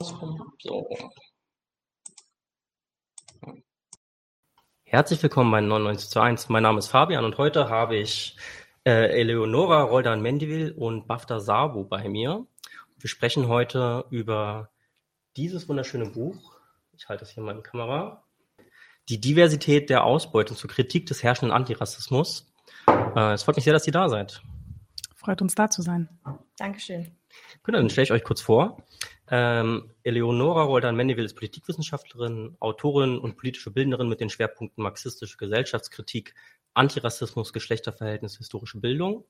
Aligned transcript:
So. 0.00 0.88
Herzlich 4.84 5.20
willkommen 5.20 5.50
bei 5.50 5.60
99 5.60 6.08
zu 6.08 6.20
1. 6.20 6.48
Mein 6.50 6.62
Name 6.62 6.78
ist 6.78 6.86
Fabian 6.86 7.24
und 7.24 7.36
heute 7.36 7.68
habe 7.68 7.96
ich 7.96 8.36
äh, 8.84 9.20
Eleonora 9.20 9.82
Roldan-Mendivil 9.82 10.70
und 10.70 11.08
Bafta 11.08 11.40
Sabu 11.40 11.82
bei 11.82 12.08
mir. 12.08 12.46
Wir 12.96 13.10
sprechen 13.10 13.48
heute 13.48 14.04
über 14.10 14.70
dieses 15.36 15.68
wunderschöne 15.68 16.10
Buch. 16.10 16.60
Ich 16.92 17.08
halte 17.08 17.24
es 17.24 17.30
hier 17.30 17.42
mal 17.42 17.56
in 17.56 17.56
die 17.56 17.68
Kamera. 17.68 18.22
Die 19.08 19.20
Diversität 19.20 19.90
der 19.90 20.04
Ausbeutung 20.04 20.56
zur 20.56 20.70
Kritik 20.70 21.06
des 21.06 21.24
herrschenden 21.24 21.52
Antirassismus. 21.52 22.54
Äh, 22.86 23.32
es 23.32 23.42
freut 23.42 23.56
mich 23.56 23.64
sehr, 23.64 23.72
dass 23.72 23.88
ihr 23.88 23.92
da 23.92 24.08
seid. 24.08 24.42
Freut 25.16 25.42
uns 25.42 25.56
da 25.56 25.68
zu 25.68 25.82
sein. 25.82 26.08
Dankeschön. 26.56 27.17
Gut, 27.62 27.74
dann 27.74 27.90
stelle 27.90 28.04
ich 28.04 28.12
euch 28.12 28.24
kurz 28.24 28.40
vor. 28.40 28.84
Ähm, 29.30 29.90
Eleonora 30.02 30.62
Roldan-Mendeville 30.62 31.26
ist 31.26 31.34
Politikwissenschaftlerin, 31.34 32.56
Autorin 32.60 33.18
und 33.18 33.36
politische 33.36 33.70
Bildnerin 33.70 34.08
mit 34.08 34.20
den 34.20 34.30
Schwerpunkten 34.30 34.82
marxistische 34.82 35.36
Gesellschaftskritik, 35.36 36.34
Antirassismus, 36.74 37.52
Geschlechterverhältnis, 37.52 38.38
historische 38.38 38.80
Bildung. 38.80 39.24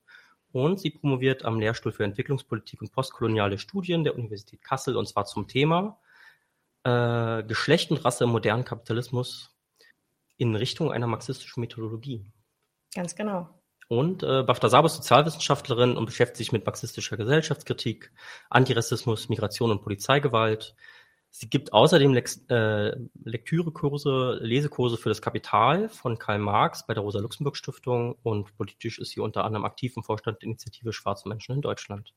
Und 0.51 0.79
sie 0.79 0.91
promoviert 0.91 1.45
am 1.45 1.59
Lehrstuhl 1.59 1.91
für 1.91 2.03
Entwicklungspolitik 2.03 2.81
und 2.81 2.91
postkoloniale 2.91 3.57
Studien 3.59 4.03
der 4.03 4.15
Universität 4.15 4.63
Kassel 4.63 4.95
und 4.95 5.07
zwar 5.07 5.25
zum 5.25 5.47
Thema 5.47 5.99
äh, 6.83 7.43
Geschlecht 7.43 7.91
und 7.91 8.03
Rasse 8.03 8.23
im 8.23 8.31
modernen 8.31 8.63
Kapitalismus 8.63 9.55
in 10.37 10.55
Richtung 10.55 10.91
einer 10.91 11.07
marxistischen 11.07 11.61
Methodologie. 11.61 12.25
Ganz 12.95 13.15
genau. 13.15 13.58
Und 13.89 14.21
äh, 14.21 14.43
Bafta 14.43 14.69
Sabo 14.69 14.85
ist 14.85 14.97
Sozialwissenschaftlerin 14.97 15.97
und 15.97 16.05
beschäftigt 16.05 16.37
sich 16.37 16.51
mit 16.51 16.63
marxistischer 16.63 17.17
Gesellschaftskritik, 17.17 18.11
Antirassismus, 18.51 19.29
Migration 19.29 19.71
und 19.71 19.81
Polizeigewalt. 19.81 20.75
Sie 21.31 21.49
gibt 21.49 21.73
außerdem 21.73 22.13
Lex 22.13 22.45
äh, 22.49 22.95
Lektürekurse, 23.23 24.37
Lesekurse 24.41 24.97
für 24.97 25.09
das 25.09 25.23
Kapital 25.23 25.89
von 25.89 26.19
Karl 26.19 26.37
Marx 26.37 26.85
bei 26.85 26.93
der 26.93 27.01
Rosa-Luxemburg-Stiftung 27.01 28.15
und 28.21 28.55
politisch 28.57 28.99
ist 28.99 29.09
sie 29.09 29.21
unter 29.21 29.43
anderem 29.43 29.65
aktiv 29.65 29.93
im 29.97 30.03
Vorstand 30.03 30.41
der 30.43 30.47
Initiative 30.47 30.93
Schwarze 30.93 31.27
Menschen 31.27 31.55
in 31.55 31.61
Deutschland. 31.61 32.13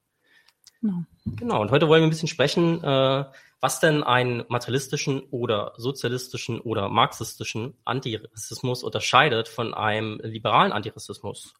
Genau. 0.82 1.04
Genau, 1.24 1.62
und 1.62 1.70
heute 1.70 1.88
wollen 1.88 2.02
wir 2.02 2.08
ein 2.08 2.10
bisschen 2.10 2.28
sprechen, 2.28 2.82
äh, 2.82 3.24
was 3.60 3.78
denn 3.78 4.02
einen 4.02 4.42
materialistischen 4.48 5.20
oder 5.30 5.72
sozialistischen 5.76 6.60
oder 6.60 6.88
marxistischen 6.88 7.74
Antirassismus 7.84 8.82
unterscheidet 8.82 9.46
von 9.46 9.72
einem 9.72 10.18
liberalen 10.24 10.72
Antirassismus. 10.72 11.54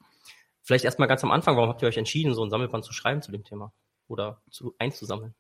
Vielleicht 0.62 0.84
erstmal 0.84 1.06
ganz 1.06 1.22
am 1.22 1.30
Anfang, 1.30 1.56
warum 1.56 1.70
habt 1.70 1.82
ihr 1.82 1.88
euch 1.88 1.96
entschieden, 1.96 2.34
so 2.34 2.44
ein 2.44 2.50
Sammelband 2.50 2.84
zu 2.84 2.92
schreiben 2.92 3.22
zu 3.22 3.30
dem 3.30 3.44
Thema 3.44 3.72
oder 4.08 4.42
zu 4.50 4.74
einzusammeln? 4.78 5.34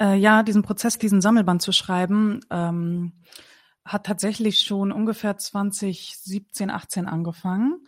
Äh, 0.00 0.16
ja, 0.16 0.42
diesen 0.42 0.62
Prozess, 0.62 0.96
diesen 0.96 1.20
Sammelband 1.20 1.60
zu 1.60 1.72
schreiben, 1.72 2.40
ähm, 2.50 3.12
hat 3.84 4.06
tatsächlich 4.06 4.60
schon 4.60 4.92
ungefähr 4.92 5.36
2017, 5.36 6.70
18 6.70 7.06
angefangen. 7.06 7.86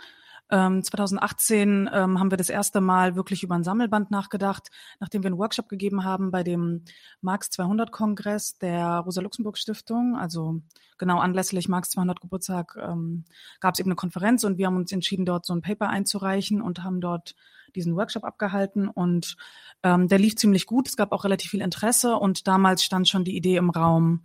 Ähm, 0.50 0.82
2018 0.82 1.88
ähm, 1.92 2.18
haben 2.18 2.30
wir 2.30 2.36
das 2.36 2.48
erste 2.48 2.80
Mal 2.80 3.14
wirklich 3.14 3.42
über 3.42 3.54
ein 3.54 3.62
Sammelband 3.62 4.10
nachgedacht, 4.10 4.70
nachdem 4.98 5.22
wir 5.22 5.28
einen 5.28 5.38
Workshop 5.38 5.68
gegeben 5.68 6.04
haben 6.04 6.30
bei 6.30 6.42
dem 6.42 6.84
Marx 7.20 7.50
200 7.50 7.92
Kongress 7.92 8.58
der 8.58 8.98
Rosa-Luxemburg-Stiftung. 8.98 10.16
Also 10.16 10.60
genau 10.98 11.18
anlässlich 11.18 11.68
Marx 11.68 11.90
200 11.90 12.20
Geburtstag 12.20 12.76
ähm, 12.80 13.24
gab 13.60 13.74
es 13.74 13.80
eben 13.80 13.90
eine 13.90 13.96
Konferenz 13.96 14.42
und 14.42 14.58
wir 14.58 14.66
haben 14.66 14.76
uns 14.76 14.90
entschieden, 14.90 15.24
dort 15.24 15.46
so 15.46 15.54
ein 15.54 15.62
Paper 15.62 15.88
einzureichen 15.88 16.60
und 16.60 16.82
haben 16.82 17.00
dort 17.00 17.36
diesen 17.76 17.94
Workshop 17.94 18.24
abgehalten 18.24 18.88
und 18.88 19.36
ähm, 19.84 20.08
der 20.08 20.18
lief 20.18 20.34
ziemlich 20.34 20.66
gut. 20.66 20.88
Es 20.88 20.96
gab 20.96 21.12
auch 21.12 21.24
relativ 21.24 21.50
viel 21.50 21.62
Interesse 21.62 22.16
und 22.16 22.48
damals 22.48 22.82
stand 22.82 23.08
schon 23.08 23.24
die 23.24 23.36
Idee 23.36 23.56
im 23.56 23.70
Raum, 23.70 24.24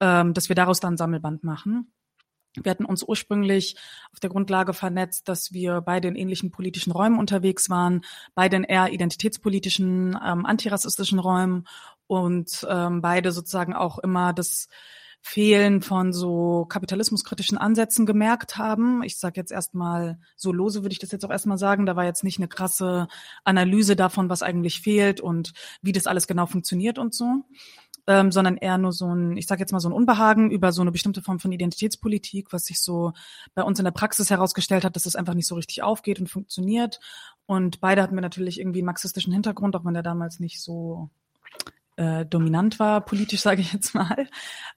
ähm, 0.00 0.32
dass 0.32 0.48
wir 0.48 0.56
daraus 0.56 0.80
dann 0.80 0.96
Sammelband 0.96 1.44
machen. 1.44 1.92
Wir 2.54 2.70
hatten 2.70 2.84
uns 2.84 3.02
ursprünglich 3.02 3.76
auf 4.12 4.20
der 4.20 4.30
Grundlage 4.30 4.74
vernetzt, 4.74 5.28
dass 5.28 5.52
wir 5.52 5.80
beide 5.80 6.08
in 6.08 6.16
ähnlichen 6.16 6.50
politischen 6.50 6.92
Räumen 6.92 7.18
unterwegs 7.18 7.70
waren, 7.70 8.02
beide 8.34 8.56
in 8.56 8.64
eher 8.64 8.92
identitätspolitischen, 8.92 10.18
ähm, 10.24 10.46
antirassistischen 10.46 11.18
Räumen 11.18 11.66
und 12.06 12.66
ähm, 12.68 13.00
beide 13.00 13.32
sozusagen 13.32 13.74
auch 13.74 13.98
immer 13.98 14.32
das 14.32 14.68
Fehlen 15.20 15.82
von 15.82 16.12
so 16.12 16.64
kapitalismuskritischen 16.68 17.58
Ansätzen 17.58 18.06
gemerkt 18.06 18.56
haben. 18.56 19.02
Ich 19.02 19.18
sage 19.18 19.34
jetzt 19.36 19.50
erstmal 19.50 20.18
so 20.36 20.52
lose 20.52 20.82
würde 20.82 20.92
ich 20.92 21.00
das 21.00 21.10
jetzt 21.10 21.24
auch 21.24 21.30
erstmal 21.30 21.58
sagen. 21.58 21.86
Da 21.86 21.96
war 21.96 22.04
jetzt 22.04 22.24
nicht 22.24 22.38
eine 22.38 22.48
krasse 22.48 23.08
Analyse 23.44 23.96
davon, 23.96 24.30
was 24.30 24.42
eigentlich 24.42 24.80
fehlt 24.80 25.20
und 25.20 25.52
wie 25.82 25.92
das 25.92 26.06
alles 26.06 26.28
genau 26.28 26.46
funktioniert 26.46 26.98
und 26.98 27.14
so 27.14 27.44
ähm, 28.08 28.32
sondern 28.32 28.56
eher 28.56 28.78
nur 28.78 28.92
so 28.92 29.14
ein, 29.14 29.36
ich 29.36 29.46
sage 29.46 29.60
jetzt 29.60 29.70
mal 29.70 29.80
so 29.80 29.88
ein 29.88 29.92
Unbehagen 29.92 30.50
über 30.50 30.72
so 30.72 30.80
eine 30.80 30.90
bestimmte 30.90 31.20
Form 31.20 31.38
von 31.38 31.52
Identitätspolitik, 31.52 32.54
was 32.54 32.64
sich 32.64 32.80
so 32.80 33.12
bei 33.54 33.62
uns 33.62 33.78
in 33.78 33.84
der 33.84 33.92
Praxis 33.92 34.30
herausgestellt 34.30 34.82
hat, 34.84 34.96
dass 34.96 35.04
es 35.04 35.14
einfach 35.14 35.34
nicht 35.34 35.46
so 35.46 35.54
richtig 35.54 35.82
aufgeht 35.82 36.18
und 36.18 36.28
funktioniert. 36.28 37.00
Und 37.44 37.80
beide 37.80 38.02
hatten 38.02 38.14
wir 38.14 38.22
natürlich 38.22 38.58
irgendwie 38.58 38.78
einen 38.78 38.86
marxistischen 38.86 39.32
Hintergrund, 39.32 39.76
auch 39.76 39.84
wenn 39.84 39.92
der 39.92 40.02
damals 40.02 40.40
nicht 40.40 40.62
so 40.62 41.10
äh, 41.96 42.24
dominant 42.24 42.78
war, 42.78 43.02
politisch 43.02 43.40
sage 43.42 43.60
ich 43.60 43.74
jetzt 43.74 43.94
mal. 43.94 44.26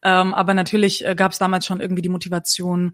Ähm, 0.03 0.33
aber 0.33 0.53
natürlich 0.53 1.05
äh, 1.05 1.15
gab 1.15 1.31
es 1.31 1.39
damals 1.39 1.65
schon 1.65 1.79
irgendwie 1.79 2.01
die 2.01 2.09
Motivation, 2.09 2.93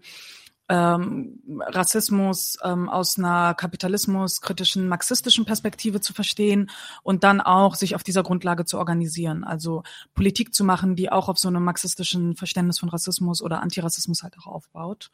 ähm, 0.68 1.40
Rassismus 1.48 2.58
ähm, 2.62 2.88
aus 2.88 3.18
einer 3.18 3.54
kapitalismuskritischen, 3.54 4.88
marxistischen 4.88 5.44
Perspektive 5.44 6.00
zu 6.00 6.12
verstehen 6.12 6.70
und 7.02 7.24
dann 7.24 7.40
auch 7.40 7.74
sich 7.74 7.94
auf 7.94 8.02
dieser 8.02 8.22
Grundlage 8.22 8.64
zu 8.64 8.78
organisieren. 8.78 9.44
Also 9.44 9.82
Politik 10.14 10.54
zu 10.54 10.64
machen, 10.64 10.94
die 10.94 11.10
auch 11.10 11.28
auf 11.28 11.38
so 11.38 11.48
einem 11.48 11.64
marxistischen 11.64 12.36
Verständnis 12.36 12.78
von 12.78 12.90
Rassismus 12.90 13.42
oder 13.42 13.62
Antirassismus 13.62 14.22
halt 14.22 14.36
auch 14.38 14.46
aufbaut. 14.46 15.10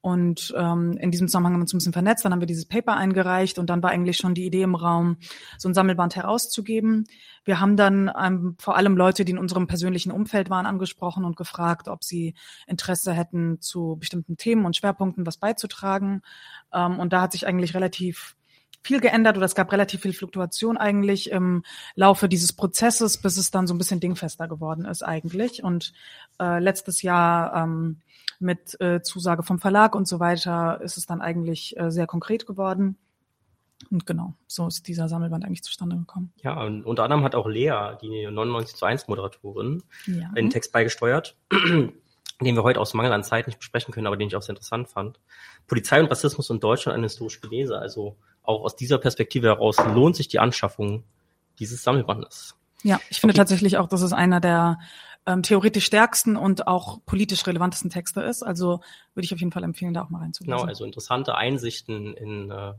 Und 0.00 0.54
ähm, 0.56 0.96
in 1.00 1.10
diesem 1.10 1.26
Zusammenhang 1.26 1.54
haben 1.54 1.60
wir 1.60 1.64
uns 1.64 1.74
ein 1.74 1.78
bisschen 1.78 1.92
vernetzt, 1.92 2.24
dann 2.24 2.32
haben 2.32 2.40
wir 2.40 2.46
dieses 2.46 2.66
Paper 2.66 2.96
eingereicht 2.96 3.58
und 3.58 3.68
dann 3.68 3.82
war 3.82 3.90
eigentlich 3.90 4.16
schon 4.16 4.34
die 4.34 4.46
Idee 4.46 4.62
im 4.62 4.76
Raum, 4.76 5.16
so 5.58 5.68
ein 5.68 5.74
Sammelband 5.74 6.14
herauszugeben. 6.14 7.06
Wir 7.44 7.58
haben 7.58 7.76
dann 7.76 8.10
ähm, 8.16 8.54
vor 8.58 8.76
allem 8.76 8.96
Leute, 8.96 9.24
die 9.24 9.32
in 9.32 9.38
unserem 9.38 9.66
persönlichen 9.66 10.12
Umfeld 10.12 10.50
waren, 10.50 10.66
angesprochen 10.66 11.24
und 11.24 11.36
gefragt, 11.36 11.88
ob 11.88 12.04
sie 12.04 12.34
Interesse 12.68 13.12
hätten, 13.12 13.60
zu 13.60 13.96
bestimmten 13.98 14.36
Themen 14.36 14.66
und 14.66 14.76
Schwerpunkten 14.76 15.26
was 15.26 15.38
beizutragen. 15.38 16.22
Ähm, 16.72 17.00
und 17.00 17.12
da 17.12 17.22
hat 17.22 17.32
sich 17.32 17.46
eigentlich 17.46 17.74
relativ 17.74 18.36
viel 18.82 19.00
geändert 19.00 19.36
oder 19.36 19.46
es 19.46 19.54
gab 19.54 19.72
relativ 19.72 20.02
viel 20.02 20.12
Fluktuation 20.12 20.76
eigentlich 20.76 21.30
im 21.30 21.62
Laufe 21.94 22.28
dieses 22.28 22.52
Prozesses, 22.52 23.18
bis 23.18 23.36
es 23.36 23.50
dann 23.50 23.66
so 23.66 23.74
ein 23.74 23.78
bisschen 23.78 24.00
dingfester 24.00 24.48
geworden 24.48 24.84
ist 24.84 25.02
eigentlich. 25.02 25.62
Und 25.62 25.92
äh, 26.40 26.58
letztes 26.60 27.02
Jahr 27.02 27.54
ähm, 27.54 28.00
mit 28.38 28.80
äh, 28.80 29.02
Zusage 29.02 29.42
vom 29.42 29.58
Verlag 29.58 29.94
und 29.94 30.06
so 30.06 30.20
weiter 30.20 30.80
ist 30.80 30.96
es 30.96 31.06
dann 31.06 31.20
eigentlich 31.20 31.78
äh, 31.78 31.90
sehr 31.90 32.06
konkret 32.06 32.46
geworden. 32.46 32.96
Und 33.90 34.06
genau, 34.06 34.34
so 34.46 34.66
ist 34.66 34.86
dieser 34.88 35.08
Sammelband 35.08 35.44
eigentlich 35.44 35.62
zustande 35.62 35.96
gekommen. 35.96 36.32
Ja, 36.42 36.60
und 36.62 36.84
unter 36.84 37.04
anderem 37.04 37.24
hat 37.24 37.34
auch 37.34 37.46
Lea, 37.46 37.96
die 38.02 38.26
99 38.26 38.76
zu 38.76 38.84
1 38.84 39.08
Moderatorin, 39.08 39.82
ja. 40.06 40.30
den 40.30 40.50
Text 40.50 40.72
beigesteuert, 40.72 41.36
den 41.52 41.94
wir 42.40 42.62
heute 42.64 42.80
aus 42.80 42.94
Mangel 42.94 43.12
an 43.12 43.22
Zeit 43.22 43.46
nicht 43.46 43.58
besprechen 43.58 43.94
können, 43.94 44.06
aber 44.06 44.16
den 44.16 44.28
ich 44.28 44.36
auch 44.36 44.42
sehr 44.42 44.54
interessant 44.54 44.88
fand. 44.88 45.20
Polizei 45.68 46.00
und 46.00 46.10
Rassismus 46.10 46.50
in 46.50 46.58
Deutschland 46.58 46.96
eine 46.96 47.06
historische 47.06 47.40
Genese. 47.40 47.78
Also 47.78 48.16
auch 48.42 48.64
aus 48.64 48.74
dieser 48.74 48.98
Perspektive 48.98 49.46
heraus 49.48 49.76
lohnt 49.94 50.16
sich 50.16 50.26
die 50.26 50.40
Anschaffung 50.40 51.04
dieses 51.60 51.82
Sammelbandes. 51.82 52.56
Ja, 52.82 53.00
ich 53.10 53.20
finde 53.20 53.32
okay. 53.32 53.38
tatsächlich 53.38 53.76
auch, 53.76 53.88
dass 53.88 54.02
es 54.02 54.12
einer 54.12 54.40
der 54.40 54.78
ähm, 55.26 55.42
theoretisch 55.42 55.84
stärksten 55.84 56.36
und 56.36 56.66
auch 56.66 57.04
politisch 57.04 57.46
relevantesten 57.46 57.90
Texte 57.90 58.22
ist. 58.22 58.42
Also 58.42 58.80
würde 59.14 59.24
ich 59.24 59.34
auf 59.34 59.40
jeden 59.40 59.52
Fall 59.52 59.64
empfehlen, 59.64 59.92
da 59.92 60.02
auch 60.02 60.10
mal 60.10 60.20
reinzulesen. 60.20 60.56
Genau, 60.56 60.66
also 60.66 60.84
interessante 60.84 61.34
Einsichten 61.34 62.14
in 62.14 62.50
äh, 62.50 62.72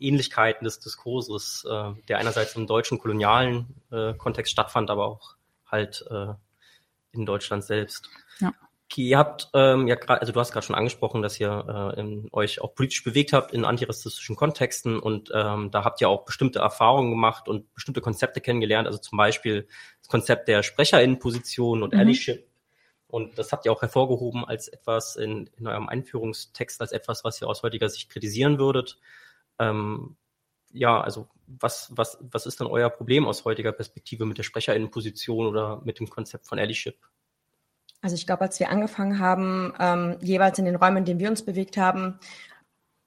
Ähnlichkeiten 0.00 0.64
des 0.64 0.80
Diskurses, 0.80 1.66
äh, 1.68 1.92
der 2.08 2.18
einerseits 2.18 2.56
im 2.56 2.66
deutschen 2.66 2.98
kolonialen 2.98 3.74
äh, 3.90 4.14
Kontext 4.14 4.52
stattfand, 4.52 4.90
aber 4.90 5.06
auch 5.06 5.36
halt 5.66 6.04
äh, 6.10 6.32
in 7.12 7.26
Deutschland 7.26 7.64
selbst. 7.64 8.08
Ja. 8.40 8.52
Ihr 8.96 9.18
habt 9.18 9.50
ähm, 9.54 9.86
ja 9.86 9.94
gerade, 9.94 10.20
also 10.20 10.32
du 10.32 10.40
hast 10.40 10.52
gerade 10.52 10.66
schon 10.66 10.74
angesprochen, 10.74 11.22
dass 11.22 11.38
ihr 11.38 11.94
äh, 11.96 12.00
in, 12.00 12.28
euch 12.32 12.60
auch 12.60 12.74
politisch 12.74 13.04
bewegt 13.04 13.32
habt 13.32 13.52
in 13.52 13.64
antirassistischen 13.64 14.34
Kontexten 14.34 14.98
und 14.98 15.30
ähm, 15.32 15.70
da 15.70 15.84
habt 15.84 16.00
ihr 16.00 16.08
auch 16.08 16.24
bestimmte 16.24 16.58
Erfahrungen 16.60 17.10
gemacht 17.10 17.48
und 17.48 17.72
bestimmte 17.74 18.00
Konzepte 18.00 18.40
kennengelernt, 18.40 18.86
also 18.86 18.98
zum 18.98 19.18
Beispiel 19.18 19.68
das 20.00 20.08
Konzept 20.08 20.48
der 20.48 20.62
Sprecherinnenposition 20.62 21.82
und 21.82 21.92
mhm. 21.92 22.00
Allyship. 22.00 22.48
Und 23.06 23.38
das 23.38 23.52
habt 23.52 23.64
ihr 23.64 23.72
auch 23.72 23.80
hervorgehoben 23.80 24.44
als 24.44 24.68
etwas 24.68 25.16
in, 25.16 25.48
in 25.56 25.66
eurem 25.66 25.88
Einführungstext, 25.88 26.80
als 26.80 26.92
etwas, 26.92 27.24
was 27.24 27.40
ihr 27.40 27.48
aus 27.48 27.62
heutiger 27.62 27.88
Sicht 27.88 28.10
kritisieren 28.10 28.58
würdet. 28.58 28.98
Ähm, 29.58 30.16
ja, 30.70 31.00
also 31.00 31.28
was, 31.46 31.90
was, 31.94 32.18
was 32.20 32.46
ist 32.46 32.60
denn 32.60 32.66
euer 32.66 32.90
Problem 32.90 33.26
aus 33.26 33.44
heutiger 33.44 33.72
Perspektive 33.72 34.26
mit 34.26 34.36
der 34.36 34.42
Sprecherinnenposition 34.42 35.46
oder 35.46 35.80
mit 35.84 35.98
dem 36.00 36.10
Konzept 36.10 36.46
von 36.46 36.58
Allyship? 36.58 36.98
Also 38.00 38.14
ich 38.14 38.26
glaube, 38.26 38.42
als 38.42 38.60
wir 38.60 38.70
angefangen 38.70 39.18
haben, 39.18 39.72
ähm, 39.78 40.16
jeweils 40.20 40.58
in 40.58 40.64
den 40.64 40.76
Räumen, 40.76 40.98
in 40.98 41.04
denen 41.04 41.20
wir 41.20 41.30
uns 41.30 41.44
bewegt 41.44 41.76
haben, 41.76 42.18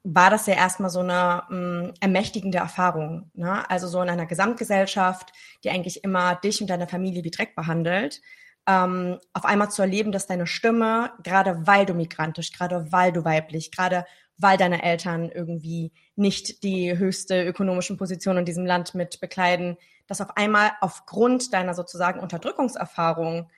war 0.04 0.30
das 0.30 0.46
ja 0.46 0.54
erstmal 0.54 0.90
so 0.90 1.00
eine 1.00 1.44
ähm, 1.50 1.94
ermächtigende 2.00 2.58
Erfahrung. 2.58 3.30
Ne? 3.34 3.68
Also 3.70 3.86
so 3.86 4.02
in 4.02 4.10
einer 4.10 4.26
Gesamtgesellschaft, 4.26 5.32
die 5.64 5.70
eigentlich 5.70 6.02
immer 6.04 6.34
dich 6.36 6.60
und 6.60 6.68
deine 6.68 6.88
Familie 6.88 7.24
wie 7.24 7.30
Dreck 7.30 7.54
behandelt, 7.54 8.20
ähm, 8.66 9.18
auf 9.32 9.44
einmal 9.44 9.70
zu 9.70 9.82
erleben, 9.82 10.12
dass 10.12 10.26
deine 10.26 10.46
Stimme, 10.46 11.12
gerade 11.22 11.66
weil 11.66 11.86
du 11.86 11.94
migrantisch, 11.94 12.52
gerade 12.52 12.92
weil 12.92 13.12
du 13.12 13.24
weiblich, 13.24 13.70
gerade 13.70 14.04
weil 14.38 14.56
deine 14.56 14.82
Eltern 14.82 15.30
irgendwie 15.30 15.92
nicht 16.16 16.62
die 16.64 16.96
höchste 16.98 17.44
ökonomischen 17.44 17.96
Position 17.96 18.38
in 18.38 18.44
diesem 18.44 18.66
Land 18.66 18.94
mit 18.94 19.20
bekleiden, 19.20 19.76
dass 20.06 20.20
auf 20.20 20.36
einmal 20.36 20.72
aufgrund 20.80 21.52
deiner 21.52 21.74
sozusagen 21.74 22.20
Unterdrückungserfahrung 22.20 23.50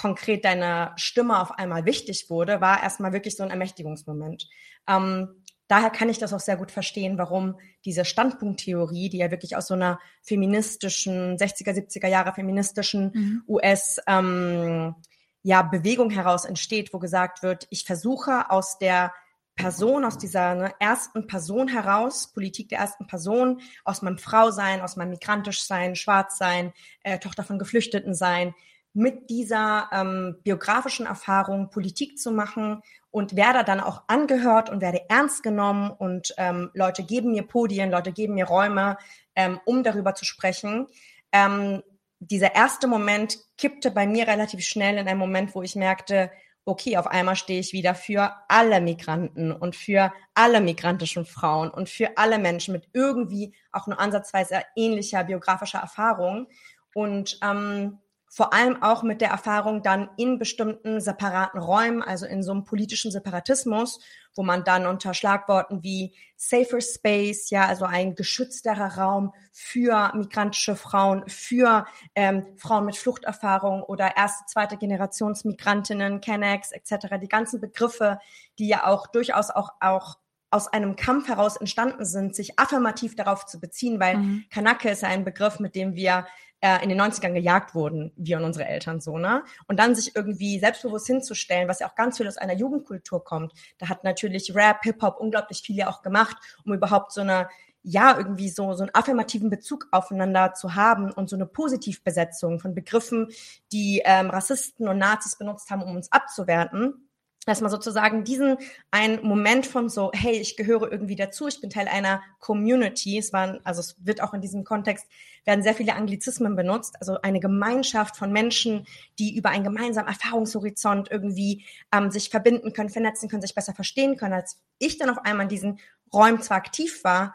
konkret 0.00 0.46
deine 0.46 0.92
Stimme 0.96 1.40
auf 1.40 1.52
einmal 1.52 1.84
wichtig 1.84 2.30
wurde, 2.30 2.62
war 2.62 2.82
erstmal 2.82 3.12
wirklich 3.12 3.36
so 3.36 3.42
ein 3.42 3.50
Ermächtigungsmoment. 3.50 4.48
Ähm, 4.88 5.28
daher 5.68 5.90
kann 5.90 6.08
ich 6.08 6.16
das 6.16 6.32
auch 6.32 6.40
sehr 6.40 6.56
gut 6.56 6.70
verstehen, 6.70 7.18
warum 7.18 7.58
diese 7.84 8.06
Standpunkttheorie, 8.06 9.10
die 9.10 9.18
ja 9.18 9.30
wirklich 9.30 9.56
aus 9.56 9.66
so 9.66 9.74
einer 9.74 10.00
feministischen, 10.22 11.36
60er, 11.36 11.72
70er 11.72 12.08
Jahre 12.08 12.32
feministischen 12.32 13.10
mhm. 13.12 13.42
US, 13.46 13.98
ähm, 14.06 14.94
ja, 15.42 15.60
Bewegung 15.60 16.08
heraus 16.08 16.46
entsteht, 16.46 16.94
wo 16.94 16.98
gesagt 16.98 17.42
wird, 17.42 17.66
ich 17.68 17.84
versuche 17.84 18.50
aus 18.50 18.78
der 18.78 19.12
Person, 19.54 20.06
aus 20.06 20.16
dieser 20.16 20.54
ne, 20.54 20.72
ersten 20.78 21.26
Person 21.26 21.68
heraus, 21.68 22.32
Politik 22.32 22.70
der 22.70 22.78
ersten 22.78 23.06
Person, 23.06 23.60
aus 23.84 24.00
meinem 24.00 24.16
Frausein, 24.16 24.80
aus 24.80 24.96
meinem 24.96 25.10
migrantisch 25.10 25.62
sein, 25.62 25.94
schwarz 25.94 26.38
sein, 26.38 26.72
äh, 27.02 27.18
Tochter 27.18 27.44
von 27.44 27.58
Geflüchteten 27.58 28.14
sein, 28.14 28.54
mit 28.92 29.30
dieser 29.30 29.88
ähm, 29.92 30.36
biografischen 30.42 31.06
Erfahrung 31.06 31.70
Politik 31.70 32.18
zu 32.18 32.32
machen 32.32 32.82
und 33.10 33.36
werde 33.36 33.64
dann 33.64 33.80
auch 33.80 34.02
angehört 34.08 34.70
und 34.70 34.80
werde 34.80 35.08
ernst 35.08 35.42
genommen 35.42 35.90
und 35.90 36.34
ähm, 36.38 36.70
Leute 36.74 37.02
geben 37.02 37.32
mir 37.32 37.42
Podien, 37.42 37.90
Leute 37.90 38.12
geben 38.12 38.34
mir 38.34 38.46
Räume, 38.46 38.98
ähm, 39.34 39.60
um 39.64 39.82
darüber 39.82 40.14
zu 40.14 40.24
sprechen. 40.24 40.86
Ähm, 41.32 41.82
dieser 42.18 42.54
erste 42.54 42.86
Moment 42.86 43.38
kippte 43.56 43.90
bei 43.90 44.06
mir 44.06 44.26
relativ 44.26 44.64
schnell 44.64 44.98
in 44.98 45.08
einem 45.08 45.18
Moment, 45.18 45.54
wo 45.54 45.62
ich 45.62 45.74
merkte, 45.74 46.30
okay, 46.64 46.96
auf 46.96 47.06
einmal 47.06 47.36
stehe 47.36 47.60
ich 47.60 47.72
wieder 47.72 47.94
für 47.94 48.32
alle 48.48 48.80
Migranten 48.80 49.52
und 49.52 49.74
für 49.74 50.12
alle 50.34 50.60
migrantischen 50.60 51.24
Frauen 51.24 51.70
und 51.70 51.88
für 51.88 52.16
alle 52.16 52.38
Menschen 52.38 52.72
mit 52.72 52.88
irgendwie 52.92 53.54
auch 53.72 53.86
nur 53.86 53.98
ansatzweise 53.98 54.62
ähnlicher 54.76 55.24
biografischer 55.24 55.78
Erfahrung. 55.78 56.48
Und 56.92 57.38
ähm, 57.42 57.98
vor 58.32 58.54
allem 58.54 58.80
auch 58.80 59.02
mit 59.02 59.20
der 59.20 59.30
Erfahrung 59.30 59.82
dann 59.82 60.08
in 60.16 60.38
bestimmten 60.38 61.00
separaten 61.00 61.60
Räumen, 61.60 62.00
also 62.00 62.26
in 62.26 62.44
so 62.44 62.52
einem 62.52 62.64
politischen 62.64 63.10
Separatismus, 63.10 63.98
wo 64.36 64.44
man 64.44 64.62
dann 64.62 64.86
unter 64.86 65.14
Schlagworten 65.14 65.82
wie 65.82 66.14
Safer 66.36 66.80
Space, 66.80 67.50
ja, 67.50 67.66
also 67.66 67.86
ein 67.86 68.14
geschützterer 68.14 68.96
Raum 68.96 69.34
für 69.52 70.12
migrantische 70.14 70.76
Frauen, 70.76 71.24
für 71.26 71.86
ähm, 72.14 72.46
Frauen 72.56 72.84
mit 72.84 72.96
Fluchterfahrung 72.96 73.82
oder 73.82 74.16
erste, 74.16 74.44
zweite 74.46 74.76
Generations 74.76 75.44
Migrantinnen, 75.44 76.20
Kennex 76.20 76.70
etc., 76.70 77.18
die 77.20 77.28
ganzen 77.28 77.60
Begriffe, 77.60 78.20
die 78.60 78.68
ja 78.68 78.86
auch 78.86 79.08
durchaus 79.08 79.50
auch, 79.50 79.70
auch 79.80 80.18
aus 80.52 80.68
einem 80.68 80.94
Kampf 80.94 81.28
heraus 81.28 81.56
entstanden 81.56 82.04
sind, 82.04 82.36
sich 82.36 82.58
affirmativ 82.60 83.16
darauf 83.16 83.46
zu 83.46 83.58
beziehen, 83.60 83.98
weil 83.98 84.18
mhm. 84.18 84.44
Kanake 84.50 84.90
ist 84.90 85.02
ja 85.02 85.08
ein 85.08 85.24
Begriff, 85.24 85.58
mit 85.58 85.74
dem 85.74 85.94
wir 85.94 86.26
äh, 86.60 86.82
in 86.82 86.88
den 86.88 87.00
90ern 87.00 87.32
gejagt 87.32 87.74
wurden, 87.74 88.12
wir 88.16 88.36
und 88.38 88.44
unsere 88.44 88.66
Eltern 88.66 89.00
so, 89.00 89.18
ne? 89.18 89.42
Und 89.66 89.78
dann 89.78 89.94
sich 89.94 90.14
irgendwie 90.14 90.58
selbstbewusst 90.58 91.06
hinzustellen, 91.06 91.68
was 91.68 91.80
ja 91.80 91.88
auch 91.88 91.94
ganz 91.94 92.18
viel 92.18 92.28
aus 92.28 92.36
einer 92.36 92.54
Jugendkultur 92.54 93.24
kommt. 93.24 93.52
Da 93.78 93.88
hat 93.88 94.04
natürlich 94.04 94.54
Rap, 94.54 94.82
Hip-Hop 94.82 95.18
unglaublich 95.18 95.62
viel 95.62 95.76
ja 95.76 95.88
auch 95.88 96.02
gemacht, 96.02 96.36
um 96.64 96.74
überhaupt 96.74 97.12
so 97.12 97.20
eine 97.20 97.48
ja, 97.82 98.14
irgendwie 98.16 98.50
so, 98.50 98.74
so 98.74 98.82
einen 98.82 98.94
affirmativen 98.94 99.48
Bezug 99.48 99.88
aufeinander 99.90 100.52
zu 100.52 100.74
haben 100.74 101.10
und 101.12 101.30
so 101.30 101.36
eine 101.36 101.46
Positivbesetzung 101.46 102.60
von 102.60 102.74
Begriffen, 102.74 103.28
die 103.72 104.02
ähm, 104.04 104.28
Rassisten 104.28 104.86
und 104.86 104.98
Nazis 104.98 105.36
benutzt 105.36 105.70
haben, 105.70 105.82
um 105.82 105.96
uns 105.96 106.12
abzuwerten 106.12 107.09
dass 107.46 107.60
man 107.60 107.70
sozusagen 107.70 108.24
diesen 108.24 108.58
einen 108.90 109.26
Moment 109.26 109.66
von 109.66 109.88
so, 109.88 110.10
hey, 110.14 110.34
ich 110.34 110.56
gehöre 110.56 110.92
irgendwie 110.92 111.16
dazu, 111.16 111.48
ich 111.48 111.60
bin 111.60 111.70
Teil 111.70 111.88
einer 111.88 112.22
Community. 112.38 113.18
Es 113.18 113.32
waren, 113.32 113.60
also 113.64 113.80
es 113.80 113.96
wird 113.98 114.22
auch 114.22 114.34
in 114.34 114.40
diesem 114.40 114.64
Kontext 114.64 115.06
werden 115.46 115.62
sehr 115.62 115.74
viele 115.74 115.94
Anglizismen 115.94 116.54
benutzt, 116.54 116.96
also 117.00 117.20
eine 117.22 117.40
Gemeinschaft 117.40 118.16
von 118.16 118.30
Menschen, 118.30 118.86
die 119.18 119.36
über 119.36 119.48
einen 119.48 119.64
gemeinsamen 119.64 120.08
Erfahrungshorizont 120.08 121.10
irgendwie 121.10 121.64
ähm, 121.92 122.10
sich 122.10 122.28
verbinden 122.28 122.72
können, 122.74 122.90
vernetzen 122.90 123.28
können, 123.28 123.42
sich 123.42 123.54
besser 123.54 123.74
verstehen 123.74 124.16
können. 124.16 124.34
Als 124.34 124.60
ich 124.78 124.98
dann 124.98 125.10
auf 125.10 125.24
einmal 125.24 125.44
in 125.44 125.48
diesen 125.48 125.80
Räumen 126.12 126.42
zwar 126.42 126.58
aktiv 126.58 127.04
war, 127.04 127.34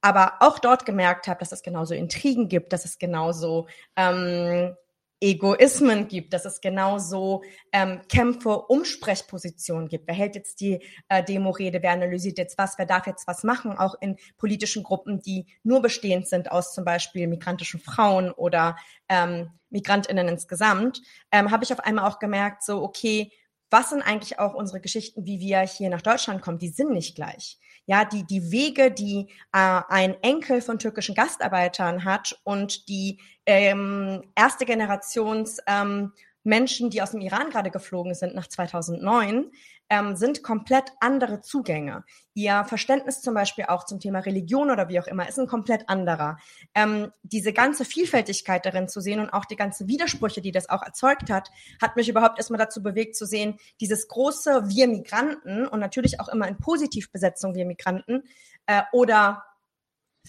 aber 0.00 0.34
auch 0.40 0.58
dort 0.58 0.84
gemerkt 0.84 1.28
habe, 1.28 1.38
dass 1.38 1.52
es 1.52 1.62
genauso 1.62 1.94
Intrigen 1.94 2.48
gibt, 2.48 2.72
dass 2.72 2.84
es 2.84 2.98
genauso 2.98 3.68
ähm, 3.96 4.74
Egoismen 5.20 6.08
gibt, 6.08 6.32
dass 6.32 6.44
es 6.44 6.60
genauso 6.60 7.42
ähm, 7.72 8.02
Kämpfe 8.08 8.58
um 8.58 8.84
Sprechpositionen 8.84 9.88
gibt. 9.88 10.06
Wer 10.06 10.14
hält 10.14 10.34
jetzt 10.34 10.60
die 10.60 10.80
äh, 11.08 11.22
Demo-Rede, 11.22 11.82
wer 11.82 11.92
analysiert 11.92 12.38
jetzt 12.38 12.58
was, 12.58 12.78
wer 12.78 12.86
darf 12.86 13.06
jetzt 13.06 13.26
was 13.26 13.42
machen, 13.42 13.78
auch 13.78 13.94
in 14.00 14.16
politischen 14.36 14.82
Gruppen, 14.82 15.20
die 15.20 15.46
nur 15.62 15.80
bestehend 15.80 16.28
sind 16.28 16.50
aus 16.50 16.74
zum 16.74 16.84
Beispiel 16.84 17.26
migrantischen 17.26 17.80
Frauen 17.80 18.30
oder 18.30 18.76
ähm, 19.08 19.50
Migrantinnen 19.70 20.28
insgesamt, 20.28 21.00
ähm, 21.32 21.50
habe 21.50 21.64
ich 21.64 21.72
auf 21.72 21.80
einmal 21.80 22.08
auch 22.10 22.18
gemerkt, 22.18 22.62
so, 22.62 22.82
okay, 22.82 23.32
was 23.70 23.90
sind 23.90 24.02
eigentlich 24.02 24.38
auch 24.38 24.54
unsere 24.54 24.80
Geschichten, 24.80 25.26
wie 25.26 25.40
wir 25.40 25.60
hier 25.60 25.90
nach 25.90 26.02
Deutschland 26.02 26.42
kommen? 26.42 26.58
Die 26.58 26.68
sind 26.68 26.92
nicht 26.92 27.16
gleich 27.16 27.58
ja, 27.86 28.04
die, 28.04 28.24
die 28.24 28.50
Wege, 28.50 28.90
die 28.90 29.28
äh, 29.52 29.80
ein 29.88 30.14
Enkel 30.22 30.60
von 30.60 30.78
türkischen 30.78 31.14
Gastarbeitern 31.14 32.04
hat 32.04 32.38
und 32.44 32.88
die 32.88 33.20
ähm, 33.46 34.22
erste 34.34 34.64
Generations 34.64 35.58
ähm, 35.66 36.12
Menschen, 36.44 36.90
die 36.90 37.02
aus 37.02 37.10
dem 37.10 37.20
Iran 37.20 37.50
gerade 37.50 37.70
geflogen 37.70 38.14
sind 38.14 38.34
nach 38.34 38.46
2009, 38.46 39.50
ähm, 39.90 40.16
sind 40.16 40.42
komplett 40.42 40.92
andere 41.00 41.40
Zugänge. 41.40 42.04
Ihr 42.34 42.64
Verständnis 42.64 43.20
zum 43.20 43.34
Beispiel 43.34 43.64
auch 43.66 43.84
zum 43.84 44.00
Thema 44.00 44.20
Religion 44.20 44.70
oder 44.70 44.88
wie 44.88 45.00
auch 45.00 45.06
immer 45.06 45.28
ist 45.28 45.38
ein 45.38 45.46
komplett 45.46 45.88
anderer. 45.88 46.38
Ähm, 46.74 47.10
diese 47.22 47.52
ganze 47.52 47.84
Vielfältigkeit 47.84 48.64
darin 48.64 48.88
zu 48.88 49.00
sehen 49.00 49.20
und 49.20 49.30
auch 49.30 49.44
die 49.44 49.56
ganzen 49.56 49.88
Widersprüche, 49.88 50.40
die 50.40 50.52
das 50.52 50.68
auch 50.68 50.82
erzeugt 50.82 51.30
hat, 51.30 51.50
hat 51.80 51.96
mich 51.96 52.08
überhaupt 52.08 52.38
erstmal 52.38 52.58
dazu 52.58 52.82
bewegt 52.82 53.16
zu 53.16 53.26
sehen, 53.26 53.58
dieses 53.80 54.08
große 54.08 54.68
Wir 54.68 54.88
Migranten 54.88 55.66
und 55.66 55.80
natürlich 55.80 56.20
auch 56.20 56.28
immer 56.28 56.48
in 56.48 56.58
Positivbesetzung 56.58 57.54
Wir 57.54 57.66
Migranten 57.66 58.22
äh, 58.66 58.82
oder 58.92 59.44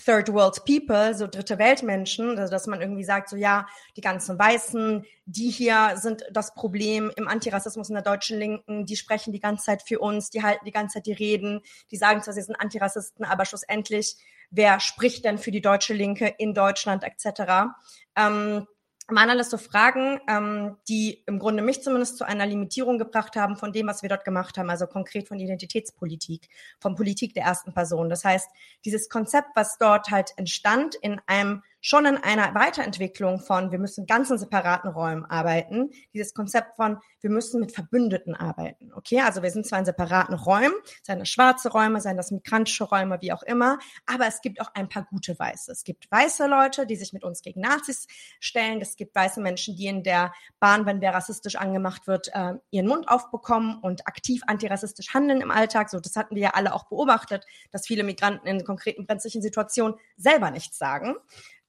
Third 0.03 0.33
World 0.33 0.65
People, 0.65 1.15
so 1.15 1.25
dritte 1.25 1.57
Weltmenschen, 1.57 2.37
also 2.37 2.51
dass 2.51 2.67
man 2.67 2.81
irgendwie 2.81 3.05
sagt, 3.05 3.29
so 3.29 3.37
ja, 3.37 3.65
die 3.95 4.01
ganzen 4.01 4.37
Weißen, 4.37 5.05
die 5.25 5.49
hier 5.49 5.93
sind 5.95 6.23
das 6.31 6.53
Problem 6.53 7.11
im 7.15 7.27
Antirassismus 7.27 7.89
in 7.89 7.95
der 7.95 8.03
deutschen 8.03 8.37
Linken, 8.37 8.85
die 8.85 8.97
sprechen 8.97 9.31
die 9.31 9.39
ganze 9.39 9.65
Zeit 9.65 9.83
für 9.83 9.99
uns, 9.99 10.29
die 10.29 10.43
halten 10.43 10.65
die 10.65 10.71
ganze 10.71 10.95
Zeit 10.95 11.05
die 11.05 11.13
Reden, 11.13 11.61
die 11.91 11.97
sagen 11.97 12.21
zwar, 12.21 12.33
sie 12.33 12.41
sind 12.41 12.59
Antirassisten, 12.59 13.25
aber 13.25 13.45
schlussendlich, 13.45 14.17
wer 14.51 14.81
spricht 14.81 15.23
denn 15.23 15.37
für 15.37 15.51
die 15.51 15.61
deutsche 15.61 15.93
Linke 15.93 16.27
in 16.37 16.53
Deutschland 16.53 17.03
etc. 17.03 17.71
Ähm, 18.17 18.67
waren 19.07 19.29
alles 19.29 19.51
so 19.51 19.57
Fragen, 19.57 20.19
ähm, 20.27 20.77
die 20.88 21.24
im 21.27 21.38
Grunde 21.38 21.62
mich 21.62 21.83
zumindest 21.83 22.17
zu 22.17 22.25
einer 22.25 22.45
Limitierung 22.45 22.97
gebracht 22.97 23.35
haben 23.35 23.55
von 23.55 23.71
dem, 23.71 23.88
was 23.88 24.01
wir 24.01 24.09
dort 24.09 24.25
gemacht 24.25 24.57
haben, 24.57 24.69
also 24.69 24.88
konkret 24.88 25.27
von 25.27 25.39
Identitätspolitik, 25.39 26.50
von 26.79 26.95
Politik 26.95 27.33
der 27.35 27.43
ersten 27.43 27.74
Person. 27.74 28.09
Das 28.09 28.24
heißt, 28.24 28.50
dieses 28.83 29.07
Konzept, 29.09 29.50
was 29.55 29.77
dort 29.77 30.09
halt 30.09 30.31
entstand 30.38 30.95
in 30.95 31.21
einem 31.27 31.62
schon 31.86 32.08
in 32.08 32.18
einer 32.18 32.56
Weiterentwicklung 32.56 33.39
von, 33.39 33.72
wir 33.72 33.77
müssen 33.77 34.08
ganz 34.08 34.32
in 34.32 34.39
separaten 34.39 34.89
Räumen 34.89 35.24
arbeiten, 35.24 35.92
dieses 36.15 36.34
Konzept 36.34 36.75
von, 36.77 36.98
wir 37.22 37.30
müssen 37.30 37.60
mit 37.60 37.74
Verbündeten 37.74 38.34
arbeiten. 38.34 38.92
Okay, 38.96 39.22
also 39.22 39.44
wir 39.44 39.51
sind 39.51 39.68
zwar 39.68 39.77
in 39.77 39.86
separaten 39.86 40.34
Räumen, 40.34 40.74
seien 41.04 41.20
das 41.20 41.30
schwarze 41.30 41.70
Räume, 41.70 42.01
seien 42.01 42.18
das 42.18 42.32
migrantische 42.32 42.86
Räume, 42.86 43.20
wie 43.22 43.32
auch 43.32 43.44
immer, 43.44 43.77
aber 44.08 44.25
es 44.25 44.42
gibt 44.42 44.62
auch 44.62 44.72
ein 44.74 44.89
paar 44.89 45.04
gute 45.04 45.38
Weiße. 45.38 45.72
Es 45.72 45.84
gibt 45.84 46.10
weiße 46.10 46.48
Leute, 46.48 46.88
die 46.88 46.96
sich 46.96 47.13
mit 47.13 47.24
uns 47.24 47.44
gegen 47.44 47.62
Nazis 47.62 48.08
stellen. 48.39 48.82
Es 48.82 48.96
gibt 48.96 49.13
weiße 49.13 49.39
Menschen, 49.39 49.75
die 49.75 49.86
in 49.86 50.01
der 50.01 50.34
Bahn, 50.60 50.88
wenn 50.88 51.01
wer 51.01 51.13
rassistisch 51.13 51.56
angemacht 51.56 52.08
wird, 52.08 52.30
äh, 52.34 52.54
ihren 52.72 52.88
Mund 52.88 53.08
aufbekommen 53.08 53.77
und 53.80 54.08
aktiv 54.08 54.42
antirassistisch 54.48 55.13
handeln 55.13 55.39
im 55.39 55.51
Alltag. 55.51 55.92
So, 55.92 56.00
das 56.00 56.15
hatten 56.15 56.34
wir 56.34 56.42
ja 56.42 56.50
alle 56.56 56.74
auch 56.74 56.86
beobachtet, 56.86 57.46
dass 57.72 57.86
viele 57.86 58.04
Migranten 58.04 58.48
in 58.48 58.65
konkreten 58.65 59.06
brenzlichen 59.06 59.44
Situationen 59.44 60.00
selber 60.18 60.50
nichts 60.50 60.80
sagen. 60.80 61.15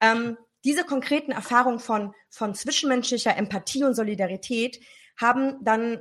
Ähm, 0.07 0.37
diese 0.65 0.85
konkreten 0.85 1.33
Erfahrungen 1.33 1.79
von, 1.79 2.13
von 2.29 2.55
zwischenmenschlicher 2.55 3.37
Empathie 3.37 3.85
und 3.85 3.95
Solidarität 3.95 4.81
haben 5.21 5.65
dann 5.65 6.01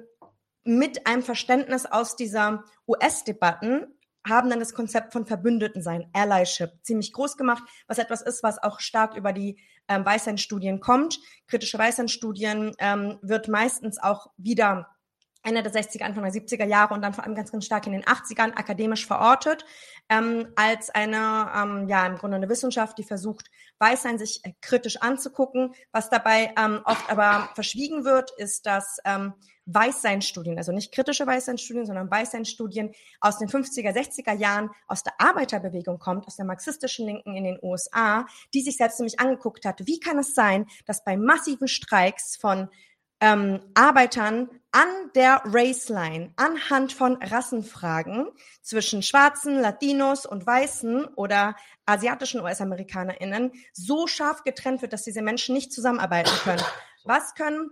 mit 0.64 1.06
einem 1.08 1.22
Verständnis 1.22 1.86
aus 1.86 2.16
dieser 2.16 2.64
US-Debatten 2.88 3.88
haben 4.28 4.50
dann 4.50 4.60
das 4.60 4.74
Konzept 4.74 5.14
von 5.14 5.26
Verbündeten 5.26 5.84
sein, 5.84 6.10
Allyship, 6.14 6.72
ziemlich 6.82 7.14
groß 7.14 7.38
gemacht, 7.38 7.64
was 7.88 8.00
etwas 8.00 8.24
ist, 8.24 8.42
was 8.42 8.62
auch 8.62 8.80
stark 8.80 9.16
über 9.16 9.34
die 9.34 9.60
ähm, 9.88 10.04
Weißsein-Studien 10.04 10.80
kommt. 10.80 11.20
Kritische 11.48 11.78
Weißsein-Studien 11.78 12.74
ähm, 12.80 13.20
wird 13.22 13.48
meistens 13.48 14.02
auch 14.02 14.32
wieder 14.38 14.95
Ende 15.46 15.64
der 15.64 15.74
60er, 15.74 16.04
Anfang 16.04 16.24
der 16.24 16.34
70er 16.34 16.66
Jahre 16.66 16.94
und 16.94 17.02
dann 17.02 17.14
vor 17.14 17.24
allem 17.24 17.36
ganz, 17.36 17.52
ganz 17.52 17.66
stark 17.66 17.86
in 17.88 17.94
den 17.94 18.04
80ern 18.04 18.54
akademisch 18.56 19.06
verortet, 19.06 19.66
ähm, 20.10 20.48
als 20.56 20.90
eine, 20.90 21.52
ähm, 21.56 21.88
ja, 21.88 22.06
im 22.06 22.18
Grunde 22.18 22.38
eine 22.38 22.50
Wissenschaft, 22.50 22.98
die 22.98 23.04
versucht, 23.04 23.50
Weißsein 23.80 24.18
sich 24.18 24.42
äh, 24.44 24.54
kritisch 24.62 24.98
anzugucken. 25.02 25.74
Was 25.92 26.10
dabei 26.10 26.54
ähm, 26.58 26.82
oft 26.86 27.10
aber 27.10 27.50
verschwiegen 27.56 28.06
wird, 28.06 28.32
ist, 28.38 28.66
dass 28.66 28.98
ähm, 29.06 29.34
Weißseinstudien, 29.66 30.58
also 30.58 30.72
nicht 30.72 30.94
kritische 30.94 31.26
Weißseinstudien, 31.26 31.86
sondern 31.86 32.10
Weißseinstudien 32.10 32.94
aus 33.20 33.40
den 33.40 33.50
50er, 33.50 33.92
60er 33.92 34.34
Jahren 34.34 34.70
aus 34.88 35.04
der 35.04 35.14
Arbeiterbewegung 35.20 35.98
kommt, 35.98 36.28
aus 36.28 36.36
der 36.36 36.46
marxistischen 36.46 37.06
Linken 37.06 37.36
in 37.36 37.44
den 37.44 37.60
USA, 37.62 38.28
die 38.54 38.62
sich 38.62 38.78
selbst 38.78 39.00
nämlich 39.00 39.20
angeguckt 39.20 39.66
hat, 39.66 39.86
wie 39.88 40.00
kann 40.00 40.20
es 40.20 40.36
sein, 40.36 40.68
dass 40.86 41.04
bei 41.04 41.18
massiven 41.18 41.68
Streiks 41.68 42.36
von 42.36 42.70
ähm, 43.26 43.60
Arbeitern 43.74 44.50
an 44.72 44.88
der 45.16 45.42
Raceline 45.46 46.32
anhand 46.36 46.94
von 46.94 47.16
Rassenfragen 47.16 48.28
zwischen 48.62 49.02
Schwarzen, 49.02 49.60
Latinos 49.60 50.28
und 50.28 50.46
Weißen 50.46 51.06
oder 51.16 51.56
asiatischen 51.88 52.42
US-AmerikanerInnen 52.42 53.52
so 53.74 54.06
scharf 54.06 54.44
getrennt 54.44 54.84
wird, 54.84 54.94
dass 54.94 55.04
diese 55.04 55.24
Menschen 55.24 55.56
nicht 55.56 55.74
zusammenarbeiten 55.74 56.36
können. 56.44 56.62
Was 57.04 57.34
können 57.34 57.72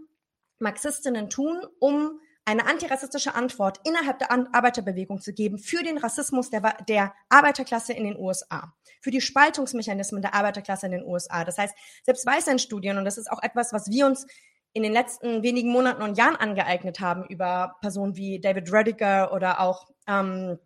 Marxistinnen 0.58 1.30
tun, 1.30 1.62
um 1.80 2.20
eine 2.46 2.66
antirassistische 2.66 3.36
Antwort 3.36 3.80
innerhalb 3.86 4.20
der 4.20 4.32
Arbeiterbewegung 4.32 5.22
zu 5.22 5.34
geben 5.34 5.60
für 5.60 5.84
den 5.84 5.98
Rassismus 5.98 6.50
der, 6.50 6.78
der, 6.88 7.14
Arbeiterklasse 7.30 7.94
in 7.94 8.06
den 8.06 8.18
USA, 8.18 8.74
für 9.02 9.12
die 9.12 9.22
Spaltungsmechanismen 9.22 10.22
der 10.22 10.34
Arbeiterklasse 10.34 10.88
in 10.88 10.94
den 10.94 11.06
USA. 11.06 11.46
Das 11.46 11.58
heißt, 11.58 11.76
selbst 12.04 12.26
Weißeinstudien, 12.26 12.98
und 12.98 13.06
das 13.06 13.18
ist 13.18 13.32
auch 13.32 13.42
etwas, 13.44 13.72
was 13.72 13.90
wir 13.90 14.08
uns 14.08 14.26
in 14.74 14.84
den 14.84 14.92
letzten 14.92 15.44
wenigen 15.44 15.72
Monaten 15.72 16.02
und 16.02 16.18
Jahren 16.18 16.36
angeeignet 16.36 17.00
haben 17.00 17.26
über 17.26 17.76
Personen 17.82 18.16
wie 18.16 18.40
David 18.40 18.72
Rediger 18.72 19.32
oder 19.32 19.60
auch 19.60 19.88
ähm, 20.08 20.58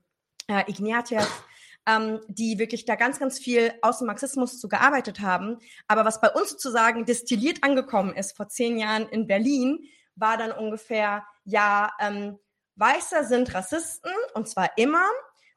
äh, 0.48 0.64
Ignatieff, 0.68 1.44
ähm, 1.86 2.22
die 2.28 2.58
wirklich 2.58 2.86
da 2.86 2.96
ganz, 2.96 3.20
ganz 3.20 3.38
viel 3.38 3.74
aus 3.82 4.00
dem 4.00 4.08
Marxismus 4.08 4.60
zu 4.60 4.70
gearbeitet 4.70 5.20
haben. 5.20 5.58
Aber 5.88 6.06
was 6.06 6.22
bei 6.22 6.30
uns 6.30 6.52
sozusagen 6.52 7.06
destilliert 7.06 7.64
angekommen 7.64 8.16
ist 8.16 8.36
vor 8.36 8.48
zehn 8.48 8.78
Jahren 8.78 9.08
in 9.10 9.28
Berlin, 9.28 9.86
war 10.16 10.38
dann 10.38 10.52
ungefähr, 10.52 11.24
ja, 11.44 11.92
ähm, 12.00 12.40
Weiße 12.76 13.26
sind 13.26 13.54
Rassisten 13.54 14.12
und 14.34 14.48
zwar 14.48 14.78
immer. 14.78 15.06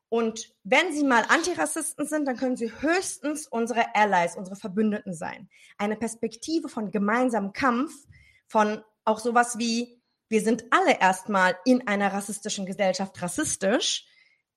Und 0.09 0.52
wenn 0.64 0.92
sie 0.92 1.04
mal 1.04 1.25
Antirassisten 1.28 2.04
sind, 2.07 2.26
dann 2.26 2.37
können 2.37 2.57
sie 2.57 2.73
höchstens 2.80 3.47
unsere 3.47 3.95
Allies, 3.95 4.37
unsere 4.37 4.57
Verbündeten 4.57 5.14
sein. 5.14 5.49
Eine 5.78 5.97
Perspektive 5.97 6.69
von 6.69 6.90
gemeinsamem 6.90 7.52
Kampf, 7.52 7.92
von 8.50 8.83
auch 9.04 9.21
sowas 9.21 9.59
wie, 9.59 10.02
wir 10.28 10.42
sind 10.42 10.64
alle 10.71 11.00
erstmal 11.00 11.57
in 11.64 11.87
einer 11.87 12.12
rassistischen 12.12 12.66
Gesellschaft 12.66 13.23
rassistisch, 13.23 14.04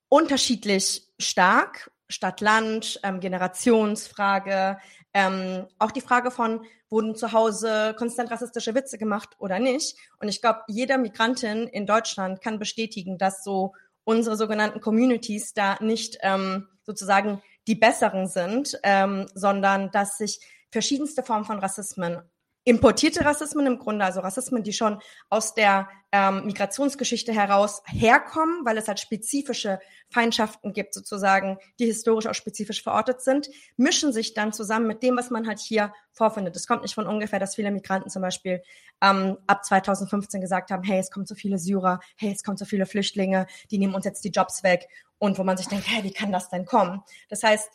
unterschiedlich 0.09 1.07
stark, 1.19 1.91
Stadt-Land, 2.09 2.99
ähm, 3.03 3.19
Generationsfrage, 3.19 4.79
ähm, 5.13 5.67
auch 5.77 5.91
die 5.91 6.01
Frage 6.01 6.31
von, 6.31 6.65
wurden 6.89 7.15
zu 7.15 7.33
Hause 7.33 7.95
konstant 7.97 8.31
rassistische 8.31 8.73
Witze 8.73 8.97
gemacht 8.97 9.29
oder 9.37 9.59
nicht? 9.59 9.95
Und 10.19 10.27
ich 10.27 10.41
glaube, 10.41 10.61
jeder 10.67 10.97
Migrantin 10.97 11.67
in 11.67 11.85
Deutschland 11.85 12.41
kann 12.41 12.59
bestätigen, 12.59 13.17
dass 13.19 13.43
so 13.43 13.73
unsere 14.03 14.37
sogenannten 14.37 14.81
Communities 14.81 15.53
da 15.53 15.77
nicht 15.81 16.17
ähm, 16.21 16.67
sozusagen 16.83 17.41
die 17.67 17.75
besseren 17.75 18.27
sind, 18.27 18.77
ähm, 18.83 19.27
sondern 19.35 19.91
dass 19.91 20.17
sich 20.17 20.39
verschiedenste 20.71 21.23
Formen 21.23 21.45
von 21.45 21.59
Rassismen 21.59 22.21
importierte 22.65 23.25
Rassismen 23.25 23.65
im 23.65 23.77
Grunde, 23.77 24.05
also 24.05 24.21
Rassismen, 24.21 24.63
die 24.63 24.73
schon 24.73 25.01
aus 25.29 25.53
der 25.53 25.89
ähm, 26.11 26.45
Migrationsgeschichte 26.45 27.33
heraus 27.33 27.81
herkommen, 27.87 28.63
weil 28.65 28.77
es 28.77 28.87
halt 28.87 28.99
spezifische 28.99 29.79
Feindschaften 30.09 30.71
gibt, 30.71 30.93
sozusagen, 30.93 31.57
die 31.79 31.85
historisch 31.85 32.27
auch 32.27 32.35
spezifisch 32.35 32.81
verortet 32.81 33.21
sind, 33.21 33.49
mischen 33.75 34.13
sich 34.13 34.33
dann 34.33 34.53
zusammen 34.53 34.87
mit 34.87 35.03
dem, 35.03 35.17
was 35.17 35.29
man 35.29 35.47
halt 35.47 35.59
hier 35.59 35.93
vorfindet. 36.11 36.55
Es 36.55 36.67
kommt 36.67 36.83
nicht 36.83 36.95
von 36.95 37.07
ungefähr, 37.07 37.39
dass 37.39 37.55
viele 37.55 37.71
Migranten 37.71 38.09
zum 38.09 38.21
Beispiel 38.21 38.61
ähm, 39.01 39.37
ab 39.47 39.65
2015 39.65 40.39
gesagt 40.39 40.71
haben, 40.71 40.83
hey, 40.83 40.99
es 40.99 41.11
kommen 41.11 41.25
so 41.25 41.35
viele 41.35 41.57
Syrer, 41.57 41.99
hey, 42.15 42.31
es 42.31 42.43
kommen 42.43 42.57
so 42.57 42.65
viele 42.65 42.85
Flüchtlinge, 42.85 43.47
die 43.71 43.77
nehmen 43.77 43.95
uns 43.95 44.05
jetzt 44.05 44.23
die 44.23 44.31
Jobs 44.31 44.63
weg. 44.63 44.87
Und 45.17 45.37
wo 45.37 45.43
man 45.43 45.57
sich 45.57 45.67
denkt, 45.67 45.85
hey, 45.87 46.03
wie 46.03 46.11
kann 46.11 46.31
das 46.31 46.49
denn 46.49 46.65
kommen? 46.65 47.01
Das 47.29 47.43
heißt, 47.43 47.69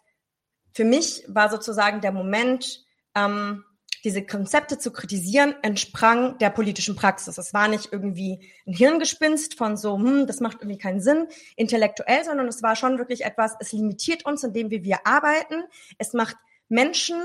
für 0.73 0.85
mich 0.85 1.25
war 1.29 1.51
sozusagen 1.51 2.01
der 2.01 2.13
Moment, 2.13 2.85
ähm, 3.15 3.65
diese 4.05 4.25
Konzepte 4.25 4.79
zu 4.79 4.93
kritisieren, 4.93 5.55
entsprang 5.63 6.39
der 6.39 6.51
politischen 6.51 6.97
Praxis. 6.97 7.39
Es 7.39 7.55
war 7.55 7.69
nicht 7.69 7.93
irgendwie 7.93 8.51
ein 8.67 8.73
Hirngespinst 8.73 9.55
von 9.57 9.77
so, 9.77 9.97
hm, 9.97 10.27
das 10.27 10.41
macht 10.41 10.59
irgendwie 10.61 10.79
keinen 10.79 11.01
Sinn, 11.01 11.27
intellektuell, 11.57 12.25
sondern 12.25 12.49
es 12.49 12.63
war 12.63 12.77
schon 12.77 12.99
wirklich 12.99 13.25
etwas, 13.25 13.55
es 13.61 13.73
limitiert 13.73 14.25
uns, 14.25 14.45
indem 14.45 14.71
wir, 14.71 14.85
wir 14.85 15.07
arbeiten. 15.07 15.65
Es 15.99 16.13
macht 16.13 16.37
Menschen 16.69 17.17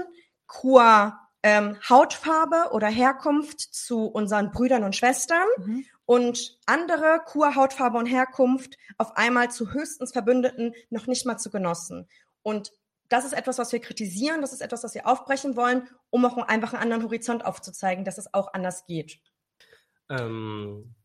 qua 0.47 1.29
ähm, 1.43 1.77
Hautfarbe 1.89 2.71
oder 2.71 2.87
Herkunft 2.87 3.59
zu 3.59 4.05
unseren 4.05 4.51
Brüdern 4.51 4.83
und 4.83 4.95
Schwestern 4.95 5.45
mhm. 5.57 5.85
und 6.05 6.57
andere 6.65 7.21
qua 7.25 7.55
Hautfarbe 7.55 7.97
und 7.97 8.05
Herkunft 8.05 8.77
auf 8.97 9.17
einmal 9.17 9.51
zu 9.51 9.73
höchstens 9.73 10.13
Verbündeten 10.13 10.73
noch 10.89 11.07
nicht 11.07 11.25
mal 11.25 11.37
zu 11.37 11.51
Genossen. 11.51 12.07
Und 12.41 12.71
das 13.09 13.25
ist 13.25 13.33
etwas, 13.33 13.57
was 13.57 13.71
wir 13.71 13.79
kritisieren, 13.79 14.41
das 14.41 14.53
ist 14.53 14.61
etwas, 14.61 14.83
was 14.83 14.95
wir 14.95 15.07
aufbrechen 15.07 15.55
wollen, 15.55 15.87
um 16.09 16.25
auch 16.25 16.37
einfach 16.37 16.73
einen 16.73 16.83
anderen 16.83 17.03
Horizont 17.03 17.45
aufzuzeigen, 17.45 18.05
dass 18.05 18.17
es 18.17 18.33
auch 18.33 18.53
anders 18.53 18.85
geht. 18.85 19.19
Ähm, 20.09 20.95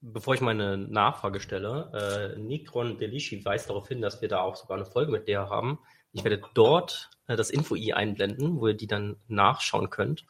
bevor 0.00 0.34
ich 0.34 0.40
meine 0.40 0.76
Nachfrage 0.76 1.40
stelle, 1.40 2.34
äh, 2.36 2.38
Nikron 2.38 2.98
Delici 2.98 3.44
weist 3.44 3.70
darauf 3.70 3.88
hin, 3.88 4.00
dass 4.00 4.20
wir 4.20 4.28
da 4.28 4.40
auch 4.40 4.56
sogar 4.56 4.76
eine 4.76 4.86
Folge 4.86 5.12
mit 5.12 5.28
der 5.28 5.48
haben. 5.48 5.78
Ich 6.12 6.24
werde 6.24 6.42
dort 6.54 7.10
äh, 7.26 7.36
das 7.36 7.50
Info-I 7.50 7.92
einblenden, 7.92 8.60
wo 8.60 8.68
ihr 8.68 8.74
die 8.74 8.86
dann 8.86 9.16
nachschauen 9.28 9.90
könnt. 9.90 10.24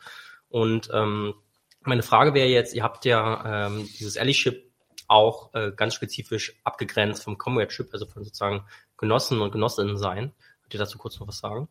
Und 0.48 0.88
ähm, 0.92 1.34
meine 1.80 2.02
Frage 2.02 2.34
wäre 2.34 2.48
jetzt, 2.48 2.74
ihr 2.74 2.82
habt 2.82 3.04
ja 3.04 3.66
ähm, 3.66 3.88
dieses 3.98 4.16
Allyship 4.16 4.70
auch 5.06 5.52
äh, 5.54 5.72
ganz 5.76 5.94
spezifisch 5.94 6.58
abgegrenzt 6.64 7.24
vom 7.24 7.36
Comradeship, 7.36 7.90
also 7.92 8.06
von 8.06 8.24
sozusagen 8.24 8.64
Genossen 8.96 9.40
und 9.40 9.50
Genossinnen 9.50 9.98
sein. 9.98 10.32
Ihr 10.74 10.80
dazu 10.80 10.98
kurz 10.98 11.18
noch 11.20 11.28
was 11.28 11.38
sagen? 11.38 11.68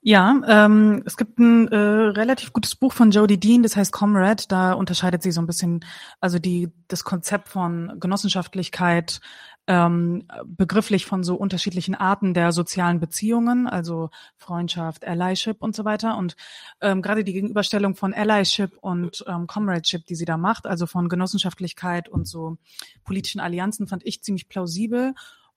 Ja, 0.00 0.40
ähm, 0.46 1.02
es 1.06 1.16
gibt 1.16 1.38
ein 1.38 1.68
äh, 1.68 1.76
relativ 1.76 2.52
gutes 2.52 2.76
Buch 2.76 2.92
von 2.92 3.10
Jodie 3.10 3.38
Dean, 3.38 3.62
das 3.62 3.76
heißt 3.76 3.92
Comrade. 3.92 4.44
Da 4.48 4.72
unterscheidet 4.72 5.22
sie 5.22 5.32
so 5.32 5.40
ein 5.40 5.46
bisschen, 5.46 5.84
also 6.20 6.38
die 6.38 6.70
das 6.86 7.02
Konzept 7.02 7.48
von 7.48 7.98
Genossenschaftlichkeit 7.98 9.20
ähm, 9.66 10.26
begrifflich 10.46 11.04
von 11.04 11.24
so 11.24 11.34
unterschiedlichen 11.34 11.94
Arten 11.94 12.32
der 12.32 12.52
sozialen 12.52 13.00
Beziehungen, 13.00 13.66
also 13.66 14.08
Freundschaft, 14.36 15.04
Allyship 15.06 15.62
und 15.62 15.76
so 15.76 15.84
weiter. 15.84 16.16
Und 16.16 16.36
ähm, 16.80 17.02
gerade 17.02 17.24
die 17.24 17.34
Gegenüberstellung 17.34 17.94
von 17.94 18.14
Allyship 18.14 18.78
und 18.80 19.24
ähm, 19.26 19.46
Comradeship, 19.46 20.06
die 20.06 20.14
sie 20.14 20.24
da 20.24 20.38
macht, 20.38 20.66
also 20.66 20.86
von 20.86 21.08
Genossenschaftlichkeit 21.08 22.08
und 22.08 22.26
so 22.26 22.56
politischen 23.04 23.40
Allianzen, 23.40 23.88
fand 23.88 24.06
ich 24.06 24.22
ziemlich 24.22 24.48
plausibel 24.48 25.14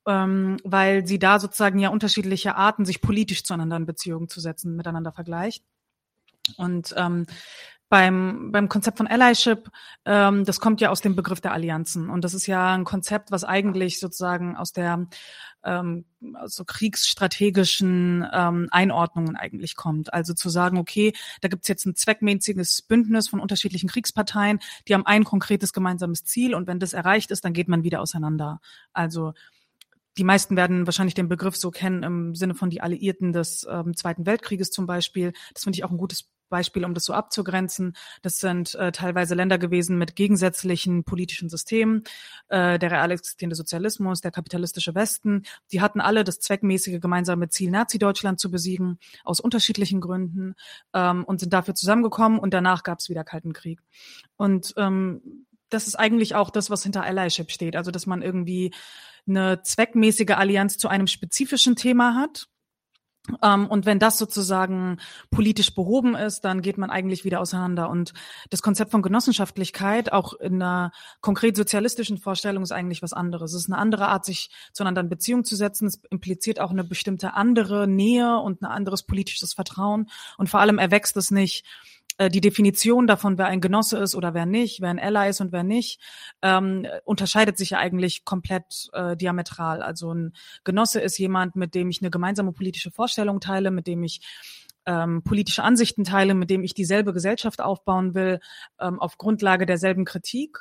ähm, 0.08 0.58
weil 0.64 1.06
sie 1.06 1.20
da 1.20 1.40
sozusagen 1.40 1.80
ja 1.80 1.90
unterschiedliche 1.90 2.56
Arten, 2.56 2.86
sich 2.86 3.02
politisch 3.02 3.44
zueinander 3.44 3.78
in 3.78 3.86
Beziehung 3.86 4.30
zu 4.30 4.40
setzen, 4.40 4.76
miteinander 4.76 5.12
vergleicht. 5.12 5.64
Und 6.58 6.94
ähm, 6.98 7.26
beim, 7.92 8.54
beim 8.54 8.70
Konzept 8.70 8.98
von 8.98 9.08
Allyship, 9.08 9.70
ähm, 10.06 10.46
das 10.46 10.62
kommt 10.62 10.80
ja 10.80 10.92
aus 10.92 11.02
dem 11.02 11.18
Begriff 11.18 11.42
der 11.42 11.52
Allianzen. 11.52 12.10
Und 12.10 12.24
das 12.24 12.34
ist 12.34 12.48
ja 12.48 12.74
ein 12.74 12.86
Konzept, 12.86 13.32
was 13.32 13.44
eigentlich 13.44 14.00
sozusagen 14.00 14.56
aus 14.56 14.72
der 14.72 15.08
ähm, 15.64 16.06
so 16.46 16.64
kriegsstrategischen 16.64 18.26
ähm, 18.32 18.70
Einordnungen 18.72 19.36
eigentlich 19.36 19.76
kommt. 19.76 20.14
Also 20.14 20.34
zu 20.34 20.48
sagen, 20.48 20.78
okay, 20.78 21.12
da 21.42 21.50
gibt's 21.50 21.68
jetzt 21.68 21.86
ein 21.86 21.96
zweckmäßiges 21.96 22.84
Bündnis 22.84 23.28
von 23.28 23.42
unterschiedlichen 23.42 23.90
Kriegsparteien, 23.90 24.60
die 24.88 24.94
haben 24.94 25.06
ein 25.06 25.26
konkretes 25.26 25.74
gemeinsames 25.74 26.24
Ziel 26.24 26.56
und 26.56 26.68
wenn 26.68 26.80
das 26.80 26.94
erreicht 26.94 27.30
ist, 27.30 27.44
dann 27.44 27.52
geht 27.54 27.68
man 27.68 27.84
wieder 27.84 28.00
auseinander. 28.00 28.62
Also 28.94 29.34
die 30.22 30.26
meisten 30.26 30.56
werden 30.56 30.86
wahrscheinlich 30.86 31.16
den 31.16 31.30
Begriff 31.30 31.56
so 31.56 31.72
kennen 31.72 32.04
im 32.04 32.36
Sinne 32.36 32.54
von 32.54 32.70
die 32.70 32.82
Alliierten 32.82 33.34
des 33.34 33.66
ähm, 33.68 33.96
Zweiten 33.98 34.28
Weltkrieges 34.28 34.70
zum 34.70 34.86
Beispiel. 34.86 35.34
Das 35.56 35.64
finde 35.64 35.78
ich 35.78 35.84
auch 35.84 35.90
ein 35.90 35.98
gutes 35.98 36.30
Beispiel, 36.48 36.86
um 36.86 36.94
das 36.94 37.06
so 37.06 37.14
abzugrenzen. 37.14 37.98
Das 38.22 38.38
sind 38.38 38.76
äh, 38.76 38.92
teilweise 38.92 39.34
Länder 39.34 39.58
gewesen 39.58 39.98
mit 39.98 40.16
gegensätzlichen 40.16 41.06
politischen 41.06 41.50
Systemen, 41.50 42.04
äh, 42.50 42.78
der 42.78 42.92
real 42.92 43.10
existierende 43.10 43.56
Sozialismus, 43.56 44.22
der 44.22 44.30
kapitalistische 44.30 44.94
Westen. 44.94 45.42
Die 45.72 45.82
hatten 45.82 46.02
alle 46.02 46.24
das 46.24 46.40
zweckmäßige 46.40 47.02
gemeinsame 47.02 47.50
Ziel, 47.50 47.72
Nazi-Deutschland 47.72 48.40
zu 48.40 48.52
besiegen, 48.52 49.00
aus 49.24 49.40
unterschiedlichen 49.40 50.02
Gründen 50.02 50.54
ähm, 50.94 51.24
und 51.24 51.40
sind 51.40 51.52
dafür 51.52 51.74
zusammengekommen 51.74 52.38
und 52.38 52.54
danach 52.54 52.84
gab 52.84 53.00
es 53.00 53.10
wieder 53.10 53.24
Kalten 53.24 53.54
Krieg. 53.54 53.82
Und 54.38 54.76
ähm, 54.78 55.48
das 55.72 55.88
ist 55.88 55.96
eigentlich 55.96 56.36
auch 56.36 56.52
das, 56.52 56.70
was 56.70 56.84
hinter 56.84 57.02
Allyship 57.02 57.50
steht. 57.50 57.76
Also, 57.76 57.90
dass 57.90 58.06
man 58.06 58.22
irgendwie 58.22 58.72
eine 59.28 59.62
zweckmäßige 59.64 60.32
Allianz 60.32 60.78
zu 60.78 60.88
einem 60.88 61.08
spezifischen 61.08 61.76
Thema 61.76 62.16
hat 62.16 62.48
Ähm, 63.44 63.68
und 63.68 63.86
wenn 63.86 64.00
das 64.00 64.18
sozusagen 64.18 64.98
politisch 65.30 65.76
behoben 65.76 66.16
ist, 66.16 66.42
dann 66.42 66.62
geht 66.62 66.78
man 66.78 66.90
eigentlich 66.90 67.24
wieder 67.24 67.40
auseinander. 67.40 67.90
Und 67.90 68.14
das 68.50 68.62
Konzept 68.62 68.92
von 68.92 69.02
Genossenschaftlichkeit, 69.02 70.12
auch 70.12 70.34
in 70.34 70.62
einer 70.62 70.92
konkret 71.22 71.56
sozialistischen 71.56 72.18
Vorstellung, 72.18 72.64
ist 72.64 72.72
eigentlich 72.72 73.02
was 73.04 73.14
anderes. 73.14 73.54
Es 73.54 73.64
ist 73.64 73.70
eine 73.70 73.78
andere 73.78 74.08
Art, 74.08 74.26
sich 74.26 74.50
zueinander 74.74 75.02
in 75.02 75.10
Beziehung 75.10 75.44
zu 75.44 75.56
setzen. 75.56 75.88
Es 75.88 76.02
impliziert 76.10 76.60
auch 76.60 76.72
eine 76.72 76.84
bestimmte 76.84 77.34
andere 77.36 77.88
Nähe 77.88 78.40
und 78.40 78.62
ein 78.62 78.66
anderes 78.66 79.04
politisches 79.04 79.54
Vertrauen. 79.54 80.10
Und 80.38 80.50
vor 80.50 80.60
allem 80.60 80.80
erwächst 80.80 81.16
es 81.18 81.32
nicht 81.32 81.66
äh, 82.22 82.30
die 82.30 82.42
Definition 82.42 83.08
davon, 83.08 83.40
wer 83.40 83.48
ein 83.48 83.62
Genosse 83.62 83.98
ist 83.98 84.14
oder 84.14 84.36
wer 84.36 84.46
nicht, 84.46 84.80
wer 84.80 84.90
ein 84.90 85.00
Ally 85.00 85.30
ist 85.30 85.42
und 85.42 85.52
wer 85.52 85.64
nicht, 85.64 86.00
ähm, 86.44 86.86
unterscheidet 87.04 87.58
sich 87.58 87.72
ja 87.72 87.80
eigentlich 87.80 88.26
komplett 88.26 88.90
äh, 88.94 89.18
diametral. 89.18 89.82
Also 89.82 90.14
ein 90.14 90.34
Genosse 90.64 91.02
ist 91.02 91.18
jemand, 91.18 91.56
mit 91.56 91.74
dem 91.74 91.90
ich 91.90 92.02
eine 92.02 92.12
gemeinsame 92.12 92.52
politische 92.52 92.92
Vorstellung 92.92 93.40
teile, 93.40 93.72
mit 93.72 93.88
dem 93.88 94.04
ich 94.04 94.22
ähm, 94.86 95.24
politische 95.24 95.64
Ansichten 95.64 96.04
teile, 96.04 96.36
mit 96.36 96.52
dem 96.52 96.64
ich 96.64 96.76
dieselbe 96.76 97.12
Gesellschaft 97.12 97.60
aufbauen 97.60 98.14
will, 98.14 98.40
ähm, 98.80 99.00
auf 99.00 99.18
Grundlage 99.18 99.66
derselben 99.66 100.06
Kritik. 100.06 100.60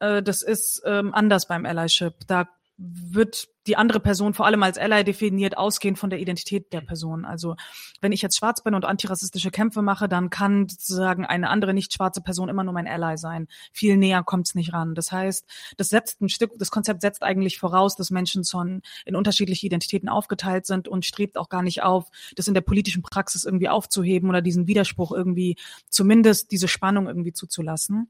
Äh, 0.00 0.22
das 0.22 0.42
ist 0.42 0.82
ähm, 0.84 1.14
anders 1.14 1.48
beim 1.48 1.64
Allyship. 1.64 2.26
Da 2.26 2.48
wird 2.78 3.48
die 3.66 3.76
andere 3.76 4.00
Person 4.00 4.34
vor 4.34 4.46
allem 4.46 4.62
als 4.62 4.78
Ally 4.78 5.04
definiert, 5.04 5.58
ausgehend 5.58 5.98
von 5.98 6.10
der 6.10 6.20
Identität 6.20 6.72
der 6.72 6.80
Person. 6.80 7.24
Also 7.24 7.56
wenn 8.00 8.12
ich 8.12 8.22
jetzt 8.22 8.38
schwarz 8.38 8.62
bin 8.62 8.74
und 8.74 8.84
antirassistische 8.84 9.50
Kämpfe 9.50 9.82
mache, 9.82 10.08
dann 10.08 10.30
kann 10.30 10.68
sozusagen 10.68 11.26
eine 11.26 11.50
andere 11.50 11.74
nicht 11.74 11.92
schwarze 11.92 12.22
Person 12.22 12.48
immer 12.48 12.64
nur 12.64 12.72
mein 12.72 12.86
Ally 12.86 13.18
sein. 13.18 13.48
Viel 13.72 13.96
näher 13.96 14.22
kommt 14.22 14.46
es 14.46 14.54
nicht 14.54 14.72
ran. 14.72 14.94
Das 14.94 15.12
heißt, 15.12 15.44
das 15.76 15.88
setzt 15.88 16.22
ein 16.22 16.28
Stück, 16.28 16.52
das 16.56 16.70
Konzept 16.70 17.02
setzt 17.02 17.22
eigentlich 17.22 17.58
voraus, 17.58 17.96
dass 17.96 18.10
Menschen 18.10 18.44
schon 18.44 18.80
in 19.04 19.16
unterschiedliche 19.16 19.66
Identitäten 19.66 20.08
aufgeteilt 20.08 20.64
sind 20.64 20.88
und 20.88 21.04
strebt 21.04 21.36
auch 21.36 21.48
gar 21.48 21.62
nicht 21.62 21.82
auf, 21.82 22.08
das 22.36 22.48
in 22.48 22.54
der 22.54 22.60
politischen 22.62 23.02
Praxis 23.02 23.44
irgendwie 23.44 23.68
aufzuheben 23.68 24.30
oder 24.30 24.40
diesen 24.40 24.68
Widerspruch 24.68 25.12
irgendwie, 25.12 25.56
zumindest 25.90 26.52
diese 26.52 26.68
Spannung 26.68 27.08
irgendwie 27.08 27.32
zuzulassen. 27.32 28.08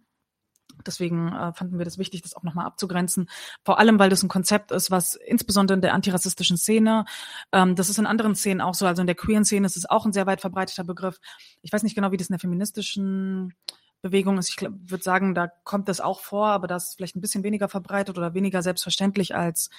Deswegen 0.89 1.29
äh, 1.33 1.53
fanden 1.53 1.79
wir 1.79 1.85
das 1.85 1.99
wichtig, 1.99 2.23
das 2.23 2.35
auch 2.35 2.43
nochmal 2.43 2.67
abzugrenzen. 2.67 3.29
Vor 3.65 3.79
allem, 3.79 3.99
weil 3.99 4.11
das 4.11 4.23
ein 4.23 4.29
Konzept 4.29 4.73
ist, 4.73 4.91
was 4.91 5.15
insbesondere 5.15 5.77
in 5.77 5.83
der 5.83 5.95
antirassistischen 5.95 6.57
Szene, 6.57 7.05
ähm, 7.53 7.77
das 7.77 7.89
ist 7.89 7.99
in 7.99 8.07
anderen 8.07 8.35
Szenen 8.35 8.61
auch 8.61 8.75
so, 8.75 8.87
also 8.87 9.03
in 9.03 9.07
der 9.07 9.15
queeren 9.15 9.45
Szene 9.45 9.67
ist 9.67 9.77
es 9.77 9.89
auch 9.89 10.07
ein 10.07 10.13
sehr 10.13 10.27
weit 10.27 10.41
verbreiteter 10.41 10.85
Begriff. 10.85 11.21
Ich 11.63 11.73
weiß 11.73 11.83
nicht 11.83 11.95
genau, 11.95 12.11
wie 12.11 12.17
das 12.17 12.29
in 12.29 12.33
der 12.33 12.41
feministischen 12.41 13.55
Bewegung 14.01 14.39
ist. 14.39 14.51
Ich 14.51 14.61
würde 14.61 15.03
sagen, 15.03 15.35
da 15.35 15.49
kommt 15.65 15.89
das 15.89 16.01
auch 16.01 16.21
vor, 16.21 16.49
aber 16.49 16.67
das 16.67 16.89
ist 16.89 16.97
vielleicht 16.97 17.17
ein 17.17 17.21
bisschen 17.21 17.43
weniger 17.43 17.69
verbreitet 17.69 18.17
oder 18.17 18.35
weniger 18.35 18.63
selbstverständlich 18.63 19.35
als 19.35 19.71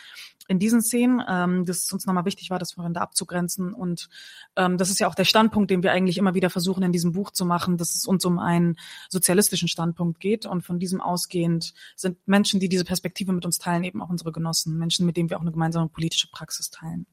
in 0.47 0.59
diesen 0.59 0.81
Szenen. 0.81 1.23
Ähm, 1.27 1.65
das 1.65 1.91
uns 1.91 2.05
nochmal 2.05 2.25
wichtig 2.25 2.49
war, 2.49 2.59
das 2.59 2.73
voneinander 2.73 3.01
abzugrenzen. 3.01 3.73
Und 3.73 4.09
ähm, 4.55 4.77
das 4.77 4.89
ist 4.89 4.99
ja 4.99 5.07
auch 5.07 5.15
der 5.15 5.25
Standpunkt, 5.25 5.71
den 5.71 5.83
wir 5.83 5.91
eigentlich 5.91 6.17
immer 6.17 6.33
wieder 6.33 6.49
versuchen, 6.49 6.83
in 6.83 6.91
diesem 6.91 7.13
Buch 7.13 7.31
zu 7.31 7.45
machen, 7.45 7.77
dass 7.77 7.95
es 7.95 8.05
uns 8.05 8.25
um 8.25 8.39
einen 8.39 8.77
sozialistischen 9.09 9.67
Standpunkt 9.67 10.19
geht. 10.19 10.45
Und 10.45 10.61
von 10.61 10.79
diesem 10.79 10.99
ausgehend 10.99 11.73
sind 11.95 12.17
Menschen, 12.27 12.59
die 12.59 12.69
diese 12.69 12.85
Perspektive 12.85 13.31
mit 13.31 13.45
uns 13.45 13.57
teilen, 13.57 13.83
eben 13.83 14.01
auch 14.01 14.09
unsere 14.09 14.31
Genossen, 14.31 14.77
Menschen, 14.77 15.05
mit 15.05 15.17
denen 15.17 15.29
wir 15.29 15.37
auch 15.37 15.41
eine 15.41 15.51
gemeinsame 15.51 15.87
politische 15.87 16.29
Praxis 16.29 16.69
teilen. 16.69 17.05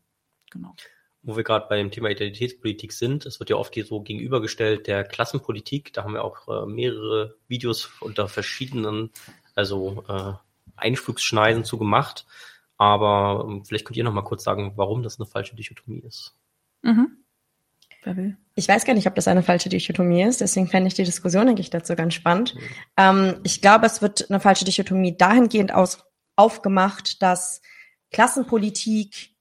Genau 0.50 0.75
wo 1.26 1.37
wir 1.37 1.42
gerade 1.42 1.66
bei 1.68 1.76
dem 1.76 1.90
Thema 1.90 2.09
Identitätspolitik 2.09 2.92
sind, 2.92 3.26
es 3.26 3.40
wird 3.40 3.50
ja 3.50 3.56
oft 3.56 3.75
so 3.75 4.00
gegenübergestellt 4.00 4.87
der 4.87 5.02
Klassenpolitik. 5.02 5.92
Da 5.92 6.04
haben 6.04 6.14
wir 6.14 6.23
auch 6.23 6.47
äh, 6.47 6.66
mehrere 6.66 7.37
Videos 7.49 7.90
unter 8.00 8.28
verschiedenen, 8.28 9.11
also 9.56 10.04
äh, 10.09 10.33
Einflugsschneiden 10.76 11.64
zu 11.64 11.78
gemacht. 11.78 12.26
Aber 12.78 13.45
ähm, 13.49 13.64
vielleicht 13.64 13.85
könnt 13.85 13.97
ihr 13.97 14.04
noch 14.04 14.12
mal 14.12 14.23
kurz 14.23 14.45
sagen, 14.45 14.75
warum 14.76 15.02
das 15.02 15.18
eine 15.18 15.26
falsche 15.26 15.56
Dichotomie 15.56 15.99
ist. 16.06 16.37
Mhm. 16.83 17.18
Ich 18.54 18.68
weiß 18.68 18.85
gar 18.85 18.95
nicht, 18.95 19.09
ob 19.09 19.16
das 19.16 19.26
eine 19.26 19.42
falsche 19.42 19.68
Dichotomie 19.68 20.23
ist. 20.23 20.40
Deswegen 20.40 20.68
fände 20.68 20.87
ich 20.87 20.95
die 20.95 21.02
Diskussion 21.02 21.49
eigentlich 21.49 21.71
dazu 21.71 21.97
ganz 21.97 22.14
spannend. 22.14 22.54
Mhm. 22.54 22.61
Ähm, 22.97 23.40
ich 23.42 23.61
glaube, 23.61 23.87
es 23.87 24.00
wird 24.00 24.30
eine 24.30 24.38
falsche 24.38 24.64
Dichotomie 24.64 25.16
dahingehend 25.16 25.75
aus, 25.75 26.04
aufgemacht, 26.37 27.21
dass 27.21 27.62
Klassenpolitik 28.12 29.36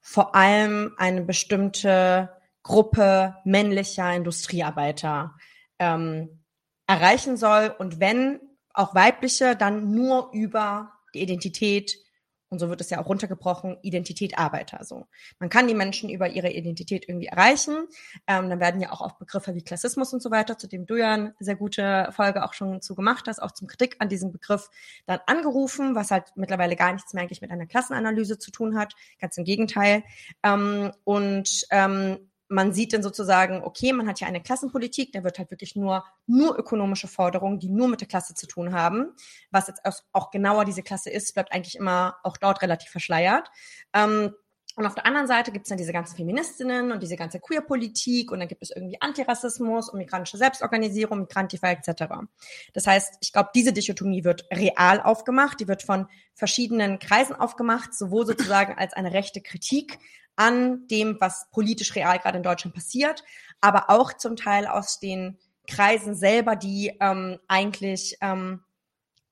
vor 0.00 0.34
allem 0.34 0.94
eine 0.96 1.22
bestimmte 1.22 2.30
Gruppe 2.62 3.36
männlicher 3.44 4.14
Industriearbeiter 4.14 5.34
ähm, 5.78 6.44
erreichen 6.86 7.36
soll 7.36 7.74
und 7.78 8.00
wenn 8.00 8.40
auch 8.72 8.94
weibliche, 8.94 9.56
dann 9.56 9.92
nur 9.92 10.30
über 10.32 10.92
die 11.14 11.22
Identität 11.22 11.96
und 12.50 12.58
so 12.58 12.68
wird 12.68 12.80
es 12.80 12.90
ja 12.90 13.00
auch 13.00 13.06
runtergebrochen, 13.06 13.78
Identität 13.82 14.38
Arbeiter. 14.38 14.84
So, 14.84 15.06
man 15.38 15.48
kann 15.48 15.68
die 15.68 15.74
Menschen 15.74 16.10
über 16.10 16.28
ihre 16.28 16.50
Identität 16.50 17.08
irgendwie 17.08 17.28
erreichen. 17.28 17.86
Ähm, 18.26 18.50
dann 18.50 18.60
werden 18.60 18.80
ja 18.80 18.90
auch 18.90 19.00
auf 19.00 19.18
Begriffe 19.18 19.54
wie 19.54 19.62
Klassismus 19.62 20.12
und 20.12 20.20
so 20.20 20.30
weiter, 20.30 20.58
zu 20.58 20.66
dem 20.66 20.84
du 20.84 20.96
ja 20.96 21.14
eine 21.14 21.34
sehr 21.38 21.56
gute 21.56 22.08
Folge 22.10 22.44
auch 22.44 22.52
schon 22.52 22.82
zu 22.82 22.94
gemacht 22.96 23.26
hast, 23.28 23.40
auch 23.40 23.52
zum 23.52 23.68
Kritik 23.68 23.96
an 24.00 24.08
diesem 24.08 24.32
Begriff 24.32 24.68
dann 25.06 25.20
angerufen, 25.26 25.94
was 25.94 26.10
halt 26.10 26.24
mittlerweile 26.34 26.74
gar 26.74 26.92
nichts 26.92 27.14
mehr 27.14 27.22
eigentlich 27.22 27.40
mit 27.40 27.52
einer 27.52 27.66
Klassenanalyse 27.66 28.38
zu 28.38 28.50
tun 28.50 28.76
hat. 28.76 28.94
Ganz 29.20 29.38
im 29.38 29.44
Gegenteil. 29.44 30.02
Ähm, 30.42 30.92
und 31.04 31.66
ähm, 31.70 32.29
man 32.50 32.72
sieht 32.72 32.92
dann 32.92 33.02
sozusagen, 33.02 33.62
okay, 33.62 33.92
man 33.92 34.08
hat 34.08 34.20
ja 34.20 34.26
eine 34.26 34.42
Klassenpolitik, 34.42 35.12
da 35.12 35.22
wird 35.22 35.38
halt 35.38 35.52
wirklich 35.52 35.76
nur, 35.76 36.04
nur 36.26 36.58
ökonomische 36.58 37.06
Forderungen, 37.06 37.60
die 37.60 37.68
nur 37.68 37.86
mit 37.86 38.00
der 38.00 38.08
Klasse 38.08 38.34
zu 38.34 38.48
tun 38.48 38.74
haben. 38.74 39.14
Was 39.52 39.68
jetzt 39.68 39.82
auch 40.12 40.30
genauer 40.32 40.64
diese 40.64 40.82
Klasse 40.82 41.10
ist, 41.10 41.32
bleibt 41.32 41.52
eigentlich 41.52 41.76
immer 41.76 42.16
auch 42.24 42.36
dort 42.36 42.60
relativ 42.60 42.90
verschleiert. 42.90 43.48
Ähm, 43.94 44.34
und 44.76 44.86
auf 44.86 44.94
der 44.94 45.06
anderen 45.06 45.26
Seite 45.26 45.52
gibt 45.52 45.66
es 45.66 45.68
dann 45.68 45.78
diese 45.78 45.92
ganzen 45.92 46.16
Feministinnen 46.16 46.90
und 46.90 47.02
diese 47.02 47.16
ganze 47.16 47.38
Queer-Politik 47.38 48.32
und 48.32 48.40
dann 48.40 48.48
gibt 48.48 48.62
es 48.62 48.70
irgendwie 48.70 49.00
Antirassismus 49.00 49.88
und 49.88 49.98
migrantische 49.98 50.36
Selbstorganisierung, 50.36 51.20
Migrantifa 51.20 51.70
etc. 51.70 52.04
Das 52.72 52.86
heißt, 52.86 53.18
ich 53.20 53.32
glaube, 53.32 53.50
diese 53.54 53.72
Dichotomie 53.72 54.24
wird 54.24 54.46
real 54.52 55.00
aufgemacht, 55.00 55.60
die 55.60 55.68
wird 55.68 55.82
von 55.82 56.06
verschiedenen 56.34 56.98
Kreisen 56.98 57.36
aufgemacht, 57.36 57.94
sowohl 57.94 58.26
sozusagen 58.26 58.74
als 58.76 58.92
eine 58.92 59.12
rechte 59.12 59.40
Kritik 59.40 59.98
an 60.40 60.88
dem, 60.88 61.18
was 61.20 61.50
politisch 61.50 61.94
real 61.94 62.18
gerade 62.18 62.38
in 62.38 62.42
Deutschland 62.42 62.74
passiert, 62.74 63.22
aber 63.60 63.90
auch 63.90 64.14
zum 64.14 64.36
Teil 64.36 64.66
aus 64.66 64.98
den 64.98 65.38
Kreisen 65.68 66.14
selber, 66.14 66.56
die 66.56 66.96
ähm, 66.98 67.38
eigentlich 67.46 68.16
ähm, 68.22 68.64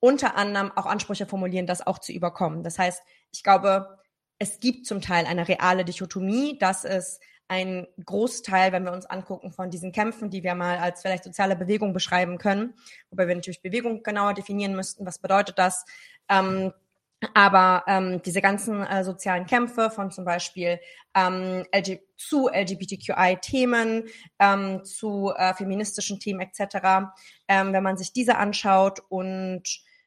unter 0.00 0.36
anderem 0.36 0.70
auch 0.76 0.84
Ansprüche 0.84 1.24
formulieren, 1.24 1.66
das 1.66 1.86
auch 1.86 1.98
zu 1.98 2.12
überkommen. 2.12 2.62
Das 2.62 2.78
heißt, 2.78 3.00
ich 3.32 3.42
glaube, 3.42 3.98
es 4.38 4.60
gibt 4.60 4.84
zum 4.84 5.00
Teil 5.00 5.24
eine 5.24 5.48
reale 5.48 5.86
Dichotomie, 5.86 6.58
dass 6.58 6.84
es 6.84 7.20
ein 7.48 7.86
Großteil, 8.04 8.72
wenn 8.72 8.84
wir 8.84 8.92
uns 8.92 9.06
angucken, 9.06 9.50
von 9.50 9.70
diesen 9.70 9.92
Kämpfen, 9.92 10.28
die 10.28 10.42
wir 10.42 10.54
mal 10.54 10.76
als 10.76 11.00
vielleicht 11.00 11.24
soziale 11.24 11.56
Bewegung 11.56 11.94
beschreiben 11.94 12.36
können, 12.36 12.74
wobei 13.08 13.26
wir 13.26 13.34
natürlich 13.34 13.62
Bewegung 13.62 14.02
genauer 14.02 14.34
definieren 14.34 14.76
müssten, 14.76 15.06
was 15.06 15.18
bedeutet 15.20 15.58
das, 15.58 15.86
ähm, 16.28 16.74
aber 17.35 17.85
ähm, 17.87 18.22
diese 18.22 18.40
ganzen 18.40 18.83
äh, 18.83 19.02
sozialen 19.02 19.46
Kämpfe 19.46 19.90
von 19.90 20.11
zum 20.11 20.24
Beispiel 20.24 20.78
ähm, 21.14 21.64
LG 21.72 22.00
zu 22.16 22.48
LGBTQI-Themen, 22.48 24.04
ähm, 24.38 24.85
zu 24.85 25.33
äh, 25.37 25.54
feministischen 25.54 26.20
Themen 26.20 26.40
etc., 26.40 27.11
ähm, 27.48 27.72
wenn 27.72 27.83
man 27.83 27.96
sich 27.96 28.12
diese 28.12 28.37
anschaut 28.37 29.00
und 29.09 29.62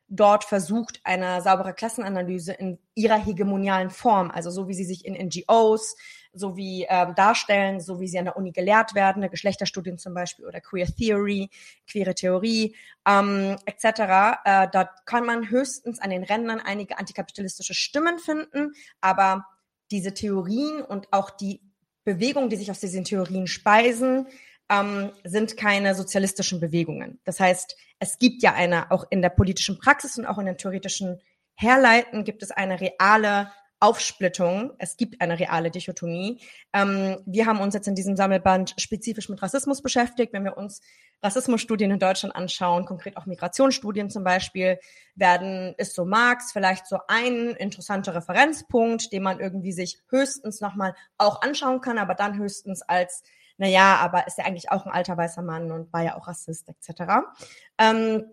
dort 0.07 0.43
versucht, 0.43 0.99
eine 1.03 1.41
saubere 1.41 1.73
Klassenanalyse 1.73 2.53
in 2.53 2.79
ihrer 2.95 3.17
hegemonialen 3.17 3.89
Form, 3.89 4.29
also 4.29 4.51
so 4.51 4.67
wie 4.67 4.73
sie 4.73 4.83
sich 4.83 5.05
in 5.05 5.13
NGOs, 5.13 5.95
so 6.33 6.55
wie 6.55 6.85
ähm, 6.89 7.13
darstellen, 7.15 7.79
so 7.79 7.99
wie 7.99 8.07
sie 8.07 8.17
an 8.17 8.25
der 8.25 8.37
Uni 8.37 8.51
gelehrt 8.51 8.95
werden, 8.95 9.29
Geschlechterstudien 9.29 9.97
zum 9.97 10.13
Beispiel 10.13 10.45
oder 10.45 10.61
Queer 10.61 10.87
Theory, 10.87 11.49
queere 11.89 12.15
Theorie 12.15 12.75
ähm, 13.07 13.57
etc. 13.65 13.85
Äh, 14.45 14.67
da 14.71 14.89
kann 15.05 15.25
man 15.25 15.49
höchstens 15.49 15.99
an 15.99 16.09
den 16.09 16.23
Rändern 16.23 16.59
einige 16.59 16.97
antikapitalistische 16.97 17.73
Stimmen 17.73 18.19
finden, 18.19 18.73
aber 19.01 19.45
diese 19.91 20.13
Theorien 20.13 20.81
und 20.81 21.11
auch 21.11 21.29
die 21.29 21.61
Bewegungen, 22.03 22.49
die 22.49 22.55
sich 22.55 22.71
aus 22.71 22.79
diesen 22.79 23.03
Theorien 23.03 23.47
speisen, 23.47 24.27
ähm, 24.69 25.11
sind 25.23 25.57
keine 25.57 25.95
sozialistischen 25.95 26.59
Bewegungen. 26.59 27.19
Das 27.25 27.39
heißt, 27.39 27.75
es 27.99 28.17
gibt 28.17 28.41
ja 28.41 28.53
eine, 28.53 28.89
auch 28.89 29.05
in 29.09 29.21
der 29.21 29.29
politischen 29.29 29.77
Praxis 29.77 30.17
und 30.17 30.25
auch 30.25 30.37
in 30.37 30.45
den 30.45 30.57
theoretischen 30.57 31.19
Herleiten 31.55 32.23
gibt 32.23 32.41
es 32.41 32.51
eine 32.51 32.79
reale 32.79 33.51
Aufsplittung. 33.81 34.73
Es 34.77 34.95
gibt 34.95 35.21
eine 35.21 35.39
reale 35.39 35.71
Dichotomie. 35.71 36.39
Ähm, 36.71 37.17
wir 37.25 37.47
haben 37.47 37.59
uns 37.59 37.73
jetzt 37.73 37.87
in 37.87 37.95
diesem 37.95 38.15
Sammelband 38.15 38.75
spezifisch 38.77 39.27
mit 39.27 39.41
Rassismus 39.41 39.81
beschäftigt. 39.81 40.33
Wenn 40.33 40.43
wir 40.43 40.55
uns 40.55 40.81
Rassismusstudien 41.23 41.89
in 41.89 41.99
Deutschland 41.99 42.35
anschauen, 42.35 42.85
konkret 42.85 43.17
auch 43.17 43.25
Migrationsstudien 43.25 44.11
zum 44.11 44.23
Beispiel, 44.23 44.79
werden, 45.15 45.73
ist 45.77 45.95
so 45.95 46.05
Marx 46.05 46.51
vielleicht 46.51 46.85
so 46.85 46.99
ein 47.07 47.55
interessanter 47.57 48.13
Referenzpunkt, 48.13 49.11
den 49.11 49.23
man 49.23 49.39
irgendwie 49.39 49.73
sich 49.73 49.99
höchstens 50.09 50.61
nochmal 50.61 50.95
auch 51.17 51.41
anschauen 51.41 51.81
kann, 51.81 51.97
aber 51.97 52.13
dann 52.13 52.37
höchstens 52.37 52.83
als, 52.83 53.23
na 53.57 53.67
ja, 53.67 53.95
aber 53.95 54.27
ist 54.27 54.37
ja 54.37 54.45
eigentlich 54.45 54.71
auch 54.71 54.85
ein 54.85 54.91
alter 54.91 55.17
weißer 55.17 55.41
Mann 55.41 55.71
und 55.71 55.91
war 55.91 56.03
ja 56.03 56.15
auch 56.17 56.27
Rassist 56.27 56.69
etc. 56.69 57.01
Ähm, 57.79 58.25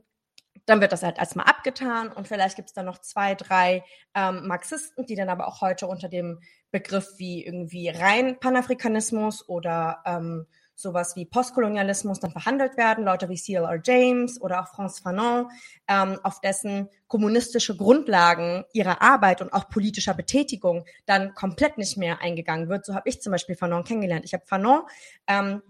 dann 0.68 0.83
wird 0.83 0.92
das 0.92 1.02
halt 1.02 1.18
erstmal 1.18 1.46
abgetan 1.46 2.12
und 2.12 2.28
vielleicht 2.28 2.57
gibt 2.57 2.68
es 2.68 2.74
dann 2.74 2.85
noch 2.85 2.98
zwei, 2.98 3.35
drei 3.35 3.85
ähm, 4.14 4.46
Marxisten, 4.46 5.07
die 5.07 5.14
dann 5.14 5.31
aber 5.31 5.48
auch 5.48 5.62
heute 5.62 5.87
unter 5.87 6.09
dem 6.09 6.40
Begriff 6.70 7.14
wie 7.16 7.44
irgendwie 7.44 7.88
rein 7.88 8.38
Panafrikanismus 8.38 9.48
oder 9.48 10.02
ähm, 10.04 10.46
sowas 10.74 11.16
wie 11.16 11.24
Postkolonialismus 11.24 12.20
dann 12.20 12.31
verhandelt 12.31 12.76
werden, 12.76 13.04
Leute 13.04 13.28
wie 13.28 13.37
C.L.R. 13.37 13.81
James 13.83 14.40
oder 14.40 14.61
auch 14.61 14.68
Franz 14.68 15.00
Fanon, 15.00 15.50
ähm, 15.88 16.18
auf 16.22 16.40
dessen 16.40 16.88
kommunistische 17.09 17.76
Grundlagen 17.76 18.64
ihrer 18.72 19.02
Arbeit 19.02 19.40
und 19.40 19.52
auch 19.52 19.70
politischer 19.70 20.14
Betätigung 20.14 20.85
dann 21.07 21.35
komplett 21.35 21.78
nicht 21.78 21.96
mehr 21.96 22.20
eingegangen 22.20 22.68
wird. 22.68 22.85
So 22.85 22.94
habe 22.94 23.09
ich 23.09 23.20
zum 23.22 23.33
Beispiel 23.33 23.57
Fanon 23.57 23.85
kennengelernt. 23.85 24.24
Ich 24.24 24.35
habe 24.35 24.46
Fanon 24.46 24.83
ähm, 25.26 25.62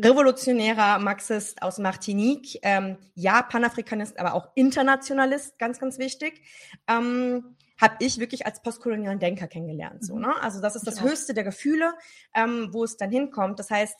revolutionärer 0.00 0.98
Marxist 0.98 1.62
aus 1.62 1.78
Martinique, 1.78 2.58
ähm, 2.62 2.98
ja, 3.14 3.42
Panafrikanist, 3.42 4.18
aber 4.18 4.34
auch 4.34 4.48
Internationalist, 4.54 5.58
ganz, 5.58 5.78
ganz 5.78 5.98
wichtig, 5.98 6.42
ähm, 6.88 7.56
habe 7.80 7.96
ich 8.00 8.18
wirklich 8.18 8.46
als 8.46 8.62
postkolonialen 8.62 9.18
Denker 9.18 9.46
kennengelernt. 9.46 10.04
So, 10.04 10.16
mhm. 10.16 10.22
ne? 10.22 10.42
Also 10.42 10.60
das 10.60 10.76
ist 10.76 10.86
das 10.86 11.02
höchste 11.02 11.34
der 11.34 11.44
Gefühle, 11.44 11.94
ähm, 12.34 12.68
wo 12.72 12.84
es 12.84 12.96
dann 12.96 13.10
hinkommt. 13.10 13.58
Das 13.58 13.70
heißt, 13.70 13.96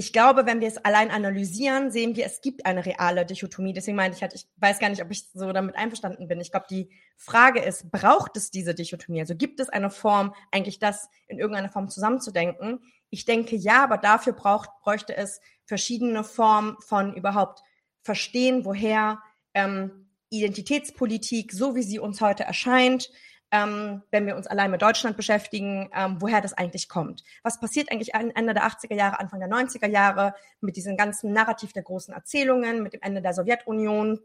ich 0.00 0.14
glaube, 0.14 0.46
wenn 0.46 0.62
wir 0.62 0.68
es 0.68 0.78
allein 0.78 1.10
analysieren, 1.10 1.90
sehen 1.90 2.16
wir, 2.16 2.24
es 2.24 2.40
gibt 2.40 2.64
eine 2.64 2.86
reale 2.86 3.26
Dichotomie. 3.26 3.74
Deswegen 3.74 3.98
meine 3.98 4.14
ich 4.14 4.22
halt, 4.22 4.32
ich 4.32 4.48
weiß 4.56 4.78
gar 4.78 4.88
nicht, 4.88 5.02
ob 5.02 5.10
ich 5.10 5.28
so 5.34 5.52
damit 5.52 5.76
einverstanden 5.76 6.26
bin. 6.26 6.40
Ich 6.40 6.50
glaube, 6.50 6.64
die 6.70 6.88
Frage 7.18 7.60
ist, 7.60 7.90
braucht 7.90 8.34
es 8.38 8.50
diese 8.50 8.74
Dichotomie? 8.74 9.20
Also 9.20 9.36
gibt 9.36 9.60
es 9.60 9.68
eine 9.68 9.90
Form, 9.90 10.34
eigentlich 10.52 10.78
das 10.78 11.10
in 11.28 11.38
irgendeiner 11.38 11.68
Form 11.68 11.90
zusammenzudenken? 11.90 12.80
Ich 13.10 13.26
denke 13.26 13.56
ja, 13.56 13.84
aber 13.84 13.98
dafür 13.98 14.32
braucht, 14.32 14.70
bräuchte 14.80 15.14
es 15.14 15.42
verschiedene 15.66 16.24
Formen 16.24 16.78
von 16.80 17.14
überhaupt 17.14 17.60
verstehen, 18.00 18.64
woher 18.64 19.18
ähm, 19.52 20.08
Identitätspolitik, 20.30 21.52
so 21.52 21.74
wie 21.74 21.82
sie 21.82 21.98
uns 21.98 22.22
heute 22.22 22.44
erscheint, 22.44 23.10
ähm, 23.52 24.02
wenn 24.10 24.26
wir 24.26 24.36
uns 24.36 24.46
allein 24.46 24.70
mit 24.70 24.82
Deutschland 24.82 25.16
beschäftigen, 25.16 25.90
ähm, 25.94 26.16
woher 26.20 26.40
das 26.40 26.52
eigentlich 26.52 26.88
kommt. 26.88 27.24
Was 27.42 27.60
passiert 27.60 27.90
eigentlich 27.90 28.14
Ende 28.14 28.54
der 28.54 28.64
80er 28.64 28.94
Jahre, 28.94 29.18
Anfang 29.18 29.40
der 29.40 29.48
90er 29.48 29.88
Jahre 29.88 30.34
mit 30.60 30.76
diesem 30.76 30.96
ganzen 30.96 31.32
Narrativ 31.32 31.72
der 31.72 31.82
großen 31.82 32.14
Erzählungen, 32.14 32.82
mit 32.82 32.92
dem 32.92 33.02
Ende 33.02 33.22
der 33.22 33.34
Sowjetunion, 33.34 34.20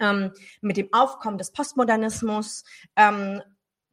ähm, 0.00 0.32
mit 0.60 0.76
dem 0.76 0.92
Aufkommen 0.92 1.38
des 1.38 1.50
Postmodernismus, 1.52 2.64
ähm, 2.96 3.42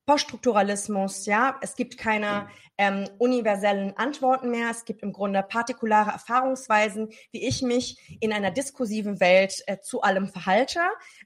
Poststrukturalismus, 0.06 1.26
ja, 1.26 1.58
es 1.62 1.76
gibt 1.76 1.98
keine 1.98 2.48
ähm, 2.78 3.10
universellen 3.18 3.96
Antworten 3.98 4.52
mehr. 4.52 4.70
Es 4.70 4.86
gibt 4.86 5.02
im 5.02 5.14
Grunde 5.14 5.42
partikulare 5.42 6.12
Erfahrungsweisen, 6.12 7.10
wie 7.32 7.48
ich 7.48 7.62
mich 7.62 8.18
in 8.20 8.32
einer 8.32 8.52
diskursiven 8.52 9.20
Welt 9.20 9.64
äh, 9.66 9.80
zu 9.80 10.02
allem 10.02 10.28
verhalte. 10.28 10.82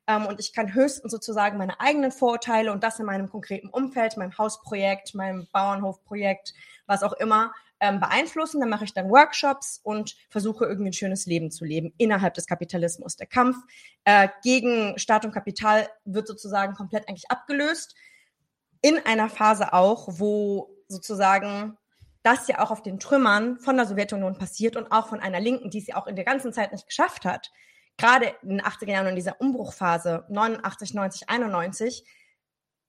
Ähm, 0.07 0.25
und 0.25 0.39
ich 0.39 0.53
kann 0.53 0.73
höchstens 0.73 1.11
sozusagen 1.11 1.57
meine 1.57 1.79
eigenen 1.79 2.11
Vorurteile 2.11 2.71
und 2.71 2.83
das 2.83 2.99
in 2.99 3.05
meinem 3.05 3.29
konkreten 3.29 3.67
Umfeld, 3.67 4.15
meinem 4.15 4.37
Hausprojekt, 4.37 5.13
meinem 5.13 5.47
Bauernhofprojekt, 5.51 6.53
was 6.85 7.03
auch 7.03 7.13
immer, 7.13 7.51
ähm, 7.81 7.99
beeinflussen. 7.99 8.61
Dann 8.61 8.69
mache 8.69 8.85
ich 8.85 8.93
dann 8.93 9.09
Workshops 9.09 9.79
und 9.83 10.15
versuche 10.29 10.65
irgendwie 10.65 10.91
ein 10.91 10.93
schönes 10.93 11.25
Leben 11.25 11.51
zu 11.51 11.65
leben 11.65 11.93
innerhalb 11.97 12.33
des 12.35 12.45
Kapitalismus. 12.45 13.17
Der 13.17 13.27
Kampf 13.27 13.57
äh, 14.05 14.29
gegen 14.43 14.97
Staat 14.97 15.25
und 15.25 15.33
Kapital 15.33 15.89
wird 16.05 16.27
sozusagen 16.27 16.75
komplett 16.75 17.09
eigentlich 17.09 17.29
abgelöst 17.29 17.95
in 18.81 18.97
einer 19.05 19.29
Phase 19.29 19.73
auch, 19.73 20.07
wo 20.07 20.69
sozusagen 20.87 21.77
das 22.23 22.47
ja 22.47 22.59
auch 22.59 22.71
auf 22.71 22.81
den 22.81 22.99
Trümmern 22.99 23.59
von 23.59 23.77
der 23.77 23.85
Sowjetunion 23.85 24.37
passiert 24.37 24.75
und 24.75 24.91
auch 24.91 25.07
von 25.07 25.19
einer 25.19 25.39
Linken, 25.39 25.69
die 25.69 25.79
es 25.79 25.87
ja 25.87 25.95
auch 25.95 26.07
in 26.07 26.15
der 26.15 26.25
ganzen 26.25 26.53
Zeit 26.53 26.71
nicht 26.71 26.85
geschafft 26.85 27.25
hat. 27.25 27.51
Gerade 27.97 28.33
in 28.43 28.49
den 28.49 28.61
80er 28.61 28.91
Jahren 28.91 29.05
und 29.05 29.11
in 29.11 29.15
dieser 29.15 29.39
Umbruchphase 29.39 30.25
89, 30.29 30.93
90, 30.93 31.29
91 31.29 32.05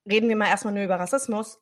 reden 0.08 0.28
wir 0.28 0.36
mal 0.36 0.48
erstmal 0.48 0.74
nur 0.74 0.84
über 0.84 0.98
Rassismus, 0.98 1.60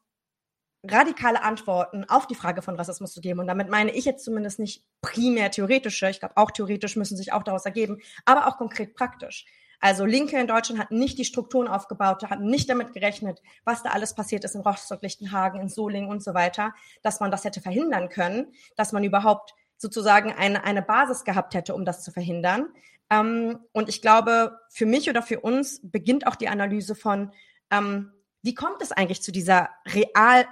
radikale 0.86 1.42
Antworten 1.42 2.04
auf 2.04 2.26
die 2.26 2.34
Frage 2.34 2.62
von 2.62 2.76
Rassismus 2.76 3.12
zu 3.12 3.20
geben. 3.20 3.40
Und 3.40 3.46
damit 3.46 3.68
meine 3.68 3.90
ich 3.90 4.04
jetzt 4.04 4.24
zumindest 4.24 4.58
nicht 4.58 4.84
primär 5.00 5.50
theoretische, 5.50 6.08
ich 6.08 6.20
glaube 6.20 6.36
auch 6.36 6.50
theoretisch 6.50 6.96
müssen 6.96 7.16
sich 7.16 7.32
auch 7.32 7.42
daraus 7.42 7.64
ergeben, 7.64 7.98
aber 8.24 8.46
auch 8.46 8.58
konkret 8.58 8.94
praktisch. 8.94 9.46
Also 9.80 10.04
Linke 10.04 10.38
in 10.38 10.46
Deutschland 10.46 10.80
hatten 10.80 10.98
nicht 10.98 11.18
die 11.18 11.24
Strukturen 11.24 11.68
aufgebaut, 11.68 12.24
hatten 12.24 12.46
nicht 12.46 12.68
damit 12.68 12.92
gerechnet, 12.92 13.42
was 13.64 13.82
da 13.82 13.90
alles 13.90 14.14
passiert 14.14 14.44
ist 14.44 14.54
in 14.54 14.62
Rostock, 14.62 15.02
Lichtenhagen, 15.02 15.60
in 15.60 15.68
Solingen 15.68 16.10
und 16.10 16.22
so 16.22 16.34
weiter, 16.34 16.74
dass 17.02 17.20
man 17.20 17.30
das 17.30 17.44
hätte 17.44 17.60
verhindern 17.60 18.08
können, 18.08 18.52
dass 18.76 18.92
man 18.92 19.04
überhaupt 19.04 19.54
sozusagen 19.76 20.32
eine, 20.32 20.64
eine 20.64 20.82
Basis 20.82 21.24
gehabt 21.24 21.54
hätte, 21.54 21.74
um 21.74 21.84
das 21.84 22.02
zu 22.02 22.10
verhindern. 22.10 22.68
Ähm, 23.10 23.60
und 23.72 23.88
ich 23.88 24.02
glaube, 24.02 24.58
für 24.68 24.86
mich 24.86 25.08
oder 25.08 25.22
für 25.22 25.40
uns 25.40 25.80
beginnt 25.82 26.26
auch 26.26 26.36
die 26.36 26.48
Analyse 26.48 26.94
von, 26.94 27.32
ähm, 27.70 28.12
wie 28.42 28.54
kommt 28.54 28.82
es 28.82 28.92
eigentlich 28.92 29.22
zu 29.22 29.32
dieser 29.32 29.70
real 29.86 30.46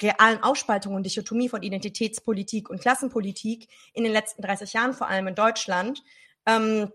realen 0.00 0.42
Aufspaltung 0.42 0.94
und 0.94 1.04
Dichotomie 1.04 1.50
von 1.50 1.62
Identitätspolitik 1.62 2.70
und 2.70 2.80
Klassenpolitik 2.80 3.68
in 3.92 4.04
den 4.04 4.12
letzten 4.12 4.40
30 4.40 4.72
Jahren, 4.72 4.94
vor 4.94 5.08
allem 5.08 5.26
in 5.26 5.34
Deutschland. 5.34 6.02
Ähm, 6.46 6.90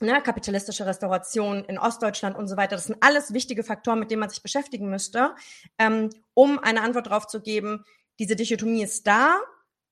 ne, 0.00 0.22
kapitalistische 0.22 0.86
Restauration 0.86 1.64
in 1.64 1.78
Ostdeutschland 1.78 2.36
und 2.36 2.48
so 2.48 2.56
weiter. 2.56 2.76
Das 2.76 2.86
sind 2.86 2.98
alles 3.00 3.32
wichtige 3.32 3.62
Faktoren, 3.62 3.98
mit 3.98 4.10
denen 4.10 4.20
man 4.20 4.30
sich 4.30 4.42
beschäftigen 4.42 4.88
müsste, 4.90 5.34
ähm, 5.78 6.10
um 6.34 6.58
eine 6.58 6.82
Antwort 6.82 7.06
darauf 7.06 7.26
zu 7.26 7.40
geben, 7.40 7.84
diese 8.18 8.36
Dichotomie 8.36 8.82
ist 8.82 9.06
da. 9.06 9.40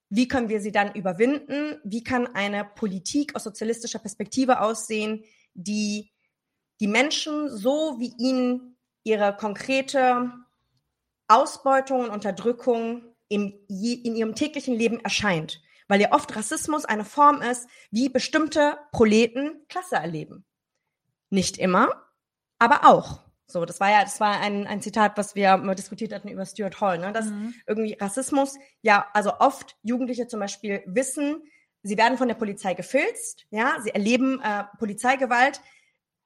Wie 0.09 0.29
können 0.29 0.49
wir 0.49 0.61
sie 0.61 0.73
dann 0.73 0.95
überwinden? 0.95 1.81
Wie 1.85 2.05
kann 2.05 2.27
eine 2.35 2.65
Politik 2.65 3.35
aus 3.35 3.45
sozialistischer 3.45 3.99
Perspektive 3.99 4.61
aussehen, 4.61 5.25
die 5.55 6.11
die 6.81 6.89
Menschen 6.89 7.49
so, 7.49 7.97
wie 7.99 8.13
ihnen 8.19 8.77
ihre 9.05 9.37
konkrete 9.37 10.33
Ausbeutung 11.29 12.05
und 12.05 12.11
Unterdrückung 12.11 13.15
im, 13.29 13.55
in 13.69 14.17
ihrem 14.17 14.35
täglichen 14.35 14.75
Leben 14.75 15.01
erscheint 15.01 15.61
weil 15.89 16.01
ja 16.01 16.13
oft 16.13 16.35
Rassismus 16.35 16.85
eine 16.85 17.05
Form 17.05 17.43
ist, 17.43 17.69
wie 17.91 18.09
bestimmte 18.09 18.79
Proleten 18.93 19.65
Klasse 19.69 19.97
erleben. 19.97 20.45
Nicht 21.31 21.59
immer, 21.59 21.91
aber 22.59 22.87
auch. 22.87 23.21
So, 23.47 23.65
das 23.65 23.79
war 23.79 23.91
ja, 23.91 24.03
das 24.03 24.21
war 24.21 24.41
ein, 24.41 24.67
ein 24.67 24.81
Zitat, 24.81 25.17
was 25.17 25.35
wir 25.35 25.57
mal 25.59 25.75
diskutiert 25.75 26.13
hatten 26.13 26.29
über 26.29 26.47
Stuart 26.47 26.81
Hall, 26.81 26.99
ne? 26.99 27.13
dass 27.13 27.27
mhm. 27.27 27.55
irgendwie 27.67 27.97
Rassismus, 28.01 28.57
ja, 28.81 29.07
also 29.13 29.39
oft 29.39 29.77
Jugendliche 29.83 30.27
zum 30.27 30.41
Beispiel 30.41 30.83
wissen, 30.87 31.43
sie 31.83 31.99
werden 31.99 32.17
von 32.17 32.29
der 32.29 32.37
Polizei 32.37 32.75
gefilzt, 32.75 33.47
ja, 33.51 33.77
sie 33.83 33.91
erleben 33.91 34.41
äh, 34.41 34.65
Polizeigewalt, 34.79 35.61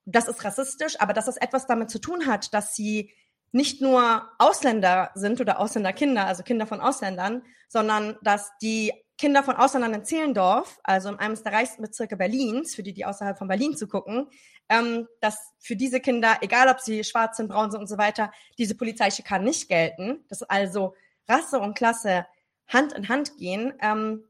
das 0.05 0.29
ist 0.29 0.44
rassistisch, 0.44 1.01
aber 1.01 1.12
dass 1.12 1.27
das 1.27 1.37
etwas 1.37 1.66
damit 1.66 1.90
zu 1.90 1.99
tun 1.99 2.27
hat, 2.27 2.55
dass 2.55 2.75
sie 2.75 3.12
nicht 3.53 3.81
nur 3.83 4.29
Ausländer 4.38 5.11
sind 5.14 5.40
oder 5.40 5.59
Ausländerkinder, 5.59 6.27
also 6.27 6.42
Kinder 6.42 6.66
von 6.66 6.81
Ausländern, 6.81 7.42
sondern 7.68 8.16
dass 8.23 8.51
die 8.62 8.92
Kinder 9.18 9.42
von 9.42 9.57
Ausländern 9.57 9.94
in 9.94 10.04
Zehlendorf, 10.04 10.78
also 10.85 11.09
in 11.09 11.18
einem 11.18 11.42
der 11.42 11.52
reichsten 11.52 11.83
Bezirke 11.83 12.16
Berlins, 12.16 12.76
für 12.76 12.85
die, 12.85 12.94
die 12.94 13.04
außerhalb 13.04 13.37
von 13.37 13.48
Berlin 13.48 13.76
zu 13.76 13.88
gucken, 13.88 14.28
ähm, 14.68 15.09
dass 15.20 15.52
für 15.59 15.74
diese 15.74 16.00
Kinder, 16.00 16.38
egal 16.40 16.68
ob 16.68 16.81
sie 16.81 17.02
schwarz 17.02 17.37
sind, 17.37 17.48
braun 17.48 17.70
sind 17.70 17.81
und 17.81 17.88
so 17.88 17.98
weiter, 17.98 18.33
diese 18.59 18.76
Polizeischikanen 18.76 19.44
nicht 19.44 19.68
gelten, 19.68 20.24
dass 20.28 20.44
also 20.44 20.94
Rasse 21.28 21.59
und 21.59 21.76
Klasse 21.76 22.26
Hand 22.68 22.92
in 22.92 23.09
Hand 23.09 23.37
gehen, 23.38 23.74
ähm, 23.81 24.24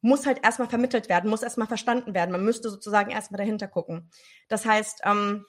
muss 0.00 0.26
halt 0.26 0.42
erstmal 0.44 0.68
vermittelt 0.68 1.08
werden, 1.08 1.30
muss 1.30 1.42
erstmal 1.42 1.68
verstanden 1.68 2.14
werden. 2.14 2.32
Man 2.32 2.44
müsste 2.44 2.70
sozusagen 2.70 3.10
erstmal 3.10 3.38
dahinter 3.38 3.68
gucken. 3.68 4.10
Das 4.48 4.64
heißt, 4.64 5.02
ähm, 5.04 5.44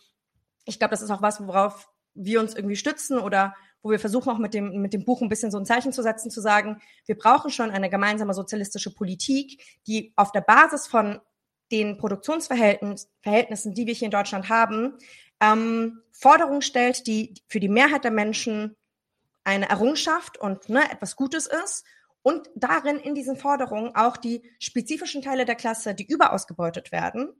ich 0.65 0.77
glaube, 0.77 0.91
das 0.91 1.01
ist 1.01 1.09
auch 1.09 1.21
was, 1.21 1.45
worauf 1.45 1.89
wir 2.13 2.39
uns 2.39 2.53
irgendwie 2.53 2.75
stützen 2.75 3.17
oder 3.17 3.55
wo 3.83 3.89
wir 3.89 3.99
versuchen 3.99 4.29
auch 4.29 4.37
mit 4.37 4.53
dem, 4.53 4.81
mit 4.81 4.93
dem 4.93 5.05
Buch 5.05 5.21
ein 5.21 5.29
bisschen 5.29 5.51
so 5.51 5.57
ein 5.57 5.65
Zeichen 5.65 5.91
zu 5.91 6.03
setzen, 6.03 6.31
zu 6.31 6.41
sagen, 6.41 6.81
wir 7.05 7.17
brauchen 7.17 7.49
schon 7.51 7.71
eine 7.71 7.89
gemeinsame 7.89 8.33
sozialistische 8.33 8.93
Politik, 8.93 9.63
die 9.87 10.13
auf 10.15 10.31
der 10.31 10.41
Basis 10.41 10.87
von 10.87 11.19
den 11.71 11.97
Produktionsverhältnissen, 11.97 13.73
die 13.73 13.87
wir 13.87 13.93
hier 13.93 14.07
in 14.07 14.11
Deutschland 14.11 14.49
haben, 14.49 14.97
ähm, 15.39 16.01
Forderungen 16.11 16.61
stellt, 16.61 17.07
die 17.07 17.33
für 17.47 17.59
die 17.59 17.69
Mehrheit 17.69 18.03
der 18.03 18.11
Menschen 18.11 18.75
eine 19.43 19.69
Errungenschaft 19.69 20.37
und 20.37 20.69
ne, 20.69 20.83
etwas 20.91 21.15
Gutes 21.15 21.47
ist 21.47 21.83
und 22.21 22.49
darin 22.55 22.97
in 22.97 23.15
diesen 23.15 23.37
Forderungen 23.37 23.95
auch 23.95 24.17
die 24.17 24.43
spezifischen 24.59 25.21
Teile 25.21 25.45
der 25.45 25.55
Klasse, 25.55 25.95
die 25.95 26.05
überausgebeutet 26.05 26.91
werden, 26.91 27.33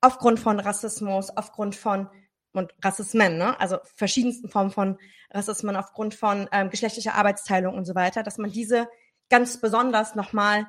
aufgrund 0.00 0.40
von 0.40 0.60
Rassismus, 0.60 1.30
aufgrund 1.30 1.74
von 1.74 2.08
und 2.52 2.74
Rassismen, 2.82 3.38
ne? 3.38 3.58
also 3.60 3.78
verschiedensten 3.96 4.48
Formen 4.48 4.70
von 4.70 4.98
Rassismen 5.30 5.76
aufgrund 5.76 6.14
von 6.14 6.48
ähm, 6.52 6.70
geschlechtlicher 6.70 7.14
Arbeitsteilung 7.14 7.74
und 7.74 7.84
so 7.84 7.94
weiter, 7.94 8.22
dass 8.22 8.38
man 8.38 8.50
diese 8.50 8.88
ganz 9.30 9.60
besonders 9.60 10.14
nochmal 10.14 10.66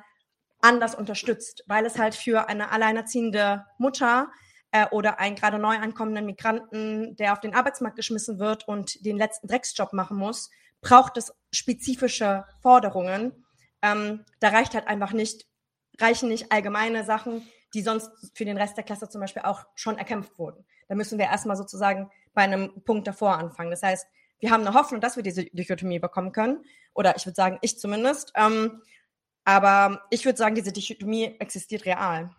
anders 0.60 0.94
unterstützt, 0.94 1.62
weil 1.66 1.84
es 1.84 1.98
halt 1.98 2.14
für 2.14 2.48
eine 2.48 2.72
alleinerziehende 2.72 3.66
Mutter 3.76 4.30
äh, 4.72 4.86
oder 4.90 5.20
einen 5.20 5.36
gerade 5.36 5.58
neu 5.58 5.76
ankommenden 5.76 6.24
Migranten, 6.24 7.16
der 7.16 7.34
auf 7.34 7.40
den 7.40 7.54
Arbeitsmarkt 7.54 7.96
geschmissen 7.96 8.38
wird 8.38 8.66
und 8.66 9.04
den 9.04 9.18
letzten 9.18 9.46
Drecksjob 9.46 9.92
machen 9.92 10.16
muss, 10.16 10.50
braucht 10.80 11.16
es 11.18 11.32
spezifische 11.52 12.46
Forderungen. 12.60 13.44
Ähm, 13.82 14.24
da 14.40 14.48
reicht 14.48 14.74
halt 14.74 14.86
einfach 14.86 15.12
nicht, 15.12 15.46
reichen 16.00 16.28
nicht 16.28 16.50
allgemeine 16.50 17.04
Sachen, 17.04 17.46
die 17.74 17.82
sonst 17.82 18.10
für 18.34 18.44
den 18.44 18.56
Rest 18.56 18.76
der 18.76 18.84
Klasse 18.84 19.08
zum 19.08 19.20
Beispiel 19.20 19.42
auch 19.42 19.66
schon 19.74 19.98
erkämpft 19.98 20.38
wurden. 20.38 20.64
Da 20.88 20.94
müssen 20.94 21.18
wir 21.18 21.26
erstmal 21.26 21.56
sozusagen 21.56 22.10
bei 22.34 22.42
einem 22.42 22.82
Punkt 22.84 23.06
davor 23.06 23.38
anfangen. 23.38 23.70
Das 23.70 23.82
heißt, 23.82 24.06
wir 24.40 24.50
haben 24.50 24.66
eine 24.66 24.74
Hoffnung, 24.74 25.00
dass 25.00 25.16
wir 25.16 25.22
diese 25.22 25.44
Dichotomie 25.44 25.98
bekommen 25.98 26.32
können. 26.32 26.64
Oder 26.92 27.16
ich 27.16 27.24
würde 27.26 27.36
sagen, 27.36 27.58
ich 27.62 27.78
zumindest. 27.78 28.32
Ähm, 28.34 28.82
aber 29.44 30.02
ich 30.10 30.24
würde 30.24 30.38
sagen, 30.38 30.54
diese 30.54 30.72
Dichotomie 30.72 31.36
existiert 31.38 31.84
real. 31.86 32.30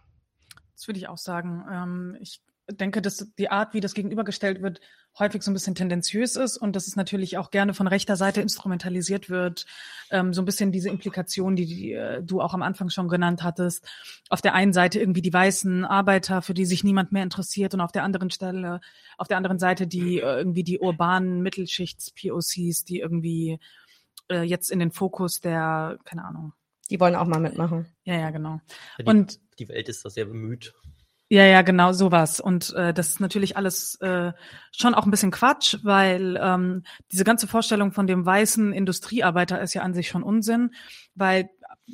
Das 0.74 0.88
würde 0.88 1.00
ich 1.00 1.08
auch 1.08 1.18
sagen. 1.18 1.66
Ähm, 1.72 2.18
ich 2.20 2.42
denke, 2.72 3.02
dass 3.02 3.28
die 3.38 3.50
Art, 3.50 3.74
wie 3.74 3.80
das 3.80 3.94
gegenübergestellt 3.94 4.62
wird, 4.62 4.82
häufig 5.18 5.44
so 5.44 5.52
ein 5.52 5.54
bisschen 5.54 5.76
tendenziös 5.76 6.36
ist 6.36 6.58
und 6.58 6.76
dass 6.76 6.88
es 6.88 6.96
natürlich 6.96 7.38
auch 7.38 7.52
gerne 7.52 7.74
von 7.74 7.88
rechter 7.88 8.16
Seite 8.16 8.42
instrumentalisiert 8.42 9.30
wird. 9.30 9.66
Ähm, 10.10 10.34
so 10.34 10.42
ein 10.42 10.46
bisschen 10.46 10.72
diese 10.72 10.90
Implikation, 10.90 11.56
die, 11.56 11.66
die 11.66 11.94
äh, 11.94 12.24
du 12.24 12.42
auch 12.42 12.54
am 12.54 12.64
Anfang 12.64 12.90
schon 12.90 13.08
genannt 13.08 13.44
hattest. 13.44 13.88
Auf 14.30 14.42
der 14.42 14.56
einen 14.56 14.74
Seite 14.74 15.00
irgendwie 15.00 15.22
die 15.22 15.34
weißen 15.34 15.86
Arbeiter, 15.86 16.42
für 16.42 16.54
die 16.54 16.66
sich 16.66 16.84
niemand 16.84 17.12
mehr 17.12 17.24
interessiert 17.24 17.74
und 17.74 17.82
auf 17.82 17.92
der 17.92 18.04
anderen 18.04 18.30
Stelle, 18.30 18.82
auf 19.18 19.28
der 19.28 19.38
anderen 19.38 19.60
Seite 19.60 19.88
die 19.88 20.20
äh, 20.20 20.38
irgendwie 20.38 20.64
die 20.64 20.80
urbanen 20.80 21.42
Mittelschichts-POCs, 21.42 22.84
die 22.84 23.00
irgendwie 23.00 23.60
äh, 24.30 24.42
jetzt 24.42 24.72
in 24.72 24.80
den 24.80 24.92
Fokus 24.92 25.40
der, 25.40 25.98
keine 26.04 26.26
Ahnung. 26.26 26.54
Die 26.90 27.00
wollen 27.00 27.16
auch 27.16 27.26
mal 27.26 27.40
mitmachen. 27.40 27.88
Ja, 28.04 28.16
ja, 28.16 28.30
genau. 28.30 28.60
Ja, 28.98 29.06
die, 29.06 29.06
und 29.06 29.40
die 29.60 29.68
Welt 29.70 29.90
ist 29.90 30.06
da 30.06 30.10
sehr 30.10 30.26
bemüht. 30.26 30.74
Ja, 31.30 31.44
ja, 31.44 31.64
genau 31.64 31.92
sowas. 31.92 32.40
Und 32.40 32.74
äh, 32.76 32.94
das 32.94 33.10
ist 33.10 33.20
natürlich 33.20 33.58
alles 33.58 33.96
äh, 34.02 34.32
schon 34.72 34.94
auch 34.94 35.06
ein 35.06 35.12
bisschen 35.12 35.32
Quatsch, 35.32 35.78
weil 35.82 36.40
ähm, 36.40 36.84
diese 37.12 37.24
ganze 37.24 37.48
Vorstellung 37.48 37.92
von 37.92 38.06
dem 38.06 38.26
weißen 38.26 38.72
Industriearbeiter 38.74 39.60
ist 39.60 39.74
ja 39.74 39.82
an 39.82 39.96
sich 39.96 40.08
schon 40.08 40.22
Unsinn, 40.22 40.72
weil 41.16 41.50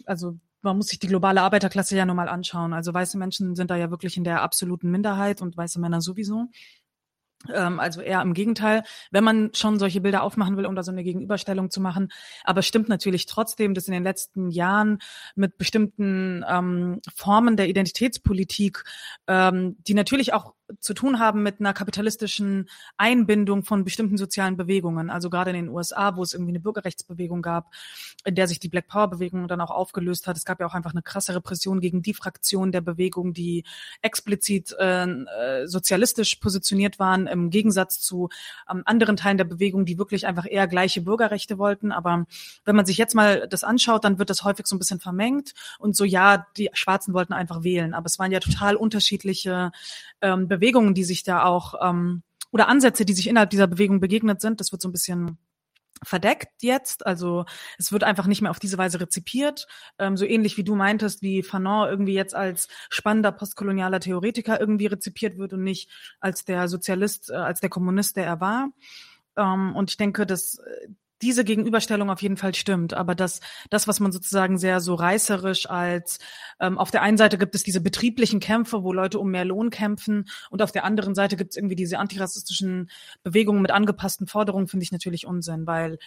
also 0.06 0.38
man 0.62 0.78
muss 0.78 0.88
sich 0.88 1.00
die 1.00 1.08
globale 1.08 1.42
Arbeiterklasse 1.42 1.96
ja 1.96 2.06
nur 2.06 2.16
mal 2.16 2.30
anschauen. 2.30 2.74
Also 2.74 2.94
weiße 2.94 3.18
Menschen 3.18 3.56
sind 3.56 3.72
da 3.72 3.78
ja 3.78 3.90
wirklich 3.90 4.18
in 4.18 4.24
der 4.24 4.42
absoluten 4.42 4.92
Minderheit 4.92 5.42
und 5.42 5.58
weiße 5.58 5.80
Männer 5.80 6.02
sowieso. 6.02 6.50
Ähm, 7.54 7.80
also 7.80 8.02
eher 8.02 8.22
im 8.22 8.34
Gegenteil, 8.34 8.84
wenn 9.12 9.24
man 9.24 9.52
schon 9.54 9.80
solche 9.80 10.02
Bilder 10.02 10.24
aufmachen 10.24 10.58
will, 10.58 10.66
um 10.66 10.76
da 10.76 10.84
so 10.84 10.92
eine 10.92 11.04
Gegenüberstellung 11.04 11.70
zu 11.70 11.82
machen. 11.82 12.12
Aber 12.44 12.62
stimmt 12.62 12.90
natürlich 12.90 13.26
trotzdem, 13.26 13.74
dass 13.74 13.88
in 13.88 13.94
den 13.94 14.04
letzten 14.04 14.50
Jahren 14.50 15.00
mit 15.36 15.58
bestimmten 15.58 16.44
ähm, 16.48 17.02
Formen 17.16 17.58
der 17.58 17.68
Identitätspolitik, 17.68 18.84
ähm, 19.28 19.78
die 19.88 19.94
natürlich 19.94 20.34
auch 20.34 20.54
zu 20.80 20.94
tun 20.94 21.20
haben 21.20 21.44
mit 21.44 21.60
einer 21.60 21.74
kapitalistischen 21.74 22.70
Einbindung 22.98 23.64
von 23.64 23.84
bestimmten 23.84 24.18
sozialen 24.18 24.58
Bewegungen. 24.58 25.10
Also 25.10 25.30
gerade 25.30 25.52
in 25.52 25.56
den 25.56 25.70
USA, 25.70 26.16
wo 26.16 26.24
es 26.24 26.34
irgendwie 26.34 26.52
eine 26.52 26.60
Bürgerrechtsbewegung 26.60 27.42
gab, 27.42 27.72
in 28.26 28.36
der 28.36 28.48
sich 28.48 28.60
die 28.60 28.70
Black 28.70 28.88
Power 28.88 29.10
Bewegung 29.10 29.48
dann 29.48 29.62
auch 29.62 29.72
aufgelöst 29.72 30.28
hat. 30.28 30.38
Es 30.38 30.46
gab 30.46 30.60
ja 30.60 30.68
auch 30.68 30.74
einfach 30.74 30.92
eine 30.92 31.02
krasse 31.02 31.36
Repression 31.36 31.82
gegen 31.82 32.02
die 32.02 32.14
Fraktion 32.14 32.72
der 32.72 32.82
Bewegung, 32.82 33.34
die 33.34 33.64
explizit 34.02 34.76
äh, 34.80 35.04
äh 35.04 35.68
sozialistisch 35.68 36.36
positioniert 36.36 37.00
waren, 37.00 37.28
im 37.28 37.50
Gegensatz 37.50 38.00
zu 38.00 38.30
ähm, 38.70 38.84
anderen 38.86 39.18
Teilen 39.18 39.38
der 39.38 39.46
Bewegung, 39.46 39.86
die 39.86 39.98
wirklich 39.98 40.28
einfach 40.28 40.46
eher 40.50 40.68
gleiche 40.68 41.02
Bürgerrechte 41.02 41.58
wollten. 41.58 41.92
Aber 41.92 42.26
wenn 42.66 42.76
man 42.76 42.86
sich 42.86 42.98
jetzt 42.98 43.16
mal 43.16 43.48
das 43.48 43.64
anschaut, 43.64 44.04
dann 44.04 44.20
wird 44.20 44.30
das 44.30 44.44
häufig 44.44 44.68
so 44.68 44.76
ein 44.76 44.80
bisschen 44.80 45.00
vermengt 45.00 45.54
und 45.80 45.96
so, 45.96 46.04
ja, 46.04 46.48
die 46.58 46.70
Schwarzen 46.74 47.14
wollten 47.14 47.34
einfach 47.34 47.64
wählen. 47.64 47.94
Aber 47.94 48.06
es 48.06 48.20
waren 48.20 48.32
ja 48.32 48.40
total 48.40 48.76
unterschiedliche 48.76 49.72
ähm, 50.22 50.48
Bewegungen, 50.48 50.61
die 50.94 51.04
sich 51.04 51.24
da 51.24 51.44
auch 51.44 51.76
ähm, 51.82 52.24
oder 52.52 52.68
Ansätze, 52.68 53.06
die 53.06 53.14
sich 53.14 53.28
innerhalb 53.28 53.50
dieser 53.50 53.68
Bewegung 53.68 54.00
begegnet 54.00 54.42
sind. 54.42 54.60
Das 54.60 54.72
wird 54.72 54.82
so 54.82 54.90
ein 54.90 54.92
bisschen 54.92 55.38
verdeckt 56.04 56.64
jetzt. 56.64 57.06
Also 57.06 57.46
es 57.78 57.92
wird 57.92 58.04
einfach 58.04 58.28
nicht 58.28 58.42
mehr 58.42 58.52
auf 58.52 58.60
diese 58.60 58.78
Weise 58.78 59.00
rezipiert. 59.00 59.68
Ähm, 60.00 60.18
so 60.18 60.26
ähnlich 60.26 60.58
wie 60.58 60.64
du 60.64 60.76
meintest, 60.76 61.22
wie 61.22 61.44
Fanon 61.44 61.88
irgendwie 61.88 62.14
jetzt 62.14 62.36
als 62.36 62.68
spannender 62.90 63.32
postkolonialer 63.32 64.00
Theoretiker 64.00 64.60
irgendwie 64.60 64.88
rezipiert 64.88 65.38
wird 65.38 65.54
und 65.54 65.64
nicht 65.64 65.90
als 66.20 66.44
der 66.44 66.68
Sozialist, 66.68 67.30
äh, 67.30 67.36
als 67.36 67.60
der 67.60 67.70
Kommunist, 67.70 68.18
der 68.18 68.26
er 68.26 68.42
war. 68.42 68.70
Ähm, 69.38 69.76
und 69.76 69.92
ich 69.92 69.98
denke, 69.98 70.26
dass 70.26 70.60
äh, 70.60 70.88
diese 71.22 71.44
Gegenüberstellung 71.44 72.10
auf 72.10 72.22
jeden 72.22 72.38
Fall 72.38 72.56
stimmt. 72.56 72.94
Aber 72.94 73.16
das, 73.16 73.40
das, 73.70 73.88
was 73.88 74.00
man 74.00 74.12
sozusagen 74.12 74.58
sehr 74.58 74.80
so 74.80 74.96
reißerisch 74.96 75.70
als 75.70 76.20
ähm, 76.60 76.78
auf 76.78 76.92
der 76.92 77.02
einen 77.02 77.18
Seite 77.18 77.38
gibt 77.38 77.56
es 77.56 77.64
diese 77.64 77.82
betrieblichen 77.82 78.40
Kämpfe, 78.40 78.84
wo 78.84 78.94
Leute 78.94 79.20
um 79.20 79.32
mehr 79.32 79.46
Lohn 79.46 79.70
kämpfen, 79.70 80.26
und 80.50 80.62
auf 80.62 80.72
der 80.72 80.84
anderen 80.84 81.16
Seite 81.16 81.38
gibt 81.38 81.52
es 81.52 81.58
irgendwie 81.58 81.76
diese 81.76 82.00
antirassistischen 82.00 82.90
Bewegungen 83.24 83.62
mit 83.62 83.72
angepassten 83.72 84.28
Forderungen, 84.28 84.68
finde 84.68 84.84
ich 84.84 84.92
natürlich 84.92 85.28
Unsinn, 85.28 85.68
weil 85.68 85.98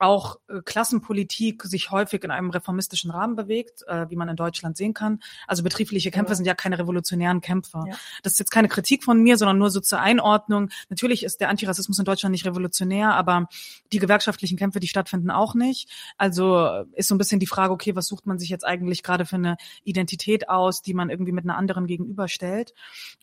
auch 0.00 0.36
äh, 0.48 0.60
Klassenpolitik 0.64 1.62
sich 1.64 1.90
häufig 1.90 2.24
in 2.24 2.30
einem 2.30 2.50
reformistischen 2.50 3.10
Rahmen 3.10 3.36
bewegt, 3.36 3.82
äh, 3.86 4.08
wie 4.08 4.16
man 4.16 4.28
in 4.28 4.36
Deutschland 4.36 4.76
sehen 4.76 4.94
kann. 4.94 5.20
Also 5.46 5.62
betriebliche 5.62 6.10
Kämpfe 6.10 6.32
ja. 6.32 6.36
sind 6.36 6.46
ja 6.46 6.54
keine 6.54 6.78
revolutionären 6.78 7.40
Kämpfe. 7.40 7.84
Ja. 7.86 7.94
Das 8.22 8.32
ist 8.32 8.38
jetzt 8.38 8.50
keine 8.50 8.68
Kritik 8.68 9.04
von 9.04 9.22
mir, 9.22 9.36
sondern 9.36 9.58
nur 9.58 9.70
so 9.70 9.80
zur 9.80 10.00
Einordnung. 10.00 10.70
Natürlich 10.88 11.22
ist 11.22 11.40
der 11.40 11.50
Antirassismus 11.50 11.98
in 11.98 12.04
Deutschland 12.04 12.32
nicht 12.32 12.46
revolutionär, 12.46 13.14
aber 13.14 13.48
die 13.92 13.98
gewerkschaftlichen 13.98 14.56
Kämpfe, 14.56 14.80
die 14.80 14.88
stattfinden, 14.88 15.30
auch 15.30 15.54
nicht. 15.54 15.90
Also 16.16 16.56
äh, 16.64 16.84
ist 16.94 17.08
so 17.08 17.14
ein 17.14 17.18
bisschen 17.18 17.40
die 17.40 17.46
Frage, 17.46 17.72
okay, 17.72 17.94
was 17.94 18.06
sucht 18.06 18.26
man 18.26 18.38
sich 18.38 18.48
jetzt 18.48 18.64
eigentlich 18.64 19.02
gerade 19.02 19.26
für 19.26 19.36
eine 19.36 19.56
Identität 19.84 20.48
aus, 20.48 20.82
die 20.82 20.94
man 20.94 21.10
irgendwie 21.10 21.32
mit 21.32 21.44
einer 21.44 21.58
anderen 21.58 21.86
gegenüberstellt, 21.86 22.72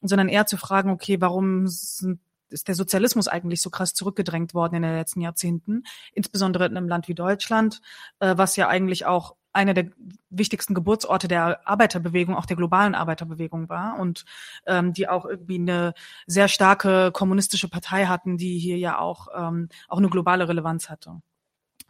sondern 0.02 0.30
eher 0.30 0.46
zu 0.46 0.58
fragen, 0.58 0.92
okay, 0.92 1.20
warum 1.20 1.68
sind 1.68 2.20
ist 2.50 2.68
der 2.68 2.76
Sozialismus 2.76 3.28
eigentlich 3.28 3.62
so 3.62 3.70
krass 3.70 3.94
zurückgedrängt 3.94 4.54
worden 4.54 4.76
in 4.76 4.82
den 4.84 4.96
letzten 4.96 5.22
Jahrzehnten, 5.22 5.84
insbesondere 6.14 6.66
in 6.66 6.78
einem 6.78 6.88
Land 6.88 7.08
wie 7.08 7.16
Deutschland, 7.16 7.82
äh, 8.20 8.38
was 8.38 8.56
ja 8.56 8.68
eigentlich 8.68 9.06
auch 9.06 9.36
einer 9.54 9.74
der 9.74 9.90
wichtigsten 10.30 10.76
Geburtsorte 10.76 11.28
der 11.28 11.68
Arbeiterbewegung, 11.68 12.36
auch 12.36 12.46
der 12.46 12.58
globalen 12.58 12.94
Arbeiterbewegung 12.94 13.70
war 13.70 14.00
und 14.00 14.24
ähm, 14.68 14.94
die 14.94 15.10
auch 15.10 15.26
irgendwie 15.26 15.60
eine 15.60 15.94
sehr 16.28 16.48
starke 16.48 17.12
kommunistische 17.12 17.68
Partei 17.68 18.06
hatten, 18.06 18.38
die 18.38 18.60
hier 18.60 18.78
ja 18.78 19.00
auch, 19.00 19.30
ähm, 19.36 19.70
auch 19.88 19.98
eine 19.98 20.10
globale 20.10 20.48
Relevanz 20.48 20.90
hatte 20.90 21.22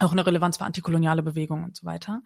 auch 0.00 0.12
eine 0.12 0.24
Relevanz 0.24 0.58
für 0.58 0.64
antikoloniale 0.64 1.22
Bewegungen 1.22 1.64
und 1.64 1.76
so 1.76 1.84
weiter. 1.84 2.22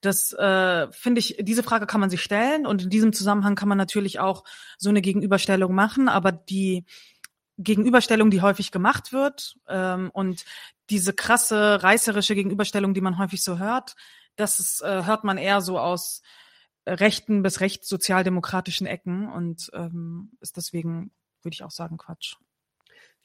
Das 0.00 0.32
äh, 0.32 0.90
finde 0.90 1.20
ich, 1.20 1.36
diese 1.40 1.62
Frage 1.62 1.86
kann 1.86 2.00
man 2.00 2.10
sich 2.10 2.20
stellen 2.20 2.66
und 2.66 2.82
in 2.82 2.90
diesem 2.90 3.12
Zusammenhang 3.12 3.54
kann 3.54 3.68
man 3.68 3.78
natürlich 3.78 4.18
auch 4.18 4.44
so 4.76 4.88
eine 4.88 5.02
Gegenüberstellung 5.02 5.72
machen, 5.72 6.08
aber 6.08 6.32
die 6.32 6.84
Gegenüberstellung, 7.62 8.30
die 8.30 8.42
häufig 8.42 8.70
gemacht 8.70 9.12
wird 9.12 9.56
ähm, 9.68 10.10
und 10.12 10.44
diese 10.90 11.12
krasse 11.12 11.82
reißerische 11.82 12.34
Gegenüberstellung, 12.34 12.94
die 12.94 13.00
man 13.00 13.18
häufig 13.18 13.42
so 13.42 13.58
hört, 13.58 13.94
das 14.36 14.60
ist, 14.60 14.82
äh, 14.82 15.04
hört 15.04 15.24
man 15.24 15.38
eher 15.38 15.60
so 15.60 15.78
aus 15.78 16.22
rechten 16.86 17.42
bis 17.42 17.60
rechtssozialdemokratischen 17.60 18.86
Ecken 18.86 19.30
und 19.30 19.70
ähm, 19.72 20.32
ist 20.40 20.56
deswegen, 20.56 21.12
würde 21.42 21.54
ich 21.54 21.62
auch 21.62 21.70
sagen, 21.70 21.96
Quatsch. 21.96 22.34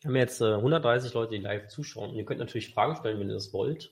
Wir 0.01 0.09
haben 0.09 0.15
jetzt 0.15 0.41
äh, 0.41 0.53
130 0.53 1.13
Leute, 1.13 1.31
die 1.31 1.41
live 1.41 1.67
zuschauen. 1.67 2.11
Und 2.11 2.15
ihr 2.15 2.25
könnt 2.25 2.39
natürlich 2.39 2.73
Fragen 2.73 2.95
stellen, 2.95 3.19
wenn 3.19 3.29
ihr 3.29 3.33
das 3.33 3.51
wollt. 3.51 3.91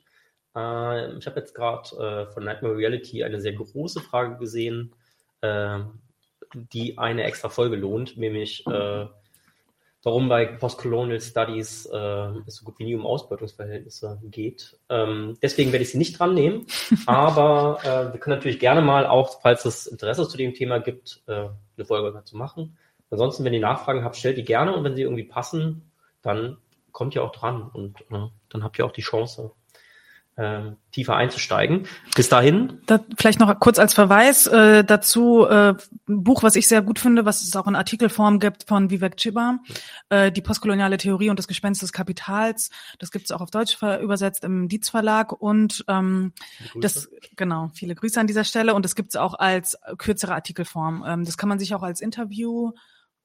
Äh, 0.55 1.17
ich 1.17 1.25
habe 1.25 1.39
jetzt 1.39 1.55
gerade 1.55 1.89
äh, 1.97 2.31
von 2.31 2.43
Nightmare 2.43 2.77
Reality 2.77 3.23
eine 3.23 3.41
sehr 3.41 3.53
große 3.53 4.01
Frage 4.01 4.38
gesehen, 4.38 4.93
äh, 5.41 5.79
die 6.53 6.97
eine 6.99 7.23
extra 7.23 7.49
Folge 7.49 7.75
lohnt, 7.75 8.17
nämlich 8.17 8.65
äh, 8.67 9.08
warum 10.06 10.30
bei 10.30 10.46
Postcolonial 10.46 11.20
Studies 11.20 11.88
äh, 11.88 11.98
es 12.46 12.58
so 12.58 12.65
gut 12.65 12.78
wie 12.78 12.86
nie 12.86 12.96
um 12.96 13.08
Ausbeutungsverhältnisse 13.08 14.20
geht. 14.26 14.78
Ähm, 14.88 15.36
deswegen 15.41 15.72
werde 15.72 15.82
ich 15.84 15.89
sie 15.89 15.98
nicht 15.98 16.20
dran 16.20 16.36
nehmen, 16.36 16.68
aber 17.08 17.80
äh, 17.84 18.13
wir 18.13 18.20
können 18.20 18.36
natürlich 18.36 18.60
gerne 18.60 18.82
mal 18.82 19.08
auch, 19.08 19.41
falls 19.41 19.65
es 19.65 19.88
Interesse 19.88 20.28
zu 20.28 20.38
dem 20.38 20.54
Thema 20.54 20.78
gibt, 20.78 21.24
äh, 21.26 21.48
eine 21.78 21.86
Folge 21.86 22.12
dazu 22.13 22.38
machen. 22.38 22.78
Ansonsten, 23.10 23.44
wenn 23.44 23.54
ihr 23.54 23.60
Nachfragen 23.60 24.04
habt, 24.04 24.15
stellt 24.15 24.38
die 24.38 24.46
gerne 24.46 24.76
und 24.76 24.84
wenn 24.84 24.96
sie 24.96 25.02
irgendwie 25.02 25.24
passen, 25.24 25.91
dann 26.22 26.58
kommt 26.91 27.15
ihr 27.15 27.24
auch 27.24 27.32
dran 27.32 27.63
und 27.74 28.02
äh, 28.12 28.28
dann 28.50 28.63
habt 28.63 28.78
ihr 28.78 28.86
auch 28.86 28.91
die 28.91 29.02
Chance, 29.02 29.52
äh, 30.38 30.71
tiefer 30.91 31.15
einzusteigen. 31.15 31.88
Bis 32.15 32.30
dahin. 32.30 32.82
Da, 32.86 33.00
vielleicht 33.17 33.39
noch 33.39 33.58
kurz 33.60 33.80
als 33.80 33.93
Verweis 33.93 34.48
äh, 34.48 34.84
dazu 34.84 35.45
äh, 35.45 35.76
ein 36.08 36.24
Buch, 36.24 36.43
was 36.43 36.56
ich 36.56 36.67
sehr 36.67 36.82
gut 36.82 37.00
finde, 37.00 37.26
was 37.26 37.41
es 37.41 37.56
auch 37.56 37.67
in 37.67 37.76
Artikelform 37.76 38.39
gibt 38.39 38.65
von 38.67 38.89
Vivek 38.89 39.17
Chiba, 39.17 39.60
äh, 40.10 40.32
die 40.32 40.41
postkoloniale 40.41 40.98
Theorie 40.98 41.30
und 41.30 41.39
das 41.39 41.48
Gespenst 41.48 41.82
des 41.82 41.93
Kapitals. 41.93 42.69
Das 43.00 43.12
gibt 43.12 43.26
es 43.26 43.32
auch 43.32 43.41
auf 43.41 43.50
Deutsch 43.50 43.78
übersetzt 43.82 44.43
im 44.43 44.67
Dietz 44.67 44.89
Verlag 44.89 45.32
und 45.32 45.86
ähm, 45.88 46.34
das 46.82 47.10
genau 47.36 47.69
viele 47.74 47.95
Grüße 47.95 48.19
an 48.19 48.28
dieser 48.28 48.43
Stelle 48.43 48.74
und 48.74 48.84
das 48.84 48.95
gibt 48.95 49.10
es 49.10 49.15
auch 49.15 49.36
als 49.36 49.78
kürzere 49.98 50.34
Artikelform. 50.34 51.04
Ähm, 51.08 51.26
das 51.26 51.38
kann 51.38 51.50
man 51.50 51.60
sich 51.60 51.74
auch 51.76 51.84
als 51.84 52.02
Interview 52.02 52.74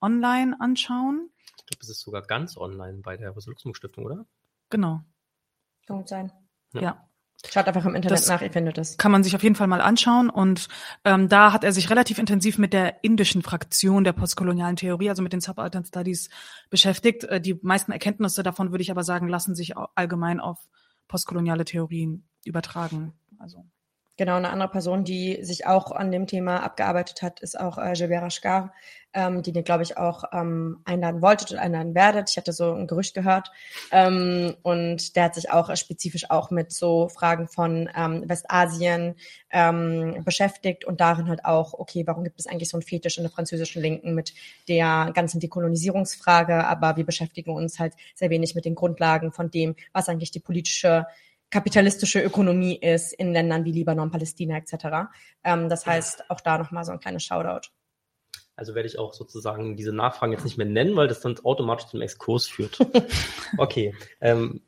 online 0.01 0.57
anschauen. 0.61 1.31
Ich 1.59 1.67
glaube, 1.67 1.83
es 1.83 1.91
ist 1.91 2.01
sogar 2.01 2.23
ganz 2.23 2.57
online 2.57 3.01
bei 3.03 3.17
der 3.17 3.31
Rosa-Luxemburg-Stiftung, 3.31 4.05
oder? 4.05 4.27
Genau. 4.71 5.03
Kann 5.87 5.99
gut 5.99 6.09
sein. 6.09 6.33
Ja. 6.73 6.81
ja. 6.83 7.07
Schaut 7.49 7.67
einfach 7.67 7.87
im 7.87 7.95
Internet 7.95 8.19
das 8.19 8.29
nach, 8.29 8.43
ihr 8.43 8.51
findet 8.51 8.77
es. 8.77 8.99
Kann 8.99 9.11
man 9.11 9.25
sich 9.25 9.35
auf 9.35 9.43
jeden 9.43 9.55
Fall 9.55 9.67
mal 9.67 9.81
anschauen. 9.81 10.29
Und 10.29 10.69
ähm, 11.05 11.29
da 11.29 11.53
hat 11.53 11.65
er 11.65 11.73
sich 11.73 11.89
relativ 11.89 12.19
intensiv 12.19 12.59
mit 12.59 12.75
der 12.75 13.03
indischen 13.03 13.43
Fraktion 13.43 14.05
der 14.05 14.13
postkolonialen 14.13 14.77
Theorie, 14.77 15.09
also 15.09 15.23
mit 15.23 15.33
den 15.33 15.41
Subaltern 15.41 15.85
Studies, 15.85 16.29
beschäftigt. 16.69 17.25
Äh, 17.25 17.41
die 17.41 17.59
meisten 17.63 17.93
Erkenntnisse 17.93 18.43
davon, 18.43 18.73
würde 18.73 18.83
ich 18.83 18.91
aber 18.91 19.05
sagen, 19.05 19.29
lassen 19.29 19.55
sich 19.55 19.75
allgemein 19.77 20.39
auf 20.39 20.59
postkoloniale 21.09 21.65
Theorien 21.65 22.29
übertragen. 22.45 23.15
Also 23.39 23.65
Genau, 24.21 24.37
eine 24.37 24.51
andere 24.51 24.69
Person, 24.69 25.03
die 25.03 25.39
sich 25.41 25.67
auch 25.67 25.93
an 25.93 26.13
dem 26.13 26.27
Thema 26.27 26.63
abgearbeitet 26.63 27.23
hat, 27.23 27.41
ist 27.41 27.59
auch 27.59 27.79
äh, 27.79 27.95
Gilbert 27.95 28.23
Ashgar, 28.23 28.75
ähm, 29.15 29.43
die 29.43 29.51
ihr, 29.51 29.63
glaube 29.63 29.83
ich, 29.83 29.97
auch 29.97 30.25
ähm, 30.35 30.83
einladen 30.85 31.23
wolltet 31.23 31.53
und 31.53 31.57
einladen 31.57 31.95
werdet. 31.95 32.29
Ich 32.29 32.37
hatte 32.37 32.53
so 32.53 32.75
ein 32.75 32.87
Gerücht 32.87 33.15
gehört. 33.15 33.51
Ähm, 33.91 34.57
und 34.61 35.17
der 35.17 35.25
hat 35.25 35.37
sich 35.37 35.51
auch 35.51 35.75
spezifisch 35.75 36.29
auch 36.29 36.51
mit 36.51 36.71
so 36.71 37.09
Fragen 37.09 37.49
von 37.49 37.89
ähm, 37.97 38.29
Westasien 38.29 39.15
ähm, 39.53 40.23
beschäftigt 40.23 40.85
und 40.85 41.01
darin 41.01 41.31
halt 41.31 41.47
auch, 41.47 41.73
okay, 41.73 42.07
warum 42.07 42.23
gibt 42.23 42.39
es 42.39 42.47
eigentlich 42.47 42.69
so 42.69 42.77
einen 42.77 42.83
Fetisch 42.83 43.17
in 43.17 43.25
der 43.25 43.33
französischen 43.33 43.81
Linken 43.81 44.15
mit 44.15 44.35
der 44.69 45.13
ganzen 45.15 45.41
Dekolonisierungsfrage, 45.41 46.67
aber 46.67 46.99
wir 46.99 47.07
beschäftigen 47.07 47.53
uns 47.53 47.79
halt 47.79 47.95
sehr 48.15 48.29
wenig 48.29 48.55
mit 48.55 48.67
den 48.67 48.75
Grundlagen 48.75 49.33
von 49.33 49.51
dem, 49.51 49.77
was 49.95 50.11
eigentlich 50.11 50.31
die 50.31 50.41
politische 50.41 51.07
kapitalistische 51.51 52.23
Ökonomie 52.23 52.77
ist 52.77 53.13
in 53.13 53.33
Ländern 53.33 53.65
wie 53.65 53.73
Libanon, 53.73 54.11
Palästina 54.11 54.57
etc. 54.57 55.11
Ähm, 55.45 55.69
das 55.69 55.87
heißt, 55.87 56.31
auch 56.31 56.41
da 56.41 56.59
nochmal 56.59 56.85
so 56.85 56.93
ein 56.93 57.01
kleines 57.01 57.25
Shoutout. 57.25 57.69
Also 58.57 58.75
werde 58.75 58.89
ich 58.89 58.99
auch 58.99 59.15
sozusagen 59.15 59.77
diese 59.77 59.93
Nachfragen 59.93 60.33
jetzt 60.33 60.45
nicht 60.45 60.59
mehr 60.59 60.67
nennen, 60.67 60.95
weil 60.95 61.09
das 61.09 61.21
dann 61.21 61.39
automatisch 61.45 61.87
zum 61.87 62.03
Exkurs 62.03 62.47
führt. 62.47 62.79
okay. 63.59 63.95
Ähm, 64.21 64.61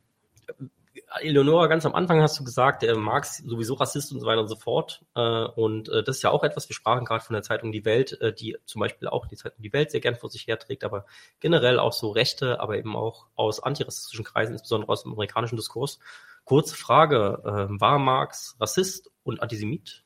Eleonora, 1.20 1.66
ganz 1.66 1.84
am 1.86 1.94
Anfang 1.94 2.20
hast 2.22 2.38
du 2.38 2.44
gesagt, 2.44 2.82
der 2.82 2.96
Marx 2.96 3.38
sowieso 3.38 3.74
Rassist 3.74 4.12
und 4.12 4.20
so 4.20 4.26
weiter 4.26 4.40
und 4.40 4.48
so 4.48 4.56
fort. 4.56 5.04
Äh, 5.14 5.20
und 5.20 5.88
äh, 5.88 6.02
das 6.02 6.16
ist 6.16 6.22
ja 6.22 6.30
auch 6.30 6.44
etwas, 6.44 6.68
wir 6.68 6.74
sprachen 6.74 7.04
gerade 7.04 7.24
von 7.24 7.34
der 7.34 7.42
Zeitung 7.42 7.72
Die 7.72 7.84
Welt, 7.84 8.20
äh, 8.20 8.32
die 8.32 8.56
zum 8.66 8.80
Beispiel 8.80 9.08
auch 9.08 9.26
die 9.26 9.36
Zeitung 9.36 9.62
Die 9.62 9.72
Welt 9.72 9.90
sehr 9.90 10.00
gern 10.00 10.16
vor 10.16 10.30
sich 10.30 10.46
herträgt, 10.46 10.84
aber 10.84 11.04
generell 11.40 11.78
auch 11.78 11.92
so 11.92 12.10
Rechte, 12.10 12.60
aber 12.60 12.76
eben 12.78 12.96
auch 12.96 13.26
aus 13.36 13.62
antirassistischen 13.62 14.24
Kreisen, 14.24 14.52
insbesondere 14.52 14.90
aus 14.90 15.02
dem 15.02 15.12
amerikanischen 15.12 15.56
Diskurs, 15.56 15.98
Kurze 16.44 16.74
Frage, 16.74 17.40
äh, 17.44 17.80
war 17.80 17.98
Marx 17.98 18.56
Rassist 18.60 19.10
und 19.22 19.42
Antisemit? 19.42 20.04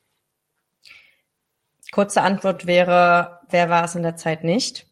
Kurze 1.91 2.21
Antwort 2.21 2.67
wäre, 2.67 3.39
wer 3.49 3.69
war 3.69 3.85
es 3.85 3.95
in 3.95 4.03
der 4.03 4.15
Zeit 4.15 4.43
nicht? 4.43 4.87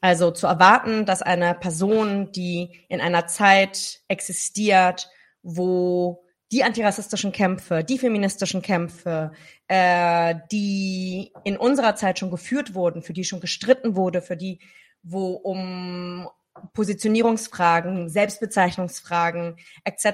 Also 0.00 0.30
zu 0.30 0.46
erwarten, 0.46 1.06
dass 1.06 1.22
eine 1.22 1.54
Person, 1.54 2.32
die 2.32 2.84
in 2.88 3.00
einer 3.00 3.26
Zeit 3.26 4.00
existiert, 4.08 5.08
wo 5.42 6.24
die 6.52 6.64
antirassistischen 6.64 7.32
Kämpfe, 7.32 7.82
die 7.82 7.98
feministischen 7.98 8.60
Kämpfe, 8.60 9.32
äh, 9.68 10.34
die 10.52 11.32
in 11.44 11.56
unserer 11.56 11.96
Zeit 11.96 12.18
schon 12.18 12.30
geführt 12.30 12.74
wurden, 12.74 13.02
für 13.02 13.14
die 13.14 13.24
schon 13.24 13.40
gestritten 13.40 13.96
wurde, 13.96 14.20
für 14.20 14.36
die, 14.36 14.60
wo 15.02 15.32
um 15.32 16.28
Positionierungsfragen, 16.74 18.10
Selbstbezeichnungsfragen 18.10 19.56
etc., 19.84 20.04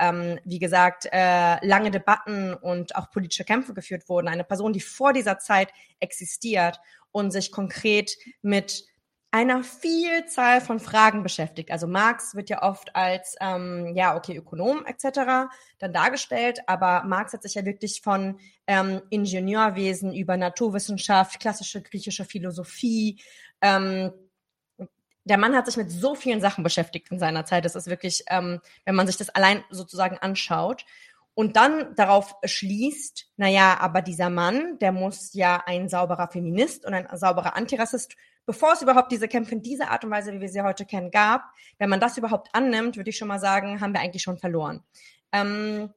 ähm, 0.00 0.40
wie 0.44 0.58
gesagt, 0.58 1.06
äh, 1.12 1.64
lange 1.64 1.92
Debatten 1.92 2.54
und 2.54 2.96
auch 2.96 3.10
politische 3.10 3.44
Kämpfe 3.44 3.72
geführt 3.72 4.08
wurden. 4.08 4.26
Eine 4.26 4.42
Person, 4.42 4.72
die 4.72 4.80
vor 4.80 5.12
dieser 5.12 5.38
Zeit 5.38 5.68
existiert 6.00 6.80
und 7.12 7.30
sich 7.30 7.52
konkret 7.52 8.16
mit 8.42 8.84
einer 9.36 9.62
Vielzahl 9.62 10.62
von 10.62 10.80
Fragen 10.80 11.22
beschäftigt. 11.22 11.70
Also 11.70 11.86
Marx 11.86 12.34
wird 12.34 12.48
ja 12.48 12.62
oft 12.62 12.96
als, 12.96 13.36
ähm, 13.42 13.92
ja, 13.94 14.16
okay, 14.16 14.34
Ökonom 14.34 14.86
etc. 14.86 15.50
dann 15.78 15.92
dargestellt, 15.92 16.60
aber 16.66 17.04
Marx 17.04 17.34
hat 17.34 17.42
sich 17.42 17.54
ja 17.54 17.66
wirklich 17.66 18.00
von 18.00 18.40
ähm, 18.66 19.02
Ingenieurwesen 19.10 20.14
über 20.14 20.38
Naturwissenschaft, 20.38 21.38
klassische 21.38 21.82
griechische 21.82 22.24
Philosophie, 22.24 23.20
ähm, 23.60 24.10
der 25.24 25.38
Mann 25.38 25.56
hat 25.56 25.66
sich 25.66 25.76
mit 25.76 25.90
so 25.90 26.14
vielen 26.14 26.40
Sachen 26.40 26.62
beschäftigt 26.62 27.10
in 27.10 27.18
seiner 27.18 27.44
Zeit. 27.44 27.64
Das 27.64 27.74
ist 27.74 27.88
wirklich, 27.88 28.22
ähm, 28.28 28.60
wenn 28.84 28.94
man 28.94 29.08
sich 29.08 29.16
das 29.16 29.28
allein 29.30 29.64
sozusagen 29.70 30.16
anschaut 30.18 30.86
und 31.34 31.56
dann 31.56 31.96
darauf 31.96 32.36
schließt, 32.44 33.32
naja, 33.36 33.76
aber 33.80 34.02
dieser 34.02 34.30
Mann, 34.30 34.78
der 34.78 34.92
muss 34.92 35.34
ja 35.34 35.62
ein 35.66 35.88
sauberer 35.88 36.28
Feminist 36.28 36.86
und 36.86 36.94
ein 36.94 37.08
sauberer 37.18 37.56
Antirassist, 37.56 38.16
bevor 38.46 38.72
es 38.72 38.82
überhaupt 38.82 39.12
diese 39.12 39.28
Kämpfe 39.28 39.52
in 39.52 39.62
dieser 39.62 39.90
Art 39.90 40.04
und 40.04 40.10
Weise, 40.10 40.32
wie 40.32 40.40
wir 40.40 40.48
sie 40.48 40.62
heute 40.62 40.86
kennen, 40.86 41.10
gab. 41.10 41.42
Wenn 41.78 41.90
man 41.90 42.00
das 42.00 42.16
überhaupt 42.16 42.48
annimmt, 42.52 42.96
würde 42.96 43.10
ich 43.10 43.18
schon 43.18 43.28
mal 43.28 43.40
sagen, 43.40 43.80
haben 43.80 43.92
wir 43.92 44.00
eigentlich 44.00 44.22
schon 44.22 44.38
verloren. 44.38 44.82
Ähm, 45.32 45.92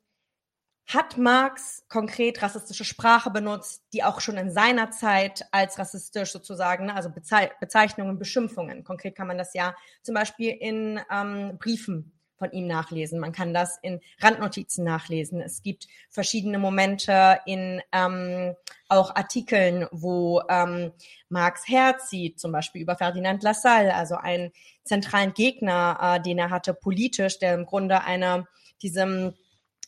hat 0.88 1.18
Marx 1.18 1.86
konkret 1.88 2.42
rassistische 2.42 2.84
Sprache 2.84 3.30
benutzt, 3.30 3.84
die 3.94 4.04
auch 4.04 4.20
schon 4.22 4.38
in 4.38 4.52
seiner 4.52 4.90
Zeit 4.90 5.46
als 5.52 5.78
rassistisch 5.78 6.32
sozusagen, 6.32 6.88
ne, 6.88 6.96
also 6.96 7.12
Bezeichnungen, 7.12 8.18
Beschimpfungen. 8.18 8.84
Konkret 8.84 9.16
kann 9.16 9.28
man 9.28 9.38
das 9.38 9.54
ja 9.54 9.76
zum 10.02 10.16
Beispiel 10.16 10.50
in 10.50 11.00
ähm, 11.12 11.60
Briefen 11.60 12.19
von 12.40 12.52
ihm 12.52 12.66
nachlesen. 12.66 13.20
Man 13.20 13.34
kann 13.34 13.54
das 13.54 13.78
in 13.84 14.02
Randnotizen 14.20 14.84
nachlesen. 14.84 15.42
Es 15.42 15.62
gibt 15.62 15.88
verschiedene 16.10 16.58
Momente 16.58 17.40
in 17.46 17.82
ähm, 17.92 18.56
auch 18.88 19.16
Artikeln, 19.16 19.88
wo 19.92 20.42
ähm, 20.50 20.92
Marx 21.28 21.68
herzieht, 21.68 22.40
zum 22.40 22.52
Beispiel 22.52 22.82
über 22.82 22.96
Ferdinand 22.96 23.44
Lassalle, 23.44 23.94
also 23.94 24.16
einen 24.16 24.52
zentralen 24.84 25.34
Gegner, 25.34 26.00
äh, 26.02 26.22
den 26.22 26.40
er 26.40 26.50
hatte 26.50 26.74
politisch, 26.74 27.38
der 27.38 27.54
im 27.54 27.66
Grunde 27.68 28.02
eine 28.04 28.48
diesem 28.82 29.36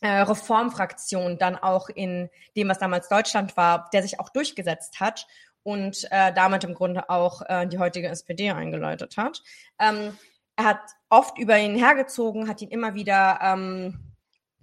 äh, 0.02 0.08
Reformfraktion 0.08 1.38
dann 1.38 1.56
auch 1.56 1.88
in 1.88 2.28
dem, 2.56 2.68
was 2.68 2.78
damals 2.78 3.08
Deutschland 3.08 3.56
war, 3.56 3.88
der 3.92 4.02
sich 4.02 4.20
auch 4.20 4.28
durchgesetzt 4.28 5.00
hat 5.00 5.26
und 5.62 6.06
äh, 6.10 6.32
damit 6.32 6.64
im 6.64 6.74
Grunde 6.74 7.08
auch 7.08 7.42
äh, 7.48 7.66
die 7.66 7.78
heutige 7.78 8.08
SPD 8.08 8.50
eingeläutet 8.50 9.16
hat. 9.16 9.42
Ähm, 9.78 10.16
er 10.62 10.64
hat 10.64 10.80
oft 11.10 11.38
über 11.38 11.58
ihn 11.58 11.76
hergezogen, 11.76 12.48
hat 12.48 12.62
ihn 12.62 12.70
immer 12.70 12.94
wieder 12.94 13.40
ähm, 13.42 13.98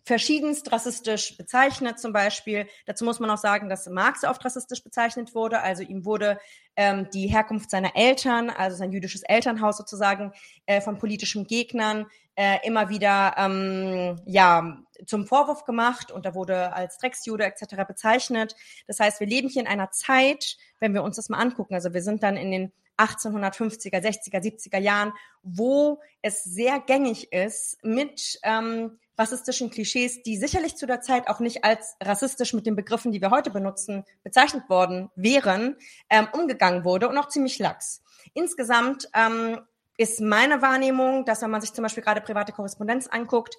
verschiedenst 0.06 0.72
rassistisch 0.72 1.38
bezeichnet 1.38 2.00
zum 2.00 2.14
Beispiel. 2.14 2.68
Dazu 2.86 3.06
muss 3.06 3.20
man 3.20 3.30
auch 3.30 3.38
sagen, 3.38 3.70
dass 3.70 3.88
Marx 3.88 4.24
oft 4.24 4.44
rassistisch 4.44 4.84
bezeichnet 4.84 5.36
wurde. 5.36 5.62
Also 5.62 5.84
ihm 5.84 6.06
wurde 6.06 6.40
ähm, 6.76 7.10
die 7.14 7.28
Herkunft 7.28 7.70
seiner 7.70 7.96
Eltern, 7.96 8.50
also 8.50 8.78
sein 8.78 8.92
jüdisches 8.92 9.24
Elternhaus 9.24 9.78
sozusagen, 9.78 10.32
äh, 10.66 10.82
von 10.82 10.98
politischen 10.98 11.46
Gegnern 11.46 12.08
äh, 12.36 12.58
immer 12.64 12.90
wieder 12.90 13.36
ähm, 13.38 14.22
ja 14.26 14.80
zum 15.06 15.28
Vorwurf 15.28 15.66
gemacht 15.66 16.12
und 16.12 16.26
da 16.26 16.34
wurde 16.34 16.74
als 16.74 16.98
Drecksjude 16.98 17.44
etc. 17.44 17.86
bezeichnet. 17.88 18.56
Das 18.88 19.00
heißt, 19.00 19.20
wir 19.20 19.28
leben 19.28 19.50
hier 19.50 19.62
in 19.62 19.68
einer 19.68 19.92
Zeit, 19.92 20.58
wenn 20.80 20.94
wir 20.94 21.04
uns 21.04 21.18
das 21.18 21.30
mal 21.30 21.40
angucken, 21.40 21.76
also 21.76 21.94
wir 21.94 22.02
sind 22.02 22.24
dann 22.24 22.38
in 22.38 22.52
den 22.52 22.72
1850er, 23.00 24.02
60er, 24.02 24.42
70er 24.42 24.80
Jahren, 24.80 25.14
wo 25.42 26.00
es 26.22 26.44
sehr 26.44 26.80
gängig 26.80 27.32
ist, 27.32 27.78
mit 27.84 28.40
ähm, 28.44 29.00
rassistischen 29.18 29.70
Klischees, 29.70 30.24
die 30.24 30.38
sicherlich 30.38 30.76
zu 30.76 30.86
der 30.86 31.02
Zeit 31.02 31.28
auch 31.28 31.40
nicht 31.40 31.64
als 31.64 31.96
rassistisch 32.02 32.54
mit 32.54 32.66
den 32.66 32.76
Begriffen, 32.76 33.12
die 33.12 33.22
wir 33.22 33.32
heute 33.32 33.50
benutzen, 33.50 34.06
bezeichnet 34.24 34.70
worden 34.70 35.10
wären, 35.16 35.76
ähm, 36.10 36.28
umgegangen 36.32 36.84
wurde 36.84 37.10
und 37.10 37.18
auch 37.18 37.28
ziemlich 37.28 37.60
lax. 37.60 38.04
Insgesamt 38.34 39.10
ähm, 39.14 39.60
ist 39.98 40.22
meine 40.22 40.62
Wahrnehmung, 40.62 41.26
dass 41.26 41.42
wenn 41.42 41.52
man 41.52 41.62
sich 41.62 41.74
zum 41.74 41.84
Beispiel 41.84 42.04
gerade 42.04 42.22
private 42.22 42.54
Korrespondenz 42.54 43.08
anguckt, 43.08 43.56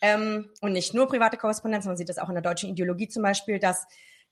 ähm, 0.00 0.50
und 0.60 0.72
nicht 0.72 0.92
nur 0.92 1.08
private 1.08 1.36
Korrespondenz, 1.36 1.86
man 1.86 1.96
sieht 1.96 2.08
das 2.08 2.18
auch 2.18 2.28
in 2.28 2.34
der 2.34 2.42
deutschen 2.42 2.70
Ideologie 2.70 3.08
zum 3.08 3.22
Beispiel, 3.22 3.58
dass 3.58 3.86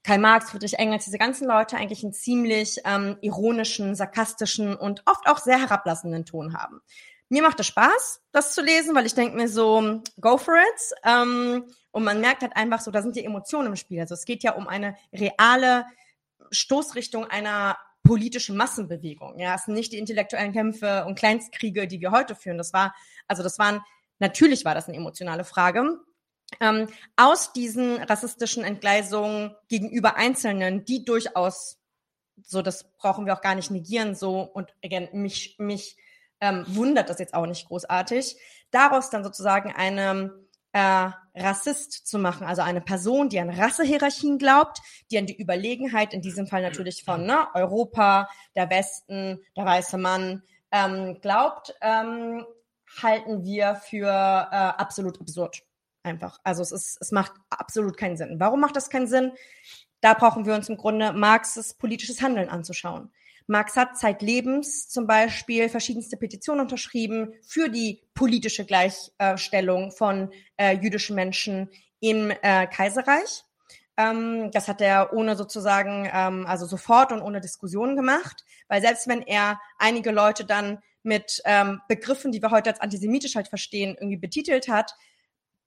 Karl 0.05 0.19
Marx, 0.19 0.51
Friedrich 0.51 0.75
Engels, 0.75 1.05
diese 1.05 1.19
ganzen 1.19 1.47
Leute 1.47 1.77
eigentlich 1.77 2.03
einen 2.03 2.13
ziemlich 2.13 2.79
ähm, 2.85 3.17
ironischen, 3.21 3.95
sarkastischen 3.95 4.75
und 4.75 5.03
oft 5.07 5.27
auch 5.29 5.39
sehr 5.39 5.61
herablassenden 5.61 6.25
Ton 6.25 6.55
haben. 6.55 6.81
Mir 7.29 7.43
macht 7.43 7.61
es 7.61 7.67
Spaß, 7.69 8.21
das 8.33 8.53
zu 8.53 8.61
lesen, 8.61 8.95
weil 8.95 9.07
ich 9.07 9.15
denke 9.15 9.37
mir 9.37 9.49
so, 9.49 10.03
go 10.21 10.37
for 10.37 10.55
it. 10.55 10.95
Ähm, 11.05 11.65
und 11.91 12.05
man 12.05 12.21
merkt 12.21 12.43
halt 12.43 12.57
einfach 12.57 12.81
so, 12.81 12.91
da 12.91 13.01
sind 13.01 13.17
die 13.17 13.25
Emotionen 13.25 13.69
im 13.69 13.77
Spiel. 13.77 14.01
Also 14.01 14.15
es 14.15 14.25
geht 14.25 14.43
ja 14.43 14.53
um 14.53 14.67
eine 14.67 14.97
reale 15.13 15.87
Stoßrichtung 16.51 17.27
einer 17.27 17.79
politischen 18.03 18.57
Massenbewegung. 18.57 19.39
Ja, 19.39 19.55
es 19.55 19.65
sind 19.65 19.75
nicht 19.75 19.93
die 19.93 19.99
intellektuellen 19.99 20.53
Kämpfe 20.53 21.05
und 21.07 21.19
Kleinstkriege, 21.19 21.87
die 21.87 22.01
wir 22.01 22.11
heute 22.11 22.35
führen. 22.35 22.59
Das 22.59 22.73
war, 22.73 22.95
also 23.29 23.43
das 23.43 23.59
waren, 23.59 23.81
natürlich 24.19 24.65
war 24.65 24.75
das 24.75 24.89
eine 24.89 24.97
emotionale 24.97 25.45
Frage. 25.45 26.01
Ähm, 26.61 26.89
aus 27.17 27.53
diesen 27.53 28.03
rassistischen 28.03 28.65
Entgleisungen 28.65 29.55
gegenüber 29.69 30.17
Einzelnen, 30.17 30.85
die 30.85 31.05
durchaus, 31.05 31.79
so 32.43 32.63
das 32.63 32.93
brauchen 32.99 33.27
wir 33.27 33.35
auch 33.35 33.41
gar 33.41 33.55
nicht 33.55 33.71
negieren, 33.71 34.15
so 34.15 34.41
und 34.41 34.75
again, 34.85 35.09
mich, 35.13 35.57
mich 35.59 35.97
ähm, 36.41 36.65
wundert 36.69 37.09
das 37.09 37.19
jetzt 37.19 37.35
auch 37.35 37.47
nicht 37.47 37.69
großartig, 37.69 38.37
daraus 38.71 39.11
dann 39.11 39.25
sozusagen 39.25 39.73
eine 39.73 40.33
äh, 40.73 41.11
Rassist 41.35 42.07
zu 42.07 42.19
machen, 42.19 42.47
also 42.47 42.63
eine 42.63 42.81
Person, 42.81 43.29
die 43.29 43.41
an 43.41 43.51
Rassehierarchien 43.51 44.39
glaubt, 44.39 44.79
die 45.11 45.19
an 45.19 45.27
die 45.27 45.41
Überlegenheit, 45.41 46.13
in 46.13 46.23
diesem 46.23 46.47
Fall 46.47 46.63
natürlich 46.63 47.05
von 47.05 47.25
ne, 47.25 47.47
Europa, 47.55 48.29
der 48.57 48.71
Westen, 48.71 49.41
der 49.57 49.65
weiße 49.65 49.99
Mann, 49.99 50.43
ähm, 50.71 51.21
glaubt, 51.21 51.75
ähm, 51.81 52.45
halten 53.03 53.45
wir 53.45 53.77
für 53.77 54.09
äh, 54.09 54.55
absolut 54.55 55.21
absurd. 55.21 55.63
Einfach. 56.03 56.39
Also 56.43 56.63
es 56.63 56.73
ist, 56.73 56.99
es 57.01 57.13
macht 57.13 57.33
absolut 57.51 57.97
keinen 57.97 58.17
Sinn. 58.17 58.37
Warum 58.39 58.61
macht 58.61 58.77
das 58.77 58.91
keinen 58.91 59.07
Sinn? 59.07 59.33
Da 60.01 60.15
brauchen 60.15 60.47
wir 60.47 60.55
uns 60.55 60.69
im 60.69 60.77
Grunde 60.77 61.13
Marxes 61.13 61.75
politisches 61.75 62.21
Handeln 62.21 62.49
anzuschauen. 62.49 63.13
Marx 63.47 63.77
hat 63.77 63.99
zeitlebens 63.99 64.89
zum 64.89 65.07
Beispiel 65.07 65.69
verschiedenste 65.69 66.17
Petitionen 66.17 66.63
unterschrieben 66.63 67.35
für 67.47 67.69
die 67.69 68.03
politische 68.15 68.65
Gleichstellung 68.65 69.91
von 69.91 70.33
äh, 70.57 70.77
jüdischen 70.77 71.17
Menschen 71.17 71.69
im 72.01 72.31
äh, 72.31 72.67
Kaiserreich. 72.67 73.45
Ähm, 73.97 74.51
das 74.53 74.69
hat 74.69 74.81
er 74.81 75.13
ohne 75.13 75.37
sozusagen, 75.37 76.09
ähm, 76.13 76.47
also 76.47 76.67
sofort 76.67 77.13
und 77.13 77.21
ohne 77.21 77.41
Diskussion 77.41 77.97
gemacht, 77.97 78.45
weil 78.69 78.81
selbst 78.81 79.07
wenn 79.07 79.23
er 79.23 79.61
einige 79.79 80.11
Leute 80.11 80.45
dann 80.45 80.79
mit 81.03 81.43
ähm, 81.45 81.81
Begriffen, 81.89 82.33
die 82.33 82.41
wir 82.41 82.51
heute 82.51 82.71
als 82.71 82.81
antisemitisch 82.81 83.35
halt 83.35 83.49
verstehen, 83.49 83.97
irgendwie 83.99 84.17
betitelt 84.17 84.69
hat, 84.69 84.95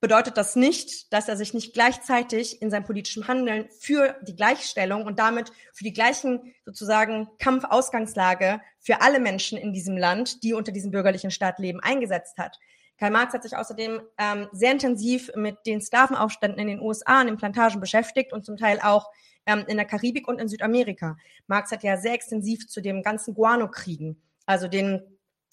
bedeutet 0.05 0.37
das 0.37 0.55
nicht, 0.55 1.11
dass 1.11 1.27
er 1.29 1.35
sich 1.35 1.55
nicht 1.55 1.73
gleichzeitig 1.73 2.61
in 2.61 2.69
seinem 2.69 2.83
politischen 2.83 3.27
Handeln 3.27 3.67
für 3.79 4.15
die 4.21 4.35
Gleichstellung 4.35 5.03
und 5.03 5.17
damit 5.17 5.51
für 5.73 5.83
die 5.83 5.93
gleichen 5.93 6.53
sozusagen 6.63 7.27
Kampfausgangslage 7.39 8.61
für 8.79 9.01
alle 9.01 9.19
Menschen 9.19 9.57
in 9.57 9.73
diesem 9.73 9.97
Land, 9.97 10.43
die 10.43 10.53
unter 10.53 10.71
diesem 10.71 10.91
bürgerlichen 10.91 11.31
Staat 11.31 11.57
leben, 11.57 11.79
eingesetzt 11.79 12.37
hat. 12.37 12.59
Karl 12.99 13.09
Marx 13.09 13.33
hat 13.33 13.41
sich 13.41 13.57
außerdem 13.57 13.99
ähm, 14.19 14.47
sehr 14.51 14.73
intensiv 14.73 15.31
mit 15.35 15.57
den 15.65 15.81
Sklavenaufständen 15.81 16.59
in 16.59 16.67
den 16.67 16.81
USA 16.81 17.21
und 17.21 17.25
den 17.25 17.37
Plantagen 17.37 17.79
beschäftigt 17.79 18.31
und 18.31 18.45
zum 18.45 18.57
Teil 18.57 18.79
auch 18.83 19.09
ähm, 19.47 19.65
in 19.67 19.77
der 19.77 19.87
Karibik 19.87 20.27
und 20.27 20.39
in 20.39 20.47
Südamerika. 20.47 21.17
Marx 21.47 21.71
hat 21.71 21.81
ja 21.81 21.97
sehr 21.97 22.13
extensiv 22.13 22.67
zu 22.67 22.79
dem 22.79 23.01
ganzen 23.01 23.33
Guano-Kriegen, 23.33 24.21
also 24.45 24.67
den 24.67 25.01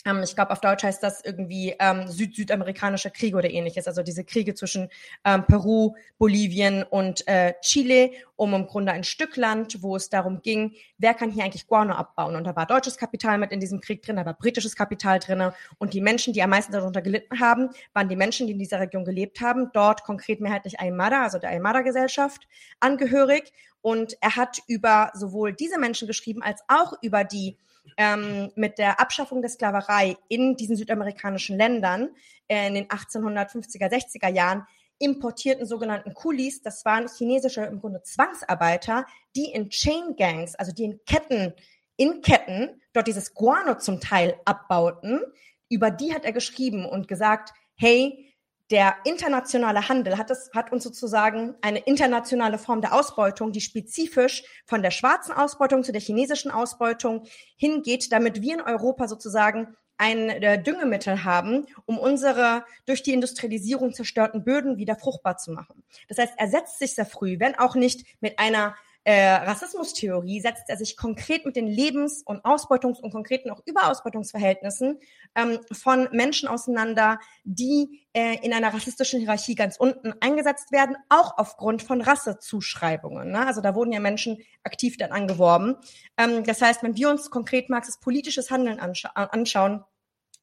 ich 0.04 0.34
glaube, 0.34 0.50
auf 0.50 0.60
Deutsch 0.60 0.82
heißt 0.82 1.02
das 1.02 1.24
irgendwie 1.24 1.76
ähm, 1.78 2.08
süd-südamerikanische 2.08 3.10
Kriege 3.10 3.36
oder 3.36 3.50
ähnliches. 3.50 3.86
Also 3.86 4.02
diese 4.02 4.24
Kriege 4.24 4.54
zwischen 4.54 4.88
ähm, 5.24 5.44
Peru, 5.46 5.94
Bolivien 6.18 6.82
und 6.82 7.26
äh, 7.28 7.54
Chile 7.60 8.10
um 8.42 8.54
im 8.54 8.66
Grunde 8.66 8.90
ein 8.90 9.04
Stück 9.04 9.36
Land, 9.36 9.82
wo 9.82 9.94
es 9.94 10.08
darum 10.08 10.42
ging, 10.42 10.74
wer 10.98 11.14
kann 11.14 11.30
hier 11.30 11.44
eigentlich 11.44 11.68
Guano 11.68 11.94
abbauen. 11.94 12.34
Und 12.34 12.44
da 12.44 12.56
war 12.56 12.66
deutsches 12.66 12.96
Kapital 12.96 13.38
mit 13.38 13.52
in 13.52 13.60
diesem 13.60 13.80
Krieg 13.80 14.02
drin, 14.02 14.16
da 14.16 14.26
war 14.26 14.34
britisches 14.34 14.74
Kapital 14.74 15.20
drin. 15.20 15.52
Und 15.78 15.94
die 15.94 16.00
Menschen, 16.00 16.32
die 16.32 16.42
am 16.42 16.50
meisten 16.50 16.72
darunter 16.72 17.02
gelitten 17.02 17.38
haben, 17.38 17.70
waren 17.92 18.08
die 18.08 18.16
Menschen, 18.16 18.48
die 18.48 18.54
in 18.54 18.58
dieser 18.58 18.80
Region 18.80 19.04
gelebt 19.04 19.40
haben. 19.40 19.70
Dort 19.72 20.02
konkret 20.02 20.40
mehrheitlich 20.40 20.80
Aymara, 20.80 21.22
also 21.22 21.38
der 21.38 21.50
Aymara-Gesellschaft, 21.50 22.48
angehörig. 22.80 23.52
Und 23.80 24.16
er 24.20 24.34
hat 24.34 24.58
über 24.66 25.12
sowohl 25.14 25.52
diese 25.52 25.78
Menschen 25.78 26.08
geschrieben 26.08 26.42
als 26.42 26.62
auch 26.66 26.94
über 27.02 27.22
die 27.22 27.56
ähm, 27.96 28.50
mit 28.54 28.78
der 28.78 29.00
Abschaffung 29.00 29.42
der 29.42 29.50
Sklaverei 29.50 30.16
in 30.28 30.56
diesen 30.56 30.76
südamerikanischen 30.76 31.56
Ländern 31.56 32.10
äh, 32.48 32.68
in 32.68 32.74
den 32.74 32.88
1850er, 32.88 33.90
60er 33.90 34.28
Jahren 34.28 34.66
importierten 34.98 35.66
sogenannten 35.66 36.14
Kulis, 36.14 36.62
das 36.62 36.84
waren 36.84 37.08
chinesische 37.08 37.62
im 37.62 37.80
Grunde 37.80 38.02
Zwangsarbeiter, 38.02 39.04
die 39.34 39.46
in 39.46 39.68
Chain 39.68 40.14
Gangs, 40.16 40.54
also 40.54 40.72
die 40.72 40.84
in 40.84 41.00
Ketten, 41.04 41.52
in 41.96 42.22
Ketten 42.22 42.80
dort 42.92 43.08
dieses 43.08 43.34
Guano 43.34 43.78
zum 43.78 44.00
Teil 44.00 44.36
abbauten. 44.44 45.20
Über 45.68 45.90
die 45.90 46.14
hat 46.14 46.24
er 46.24 46.32
geschrieben 46.32 46.86
und 46.86 47.08
gesagt, 47.08 47.52
hey, 47.74 48.31
der 48.72 48.96
internationale 49.04 49.90
Handel 49.90 50.16
hat, 50.16 50.30
es, 50.30 50.50
hat 50.54 50.72
uns 50.72 50.82
sozusagen 50.82 51.54
eine 51.60 51.78
internationale 51.80 52.56
Form 52.56 52.80
der 52.80 52.94
Ausbeutung, 52.94 53.52
die 53.52 53.60
spezifisch 53.60 54.42
von 54.64 54.82
der 54.82 54.90
schwarzen 54.90 55.32
Ausbeutung 55.32 55.84
zu 55.84 55.92
der 55.92 56.00
chinesischen 56.00 56.50
Ausbeutung 56.50 57.26
hingeht, 57.56 58.10
damit 58.10 58.40
wir 58.40 58.54
in 58.54 58.60
Europa 58.62 59.08
sozusagen 59.08 59.76
ein 59.98 60.30
äh, 60.30 60.60
Düngemittel 60.60 61.22
haben, 61.22 61.66
um 61.84 61.98
unsere 61.98 62.64
durch 62.86 63.02
die 63.02 63.12
Industrialisierung 63.12 63.92
zerstörten 63.92 64.42
Böden 64.42 64.78
wieder 64.78 64.96
fruchtbar 64.96 65.36
zu 65.36 65.52
machen. 65.52 65.84
Das 66.08 66.16
heißt, 66.16 66.32
er 66.38 66.48
setzt 66.48 66.78
sich 66.78 66.94
sehr 66.94 67.06
früh, 67.06 67.38
wenn 67.38 67.54
auch 67.54 67.74
nicht 67.74 68.06
mit 68.20 68.38
einer 68.38 68.74
äh, 69.04 69.32
Rassismustheorie 69.32 70.40
setzt 70.40 70.68
er 70.68 70.76
sich 70.76 70.96
konkret 70.96 71.44
mit 71.44 71.56
den 71.56 71.66
Lebens- 71.66 72.22
und 72.24 72.44
Ausbeutungs- 72.44 73.00
und 73.00 73.10
konkreten 73.10 73.50
auch 73.50 73.60
Überausbeutungsverhältnissen 73.66 75.00
ähm, 75.34 75.58
von 75.72 76.08
Menschen 76.12 76.48
auseinander, 76.48 77.18
die 77.42 78.06
äh, 78.12 78.36
in 78.42 78.52
einer 78.52 78.72
rassistischen 78.72 79.18
Hierarchie 79.18 79.56
ganz 79.56 79.76
unten 79.76 80.14
eingesetzt 80.20 80.70
werden, 80.70 80.96
auch 81.08 81.36
aufgrund 81.36 81.82
von 81.82 82.00
Rassezuschreibungen. 82.00 83.32
Ne? 83.32 83.44
Also 83.44 83.60
da 83.60 83.74
wurden 83.74 83.92
ja 83.92 83.98
Menschen 83.98 84.38
aktiv 84.62 84.96
dann 84.98 85.10
angeworben. 85.10 85.76
Ähm, 86.16 86.44
das 86.44 86.62
heißt, 86.62 86.84
wenn 86.84 86.96
wir 86.96 87.10
uns 87.10 87.30
konkret 87.30 87.70
Marxes 87.70 87.98
politisches 87.98 88.50
Handeln 88.52 88.78
anscha 88.78 89.08
anschauen, 89.08 89.84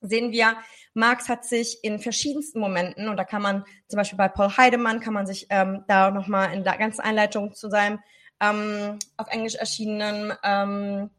sehen 0.02 0.32
wir, 0.32 0.58
Marx 0.94 1.30
hat 1.30 1.46
sich 1.46 1.84
in 1.84 2.00
verschiedensten 2.00 2.60
Momenten, 2.60 3.10
und 3.10 3.18
da 3.18 3.24
kann 3.24 3.42
man 3.42 3.64
zum 3.88 3.98
Beispiel 3.98 4.18
bei 4.18 4.28
Paul 4.28 4.56
Heidemann, 4.58 5.00
kann 5.00 5.14
man 5.14 5.28
sich 5.28 5.48
ähm, 5.50 5.84
da 5.88 6.12
nochmal 6.12 6.54
in 6.54 6.64
der 6.64 6.78
ganzen 6.78 7.02
Einleitung 7.02 7.54
zu 7.54 7.70
seinem 7.70 8.00
ähm, 8.40 9.00
auf 9.18 9.28
Englisch 9.28 9.56
erschienenen, 9.56 10.34
ähm, 10.44 11.10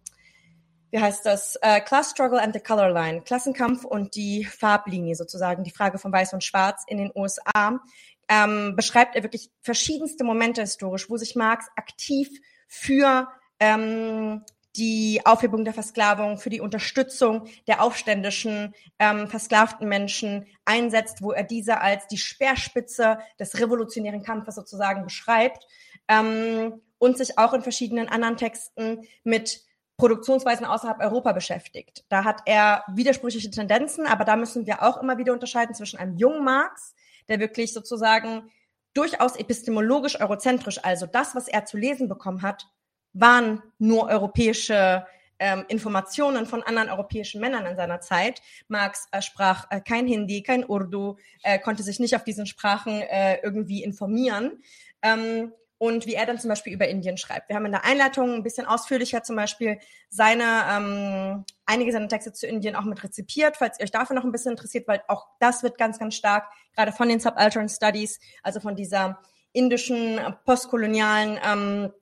wie 0.90 0.98
heißt 0.98 1.24
das, 1.24 1.56
äh, 1.62 1.80
Class 1.80 2.10
Struggle 2.10 2.40
and 2.40 2.54
the 2.54 2.60
Color 2.60 2.90
Line, 2.90 3.22
Klassenkampf 3.22 3.84
und 3.84 4.14
die 4.16 4.44
Farblinie 4.44 5.14
sozusagen, 5.14 5.62
die 5.62 5.70
Frage 5.70 5.98
von 5.98 6.12
Weiß 6.12 6.32
und 6.32 6.42
Schwarz 6.42 6.84
in 6.86 6.98
den 6.98 7.12
USA, 7.14 7.80
ähm, 8.28 8.76
beschreibt 8.76 9.16
er 9.16 9.22
wirklich 9.22 9.50
verschiedenste 9.60 10.24
Momente 10.24 10.60
historisch, 10.62 11.10
wo 11.10 11.16
sich 11.16 11.36
Marx 11.36 11.66
aktiv 11.76 12.28
für 12.68 13.28
ähm, 13.58 14.44
die 14.76 15.20
Aufhebung 15.24 15.64
der 15.64 15.74
Versklavung, 15.74 16.38
für 16.38 16.50
die 16.50 16.60
Unterstützung 16.60 17.48
der 17.66 17.82
aufständischen, 17.82 18.74
ähm, 18.98 19.28
versklavten 19.28 19.88
Menschen 19.88 20.46
einsetzt, 20.64 21.22
wo 21.22 21.32
er 21.32 21.42
diese 21.42 21.80
als 21.80 22.06
die 22.06 22.18
Speerspitze 22.18 23.18
des 23.38 23.58
revolutionären 23.58 24.22
Kampfes 24.22 24.54
sozusagen 24.54 25.02
beschreibt. 25.02 25.66
Ähm, 26.06 26.80
und 27.01 27.18
sich 27.18 27.38
auch 27.38 27.53
in 27.55 27.62
verschiedenen 27.62 28.09
anderen 28.09 28.36
Texten 28.36 29.09
mit 29.24 29.62
Produktionsweisen 29.96 30.64
außerhalb 30.64 31.01
Europa 31.01 31.32
beschäftigt. 31.32 32.05
Da 32.09 32.24
hat 32.24 32.42
er 32.46 32.84
widersprüchliche 32.88 33.51
Tendenzen, 33.51 34.07
aber 34.07 34.24
da 34.24 34.36
müssen 34.36 34.66
wir 34.66 34.82
auch 34.82 35.03
immer 35.03 35.18
wieder 35.18 35.32
unterscheiden 35.32 35.74
zwischen 35.74 35.98
einem 35.98 36.16
jungen 36.16 36.44
Marx, 36.44 36.94
der 37.28 37.40
wirklich 37.40 37.72
sozusagen 37.72 38.51
durchaus 38.94 39.36
epistemologisch 39.36 40.20
eurozentrisch, 40.20 40.82
also 40.82 41.07
das, 41.07 41.34
was 41.34 41.48
er 41.48 41.64
zu 41.64 41.76
lesen 41.76 42.09
bekommen 42.09 42.42
hat, 42.42 42.66
waren 43.12 43.62
nur 43.78 44.09
europäische 44.09 45.07
ähm, 45.38 45.64
Informationen 45.68 46.46
von 46.46 46.62
anderen 46.62 46.90
europäischen 46.90 47.40
Männern 47.40 47.66
in 47.66 47.76
seiner 47.76 48.01
Zeit. 48.01 48.42
Marx 48.68 49.09
äh, 49.11 49.22
sprach 49.22 49.66
äh, 49.70 49.80
kein 49.80 50.07
Hindi, 50.07 50.42
kein 50.42 50.64
Urdu, 50.64 51.16
äh, 51.42 51.59
konnte 51.59 51.82
sich 51.82 51.98
nicht 51.98 52.14
auf 52.14 52.24
diesen 52.24 52.46
Sprachen 52.46 53.01
äh, 53.01 53.40
irgendwie 53.42 53.82
informieren. 53.82 54.62
Ähm, 55.03 55.53
und 55.81 56.05
wie 56.05 56.12
er 56.12 56.26
dann 56.26 56.39
zum 56.39 56.51
Beispiel 56.51 56.74
über 56.74 56.89
Indien 56.89 57.16
schreibt. 57.16 57.49
Wir 57.49 57.57
haben 57.57 57.64
in 57.64 57.72
der 57.72 57.87
Einleitung 57.87 58.35
ein 58.35 58.43
bisschen 58.43 58.66
ausführlicher 58.66 59.22
zum 59.22 59.35
Beispiel 59.35 59.78
seine, 60.11 60.45
ähm, 60.70 61.45
einige 61.64 61.91
seiner 61.91 62.07
Texte 62.07 62.35
zu 62.35 62.47
Indien 62.47 62.76
auch 62.76 62.85
mit 62.85 63.03
rezipiert, 63.03 63.57
falls 63.57 63.81
ihr 63.81 63.85
euch 63.85 63.91
dafür 63.91 64.14
noch 64.14 64.24
ein 64.24 64.31
bisschen 64.31 64.51
interessiert, 64.51 64.87
weil 64.87 65.03
auch 65.09 65.28
das 65.39 65.62
wird 65.62 65.78
ganz, 65.78 65.99
ganz 65.99 66.16
stark, 66.16 66.51
gerade 66.76 66.93
von 66.93 67.09
den 67.09 67.18
Subaltern 67.18 67.70
Studies, 67.70 68.20
also 68.43 68.61
von 68.61 68.76
dieser 68.76 69.22
indischen 69.53 70.20
postkolonialen 70.45 71.41
ähm, 71.43 71.93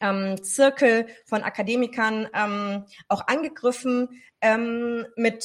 ähm, 0.00 0.42
Zirkel 0.42 1.06
von 1.26 1.42
Akademikern 1.42 2.28
ähm, 2.32 2.86
auch 3.08 3.26
angegriffen 3.26 4.22
ähm, 4.40 5.04
mit 5.16 5.44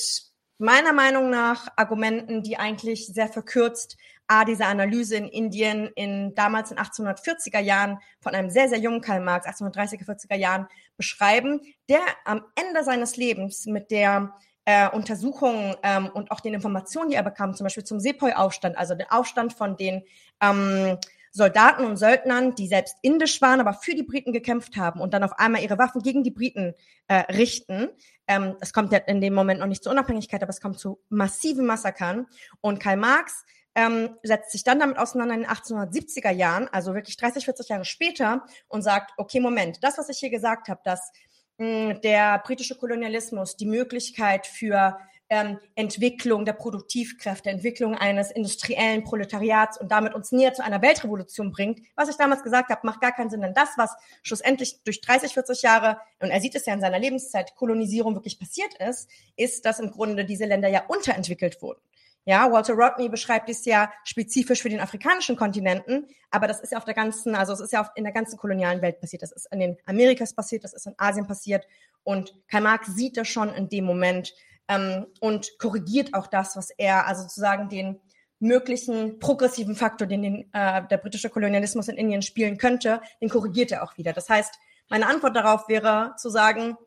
meiner 0.58 0.94
Meinung 0.94 1.30
nach 1.30 1.68
Argumenten, 1.76 2.44
die 2.44 2.58
eigentlich 2.58 3.08
sehr 3.08 3.28
verkürzt 3.28 3.98
A, 4.28 4.46
diese 4.46 4.66
Analyse 4.66 5.16
in 5.18 5.28
Indien 5.28 5.90
in 5.96 6.34
damals 6.36 6.72
in 6.72 6.78
1840er 6.78 7.60
Jahren 7.60 8.00
von 8.22 8.34
einem 8.34 8.50
sehr, 8.50 8.70
sehr 8.70 8.80
jungen 8.80 9.02
Karl 9.02 9.22
Marx, 9.22 9.46
1830er, 9.48 10.06
40er 10.06 10.36
Jahren 10.36 10.68
beschreiben, 10.98 11.62
der 11.90 12.02
am 12.26 12.44
Ende 12.56 12.84
seines 12.84 13.18
Lebens 13.18 13.66
mit 13.66 13.92
der 13.92 14.34
äh, 14.66 14.90
Untersuchungen 14.90 15.76
ähm, 15.84 16.10
und 16.14 16.32
auch 16.32 16.40
den 16.40 16.54
Informationen, 16.54 17.10
die 17.10 17.16
er 17.16 17.24
bekam, 17.24 17.54
zum 17.54 17.66
Beispiel 17.66 17.84
zum 17.84 18.00
Sepoy-Aufstand, 18.00 18.78
also 18.78 18.96
den 18.96 19.10
Aufstand 19.10 19.54
von 19.54 19.76
den 19.76 20.04
ähm, 20.42 20.98
Soldaten 21.32 21.84
und 21.84 21.98
Söldnern, 21.98 22.54
die 22.54 22.68
selbst 22.68 22.96
indisch 23.02 23.42
waren, 23.42 23.60
aber 23.60 23.74
für 23.74 23.96
die 23.96 24.04
Briten 24.04 24.34
gekämpft 24.34 24.78
haben 24.78 25.02
und 25.02 25.16
dann 25.16 25.24
auf 25.24 25.40
einmal 25.40 25.64
ihre 25.64 25.80
Waffen 25.80 26.02
gegen 26.04 26.24
die 26.24 26.32
Briten 26.32 26.76
äh, 27.08 27.24
richten. 27.34 27.90
Ähm, 28.28 28.56
es 28.62 28.72
kommt 28.72 28.94
ja 28.94 29.00
in 29.00 29.20
dem 29.20 29.34
Moment 29.34 29.60
noch 29.60 29.68
nicht 29.68 29.84
zur 29.84 29.92
Unabhängigkeit, 29.92 30.44
aber 30.44 30.52
es 30.52 30.62
kommt 30.62 30.80
zu 30.80 31.02
massiven 31.10 31.66
Massakern. 31.66 32.28
Und 32.62 32.80
Karl 32.80 32.98
Marx 32.98 33.44
ähm, 33.76 34.18
setzt 34.24 34.52
sich 34.52 34.64
dann 34.64 34.80
damit 34.80 34.98
auseinander 34.98 35.36
in 35.36 35.42
den 35.42 35.50
1870er 35.50 36.32
Jahren, 36.32 36.68
also 36.70 36.94
wirklich 36.94 37.18
30, 37.18 37.46
40 37.46 37.70
Jahre 37.70 37.86
später 37.86 38.46
und 38.68 38.82
sagt, 38.82 39.12
okay, 39.18 39.40
Moment, 39.40 39.84
das, 39.84 39.98
was 39.98 40.10
ich 40.10 40.20
hier 40.20 40.30
gesagt 40.30 40.68
habe, 40.68 40.82
dass 40.84 41.12
mh, 41.58 41.96
der 41.96 42.40
britische 42.40 42.76
Kolonialismus 42.76 43.58
die 43.58 43.66
Möglichkeit 43.66 44.46
für 44.46 44.98
ähm, 45.30 45.58
Entwicklung 45.74 46.46
der 46.46 46.54
Produktivkräfte, 46.54 47.50
Entwicklung 47.50 47.96
eines 47.96 48.30
industriellen 48.30 49.04
Proletariats 49.04 49.80
und 49.80 49.92
damit 49.92 50.14
uns 50.14 50.32
näher 50.32 50.54
zu 50.54 50.64
einer 50.64 50.82
Weltrevolution 50.84 51.52
bringt. 51.52 51.80
Was 51.96 52.10
ich 52.10 52.18
damals 52.18 52.44
gesagt 52.44 52.70
habe, 52.70 52.82
macht 52.86 53.02
gar 53.02 53.14
keinen 53.14 53.32
Sinn, 53.32 53.42
denn 53.42 53.56
das, 53.56 53.70
was 53.78 53.96
schlussendlich 54.22 54.84
durch 54.84 55.02
30, 55.02 55.34
40 55.34 55.64
Jahre, 55.64 55.98
und 56.20 56.30
er 56.30 56.40
sieht 56.40 56.54
es 56.54 56.68
ja 56.68 56.74
in 56.74 56.82
seiner 56.82 57.00
Lebenszeit, 57.00 57.56
Kolonisierung 57.56 58.14
wirklich 58.14 58.38
passiert 58.38 58.76
ist, 58.76 59.10
ist, 59.36 59.66
dass 59.66 59.80
im 59.80 59.90
Grunde 59.90 60.26
diese 60.26 60.46
Länder 60.46 60.68
ja 60.68 60.86
unterentwickelt 60.88 61.62
wurden. 61.64 61.82
Ja, 62.26 62.50
Walter 62.52 62.74
Rodney 62.74 63.10
beschreibt 63.10 63.50
es 63.50 63.66
ja 63.66 63.92
spezifisch 64.06 64.62
für 64.62 64.70
den 64.70 64.80
afrikanischen 64.80 65.36
Kontinenten, 65.36 66.08
aber 66.32 66.48
das 66.48 66.62
ist 66.62 66.72
ja 66.72 66.78
auf 66.78 66.86
der 66.86 66.94
ganzen, 66.94 67.36
also 67.36 67.52
es 67.52 67.60
ist 67.60 67.74
ja 67.74 67.90
in 67.96 68.06
der 68.06 68.14
ganzen 68.14 68.38
kolonialen 68.38 68.82
Welt 68.82 69.02
passiert. 69.02 69.24
Das 69.24 69.34
ist 69.34 69.52
in 69.52 69.60
den 69.60 69.78
Amerikas 69.86 70.34
passiert, 70.34 70.64
das 70.64 70.74
ist 70.74 70.88
in 70.88 70.94
Asien 70.98 71.28
passiert 71.28 71.68
und 72.04 72.34
Karl 72.48 72.62
Marx 72.62 72.96
sieht 72.96 73.18
das 73.18 73.28
schon 73.28 73.54
in 73.54 73.68
dem 73.68 73.84
Moment 73.84 74.34
ähm, 74.70 75.08
und 75.20 75.58
korrigiert 75.60 76.14
auch 76.14 76.28
das, 76.28 76.56
was 76.56 76.70
er, 76.72 77.08
also 77.08 77.24
sozusagen 77.24 77.68
den 77.68 78.00
möglichen 78.40 79.20
progressiven 79.20 79.76
Faktor, 79.76 80.08
den, 80.08 80.22
den 80.22 80.54
äh, 80.54 80.86
der 80.88 80.98
britische 80.98 81.30
Kolonialismus 81.30 81.88
in 81.88 81.98
Indien 81.98 82.22
spielen 82.22 82.58
könnte, 82.58 83.02
den 83.22 83.30
korrigiert 83.30 83.72
er 83.72 83.84
auch 83.84 83.98
wieder. 83.98 84.14
Das 84.14 84.30
heißt, 84.30 84.60
meine 84.90 85.08
Antwort 85.08 85.36
darauf 85.36 85.68
wäre 85.70 86.14
zu 86.18 86.30
sagen, 86.30 86.78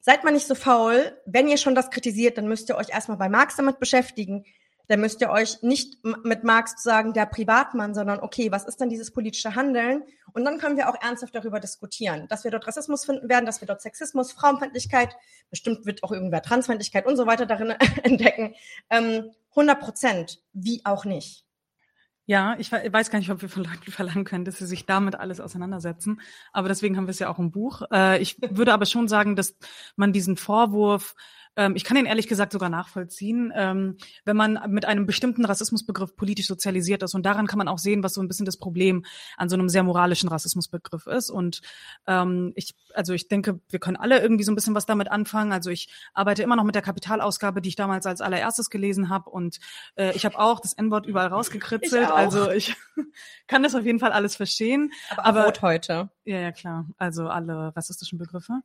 seid 0.00 0.24
mal 0.24 0.30
nicht 0.30 0.46
so 0.46 0.54
faul. 0.54 1.18
Wenn 1.24 1.48
ihr 1.48 1.56
schon 1.56 1.74
das 1.74 1.90
kritisiert, 1.90 2.38
dann 2.38 2.48
müsst 2.48 2.68
ihr 2.68 2.76
euch 2.76 2.90
erstmal 2.90 3.16
bei 3.16 3.28
Marx 3.28 3.56
damit 3.56 3.78
beschäftigen. 3.78 4.44
Dann 4.88 5.00
müsst 5.00 5.20
ihr 5.20 5.30
euch 5.30 5.62
nicht 5.62 5.98
mit 6.04 6.44
Marx 6.44 6.82
sagen, 6.82 7.12
der 7.12 7.26
Privatmann, 7.26 7.94
sondern 7.94 8.20
okay, 8.20 8.52
was 8.52 8.64
ist 8.64 8.80
denn 8.80 8.88
dieses 8.88 9.10
politische 9.10 9.54
Handeln? 9.54 10.02
Und 10.32 10.44
dann 10.44 10.58
können 10.58 10.76
wir 10.76 10.88
auch 10.88 11.00
ernsthaft 11.00 11.34
darüber 11.34 11.60
diskutieren, 11.60 12.26
dass 12.28 12.44
wir 12.44 12.50
dort 12.50 12.66
Rassismus 12.66 13.04
finden 13.04 13.28
werden, 13.28 13.46
dass 13.46 13.60
wir 13.60 13.66
dort 13.66 13.82
Sexismus, 13.82 14.32
Frauenfeindlichkeit, 14.32 15.16
bestimmt 15.50 15.86
wird 15.86 16.02
auch 16.02 16.12
irgendwer 16.12 16.42
Transfeindlichkeit 16.42 17.06
und 17.06 17.16
so 17.16 17.26
weiter 17.26 17.46
darin 17.46 17.70
entdecken. 18.02 18.54
Ähm, 18.90 19.30
100 19.50 19.80
Prozent, 19.80 20.42
wie 20.52 20.82
auch 20.84 21.04
nicht. 21.04 21.46
Ja, 22.28 22.56
ich 22.58 22.72
weiß 22.72 23.10
gar 23.10 23.20
nicht, 23.20 23.30
ob 23.30 23.40
wir 23.40 23.48
von 23.48 23.62
Leuten 23.62 23.90
verlangen 23.90 24.24
können, 24.24 24.44
dass 24.44 24.58
sie 24.58 24.66
sich 24.66 24.84
damit 24.84 25.14
alles 25.14 25.40
auseinandersetzen. 25.40 26.20
Aber 26.52 26.68
deswegen 26.68 26.96
haben 26.96 27.06
wir 27.06 27.12
es 27.12 27.20
ja 27.20 27.28
auch 27.28 27.38
im 27.38 27.52
Buch. 27.52 27.82
Äh, 27.92 28.20
ich 28.20 28.36
würde 28.40 28.72
aber 28.72 28.86
schon 28.86 29.08
sagen, 29.08 29.36
dass 29.36 29.56
man 29.94 30.12
diesen 30.12 30.36
Vorwurf 30.36 31.14
ich 31.74 31.84
kann 31.84 31.96
ihn 31.96 32.06
ehrlich 32.06 32.28
gesagt 32.28 32.52
sogar 32.52 32.68
nachvollziehen, 32.68 33.52
ähm, 33.54 33.96
wenn 34.24 34.36
man 34.36 34.60
mit 34.68 34.84
einem 34.84 35.06
bestimmten 35.06 35.44
Rassismusbegriff 35.44 36.14
politisch 36.16 36.46
sozialisiert 36.46 37.02
ist. 37.02 37.14
Und 37.14 37.24
daran 37.24 37.46
kann 37.46 37.58
man 37.58 37.68
auch 37.68 37.78
sehen, 37.78 38.02
was 38.02 38.14
so 38.14 38.22
ein 38.22 38.28
bisschen 38.28 38.46
das 38.46 38.58
Problem 38.58 39.04
an 39.36 39.48
so 39.48 39.54
einem 39.54 39.68
sehr 39.68 39.82
moralischen 39.82 40.28
Rassismusbegriff 40.28 41.06
ist. 41.06 41.30
Und 41.30 41.62
ähm, 42.06 42.52
ich, 42.56 42.74
also 42.94 43.14
ich 43.14 43.28
denke, 43.28 43.60
wir 43.70 43.78
können 43.78 43.96
alle 43.96 44.20
irgendwie 44.20 44.44
so 44.44 44.52
ein 44.52 44.54
bisschen 44.54 44.74
was 44.74 44.86
damit 44.86 45.10
anfangen. 45.10 45.52
Also 45.52 45.70
ich 45.70 45.88
arbeite 46.12 46.42
immer 46.42 46.56
noch 46.56 46.64
mit 46.64 46.74
der 46.74 46.82
Kapitalausgabe, 46.82 47.62
die 47.62 47.70
ich 47.70 47.76
damals 47.76 48.06
als 48.06 48.20
allererstes 48.20 48.68
gelesen 48.70 49.08
habe. 49.08 49.30
Und 49.30 49.58
äh, 49.96 50.14
ich 50.14 50.24
habe 50.24 50.38
auch 50.38 50.60
das 50.60 50.74
N-Wort 50.74 51.06
überall 51.06 51.28
rausgekritzelt. 51.28 52.10
Also 52.10 52.50
ich 52.50 52.76
kann 53.46 53.62
das 53.62 53.74
auf 53.74 53.84
jeden 53.84 53.98
Fall 53.98 54.12
alles 54.12 54.36
verstehen. 54.36 54.92
Aber, 55.10 55.24
aber 55.24 55.44
rot 55.46 55.62
heute. 55.62 56.10
Ja, 56.24 56.38
ja, 56.38 56.52
klar. 56.52 56.86
Also 56.98 57.28
alle 57.28 57.74
rassistischen 57.74 58.18
Begriffe. 58.18 58.60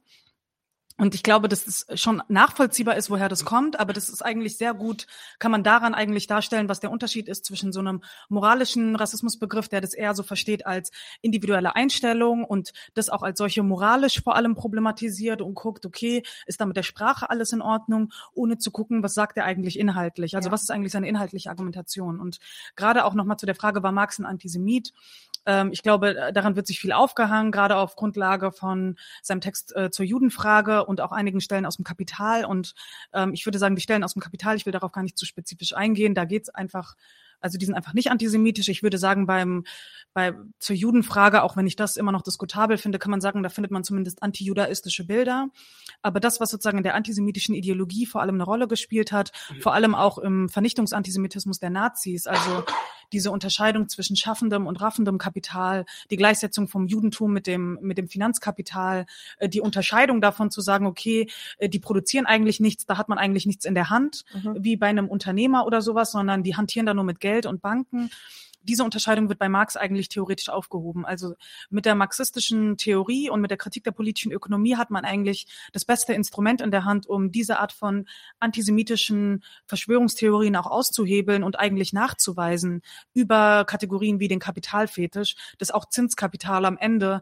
Und 1.01 1.15
ich 1.15 1.23
glaube, 1.23 1.49
dass 1.49 1.65
es 1.65 1.87
schon 1.99 2.21
nachvollziehbar 2.27 2.95
ist, 2.95 3.09
woher 3.09 3.27
das 3.27 3.43
kommt, 3.43 3.79
aber 3.79 3.91
das 3.91 4.07
ist 4.07 4.21
eigentlich 4.21 4.57
sehr 4.57 4.75
gut, 4.75 5.07
kann 5.39 5.49
man 5.49 5.63
daran 5.63 5.95
eigentlich 5.95 6.27
darstellen, 6.27 6.69
was 6.69 6.79
der 6.79 6.91
Unterschied 6.91 7.27
ist 7.27 7.43
zwischen 7.43 7.73
so 7.73 7.79
einem 7.79 8.03
moralischen 8.29 8.95
Rassismusbegriff, 8.95 9.67
der 9.67 9.81
das 9.81 9.95
eher 9.95 10.13
so 10.13 10.21
versteht 10.21 10.67
als 10.67 10.91
individuelle 11.23 11.75
Einstellung 11.75 12.43
und 12.43 12.73
das 12.93 13.09
auch 13.09 13.23
als 13.23 13.39
solche 13.39 13.63
moralisch 13.63 14.21
vor 14.21 14.35
allem 14.35 14.53
problematisiert 14.53 15.41
und 15.41 15.55
guckt, 15.55 15.87
okay, 15.87 16.21
ist 16.45 16.61
da 16.61 16.67
mit 16.67 16.77
der 16.77 16.83
Sprache 16.83 17.31
alles 17.31 17.51
in 17.51 17.63
Ordnung, 17.63 18.13
ohne 18.35 18.59
zu 18.59 18.69
gucken, 18.69 19.01
was 19.01 19.15
sagt 19.15 19.37
er 19.37 19.45
eigentlich 19.45 19.79
inhaltlich? 19.79 20.35
Also 20.35 20.49
ja. 20.49 20.51
was 20.51 20.61
ist 20.61 20.69
eigentlich 20.69 20.91
seine 20.91 21.09
inhaltliche 21.09 21.49
Argumentation? 21.49 22.19
Und 22.19 22.37
gerade 22.75 23.05
auch 23.05 23.15
nochmal 23.15 23.37
zu 23.37 23.47
der 23.47 23.55
Frage, 23.55 23.81
war 23.81 23.91
Marx 23.91 24.19
ein 24.19 24.27
Antisemit? 24.27 24.93
Ähm, 25.45 25.71
ich 25.71 25.83
glaube, 25.83 26.31
daran 26.33 26.55
wird 26.55 26.67
sich 26.67 26.79
viel 26.79 26.91
aufgehangen, 26.91 27.51
gerade 27.51 27.77
auf 27.77 27.95
Grundlage 27.95 28.51
von 28.51 28.97
seinem 29.21 29.41
Text 29.41 29.75
äh, 29.75 29.91
zur 29.91 30.05
Judenfrage 30.05 30.85
und 30.85 31.01
auch 31.01 31.11
einigen 31.11 31.41
Stellen 31.41 31.65
aus 31.65 31.77
dem 31.77 31.85
Kapital. 31.85 32.45
Und 32.45 32.73
ähm, 33.13 33.33
ich 33.33 33.45
würde 33.45 33.59
sagen, 33.59 33.75
die 33.75 33.81
Stellen 33.81 34.03
aus 34.03 34.13
dem 34.13 34.21
Kapital, 34.21 34.55
ich 34.55 34.65
will 34.65 34.73
darauf 34.73 34.91
gar 34.91 35.03
nicht 35.03 35.17
zu 35.17 35.25
spezifisch 35.25 35.73
eingehen, 35.73 36.15
da 36.15 36.25
geht 36.25 36.43
es 36.43 36.49
einfach 36.49 36.95
also 37.41 37.57
die 37.57 37.65
sind 37.65 37.75
einfach 37.75 37.93
nicht 37.93 38.11
antisemitisch. 38.11 38.69
Ich 38.69 38.83
würde 38.83 38.97
sagen, 38.97 39.25
beim, 39.25 39.65
bei, 40.13 40.33
zur 40.59 40.75
Judenfrage, 40.75 41.43
auch 41.43 41.57
wenn 41.57 41.67
ich 41.67 41.75
das 41.75 41.97
immer 41.97 42.11
noch 42.11 42.21
diskutabel 42.21 42.77
finde, 42.77 42.99
kann 42.99 43.11
man 43.11 43.19
sagen, 43.19 43.43
da 43.43 43.49
findet 43.49 43.71
man 43.71 43.83
zumindest 43.83 44.23
antijudaistische 44.23 45.05
Bilder. 45.05 45.49
Aber 46.01 46.19
das, 46.19 46.39
was 46.39 46.51
sozusagen 46.51 46.77
in 46.77 46.83
der 46.83 46.95
antisemitischen 46.95 47.55
Ideologie 47.55 48.05
vor 48.05 48.21
allem 48.21 48.35
eine 48.35 48.43
Rolle 48.43 48.67
gespielt 48.67 49.11
hat, 49.11 49.31
vor 49.59 49.73
allem 49.73 49.95
auch 49.95 50.19
im 50.19 50.49
Vernichtungsantisemitismus 50.49 51.59
der 51.59 51.71
Nazis, 51.71 52.27
also 52.27 52.63
diese 53.11 53.31
Unterscheidung 53.31 53.89
zwischen 53.89 54.15
schaffendem 54.15 54.67
und 54.67 54.81
raffendem 54.81 55.17
Kapital, 55.17 55.85
die 56.09 56.17
Gleichsetzung 56.17 56.67
vom 56.67 56.87
Judentum 56.87 57.33
mit 57.33 57.47
dem, 57.47 57.77
mit 57.81 57.97
dem 57.97 58.07
Finanzkapital, 58.07 59.05
äh, 59.37 59.49
die 59.49 59.61
Unterscheidung 59.61 60.21
davon 60.21 60.51
zu 60.51 60.61
sagen, 60.61 60.85
okay, 60.85 61.27
äh, 61.57 61.69
die 61.69 61.79
produzieren 61.79 62.25
eigentlich 62.25 62.59
nichts, 62.59 62.85
da 62.85 62.97
hat 62.97 63.09
man 63.09 63.17
eigentlich 63.17 63.45
nichts 63.45 63.65
in 63.65 63.75
der 63.75 63.89
Hand, 63.89 64.23
mhm. 64.33 64.57
wie 64.59 64.77
bei 64.77 64.87
einem 64.87 65.07
Unternehmer 65.07 65.65
oder 65.65 65.81
sowas, 65.81 66.11
sondern 66.11 66.43
die 66.43 66.55
hantieren 66.55 66.85
da 66.85 66.93
nur 66.93 67.03
mit 67.03 67.19
Geld 67.19 67.45
und 67.45 67.61
Banken 67.61 68.09
diese 68.63 68.83
Unterscheidung 68.83 69.29
wird 69.29 69.39
bei 69.39 69.49
Marx 69.49 69.75
eigentlich 69.75 70.09
theoretisch 70.09 70.49
aufgehoben. 70.49 71.05
Also 71.05 71.35
mit 71.69 71.85
der 71.85 71.95
marxistischen 71.95 72.77
Theorie 72.77 73.29
und 73.29 73.41
mit 73.41 73.51
der 73.51 73.57
Kritik 73.57 73.83
der 73.83 73.91
politischen 73.91 74.31
Ökonomie 74.31 74.75
hat 74.75 74.91
man 74.91 75.05
eigentlich 75.05 75.47
das 75.73 75.85
beste 75.85 76.13
Instrument 76.13 76.61
in 76.61 76.71
der 76.71 76.85
Hand, 76.85 77.07
um 77.07 77.31
diese 77.31 77.59
Art 77.59 77.71
von 77.71 78.07
antisemitischen 78.39 79.43
Verschwörungstheorien 79.65 80.55
auch 80.55 80.67
auszuhebeln 80.67 81.43
und 81.43 81.59
eigentlich 81.59 81.93
nachzuweisen 81.93 82.81
über 83.13 83.65
Kategorien 83.65 84.19
wie 84.19 84.27
den 84.27 84.39
Kapitalfetisch, 84.39 85.35
dass 85.57 85.71
auch 85.71 85.85
Zinskapital 85.85 86.65
am 86.65 86.77
Ende 86.77 87.21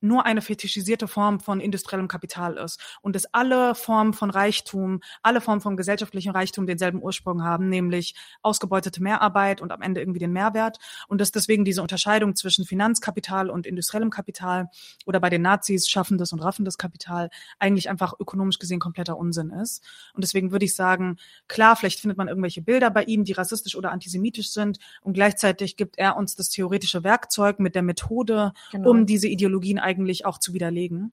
nur 0.00 0.26
eine 0.26 0.42
fetischisierte 0.42 1.08
Form 1.08 1.40
von 1.40 1.60
industriellem 1.60 2.08
Kapital 2.08 2.56
ist 2.56 2.80
und 3.02 3.16
dass 3.16 3.32
alle 3.32 3.74
Formen 3.74 4.12
von 4.12 4.30
Reichtum, 4.30 5.00
alle 5.22 5.40
Formen 5.40 5.60
von 5.60 5.76
gesellschaftlichem 5.76 6.32
Reichtum 6.32 6.66
denselben 6.66 7.02
Ursprung 7.02 7.42
haben, 7.42 7.68
nämlich 7.68 8.14
ausgebeutete 8.42 9.02
Mehrarbeit 9.02 9.60
und 9.60 9.72
am 9.72 9.82
Ende 9.82 10.00
irgendwie 10.00 10.20
den 10.20 10.32
Mehrwert 10.32 10.78
und 11.08 11.20
dass 11.20 11.32
deswegen 11.32 11.64
diese 11.64 11.82
Unterscheidung 11.82 12.36
zwischen 12.36 12.64
Finanzkapital 12.64 13.50
und 13.50 13.66
industriellem 13.66 14.10
Kapital 14.10 14.68
oder 15.06 15.20
bei 15.20 15.30
den 15.30 15.42
Nazis 15.42 15.88
schaffendes 15.88 16.32
und 16.32 16.40
raffendes 16.40 16.78
Kapital 16.78 17.30
eigentlich 17.58 17.88
einfach 17.88 18.14
ökonomisch 18.18 18.58
gesehen 18.58 18.80
kompletter 18.80 19.16
Unsinn 19.16 19.50
ist. 19.50 19.82
Und 20.14 20.22
deswegen 20.22 20.52
würde 20.52 20.64
ich 20.64 20.74
sagen, 20.74 21.16
klar, 21.48 21.76
vielleicht 21.76 22.00
findet 22.00 22.18
man 22.18 22.28
irgendwelche 22.28 22.62
Bilder 22.62 22.90
bei 22.90 23.04
ihm, 23.04 23.24
die 23.24 23.32
rassistisch 23.32 23.76
oder 23.76 23.92
antisemitisch 23.92 24.50
sind 24.50 24.78
und 25.02 25.14
gleichzeitig 25.14 25.76
gibt 25.76 25.98
er 25.98 26.16
uns 26.16 26.36
das 26.36 26.50
theoretische 26.50 27.04
Werkzeug 27.04 27.58
mit 27.58 27.74
der 27.74 27.82
Methode, 27.82 28.52
genau. 28.70 28.90
um 28.90 29.06
diese 29.06 29.28
Ideologien 29.28 29.78
eigentlich 29.86 30.26
auch 30.26 30.38
zu 30.38 30.52
widerlegen. 30.52 31.12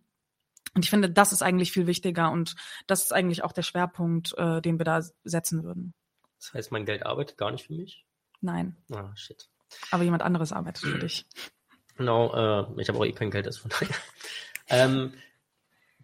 Und 0.76 0.84
ich 0.84 0.90
finde, 0.90 1.10
das 1.10 1.32
ist 1.32 1.44
eigentlich 1.44 1.72
viel 1.72 1.88
wichtiger 1.88 2.32
und 2.32 2.56
das 2.88 3.04
ist 3.04 3.14
eigentlich 3.14 3.44
auch 3.44 3.52
der 3.52 3.62
Schwerpunkt, 3.62 4.34
äh, 4.38 4.62
den 4.62 4.80
wir 4.80 4.86
da 4.86 5.02
setzen 5.24 5.64
würden. 5.64 5.94
Das 6.40 6.54
heißt, 6.54 6.72
mein 6.72 6.86
Geld 6.86 7.06
arbeitet 7.06 7.38
gar 7.38 7.52
nicht 7.52 7.68
für 7.68 7.74
mich? 7.74 8.06
Nein. 8.42 8.76
Ah, 8.92 9.16
shit. 9.16 9.48
Aber 9.92 10.04
jemand 10.04 10.24
anderes 10.24 10.52
arbeitet 10.52 10.84
für 10.84 11.00
dich. 11.00 11.26
Genau, 11.96 12.34
äh, 12.34 12.82
ich 12.82 12.90
habe 12.90 12.98
auch 12.98 13.06
eh 13.06 13.12
kein 13.12 13.32
Geld, 13.32 13.46
das 13.46 13.58
von 13.58 13.70
daher. 13.70 13.96
ähm, 14.68 15.14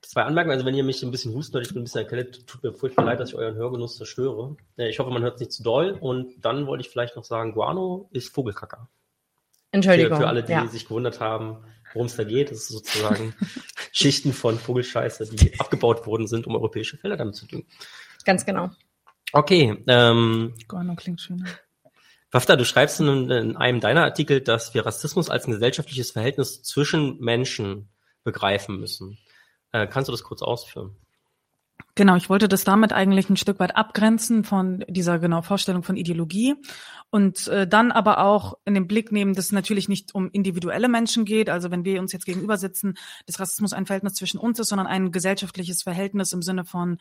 zwei 0.02 0.24
Anmerkungen. 0.24 0.54
Also 0.54 0.66
wenn 0.66 0.76
ihr 0.76 0.84
mich 0.84 1.02
ein 1.04 1.12
bisschen 1.12 1.34
hustet 1.34 1.56
oder 1.56 1.64
ich 1.64 1.74
bin 1.74 1.82
ein 1.82 1.86
bisschen 1.86 2.04
erkältet, 2.04 2.48
tut 2.48 2.64
mir 2.64 2.74
furchtbar 2.74 3.06
leid, 3.06 3.20
dass 3.20 3.30
ich 3.30 3.36
euren 3.36 3.56
Hörgenuss 3.56 3.98
zerstöre. 3.98 4.56
Äh, 4.78 4.90
ich 4.90 5.00
hoffe, 5.00 5.10
man 5.12 5.24
hört 5.24 5.36
es 5.36 5.40
nicht 5.40 5.52
zu 5.52 5.64
doll. 5.64 5.98
Und 6.00 6.46
dann 6.46 6.68
wollte 6.68 6.82
ich 6.82 6.90
vielleicht 6.90 7.16
noch 7.16 7.24
sagen, 7.24 7.54
Guano 7.54 8.08
ist 8.12 8.34
Vogelkacker. 8.34 8.88
Entschuldigung. 9.72 10.18
Für, 10.18 10.24
für 10.24 10.28
alle, 10.28 10.44
die 10.44 10.52
ja. 10.52 10.68
sich 10.68 10.88
gewundert 10.88 11.20
haben, 11.20 11.64
worum 11.94 12.08
es 12.08 12.16
da 12.16 12.24
geht. 12.24 12.52
Das 12.52 12.60
ist 12.60 12.70
sozusagen 12.70 13.34
Schichten 13.92 14.34
von 14.34 14.58
Vogelscheiße, 14.58 15.36
die 15.36 15.60
abgebaut 15.60 16.06
worden 16.06 16.28
sind, 16.28 16.48
um 16.48 16.56
europäische 16.56 16.98
Felder 16.98 17.18
damit 17.18 17.36
zu 17.36 17.48
düngen. 17.48 17.66
Ganz 18.26 18.46
genau. 18.46 18.72
Okay. 19.32 19.84
Ähm, 19.88 20.56
Guano 20.68 20.96
klingt 20.96 21.22
schön. 21.22 21.48
Wafta, 22.32 22.56
du 22.56 22.66
schreibst 22.66 23.00
in, 23.00 23.30
in, 23.32 23.58
einem 23.58 23.80
deiner 23.80 24.04
Artikel, 24.04 24.42
dass 24.42 24.74
wir 24.74 24.86
Rassismus 24.86 25.30
als 25.30 25.48
ein 25.48 25.52
gesellschaftliches 25.52 26.12
Verhältnis 26.12 26.62
zwischen 26.62 27.20
Menschen 27.20 27.90
begreifen 28.24 28.80
müssen. 28.80 29.18
Äh, 29.72 29.88
kannst 29.88 30.10
du 30.10 30.12
das 30.12 30.24
kurz 30.24 30.42
ausführen? 30.42 30.96
Genau, 31.96 32.16
ich 32.16 32.30
wollte 32.30 32.48
das 32.48 32.64
damit 32.64 32.94
eigentlich 32.94 33.30
ein 33.30 33.36
Stück 33.36 33.60
weit 33.60 33.76
abgrenzen 33.76 34.46
von 34.46 34.86
dieser 34.88 35.20
genau 35.20 35.42
Vorstellung 35.42 35.84
von 35.84 35.98
Ideologie 35.98 36.56
und 37.10 37.48
äh, 37.48 37.68
dann 37.68 37.92
aber 37.92 38.24
auch 38.24 38.58
in 38.64 38.74
den 38.74 38.88
Blick 38.88 39.12
nehmen, 39.12 39.34
dass 39.34 39.46
es 39.46 39.52
natürlich 39.52 39.90
nicht 39.90 40.16
um 40.16 40.30
individuelle 40.32 40.88
Menschen 40.88 41.26
geht, 41.26 41.50
also 41.50 41.72
wenn 41.72 41.84
wir 41.84 42.00
uns 42.00 42.14
jetzt 42.14 42.26
gegenüber 42.26 42.58
sitzen, 42.58 42.96
dass 43.26 43.40
Rassismus 43.40 43.74
ein 43.74 43.86
Verhältnis 43.86 44.14
zwischen 44.14 44.40
uns 44.40 44.60
ist, 44.60 44.70
sondern 44.70 44.88
ein 44.88 45.12
gesellschaftliches 45.12 45.84
Verhältnis 45.84 46.32
im 46.32 46.42
Sinne 46.42 46.64
von, 46.64 47.00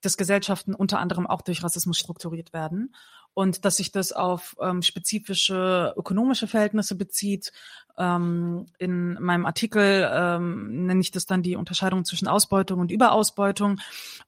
dass 0.00 0.16
Gesellschaften 0.16 0.74
unter 0.74 0.98
anderem 0.98 1.26
auch 1.26 1.42
durch 1.42 1.62
Rassismus 1.62 1.98
strukturiert 1.98 2.52
werden 2.52 2.94
und 3.34 3.64
dass 3.64 3.76
sich 3.76 3.92
das 3.92 4.12
auf 4.12 4.56
ähm, 4.60 4.82
spezifische 4.82 5.94
ökonomische 5.96 6.46
Verhältnisse 6.46 6.94
bezieht. 6.94 7.52
Ähm, 7.98 8.66
in 8.78 9.14
meinem 9.20 9.44
Artikel 9.44 10.08
ähm, 10.12 10.86
nenne 10.86 11.00
ich 11.00 11.10
das 11.10 11.26
dann 11.26 11.42
die 11.42 11.56
Unterscheidung 11.56 12.04
zwischen 12.04 12.28
Ausbeutung 12.28 12.78
und 12.78 12.92
Überausbeutung. 12.92 13.80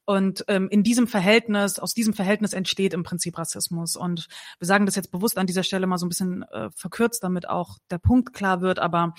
Und 0.05 0.45
ähm, 0.49 0.69
in 0.71 0.83
diesem 0.83 1.07
Verhältnis, 1.07 1.79
aus 1.79 1.95
diesem 1.95 2.13
Verhältnis 2.13 2.53
entsteht 2.53 2.95
im 2.95 3.05
Prinzip 3.05 3.39
Rassismus. 3.39 3.95
Und 3.95 4.27
wir 4.59 4.67
sagen 4.67 4.87
das 4.87 4.97
jetzt 4.97 5.13
bewusst 5.13 5.39
an 5.39 5.47
dieser 5.47 5.63
Stelle 5.63 5.87
mal 5.87 5.99
so 5.99 6.07
ein 6.07 6.09
bisschen 6.09 6.43
äh, 6.51 6.69
verkürzt, 6.75 7.23
damit 7.23 7.49
auch 7.49 7.79
der 7.91 7.99
Punkt 7.99 8.33
klar 8.33 8.61
wird. 8.61 8.81
Aber 8.81 9.15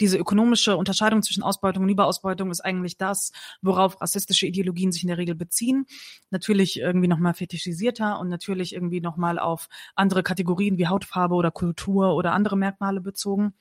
diese 0.00 0.18
ökonomische 0.18 0.76
Unterscheidung 0.76 1.22
zwischen 1.22 1.42
Ausbeutung 1.42 1.84
und 1.84 1.88
Überausbeutung 1.88 2.50
ist 2.50 2.60
eigentlich 2.60 2.98
das, 2.98 3.32
worauf 3.62 4.02
rassistische 4.02 4.46
Ideologien 4.46 4.92
sich 4.92 5.02
in 5.02 5.08
der 5.08 5.18
Regel 5.18 5.34
beziehen. 5.34 5.86
Natürlich 6.30 6.78
irgendwie 6.78 7.08
nochmal 7.08 7.32
fetischisierter 7.32 8.20
und 8.20 8.28
natürlich 8.28 8.74
irgendwie 8.74 9.00
nochmal 9.00 9.38
auf 9.38 9.68
andere 9.94 10.22
Kategorien 10.22 10.76
wie 10.76 10.88
Hautfarbe 10.88 11.34
oder 11.34 11.50
Kultur 11.50 12.14
oder 12.14 12.32
andere 12.32 12.58
Merkmale 12.58 13.00
bezogen. 13.00 13.54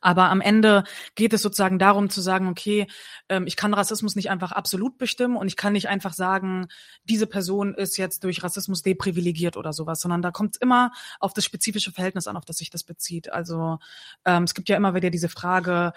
Aber 0.00 0.30
am 0.30 0.40
Ende 0.40 0.84
geht 1.14 1.32
es 1.32 1.42
sozusagen 1.42 1.78
darum 1.78 2.10
zu 2.10 2.20
sagen, 2.20 2.48
okay, 2.48 2.86
ähm, 3.28 3.46
ich 3.46 3.56
kann 3.56 3.74
Rassismus 3.74 4.14
nicht 4.14 4.30
einfach 4.30 4.52
absolut 4.52 4.98
bestimmen 4.98 5.36
und 5.36 5.48
ich 5.48 5.56
kann 5.56 5.72
nicht 5.72 5.88
einfach 5.88 6.12
sagen, 6.12 6.68
diese 7.04 7.26
Person 7.26 7.74
ist 7.74 7.96
jetzt 7.96 8.24
durch 8.24 8.42
Rassismus 8.42 8.82
deprivilegiert 8.82 9.56
oder 9.56 9.72
sowas, 9.72 10.00
sondern 10.00 10.22
da 10.22 10.30
kommt 10.30 10.54
es 10.54 10.60
immer 10.60 10.92
auf 11.18 11.32
das 11.34 11.44
spezifische 11.44 11.92
Verhältnis 11.92 12.28
an, 12.28 12.36
auf 12.36 12.44
das 12.44 12.58
sich 12.58 12.70
das 12.70 12.84
bezieht. 12.84 13.32
Also 13.32 13.78
ähm, 14.24 14.44
es 14.44 14.54
gibt 14.54 14.68
ja 14.68 14.76
immer 14.76 14.94
wieder 14.94 15.10
diese 15.10 15.28
Frage, 15.28 15.92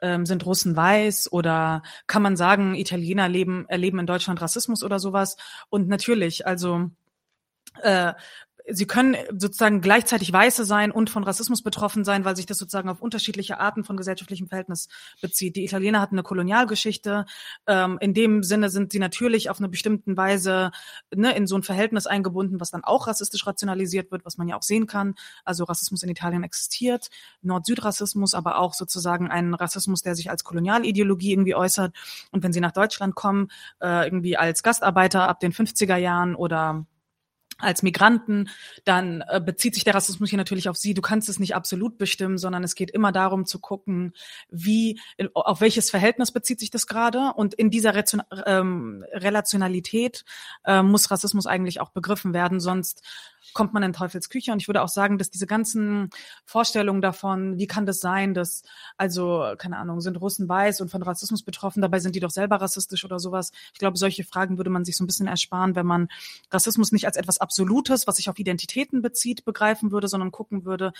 ähm, 0.00 0.26
sind 0.26 0.44
Russen 0.46 0.76
weiß 0.76 1.32
oder 1.32 1.82
kann 2.06 2.22
man 2.22 2.36
sagen, 2.36 2.74
Italiener 2.74 3.28
leben, 3.28 3.66
erleben 3.68 4.00
in 4.00 4.06
Deutschland 4.06 4.40
Rassismus 4.40 4.82
oder 4.82 4.98
sowas? 4.98 5.36
Und 5.68 5.88
natürlich, 5.88 6.46
also 6.46 6.90
äh, 7.80 8.12
sie 8.68 8.86
können 8.86 9.16
sozusagen 9.36 9.80
gleichzeitig 9.80 10.32
Weiße 10.32 10.64
sein 10.64 10.90
und 10.90 11.10
von 11.10 11.24
Rassismus 11.24 11.62
betroffen 11.62 12.04
sein, 12.04 12.24
weil 12.24 12.36
sich 12.36 12.46
das 12.46 12.58
sozusagen 12.58 12.88
auf 12.88 13.00
unterschiedliche 13.00 13.58
Arten 13.58 13.84
von 13.84 13.96
gesellschaftlichem 13.96 14.48
Verhältnis 14.48 14.88
bezieht. 15.20 15.56
Die 15.56 15.64
Italiener 15.64 16.00
hatten 16.00 16.14
eine 16.14 16.22
Kolonialgeschichte. 16.22 17.26
Ähm, 17.66 17.98
in 18.00 18.14
dem 18.14 18.42
Sinne 18.42 18.70
sind 18.70 18.92
sie 18.92 18.98
natürlich 18.98 19.50
auf 19.50 19.58
eine 19.58 19.68
bestimmte 19.68 20.16
Weise 20.16 20.70
ne, 21.14 21.34
in 21.36 21.46
so 21.46 21.56
ein 21.56 21.62
Verhältnis 21.62 22.06
eingebunden, 22.06 22.60
was 22.60 22.70
dann 22.70 22.84
auch 22.84 23.06
rassistisch 23.06 23.46
rationalisiert 23.46 24.10
wird, 24.12 24.24
was 24.24 24.38
man 24.38 24.48
ja 24.48 24.56
auch 24.56 24.62
sehen 24.62 24.86
kann. 24.86 25.14
Also 25.44 25.64
Rassismus 25.64 26.02
in 26.02 26.10
Italien 26.10 26.44
existiert, 26.44 27.08
Nord-Süd-Rassismus, 27.42 28.34
aber 28.34 28.58
auch 28.58 28.74
sozusagen 28.74 29.30
ein 29.30 29.54
Rassismus, 29.54 30.02
der 30.02 30.14
sich 30.14 30.30
als 30.30 30.44
Kolonialideologie 30.44 31.32
irgendwie 31.32 31.54
äußert. 31.54 31.94
Und 32.30 32.42
wenn 32.42 32.52
sie 32.52 32.60
nach 32.60 32.72
Deutschland 32.72 33.14
kommen, 33.14 33.48
äh, 33.80 34.06
irgendwie 34.06 34.36
als 34.36 34.62
Gastarbeiter 34.62 35.28
ab 35.28 35.40
den 35.40 35.52
50er 35.52 35.96
Jahren 35.96 36.34
oder 36.34 36.86
als 37.58 37.82
Migranten, 37.82 38.48
dann 38.84 39.22
äh, 39.28 39.40
bezieht 39.40 39.74
sich 39.74 39.84
der 39.84 39.94
Rassismus 39.94 40.30
hier 40.30 40.36
natürlich 40.36 40.68
auf 40.68 40.76
sie. 40.76 40.94
Du 40.94 41.02
kannst 41.02 41.28
es 41.28 41.38
nicht 41.38 41.54
absolut 41.54 41.98
bestimmen, 41.98 42.38
sondern 42.38 42.64
es 42.64 42.74
geht 42.74 42.90
immer 42.90 43.12
darum 43.12 43.46
zu 43.46 43.58
gucken, 43.58 44.12
wie, 44.50 45.00
auf 45.34 45.60
welches 45.60 45.90
Verhältnis 45.90 46.32
bezieht 46.32 46.60
sich 46.60 46.70
das 46.70 46.86
gerade. 46.86 47.32
Und 47.36 47.54
in 47.54 47.70
dieser 47.70 47.94
Ration, 47.94 48.22
ähm, 48.46 49.04
Relationalität 49.12 50.24
äh, 50.64 50.82
muss 50.82 51.10
Rassismus 51.10 51.46
eigentlich 51.46 51.80
auch 51.80 51.90
begriffen 51.90 52.34
werden, 52.34 52.60
sonst 52.60 53.02
kommt 53.54 53.72
man 53.72 53.82
in 53.82 53.92
Teufels 53.92 54.28
Küche. 54.28 54.52
Und 54.52 54.60
ich 54.60 54.68
würde 54.68 54.82
auch 54.82 54.88
sagen, 54.88 55.18
dass 55.18 55.30
diese 55.30 55.46
ganzen 55.46 56.10
Vorstellungen 56.44 57.02
davon, 57.02 57.58
wie 57.58 57.66
kann 57.66 57.86
das 57.86 58.00
sein, 58.00 58.34
dass, 58.34 58.62
also, 58.96 59.54
keine 59.58 59.78
Ahnung, 59.78 60.00
sind 60.00 60.16
Russen 60.16 60.48
weiß 60.48 60.80
und 60.80 60.90
von 60.90 61.02
Rassismus 61.02 61.42
betroffen, 61.42 61.82
dabei 61.82 61.98
sind 61.98 62.14
die 62.14 62.20
doch 62.20 62.30
selber 62.30 62.56
rassistisch 62.56 63.04
oder 63.04 63.18
sowas. 63.18 63.52
Ich 63.72 63.78
glaube, 63.78 63.98
solche 63.98 64.24
Fragen 64.24 64.58
würde 64.58 64.70
man 64.70 64.84
sich 64.84 64.96
so 64.96 65.04
ein 65.04 65.06
bisschen 65.06 65.26
ersparen, 65.26 65.76
wenn 65.76 65.86
man 65.86 66.08
Rassismus 66.50 66.92
nicht 66.92 67.06
als 67.06 67.16
etwas 67.16 67.40
Absolutes, 67.42 68.06
was 68.06 68.16
sich 68.16 68.30
auf 68.30 68.38
Identitäten 68.38 69.02
bezieht, 69.02 69.44
begreifen 69.44 69.92
würde, 69.92 70.08
sondern 70.08 70.30
gucken 70.30 70.64
würde, 70.64 70.92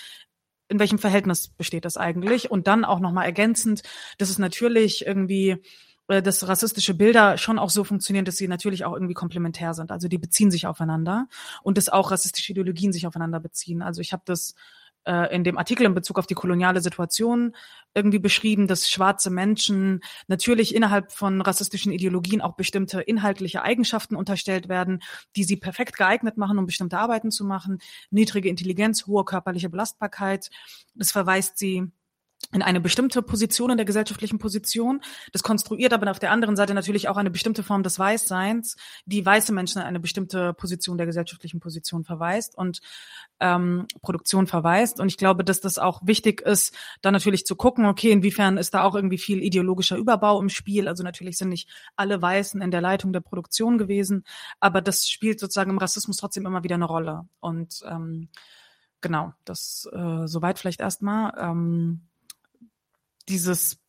in 0.68 0.78
welchem 0.78 0.99
Verhältnis 0.99 1.49
besteht 1.49 1.84
das 1.84 1.97
eigentlich? 1.97 2.51
Und 2.51 2.66
dann 2.66 2.84
auch 2.84 3.01
nochmal 3.01 3.26
ergänzend, 3.26 3.82
dass 4.18 4.30
es 4.30 4.38
natürlich 4.38 5.07
irgendwie 5.07 5.62
äh, 6.09 6.22
dass 6.22 6.47
rassistische 6.47 6.95
Bilder 6.95 7.38
schon 7.38 7.59
auch 7.59 7.70
so 7.70 7.84
funktionieren, 7.84 8.24
dass 8.24 8.36
sie 8.36 8.49
natürlich 8.49 8.84
auch 8.84 8.93
irgendwie 8.93 9.14
komplementär 9.14 9.74
sind. 9.74 9.90
Also 9.90 10.09
die 10.09 10.18
beziehen 10.18 10.51
sich 10.51 10.66
aufeinander 10.66 11.28
und 11.62 11.78
dass 11.78 11.88
auch 11.88 12.11
rassistische 12.11 12.53
Ideologien 12.53 12.93
sich 12.93 13.07
aufeinander 13.07 13.40
beziehen. 13.40 13.82
Also 13.82 14.01
ich 14.01 14.12
habe 14.12 14.22
das 14.26 14.55
in 15.05 15.43
dem 15.43 15.59
Artikel 15.59 15.85
in 15.85 15.95
Bezug 15.95 16.19
auf 16.19 16.27
die 16.27 16.35
koloniale 16.35 16.81
Situation 16.81 17.57
irgendwie 17.95 18.19
beschrieben, 18.19 18.69
dass 18.69 18.89
schwarze 18.89 19.31
Menschen 19.31 20.01
natürlich 20.29 20.75
innerhalb 20.75 21.13
von 21.13 21.41
rassistischen 21.41 21.93
Ideologien 21.93 22.41
auch 22.41 22.55
bestimmte 22.55 23.01
inhaltliche 23.01 23.63
Eigenschaften 23.63 24.17
unterstellt 24.17 24.69
werden, 24.69 25.03
die 25.37 25.45
sie 25.45 25.57
perfekt 25.57 25.97
geeignet 25.97 26.37
machen, 26.37 26.59
um 26.59 26.67
bestimmte 26.67 26.99
Arbeiten 26.99 27.31
zu 27.31 27.45
machen. 27.45 27.79
Niedrige 28.11 28.49
Intelligenz, 28.49 29.07
hohe 29.07 29.25
körperliche 29.25 29.69
Belastbarkeit. 29.69 30.51
Das 30.95 31.13
verweist 31.13 31.59
sie 31.59 31.91
in 32.51 32.62
eine 32.62 32.80
bestimmte 32.80 33.22
Position 33.22 33.70
in 33.70 33.76
der 33.76 33.86
gesellschaftlichen 33.86 34.38
Position. 34.38 35.01
Das 35.32 35.43
konstruiert 35.43 35.93
aber 35.93 36.11
auf 36.11 36.18
der 36.18 36.32
anderen 36.32 36.57
Seite 36.57 36.74
natürlich 36.74 37.09
auch 37.09 37.16
eine 37.16 37.30
bestimmte 37.30 37.62
Form 37.62 37.82
des 37.82 37.99
Weißseins, 37.99 38.76
die 39.07 39.24
weiße 39.24 39.53
Menschen 39.53 39.80
in 39.80 39.86
eine 39.86 40.01
bestimmte 40.01 40.53
Position 40.53 40.99
der 40.99 41.07
gesellschaftlichen 41.07 41.61
Position 41.61 42.05
verweist 42.05 42.57
und 42.57 42.80
ähm, 43.40 43.86
Produktion 44.03 44.47
verweist. 44.47 45.01
Und 45.01 45.09
ich 45.09 45.16
glaube, 45.16 45.45
dass 45.45 45.61
das 45.61 45.78
auch 45.78 46.01
wichtig 46.05 46.43
ist, 46.43 46.74
da 47.01 47.11
natürlich 47.11 47.47
zu 47.47 47.57
gucken, 47.57 47.86
okay, 47.86 48.11
inwiefern 48.11 48.59
ist 48.59 48.74
da 48.74 48.82
auch 48.82 48.95
irgendwie 48.95 49.18
viel 49.18 49.43
ideologischer 49.43 49.97
Überbau 49.97 50.40
im 50.40 50.49
Spiel. 50.51 50.88
Also 50.88 51.03
natürlich 51.03 51.38
sind 51.38 51.49
nicht 51.49 51.68
alle 51.97 52.20
Weißen 52.20 52.61
in 52.61 52.70
der 52.70 52.80
Leitung 52.82 53.12
der 53.12 53.20
Produktion 53.20 53.78
gewesen, 53.78 54.24
aber 54.61 54.82
das 54.82 55.09
spielt 55.09 55.40
sozusagen 55.40 55.70
im 55.70 55.78
Rassismus 55.78 56.18
trotzdem 56.18 56.45
immer 56.45 56.64
wieder 56.64 56.74
eine 56.74 56.84
Rolle. 56.84 57.28
Und 57.40 57.82
ähm, 57.86 58.28
genau, 59.01 59.32
das 59.45 59.88
äh, 59.93 60.26
soweit 60.26 60.59
vielleicht 60.59 60.80
erstmal. 60.80 61.32
Ähm, 61.38 62.03
dieses 63.33 63.83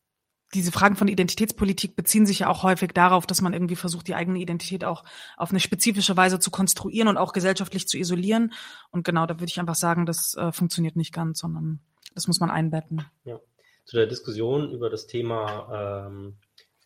diese 0.54 0.72
Fragen 0.72 0.94
von 0.94 1.08
Identitätspolitik 1.08 1.96
beziehen 1.96 2.26
sich 2.26 2.40
ja 2.40 2.48
auch 2.48 2.62
häufig 2.62 2.92
darauf, 2.92 3.26
dass 3.26 3.40
man 3.40 3.52
irgendwie 3.52 3.76
versucht, 3.76 4.06
die 4.06 4.14
eigene 4.14 4.38
Identität 4.38 4.84
auch 4.84 5.04
auf 5.36 5.50
eine 5.50 5.60
spezifische 5.60 6.16
Weise 6.16 6.38
zu 6.38 6.50
konstruieren 6.50 7.08
und 7.08 7.16
auch 7.16 7.32
gesellschaftlich 7.32 7.88
zu 7.88 7.98
isolieren. 7.98 8.52
Und 8.90 9.04
genau, 9.04 9.26
da 9.26 9.34
würde 9.34 9.50
ich 9.50 9.58
einfach 9.58 9.74
sagen, 9.74 10.06
das 10.06 10.36
äh, 10.36 10.52
funktioniert 10.52 10.96
nicht 10.96 11.12
ganz, 11.12 11.40
sondern 11.40 11.80
das 12.14 12.28
muss 12.28 12.40
man 12.40 12.50
einbetten. 12.50 13.04
Ja. 13.24 13.40
Zu 13.84 13.96
der 13.96 14.06
Diskussion 14.06 14.70
über 14.70 14.88
das 14.88 15.06
Thema 15.06 16.06
ähm, 16.06 16.36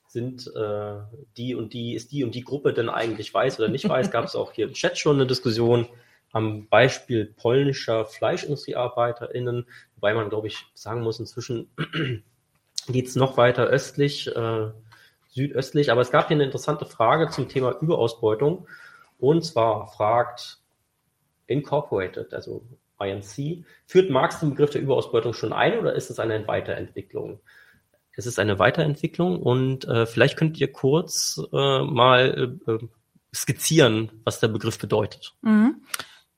sind 0.09 0.51
äh, 0.57 0.95
die 1.37 1.55
und 1.55 1.73
die, 1.75 1.95
ist 1.95 2.11
die 2.11 2.25
und 2.25 2.35
die 2.35 2.43
Gruppe 2.43 2.73
denn 2.73 2.89
eigentlich 2.89 3.33
weiß 3.33 3.61
oder 3.61 3.69
nicht 3.69 3.89
weiß, 3.89 4.11
gab 4.11 4.25
es 4.25 4.35
auch 4.35 4.53
hier 4.53 4.67
im 4.67 4.73
Chat 4.73 4.99
schon 4.99 5.17
eine 5.17 5.27
Diskussion 5.27 5.87
am 6.33 6.69
Beispiel 6.69 7.27
polnischer 7.37 8.05
FleischindustriearbeiterInnen, 8.05 9.67
wobei 9.95 10.15
man, 10.15 10.29
glaube 10.29 10.49
ich, 10.49 10.67
sagen 10.75 11.03
muss, 11.03 11.21
inzwischen 11.21 11.71
geht 12.93 13.07
es 13.07 13.17
noch 13.17 13.37
weiter 13.37 13.67
östlich, 13.67 14.29
äh, 14.35 14.71
südöstlich. 15.29 15.93
Aber 15.93 16.01
es 16.01 16.11
gab 16.11 16.29
hier 16.29 16.37
eine 16.37 16.45
interessante 16.45 16.87
Frage 16.87 17.29
zum 17.29 17.49
Thema 17.49 17.77
Überausbeutung. 17.81 18.67
Und 19.19 19.45
zwar 19.45 19.89
fragt 19.89 20.59
Incorporated, 21.47 22.35
also 22.35 22.63
INC, 23.01 23.65
führt 23.87 24.11
Marx 24.11 24.41
den 24.41 24.51
Begriff 24.51 24.71
der 24.71 24.83
Überausbeutung 24.83 25.33
schon 25.33 25.53
ein 25.53 25.79
oder 25.79 25.95
ist 25.95 26.11
es 26.11 26.19
eine 26.19 26.47
Weiterentwicklung? 26.47 27.41
Es 28.13 28.27
ist 28.27 28.41
eine 28.41 28.59
Weiterentwicklung 28.59 29.41
und 29.41 29.85
äh, 29.87 30.05
vielleicht 30.05 30.37
könnt 30.37 30.59
ihr 30.59 30.73
kurz 30.73 31.41
äh, 31.53 31.83
mal 31.83 32.59
äh, 32.67 32.79
skizzieren, 33.33 34.11
was 34.25 34.41
der 34.41 34.49
Begriff 34.49 34.79
bedeutet. 34.79 35.35
Mhm. 35.43 35.83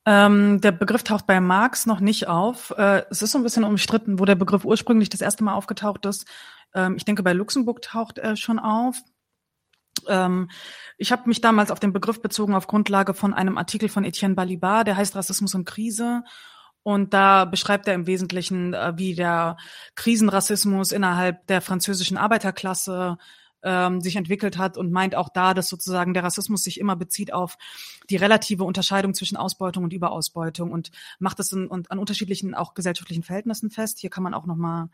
Ähm, 0.07 0.61
der 0.61 0.73
Begriff 0.73 1.03
taucht 1.03 1.27
bei 1.27 1.41
Marx 1.41 1.87
noch 1.87 2.01
nicht 2.01 2.27
auf. 2.27 2.73
Äh, 2.77 3.05
es 3.11 3.23
ist 3.23 3.33
so 3.33 3.39
ein 3.39 3.45
bisschen 3.45 3.65
umstritten, 3.65 4.19
wo 4.19 4.25
der 4.25 4.35
Begriff 4.35 4.65
ursprünglich 4.65 5.11
das 5.11 5.21
erste 5.21 5.45
Mal 5.45 5.55
aufgetaucht 5.55 6.07
ist. 6.07 6.27
Ähm, 6.75 6.97
ich 6.97 7.05
denke, 7.05 7.23
bei 7.23 7.33
Luxemburg 7.33 7.83
taucht 7.83 8.19
er 8.19 8.37
schon 8.37 8.59
auf. 8.59 8.97
Ähm, 10.09 10.51
ich 10.97 11.13
habe 11.13 11.29
mich 11.29 11.41
damals 11.41 11.71
auf 11.71 11.81
den 11.81 11.93
Begriff 11.93 12.23
bezogen 12.23 12.55
auf 12.55 12.67
Grundlage 12.67 13.13
von 13.13 13.35
einem 13.35 13.59
Artikel 13.59 13.89
von 13.89 14.05
Etienne 14.05 14.35
Balibar, 14.35 14.85
der 14.85 14.97
heißt 14.97 15.17
Rassismus 15.17 15.55
und 15.55 15.67
Krise. 15.67 16.23
Und 16.83 17.13
da 17.13 17.45
beschreibt 17.45 17.87
er 17.89 17.95
im 17.95 18.07
Wesentlichen, 18.07 18.73
äh, 18.73 18.95
wie 18.97 19.15
der 19.15 19.59
Krisenrassismus 19.97 20.93
innerhalb 20.93 21.47
der 21.47 21.61
französischen 21.61 22.17
Arbeiterklasse 22.17 23.19
ähm, 23.63 24.01
sich 24.01 24.17
entwickelt 24.17 24.59
hat 24.59 24.77
und 24.77 24.93
meint 24.93 25.15
auch 25.15 25.29
da, 25.29 25.55
dass 25.55 25.69
sozusagen 25.69 26.15
der 26.15 26.25
Rassismus 26.25 26.63
sich 26.63 26.81
immer 26.81 26.97
bezieht 26.97 27.33
auf 27.33 27.57
die 28.09 28.17
relative 28.17 28.65
Unterscheidung 28.65 29.15
zwischen 29.15 29.37
Ausbeutung 29.37 29.85
und 29.85 29.93
Überausbeutung 29.93 30.73
und 30.73 30.91
macht 31.19 31.41
es 31.41 31.53
in, 31.53 31.67
und 31.67 31.91
an 31.91 31.99
unterschiedlichen 31.99 32.55
auch 32.55 32.75
gesellschaftlichen 32.75 33.23
Verhältnissen 33.23 33.71
fest. 33.71 33.99
Hier 33.99 34.11
kann 34.11 34.23
man 34.23 34.35
auch 34.35 34.47
nochmal 34.47 34.89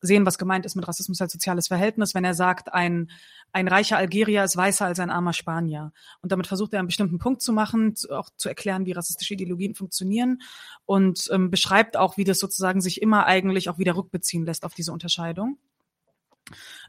sehen, 0.00 0.26
was 0.26 0.38
gemeint 0.38 0.64
ist 0.64 0.76
mit 0.76 0.86
Rassismus 0.86 1.20
als 1.20 1.32
soziales 1.32 1.68
Verhältnis, 1.68 2.14
wenn 2.14 2.24
er 2.24 2.34
sagt, 2.34 2.72
ein, 2.72 3.10
ein 3.52 3.68
reicher 3.68 3.96
Algerier 3.96 4.44
ist 4.44 4.56
weißer 4.56 4.86
als 4.86 5.00
ein 5.00 5.10
armer 5.10 5.32
Spanier. 5.32 5.92
Und 6.22 6.30
damit 6.32 6.46
versucht 6.46 6.72
er 6.72 6.78
einen 6.78 6.86
bestimmten 6.86 7.18
Punkt 7.18 7.42
zu 7.42 7.52
machen, 7.52 7.94
auch 8.10 8.30
zu 8.36 8.48
erklären, 8.48 8.86
wie 8.86 8.92
rassistische 8.92 9.34
Ideologien 9.34 9.74
funktionieren 9.74 10.40
und 10.86 11.28
ähm, 11.32 11.50
beschreibt 11.50 11.96
auch, 11.96 12.16
wie 12.16 12.24
das 12.24 12.38
sozusagen 12.38 12.80
sich 12.80 13.02
immer 13.02 13.26
eigentlich 13.26 13.68
auch 13.68 13.78
wieder 13.78 13.96
rückbeziehen 13.96 14.44
lässt 14.44 14.64
auf 14.64 14.74
diese 14.74 14.92
Unterscheidung 14.92 15.58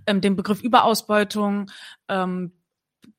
ähm, 0.05 0.21
den 0.21 0.35
Begriff 0.35 0.61
Überausbeutung 0.61 1.71
ähm, 2.07 2.53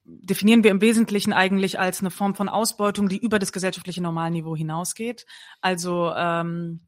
definieren 0.04 0.64
wir 0.64 0.70
im 0.70 0.80
Wesentlichen 0.80 1.32
eigentlich 1.32 1.78
als 1.78 2.00
eine 2.00 2.10
Form 2.10 2.34
von 2.34 2.48
Ausbeutung, 2.48 3.08
die 3.08 3.18
über 3.18 3.38
das 3.38 3.52
gesellschaftliche 3.52 4.02
Normalniveau 4.02 4.56
hinausgeht. 4.56 5.26
Also 5.60 6.12
ähm, 6.16 6.80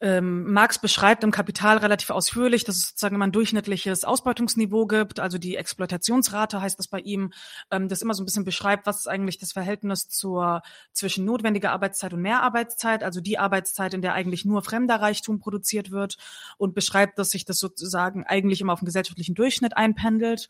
ähm, 0.00 0.52
Marx 0.52 0.78
beschreibt 0.78 1.24
im 1.24 1.30
Kapital 1.30 1.78
relativ 1.78 2.10
ausführlich, 2.10 2.64
dass 2.64 2.76
es 2.76 2.88
sozusagen 2.88 3.14
immer 3.14 3.26
ein 3.26 3.32
durchschnittliches 3.32 4.04
Ausbeutungsniveau 4.04 4.86
gibt, 4.86 5.20
also 5.20 5.38
die 5.38 5.56
Exploitationsrate 5.56 6.60
heißt 6.60 6.78
das 6.78 6.88
bei 6.88 7.00
ihm, 7.00 7.32
ähm, 7.70 7.88
das 7.88 8.02
immer 8.02 8.12
so 8.12 8.22
ein 8.22 8.26
bisschen 8.26 8.44
beschreibt, 8.44 8.86
was 8.86 8.98
ist 8.98 9.06
eigentlich 9.06 9.38
das 9.38 9.52
Verhältnis 9.52 10.08
zur 10.08 10.62
zwischen 10.92 11.24
notwendiger 11.24 11.72
Arbeitszeit 11.72 12.12
und 12.12 12.20
Mehrarbeitszeit, 12.20 13.02
also 13.02 13.20
die 13.22 13.38
Arbeitszeit, 13.38 13.94
in 13.94 14.02
der 14.02 14.12
eigentlich 14.12 14.44
nur 14.44 14.62
fremder 14.62 14.96
Reichtum 14.96 15.38
produziert 15.38 15.90
wird 15.90 16.16
und 16.58 16.74
beschreibt, 16.74 17.18
dass 17.18 17.30
sich 17.30 17.46
das 17.46 17.58
sozusagen 17.58 18.24
eigentlich 18.24 18.60
immer 18.60 18.74
auf 18.74 18.80
den 18.80 18.86
gesellschaftlichen 18.86 19.34
Durchschnitt 19.34 19.76
einpendelt. 19.76 20.48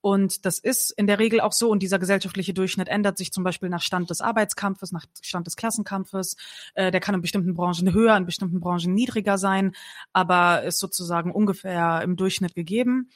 Und 0.00 0.46
das 0.46 0.58
ist 0.58 0.92
in 0.92 1.06
der 1.06 1.18
Regel 1.18 1.40
auch 1.40 1.52
so. 1.52 1.70
Und 1.70 1.82
dieser 1.82 1.98
gesellschaftliche 1.98 2.54
Durchschnitt 2.54 2.88
ändert 2.88 3.18
sich 3.18 3.32
zum 3.32 3.44
Beispiel 3.44 3.68
nach 3.68 3.82
Stand 3.82 4.08
des 4.08 4.20
Arbeitskampfes, 4.20 4.92
nach 4.92 5.04
Stand 5.20 5.46
des 5.46 5.56
Klassenkampfes. 5.56 6.36
Äh, 6.74 6.90
der 6.90 7.00
kann 7.00 7.14
in 7.14 7.20
bestimmten 7.20 7.54
Branchen 7.54 7.92
höher, 7.92 8.16
in 8.16 8.24
bestimmten 8.24 8.60
Branchen 8.60 8.79
Branchen 8.80 8.94
niedriger 8.94 9.38
sein, 9.38 9.72
aber 10.12 10.62
ist 10.62 10.78
sozusagen 10.78 11.32
ungefähr 11.32 12.02
im 12.02 12.16
Durchschnitt 12.16 12.54
gegeben. 12.54 13.10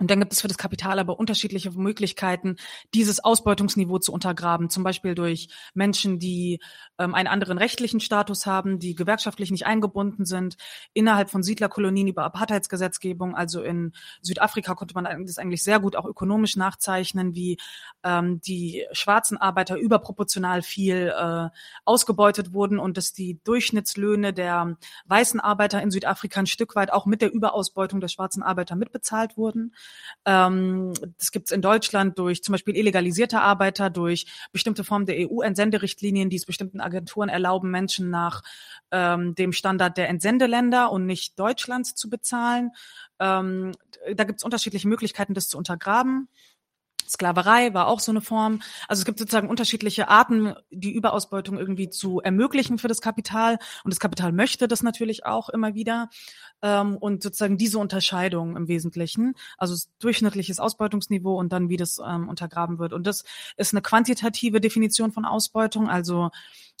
Und 0.00 0.10
dann 0.10 0.18
gibt 0.18 0.32
es 0.32 0.40
für 0.40 0.48
das 0.48 0.56
Kapital 0.56 0.98
aber 0.98 1.18
unterschiedliche 1.18 1.70
Möglichkeiten, 1.72 2.56
dieses 2.94 3.22
Ausbeutungsniveau 3.22 3.98
zu 3.98 4.12
untergraben. 4.12 4.70
Zum 4.70 4.82
Beispiel 4.82 5.14
durch 5.14 5.48
Menschen, 5.74 6.18
die 6.18 6.58
ähm, 6.98 7.14
einen 7.14 7.28
anderen 7.28 7.58
rechtlichen 7.58 8.00
Status 8.00 8.46
haben, 8.46 8.78
die 8.78 8.94
gewerkschaftlich 8.94 9.50
nicht 9.50 9.66
eingebunden 9.66 10.24
sind, 10.24 10.56
innerhalb 10.94 11.28
von 11.30 11.42
Siedlerkolonien 11.42 12.08
über 12.08 12.24
Apartheidsgesetzgebung. 12.24 13.36
Also 13.36 13.62
in 13.62 13.92
Südafrika 14.22 14.74
konnte 14.74 14.94
man 14.94 15.26
das 15.26 15.36
eigentlich 15.36 15.62
sehr 15.62 15.80
gut 15.80 15.96
auch 15.96 16.06
ökonomisch 16.06 16.56
nachzeichnen, 16.56 17.34
wie 17.34 17.58
ähm, 18.02 18.40
die 18.40 18.86
schwarzen 18.92 19.36
Arbeiter 19.36 19.76
überproportional 19.76 20.62
viel 20.62 21.12
äh, 21.14 21.50
ausgebeutet 21.84 22.54
wurden 22.54 22.78
und 22.78 22.96
dass 22.96 23.12
die 23.12 23.38
Durchschnittslöhne 23.44 24.32
der 24.32 24.78
weißen 25.04 25.40
Arbeiter 25.40 25.82
in 25.82 25.90
Südafrika 25.90 26.40
ein 26.40 26.46
Stück 26.46 26.74
weit 26.74 26.90
auch 26.90 27.04
mit 27.04 27.20
der 27.20 27.32
Überausbeutung 27.32 28.00
der 28.00 28.08
schwarzen 28.08 28.42
Arbeiter 28.42 28.76
mitbezahlt 28.76 29.36
wurden. 29.36 29.74
Ähm, 30.24 30.92
das 31.18 31.32
gibt 31.32 31.46
es 31.46 31.52
in 31.52 31.62
Deutschland 31.62 32.18
durch 32.18 32.42
zum 32.42 32.52
Beispiel 32.52 32.76
illegalisierte 32.76 33.40
Arbeiter, 33.40 33.90
durch 33.90 34.26
bestimmte 34.52 34.84
Formen 34.84 35.06
der 35.06 35.16
EU-Entsenderichtlinien, 35.18 36.30
die 36.30 36.36
es 36.36 36.46
bestimmten 36.46 36.80
Agenturen 36.80 37.28
erlauben, 37.28 37.70
Menschen 37.70 38.10
nach 38.10 38.42
ähm, 38.90 39.34
dem 39.34 39.52
Standard 39.52 39.96
der 39.96 40.08
Entsendeländer 40.08 40.92
und 40.92 41.06
nicht 41.06 41.38
Deutschlands 41.38 41.94
zu 41.94 42.10
bezahlen. 42.10 42.72
Ähm, 43.18 43.72
da 44.14 44.24
gibt 44.24 44.40
es 44.40 44.44
unterschiedliche 44.44 44.88
Möglichkeiten, 44.88 45.34
das 45.34 45.48
zu 45.48 45.58
untergraben. 45.58 46.28
Sklaverei 47.10 47.74
war 47.74 47.86
auch 47.86 48.00
so 48.00 48.12
eine 48.12 48.20
Form. 48.20 48.60
Also 48.88 49.00
es 49.00 49.04
gibt 49.04 49.18
sozusagen 49.18 49.48
unterschiedliche 49.48 50.08
Arten, 50.08 50.54
die 50.70 50.92
Überausbeutung 50.92 51.58
irgendwie 51.58 51.90
zu 51.90 52.20
ermöglichen 52.20 52.78
für 52.78 52.88
das 52.88 53.00
Kapital. 53.00 53.58
Und 53.84 53.92
das 53.92 54.00
Kapital 54.00 54.32
möchte 54.32 54.68
das 54.68 54.82
natürlich 54.82 55.26
auch 55.26 55.48
immer 55.48 55.74
wieder. 55.74 56.08
Ähm, 56.62 56.96
und 56.96 57.22
sozusagen 57.22 57.56
diese 57.56 57.78
Unterscheidung 57.78 58.56
im 58.56 58.68
Wesentlichen, 58.68 59.34
also 59.56 59.74
durchschnittliches 59.98 60.60
Ausbeutungsniveau 60.60 61.38
und 61.38 61.52
dann 61.52 61.68
wie 61.68 61.76
das 61.76 62.00
ähm, 62.04 62.28
untergraben 62.28 62.78
wird. 62.78 62.92
Und 62.92 63.06
das 63.06 63.24
ist 63.56 63.72
eine 63.72 63.82
quantitative 63.82 64.60
Definition 64.60 65.12
von 65.12 65.24
Ausbeutung, 65.24 65.88
also 65.88 66.30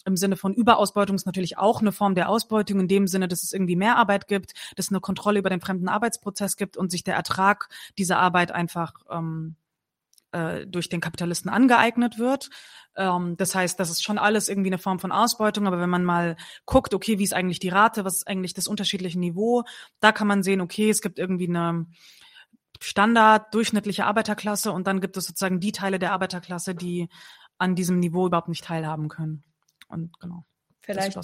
im 0.04 0.16
Sinne 0.16 0.36
von 0.36 0.54
Überausbeutung 0.54 1.16
ist 1.16 1.26
natürlich 1.26 1.58
auch 1.58 1.80
eine 1.80 1.92
Form 1.92 2.14
der 2.14 2.28
Ausbeutung 2.28 2.80
in 2.80 2.88
dem 2.88 3.06
Sinne, 3.06 3.28
dass 3.28 3.42
es 3.42 3.52
irgendwie 3.52 3.76
mehr 3.76 3.96
Arbeit 3.96 4.28
gibt, 4.28 4.54
dass 4.76 4.86
es 4.86 4.92
eine 4.92 5.00
Kontrolle 5.00 5.38
über 5.38 5.50
den 5.50 5.60
fremden 5.60 5.88
Arbeitsprozess 5.88 6.56
gibt 6.56 6.76
und 6.76 6.90
sich 6.90 7.04
der 7.04 7.14
Ertrag 7.14 7.68
dieser 7.98 8.18
Arbeit 8.18 8.52
einfach 8.52 8.94
ähm, 9.10 9.56
äh, 10.32 10.66
durch 10.66 10.88
den 10.88 11.00
Kapitalisten 11.00 11.50
angeeignet 11.50 12.18
wird. 12.18 12.50
Ähm, 12.96 13.36
das 13.36 13.54
heißt, 13.54 13.78
das 13.78 13.90
ist 13.90 14.02
schon 14.02 14.18
alles 14.18 14.48
irgendwie 14.48 14.70
eine 14.70 14.78
Form 14.78 14.98
von 14.98 15.12
Ausbeutung, 15.12 15.66
aber 15.66 15.80
wenn 15.80 15.90
man 15.90 16.04
mal 16.04 16.36
guckt, 16.66 16.94
okay, 16.94 17.18
wie 17.18 17.24
ist 17.24 17.34
eigentlich 17.34 17.58
die 17.58 17.68
Rate, 17.68 18.04
was 18.04 18.16
ist 18.16 18.28
eigentlich 18.28 18.54
das 18.54 18.68
unterschiedliche 18.68 19.18
Niveau, 19.18 19.64
da 20.00 20.12
kann 20.12 20.26
man 20.26 20.42
sehen, 20.42 20.60
okay, 20.60 20.90
es 20.90 21.02
gibt 21.02 21.18
irgendwie 21.18 21.48
eine 21.48 21.86
Standard, 22.80 23.52
durchschnittliche 23.54 24.06
Arbeiterklasse 24.06 24.72
und 24.72 24.86
dann 24.86 25.00
gibt 25.00 25.16
es 25.16 25.26
sozusagen 25.26 25.60
die 25.60 25.72
Teile 25.72 25.98
der 25.98 26.12
Arbeiterklasse, 26.12 26.74
die 26.74 27.08
an 27.58 27.74
diesem 27.74 28.00
Niveau 28.00 28.26
überhaupt 28.26 28.48
nicht 28.48 28.64
teilhaben 28.64 29.08
können. 29.08 29.44
Und 29.88 30.18
genau. 30.18 30.44
Vielleicht 30.80 31.16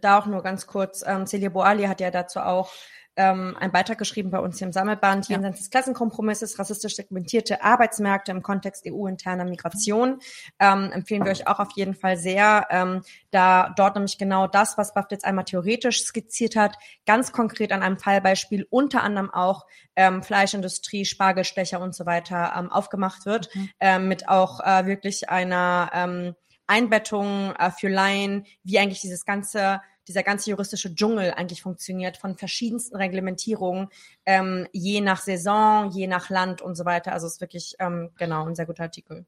da 0.00 0.18
auch 0.18 0.26
nur 0.26 0.42
ganz 0.42 0.66
kurz. 0.66 1.02
Ähm, 1.06 1.26
Celia 1.26 1.48
Boali 1.48 1.84
hat 1.84 2.00
ja 2.00 2.10
dazu 2.10 2.40
auch 2.40 2.70
ähm, 3.16 3.56
einen 3.58 3.72
Beitrag 3.72 3.98
geschrieben 3.98 4.30
bei 4.30 4.38
uns 4.38 4.58
hier 4.58 4.66
im 4.66 4.72
Sammelband, 4.72 5.28
ja. 5.28 5.36
jenseits 5.36 5.58
des 5.58 5.70
Klassenkompromisses, 5.70 6.58
rassistisch 6.58 6.96
segmentierte 6.96 7.62
Arbeitsmärkte 7.62 8.30
im 8.32 8.42
Kontext 8.42 8.84
EU-interner 8.86 9.44
Migration. 9.44 10.20
Ähm, 10.58 10.90
empfehlen 10.92 11.24
wir 11.24 11.32
euch 11.32 11.46
auch 11.46 11.58
auf 11.58 11.72
jeden 11.74 11.94
Fall 11.94 12.16
sehr, 12.16 12.66
ähm, 12.70 13.02
da 13.30 13.72
dort 13.76 13.96
nämlich 13.96 14.18
genau 14.18 14.46
das, 14.46 14.78
was 14.78 14.94
Baft 14.94 15.12
jetzt 15.12 15.24
einmal 15.24 15.44
theoretisch 15.44 16.04
skizziert 16.04 16.56
hat, 16.56 16.76
ganz 17.06 17.32
konkret 17.32 17.72
an 17.72 17.82
einem 17.82 17.98
Fallbeispiel 17.98 18.66
unter 18.70 19.02
anderem 19.02 19.30
auch 19.30 19.66
ähm, 19.96 20.22
Fleischindustrie, 20.22 21.04
Spargelstecher 21.04 21.80
und 21.80 21.94
so 21.94 22.06
weiter 22.06 22.54
ähm, 22.56 22.70
aufgemacht 22.70 23.26
wird, 23.26 23.54
mhm. 23.54 23.70
ähm, 23.80 24.08
mit 24.08 24.28
auch 24.28 24.60
äh, 24.60 24.86
wirklich 24.86 25.28
einer 25.28 25.90
ähm, 25.92 26.34
Einbettung 26.66 27.54
äh, 27.58 27.70
für 27.72 27.88
Laien, 27.88 28.46
wie 28.62 28.78
eigentlich 28.78 29.00
dieses 29.00 29.24
ganze 29.24 29.80
dieser 30.10 30.24
ganze 30.24 30.50
juristische 30.50 30.92
Dschungel 30.92 31.30
eigentlich 31.30 31.62
funktioniert 31.62 32.16
von 32.16 32.36
verschiedensten 32.36 32.96
Reglementierungen, 32.96 33.88
ähm, 34.26 34.66
je 34.72 35.00
nach 35.00 35.20
Saison, 35.20 35.90
je 35.90 36.08
nach 36.08 36.30
Land 36.30 36.60
und 36.60 36.74
so 36.74 36.84
weiter. 36.84 37.12
Also 37.12 37.28
es 37.28 37.34
ist 37.34 37.40
wirklich 37.40 37.76
ähm, 37.78 38.10
genau 38.18 38.44
ein 38.46 38.56
sehr 38.56 38.66
guter 38.66 38.82
Artikel. 38.82 39.24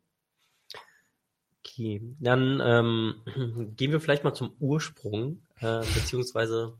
Okay, 1.60 2.02
dann 2.18 2.60
ähm, 2.64 3.14
gehen 3.76 3.92
wir 3.92 4.00
vielleicht 4.00 4.24
mal 4.24 4.34
zum 4.34 4.54
Ursprung, 4.58 5.42
äh, 5.60 5.78
beziehungsweise 5.94 6.74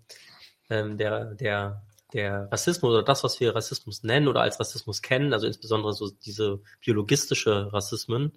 ähm, 0.69 0.99
der, 0.99 1.35
der, 1.35 1.83
der 2.13 2.51
Rassismus 2.51 2.91
oder 2.91 3.05
das, 3.05 3.23
was 3.23 3.39
wir 3.39 3.55
Rassismus 3.55 4.03
nennen 4.03 4.27
oder 4.27 4.41
als 4.41 4.59
Rassismus 4.59 5.01
kennen, 5.01 5.33
also 5.33 5.47
insbesondere 5.47 5.93
so 5.93 6.11
diese 6.11 6.61
biologistische 6.85 7.73
Rassismen, 7.73 8.33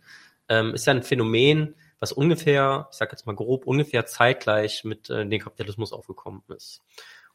ähm, 0.48 0.76
ist 0.76 0.86
ja 0.86 0.94
ein 0.94 1.02
Phänomen, 1.02 1.74
was 2.00 2.12
ungefähr, 2.12 2.88
ich 2.92 2.98
sage 2.98 3.12
jetzt 3.12 3.26
mal 3.26 3.36
grob, 3.36 3.66
ungefähr 3.66 4.06
zeitgleich 4.06 4.84
mit 4.84 5.10
äh, 5.10 5.28
dem 5.28 5.42
Kapitalismus 5.42 5.94
aufgekommen 5.94 6.44
ist. 6.56 6.84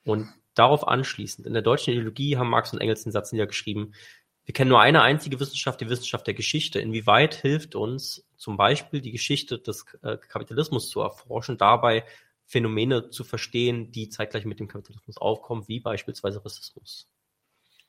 Und 0.05 0.29
darauf 0.55 0.87
anschließend, 0.87 1.47
in 1.47 1.53
der 1.53 1.63
deutschen 1.63 1.93
Ideologie 1.93 2.37
haben 2.37 2.51
Marx 2.51 2.73
und 2.73 2.81
Engels 2.81 3.03
den 3.03 3.13
Satz 3.13 3.33
niedergeschrieben, 3.33 3.95
wir 4.45 4.55
kennen 4.55 4.71
nur 4.71 4.81
eine 4.81 5.03
einzige 5.03 5.39
Wissenschaft, 5.39 5.81
die 5.81 5.89
Wissenschaft 5.89 6.27
der 6.27 6.35
Geschichte. 6.35 6.81
Inwieweit 6.81 7.37
hilft 7.37 7.77
uns 7.77 8.27
zum 8.37 8.57
Beispiel 8.57 9.01
die 9.01 9.13
Geschichte 9.13 9.59
des 9.59 9.85
äh, 10.03 10.17
Kapitalismus 10.17 10.91
zu 10.91 11.01
erforschen, 11.01 11.57
dabei 11.57 12.05
Phänomene 12.47 13.11
zu 13.11 13.23
verstehen, 13.23 13.93
die 13.93 14.09
zeitgleich 14.09 14.45
mit 14.45 14.59
dem 14.59 14.67
Kapitalismus 14.67 15.19
aufkommen, 15.19 15.69
wie 15.69 15.79
beispielsweise 15.79 16.45
Rassismus? 16.45 17.09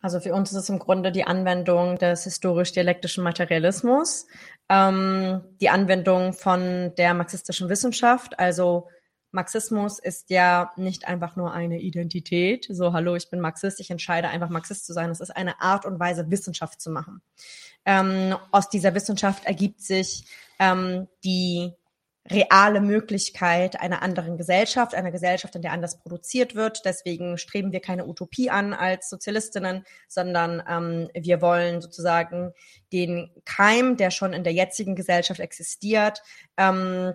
Also 0.02 0.20
für 0.20 0.34
uns 0.34 0.52
ist 0.52 0.58
es 0.58 0.70
im 0.70 0.80
Grunde 0.80 1.12
die 1.12 1.26
Anwendung 1.26 1.98
des 1.98 2.24
historisch-dialektischen 2.24 3.24
Materialismus, 3.24 4.28
ähm, 4.68 5.42
die 5.62 5.70
Anwendung 5.70 6.34
von 6.34 6.94
der 6.98 7.14
marxistischen 7.14 7.70
Wissenschaft. 7.70 8.40
Also 8.40 8.88
Marxismus 9.32 10.00
ist 10.00 10.30
ja 10.30 10.72
nicht 10.76 11.08
einfach 11.08 11.36
nur 11.36 11.54
eine 11.54 11.80
Identität, 11.80 12.68
so 12.70 12.94
hallo, 12.94 13.16
ich 13.16 13.30
bin 13.30 13.40
Marxist, 13.40 13.80
ich 13.80 13.90
entscheide 13.90 14.28
einfach 14.28 14.50
Marxist 14.50 14.86
zu 14.86 14.94
sein. 14.94 15.10
Es 15.10 15.22
ist 15.22 15.36
eine 15.36 15.62
Art 15.62 15.86
und 15.86 16.00
Weise, 16.00 16.30
Wissenschaft 16.32 16.82
zu 16.82 16.90
machen. 16.90 17.22
Ähm, 17.86 18.36
aus 18.52 18.70
dieser 18.70 18.94
Wissenschaft 18.94 19.46
ergibt 19.46 19.82
sich 19.82 20.26
ähm, 20.60 21.08
die 21.24 21.74
reale 22.30 22.82
Möglichkeit 22.82 23.80
einer 23.80 24.02
anderen 24.02 24.38
Gesellschaft, 24.38 24.94
einer 24.94 25.12
Gesellschaft, 25.12 25.56
in 25.56 25.62
der 25.62 25.72
anders 25.72 26.00
produziert 26.00 26.56
wird. 26.56 26.84
Deswegen 26.86 27.38
streben 27.38 27.72
wir 27.72 27.80
keine 27.80 28.06
Utopie 28.06 28.50
an 28.50 28.74
als 28.74 29.10
Sozialistinnen, 29.10 29.86
sondern 30.08 30.62
ähm, 30.68 31.10
wir 31.14 31.42
wollen 31.42 31.82
sozusagen 31.82 32.54
den 32.94 33.32
Keim, 33.46 33.98
der 33.98 34.12
schon 34.12 34.34
in 34.34 34.44
der 34.44 34.54
jetzigen 34.54 34.96
Gesellschaft 34.96 35.40
existiert, 35.40 36.22
ähm, 36.58 37.14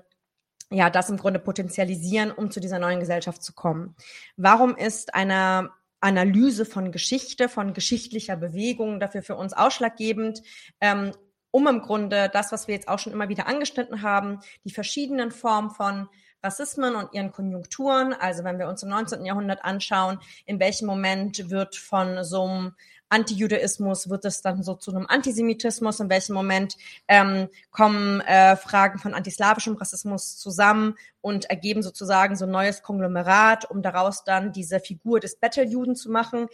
ja, 0.71 0.91
das 0.91 1.09
im 1.11 1.17
Grunde 1.17 1.39
potenzialisieren, 1.39 2.33
um 2.33 2.51
zu 2.51 2.59
dieser 2.59 2.81
neuen 2.81 2.99
Gesellschaft 2.99 3.43
zu 3.43 3.53
kommen. 3.53 3.95
Warum 4.37 4.77
ist 4.77 5.15
eine 5.15 5.71
Analyse 6.01 6.65
von 6.65 6.91
Geschichte, 6.91 7.49
von 7.49 7.73
geschichtlicher 7.73 8.37
Bewegung 8.37 8.99
dafür 8.99 9.23
für 9.23 9.37
uns 9.37 9.53
ausschlaggebend, 9.53 10.43
ähm, 10.81 11.13
um 11.57 11.67
im 11.69 11.81
Grunde 11.81 12.29
das, 12.31 12.53
was 12.53 12.69
wir 12.69 12.75
jetzt 12.75 12.87
auch 12.87 12.99
schon 12.99 13.15
immer 13.15 13.31
wieder 13.31 13.47
angeschnitten 13.47 14.03
haben, 14.03 14.41
die 14.65 14.71
verschiedenen 14.71 15.31
Formen 15.31 15.71
von 15.71 16.07
Rassismen 16.43 16.95
und 16.95 17.15
ihren 17.15 17.33
Konjunkturen. 17.33 18.13
Also 18.13 18.45
wenn 18.45 18.59
wir 18.59 18.69
uns 18.69 18.83
im 18.83 18.91
19. 18.91 19.25
Jahrhundert 19.25 19.65
anschauen, 19.65 20.19
in 20.45 20.61
welchem 20.61 20.85
Moment 20.85 21.49
wird 21.49 21.75
von 21.75 22.25
so 22.25 22.45
einem 22.45 22.75
Antijudaismus, 23.09 24.11
wird 24.11 24.27
es 24.27 24.43
dann 24.43 24.63
so 24.63 24.75
zu 24.75 24.91
einem 24.91 25.07
Antisemitismus, 25.07 25.99
in 25.99 26.11
welchem 26.11 26.35
Moment 26.35 26.77
ähm, 27.09 27.49
kommen 27.71 28.21
äh, 28.21 28.57
Fragen 28.57 28.99
von 28.99 29.15
antislawischem 29.15 29.77
Rassismus 29.77 30.37
zusammen 30.37 30.97
und 31.23 31.47
ergeben 31.47 31.83
sozusagen 31.83 32.37
so 32.37 32.45
ein 32.45 32.51
neues 32.51 32.83
Konglomerat, 32.83 33.71
um 33.71 33.81
daraus 33.81 34.25
dann 34.25 34.53
diese 34.53 34.79
Figur 34.79 35.21
des 35.21 35.37
Betteljuden 35.37 35.97
zu 35.97 36.11
machen. 36.11 36.49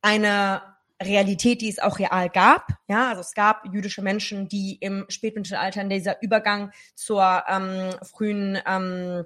Eine 0.00 0.62
Realität, 1.02 1.60
die 1.60 1.68
es 1.68 1.78
auch 1.78 1.98
real 1.98 2.30
gab. 2.30 2.68
Ja, 2.88 3.10
also 3.10 3.20
es 3.20 3.34
gab 3.34 3.66
jüdische 3.72 4.02
Menschen, 4.02 4.48
die 4.48 4.76
im 4.80 5.04
Spätmittelalter 5.08 5.82
in 5.82 5.90
dieser 5.90 6.22
Übergang 6.22 6.72
zur 6.94 7.44
ähm, 7.48 7.90
frühen 8.02 8.58
ähm, 8.66 9.24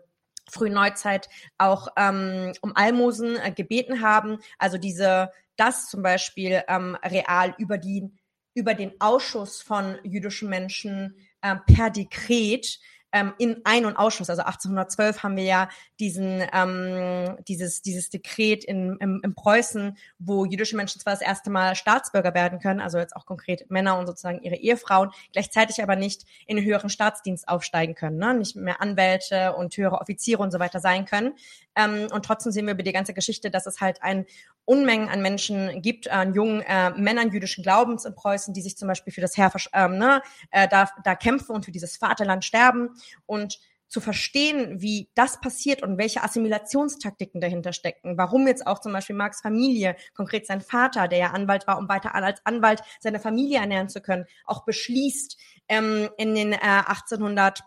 frühen 0.50 0.74
Neuzeit 0.74 1.28
auch 1.58 1.88
ähm, 1.96 2.52
um 2.60 2.74
Almosen 2.74 3.36
äh, 3.36 3.52
gebeten 3.52 4.00
haben. 4.00 4.38
Also 4.58 4.78
diese, 4.78 5.30
das 5.56 5.88
zum 5.88 6.02
Beispiel 6.02 6.62
ähm, 6.68 6.96
real 7.04 7.54
über 7.58 7.78
die 7.78 8.10
über 8.52 8.74
den 8.74 9.00
Ausschuss 9.00 9.62
von 9.62 9.96
jüdischen 10.02 10.48
Menschen 10.48 11.14
äh, 11.40 11.54
per 11.72 11.90
Dekret 11.90 12.80
ähm, 13.12 13.34
in 13.38 13.60
Ein- 13.64 13.86
und 13.86 13.96
Ausschluss. 13.96 14.30
Also 14.30 14.42
1812 14.42 15.22
haben 15.22 15.36
wir 15.36 15.44
ja 15.44 15.68
diesen, 15.98 16.42
ähm, 16.52 17.36
dieses, 17.48 17.82
dieses 17.82 18.10
Dekret 18.10 18.64
in, 18.64 18.96
im, 19.00 19.20
in 19.22 19.34
Preußen, 19.34 19.96
wo 20.18 20.44
jüdische 20.44 20.76
Menschen 20.76 21.00
zwar 21.00 21.12
das 21.12 21.22
erste 21.22 21.50
Mal 21.50 21.74
Staatsbürger 21.74 22.34
werden 22.34 22.60
können, 22.60 22.80
also 22.80 22.98
jetzt 22.98 23.16
auch 23.16 23.26
konkret 23.26 23.70
Männer 23.70 23.98
und 23.98 24.06
sozusagen 24.06 24.42
ihre 24.42 24.56
Ehefrauen, 24.56 25.10
gleichzeitig 25.32 25.82
aber 25.82 25.96
nicht 25.96 26.24
in 26.46 26.56
den 26.56 26.64
höheren 26.64 26.90
Staatsdienst 26.90 27.48
aufsteigen 27.48 27.94
können, 27.94 28.18
ne? 28.18 28.34
nicht 28.34 28.56
mehr 28.56 28.80
Anwälte 28.80 29.54
und 29.54 29.76
höhere 29.76 30.00
Offiziere 30.00 30.42
und 30.42 30.50
so 30.50 30.58
weiter 30.58 30.80
sein 30.80 31.04
können. 31.04 31.34
Ähm, 31.76 32.08
und 32.12 32.24
trotzdem 32.24 32.52
sehen 32.52 32.66
wir 32.66 32.74
über 32.74 32.82
die 32.82 32.92
ganze 32.92 33.14
Geschichte, 33.14 33.50
dass 33.50 33.66
es 33.66 33.80
halt 33.80 34.02
ein 34.02 34.26
Unmengen 34.70 35.08
an 35.08 35.20
Menschen 35.20 35.82
gibt, 35.82 36.08
an 36.08 36.32
jungen 36.32 36.60
äh, 36.60 36.90
Männern 36.90 37.32
jüdischen 37.32 37.64
Glaubens 37.64 38.04
in 38.04 38.14
Preußen, 38.14 38.54
die 38.54 38.62
sich 38.62 38.76
zum 38.76 38.86
Beispiel 38.86 39.12
für 39.12 39.20
das 39.20 39.36
Heer 39.36 39.50
ähm, 39.72 39.98
ne, 39.98 40.22
äh, 40.52 40.68
da, 40.68 40.88
da 41.02 41.16
kämpfen 41.16 41.56
und 41.56 41.64
für 41.64 41.72
dieses 41.72 41.96
Vaterland 41.96 42.44
sterben. 42.44 42.90
Und 43.26 43.58
zu 43.88 44.00
verstehen, 44.00 44.80
wie 44.80 45.10
das 45.16 45.40
passiert 45.40 45.82
und 45.82 45.98
welche 45.98 46.22
Assimilationstaktiken 46.22 47.40
dahinter 47.40 47.72
stecken. 47.72 48.16
Warum 48.16 48.46
jetzt 48.46 48.64
auch 48.64 48.78
zum 48.78 48.92
Beispiel 48.92 49.16
Marx 49.16 49.40
Familie, 49.40 49.96
konkret 50.14 50.46
sein 50.46 50.60
Vater, 50.60 51.08
der 51.08 51.18
ja 51.18 51.30
Anwalt 51.32 51.66
war, 51.66 51.76
um 51.76 51.88
weiter 51.88 52.14
als 52.14 52.40
Anwalt 52.46 52.82
seine 53.00 53.18
Familie 53.18 53.58
ernähren 53.58 53.88
zu 53.88 54.00
können, 54.00 54.26
auch 54.44 54.64
beschließt, 54.64 55.36
ähm, 55.68 56.08
in 56.18 56.36
den 56.36 56.52
äh, 56.52 56.58
1810er, 56.58 57.62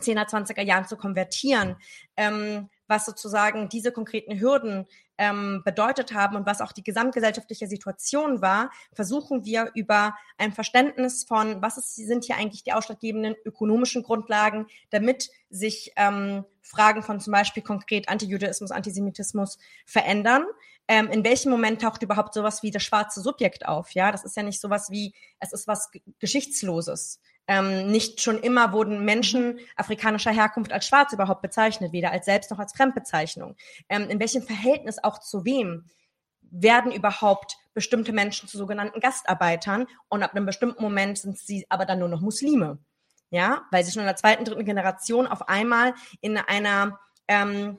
20er 0.00 0.62
Jahren 0.62 0.86
zu 0.86 0.96
konvertieren. 0.96 1.74
Ähm, 2.16 2.68
was 2.88 3.06
sozusagen 3.06 3.68
diese 3.68 3.92
konkreten 3.92 4.38
Hürden 4.38 4.86
ähm, 5.18 5.62
bedeutet 5.64 6.12
haben 6.12 6.36
und 6.36 6.46
was 6.46 6.60
auch 6.60 6.72
die 6.72 6.82
gesamtgesellschaftliche 6.84 7.66
Situation 7.66 8.42
war, 8.42 8.70
versuchen 8.92 9.44
wir 9.44 9.70
über 9.74 10.14
ein 10.38 10.52
Verständnis 10.52 11.24
von, 11.24 11.62
was 11.62 11.78
ist, 11.78 11.94
sind 11.94 12.24
hier 12.24 12.36
eigentlich 12.36 12.64
die 12.64 12.72
ausschlaggebenden 12.72 13.34
ökonomischen 13.44 14.02
Grundlagen, 14.02 14.66
damit 14.90 15.30
sich 15.50 15.92
ähm, 15.96 16.44
Fragen 16.62 17.02
von 17.02 17.20
zum 17.20 17.32
Beispiel 17.32 17.62
konkret 17.62 18.08
Antijudaismus, 18.08 18.70
Antisemitismus 18.70 19.58
verändern. 19.86 20.44
Ähm, 20.88 21.10
in 21.10 21.24
welchem 21.24 21.50
Moment 21.50 21.82
taucht 21.82 22.02
überhaupt 22.02 22.34
sowas 22.34 22.62
wie 22.62 22.70
das 22.70 22.82
schwarze 22.82 23.20
Subjekt 23.20 23.66
auf? 23.66 23.92
Ja, 23.92 24.12
das 24.12 24.24
ist 24.24 24.36
ja 24.36 24.42
nicht 24.42 24.60
sowas 24.60 24.90
wie, 24.90 25.14
es 25.40 25.52
ist 25.52 25.66
was 25.66 25.90
Geschichtsloses. 26.18 27.20
Ähm, 27.48 27.86
nicht 27.90 28.20
schon 28.20 28.38
immer 28.40 28.72
wurden 28.72 29.04
Menschen 29.04 29.60
afrikanischer 29.76 30.32
Herkunft 30.32 30.72
als 30.72 30.86
schwarz 30.86 31.12
überhaupt 31.12 31.42
bezeichnet, 31.42 31.92
weder 31.92 32.10
als 32.10 32.26
selbst 32.26 32.50
noch 32.50 32.58
als 32.58 32.72
Fremdbezeichnung. 32.72 33.56
Ähm, 33.88 34.08
in 34.10 34.18
welchem 34.18 34.42
Verhältnis 34.42 35.02
auch 35.02 35.18
zu 35.20 35.44
wem 35.44 35.84
werden 36.50 36.92
überhaupt 36.92 37.56
bestimmte 37.74 38.12
Menschen 38.12 38.48
zu 38.48 38.58
sogenannten 38.58 39.00
Gastarbeitern 39.00 39.86
und 40.08 40.22
ab 40.22 40.34
einem 40.34 40.46
bestimmten 40.46 40.82
Moment 40.82 41.18
sind 41.18 41.38
sie 41.38 41.66
aber 41.68 41.84
dann 41.84 41.98
nur 41.98 42.08
noch 42.08 42.20
Muslime. 42.20 42.78
Ja, 43.30 43.62
weil 43.72 43.84
sie 43.84 43.90
schon 43.90 44.02
in 44.02 44.06
der 44.06 44.16
zweiten, 44.16 44.44
dritten 44.44 44.64
Generation 44.64 45.26
auf 45.26 45.48
einmal 45.48 45.94
in 46.20 46.38
einer 46.38 46.98
ähm, 47.26 47.78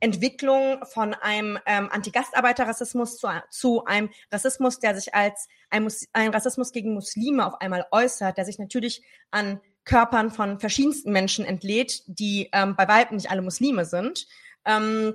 Entwicklung 0.00 0.84
von 0.84 1.14
einem 1.14 1.58
ähm, 1.66 1.88
Anti-Gastarbeiter-Rassismus 1.90 3.18
zu, 3.18 3.28
zu 3.50 3.84
einem 3.84 4.10
Rassismus, 4.30 4.78
der 4.78 4.94
sich 4.94 5.14
als 5.14 5.48
ein, 5.70 5.84
Mus 5.84 6.06
ein 6.12 6.30
Rassismus 6.30 6.72
gegen 6.72 6.94
Muslime 6.94 7.46
auf 7.46 7.60
einmal 7.60 7.86
äußert, 7.90 8.36
der 8.36 8.44
sich 8.44 8.58
natürlich 8.58 9.02
an 9.30 9.60
Körpern 9.84 10.30
von 10.30 10.60
verschiedensten 10.60 11.12
Menschen 11.12 11.44
entlädt, 11.44 12.02
die 12.06 12.48
ähm, 12.52 12.76
bei 12.76 12.86
weitem 12.88 13.16
nicht 13.16 13.30
alle 13.30 13.42
Muslime 13.42 13.84
sind. 13.84 14.26
Ähm, 14.64 15.14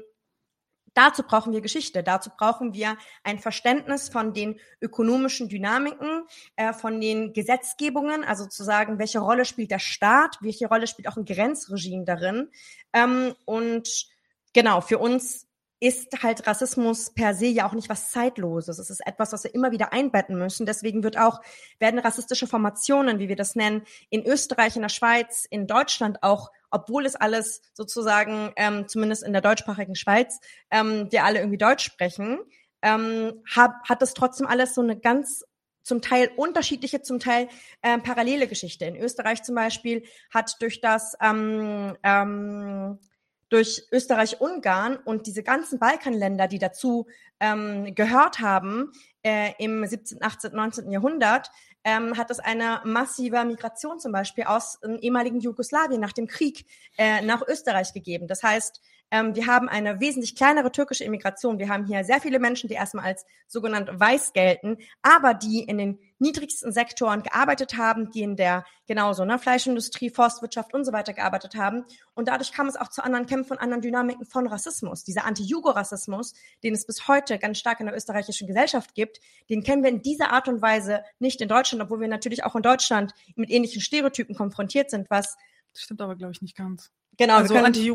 Dazu 0.94 1.24
brauchen 1.24 1.54
wir 1.54 1.62
Geschichte, 1.62 2.04
dazu 2.04 2.30
brauchen 2.38 2.74
wir 2.74 2.98
ein 3.24 3.40
Verständnis 3.40 4.10
von 4.10 4.34
den 4.34 4.60
ökonomischen 4.80 5.50
Dynamiken, 5.50 6.26
äh, 6.56 6.72
von 6.72 7.02
den 7.02 7.34
Gesetzgebungen, 7.34 8.24
also 8.24 8.46
zu 8.46 8.64
sagen, 8.64 9.00
welche 9.00 9.20
Rolle 9.20 9.46
spielt 9.46 9.72
der 9.72 9.80
Staat, 9.80 10.38
welche 10.42 10.68
Rolle 10.68 10.86
spielt 10.86 11.08
auch 11.08 11.18
ein 11.18 11.26
Grenzregime 11.26 12.06
darin. 12.06 12.50
Ähm, 12.94 13.34
und 13.46 14.13
genau, 14.54 14.82
für 14.82 15.00
uns 15.00 15.48
ist 15.84 16.24
halt 16.24 16.48
Rassismus 16.48 17.14
per 17.14 17.34
se 17.34 17.48
ja 17.48 17.68
auch 17.68 17.74
nicht 17.74 17.90
was 17.90 18.12
Zeitloses. 18.12 18.78
Es 18.78 18.90
ist 18.90 19.06
etwas, 19.06 19.34
was 19.34 19.44
wir 19.44 19.54
immer 19.54 19.74
wieder 19.74 19.92
einbetten 19.92 20.38
müssen. 20.38 20.66
Deswegen 20.66 21.04
wird 21.04 21.18
auch, 21.18 21.42
werden 21.78 22.00
rassistische 22.00 22.48
Formationen, 22.48 23.20
wie 23.20 23.28
wir 23.28 23.36
das 23.36 23.56
nennen, 23.56 23.84
in 24.10 24.26
Österreich, 24.26 24.78
in 24.78 24.82
der 24.82 24.88
Schweiz, 24.88 25.46
in 25.50 25.68
Deutschland 25.68 26.24
auch, 26.24 26.52
obwohl 26.72 27.06
es 27.06 27.18
alles 27.18 27.62
sozusagen, 27.74 28.54
ähm, 28.56 28.88
zumindest 28.88 29.24
in 29.24 29.34
der 29.34 29.42
deutschsprachigen 29.42 29.96
Schweiz, 29.96 30.40
ähm, 30.72 31.10
wir 31.12 31.26
alle 31.26 31.40
irgendwie 31.40 31.58
Deutsch 31.58 31.84
sprechen, 31.84 32.40
ähm, 32.82 33.44
hat, 33.54 33.74
hat 33.84 34.02
das 34.02 34.14
trotzdem 34.14 34.48
alles 34.48 34.76
so 34.76 34.82
eine 34.82 34.98
ganz 34.98 35.44
zum 35.82 36.02
Teil 36.02 36.32
unterschiedliche, 36.38 37.02
zum 37.02 37.20
Teil 37.20 37.50
ähm, 37.82 38.02
parallele 38.04 38.48
Geschichte. 38.48 38.86
In 38.86 38.96
Österreich 38.96 39.44
zum 39.44 39.56
Beispiel 39.56 40.04
hat 40.34 40.56
durch 40.62 40.80
das 40.80 41.18
ähm, 41.22 41.98
ähm, 42.04 43.00
durch 43.54 43.88
Österreich-Ungarn 43.92 44.98
und 44.98 45.28
diese 45.28 45.44
ganzen 45.44 45.78
Balkanländer, 45.78 46.48
die 46.48 46.58
dazu 46.58 47.06
ähm, 47.40 47.94
gehört 47.94 48.40
haben 48.40 48.92
äh, 49.22 49.52
im 49.60 49.86
17., 49.86 50.24
18., 50.24 50.54
19. 50.54 50.92
Jahrhundert, 50.92 51.52
ähm, 51.84 52.18
hat 52.18 52.32
es 52.32 52.40
eine 52.40 52.82
massive 52.84 53.46
Migration 53.46 54.00
zum 54.00 54.12
Beispiel 54.12 54.46
aus 54.46 54.80
dem 54.80 54.98
ehemaligen 54.98 55.40
Jugoslawien 55.40 56.02
nach 56.02 56.14
dem 56.14 56.26
Krieg 56.26 56.66
äh, 56.98 57.22
nach 57.22 57.48
Österreich 57.48 57.94
gegeben. 57.94 58.28
Das 58.28 58.42
heißt, 58.42 58.82
ähm, 59.14 59.36
wir 59.36 59.46
haben 59.46 59.70
eine 59.70 60.00
wesentlich 60.00 60.36
kleinere 60.36 60.72
türkische 60.72 61.04
Immigration. 61.04 61.60
Wir 61.60 61.70
haben 61.70 61.86
hier 61.86 62.04
sehr 62.04 62.20
viele 62.20 62.40
Menschen, 62.40 62.68
die 62.68 62.74
erstmal 62.74 63.06
als 63.06 63.28
sogenannt 63.48 63.88
weiß 63.94 64.34
gelten, 64.34 64.80
aber 65.04 65.36
die 65.36 65.60
in 65.60 65.78
den 65.78 66.00
niedrigsten 66.18 66.72
Sektoren 66.72 67.22
gearbeitet 67.22 67.78
haben, 67.78 68.10
die 68.10 68.24
in 68.24 68.36
der 68.36 68.66
genauso 68.88 69.24
ne, 69.24 69.38
Fleischindustrie, 69.38 70.10
Forstwirtschaft 70.10 70.74
und 70.74 70.84
so 70.84 70.94
weiter 70.94 71.14
gearbeitet 71.14 71.54
haben. 71.54 71.86
Und 72.16 72.28
dadurch 72.28 72.54
kam 72.54 72.66
es 72.66 72.76
auch 72.76 72.88
zu 72.88 73.04
anderen 73.04 73.28
Kämpfen 73.28 73.52
und 73.52 73.60
anderen 73.60 73.84
Dynamiken 73.84 74.26
von 74.26 74.48
Rassismus. 74.48 75.04
Dieser 75.04 75.26
Anti-Jugo-Rassismus, 75.26 76.34
den 76.64 76.74
es 76.74 76.88
bis 76.88 77.08
heute 77.08 77.38
ganz 77.38 77.60
stark 77.60 77.82
in 77.82 77.86
der 77.86 77.96
österreichischen 77.96 78.48
Gesellschaft 78.48 78.96
gibt, 78.96 79.20
den 79.48 79.62
kennen 79.62 79.84
wir 79.84 79.92
in 79.92 80.02
dieser 80.02 80.32
Art 80.32 80.48
und 80.48 80.64
Weise 80.64 81.04
nicht 81.20 81.40
in 81.40 81.50
Deutschland, 81.50 81.84
obwohl 81.84 82.02
wir 82.02 82.08
natürlich 82.08 82.44
auch 82.46 82.56
in 82.56 82.64
Deutschland 82.64 83.14
mit 83.36 83.52
ähnlichen 83.52 83.80
Stereotypen 83.80 84.36
konfrontiert 84.36 84.90
sind, 84.90 85.12
was 85.12 85.38
das 85.72 85.84
stimmt 85.84 86.02
aber, 86.02 86.16
glaube 86.16 86.34
ich, 86.34 86.42
nicht 86.42 86.56
ganz. 86.56 86.92
Genau, 87.18 87.38
also 87.38 87.56
anti 87.56 87.92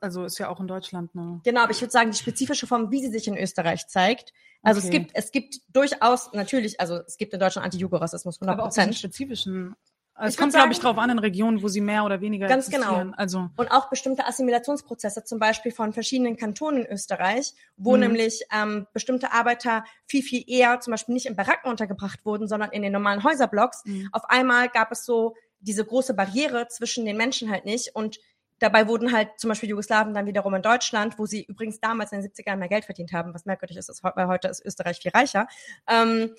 also 0.00 0.24
ist 0.24 0.38
ja 0.38 0.48
auch 0.48 0.60
in 0.60 0.66
Deutschland. 0.66 1.14
Ne? 1.14 1.40
Genau, 1.44 1.62
aber 1.62 1.72
ich 1.72 1.80
würde 1.80 1.90
sagen, 1.90 2.10
die 2.10 2.16
spezifische 2.16 2.66
Form, 2.66 2.90
wie 2.90 3.00
sie 3.00 3.10
sich 3.10 3.28
in 3.28 3.36
Österreich 3.36 3.86
zeigt. 3.88 4.32
Also 4.62 4.78
okay. 4.78 4.86
es 4.86 4.92
gibt, 4.92 5.10
es 5.14 5.32
gibt 5.32 5.60
durchaus 5.74 6.32
natürlich, 6.32 6.80
also 6.80 7.00
es 7.06 7.18
gibt 7.18 7.34
in 7.34 7.40
Deutschland 7.40 7.66
Anti-Jugo-Rassismus 7.66 8.40
100 8.40 8.58
Aber 8.58 8.68
auch 8.68 8.92
spezifischen. 8.94 9.74
Also 10.14 10.34
es 10.34 10.36
kommt, 10.36 10.52
glaube 10.52 10.72
ich, 10.72 10.78
drauf 10.78 10.98
an 10.98 11.10
in 11.10 11.18
Regionen, 11.18 11.62
wo 11.62 11.68
sie 11.68 11.80
mehr 11.80 12.04
oder 12.04 12.20
weniger 12.20 12.46
Ganz 12.46 12.70
genau. 12.70 13.10
Also 13.16 13.48
und 13.56 13.72
auch 13.72 13.88
bestimmte 13.88 14.26
Assimilationsprozesse, 14.26 15.24
zum 15.24 15.38
Beispiel 15.38 15.72
von 15.72 15.92
verschiedenen 15.92 16.36
Kantonen 16.36 16.84
in 16.84 16.92
Österreich, 16.92 17.54
wo 17.76 17.94
mhm. 17.94 18.00
nämlich 18.00 18.42
ähm, 18.54 18.86
bestimmte 18.92 19.32
Arbeiter 19.32 19.84
viel 20.06 20.22
viel 20.22 20.44
eher, 20.46 20.80
zum 20.80 20.92
Beispiel 20.92 21.14
nicht 21.14 21.26
in 21.26 21.34
Baracken 21.34 21.70
untergebracht 21.70 22.24
wurden, 22.24 22.46
sondern 22.46 22.70
in 22.72 22.82
den 22.82 22.92
normalen 22.92 23.24
Häuserblocks. 23.24 23.84
Mhm. 23.84 24.10
Auf 24.12 24.28
einmal 24.28 24.68
gab 24.68 24.92
es 24.92 25.04
so 25.04 25.34
diese 25.62 25.84
große 25.84 26.14
Barriere 26.14 26.68
zwischen 26.68 27.04
den 27.04 27.16
Menschen 27.16 27.50
halt 27.50 27.64
nicht 27.64 27.94
und 27.94 28.18
Dabei 28.62 28.86
wurden 28.86 29.10
halt 29.10 29.28
zum 29.38 29.48
Beispiel 29.48 29.68
Jugoslawen 29.70 30.14
dann 30.14 30.24
wiederum 30.24 30.54
in 30.54 30.62
Deutschland, 30.62 31.18
wo 31.18 31.26
sie 31.26 31.42
übrigens 31.42 31.80
damals 31.80 32.12
in 32.12 32.20
den 32.20 32.30
70ern 32.30 32.56
mehr 32.56 32.68
Geld 32.68 32.84
verdient 32.84 33.12
haben, 33.12 33.34
was 33.34 33.44
merkwürdig 33.44 33.76
ist, 33.76 34.04
weil 34.04 34.28
heute 34.28 34.46
ist 34.46 34.64
Österreich 34.64 35.00
viel 35.00 35.10
reicher. 35.10 35.48
Ähm, 35.88 36.30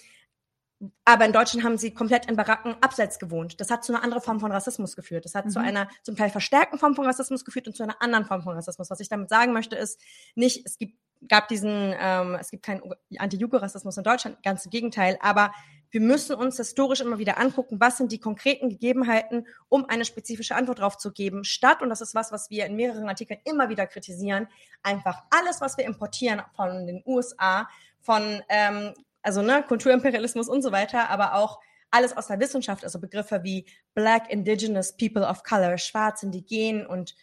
aber 1.04 1.26
in 1.26 1.34
Deutschland 1.34 1.66
haben 1.66 1.78
sie 1.78 1.94
komplett 1.94 2.28
in 2.28 2.38
Baracken 2.38 2.76
abseits 2.80 3.20
gewohnt. 3.20 3.60
Das 3.60 3.70
hat 3.70 3.84
zu 3.84 3.94
einer 3.94 4.06
anderen 4.06 4.24
Form 4.24 4.40
von 4.40 4.54
Rassismus 4.54 4.96
geführt. 4.96 5.26
Das 5.26 5.36
hat 5.36 5.48
mhm. 5.48 5.50
zu 5.50 5.60
einer 5.60 5.90
zum 6.02 6.16
Teil 6.16 6.30
verstärkten 6.30 6.80
Form 6.80 6.96
von 6.96 7.06
Rassismus 7.06 7.44
geführt 7.44 7.68
und 7.68 7.76
zu 7.76 7.84
einer 7.84 8.02
anderen 8.02 8.26
Form 8.26 8.42
von 8.42 8.56
Rassismus. 8.56 8.90
Was 8.90 9.02
ich 9.02 9.10
damit 9.10 9.28
sagen 9.28 9.52
möchte, 9.52 9.76
ist 9.76 10.00
nicht, 10.36 10.66
es 10.66 10.78
gibt, 10.78 10.98
gab 11.28 11.50
diesen, 11.50 11.94
ähm, 12.00 12.38
es 12.40 12.52
gibt 12.52 12.64
keinen 12.64 12.84
Anti-Jugo-Rassismus 13.18 13.98
in 13.98 14.04
Deutschland, 14.04 14.42
ganz 14.44 14.64
im 14.64 14.72
Gegenteil, 14.72 15.18
aber 15.22 15.52
wir 15.94 16.02
müssen 16.02 16.36
uns 16.36 16.58
historisch 16.58 17.02
immer 17.02 17.20
wieder 17.20 17.38
angucken, 17.38 17.80
was 17.80 17.98
sind 17.98 18.12
die 18.12 18.18
konkreten 18.18 18.68
Gegebenheiten, 18.68 19.46
um 19.70 19.86
eine 19.88 20.06
spezifische 20.06 20.56
Antwort 20.56 20.80
darauf 20.80 20.98
zu 20.98 21.12
geben, 21.12 21.44
statt, 21.44 21.84
und 21.84 21.90
das 21.90 22.02
ist 22.02 22.16
was, 22.16 22.32
was 22.32 22.50
wir 22.50 22.66
in 22.66 22.76
mehreren 22.76 23.08
Artikeln 23.08 23.40
immer 23.44 23.70
wieder 23.70 23.86
kritisieren, 23.86 24.48
einfach 24.82 25.22
alles, 25.30 25.62
was 25.62 25.78
wir 25.78 25.86
importieren 25.86 26.42
von 26.56 26.88
den 26.88 27.04
USA, 27.06 27.70
von, 28.02 28.42
ähm, 28.50 28.96
also 29.22 29.44
ne, 29.44 29.64
Kulturimperialismus 29.68 30.50
und 30.50 30.64
so 30.64 30.72
weiter, 30.72 31.12
aber 31.12 31.36
auch 31.36 31.60
alles 31.92 32.18
aus 32.18 32.26
der 32.26 32.40
Wissenschaft, 32.40 32.84
also 32.84 33.00
Begriffe 33.00 33.44
wie 33.44 33.66
Black, 33.94 34.32
Indigenous, 34.32 34.98
People 34.98 35.28
of 35.28 35.44
Color, 35.44 35.78
Schwarz, 35.78 36.24
Indigen 36.24 36.88
und 36.88 37.14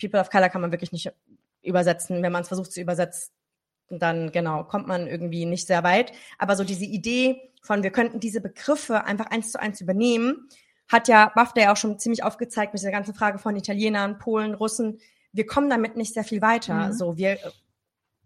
People 0.00 0.20
of 0.20 0.30
Color 0.30 0.48
kann 0.48 0.60
man 0.60 0.70
wirklich 0.70 0.92
nicht 0.92 1.12
übersetzen. 1.62 2.22
Wenn 2.22 2.30
man 2.30 2.42
es 2.42 2.48
versucht 2.48 2.70
zu 2.70 2.80
übersetzen, 2.80 3.32
dann 3.88 4.30
genau 4.30 4.62
kommt 4.62 4.86
man 4.86 5.08
irgendwie 5.08 5.44
nicht 5.44 5.66
sehr 5.66 5.82
weit. 5.82 6.12
Aber 6.38 6.54
so 6.54 6.62
diese 6.62 6.84
Idee, 6.84 7.52
von 7.66 7.82
wir 7.82 7.90
könnten 7.90 8.20
diese 8.20 8.40
Begriffe 8.40 9.04
einfach 9.04 9.26
eins 9.26 9.50
zu 9.50 9.60
eins 9.60 9.80
übernehmen, 9.80 10.48
hat 10.88 11.08
ja 11.08 11.32
BAFTA 11.34 11.62
ja 11.62 11.72
auch 11.72 11.76
schon 11.76 11.98
ziemlich 11.98 12.22
aufgezeigt 12.22 12.72
mit 12.72 12.82
der 12.82 12.92
ganzen 12.92 13.14
Frage 13.14 13.38
von 13.38 13.56
Italienern, 13.56 14.18
Polen, 14.18 14.54
Russen. 14.54 15.00
Wir 15.32 15.46
kommen 15.46 15.68
damit 15.68 15.96
nicht 15.96 16.14
sehr 16.14 16.24
viel 16.24 16.40
weiter. 16.40 16.88
Mhm. 16.88 16.92
So, 16.92 17.16
wir 17.16 17.38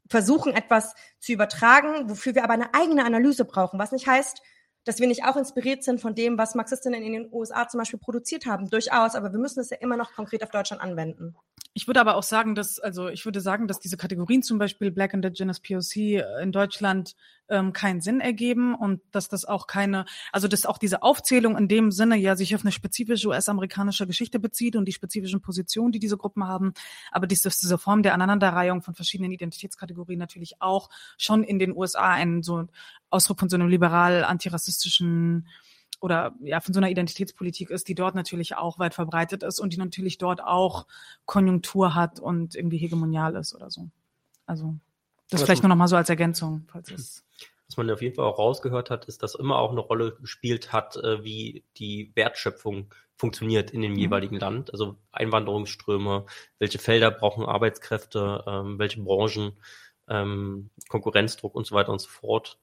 versuchen 0.08 0.52
etwas 0.52 0.94
zu 1.20 1.32
übertragen, 1.32 2.10
wofür 2.10 2.34
wir 2.34 2.44
aber 2.44 2.52
eine 2.52 2.74
eigene 2.74 3.04
Analyse 3.04 3.44
brauchen, 3.44 3.78
was 3.78 3.92
nicht 3.92 4.06
heißt, 4.06 4.42
dass 4.84 4.98
wir 4.98 5.06
nicht 5.06 5.24
auch 5.24 5.36
inspiriert 5.36 5.84
sind 5.84 6.00
von 6.00 6.14
dem, 6.14 6.36
was 6.36 6.54
Marxistinnen 6.54 7.02
in 7.02 7.12
den 7.12 7.32
USA 7.32 7.68
zum 7.68 7.78
Beispiel 7.78 7.98
produziert 7.98 8.46
haben. 8.46 8.68
Durchaus, 8.68 9.14
aber 9.14 9.32
wir 9.32 9.38
müssen 9.38 9.60
es 9.60 9.70
ja 9.70 9.76
immer 9.78 9.96
noch 9.96 10.12
konkret 10.12 10.42
auf 10.42 10.50
Deutschland 10.50 10.82
anwenden. 10.82 11.36
Ich 11.72 11.86
würde 11.86 12.00
aber 12.00 12.16
auch 12.16 12.24
sagen, 12.24 12.56
dass, 12.56 12.80
also 12.80 13.08
ich 13.08 13.24
würde 13.24 13.40
sagen, 13.40 13.68
dass 13.68 13.78
diese 13.78 13.96
Kategorien 13.96 14.42
zum 14.42 14.58
Beispiel 14.58 14.90
Black 14.90 15.14
Indigenous 15.14 15.60
POC 15.60 15.96
äh, 15.96 16.42
in 16.42 16.50
Deutschland 16.50 17.14
ähm, 17.48 17.72
keinen 17.72 18.00
Sinn 18.00 18.20
ergeben 18.20 18.74
und 18.74 19.00
dass 19.12 19.28
das 19.28 19.44
auch 19.44 19.68
keine, 19.68 20.04
also 20.32 20.48
dass 20.48 20.66
auch 20.66 20.78
diese 20.78 21.02
Aufzählung 21.02 21.56
in 21.56 21.68
dem 21.68 21.92
Sinne 21.92 22.16
ja 22.16 22.34
sich 22.34 22.56
auf 22.56 22.62
eine 22.62 22.72
spezifische 22.72 23.28
US-amerikanische 23.28 24.08
Geschichte 24.08 24.40
bezieht 24.40 24.74
und 24.74 24.86
die 24.86 24.92
spezifischen 24.92 25.42
Positionen, 25.42 25.92
die 25.92 26.00
diese 26.00 26.16
Gruppen 26.16 26.44
haben, 26.44 26.72
aber 27.12 27.28
dies, 27.28 27.42
dass 27.42 27.60
diese 27.60 27.78
Form 27.78 28.02
der 28.02 28.14
Aneinanderreihung 28.14 28.82
von 28.82 28.94
verschiedenen 28.94 29.30
Identitätskategorien 29.30 30.18
natürlich 30.18 30.60
auch 30.60 30.90
schon 31.18 31.44
in 31.44 31.60
den 31.60 31.76
USA 31.76 32.10
ein 32.10 32.42
so 32.42 32.66
Ausdruck 33.10 33.38
von 33.38 33.48
so 33.48 33.56
einem 33.56 33.68
liberal-antirassistischen 33.68 35.46
oder 36.00 36.34
ja 36.40 36.60
von 36.60 36.74
so 36.74 36.80
einer 36.80 36.90
Identitätspolitik 36.90 37.70
ist, 37.70 37.88
die 37.88 37.94
dort 37.94 38.14
natürlich 38.14 38.56
auch 38.56 38.78
weit 38.78 38.94
verbreitet 38.94 39.42
ist 39.42 39.60
und 39.60 39.72
die 39.72 39.78
natürlich 39.78 40.18
dort 40.18 40.42
auch 40.42 40.86
Konjunktur 41.26 41.94
hat 41.94 42.20
und 42.20 42.54
irgendwie 42.54 42.78
hegemonial 42.78 43.36
ist 43.36 43.54
oder 43.54 43.70
so. 43.70 43.88
Also 44.46 44.74
das 45.28 45.40
was 45.40 45.46
vielleicht 45.46 45.62
nur 45.62 45.68
noch 45.68 45.76
mal 45.76 45.88
so 45.88 45.96
als 45.96 46.08
Ergänzung, 46.08 46.66
falls 46.70 46.90
es 46.90 47.24
was 47.70 47.76
man 47.76 47.88
auf 47.90 48.02
jeden 48.02 48.16
Fall 48.16 48.24
auch 48.24 48.38
rausgehört 48.38 48.90
hat, 48.90 49.04
ist, 49.04 49.22
dass 49.22 49.36
immer 49.36 49.60
auch 49.60 49.70
eine 49.70 49.80
Rolle 49.80 50.16
gespielt 50.16 50.72
hat, 50.72 50.96
äh, 50.96 51.22
wie 51.22 51.62
die 51.76 52.10
Wertschöpfung 52.16 52.92
funktioniert 53.14 53.70
in 53.70 53.82
dem 53.82 53.92
mhm. 53.92 53.98
jeweiligen 53.98 54.36
Land. 54.40 54.72
Also 54.72 54.96
Einwanderungsströme, 55.12 56.26
welche 56.58 56.80
Felder 56.80 57.12
brauchen 57.12 57.44
Arbeitskräfte, 57.44 58.42
ähm, 58.48 58.80
welche 58.80 59.00
Branchen, 59.00 59.52
ähm, 60.08 60.70
Konkurrenzdruck 60.88 61.54
und 61.54 61.64
so 61.64 61.76
weiter 61.76 61.92
und 61.92 62.00
so 62.00 62.08
fort. 62.08 62.58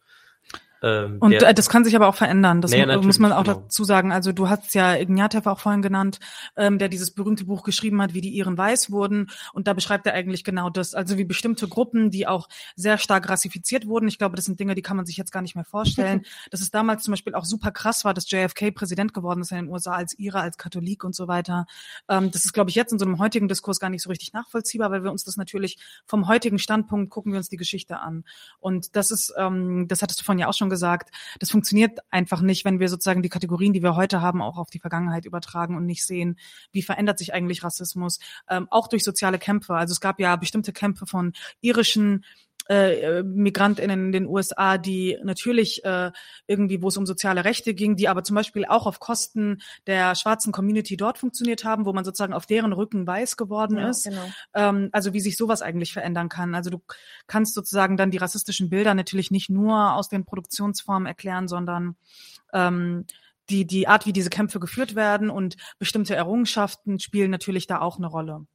Ähm, 0.82 1.18
und 1.20 1.32
der, 1.32 1.54
das 1.54 1.70
kann 1.70 1.84
sich 1.84 1.96
aber 1.96 2.08
auch 2.08 2.16
verändern. 2.16 2.62
Das 2.62 2.72
naja, 2.72 2.98
muss 3.02 3.20
man 3.20 3.32
auch 3.32 3.44
genau. 3.44 3.62
dazu 3.62 3.84
sagen. 3.84 4.12
Also 4.12 4.32
du 4.32 4.50
hast 4.50 4.74
ja 4.76 4.96
Ignatieff 4.96 5.46
auch 5.48 5.60
vorhin 5.60 5.82
genannt, 5.82 6.20
ähm, 6.56 6.78
der 6.78 6.90
dieses 6.90 7.12
berühmte 7.12 7.46
Buch 7.46 7.64
geschrieben 7.64 8.02
hat, 8.02 8.14
wie 8.14 8.22
die 8.22 8.30
Iren 8.30 8.58
weiß 8.58 8.92
wurden. 8.92 9.30
Und 9.54 9.68
da 9.68 9.74
beschreibt 9.74 10.06
er 10.06 10.14
eigentlich 10.14 10.44
genau 10.44 10.70
das. 10.70 10.94
Also 10.94 11.18
wie 11.18 11.26
bestimmte 11.26 11.68
Gruppen, 11.68 12.12
die 12.12 12.28
auch 12.28 12.48
sehr 12.76 12.98
stark 12.98 13.30
rassifiziert 13.30 13.88
wurden. 13.88 14.08
Ich 14.08 14.18
glaube, 14.18 14.36
das 14.36 14.46
sind 14.46 14.60
Dinge, 14.60 14.76
die 14.76 14.82
kann 14.82 14.98
man 14.98 15.06
sich 15.06 15.18
jetzt 15.18 15.32
gar 15.32 15.42
nicht 15.42 15.56
mehr 15.56 15.66
vorstellen. 15.66 16.24
dass 16.52 16.62
es 16.62 16.72
damals 16.72 17.04
zum 17.04 17.12
Beispiel 17.12 17.36
auch 17.36 17.46
super 17.46 17.72
krass 17.72 18.06
war, 18.06 18.14
dass 18.14 18.30
JFK 18.30 18.72
Präsident 18.72 19.14
geworden 19.14 19.42
ist 19.42 19.52
in 19.52 19.58
den 19.58 19.70
USA 19.70 19.94
als 19.94 20.18
Ire, 20.18 20.40
als 20.40 20.58
Katholik 20.58 21.04
und 21.04 21.16
so 21.16 21.28
weiter. 21.28 21.66
Ähm, 22.08 22.32
das 22.32 22.46
ist, 22.46 22.54
glaube 22.54 22.70
ich, 22.70 22.76
jetzt 22.76 22.92
in 22.92 23.00
so 23.00 23.06
einem 23.06 23.20
heutigen 23.20 23.48
Diskurs 23.48 23.80
gar 23.80 23.90
nicht 23.90 24.04
so 24.04 24.10
richtig 24.10 24.34
nachvollziehbar, 24.34 24.92
weil 24.92 25.04
wir 25.04 25.12
uns 25.12 25.24
das 25.24 25.38
natürlich 25.38 25.78
vom 26.06 26.28
heutigen 26.28 26.60
Standpunkt 26.60 27.10
gucken 27.10 27.32
wir 27.32 27.38
uns 27.38 27.50
die 27.50 27.58
Geschichte 27.58 28.00
an. 28.00 28.24
Und 28.60 28.96
das 28.96 29.12
ist, 29.12 29.34
ähm, 29.38 29.88
das 29.88 30.02
hattest 30.02 30.22
du 30.22 30.24
vorhin 30.24 30.40
ja 30.40 30.48
auch 30.48 30.54
schon 30.54 30.67
schon 30.68 30.70
gesagt, 30.70 31.12
das 31.40 31.52
funktioniert 31.52 32.00
einfach 32.12 32.42
nicht, 32.42 32.66
wenn 32.66 32.80
wir 32.80 32.90
sozusagen 32.90 33.22
die 33.22 33.30
Kategorien, 33.30 33.74
die 33.74 33.82
wir 33.84 33.96
heute 33.96 34.22
haben, 34.22 34.42
auch 34.42 34.58
auf 34.58 34.70
die 34.70 34.80
Vergangenheit 34.80 35.26
übertragen 35.26 35.76
und 35.76 35.86
nicht 35.86 36.06
sehen, 36.06 36.38
wie 36.72 36.82
verändert 36.82 37.18
sich 37.20 37.34
eigentlich 37.34 37.64
Rassismus, 37.64 38.20
ähm, 38.50 38.68
auch 38.70 38.88
durch 38.88 39.04
soziale 39.04 39.40
Kämpfe. 39.40 39.76
Also 39.76 39.94
es 39.94 40.02
gab 40.02 40.20
ja 40.20 40.36
bestimmte 40.36 40.74
Kämpfe 40.74 41.06
von 41.06 41.34
irischen 41.62 42.26
äh, 42.70 43.24
Migrantinnen 43.24 44.08
in 44.08 44.12
den 44.12 44.28
USA, 44.28 44.78
die 44.78 45.18
natürlich 45.24 45.84
äh, 45.86 46.12
irgendwie, 46.48 46.82
wo 46.82 46.90
es 46.90 46.98
um 46.98 47.06
soziale 47.06 47.46
Rechte 47.46 47.74
ging, 47.74 47.96
die 47.96 48.08
aber 48.08 48.24
zum 48.24 48.36
Beispiel 48.36 48.66
auch 48.66 48.86
auf 48.86 49.00
Kosten 49.00 49.62
der 49.86 50.16
schwarzen 50.16 50.52
Community 50.52 50.98
dort 50.98 51.18
funktioniert 51.18 51.64
haben, 51.64 51.86
wo 51.86 51.94
man 51.94 52.06
sozusagen 52.06 52.34
auf 52.34 52.46
deren 52.46 52.74
Rücken 52.74 53.08
weiß 53.08 53.38
geworden 53.38 53.78
ja, 53.78 53.90
ist. 53.90 54.06
Genau. 54.06 54.30
Ähm, 54.54 54.90
also 54.92 55.14
wie 55.14 55.20
sich 55.20 55.38
sowas 55.38 55.62
eigentlich 55.62 55.94
verändern 55.94 56.30
kann. 56.30 56.56
Also 56.56 56.70
du 56.70 56.82
kannst 57.28 57.54
sozusagen 57.54 57.98
dann 57.98 58.12
die 58.12 58.18
rassistischen 58.18 58.70
Bilder 58.70 58.94
natürlich 58.94 59.32
nicht 59.32 59.50
nur 59.50 59.94
aus 59.94 60.10
den 60.10 60.26
Produktionsformen 60.26 61.08
erklären, 61.08 61.48
sondern 61.48 61.96
ähm, 62.54 63.06
die, 63.50 63.66
die 63.66 63.88
Art, 63.88 64.06
wie 64.06 64.14
diese 64.14 64.30
Kämpfe 64.30 64.60
geführt 64.60 64.96
werden 64.96 65.30
und 65.30 65.56
bestimmte 65.80 66.16
Errungenschaften 66.16 67.00
spielen 67.00 67.32
natürlich 67.32 67.68
da 67.68 67.80
auch 67.80 67.98
eine 67.98 68.08
Rolle. 68.08 68.46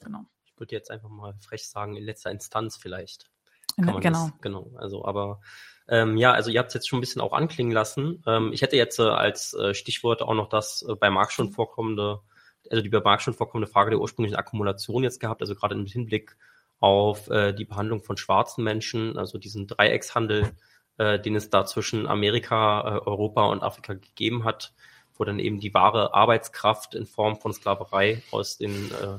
Genau. 0.00 0.26
Ich 0.62 0.66
würde 0.68 0.76
jetzt 0.76 0.92
einfach 0.92 1.08
mal 1.08 1.34
frech 1.40 1.68
sagen, 1.68 1.96
in 1.96 2.04
letzter 2.04 2.30
Instanz 2.30 2.76
vielleicht. 2.76 3.28
Kann 3.76 4.00
genau. 4.00 4.26
Das, 4.26 4.40
genau. 4.40 4.70
Also, 4.76 5.04
aber 5.04 5.40
ähm, 5.88 6.16
ja, 6.16 6.30
also 6.30 6.52
ihr 6.52 6.60
habt 6.60 6.68
es 6.68 6.74
jetzt 6.74 6.88
schon 6.88 6.98
ein 6.98 7.00
bisschen 7.00 7.20
auch 7.20 7.32
anklingen 7.32 7.72
lassen. 7.72 8.22
Ähm, 8.28 8.52
ich 8.52 8.62
hätte 8.62 8.76
jetzt 8.76 9.00
äh, 9.00 9.02
als 9.02 9.54
äh, 9.54 9.74
Stichwort 9.74 10.22
auch 10.22 10.34
noch 10.34 10.48
das 10.48 10.82
äh, 10.88 10.94
bei 10.94 11.10
Marx 11.10 11.32
schon 11.32 11.50
vorkommende, 11.50 12.20
also 12.70 12.80
die 12.80 12.90
bei 12.90 13.00
Marx 13.00 13.24
schon 13.24 13.34
vorkommende 13.34 13.66
Frage 13.66 13.90
der 13.90 13.98
ursprünglichen 13.98 14.36
Akkumulation 14.36 15.02
jetzt 15.02 15.18
gehabt, 15.18 15.40
also 15.40 15.56
gerade 15.56 15.74
im 15.74 15.84
Hinblick 15.84 16.36
auf 16.78 17.28
äh, 17.28 17.52
die 17.52 17.64
Behandlung 17.64 18.04
von 18.04 18.16
schwarzen 18.16 18.62
Menschen, 18.62 19.18
also 19.18 19.38
diesen 19.38 19.66
Dreieckshandel, 19.66 20.52
äh, 20.98 21.18
den 21.18 21.34
es 21.34 21.50
da 21.50 21.64
zwischen 21.64 22.06
Amerika, 22.06 22.82
äh, 22.82 23.00
Europa 23.00 23.46
und 23.46 23.64
Afrika 23.64 23.94
gegeben 23.94 24.44
hat, 24.44 24.74
wo 25.14 25.24
dann 25.24 25.40
eben 25.40 25.58
die 25.58 25.74
wahre 25.74 26.14
Arbeitskraft 26.14 26.94
in 26.94 27.06
Form 27.06 27.34
von 27.36 27.52
Sklaverei 27.52 28.22
aus 28.30 28.58
den 28.58 28.92
äh, 28.92 29.18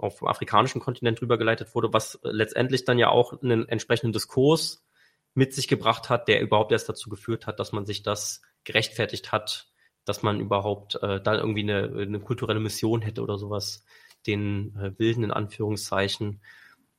auf 0.00 0.18
dem 0.18 0.28
afrikanischen 0.28 0.80
Kontinent 0.80 1.20
rübergeleitet 1.22 1.74
wurde, 1.74 1.92
was 1.92 2.18
letztendlich 2.22 2.84
dann 2.84 2.98
ja 2.98 3.08
auch 3.08 3.40
einen 3.42 3.68
entsprechenden 3.68 4.12
Diskurs 4.12 4.84
mit 5.34 5.54
sich 5.54 5.68
gebracht 5.68 6.08
hat, 6.08 6.28
der 6.28 6.40
überhaupt 6.40 6.72
erst 6.72 6.88
dazu 6.88 7.08
geführt 7.08 7.46
hat, 7.46 7.60
dass 7.60 7.72
man 7.72 7.86
sich 7.86 8.02
das 8.02 8.42
gerechtfertigt 8.64 9.32
hat, 9.32 9.68
dass 10.04 10.22
man 10.22 10.40
überhaupt 10.40 10.96
äh, 11.02 11.20
da 11.20 11.34
irgendwie 11.34 11.62
eine, 11.62 11.92
eine 11.96 12.20
kulturelle 12.20 12.60
Mission 12.60 13.02
hätte 13.02 13.22
oder 13.22 13.38
sowas, 13.38 13.84
den 14.26 14.76
äh, 14.76 14.98
Wilden 14.98 15.24
in 15.24 15.30
Anführungszeichen. 15.30 16.40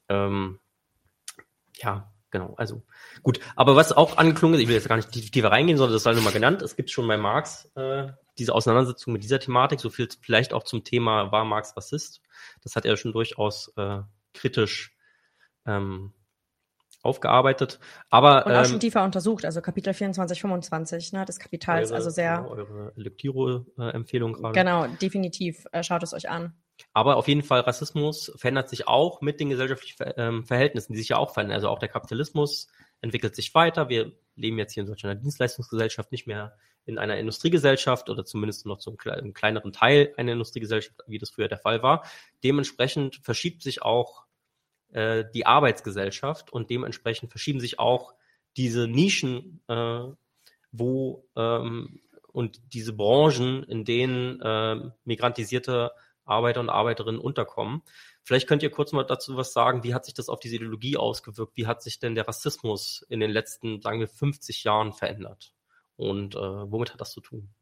Ähm, 0.08 0.60
ja, 1.76 2.11
genau, 2.32 2.56
also 2.58 2.82
gut. 3.22 3.40
Aber 3.56 3.76
was 3.76 3.92
auch 3.92 4.18
angeklungen 4.18 4.56
ist, 4.56 4.62
ich 4.62 4.68
will 4.68 4.76
jetzt 4.76 4.90
gar 4.90 4.96
nicht 4.96 5.12
tiefer 5.12 5.52
reingehen, 5.52 5.78
sondern 5.78 5.94
das 5.94 6.04
sei 6.04 6.14
nur 6.14 6.24
mal 6.24 6.34
genannt, 6.34 6.62
es 6.62 6.76
gibt 6.76 6.90
schon 6.90 7.08
bei 7.08 7.18
Marx 7.18 7.70
äh, 7.76 8.08
diese 8.38 8.56
Auseinandersetzung 8.56 9.14
mit 9.14 9.24
dieser 9.24 9.40
Thematik, 9.40 9.80
so 9.80 9.90
viel 9.90 10.08
vielleicht 10.22 10.54
auch 10.54 10.64
zum 10.64 10.84
Thema, 10.84 11.32
war 11.32 11.46
Marx 11.46 11.76
Rassist? 11.78 12.22
Das 12.64 12.76
hat 12.76 12.86
er 12.86 12.98
schon 12.98 13.12
durchaus 13.12 13.72
äh, 13.78 14.00
kritisch 14.34 14.96
ähm, 15.66 16.14
aufgearbeitet. 17.04 17.80
Aber, 18.10 18.46
und 18.46 18.54
auch 18.54 18.60
ähm, 18.60 18.66
schon 18.66 18.80
tiefer 18.80 19.04
untersucht, 19.04 19.46
also 19.46 19.62
Kapitel 19.62 19.94
24, 19.94 20.42
25 20.42 21.14
ne, 21.14 21.26
des 21.26 21.40
Kapitals, 21.40 21.90
eure, 21.90 21.98
also 21.98 22.10
sehr. 22.10 22.38
Genau, 22.38 22.50
eure 22.50 22.94
Lektiro-Empfehlung 22.96 24.34
gerade. 24.34 24.54
Genau, 24.54 24.88
definitiv. 25.02 25.66
Äh, 25.72 25.84
schaut 25.84 26.04
es 26.04 26.14
euch 26.14 26.30
an. 26.30 26.54
Aber 26.94 27.18
auf 27.18 27.28
jeden 27.28 27.44
Fall, 27.44 27.62
Rassismus 27.62 28.32
verändert 28.36 28.70
sich 28.70 28.88
auch 28.88 29.22
mit 29.22 29.40
den 29.40 29.50
gesellschaftlichen 29.50 30.14
ähm, 30.18 30.46
Verhältnissen, 30.46 30.94
die 30.94 31.00
sich 31.00 31.10
ja 31.10 31.18
auch 31.18 31.34
verändern. 31.34 31.56
Also 31.56 31.70
auch 31.70 31.80
der 31.80 31.90
Kapitalismus 31.90 32.68
entwickelt 33.02 33.36
sich 33.36 33.54
weiter. 33.54 33.90
Wir 33.90 34.12
leben 34.36 34.58
jetzt 34.58 34.74
hier 34.74 34.82
in 34.82 34.88
solch 34.88 35.04
einer 35.04 35.16
Dienstleistungsgesellschaft, 35.16 36.12
nicht 36.12 36.28
mehr 36.28 36.58
in 36.86 36.98
einer 36.98 37.18
Industriegesellschaft 37.18 38.10
oder 38.10 38.26
zumindest 38.26 38.66
noch 38.66 38.80
zum 38.80 38.98
einem 39.06 39.34
kleineren 39.34 39.72
Teil 39.72 40.14
einer 40.18 40.34
Industriegesellschaft, 40.34 40.96
wie 41.08 41.20
das 41.20 41.30
früher 41.30 41.48
der 41.48 41.60
Fall 41.60 41.84
war. 41.84 42.06
Dementsprechend 42.44 43.18
verschiebt 43.24 43.62
sich 43.62 43.82
auch 43.82 44.26
äh, 44.92 45.26
die 45.34 45.46
Arbeitsgesellschaft 45.46 46.52
und 46.52 46.70
dementsprechend 46.70 47.30
verschieben 47.30 47.60
sich 47.60 47.80
auch 47.80 48.14
diese 48.58 48.88
Nischen, 48.88 49.62
äh, 49.68 50.04
wo 50.72 51.28
ähm, 51.36 52.02
und 52.32 52.62
diese 52.74 52.94
Branchen, 52.94 53.64
in 53.64 53.86
denen 53.86 54.42
äh, 54.42 54.92
migrantisierte 55.04 55.92
Arbeiter 56.26 56.60
und 56.60 56.70
Arbeiterinnen 56.70 57.20
unterkommen. 57.20 57.82
Vielleicht 58.24 58.48
könnt 58.48 58.64
ihr 58.64 58.70
kurz 58.70 58.92
mal 58.92 59.04
dazu 59.04 59.36
was 59.38 59.54
sagen, 59.54 59.84
wie 59.84 59.94
hat 59.94 60.06
sich 60.06 60.14
das 60.14 60.30
auf 60.30 60.40
diese 60.40 60.56
Ideologie 60.56 60.98
ausgewirkt? 60.98 61.58
Wie 61.58 61.68
hat 61.68 61.82
sich 61.82 62.00
denn 62.00 62.16
der 62.16 62.28
Rassismus 62.28 63.06
in 63.10 63.20
den 63.20 63.32
letzten, 63.32 63.82
sagen 63.82 64.00
wir, 64.00 64.08
50 64.08 64.64
Jahren 64.64 64.94
verändert? 64.94 65.54
Und 65.96 66.36
äh, 66.36 66.40
womit 66.40 66.94
hat 66.94 67.02
das 67.02 67.12
zu 67.12 67.22
tun? 67.22 67.54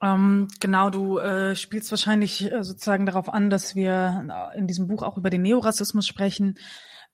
Ähm, 0.00 0.48
genau, 0.60 0.90
du 0.90 1.18
äh, 1.18 1.56
spielst 1.56 1.90
wahrscheinlich 1.90 2.50
äh, 2.52 2.62
sozusagen 2.62 3.04
darauf 3.04 3.28
an, 3.28 3.50
dass 3.50 3.74
wir 3.74 4.52
in 4.56 4.66
diesem 4.66 4.86
Buch 4.86 5.02
auch 5.02 5.16
über 5.16 5.30
den 5.30 5.42
Neorassismus 5.42 6.06
sprechen. 6.06 6.58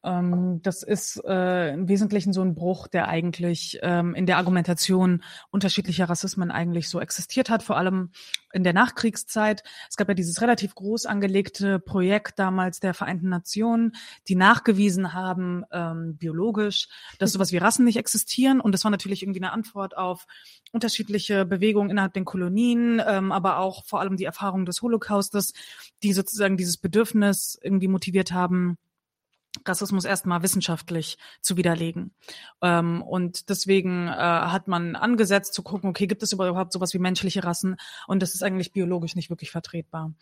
Ähm, 0.05 0.61
das 0.63 0.83
ist 0.83 1.21
äh, 1.25 1.73
im 1.73 1.89
Wesentlichen 1.89 2.33
so 2.33 2.43
ein 2.43 2.55
Bruch, 2.55 2.89
der 2.89 3.09
eigentlich 3.09 3.79
ähm, 3.83 4.15
in 4.15 4.27
der 4.27 4.37
Argumentation 4.37 5.23
unterschiedlicher 5.51 6.09
Rassismen 6.09 6.51
eigentlich 6.51 6.89
so 6.89 7.01
existiert 7.01 7.49
hat, 7.49 7.63
vor 7.63 7.79
allem 7.79 8.11
in 8.53 8.65
der 8.65 8.75
Nachkriegszeit. 8.75 9.65
Es 9.89 9.97
gab 9.97 10.09
ja 10.09 10.15
dieses 10.15 10.43
relativ 10.43 10.75
groß 10.75 11.07
angelegte 11.07 11.79
Projekt 11.79 12.39
damals 12.39 12.81
der 12.81 12.95
Vereinten 12.95 13.31
Nationen, 13.31 13.93
die 14.29 14.37
nachgewiesen 14.37 15.15
haben, 15.15 15.65
ähm, 15.73 16.17
biologisch, 16.19 16.89
dass 17.19 17.33
sowas 17.33 17.51
wie 17.51 17.57
Rassen 17.57 17.85
nicht 17.85 17.97
existieren. 17.97 18.61
Und 18.61 18.73
das 18.73 18.85
war 18.85 18.91
natürlich 18.91 19.23
irgendwie 19.23 19.41
eine 19.41 19.53
Antwort 19.53 19.97
auf 19.97 20.27
unterschiedliche 20.73 21.47
Bewegungen 21.47 21.91
innerhalb 21.91 22.13
den 22.13 22.27
Kolonien, 22.27 23.01
ähm, 23.07 23.33
aber 23.33 23.59
auch 23.59 23.85
vor 23.87 24.01
allem 24.01 24.17
die 24.17 24.25
Erfahrung 24.25 24.67
des 24.67 24.83
Holocaustes, 24.83 25.55
die 26.03 26.13
sozusagen 26.13 26.59
dieses 26.59 26.77
Bedürfnis 26.77 27.59
irgendwie 27.63 27.89
motiviert 27.89 28.33
haben, 28.33 28.77
Rassismus 29.67 30.05
erstmal 30.05 30.43
wissenschaftlich 30.43 31.17
zu 31.41 31.57
widerlegen. 31.57 32.15
Ähm, 32.63 33.03
und 33.03 33.49
deswegen 33.49 34.09
äh, 34.09 34.13
hat 34.13 34.69
man 34.69 34.97
angesetzt 34.97 35.55
zu 35.55 35.63
gucken, 35.63 35.91
okay, 35.91 36.07
gibt 36.07 36.23
es 36.23 36.33
überhaupt 36.33 36.73
sowas 36.73 36.95
wie 36.95 36.99
menschliche 36.99 37.45
Rassen? 37.45 37.77
Und 38.07 38.23
das 38.23 38.35
ist 38.35 38.43
eigentlich 38.43 38.73
biologisch 38.73 39.15
nicht 39.15 39.31
wirklich 39.31 39.51
vertretbar. 39.51 40.13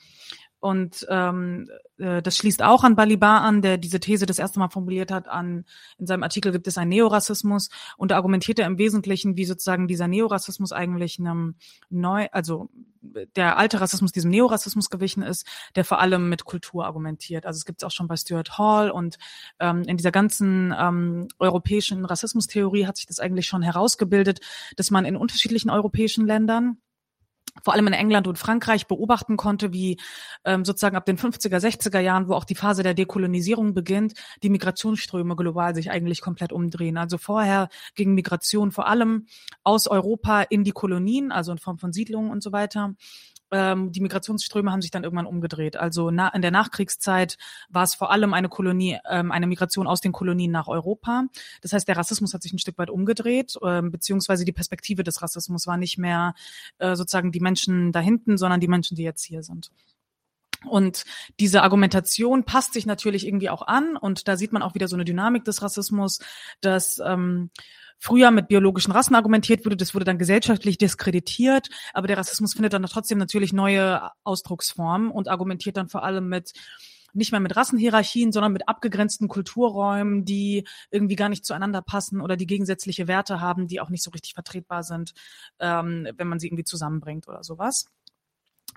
Und 0.63 1.05
ähm, 1.11 1.69
äh, 1.99 2.23
das 2.23 2.37
schließt 2.37 2.63
auch 2.63 2.85
an 2.85 2.95
Balibar 2.95 3.41
an, 3.41 3.63
der 3.63 3.79
diese 3.79 3.99
These 3.99 4.27
das 4.27 4.39
erste 4.39 4.61
Mal 4.61 4.69
formuliert 4.69 5.11
hat. 5.11 5.27
An 5.27 5.65
in 5.99 6.07
seinem 6.07 6.23
Artikel 6.23 6.53
gibt 6.53 6.69
es 6.69 6.79
einen 6.79 6.91
Neorassismus 6.91 7.69
und 7.97 8.13
da 8.13 8.15
argumentiert 8.15 8.61
er 8.61 8.69
im 8.69 8.79
Wesentlichen, 8.79 9.37
wie 9.37 9.45
sozusagen 9.45 9.89
dieser 9.89 10.07
Neorassismus 10.07 10.71
eigentlich 10.71 11.19
einem 11.19 11.57
neu, 11.91 12.29
also 12.31 12.71
der 13.35 13.59
alte 13.59 13.81
Rassismus 13.81 14.13
diesem 14.13 14.31
Neorassismus 14.31 14.89
gewichen 14.89 15.25
ist, 15.25 15.49
der 15.75 15.85
vor 15.85 15.99
allem 15.99 16.29
mit 16.29 16.45
Kultur 16.45 16.87
argumentiert. 16.87 17.45
Also 17.45 17.59
es 17.59 17.65
gibt 17.65 17.83
es 17.83 17.85
auch 17.85 17.91
schon 17.91 18.07
bei 18.07 18.17
Stuart 18.17 18.57
Hall 18.57 18.89
und 18.93 19.19
ähm, 19.59 19.83
in 19.83 19.97
dieser 19.97 20.13
ganzen 20.13 20.73
ähm, 20.79 21.27
europäischen 21.41 22.05
Rassismustheorie 22.05 22.87
hat 22.87 22.99
sich 22.99 23.07
das 23.07 23.19
eigentlich 23.19 23.49
schon 23.49 23.63
herausgebildet, 23.63 24.39
dass 24.77 24.93
man 24.93 25.07
in 25.07 25.17
unterschiedlichen 25.17 25.71
europäischen 25.71 26.25
Ländern 26.25 26.79
vor 27.63 27.75
allem 27.75 27.87
in 27.87 27.93
England 27.93 28.27
und 28.27 28.39
Frankreich 28.39 28.87
beobachten 28.87 29.37
konnte, 29.37 29.73
wie 29.73 29.99
ähm, 30.45 30.65
sozusagen 30.65 30.97
ab 30.97 31.05
den 31.05 31.19
50er, 31.19 31.59
60er 31.59 32.01
Jahren, 32.01 32.29
wo 32.29 32.35
auch 32.35 32.45
die 32.45 32.55
Phase 32.55 32.83
der 32.83 32.95
Dekolonisierung 32.95 33.75
beginnt, 33.75 34.15
die 34.43 34.49
Migrationsströme 34.49 35.37
global 35.37 35.75
sich 35.75 35.91
eigentlich 35.91 36.21
komplett 36.21 36.53
umdrehen. 36.53 36.97
Also 36.97 37.19
vorher 37.19 37.69
ging 37.95 38.15
Migration 38.15 38.73
vor 38.73 38.87
allem 38.87 39.27
aus 39.63 39.87
Europa 39.87 40.43
in 40.43 40.65
die 40.65 40.73
Kolonien, 40.73 41.31
also 41.31 41.53
in 41.53 41.59
Form 41.59 41.79
von 41.79 41.93
Siedlungen 41.93 42.31
und 42.31 42.43
so 42.43 42.53
weiter 42.53 42.95
die 43.53 44.01
Migrationsströme 44.01 44.73
haben 44.73 44.81
sich 44.81 44.91
dann 44.91 45.05
irgendwann 45.05 45.27
umgedreht. 45.27 45.77
Also 45.77 46.09
in 46.09 46.17
der 46.17 46.51
Nachkriegszeit 46.51 47.37
war 47.69 47.83
es 47.83 47.95
vor 47.95 48.11
allem 48.11 48.33
eine 48.33 48.49
Kolonie, 48.49 48.99
ähm, 49.09 49.31
eine 49.31 49.47
Migration 49.47 49.87
aus 49.87 50.01
den 50.01 50.13
Kolonien 50.13 50.51
nach 50.51 50.69
Europa. 50.69 51.25
Das 51.61 51.73
heißt, 51.73 51.87
der 51.87 51.97
Rassismus 51.97 52.33
hat 52.33 52.43
sich 52.43 52.53
ein 52.53 52.59
Stück 52.59 52.79
weit 52.79 52.89
umgedreht, 52.89 53.59
ähm, 53.63 53.91
beziehungsweise 53.91 54.47
die 54.47 54.53
Perspektive 54.53 55.03
des 55.03 55.21
Rassismus 55.21 55.67
war 55.67 55.77
nicht 55.77 55.99
mehr 55.99 56.35
äh, 56.79 56.97
sozusagen 56.97 57.31
die 57.31 57.41
Menschen 57.41 57.93
da 57.93 58.01
hinten, 58.01 58.39
sondern 58.39 58.61
die 58.61 58.69
Menschen, 58.69 58.97
die 58.97 59.03
jetzt 59.03 59.25
hier 59.25 59.43
sind. 59.43 59.71
Und 60.65 61.05
diese 61.41 61.63
Argumentation 61.63 62.45
passt 62.45 62.73
sich 62.73 62.87
natürlich 62.87 63.27
irgendwie 63.27 63.51
auch 63.51 63.63
an 63.67 63.97
und 63.97 64.29
da 64.29 64.37
sieht 64.37 64.53
man 64.53 64.63
auch 64.63 64.75
wieder 64.75 64.89
so 64.89 64.97
eine 64.97 65.05
Dynamik 65.05 65.45
des 65.45 65.61
Rassismus, 65.61 66.21
dass 66.61 67.01
ähm, 67.05 67.51
früher 68.03 68.33
mit 68.33 68.49
biologischen 68.49 68.91
Rassen 68.91 69.15
argumentiert 69.15 69.65
wurde, 69.65 69.77
das 69.77 69.95
wurde 69.95 70.05
dann 70.05 70.19
gesellschaftlich 70.19 70.77
diskreditiert, 70.77 71.69
aber 71.95 72.09
der 72.09 72.19
Rassismus 72.19 72.55
findet 72.55 72.73
dann 72.73 72.83
trotzdem 72.83 73.17
natürlich 73.17 73.53
neue 73.53 74.11
Ausdrucksformen 74.25 75.13
und 75.13 75.29
argumentiert 75.29 75.77
dann 75.77 75.89
vor 75.89 76.03
allem 76.03 76.29
mit 76.29 76.53
nicht 77.15 77.31
mehr 77.31 77.41
mit 77.41 77.55
Rassenhierarchien, 77.55 78.33
sondern 78.33 78.53
mit 78.53 78.69
abgegrenzten 78.69 79.29
Kulturräumen, 79.29 80.25
die 80.25 80.67
irgendwie 80.91 81.15
gar 81.15 81.29
nicht 81.29 81.45
zueinander 81.45 81.81
passen 81.81 82.21
oder 82.21 82.37
die 82.37 82.47
gegensätzliche 82.47 83.07
Werte 83.07 83.41
haben, 83.41 83.69
die 83.69 83.81
auch 83.81 83.91
nicht 83.91 84.03
so 84.03 84.11
richtig 84.11 84.35
vertretbar 84.35 84.83
sind, 84.83 85.13
ähm, 85.61 86.09
wenn 86.17 86.27
man 86.27 86.41
sie 86.41 86.49
irgendwie 86.49 86.65
zusammenbringt 86.65 87.29
oder 87.29 87.45
sowas. 87.45 87.87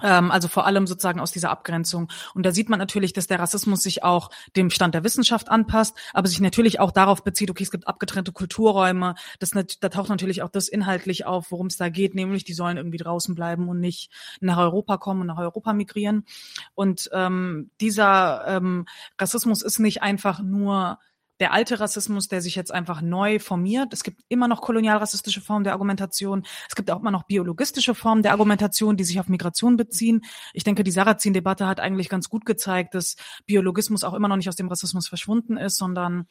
Ähm, 0.03 0.31
also 0.31 0.47
vor 0.47 0.65
allem 0.65 0.87
sozusagen 0.87 1.19
aus 1.19 1.31
dieser 1.31 1.49
Abgrenzung. 1.51 2.11
Und 2.33 2.45
da 2.45 2.51
sieht 2.51 2.69
man 2.69 2.79
natürlich, 2.79 3.13
dass 3.13 3.27
der 3.27 3.39
Rassismus 3.39 3.81
sich 3.81 4.03
auch 4.03 4.29
dem 4.55 4.69
Stand 4.69 4.93
der 4.93 5.03
Wissenschaft 5.03 5.49
anpasst, 5.49 5.97
aber 6.13 6.27
sich 6.27 6.41
natürlich 6.41 6.79
auch 6.79 6.91
darauf 6.91 7.23
bezieht, 7.23 7.49
okay, 7.49 7.63
es 7.63 7.71
gibt 7.71 7.87
abgetrennte 7.87 8.31
Kulturräume. 8.31 9.15
Das, 9.39 9.51
da 9.51 9.89
taucht 9.89 10.09
natürlich 10.09 10.43
auch 10.43 10.49
das 10.49 10.67
inhaltlich 10.67 11.25
auf, 11.25 11.51
worum 11.51 11.67
es 11.67 11.77
da 11.77 11.89
geht, 11.89 12.15
nämlich 12.15 12.43
die 12.43 12.53
sollen 12.53 12.77
irgendwie 12.77 12.97
draußen 12.97 13.35
bleiben 13.35 13.69
und 13.69 13.79
nicht 13.79 14.11
nach 14.41 14.57
Europa 14.57 14.97
kommen 14.97 15.21
und 15.21 15.27
nach 15.27 15.37
Europa 15.37 15.73
migrieren. 15.73 16.25
Und 16.73 17.09
ähm, 17.13 17.71
dieser 17.79 18.45
ähm, 18.47 18.85
Rassismus 19.19 19.61
ist 19.61 19.79
nicht 19.79 20.01
einfach 20.01 20.41
nur 20.41 20.99
der 21.39 21.51
alte 21.51 21.79
Rassismus, 21.79 22.27
der 22.27 22.41
sich 22.41 22.55
jetzt 22.55 22.73
einfach 22.73 23.01
neu 23.01 23.39
formiert. 23.39 23.93
Es 23.93 24.03
gibt 24.03 24.21
immer 24.29 24.47
noch 24.47 24.61
kolonialrassistische 24.61 25.41
Formen 25.41 25.63
der 25.63 25.73
Argumentation. 25.73 26.45
Es 26.69 26.75
gibt 26.75 26.89
auch 26.89 26.99
immer 26.99 27.11
noch 27.11 27.23
biologistische 27.23 27.93
Formen 27.93 28.23
der 28.23 28.31
Argumentation, 28.31 28.95
die 28.95 29.03
sich 29.03 29.19
auf 29.19 29.27
Migration 29.27 29.75
beziehen. 29.77 30.21
Ich 30.53 30.63
denke, 30.63 30.83
die 30.83 30.91
Sarrazin-Debatte 30.91 31.67
hat 31.67 31.79
eigentlich 31.79 32.09
ganz 32.09 32.29
gut 32.29 32.45
gezeigt, 32.45 32.95
dass 32.95 33.15
Biologismus 33.45 34.03
auch 34.03 34.13
immer 34.13 34.27
noch 34.27 34.38
nicht 34.38 34.49
aus 34.49 34.55
dem 34.55 34.69
Rassismus 34.69 35.07
verschwunden 35.07 35.57
ist, 35.57 35.77
sondern 35.77 36.27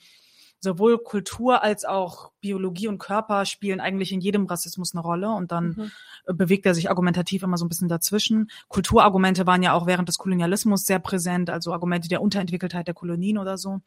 sowohl 0.65 0.99
Kultur 0.99 1.63
als 1.63 1.85
auch 1.85 2.33
Biologie 2.41 2.89
und 2.89 2.99
Körper 2.99 3.47
spielen 3.47 3.79
eigentlich 3.79 4.11
in 4.11 4.21
jedem 4.21 4.47
Rassismus 4.47 4.95
eine 4.95 5.03
Rolle 5.03 5.31
und 5.31 5.53
dann 5.53 5.93
mhm. 6.27 6.37
bewegt 6.37 6.67
er 6.67 6.75
sich 6.75 6.91
argumentativ 6.91 7.45
immer 7.45 7.57
so 7.57 7.65
ein 7.65 7.69
bisschen 7.69 7.89
dazwischen. 7.89 8.51
Kulturargumente 8.67 9.47
waren 9.47 9.63
ja 9.63 9.75
auch 9.75 9.87
während 9.87 10.09
des 10.09 10.19
Kolonialismus 10.19 10.85
sehr 10.85 10.99
präsent, 10.99 11.51
also 11.51 11.73
Argumente 11.73 12.09
der 12.09 12.21
Unterentwickeltheit 12.21 12.89
der 12.89 12.95
Kolonien 12.95 13.39
oder 13.39 13.57
so. 13.57 13.81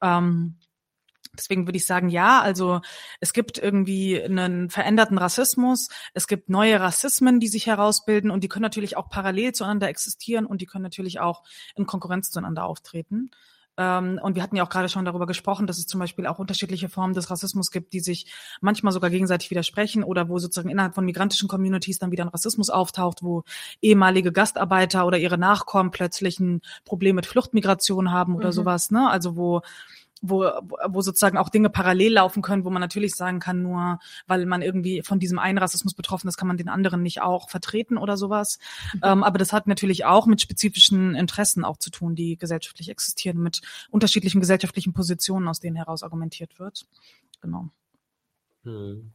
Ähm, 0.00 0.54
Deswegen 1.36 1.66
würde 1.66 1.76
ich 1.76 1.86
sagen, 1.86 2.08
ja, 2.08 2.40
also 2.40 2.80
es 3.20 3.32
gibt 3.32 3.56
irgendwie 3.56 4.20
einen 4.20 4.68
veränderten 4.68 5.16
Rassismus, 5.16 5.88
es 6.12 6.26
gibt 6.26 6.48
neue 6.48 6.80
Rassismen, 6.80 7.38
die 7.38 7.46
sich 7.46 7.66
herausbilden 7.66 8.30
und 8.30 8.42
die 8.42 8.48
können 8.48 8.64
natürlich 8.64 8.96
auch 8.96 9.08
parallel 9.08 9.52
zueinander 9.52 9.88
existieren 9.88 10.44
und 10.44 10.60
die 10.60 10.66
können 10.66 10.82
natürlich 10.82 11.20
auch 11.20 11.44
in 11.76 11.86
Konkurrenz 11.86 12.30
zueinander 12.30 12.64
auftreten. 12.64 13.30
Ähm, 13.76 14.20
und 14.22 14.34
wir 14.34 14.42
hatten 14.42 14.56
ja 14.56 14.64
auch 14.64 14.68
gerade 14.68 14.88
schon 14.88 15.04
darüber 15.04 15.26
gesprochen, 15.26 15.66
dass 15.66 15.78
es 15.78 15.86
zum 15.86 16.00
Beispiel 16.00 16.26
auch 16.26 16.38
unterschiedliche 16.38 16.88
Formen 16.88 17.14
des 17.14 17.30
Rassismus 17.30 17.70
gibt, 17.70 17.92
die 17.92 18.00
sich 18.00 18.26
manchmal 18.60 18.92
sogar 18.92 19.10
gegenseitig 19.10 19.50
widersprechen 19.50 20.04
oder 20.04 20.28
wo 20.28 20.38
sozusagen 20.38 20.70
innerhalb 20.70 20.94
von 20.94 21.04
migrantischen 21.04 21.48
Communities 21.48 21.98
dann 21.98 22.10
wieder 22.10 22.24
ein 22.24 22.28
Rassismus 22.28 22.70
auftaucht, 22.70 23.22
wo 23.22 23.44
ehemalige 23.80 24.32
Gastarbeiter 24.32 25.06
oder 25.06 25.18
ihre 25.18 25.38
Nachkommen 25.38 25.90
plötzlich 25.90 26.40
ein 26.40 26.60
Problem 26.84 27.16
mit 27.16 27.26
Fluchtmigration 27.26 28.10
haben 28.10 28.36
oder 28.36 28.48
mhm. 28.48 28.52
sowas, 28.52 28.90
ne? 28.90 29.08
Also 29.08 29.36
wo 29.36 29.62
wo, 30.20 30.44
wo 30.88 31.00
sozusagen 31.00 31.38
auch 31.38 31.48
Dinge 31.48 31.70
parallel 31.70 32.14
laufen 32.14 32.42
können, 32.42 32.64
wo 32.64 32.70
man 32.70 32.80
natürlich 32.80 33.14
sagen 33.14 33.40
kann, 33.40 33.62
nur 33.62 33.98
weil 34.26 34.46
man 34.46 34.62
irgendwie 34.62 35.02
von 35.02 35.18
diesem 35.18 35.38
einen 35.38 35.58
Rassismus 35.58 35.94
betroffen 35.94 36.28
ist, 36.28 36.36
kann 36.36 36.48
man 36.48 36.56
den 36.56 36.68
anderen 36.68 37.02
nicht 37.02 37.22
auch 37.22 37.48
vertreten 37.48 37.96
oder 37.96 38.16
sowas. 38.16 38.58
Mhm. 38.94 39.00
Ähm, 39.02 39.24
aber 39.24 39.38
das 39.38 39.52
hat 39.52 39.66
natürlich 39.66 40.04
auch 40.04 40.26
mit 40.26 40.40
spezifischen 40.40 41.14
Interessen 41.14 41.64
auch 41.64 41.78
zu 41.78 41.90
tun, 41.90 42.14
die 42.14 42.36
gesellschaftlich 42.36 42.88
existieren, 42.88 43.38
mit 43.38 43.62
unterschiedlichen 43.90 44.40
gesellschaftlichen 44.40 44.92
Positionen, 44.92 45.48
aus 45.48 45.60
denen 45.60 45.76
heraus 45.76 46.02
argumentiert 46.02 46.58
wird. 46.58 46.86
Genau. 47.40 47.68
Hm. 48.64 49.12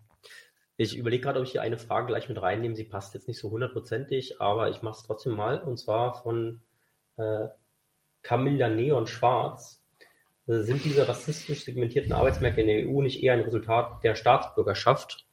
Ich 0.78 0.98
überlege 0.98 1.24
gerade, 1.24 1.40
ob 1.40 1.46
ich 1.46 1.54
hier 1.54 1.62
eine 1.62 1.78
Frage 1.78 2.08
gleich 2.08 2.28
mit 2.28 2.42
reinnehme. 2.42 2.76
Sie 2.76 2.84
passt 2.84 3.14
jetzt 3.14 3.28
nicht 3.28 3.40
so 3.40 3.50
hundertprozentig, 3.50 4.42
aber 4.42 4.70
ich 4.70 4.82
mache 4.82 4.98
es 4.98 5.04
trotzdem 5.04 5.34
mal. 5.34 5.60
Und 5.62 5.78
zwar 5.78 6.22
von 6.22 6.62
äh, 7.16 7.48
Camilla 8.24 8.68
Neon 8.68 9.08
Schwarz. 9.08 9.82
Sind 10.48 10.86
diese 10.86 11.08
rassistisch 11.08 11.64
segmentierten 11.64 12.14
Arbeitsmärkte 12.14 12.62
in 12.62 12.68
der 12.68 12.88
EU 12.88 13.02
nicht 13.02 13.24
eher 13.24 13.34
ein 13.34 13.42
Resultat 13.42 14.04
der 14.04 14.16
Staatsbürgerschaft? 14.16 15.26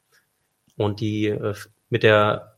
Und 0.75 1.01
die 1.01 1.27
äh, 1.27 1.53
mit 1.89 2.01
der 2.01 2.57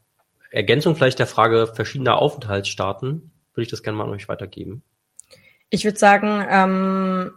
Ergänzung 0.51 0.95
vielleicht 0.95 1.19
der 1.19 1.27
Frage 1.27 1.67
verschiedener 1.67 2.17
Aufenthaltsstaaten 2.17 3.31
würde 3.53 3.63
ich 3.63 3.69
das 3.69 3.83
gerne 3.83 3.97
mal 3.97 4.05
an 4.05 4.11
euch 4.11 4.29
weitergeben. 4.29 4.83
Ich 5.69 5.83
würde 5.83 5.97
sagen, 5.97 6.45
ähm, 6.49 7.31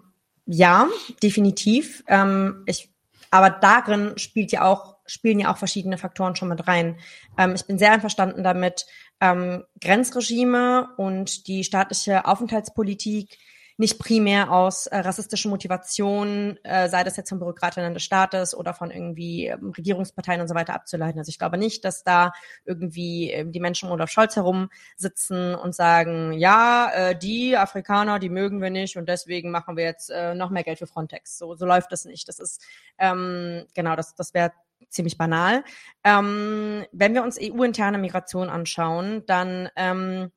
ja, 0.47 0.89
definitiv. 1.23 2.05
Ähm, 2.07 2.63
ich, 2.67 2.91
aber 3.31 3.51
darin 3.51 4.17
spielt 4.19 4.53
ja 4.53 4.65
auch, 4.65 4.97
spielen 5.07 5.41
ja 5.41 5.53
auch 5.53 5.57
verschiedene 5.57 5.99
Faktoren 5.99 6.37
schon 6.37 6.49
mit 6.49 6.69
rein. 6.69 6.97
Ähm, 7.37 7.55
ich 7.55 7.67
bin 7.67 7.79
sehr 7.79 7.93
einverstanden 7.93 8.45
damit, 8.45 8.87
ähm, 9.21 9.65
Grenzregime 9.81 10.91
und 10.97 11.49
die 11.49 11.65
staatliche 11.65 12.25
Aufenthaltspolitik 12.27 13.37
nicht 13.79 14.01
primär 14.01 14.51
aus 14.53 14.87
äh, 14.89 14.99
rassistischen 14.99 15.51
Motivationen, 15.51 16.59
äh, 16.65 16.89
sei 16.89 17.05
das 17.05 17.17
jetzt 17.17 17.29
von 17.29 17.39
Bürokratinnen 17.39 17.95
des 17.95 18.03
Staates 18.03 18.55
oder 18.55 18.75
von 18.75 18.91
irgendwie 18.91 19.47
ähm, 19.47 19.73
Regierungsparteien 19.77 20.41
und 20.41 20.49
so 20.49 20.55
weiter 20.57 20.75
abzuleiten. 20.75 21.19
Also 21.21 21.31
ich 21.31 21.39
glaube 21.39 21.59
nicht, 21.59 21.85
dass 21.85 22.03
da 22.03 22.33
irgendwie 22.65 23.31
äh, 23.31 23.47
die 23.49 23.61
Menschen 23.61 23.87
um 23.87 23.93
Olaf 23.93 24.11
Scholz 24.11 24.35
herum 24.35 24.69
sitzen 24.97 25.55
und 25.55 25.77
sagen, 25.77 26.33
ja, 26.33 26.91
äh, 26.93 27.17
die 27.17 27.57
Afrikaner, 27.57 28.19
die 28.19 28.31
mögen 28.31 28.61
wir 28.61 28.71
nicht 28.71 28.97
und 28.97 29.09
deswegen 29.09 29.53
machen 29.53 29.77
wir 29.77 29.85
jetzt 29.85 30.11
äh, 30.11 30.35
noch 30.35 30.51
mehr 30.51 30.65
Geld 30.65 30.81
für 30.81 30.89
Frontex. 30.89 31.39
So, 31.39 31.55
so 31.55 31.65
läuft 31.65 31.93
das 31.93 32.05
nicht. 32.05 32.27
Das 32.27 32.41
ist 32.41 32.61
ähm, 32.99 33.65
genau, 33.75 33.95
das, 33.95 34.17
das 34.17 34.35
wäre 34.35 34.51
ziemlich 34.89 35.17
banal. 35.19 35.63
Ähm, 36.03 36.85
wenn 36.91 37.15
wir 37.15 37.23
uns 37.23 37.39
EU-interne 37.41 37.99
Migration 37.99 38.49
anschauen, 38.49 39.25
dann 39.27 39.69
ähm, 39.77 40.33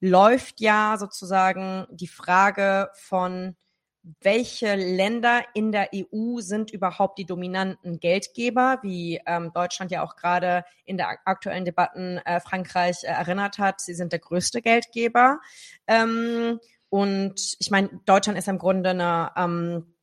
läuft 0.00 0.60
ja 0.60 0.96
sozusagen 0.98 1.86
die 1.90 2.08
Frage 2.08 2.90
von, 2.94 3.56
welche 4.20 4.74
Länder 4.74 5.42
in 5.54 5.72
der 5.72 5.88
EU 5.94 6.40
sind 6.40 6.70
überhaupt 6.70 7.18
die 7.18 7.24
dominanten 7.24 8.00
Geldgeber, 8.00 8.78
wie 8.82 9.20
ähm, 9.26 9.50
Deutschland 9.54 9.90
ja 9.90 10.02
auch 10.04 10.16
gerade 10.16 10.64
in 10.84 10.98
der 10.98 11.18
aktuellen 11.24 11.64
Debatten 11.64 12.18
äh, 12.18 12.40
Frankreich 12.40 13.02
äh, 13.02 13.06
erinnert 13.06 13.58
hat. 13.58 13.80
Sie 13.80 13.94
sind 13.94 14.12
der 14.12 14.18
größte 14.18 14.60
Geldgeber. 14.60 15.40
Ähm, 15.86 16.60
und 16.90 17.56
ich 17.58 17.70
meine, 17.70 17.88
Deutschland 18.04 18.38
ist 18.38 18.48
im 18.48 18.58
Grunde 18.58 18.90
eine 18.90 19.32
ähm, 19.36 19.93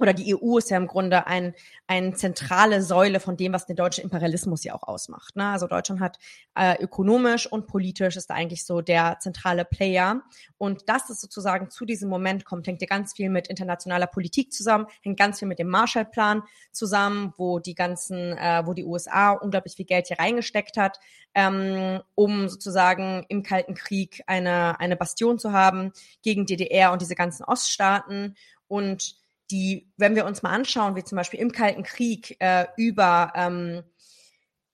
oder 0.00 0.14
die 0.14 0.34
EU 0.34 0.56
ist 0.56 0.70
ja 0.70 0.76
im 0.76 0.86
Grunde 0.86 1.26
ein, 1.26 1.54
eine 1.86 2.14
zentrale 2.14 2.82
Säule 2.82 3.20
von 3.20 3.36
dem, 3.36 3.52
was 3.52 3.66
den 3.66 3.76
deutschen 3.76 4.04
Imperialismus 4.04 4.64
ja 4.64 4.74
auch 4.74 4.82
ausmacht. 4.82 5.36
Ne? 5.36 5.46
Also 5.46 5.66
Deutschland 5.66 6.00
hat 6.00 6.18
äh, 6.54 6.82
ökonomisch 6.82 7.46
und 7.46 7.66
politisch 7.66 8.16
ist 8.16 8.30
eigentlich 8.30 8.64
so 8.64 8.80
der 8.80 9.18
zentrale 9.20 9.64
Player. 9.64 10.22
Und 10.56 10.88
dass 10.88 11.10
es 11.10 11.20
sozusagen 11.20 11.70
zu 11.70 11.84
diesem 11.84 12.08
Moment 12.08 12.44
kommt, 12.44 12.66
hängt 12.66 12.80
ja 12.80 12.86
ganz 12.86 13.12
viel 13.12 13.28
mit 13.28 13.48
internationaler 13.48 14.06
Politik 14.06 14.52
zusammen, 14.52 14.86
hängt 15.02 15.18
ganz 15.18 15.38
viel 15.38 15.48
mit 15.48 15.58
dem 15.58 15.68
Marshallplan 15.68 16.42
zusammen, 16.72 17.34
wo 17.36 17.58
die 17.58 17.74
ganzen, 17.74 18.36
äh, 18.38 18.62
wo 18.64 18.72
die 18.72 18.84
USA 18.84 19.32
unglaublich 19.32 19.76
viel 19.76 19.86
Geld 19.86 20.06
hier 20.06 20.18
reingesteckt 20.18 20.78
hat, 20.78 20.98
ähm, 21.34 22.00
um 22.14 22.48
sozusagen 22.48 23.26
im 23.28 23.42
Kalten 23.42 23.74
Krieg 23.74 24.22
eine, 24.26 24.80
eine 24.80 24.96
Bastion 24.96 25.38
zu 25.38 25.52
haben 25.52 25.92
gegen 26.22 26.46
DDR 26.46 26.92
und 26.92 27.02
diese 27.02 27.14
ganzen 27.14 27.44
Oststaaten. 27.44 28.34
Und 28.66 29.19
die, 29.50 29.92
wenn 29.96 30.14
wir 30.14 30.24
uns 30.24 30.42
mal 30.42 30.50
anschauen, 30.50 30.96
wie 30.96 31.04
zum 31.04 31.16
Beispiel 31.16 31.40
im 31.40 31.52
Kalten 31.52 31.82
Krieg 31.82 32.36
äh, 32.40 32.66
über 32.76 33.32
ähm, 33.34 33.82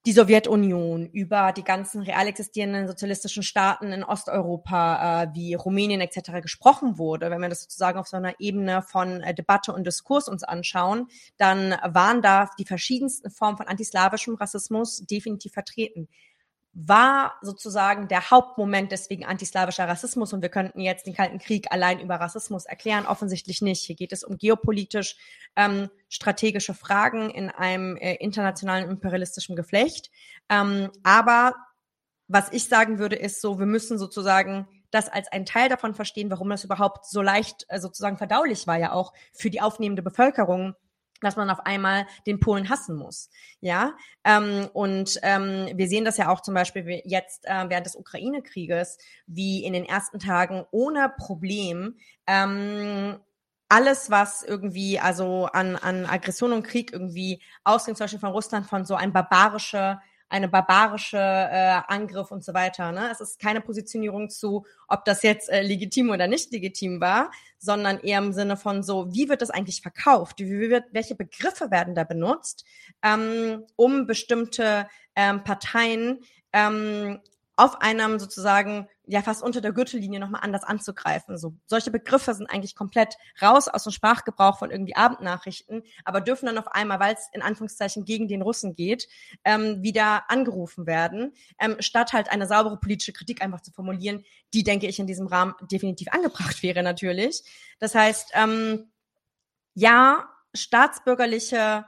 die 0.06 0.12
Sowjetunion, 0.12 1.06
über 1.06 1.52
die 1.52 1.64
ganzen 1.64 2.00
real 2.00 2.28
existierenden 2.28 2.86
sozialistischen 2.86 3.42
Staaten 3.42 3.92
in 3.92 4.04
Osteuropa 4.04 5.24
äh, 5.24 5.28
wie 5.34 5.54
Rumänien 5.54 6.00
etc. 6.00 6.40
gesprochen 6.42 6.96
wurde, 6.96 7.28
wenn 7.28 7.40
wir 7.40 7.48
das 7.48 7.62
sozusagen 7.62 7.98
auf 7.98 8.06
so 8.06 8.16
einer 8.16 8.38
Ebene 8.38 8.82
von 8.82 9.20
äh, 9.22 9.34
Debatte 9.34 9.72
und 9.72 9.84
Diskurs 9.84 10.28
uns 10.28 10.44
anschauen, 10.44 11.08
dann 11.38 11.74
waren 11.82 12.22
da 12.22 12.48
die 12.56 12.64
verschiedensten 12.64 13.30
Formen 13.30 13.56
von 13.56 13.66
antislawischem 13.66 14.36
Rassismus 14.36 15.04
definitiv 15.06 15.52
vertreten 15.52 16.08
war 16.78 17.36
sozusagen 17.40 18.06
der 18.06 18.30
Hauptmoment 18.30 18.92
deswegen 18.92 19.24
antislawischer 19.24 19.88
Rassismus 19.88 20.34
und 20.34 20.42
wir 20.42 20.50
könnten 20.50 20.82
jetzt 20.82 21.06
den 21.06 21.14
Kalten 21.14 21.38
Krieg 21.38 21.72
allein 21.72 22.00
über 22.00 22.16
Rassismus 22.16 22.66
erklären. 22.66 23.06
Offensichtlich 23.06 23.62
nicht. 23.62 23.82
Hier 23.82 23.96
geht 23.96 24.12
es 24.12 24.22
um 24.22 24.36
geopolitisch 24.36 25.16
ähm, 25.56 25.88
strategische 26.10 26.74
Fragen 26.74 27.30
in 27.30 27.48
einem 27.48 27.96
äh, 27.96 28.16
internationalen 28.16 28.90
imperialistischen 28.90 29.56
Geflecht. 29.56 30.10
Ähm, 30.50 30.90
aber 31.02 31.54
was 32.28 32.52
ich 32.52 32.68
sagen 32.68 32.98
würde, 32.98 33.16
ist 33.16 33.40
so, 33.40 33.58
wir 33.58 33.66
müssen 33.66 33.98
sozusagen 33.98 34.68
das 34.90 35.08
als 35.08 35.28
ein 35.28 35.46
Teil 35.46 35.70
davon 35.70 35.94
verstehen, 35.94 36.30
warum 36.30 36.50
das 36.50 36.64
überhaupt 36.64 37.06
so 37.06 37.22
leicht 37.22 37.64
äh, 37.68 37.80
sozusagen 37.80 38.18
verdaulich 38.18 38.66
war 38.66 38.76
ja 38.76 38.92
auch 38.92 39.14
für 39.32 39.48
die 39.48 39.62
aufnehmende 39.62 40.02
Bevölkerung, 40.02 40.74
dass 41.20 41.36
man 41.36 41.50
auf 41.50 41.60
einmal 41.66 42.06
den 42.26 42.40
Polen 42.40 42.68
hassen 42.68 42.96
muss. 42.96 43.30
Ja, 43.60 43.94
ähm, 44.24 44.68
und 44.72 45.18
ähm, 45.22 45.68
wir 45.74 45.88
sehen 45.88 46.04
das 46.04 46.16
ja 46.16 46.28
auch 46.28 46.40
zum 46.40 46.54
Beispiel 46.54 47.02
jetzt 47.04 47.46
äh, 47.46 47.68
während 47.68 47.86
des 47.86 47.96
Ukraine-Krieges, 47.96 48.98
wie 49.26 49.64
in 49.64 49.72
den 49.72 49.84
ersten 49.84 50.18
Tagen 50.18 50.64
ohne 50.70 51.12
Problem 51.16 51.96
ähm, 52.26 53.18
alles, 53.68 54.10
was 54.10 54.42
irgendwie, 54.42 55.00
also 55.00 55.46
an, 55.46 55.76
an 55.76 56.06
Aggression 56.06 56.52
und 56.52 56.62
Krieg 56.62 56.92
irgendwie 56.92 57.42
ausging, 57.64 57.96
zum 57.96 58.04
Beispiel 58.04 58.20
von 58.20 58.30
Russland, 58.30 58.66
von 58.66 58.84
so 58.84 58.94
ein 58.94 59.12
barbarische 59.12 59.98
eine 60.28 60.48
barbarische 60.48 61.18
äh, 61.18 61.80
Angriff 61.86 62.30
und 62.30 62.44
so 62.44 62.52
weiter. 62.52 62.92
Ne? 62.92 63.08
Es 63.12 63.20
ist 63.20 63.38
keine 63.38 63.60
Positionierung 63.60 64.28
zu, 64.28 64.66
ob 64.88 65.04
das 65.04 65.22
jetzt 65.22 65.48
äh, 65.48 65.62
legitim 65.62 66.10
oder 66.10 66.26
nicht 66.26 66.52
legitim 66.52 67.00
war, 67.00 67.30
sondern 67.58 68.00
eher 68.00 68.18
im 68.18 68.32
Sinne 68.32 68.56
von 68.56 68.82
so, 68.82 69.12
wie 69.12 69.28
wird 69.28 69.42
das 69.42 69.50
eigentlich 69.50 69.82
verkauft? 69.82 70.40
Wie 70.40 70.70
wird, 70.70 70.84
welche 70.92 71.14
Begriffe 71.14 71.70
werden 71.70 71.94
da 71.94 72.04
benutzt, 72.04 72.64
ähm, 73.02 73.64
um 73.76 74.06
bestimmte 74.06 74.88
ähm, 75.14 75.44
Parteien 75.44 76.20
ähm, 76.52 77.20
auf 77.56 77.80
einem 77.80 78.18
sozusagen 78.18 78.86
ja 79.06 79.22
fast 79.22 79.42
unter 79.42 79.62
der 79.62 79.72
Gürtellinie 79.72 80.20
nochmal 80.20 80.42
anders 80.44 80.62
anzugreifen. 80.62 81.38
So 81.38 81.54
solche 81.66 81.90
Begriffe 81.90 82.34
sind 82.34 82.50
eigentlich 82.50 82.74
komplett 82.74 83.16
raus 83.40 83.68
aus 83.68 83.84
dem 83.84 83.92
Sprachgebrauch 83.92 84.58
von 84.58 84.70
irgendwie 84.70 84.94
Abendnachrichten, 84.94 85.82
aber 86.04 86.20
dürfen 86.20 86.46
dann 86.46 86.58
auf 86.58 86.68
einmal, 86.68 87.00
weil 87.00 87.14
es 87.14 87.28
in 87.32 87.40
Anführungszeichen 87.40 88.04
gegen 88.04 88.28
den 88.28 88.42
Russen 88.42 88.74
geht, 88.74 89.08
ähm, 89.44 89.82
wieder 89.82 90.30
angerufen 90.30 90.86
werden, 90.86 91.32
ähm, 91.58 91.76
statt 91.80 92.12
halt 92.12 92.30
eine 92.30 92.46
saubere 92.46 92.78
politische 92.78 93.14
Kritik 93.14 93.42
einfach 93.42 93.62
zu 93.62 93.72
formulieren, 93.72 94.24
die 94.52 94.62
denke 94.62 94.86
ich 94.86 94.98
in 94.98 95.06
diesem 95.06 95.26
Rahmen 95.26 95.54
definitiv 95.62 96.08
angebracht 96.12 96.62
wäre 96.62 96.82
natürlich. 96.82 97.42
Das 97.78 97.94
heißt, 97.94 98.32
ähm, 98.34 98.90
ja, 99.74 100.28
staatsbürgerliche, 100.54 101.86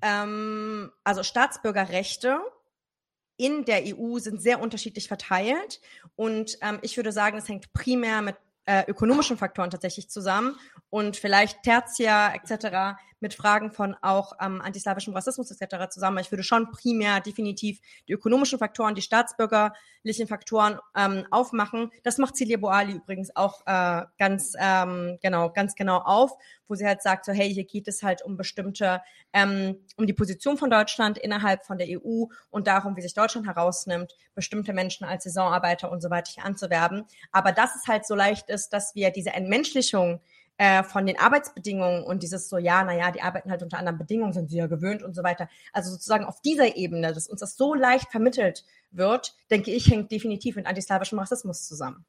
ähm, 0.00 0.90
also 1.04 1.22
Staatsbürgerrechte 1.22 2.40
in 3.40 3.64
der 3.64 3.82
EU 3.86 4.18
sind 4.18 4.42
sehr 4.42 4.60
unterschiedlich 4.60 5.08
verteilt. 5.08 5.80
Und 6.14 6.58
ähm, 6.60 6.78
ich 6.82 6.96
würde 6.96 7.10
sagen, 7.10 7.38
es 7.38 7.48
hängt 7.48 7.72
primär 7.72 8.20
mit 8.20 8.36
äh, 8.66 8.84
ökonomischen 8.86 9.38
Faktoren 9.38 9.70
tatsächlich 9.70 10.10
zusammen 10.10 10.56
und 10.90 11.16
vielleicht 11.16 11.62
Tertia 11.62 12.34
etc. 12.34 13.00
mit 13.20 13.34
Fragen 13.34 13.70
von 13.70 13.94
auch 14.02 14.32
ähm, 14.40 14.60
antislawischem 14.60 15.14
Rassismus 15.14 15.50
etc. 15.50 15.88
zusammen. 15.90 16.18
Ich 16.18 16.30
würde 16.32 16.42
schon 16.42 16.70
primär 16.70 17.20
definitiv 17.20 17.80
die 18.08 18.12
ökonomischen 18.12 18.58
Faktoren, 18.58 18.94
die 18.94 19.02
staatsbürgerlichen 19.02 20.26
Faktoren 20.26 20.78
ähm, 20.96 21.26
aufmachen. 21.30 21.90
Das 22.02 22.18
macht 22.18 22.36
Celia 22.36 22.56
Boali 22.56 22.94
übrigens 22.94 23.34
auch 23.36 23.62
äh, 23.66 24.02
ganz 24.18 24.54
ähm, 24.58 25.18
genau 25.22 25.50
ganz 25.50 25.74
genau 25.74 25.98
auf, 25.98 26.32
wo 26.68 26.74
sie 26.74 26.86
halt 26.86 27.02
sagt 27.02 27.24
so 27.24 27.32
hey 27.32 27.52
hier 27.52 27.64
geht 27.64 27.88
es 27.88 28.02
halt 28.02 28.22
um 28.22 28.36
bestimmte 28.36 29.00
ähm, 29.32 29.76
um 29.96 30.06
die 30.06 30.12
Position 30.12 30.56
von 30.56 30.70
Deutschland 30.70 31.18
innerhalb 31.18 31.64
von 31.64 31.78
der 31.78 31.88
EU 31.88 32.24
und 32.50 32.66
darum, 32.66 32.96
wie 32.96 33.02
sich 33.02 33.14
Deutschland 33.14 33.46
herausnimmt, 33.46 34.14
bestimmte 34.34 34.72
Menschen 34.72 35.04
als 35.04 35.24
Saisonarbeiter 35.24 35.90
und 35.90 36.00
so 36.00 36.10
weiter 36.10 36.32
hier 36.34 36.44
anzuwerben. 36.44 37.04
Aber 37.32 37.52
dass 37.52 37.76
es 37.76 37.86
halt 37.86 38.06
so 38.06 38.14
leicht 38.14 38.48
ist, 38.48 38.72
dass 38.72 38.94
wir 38.94 39.10
diese 39.10 39.30
Entmenschlichung 39.30 40.20
äh, 40.60 40.82
von 40.82 41.06
den 41.06 41.18
Arbeitsbedingungen 41.18 42.04
und 42.04 42.22
dieses 42.22 42.50
so, 42.50 42.58
ja, 42.58 42.84
naja, 42.84 43.10
die 43.10 43.22
arbeiten 43.22 43.50
halt 43.50 43.62
unter 43.62 43.78
anderen 43.78 43.96
Bedingungen, 43.96 44.34
sind 44.34 44.50
sie 44.50 44.58
ja 44.58 44.66
gewöhnt 44.66 45.02
und 45.02 45.16
so 45.16 45.22
weiter. 45.22 45.48
Also 45.72 45.90
sozusagen 45.90 46.26
auf 46.26 46.42
dieser 46.42 46.76
Ebene, 46.76 47.14
dass 47.14 47.28
uns 47.28 47.40
das 47.40 47.56
so 47.56 47.72
leicht 47.72 48.10
vermittelt 48.10 48.66
wird, 48.90 49.34
denke 49.50 49.70
ich, 49.70 49.90
hängt 49.90 50.12
definitiv 50.12 50.56
mit 50.56 50.66
antislawischem 50.66 51.18
Rassismus 51.18 51.66
zusammen. 51.66 52.04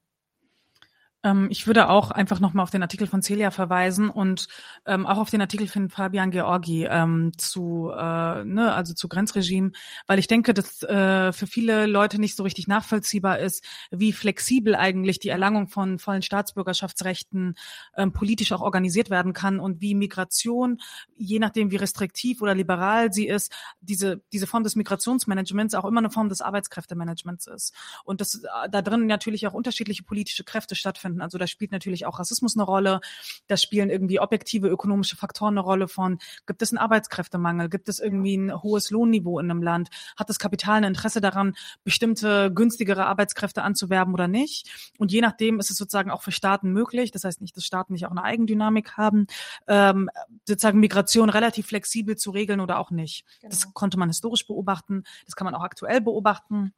Ähm, 1.23 1.47
ich 1.51 1.67
würde 1.67 1.89
auch 1.89 2.11
einfach 2.11 2.39
nochmal 2.39 2.63
auf 2.63 2.71
den 2.71 2.81
Artikel 2.81 3.07
von 3.07 3.21
Celia 3.21 3.51
verweisen 3.51 4.09
und 4.09 4.47
ähm, 4.85 5.05
auch 5.05 5.17
auf 5.17 5.29
den 5.29 5.41
Artikel 5.41 5.67
von 5.67 5.89
Fabian 5.89 6.31
Georgi 6.31 6.85
ähm, 6.89 7.31
zu, 7.37 7.91
äh, 7.91 8.43
ne, 8.43 8.73
also 8.73 8.93
zu 8.93 9.07
Grenzregime, 9.07 9.71
weil 10.07 10.19
ich 10.19 10.27
denke, 10.27 10.53
dass 10.53 10.81
äh, 10.83 11.31
für 11.31 11.47
viele 11.47 11.85
Leute 11.85 12.19
nicht 12.19 12.35
so 12.35 12.43
richtig 12.43 12.67
nachvollziehbar 12.67 13.39
ist, 13.39 13.63
wie 13.91 14.13
flexibel 14.13 14.75
eigentlich 14.75 15.19
die 15.19 15.29
Erlangung 15.29 15.67
von 15.67 15.99
vollen 15.99 16.21
Staatsbürgerschaftsrechten 16.21 17.55
ähm, 17.95 18.11
politisch 18.13 18.51
auch 18.51 18.61
organisiert 18.61 19.09
werden 19.09 19.33
kann 19.33 19.59
und 19.59 19.81
wie 19.81 19.93
Migration, 19.93 20.79
je 21.15 21.39
nachdem 21.39 21.71
wie 21.71 21.75
restriktiv 21.75 22.41
oder 22.41 22.55
liberal 22.55 23.13
sie 23.13 23.27
ist, 23.27 23.53
diese, 23.79 24.21
diese 24.33 24.47
Form 24.47 24.63
des 24.63 24.75
Migrationsmanagements 24.75 25.75
auch 25.75 25.85
immer 25.85 25.99
eine 25.99 26.09
Form 26.09 26.29
des 26.29 26.41
Arbeitskräftemanagements 26.41 27.47
ist. 27.47 27.73
Und 28.03 28.21
dass 28.21 28.35
äh, 28.35 28.69
da 28.71 28.81
drin 28.81 29.05
natürlich 29.05 29.45
auch 29.45 29.53
unterschiedliche 29.53 30.03
politische 30.03 30.43
Kräfte 30.43 30.75
stattfinden 30.75 31.10
stattfinden. 31.11 31.21
Also 31.21 31.37
da 31.37 31.47
spielt 31.47 31.71
natürlich 31.71 32.05
auch 32.05 32.19
Rassismus 32.19 32.55
eine 32.55 32.63
Rolle. 32.63 33.01
Da 33.47 33.57
spielen 33.57 33.89
irgendwie 33.89 34.19
objektive 34.19 34.67
ökonomische 34.67 35.15
Faktoren 35.15 35.53
eine 35.53 35.61
Rolle 35.61 35.87
von, 35.87 36.19
gibt 36.45 36.61
es 36.61 36.71
einen 36.71 36.79
Arbeitskräftemangel? 36.79 37.69
Gibt 37.69 37.89
es 37.89 37.99
irgendwie 37.99 38.37
ein 38.37 38.63
hohes 38.63 38.91
Lohnniveau 38.91 39.39
in 39.39 39.49
einem 39.49 39.61
Land? 39.61 39.89
Hat 40.17 40.29
das 40.29 40.39
Kapital 40.39 40.77
ein 40.77 40.83
Interesse 40.83 41.21
daran, 41.21 41.53
bestimmte 41.83 42.51
günstigere 42.53 43.05
Arbeitskräfte 43.05 43.63
anzuwerben 43.63 44.13
oder 44.13 44.27
nicht? 44.27 44.91
Und 44.97 45.11
je 45.11 45.21
nachdem 45.21 45.59
ist 45.59 45.71
es 45.71 45.77
sozusagen 45.77 46.11
auch 46.11 46.21
für 46.23 46.31
Staaten 46.31 46.71
möglich. 46.71 47.11
Das 47.11 47.23
heißt 47.23 47.41
nicht, 47.41 47.55
dass 47.55 47.65
Staaten 47.65 47.93
nicht 47.93 48.05
auch 48.05 48.11
eine 48.11 48.23
Eigendynamik 48.23 48.97
haben, 48.97 49.27
ähm, 49.67 50.09
sozusagen 50.47 50.79
Migration 50.79 51.29
relativ 51.29 51.67
flexibel 51.67 52.15
zu 52.15 52.31
regeln 52.31 52.59
oder 52.59 52.79
auch 52.79 52.91
nicht. 52.91 53.25
Genau. 53.41 53.49
Das 53.49 53.73
konnte 53.73 53.97
man 53.97 54.09
historisch 54.09 54.47
beobachten. 54.47 55.03
Das 55.25 55.35
kann 55.35 55.45
man 55.45 55.55
auch 55.55 55.63
aktuell 55.63 56.01
beobachten. 56.01 56.73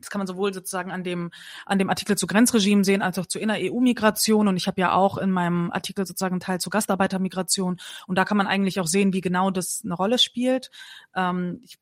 Das 0.00 0.10
kann 0.10 0.18
man 0.18 0.26
sowohl 0.26 0.52
sozusagen 0.52 0.90
an 0.90 1.04
dem, 1.04 1.30
an 1.66 1.78
dem 1.78 1.90
Artikel 1.90 2.16
zu 2.16 2.26
Grenzregimen 2.26 2.84
sehen, 2.84 3.02
als 3.02 3.18
auch 3.18 3.26
zu 3.26 3.38
Inner-EU-Migration. 3.38 4.48
Und 4.48 4.56
ich 4.56 4.66
habe 4.66 4.80
ja 4.80 4.92
auch 4.92 5.18
in 5.18 5.30
meinem 5.30 5.70
Artikel 5.70 6.06
sozusagen 6.06 6.34
einen 6.34 6.40
Teil 6.40 6.60
zu 6.60 6.70
Gastarbeitermigration. 6.70 7.78
Und 8.06 8.16
da 8.16 8.24
kann 8.24 8.36
man 8.36 8.46
eigentlich 8.46 8.80
auch 8.80 8.86
sehen, 8.86 9.12
wie 9.12 9.20
genau 9.20 9.50
das 9.50 9.82
eine 9.84 9.94
Rolle 9.94 10.18
spielt. 10.18 10.70
Ähm, 11.14 11.60
ich 11.62 11.78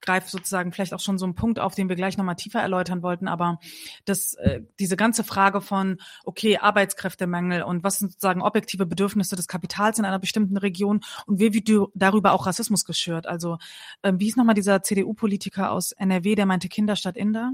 greife 0.00 0.30
sozusagen 0.30 0.72
vielleicht 0.72 0.94
auch 0.94 1.00
schon 1.00 1.18
so 1.18 1.24
einen 1.24 1.34
Punkt 1.34 1.58
auf, 1.58 1.74
den 1.74 1.88
wir 1.88 1.96
gleich 1.96 2.16
nochmal 2.16 2.36
tiefer 2.36 2.60
erläutern 2.60 3.02
wollten, 3.02 3.28
aber 3.28 3.58
das, 4.04 4.34
äh, 4.34 4.62
diese 4.78 4.96
ganze 4.96 5.24
Frage 5.24 5.60
von, 5.60 5.98
okay, 6.24 6.58
Arbeitskräftemangel 6.58 7.62
und 7.62 7.84
was 7.84 7.98
sind 7.98 8.12
sozusagen 8.12 8.42
objektive 8.42 8.86
Bedürfnisse 8.86 9.36
des 9.36 9.48
Kapitals 9.48 9.98
in 9.98 10.04
einer 10.04 10.18
bestimmten 10.18 10.56
Region 10.56 11.00
und 11.26 11.38
wie 11.40 11.52
wird 11.52 11.90
darüber 11.94 12.32
auch 12.32 12.46
Rassismus 12.46 12.84
geschürt? 12.84 13.26
Also, 13.26 13.58
ähm, 14.02 14.20
wie 14.20 14.28
ist 14.28 14.36
nochmal 14.36 14.54
dieser 14.54 14.82
CDU-Politiker 14.82 15.70
aus 15.70 15.92
NRW, 15.92 16.34
der 16.34 16.46
meinte 16.46 16.68
Kinder 16.68 16.96
statt 16.96 17.16
Inder? 17.16 17.52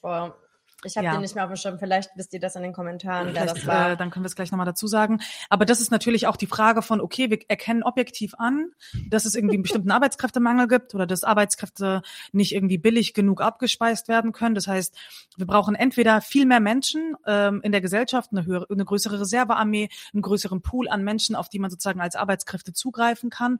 Boah, 0.00 0.36
Ich 0.84 0.96
habe 0.96 1.06
Ja. 1.06 1.12
den 1.12 1.22
nicht 1.22 1.34
mehr 1.34 1.44
auf 1.44 1.50
dem 1.50 1.56
Schirm. 1.56 1.78
Vielleicht 1.78 2.10
wisst 2.16 2.32
ihr 2.34 2.40
das 2.40 2.54
in 2.54 2.62
den 2.62 2.72
Kommentaren, 2.72 3.30
wer 3.34 3.46
das 3.46 3.66
war. 3.66 3.90
äh, 3.92 3.96
dann 3.96 4.10
können 4.10 4.24
wir 4.24 4.28
es 4.28 4.36
gleich 4.36 4.52
nochmal 4.52 4.66
dazu 4.66 4.86
sagen. 4.86 5.20
Aber 5.48 5.64
das 5.64 5.80
ist 5.80 5.90
natürlich 5.90 6.26
auch 6.28 6.36
die 6.36 6.46
Frage 6.46 6.82
von, 6.82 7.00
okay, 7.00 7.30
wir 7.30 7.38
erkennen 7.48 7.82
objektiv 7.82 8.34
an, 8.38 8.70
dass 9.08 9.24
es 9.24 9.34
irgendwie 9.34 9.56
einen 9.56 9.62
bestimmten 9.64 9.90
Arbeitskräftemangel 9.90 10.68
gibt 10.68 10.94
oder 10.94 11.06
dass 11.06 11.24
Arbeitskräfte 11.24 12.02
nicht 12.32 12.54
irgendwie 12.54 12.78
billig 12.78 13.12
genug 13.14 13.40
abgespeist 13.40 14.06
werden 14.08 14.32
können. 14.32 14.54
Das 14.54 14.68
heißt, 14.68 14.96
wir 15.36 15.46
brauchen 15.46 15.74
entweder 15.74 16.20
viel 16.20 16.46
mehr 16.46 16.60
Menschen 16.60 17.16
ähm, 17.26 17.60
in 17.62 17.72
der 17.72 17.80
Gesellschaft, 17.80 18.30
eine, 18.30 18.46
höhere, 18.46 18.66
eine 18.70 18.84
größere 18.84 19.20
Reservearmee, 19.20 19.88
einen 20.12 20.22
größeren 20.22 20.62
Pool 20.62 20.88
an 20.88 21.02
Menschen, 21.02 21.34
auf 21.34 21.48
die 21.48 21.58
man 21.58 21.70
sozusagen 21.70 22.00
als 22.00 22.14
Arbeitskräfte 22.16 22.72
zugreifen 22.72 23.30
kann. 23.30 23.58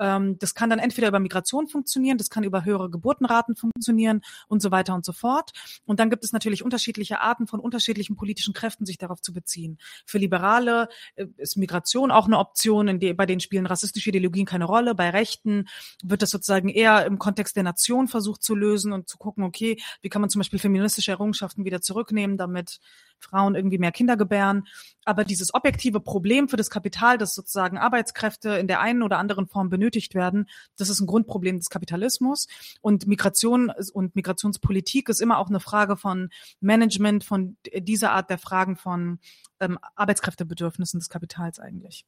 Ähm, 0.00 0.38
das 0.38 0.54
kann 0.54 0.70
dann 0.70 0.78
entweder 0.78 1.08
über 1.08 1.20
Migration 1.20 1.68
funktionieren, 1.68 2.18
das 2.18 2.30
kann 2.30 2.42
über 2.42 2.64
höhere 2.64 2.90
Geburtenraten 2.90 3.54
funktionieren 3.54 4.22
und 4.48 4.62
so 4.62 4.70
weiter 4.70 4.94
und 4.94 5.04
so 5.04 5.12
fort. 5.12 5.52
Und 5.84 6.00
dann 6.00 6.10
gibt 6.10 6.24
es 6.24 6.32
natürlich 6.32 6.64
unterschiedliche 6.64 7.20
Arten 7.20 7.46
von 7.46 7.60
unterschiedlichen 7.60 8.16
politischen 8.16 8.54
Kräften, 8.54 8.86
sich 8.86 8.98
darauf 8.98 9.20
zu 9.20 9.32
beziehen. 9.32 9.78
Für 10.06 10.18
Liberale 10.18 10.88
äh, 11.14 11.26
ist 11.36 11.56
Migration 11.56 12.10
auch 12.10 12.26
eine 12.26 12.38
Option, 12.38 12.98
der, 12.98 13.14
bei 13.14 13.26
denen 13.26 13.40
spielen 13.40 13.66
rassistische 13.66 14.08
Ideologien 14.08 14.46
keine 14.46 14.64
Rolle. 14.64 14.94
Bei 14.94 15.10
Rechten 15.10 15.68
wird 16.02 16.22
das 16.22 16.30
sozusagen 16.30 16.68
eher 16.68 17.04
im 17.06 17.18
Kontext 17.18 17.56
der 17.56 17.62
Nation 17.62 18.08
versucht 18.08 18.42
zu 18.42 18.54
lösen 18.54 18.92
und 18.92 19.08
zu 19.08 19.18
gucken, 19.18 19.44
okay, 19.44 19.80
wie 20.00 20.08
kann 20.08 20.22
man 20.22 20.30
zum 20.30 20.40
Beispiel 20.40 20.58
feministische 20.58 21.10
Errungenschaften 21.10 21.64
wieder 21.64 21.82
zurücknehmen, 21.82 22.38
damit 22.38 22.80
Frauen 23.20 23.54
irgendwie 23.54 23.78
mehr 23.78 23.92
Kinder 23.92 24.16
gebären. 24.16 24.66
Aber 25.04 25.24
dieses 25.24 25.54
objektive 25.54 26.00
Problem 26.00 26.48
für 26.48 26.56
das 26.56 26.70
Kapital, 26.70 27.18
dass 27.18 27.34
sozusagen 27.34 27.78
Arbeitskräfte 27.78 28.50
in 28.50 28.66
der 28.66 28.80
einen 28.80 29.02
oder 29.02 29.18
anderen 29.18 29.46
Form 29.46 29.70
benötigt 29.90 30.14
werden, 30.14 30.48
das 30.76 30.88
ist 30.88 31.00
ein 31.00 31.06
Grundproblem 31.06 31.58
des 31.58 31.68
Kapitalismus. 31.68 32.46
Und 32.80 33.06
Migration 33.06 33.72
und 33.92 34.14
Migrationspolitik 34.14 35.08
ist 35.08 35.20
immer 35.20 35.38
auch 35.38 35.48
eine 35.48 35.60
Frage 35.60 35.96
von 35.96 36.30
Management, 36.60 37.24
von 37.24 37.56
dieser 37.74 38.12
Art 38.12 38.30
der 38.30 38.38
Fragen 38.38 38.76
von 38.76 39.18
ähm, 39.60 39.78
Arbeitskräftebedürfnissen 39.96 41.00
des 41.00 41.08
Kapitals 41.08 41.58
eigentlich. 41.58 42.04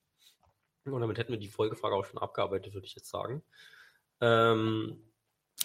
Und 0.84 1.00
damit 1.00 1.18
hätten 1.18 1.32
wir 1.32 1.38
die 1.38 1.48
Folgefrage 1.48 1.94
auch 1.94 2.04
schon 2.04 2.18
abgearbeitet, 2.18 2.74
würde 2.74 2.86
ich 2.86 2.94
jetzt 2.94 3.10
sagen. 3.10 3.42
Ähm, 4.20 4.98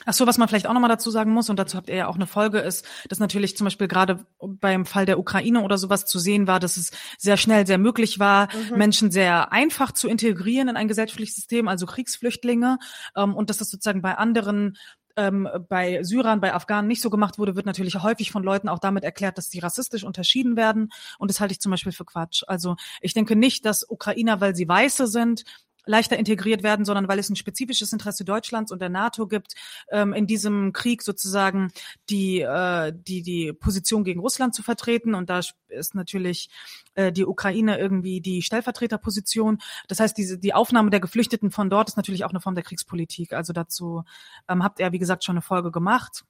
Ach 0.05 0.13
so, 0.13 0.25
was 0.27 0.37
man 0.37 0.47
vielleicht 0.47 0.67
auch 0.67 0.73
nochmal 0.73 0.89
dazu 0.89 1.11
sagen 1.11 1.31
muss, 1.31 1.49
und 1.49 1.57
dazu 1.57 1.77
habt 1.77 1.89
ihr 1.89 1.95
ja 1.95 2.07
auch 2.07 2.15
eine 2.15 2.27
Folge, 2.27 2.59
ist, 2.59 2.85
dass 3.09 3.19
natürlich 3.19 3.57
zum 3.57 3.65
Beispiel 3.65 3.87
gerade 3.87 4.25
beim 4.39 4.85
Fall 4.85 5.05
der 5.05 5.19
Ukraine 5.19 5.61
oder 5.63 5.77
sowas 5.77 6.05
zu 6.05 6.19
sehen 6.19 6.47
war, 6.47 6.59
dass 6.59 6.77
es 6.77 6.91
sehr 7.17 7.37
schnell 7.37 7.67
sehr 7.67 7.77
möglich 7.77 8.19
war, 8.19 8.47
Mhm. 8.47 8.77
Menschen 8.77 9.11
sehr 9.11 9.51
einfach 9.51 9.91
zu 9.91 10.07
integrieren 10.07 10.69
in 10.69 10.77
ein 10.77 10.87
gesellschaftliches 10.87 11.35
System, 11.35 11.67
also 11.67 11.85
Kriegsflüchtlinge, 11.85 12.77
ähm, 13.15 13.35
und 13.35 13.49
dass 13.49 13.57
das 13.57 13.69
sozusagen 13.69 14.01
bei 14.01 14.17
anderen 14.17 14.77
ähm, 15.17 15.49
bei 15.67 16.03
Syrern, 16.03 16.39
bei 16.39 16.53
Afghanen 16.53 16.87
nicht 16.87 17.01
so 17.01 17.09
gemacht 17.09 17.39
wurde, 17.39 17.55
wird 17.55 17.65
natürlich 17.65 17.95
häufig 18.01 18.31
von 18.31 18.43
Leuten 18.43 18.69
auch 18.69 18.79
damit 18.79 19.03
erklärt, 19.03 19.37
dass 19.37 19.49
die 19.49 19.59
rassistisch 19.59 20.03
unterschieden 20.03 20.55
werden. 20.55 20.89
Und 21.17 21.31
das 21.31 21.39
halte 21.39 21.53
ich 21.53 21.59
zum 21.59 21.71
Beispiel 21.71 21.91
für 21.91 22.05
Quatsch. 22.05 22.43
Also 22.47 22.75
ich 23.01 23.13
denke 23.15 23.35
nicht, 23.35 23.65
dass 23.65 23.83
Ukrainer, 23.89 24.39
weil 24.41 24.55
sie 24.55 24.67
Weiße 24.67 25.07
sind, 25.07 25.43
leichter 25.87 26.17
integriert 26.17 26.63
werden, 26.63 26.85
sondern 26.85 27.07
weil 27.07 27.19
es 27.19 27.29
ein 27.29 27.35
spezifisches 27.35 27.93
Interesse 27.93 28.25
Deutschlands 28.25 28.71
und 28.71 28.81
der 28.81 28.89
NATO 28.89 29.27
gibt, 29.27 29.55
ähm, 29.91 30.13
in 30.13 30.27
diesem 30.27 30.73
Krieg 30.73 31.01
sozusagen 31.01 31.71
die, 32.09 32.41
äh, 32.41 32.93
die, 32.95 33.21
die 33.21 33.53
Position 33.53 34.03
gegen 34.03 34.19
Russland 34.19 34.53
zu 34.53 34.63
vertreten. 34.63 35.15
Und 35.15 35.29
da 35.29 35.41
ist 35.69 35.95
natürlich 35.95 36.49
äh, 36.95 37.11
die 37.11 37.25
Ukraine 37.25 37.77
irgendwie 37.79 38.21
die 38.21 38.41
Stellvertreterposition. 38.41 39.59
Das 39.87 39.99
heißt, 39.99 40.17
diese, 40.17 40.37
die 40.37 40.53
Aufnahme 40.53 40.89
der 40.89 40.99
Geflüchteten 40.99 41.51
von 41.51 41.69
dort 41.69 41.89
ist 41.89 41.97
natürlich 41.97 42.25
auch 42.25 42.31
eine 42.31 42.41
Form 42.41 42.55
der 42.55 42.63
Kriegspolitik. 42.63 43.33
Also 43.33 43.53
dazu 43.53 44.03
ähm, 44.47 44.63
habt 44.63 44.79
ihr, 44.79 44.91
wie 44.91 44.99
gesagt, 44.99 45.23
schon 45.23 45.33
eine 45.33 45.41
Folge 45.41 45.71
gemacht. 45.71 46.23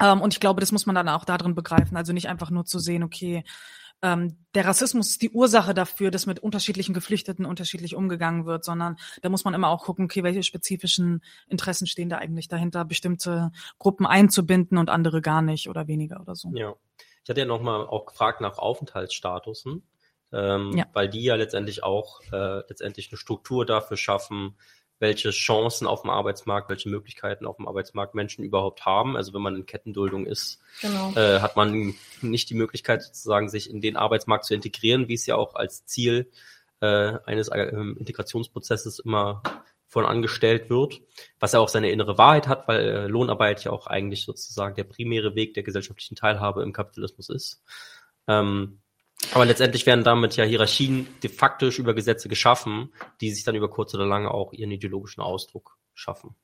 Ähm, 0.00 0.20
und 0.20 0.32
ich 0.32 0.40
glaube, 0.40 0.60
das 0.60 0.72
muss 0.72 0.86
man 0.86 0.94
dann 0.94 1.08
auch 1.08 1.24
darin 1.24 1.54
begreifen. 1.54 1.96
Also 1.96 2.12
nicht 2.12 2.28
einfach 2.28 2.50
nur 2.50 2.64
zu 2.64 2.78
sehen, 2.78 3.02
okay, 3.02 3.44
ähm, 4.02 4.36
der 4.54 4.64
Rassismus 4.64 5.10
ist 5.10 5.22
die 5.22 5.30
Ursache 5.30 5.74
dafür, 5.74 6.10
dass 6.10 6.26
mit 6.26 6.40
unterschiedlichen 6.40 6.94
Geflüchteten 6.94 7.44
unterschiedlich 7.44 7.94
umgegangen 7.96 8.46
wird, 8.46 8.64
sondern 8.64 8.96
da 9.22 9.28
muss 9.28 9.44
man 9.44 9.54
immer 9.54 9.68
auch 9.68 9.84
gucken, 9.84 10.04
okay, 10.04 10.22
welche 10.22 10.42
spezifischen 10.42 11.22
Interessen 11.48 11.86
stehen 11.86 12.08
da 12.08 12.18
eigentlich 12.18 12.48
dahinter, 12.48 12.84
bestimmte 12.84 13.50
Gruppen 13.78 14.06
einzubinden 14.06 14.78
und 14.78 14.90
andere 14.90 15.20
gar 15.20 15.42
nicht 15.42 15.68
oder 15.68 15.88
weniger 15.88 16.20
oder 16.20 16.34
so. 16.34 16.50
Ja. 16.54 16.74
Ich 17.24 17.30
hatte 17.30 17.40
ja 17.40 17.46
nochmal 17.46 17.86
auch 17.86 18.06
gefragt 18.06 18.40
nach 18.40 18.58
Aufenthaltsstatusen, 18.58 19.82
ähm, 20.32 20.72
Ja. 20.76 20.86
weil 20.92 21.08
die 21.08 21.22
ja 21.24 21.34
letztendlich 21.34 21.82
auch 21.82 22.20
äh, 22.32 22.58
letztendlich 22.68 23.10
eine 23.10 23.18
Struktur 23.18 23.66
dafür 23.66 23.96
schaffen, 23.96 24.56
welche 24.98 25.30
Chancen 25.30 25.86
auf 25.86 26.02
dem 26.02 26.10
Arbeitsmarkt, 26.10 26.68
welche 26.68 26.88
Möglichkeiten 26.88 27.46
auf 27.46 27.56
dem 27.56 27.68
Arbeitsmarkt 27.68 28.14
Menschen 28.14 28.44
überhaupt 28.44 28.84
haben. 28.84 29.16
Also 29.16 29.32
wenn 29.32 29.42
man 29.42 29.56
in 29.56 29.66
Kettenduldung 29.66 30.26
ist, 30.26 30.60
Genau. 30.80 31.12
äh, 31.14 31.40
hat 31.40 31.56
man 31.56 31.94
nicht 32.20 32.50
die 32.50 32.54
Möglichkeit 32.54 33.02
sozusagen, 33.02 33.48
sich 33.48 33.70
in 33.70 33.80
den 33.80 33.96
Arbeitsmarkt 33.96 34.44
zu 34.44 34.54
integrieren, 34.54 35.08
wie 35.08 35.14
es 35.14 35.26
ja 35.26 35.36
auch 35.36 35.54
als 35.54 35.84
Ziel 35.86 36.30
äh, 36.80 37.14
eines 37.24 37.48
äh, 37.48 37.66
Integrationsprozesses 37.68 38.98
immer 39.00 39.42
von 39.88 40.04
angestellt 40.04 40.68
wird, 40.68 41.00
was 41.40 41.52
ja 41.52 41.60
auch 41.60 41.68
seine 41.68 41.90
innere 41.90 42.18
Wahrheit 42.18 42.46
hat, 42.46 42.68
weil 42.68 42.80
äh, 42.80 43.06
Lohnarbeit 43.06 43.64
ja 43.64 43.72
auch 43.72 43.86
eigentlich 43.86 44.24
sozusagen 44.24 44.74
der 44.74 44.84
primäre 44.84 45.34
Weg 45.34 45.54
der 45.54 45.62
gesellschaftlichen 45.62 46.14
Teilhabe 46.14 46.62
im 46.62 46.72
Kapitalismus 46.74 47.30
ist. 47.30 47.62
Ähm, 48.26 48.80
aber 49.32 49.44
letztendlich 49.44 49.86
werden 49.86 50.04
damit 50.04 50.36
ja 50.36 50.44
Hierarchien 50.44 51.08
de 51.22 51.30
facto 51.30 51.68
über 51.68 51.94
Gesetze 51.94 52.28
geschaffen, 52.28 52.92
die 53.20 53.30
sich 53.30 53.44
dann 53.44 53.54
über 53.54 53.68
kurz 53.68 53.94
oder 53.94 54.06
lange 54.06 54.30
auch 54.30 54.52
ihren 54.52 54.70
ideologischen 54.70 55.22
Ausdruck 55.22 55.78
schaffen. 55.94 56.36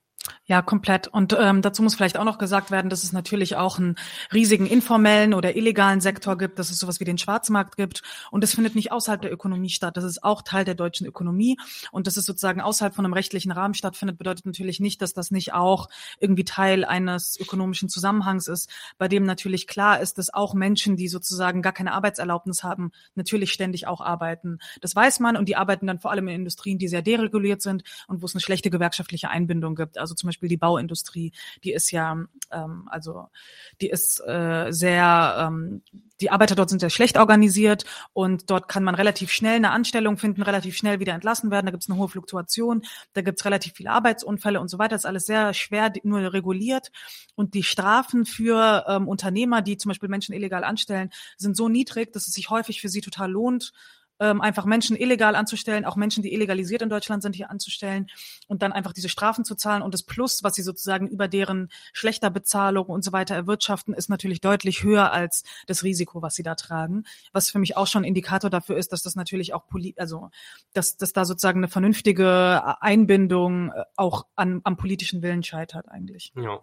Ja, 0.47 0.61
komplett. 0.63 1.09
Und 1.09 1.35
ähm, 1.39 1.63
dazu 1.63 1.83
muss 1.83 1.95
vielleicht 1.95 2.19
auch 2.19 2.25
noch 2.25 2.37
gesagt 2.37 2.71
werden, 2.71 2.91
dass 2.91 3.03
es 3.03 3.13
natürlich 3.13 3.57
auch 3.57 3.79
einen 3.79 3.97
riesigen 4.33 4.67
informellen 4.67 5.33
oder 5.33 5.57
illegalen 5.57 6.01
Sektor 6.01 6.37
gibt, 6.37 6.59
dass 6.59 6.71
es 6.71 6.79
sowas 6.79 7.01
wie 7.01 7.05
den 7.05 7.17
Schwarzmarkt 7.17 7.77
gibt. 7.77 8.03
Und 8.31 8.43
das 8.43 8.55
findet 8.55 8.75
nicht 8.75 8.93
außerhalb 8.93 9.23
der 9.23 9.33
Ökonomie 9.33 9.71
statt. 9.71 9.97
Das 9.97 10.05
ist 10.05 10.23
auch 10.23 10.43
Teil 10.43 10.65
der 10.65 10.75
deutschen 10.75 11.07
Ökonomie. 11.07 11.57
Und 11.93 12.07
dass 12.07 12.17
es 12.17 12.27
sozusagen 12.27 12.61
außerhalb 12.61 12.95
von 12.95 13.05
einem 13.05 13.15
rechtlichen 13.15 13.53
Rahmen 13.53 13.75
stattfindet, 13.75 14.19
bedeutet 14.19 14.45
natürlich 14.47 14.81
nicht, 14.81 15.01
dass 15.03 15.15
das 15.15 15.31
nicht 15.31 15.55
auch 15.55 15.89
irgendwie 16.21 16.45
Teil 16.45 16.85
eines 16.85 17.39
ökonomischen 17.41 17.89
Zusammenhangs 17.89 18.49
ist, 18.49 18.71
bei 18.99 19.09
dem 19.09 19.25
natürlich 19.25 19.67
klar 19.67 20.01
ist, 20.01 20.19
dass 20.19 20.33
auch 20.33 20.55
Menschen, 20.55 20.97
die 20.97 21.09
sozusagen 21.09 21.63
gar 21.63 21.73
keine 21.73 21.93
Arbeitserlaubnis 21.93 22.63
haben, 22.63 22.93
natürlich 23.15 23.53
ständig 23.53 23.87
auch 23.87 24.01
arbeiten. 24.01 24.59
Das 24.81 24.95
weiß 24.95 25.21
man 25.21 25.37
und 25.37 25.49
die 25.49 25.57
arbeiten 25.57 25.87
dann 25.87 26.01
vor 26.01 26.11
allem 26.11 26.29
in 26.29 26.35
Industrien, 26.35 26.79
die 26.79 26.89
sehr 26.89 27.03
dereguliert 27.03 27.63
sind 27.63 27.83
und 28.09 28.21
wo 28.21 28.27
es 28.27 28.35
eine 28.35 28.43
schlechte 28.43 28.69
gewerkschaftliche 28.69 29.31
Einbindung 29.31 29.75
gibt. 29.75 29.97
Also 29.97 30.14
zum 30.17 30.29
Beispiel 30.29 30.49
die 30.49 30.57
Bauindustrie, 30.57 31.33
die 31.63 31.73
ist 31.73 31.91
ja, 31.91 32.17
ähm, 32.51 32.89
also 32.91 33.29
die 33.81 33.91
ist 33.91 34.21
äh, 34.27 34.71
sehr, 34.71 35.37
ähm, 35.39 35.83
die 36.21 36.31
Arbeiter 36.31 36.55
dort 36.55 36.71
sind 36.71 36.81
sehr 36.81 36.91
schlecht 36.91 37.19
organisiert 37.19 37.85
und 38.13 38.51
dort 38.51 38.69
kann 38.69 38.85
man 38.85 38.95
relativ 38.95 39.31
schnell 39.31 39.57
eine 39.57 39.71
Anstellung 39.71 40.17
finden, 40.17 40.43
relativ 40.43 40.77
schnell 40.77 41.01
wieder 41.01 41.13
entlassen 41.13 41.51
werden. 41.51 41.67
Da 41.67 41.73
gibt 41.73 41.83
es 41.83 41.91
eine 41.91 41.99
hohe 41.99 42.09
Fluktuation, 42.09 42.83
da 43.15 43.23
gibt 43.23 43.41
es 43.41 43.45
relativ 43.45 43.75
viele 43.75 43.91
Arbeitsunfälle 43.91 44.61
und 44.61 44.69
so 44.69 44.79
weiter. 44.79 44.91
Das 44.91 45.03
ist 45.03 45.07
alles 45.07 45.27
sehr 45.27 45.55
schwer 45.55 45.93
nur 46.03 46.33
reguliert 46.33 46.91
und 47.35 47.55
die 47.55 47.63
Strafen 47.63 48.27
für 48.27 48.85
ähm, 48.89 49.09
Unternehmer, 49.09 49.63
die 49.63 49.77
zum 49.77 49.91
Beispiel 49.91 50.09
Menschen 50.09 50.35
illegal 50.35 50.65
anstellen, 50.65 51.11
sind 51.37 51.57
so 51.57 51.69
niedrig, 51.69 52.13
dass 52.13 52.29
es 52.29 52.35
sich 52.35 52.51
häufig 52.51 52.81
für 52.81 52.89
sie 52.89 53.01
total 53.01 53.31
lohnt, 53.31 53.73
ähm, 54.21 54.41
einfach 54.41 54.65
Menschen 54.65 54.97
illegal 54.97 55.35
anzustellen, 55.35 55.85
auch 55.85 55.97
Menschen, 55.97 56.23
die 56.23 56.33
illegalisiert 56.33 56.83
in 56.83 56.89
Deutschland 56.89 57.23
sind, 57.23 57.35
hier 57.35 57.51
anzustellen 57.51 58.09
und 58.49 58.63
dann 58.63 58.73
einfach 58.73 58.93
diese 58.93 59.09
Strafen 59.09 59.45
zu 59.45 59.55
zahlen 59.55 59.83
und 59.83 59.95
das 59.95 60.03
Plus, 60.03 60.43
was 60.43 60.55
sie 60.55 60.63
sozusagen 60.63 61.09
über 61.09 61.29
deren 61.29 61.69
schlechter 61.93 62.31
Bezahlung 62.31 62.87
und 62.87 63.05
so 63.05 63.13
weiter 63.13 63.35
erwirtschaften, 63.35 63.95
ist 63.95 64.09
natürlich 64.09 64.41
deutlich 64.41 64.83
höher 64.83 65.13
als 65.13 65.45
das 65.67 65.83
Risiko, 65.83 66.23
was 66.23 66.35
sie 66.35 66.43
da 66.43 66.55
tragen. 66.55 67.05
Was 67.33 67.51
für 67.51 67.59
mich 67.59 67.77
auch 67.77 67.87
schon 67.87 68.03
ein 68.03 68.09
Indikator 68.09 68.51
dafür 68.51 68.77
ist, 68.77 68.93
dass 68.93 69.03
das 69.03 69.17
natürlich 69.17 69.55
auch 69.55 69.67
poli 69.67 69.95
also 69.97 70.31
dass, 70.73 70.97
dass 70.97 71.13
da 71.13 71.25
sozusagen 71.25 71.61
eine 71.61 71.69
vernünftige 71.69 72.81
Einbindung 72.81 73.71
äh, 73.71 73.85
auch 73.97 74.27
an, 74.37 74.61
am 74.65 74.77
politischen 74.77 75.23
Willen 75.23 75.43
scheitert 75.43 75.89
eigentlich. 75.89 76.33
Ja. 76.37 76.61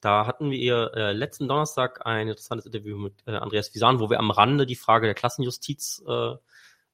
Da 0.00 0.26
hatten 0.26 0.50
wir 0.50 0.92
äh, 0.94 1.12
letzten 1.12 1.46
Donnerstag 1.46 2.06
ein 2.06 2.28
interessantes 2.28 2.64
Interview 2.64 2.96
mit 2.96 3.14
äh, 3.26 3.32
Andreas 3.32 3.74
Visan, 3.74 4.00
wo 4.00 4.08
wir 4.08 4.18
am 4.18 4.30
Rande 4.30 4.64
die 4.64 4.76
Frage 4.76 5.06
der 5.06 5.14
Klassenjustiz 5.14 6.02
äh, 6.08 6.36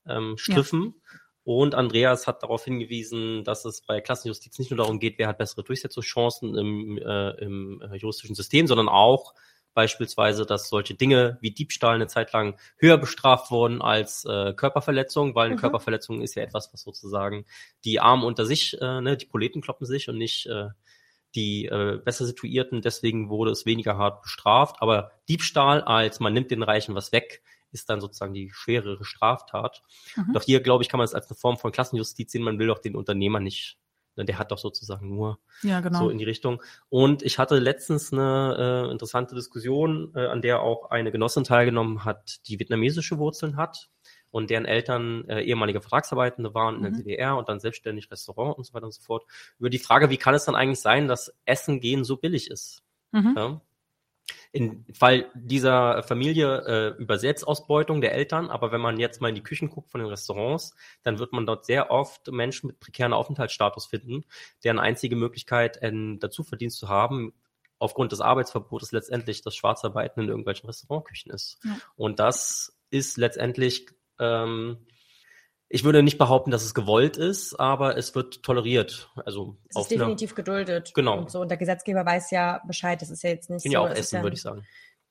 ähm, 0.09 0.37
striffen. 0.39 0.95
Und 1.45 1.77
Andreas 1.77 2.27
hat 2.27 2.43
darauf 2.43 2.65
hingewiesen, 2.65 3.45
dass 3.45 3.65
es 3.65 3.81
bei 3.81 4.01
Klassenjustiz 4.01 4.59
nicht 4.59 4.71
nur 4.73 4.79
darum 4.79 4.99
geht, 4.99 5.17
wer 5.19 5.29
hat 5.29 5.39
bessere 5.39 5.63
Durchsetzungschancen 5.63 6.57
im, 6.57 6.99
äh, 6.99 7.31
im 7.41 7.81
äh, 7.83 7.97
juristischen 7.97 8.35
System, 8.35 8.67
sondern 8.67 8.89
auch 8.89 9.33
beispielsweise, 9.73 10.47
dass 10.47 10.69
solche 10.71 10.95
Dinge 10.95 11.39
wie 11.43 11.51
Diebstahl 11.53 11.95
eine 11.95 12.07
Zeit 12.09 12.33
lang 12.33 12.59
höher 12.79 12.97
bestraft 12.97 13.51
wurden 13.51 13.83
als 13.83 14.25
äh, 14.25 14.55
Körperverletzung, 14.55 15.35
weil 15.35 15.47
eine 15.47 15.57
Mhm. 15.57 15.61
Körperverletzung 15.61 16.23
ist 16.23 16.35
ja 16.35 16.43
etwas, 16.43 16.73
was 16.73 16.83
sozusagen 16.83 17.45
die 17.85 18.01
Armen 18.01 18.25
unter 18.25 18.47
sich, 18.47 18.81
äh, 18.81 19.01
ne, 19.03 19.17
die 19.17 19.27
Proleten 19.27 19.61
kloppen 19.61 19.87
sich 19.87 20.09
und 20.09 20.17
nicht 20.17 20.47
äh, 20.47 20.71
die 21.37 21.67
äh, 21.67 22.01
besser 22.03 22.25
situierten. 22.25 22.81
Deswegen 22.81 23.29
wurde 23.29 23.51
es 23.51 23.67
weniger 23.67 23.99
hart 23.99 24.23
bestraft. 24.23 24.77
Aber 24.81 25.13
Diebstahl 25.29 25.83
als 25.83 26.19
man 26.21 26.33
nimmt 26.33 26.51
den 26.51 26.63
Reichen 26.63 26.95
was 26.95 27.13
weg, 27.13 27.43
ist 27.77 27.89
dann 27.91 28.01
sozusagen 28.01 28.35
die 28.35 28.51
schwerere 28.53 29.05
Straftat. 29.05 29.83
Mhm. 30.17 30.33
Doch 30.33 30.43
hier, 30.43 30.61
glaube 30.61 30.83
ich, 30.83 30.89
kann 30.89 30.99
man 30.99 31.05
es 31.05 31.15
als 31.15 31.29
eine 31.29 31.37
Form 31.37 31.59
von 31.59 31.73
Klassenjustiz 31.73 32.33
sehen. 32.33 32.43
Man 32.43 32.59
will 32.59 32.67
doch 32.69 32.79
den 32.81 32.97
Unternehmer 32.97 33.39
nicht 33.41 33.79
Ne, 34.17 34.25
der 34.25 34.39
hat 34.39 34.51
doch 34.51 34.57
sozusagen 34.59 35.09
nur 35.15 35.39
Ja, 35.63 35.81
genau. 35.81 35.99
so 35.99 36.09
in 36.09 36.17
die 36.17 36.25
Richtung. 36.25 36.63
Und 36.89 37.23
ich 37.23 37.39
hatte 37.39 37.59
letztens 37.59 38.15
eine 38.15 38.87
äh, 38.89 38.91
interessante 38.91 39.35
Diskussion, 39.35 40.11
äh, 40.15 40.27
an 40.27 40.41
der 40.41 40.63
auch 40.63 40.91
eine 40.91 41.13
Genossin 41.13 41.45
teilgenommen 41.45 42.05
hat, 42.07 42.39
die 42.49 42.59
vietnamesische 42.59 43.19
Wurzeln 43.19 43.57
hat 43.57 43.91
und 44.31 44.49
deren 44.49 44.65
Eltern 44.65 45.29
äh, 45.29 45.43
ehemalige 45.43 45.83
Vertragsarbeitende 45.83 46.55
waren 46.55 46.77
in 46.77 46.83
der 46.83 46.93
Mhm. 46.93 46.97
DDR 46.97 47.37
und 47.37 47.51
dann 47.51 47.61
selbstständig 47.61 48.11
Restaurant 48.11 48.57
und 48.57 48.65
so 48.65 48.73
weiter 48.73 48.87
und 48.87 48.95
so 48.95 49.03
fort. 49.03 49.25
Über 49.59 49.69
die 49.69 49.79
Frage, 49.79 50.09
wie 50.09 50.17
kann 50.17 50.35
es 50.35 50.47
dann 50.47 50.55
eigentlich 50.55 50.81
sein, 50.81 51.09
dass 51.09 51.35
Essen 51.45 51.81
gehen 51.81 52.03
so 52.03 52.17
billig 52.17 52.51
ist? 52.51 52.83
Mhm. 53.13 53.35
Ja? 53.37 53.61
In 54.53 54.85
Fall 54.93 55.31
dieser 55.35 56.03
Familie 56.03 56.95
äh, 56.97 57.03
über 57.03 57.19
Selbstausbeutung 57.19 58.01
der 58.01 58.13
Eltern, 58.13 58.49
aber 58.51 58.73
wenn 58.73 58.81
man 58.81 58.99
jetzt 58.99 59.21
mal 59.21 59.29
in 59.29 59.35
die 59.35 59.43
Küchen 59.43 59.71
guckt 59.71 59.91
von 59.91 60.01
den 60.01 60.09
Restaurants, 60.09 60.75
dann 61.03 61.19
wird 61.19 61.33
man 61.33 61.47
dort 61.47 61.67
sehr 61.67 61.91
oft 61.91 62.31
Menschen 62.31 62.69
mit 62.69 62.81
prekären 62.81 63.13
Aufenthaltsstatus 63.13 63.87
finden, 63.87 64.25
deren 64.65 64.79
einzige 64.79 65.17
Möglichkeit, 65.17 65.83
einen 65.83 66.19
Dazuverdienst 66.19 66.79
zu 66.79 66.89
haben, 66.89 67.35
aufgrund 67.79 68.13
des 68.13 68.21
Arbeitsverbotes 68.21 68.93
letztendlich 68.93 69.43
das 69.43 69.55
Schwarzarbeiten 69.55 70.23
in 70.23 70.29
irgendwelchen 70.29 70.67
Restaurantküchen 70.67 71.33
ist. 71.33 71.59
Ja. 71.65 71.77
Und 71.97 72.19
das 72.19 72.79
ist 72.91 73.17
letztendlich, 73.17 73.87
ähm, 74.19 74.87
ich 75.69 75.85
würde 75.85 76.03
nicht 76.03 76.19
behaupten, 76.19 76.51
dass 76.51 76.63
es 76.65 76.75
gewollt 76.75 77.17
ist, 77.17 77.59
aber 77.59 77.97
es 77.97 78.15
wird 78.15 78.43
toleriert. 78.43 79.11
Also 79.25 79.57
Es 79.69 79.83
ist 79.83 79.91
definitiv 79.91 80.35
geduldet. 80.35 80.93
Genau. 80.95 81.19
Und 81.19 81.31
so, 81.31 81.41
und 81.41 81.49
der 81.49 81.59
Gesetzgeber 81.59 82.07
weiß 82.07 82.31
ja 82.31 82.63
Bescheid. 82.67 83.03
Das 83.03 83.11
ist 83.11 83.23
ja 83.23 83.31
jetzt 83.31 83.51
nicht 83.51 83.65
Kann 83.65 83.73
so. 83.73 83.75
ja 83.75 83.81
auch 83.81 83.91
essen, 83.91 84.17
ja, 84.17 84.23
würde 84.23 84.37
ich 84.37 84.43
sagen. 84.43 84.65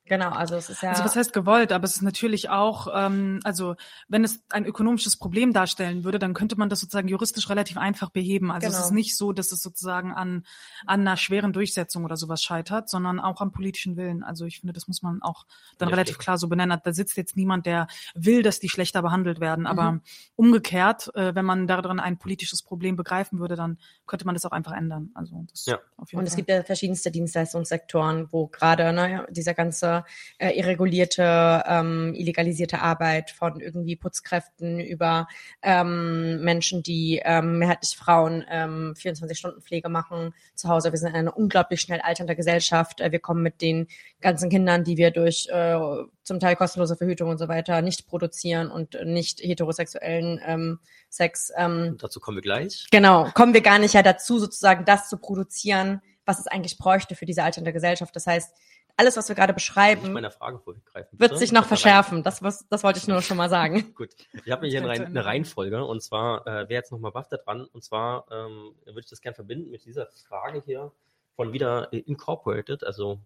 Genau, 0.07 0.29
also 0.29 0.55
es 0.55 0.69
ist 0.69 0.83
ja. 0.83 0.91
Also 0.91 1.03
was 1.03 1.15
heißt 1.15 1.33
gewollt, 1.33 1.71
aber 1.71 1.83
es 1.85 1.95
ist 1.95 2.03
natürlich 2.03 2.49
auch, 2.49 2.87
ähm, 2.93 3.39
also 3.43 3.75
wenn 4.07 4.23
es 4.23 4.43
ein 4.51 4.65
ökonomisches 4.65 5.17
Problem 5.17 5.51
darstellen 5.51 6.03
würde, 6.03 6.19
dann 6.19 6.35
könnte 6.35 6.55
man 6.57 6.69
das 6.69 6.79
sozusagen 6.79 7.07
juristisch 7.07 7.49
relativ 7.49 7.77
einfach 7.77 8.11
beheben. 8.11 8.51
Also 8.51 8.67
es 8.67 8.73
Genau. 8.73 8.85
ist 8.85 8.91
nicht 8.91 9.17
so, 9.17 9.33
dass 9.33 9.51
es 9.51 9.61
sozusagen 9.63 10.13
an, 10.13 10.45
an 10.85 11.01
einer 11.01 11.17
schweren 11.17 11.53
Durchsetzung 11.53 12.05
oder 12.05 12.17
sowas 12.17 12.43
scheitert, 12.43 12.87
sondern 12.87 13.19
auch 13.19 13.41
am 13.41 13.51
politischen 13.51 13.97
Willen. 13.97 14.21
Also 14.23 14.45
ich 14.45 14.59
finde, 14.59 14.73
das 14.73 14.87
muss 14.87 15.01
man 15.01 15.23
auch 15.23 15.45
dann 15.79 15.87
Richtig. 15.89 15.91
relativ 15.97 16.17
klar 16.19 16.37
so 16.37 16.47
benennen. 16.49 16.79
Da 16.83 16.93
sitzt 16.93 17.17
jetzt 17.17 17.35
niemand, 17.35 17.65
der 17.65 17.87
will, 18.13 18.43
dass 18.43 18.59
die 18.59 18.69
schlechter 18.69 19.01
behandelt 19.01 19.39
werden. 19.39 19.65
Aber 19.65 19.93
Mhm. 19.93 20.01
umgekehrt, 20.35 21.09
äh, 21.15 21.33
wenn 21.33 21.45
man 21.45 21.65
darin 21.65 21.99
ein 21.99 22.19
politisches 22.19 22.61
Problem 22.61 22.95
begreifen 22.95 23.39
würde, 23.39 23.55
dann 23.55 23.79
könnte 24.05 24.25
man 24.25 24.35
das 24.35 24.45
auch 24.45 24.51
einfach 24.51 24.73
ändern. 24.73 25.09
Also 25.15 25.45
das 25.49 25.65
Ja. 25.65 25.79
auf 25.97 26.11
jeden 26.11 26.19
Und 26.19 26.27
es 26.27 26.33
Fall. 26.33 26.37
gibt 26.37 26.49
ja 26.49 26.63
verschiedenste 26.63 27.09
Dienstleistungssektoren, 27.09 28.27
wo 28.31 28.47
gerade 28.47 28.93
ne, 28.93 29.25
dieser 29.31 29.53
ganze 29.55 29.94
äh, 30.37 30.51
irregulierte, 30.51 31.63
ähm, 31.67 32.13
illegalisierte 32.15 32.81
Arbeit 32.81 33.31
von 33.31 33.61
irgendwie 33.61 33.95
Putzkräften 33.95 34.79
über 34.79 35.27
ähm, 35.61 36.41
Menschen, 36.41 36.83
die 36.83 37.21
ähm, 37.23 37.59
mehrheitlich 37.59 37.95
Frauen 37.95 38.43
ähm, 38.49 38.93
24-Stunden-Pflege 38.97 39.89
machen 39.89 40.33
zu 40.55 40.67
Hause. 40.67 40.91
Wir 40.91 40.99
sind 40.99 41.09
in 41.09 41.15
einer 41.15 41.37
unglaublich 41.37 41.81
schnell 41.81 42.01
alternder 42.01 42.35
Gesellschaft. 42.35 42.99
Äh, 42.99 43.11
wir 43.11 43.19
kommen 43.19 43.43
mit 43.43 43.61
den 43.61 43.87
ganzen 44.21 44.49
Kindern, 44.49 44.83
die 44.83 44.97
wir 44.97 45.11
durch 45.11 45.47
äh, 45.51 45.77
zum 46.23 46.39
Teil 46.39 46.55
kostenlose 46.55 46.95
Verhütung 46.95 47.29
und 47.29 47.37
so 47.37 47.47
weiter 47.47 47.81
nicht 47.81 48.07
produzieren 48.07 48.71
und 48.71 48.97
nicht 49.05 49.39
heterosexuellen 49.39 50.41
ähm, 50.43 50.79
Sex 51.09 51.51
ähm, 51.55 51.97
dazu 51.99 52.19
kommen 52.19 52.37
wir 52.37 52.41
gleich. 52.41 52.87
Genau, 52.91 53.29
kommen 53.33 53.53
wir 53.53 53.61
gar 53.61 53.79
nicht 53.79 53.93
ja 53.93 54.03
dazu, 54.03 54.39
sozusagen 54.39 54.85
das 54.85 55.09
zu 55.09 55.17
produzieren, 55.17 56.01
was 56.25 56.39
es 56.39 56.47
eigentlich 56.47 56.77
bräuchte 56.77 57.15
für 57.15 57.25
diese 57.25 57.43
alternde 57.43 57.71
Gesellschaft. 57.71 58.15
Das 58.15 58.27
heißt, 58.27 58.53
alles, 58.97 59.17
was 59.17 59.27
wir 59.27 59.35
gerade 59.35 59.53
beschreiben, 59.53 60.13
wird 60.13 61.37
sich 61.37 61.51
noch 61.51 61.61
Das 61.61 61.67
verschärfen. 61.67 62.23
Das, 62.23 62.41
was, 62.41 62.67
das 62.69 62.83
wollte 62.83 62.99
ich 62.99 63.07
nur 63.07 63.21
schon 63.21 63.37
mal 63.37 63.49
sagen. 63.49 63.93
Gut, 63.95 64.09
ich 64.45 64.51
habe 64.51 64.61
mir 64.65 64.69
hier 64.69 64.83
eine, 64.89 65.05
eine 65.05 65.25
Reihenfolge 65.25 65.83
und 65.83 66.01
zwar 66.01 66.47
äh, 66.47 66.69
wäre 66.69 66.73
jetzt 66.73 66.91
nochmal 66.91 67.11
BAFTA 67.11 67.37
dran 67.37 67.65
und 67.65 67.83
zwar 67.83 68.25
ähm, 68.31 68.73
würde 68.85 69.01
ich 69.01 69.09
das 69.09 69.21
gerne 69.21 69.35
verbinden 69.35 69.71
mit 69.71 69.85
dieser 69.85 70.07
Frage 70.27 70.63
hier 70.65 70.91
von 71.35 71.51
wieder 71.51 71.91
Incorporated, 71.91 72.83
also 72.83 73.19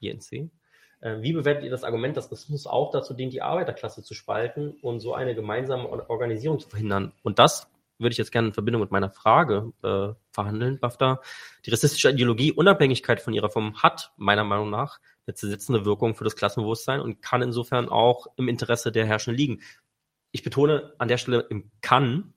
INC. 0.00 0.50
Äh, 1.00 1.22
wie 1.22 1.32
bewertet 1.32 1.64
ihr 1.64 1.70
das 1.70 1.84
Argument, 1.84 2.16
dass 2.16 2.30
Rassismus 2.30 2.66
auch 2.66 2.90
dazu 2.90 3.14
dient, 3.14 3.32
die 3.32 3.42
Arbeiterklasse 3.42 4.02
zu 4.02 4.14
spalten 4.14 4.72
und 4.82 5.00
so 5.00 5.14
eine 5.14 5.34
gemeinsame 5.34 5.88
Or- 5.88 6.08
Organisierung 6.10 6.58
zu 6.58 6.68
verhindern? 6.68 7.12
Und 7.22 7.38
das 7.38 7.68
würde 7.98 8.12
ich 8.12 8.18
jetzt 8.18 8.32
gerne 8.32 8.48
in 8.48 8.54
Verbindung 8.54 8.82
mit 8.82 8.90
meiner 8.90 9.10
Frage 9.10 9.72
äh, 9.82 10.14
verhandeln, 10.32 10.78
BAFTA. 10.80 11.20
Die 11.64 11.70
rassistische 11.70 12.10
Ideologie 12.10 12.52
Unabhängigkeit 12.52 13.20
von 13.20 13.32
ihrer 13.34 13.50
Form 13.50 13.82
hat 13.82 14.12
meiner 14.16 14.44
Meinung 14.44 14.70
nach 14.70 14.98
eine 15.26 15.34
zersetzende 15.34 15.84
Wirkung 15.84 16.14
für 16.14 16.24
das 16.24 16.36
Klassenbewusstsein 16.36 17.00
und 17.00 17.22
kann 17.22 17.42
insofern 17.42 17.88
auch 17.88 18.26
im 18.36 18.48
Interesse 18.48 18.92
der 18.92 19.06
Herrschenden 19.06 19.38
liegen. 19.38 19.62
Ich 20.32 20.42
betone 20.42 20.94
an 20.98 21.08
der 21.08 21.18
Stelle 21.18 21.46
im 21.50 21.70
kann. 21.80 22.34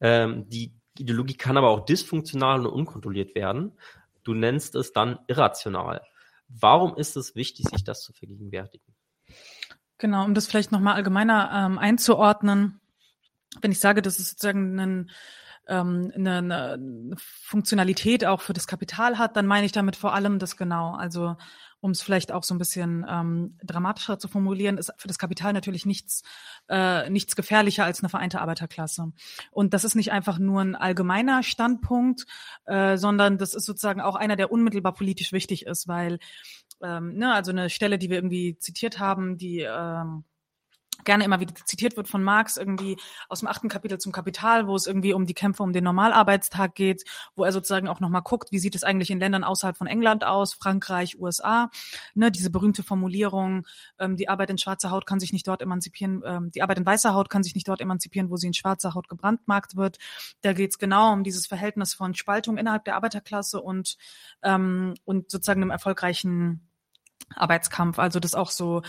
Ähm, 0.00 0.48
die 0.48 0.72
Ideologie 0.98 1.36
kann 1.36 1.56
aber 1.56 1.68
auch 1.68 1.84
dysfunktional 1.84 2.60
und 2.60 2.72
unkontrolliert 2.72 3.34
werden. 3.34 3.72
Du 4.24 4.34
nennst 4.34 4.74
es 4.74 4.92
dann 4.92 5.18
irrational. 5.26 6.02
Warum 6.48 6.96
ist 6.96 7.16
es 7.16 7.34
wichtig, 7.34 7.66
sich 7.68 7.84
das 7.84 8.02
zu 8.02 8.12
vergegenwärtigen? 8.12 8.94
Genau, 9.98 10.24
um 10.24 10.34
das 10.34 10.46
vielleicht 10.46 10.72
nochmal 10.72 10.94
allgemeiner 10.94 11.50
ähm, 11.52 11.78
einzuordnen. 11.78 12.80
Wenn 13.60 13.72
ich 13.72 13.80
sage, 13.80 14.02
dass 14.02 14.18
es 14.18 14.30
sozusagen 14.30 14.78
einen, 14.78 15.10
ähm, 15.68 16.12
eine, 16.14 16.38
eine 16.38 17.16
Funktionalität 17.16 18.24
auch 18.26 18.42
für 18.42 18.52
das 18.52 18.66
Kapital 18.66 19.18
hat, 19.18 19.36
dann 19.36 19.46
meine 19.46 19.66
ich 19.66 19.72
damit 19.72 19.96
vor 19.96 20.12
allem 20.12 20.38
das 20.38 20.56
genau. 20.56 20.94
Also 20.94 21.36
um 21.86 21.92
es 21.92 22.02
vielleicht 22.02 22.32
auch 22.32 22.42
so 22.42 22.52
ein 22.52 22.58
bisschen 22.58 23.06
ähm, 23.08 23.56
dramatischer 23.62 24.18
zu 24.18 24.26
formulieren, 24.26 24.76
ist 24.76 24.92
für 24.98 25.06
das 25.06 25.18
Kapital 25.18 25.52
natürlich 25.52 25.86
nichts, 25.86 26.24
äh, 26.68 27.08
nichts 27.10 27.36
gefährlicher 27.36 27.84
als 27.84 28.00
eine 28.00 28.08
vereinte 28.08 28.40
Arbeiterklasse. 28.40 29.12
Und 29.52 29.72
das 29.72 29.84
ist 29.84 29.94
nicht 29.94 30.10
einfach 30.10 30.40
nur 30.40 30.62
ein 30.62 30.74
allgemeiner 30.74 31.44
Standpunkt, 31.44 32.26
äh, 32.64 32.96
sondern 32.96 33.38
das 33.38 33.54
ist 33.54 33.66
sozusagen 33.66 34.00
auch 34.00 34.16
einer, 34.16 34.34
der 34.34 34.50
unmittelbar 34.50 34.94
politisch 34.94 35.30
wichtig 35.30 35.64
ist, 35.64 35.86
weil 35.86 36.18
ähm, 36.82 37.14
ne, 37.14 37.32
also 37.32 37.52
eine 37.52 37.70
Stelle, 37.70 37.98
die 37.98 38.10
wir 38.10 38.16
irgendwie 38.16 38.58
zitiert 38.58 38.98
haben, 38.98 39.38
die 39.38 39.60
ähm, 39.60 40.24
gerne 41.04 41.24
immer 41.24 41.40
wieder 41.40 41.54
zitiert 41.64 41.96
wird 41.96 42.08
von 42.08 42.22
Marx, 42.22 42.56
irgendwie 42.56 42.96
aus 43.28 43.40
dem 43.40 43.48
achten 43.48 43.68
Kapitel 43.68 43.98
zum 43.98 44.12
Kapital, 44.12 44.66
wo 44.66 44.74
es 44.76 44.86
irgendwie 44.86 45.12
um 45.12 45.26
die 45.26 45.34
Kämpfe 45.34 45.62
um 45.62 45.72
den 45.72 45.84
Normalarbeitstag 45.84 46.74
geht, 46.74 47.04
wo 47.34 47.44
er 47.44 47.52
sozusagen 47.52 47.88
auch 47.88 48.00
nochmal 48.00 48.22
guckt, 48.22 48.52
wie 48.52 48.58
sieht 48.58 48.74
es 48.74 48.84
eigentlich 48.84 49.10
in 49.10 49.18
Ländern 49.18 49.44
außerhalb 49.44 49.76
von 49.76 49.86
England 49.86 50.24
aus, 50.24 50.54
Frankreich, 50.54 51.18
USA, 51.18 51.70
ne, 52.14 52.30
diese 52.30 52.50
berühmte 52.50 52.82
Formulierung, 52.82 53.66
ähm, 53.98 54.16
die 54.16 54.28
Arbeit 54.28 54.50
in 54.50 54.58
schwarzer 54.58 54.90
Haut 54.90 55.06
kann 55.06 55.20
sich 55.20 55.32
nicht 55.32 55.46
dort 55.46 55.62
emanzipieren, 55.62 56.22
ähm, 56.24 56.50
die 56.50 56.62
Arbeit 56.62 56.78
in 56.78 56.86
weißer 56.86 57.14
Haut 57.14 57.30
kann 57.30 57.42
sich 57.42 57.54
nicht 57.54 57.68
dort 57.68 57.80
emanzipieren, 57.80 58.30
wo 58.30 58.36
sie 58.36 58.46
in 58.46 58.54
schwarzer 58.54 58.94
Haut 58.94 59.08
gebrandmarkt 59.08 59.76
wird. 59.76 59.98
Da 60.42 60.52
geht 60.52 60.70
es 60.70 60.78
genau 60.78 61.12
um 61.12 61.24
dieses 61.24 61.46
Verhältnis 61.46 61.94
von 61.94 62.14
Spaltung 62.14 62.58
innerhalb 62.58 62.84
der 62.84 62.96
Arbeiterklasse 62.96 63.60
und, 63.60 63.96
ähm, 64.42 64.94
und 65.04 65.30
sozusagen 65.30 65.62
einem 65.62 65.70
erfolgreichen 65.70 66.66
Arbeitskampf. 67.34 67.98
Also 67.98 68.20
das 68.20 68.34
auch 68.34 68.50
so, 68.50 68.82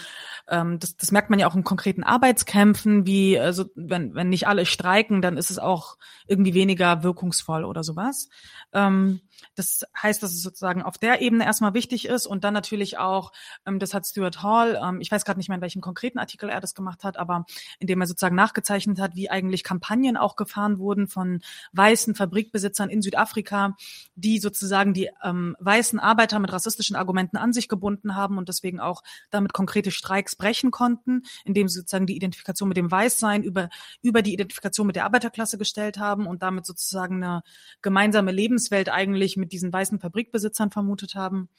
ähm, 0.47 0.79
das, 0.79 0.95
das 0.95 1.11
merkt 1.11 1.29
man 1.29 1.39
ja 1.39 1.47
auch 1.47 1.55
in 1.55 1.63
konkreten 1.63 2.03
Arbeitskämpfen, 2.03 3.05
wie 3.05 3.39
also 3.39 3.65
wenn, 3.75 4.13
wenn 4.15 4.29
nicht 4.29 4.47
alle 4.47 4.65
streiken, 4.65 5.21
dann 5.21 5.37
ist 5.37 5.51
es 5.51 5.59
auch 5.59 5.97
irgendwie 6.27 6.53
weniger 6.53 7.03
wirkungsvoll 7.03 7.65
oder 7.65 7.83
sowas. 7.83 8.29
Ähm, 8.73 9.21
das 9.55 9.85
heißt, 10.01 10.21
dass 10.21 10.33
es 10.33 10.41
sozusagen 10.41 10.81
auf 10.81 10.97
der 10.97 11.21
Ebene 11.21 11.45
erstmal 11.45 11.73
wichtig 11.73 12.07
ist 12.07 12.25
und 12.25 12.43
dann 12.43 12.53
natürlich 12.53 12.97
auch, 12.97 13.31
ähm, 13.65 13.79
das 13.79 13.93
hat 13.93 14.05
Stuart 14.05 14.43
Hall, 14.43 14.79
ähm, 14.83 15.01
ich 15.01 15.11
weiß 15.11 15.25
gerade 15.25 15.39
nicht 15.39 15.49
mehr, 15.49 15.57
in 15.57 15.61
welchem 15.61 15.81
konkreten 15.81 16.19
Artikel 16.19 16.49
er 16.49 16.61
das 16.61 16.75
gemacht 16.75 17.03
hat, 17.03 17.17
aber 17.17 17.45
indem 17.79 18.01
er 18.01 18.07
sozusagen 18.07 18.35
nachgezeichnet 18.35 18.99
hat, 18.99 19.15
wie 19.15 19.29
eigentlich 19.29 19.63
Kampagnen 19.63 20.17
auch 20.17 20.35
gefahren 20.35 20.79
wurden 20.79 21.07
von 21.07 21.41
weißen 21.73 22.15
Fabrikbesitzern 22.15 22.89
in 22.89 23.01
Südafrika, 23.01 23.75
die 24.15 24.39
sozusagen 24.39 24.93
die 24.93 25.09
ähm, 25.23 25.55
weißen 25.59 25.99
Arbeiter 25.99 26.39
mit 26.39 26.51
rassistischen 26.51 26.95
Argumenten 26.95 27.37
an 27.37 27.53
sich 27.53 27.67
gebunden 27.67 28.15
haben 28.15 28.37
und 28.37 28.49
deswegen 28.49 28.79
auch 28.79 29.03
damit 29.29 29.53
konkrete 29.53 29.91
Streiks 29.91 30.35
brechen 30.35 30.71
konnten, 30.71 31.23
indem 31.45 31.67
sie 31.67 31.79
sozusagen 31.79 32.05
die 32.05 32.15
Identifikation 32.15 32.69
mit 32.69 32.77
dem 32.77 32.91
Weißsein 32.91 33.43
über, 33.43 33.69
über 34.01 34.21
die 34.21 34.33
Identifikation 34.33 34.87
mit 34.87 34.95
der 34.95 35.05
Arbeiterklasse 35.05 35.57
gestellt 35.57 35.97
haben 35.97 36.27
und 36.27 36.43
damit 36.43 36.65
sozusagen 36.65 37.23
eine 37.23 37.43
gemeinsame 37.81 38.31
Lebenswelt 38.31 38.89
eigentlich 38.89 39.26
mit 39.35 39.51
diesen 39.51 39.73
weißen 39.73 39.99
Fabrikbesitzern 39.99 40.71
vermutet 40.71 41.15
haben 41.15 41.49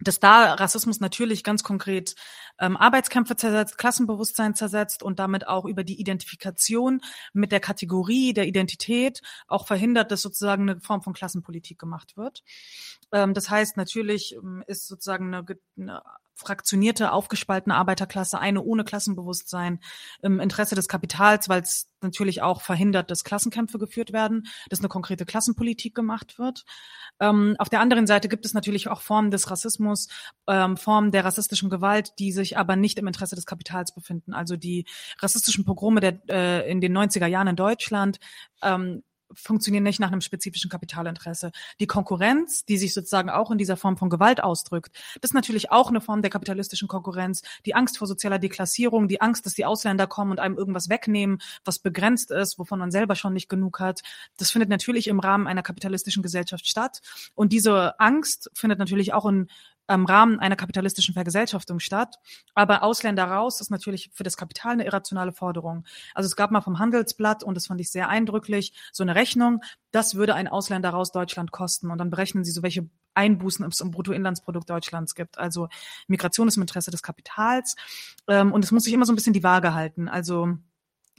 dass 0.00 0.20
da 0.20 0.54
Rassismus 0.54 1.00
natürlich 1.00 1.42
ganz 1.42 1.64
konkret 1.64 2.14
ähm, 2.58 2.76
Arbeitskämpfe 2.76 3.36
zersetzt, 3.36 3.78
Klassenbewusstsein 3.78 4.54
zersetzt 4.54 5.02
und 5.02 5.18
damit 5.18 5.48
auch 5.48 5.64
über 5.64 5.82
die 5.84 6.00
Identifikation 6.00 7.00
mit 7.32 7.52
der 7.52 7.60
Kategorie 7.60 8.32
der 8.32 8.46
Identität 8.46 9.22
auch 9.48 9.66
verhindert, 9.66 10.12
dass 10.12 10.22
sozusagen 10.22 10.70
eine 10.70 10.80
Form 10.80 11.02
von 11.02 11.14
Klassenpolitik 11.14 11.78
gemacht 11.78 12.16
wird. 12.16 12.44
Ähm, 13.12 13.34
das 13.34 13.50
heißt, 13.50 13.76
natürlich 13.76 14.34
ähm, 14.34 14.62
ist 14.66 14.86
sozusagen 14.86 15.34
eine, 15.34 15.44
eine 15.76 16.02
fraktionierte, 16.38 17.12
aufgespaltene 17.12 17.74
Arbeiterklasse 17.74 18.38
eine 18.38 18.62
ohne 18.62 18.84
Klassenbewusstsein 18.84 19.80
im 20.22 20.38
Interesse 20.38 20.76
des 20.76 20.88
Kapitals, 20.88 21.48
weil 21.48 21.62
es 21.62 21.88
natürlich 22.00 22.42
auch 22.42 22.60
verhindert, 22.60 23.10
dass 23.10 23.24
Klassenkämpfe 23.24 23.78
geführt 23.78 24.12
werden, 24.12 24.46
dass 24.70 24.78
eine 24.78 24.88
konkrete 24.88 25.26
Klassenpolitik 25.26 25.96
gemacht 25.96 26.38
wird. 26.38 26.64
Ähm, 27.18 27.56
auf 27.58 27.68
der 27.68 27.80
anderen 27.80 28.06
Seite 28.06 28.28
gibt 28.28 28.46
es 28.46 28.54
natürlich 28.54 28.86
auch 28.88 29.00
Formen 29.00 29.32
des 29.32 29.50
Rassismus, 29.50 30.06
ähm, 30.46 30.76
Formen 30.76 31.10
der 31.10 31.24
rassistischen 31.24 31.70
Gewalt, 31.70 32.12
die 32.20 32.30
sich 32.30 32.56
aber 32.56 32.76
nicht 32.76 33.00
im 33.00 33.08
Interesse 33.08 33.34
des 33.34 33.44
Kapitals 33.44 33.92
befinden. 33.92 34.32
Also 34.32 34.56
die 34.56 34.86
rassistischen 35.18 35.64
Pogrome 35.64 36.00
der, 36.00 36.20
äh, 36.28 36.70
in 36.70 36.80
den 36.80 36.96
90er 36.96 37.26
Jahren 37.26 37.48
in 37.48 37.56
Deutschland 37.56 38.20
ähm, 38.62 39.02
funktionieren 39.32 39.84
nicht 39.84 40.00
nach 40.00 40.10
einem 40.10 40.20
spezifischen 40.20 40.70
Kapitalinteresse. 40.70 41.52
Die 41.80 41.86
Konkurrenz, 41.86 42.64
die 42.64 42.78
sich 42.78 42.94
sozusagen 42.94 43.30
auch 43.30 43.50
in 43.50 43.58
dieser 43.58 43.76
Form 43.76 43.96
von 43.96 44.10
Gewalt 44.10 44.42
ausdrückt, 44.42 44.96
das 45.20 45.30
ist 45.30 45.34
natürlich 45.34 45.70
auch 45.70 45.88
eine 45.88 46.00
Form 46.00 46.22
der 46.22 46.30
kapitalistischen 46.30 46.88
Konkurrenz. 46.88 47.42
Die 47.66 47.74
Angst 47.74 47.98
vor 47.98 48.06
sozialer 48.06 48.38
Deklassierung, 48.38 49.08
die 49.08 49.20
Angst, 49.20 49.46
dass 49.46 49.54
die 49.54 49.64
Ausländer 49.64 50.06
kommen 50.06 50.30
und 50.30 50.40
einem 50.40 50.56
irgendwas 50.56 50.88
wegnehmen, 50.88 51.38
was 51.64 51.78
begrenzt 51.78 52.30
ist, 52.30 52.58
wovon 52.58 52.78
man 52.78 52.90
selber 52.90 53.14
schon 53.14 53.32
nicht 53.32 53.48
genug 53.48 53.80
hat. 53.80 54.02
Das 54.36 54.50
findet 54.50 54.70
natürlich 54.70 55.08
im 55.08 55.20
Rahmen 55.20 55.46
einer 55.46 55.62
kapitalistischen 55.62 56.22
Gesellschaft 56.22 56.66
statt. 56.66 57.00
Und 57.34 57.52
diese 57.52 57.98
Angst 58.00 58.50
findet 58.54 58.78
natürlich 58.78 59.12
auch 59.12 59.26
in 59.26 59.48
im 59.88 60.04
Rahmen 60.04 60.38
einer 60.38 60.56
kapitalistischen 60.56 61.14
Vergesellschaftung 61.14 61.80
statt. 61.80 62.16
Aber 62.54 62.82
Ausländer 62.82 63.24
raus 63.24 63.60
ist 63.60 63.70
natürlich 63.70 64.10
für 64.12 64.24
das 64.24 64.36
Kapital 64.36 64.72
eine 64.72 64.84
irrationale 64.84 65.32
Forderung. 65.32 65.84
Also 66.14 66.26
es 66.26 66.36
gab 66.36 66.50
mal 66.50 66.60
vom 66.60 66.78
Handelsblatt, 66.78 67.42
und 67.42 67.54
das 67.54 67.66
fand 67.66 67.80
ich 67.80 67.90
sehr 67.90 68.08
eindrücklich, 68.08 68.72
so 68.92 69.02
eine 69.02 69.14
Rechnung, 69.14 69.62
das 69.90 70.14
würde 70.14 70.34
ein 70.34 70.48
Ausländer 70.48 70.90
raus 70.90 71.10
Deutschland 71.12 71.52
kosten. 71.52 71.90
Und 71.90 71.98
dann 71.98 72.10
berechnen 72.10 72.44
sie 72.44 72.52
so, 72.52 72.62
welche 72.62 72.88
Einbußen 73.14 73.66
es 73.66 73.80
im 73.80 73.90
Bruttoinlandsprodukt 73.90 74.68
Deutschlands 74.68 75.14
gibt. 75.14 75.38
Also 75.38 75.68
Migration 76.06 76.48
ist 76.48 76.56
im 76.56 76.62
Interesse 76.62 76.90
des 76.90 77.02
Kapitals. 77.02 77.74
Ähm, 78.28 78.52
und 78.52 78.64
es 78.64 78.70
muss 78.70 78.84
sich 78.84 78.92
immer 78.92 79.06
so 79.06 79.12
ein 79.12 79.16
bisschen 79.16 79.32
die 79.32 79.42
Waage 79.42 79.74
halten. 79.74 80.08
Also 80.08 80.56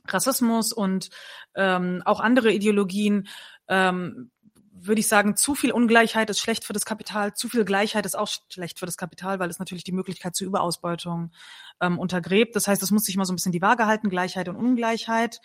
Rassismus 0.08 0.72
und 0.72 1.10
ähm, 1.56 2.02
auch 2.06 2.20
andere 2.20 2.52
Ideologien 2.52 3.28
ähm, 3.68 4.32
würde 4.86 5.00
ich 5.00 5.08
sagen, 5.08 5.36
zu 5.36 5.56
viel 5.56 5.72
Ungleichheit 5.72 6.30
ist 6.30 6.40
schlecht 6.40 6.64
für 6.64 6.74
das 6.74 6.86
Kapital, 6.86 7.34
zu 7.34 7.50
viel 7.50 7.66
Gleichheit 7.66 8.06
ist 8.06 8.18
auch 8.18 8.28
schlecht 8.50 8.80
für 8.80 8.86
das 8.86 8.98
Kapital, 8.98 9.40
weil 9.40 9.50
es 9.50 9.60
natürlich 9.60 9.84
die 9.84 9.92
Möglichkeit 9.92 10.36
zur 10.36 10.48
Überausbeutung 10.48 11.32
ähm, 11.82 12.00
untergräbt. 12.00 12.56
Das 12.56 12.68
heißt, 12.68 12.82
es 12.84 12.92
muss 12.92 13.06
sich 13.06 13.18
mal 13.18 13.26
so 13.26 13.34
ein 13.34 13.36
bisschen 13.36 13.52
die 13.52 13.62
Waage 13.62 13.86
halten, 13.86 14.10
Gleichheit 14.10 14.50
und 14.50 14.56
Ungleichheit. 14.56 15.42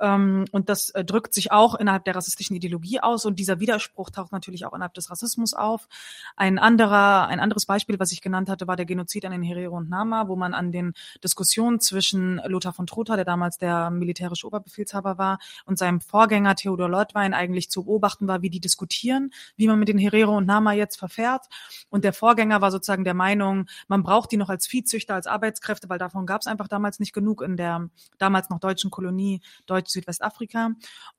Ähm, 0.00 0.44
und 0.50 0.68
das 0.68 0.90
äh, 0.90 1.04
drückt 1.04 1.34
sich 1.34 1.52
auch 1.52 1.74
innerhalb 1.74 2.04
der 2.04 2.16
rassistischen 2.16 2.56
Ideologie 2.56 3.00
aus. 3.00 3.24
Und 3.26 3.38
dieser 3.38 3.60
Widerspruch 3.60 4.10
taucht 4.10 4.32
natürlich 4.32 4.66
auch 4.66 4.72
innerhalb 4.72 4.94
des 4.94 5.10
Rassismus 5.10 5.54
auf. 5.54 5.88
Ein 6.36 6.58
anderer, 6.58 7.28
ein 7.28 7.40
anderes 7.40 7.66
Beispiel, 7.66 7.98
was 8.00 8.12
ich 8.12 8.20
genannt 8.20 8.48
hatte, 8.48 8.66
war 8.66 8.76
der 8.76 8.86
Genozid 8.86 9.24
an 9.24 9.32
den 9.32 9.42
Herero 9.42 9.76
und 9.76 9.88
Nama, 9.88 10.28
wo 10.28 10.36
man 10.36 10.54
an 10.54 10.72
den 10.72 10.94
Diskussionen 11.22 11.80
zwischen 11.80 12.40
Lothar 12.46 12.72
von 12.72 12.86
Trotha, 12.86 13.16
der 13.16 13.24
damals 13.24 13.58
der 13.58 13.90
militärische 13.90 14.46
Oberbefehlshaber 14.46 15.18
war, 15.18 15.38
und 15.64 15.78
seinem 15.78 16.00
Vorgänger 16.00 16.56
Theodor 16.56 16.88
Leutwein 16.88 17.34
eigentlich 17.34 17.70
zu 17.70 17.84
beobachten 17.84 18.26
war, 18.26 18.42
wie 18.42 18.50
die 18.50 18.60
diskutieren, 18.74 19.30
wie 19.56 19.68
man 19.68 19.78
mit 19.78 19.88
den 19.88 19.98
Herero 19.98 20.36
und 20.36 20.46
Nama 20.46 20.72
jetzt 20.72 20.98
verfährt. 20.98 21.46
Und 21.90 22.04
der 22.04 22.12
Vorgänger 22.12 22.60
war 22.60 22.70
sozusagen 22.70 23.04
der 23.04 23.14
Meinung, 23.14 23.66
man 23.86 24.02
braucht 24.02 24.32
die 24.32 24.36
noch 24.36 24.48
als 24.48 24.66
Viehzüchter, 24.66 25.14
als 25.14 25.26
Arbeitskräfte, 25.26 25.88
weil 25.88 25.98
davon 25.98 26.26
gab 26.26 26.40
es 26.40 26.46
einfach 26.46 26.68
damals 26.68 26.98
nicht 26.98 27.12
genug 27.12 27.40
in 27.42 27.56
der 27.56 27.88
damals 28.18 28.50
noch 28.50 28.58
deutschen 28.58 28.90
Kolonie 28.90 29.40
Deutsch-Südwestafrika. 29.66 30.70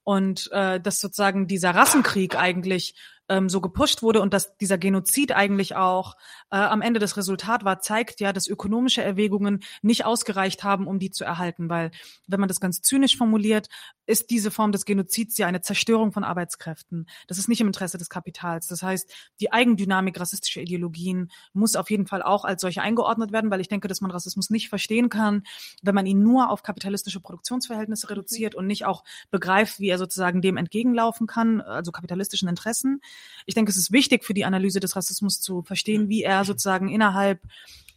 Und 0.03 0.51
äh, 0.51 0.79
dass 0.81 0.99
sozusagen 0.99 1.47
dieser 1.47 1.73
Rassenkrieg 1.73 2.35
eigentlich 2.37 2.95
ähm, 3.29 3.49
so 3.49 3.61
gepusht 3.61 4.03
wurde 4.03 4.21
und 4.21 4.33
dass 4.33 4.57
dieser 4.57 4.77
Genozid 4.77 5.31
eigentlich 5.31 5.75
auch 5.75 6.15
äh, 6.51 6.57
am 6.57 6.81
Ende 6.81 6.99
das 6.99 7.17
Resultat 7.17 7.65
war, 7.65 7.79
zeigt 7.79 8.19
ja, 8.19 8.33
dass 8.33 8.47
ökonomische 8.47 9.01
Erwägungen 9.01 9.63
nicht 9.81 10.05
ausgereicht 10.05 10.63
haben, 10.63 10.87
um 10.87 10.99
die 10.99 11.11
zu 11.11 11.23
erhalten. 11.23 11.69
Weil, 11.69 11.91
wenn 12.27 12.39
man 12.39 12.49
das 12.49 12.59
ganz 12.59 12.81
zynisch 12.81 13.17
formuliert, 13.17 13.67
ist 14.05 14.29
diese 14.29 14.51
Form 14.51 14.71
des 14.71 14.85
Genozids 14.85 15.37
ja 15.37 15.47
eine 15.47 15.61
Zerstörung 15.61 16.11
von 16.11 16.23
Arbeitskräften. 16.23 17.07
Das 17.27 17.37
ist 17.37 17.49
nicht 17.49 17.61
im 17.61 17.67
Interesse 17.67 17.97
des 17.97 18.09
Kapitals. 18.09 18.67
Das 18.67 18.83
heißt, 18.83 19.11
die 19.39 19.51
Eigendynamik 19.51 20.19
rassistischer 20.19 20.61
Ideologien 20.61 21.31
muss 21.53 21.75
auf 21.75 21.89
jeden 21.89 22.05
Fall 22.05 22.21
auch 22.21 22.45
als 22.45 22.61
solche 22.61 22.81
eingeordnet 22.81 23.31
werden, 23.31 23.49
weil 23.49 23.61
ich 23.61 23.67
denke, 23.67 23.87
dass 23.87 24.01
man 24.01 24.11
Rassismus 24.11 24.49
nicht 24.49 24.69
verstehen 24.69 25.09
kann, 25.09 25.43
wenn 25.81 25.95
man 25.95 26.05
ihn 26.05 26.21
nur 26.21 26.51
auf 26.51 26.61
kapitalistische 26.61 27.19
Produktionsverhältnisse 27.19 28.09
reduziert 28.09 28.53
und 28.53 28.67
nicht 28.67 28.85
auch 28.85 29.03
begreift, 29.31 29.79
wie 29.79 29.89
er 29.89 29.97
sozusagen 29.97 30.41
dem 30.41 30.57
entgegenlaufen 30.57 31.25
kann, 31.25 31.61
also 31.61 31.91
kapitalistischen 31.91 32.47
Interessen. 32.47 33.01
Ich 33.45 33.55
denke, 33.55 33.69
es 33.69 33.77
ist 33.77 33.91
wichtig 33.91 34.23
für 34.23 34.33
die 34.33 34.45
Analyse 34.45 34.79
des 34.79 34.95
Rassismus 34.95 35.39
zu 35.39 35.63
verstehen, 35.63 36.09
wie 36.09 36.23
er 36.23 36.45
sozusagen 36.45 36.89
innerhalb 36.89 37.41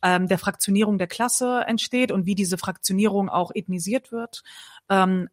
ähm, 0.03 0.29
der 0.29 0.39
Fraktionierung 0.39 0.99
der 0.99 1.07
Klasse 1.07 1.65
entsteht 1.67 2.13
und 2.13 2.27
wie 2.27 2.35
diese 2.35 2.59
Fraktionierung 2.59 3.29
auch 3.29 3.51
ethnisiert 3.55 4.13
wird. 4.13 4.43
Ähm, 4.89 5.29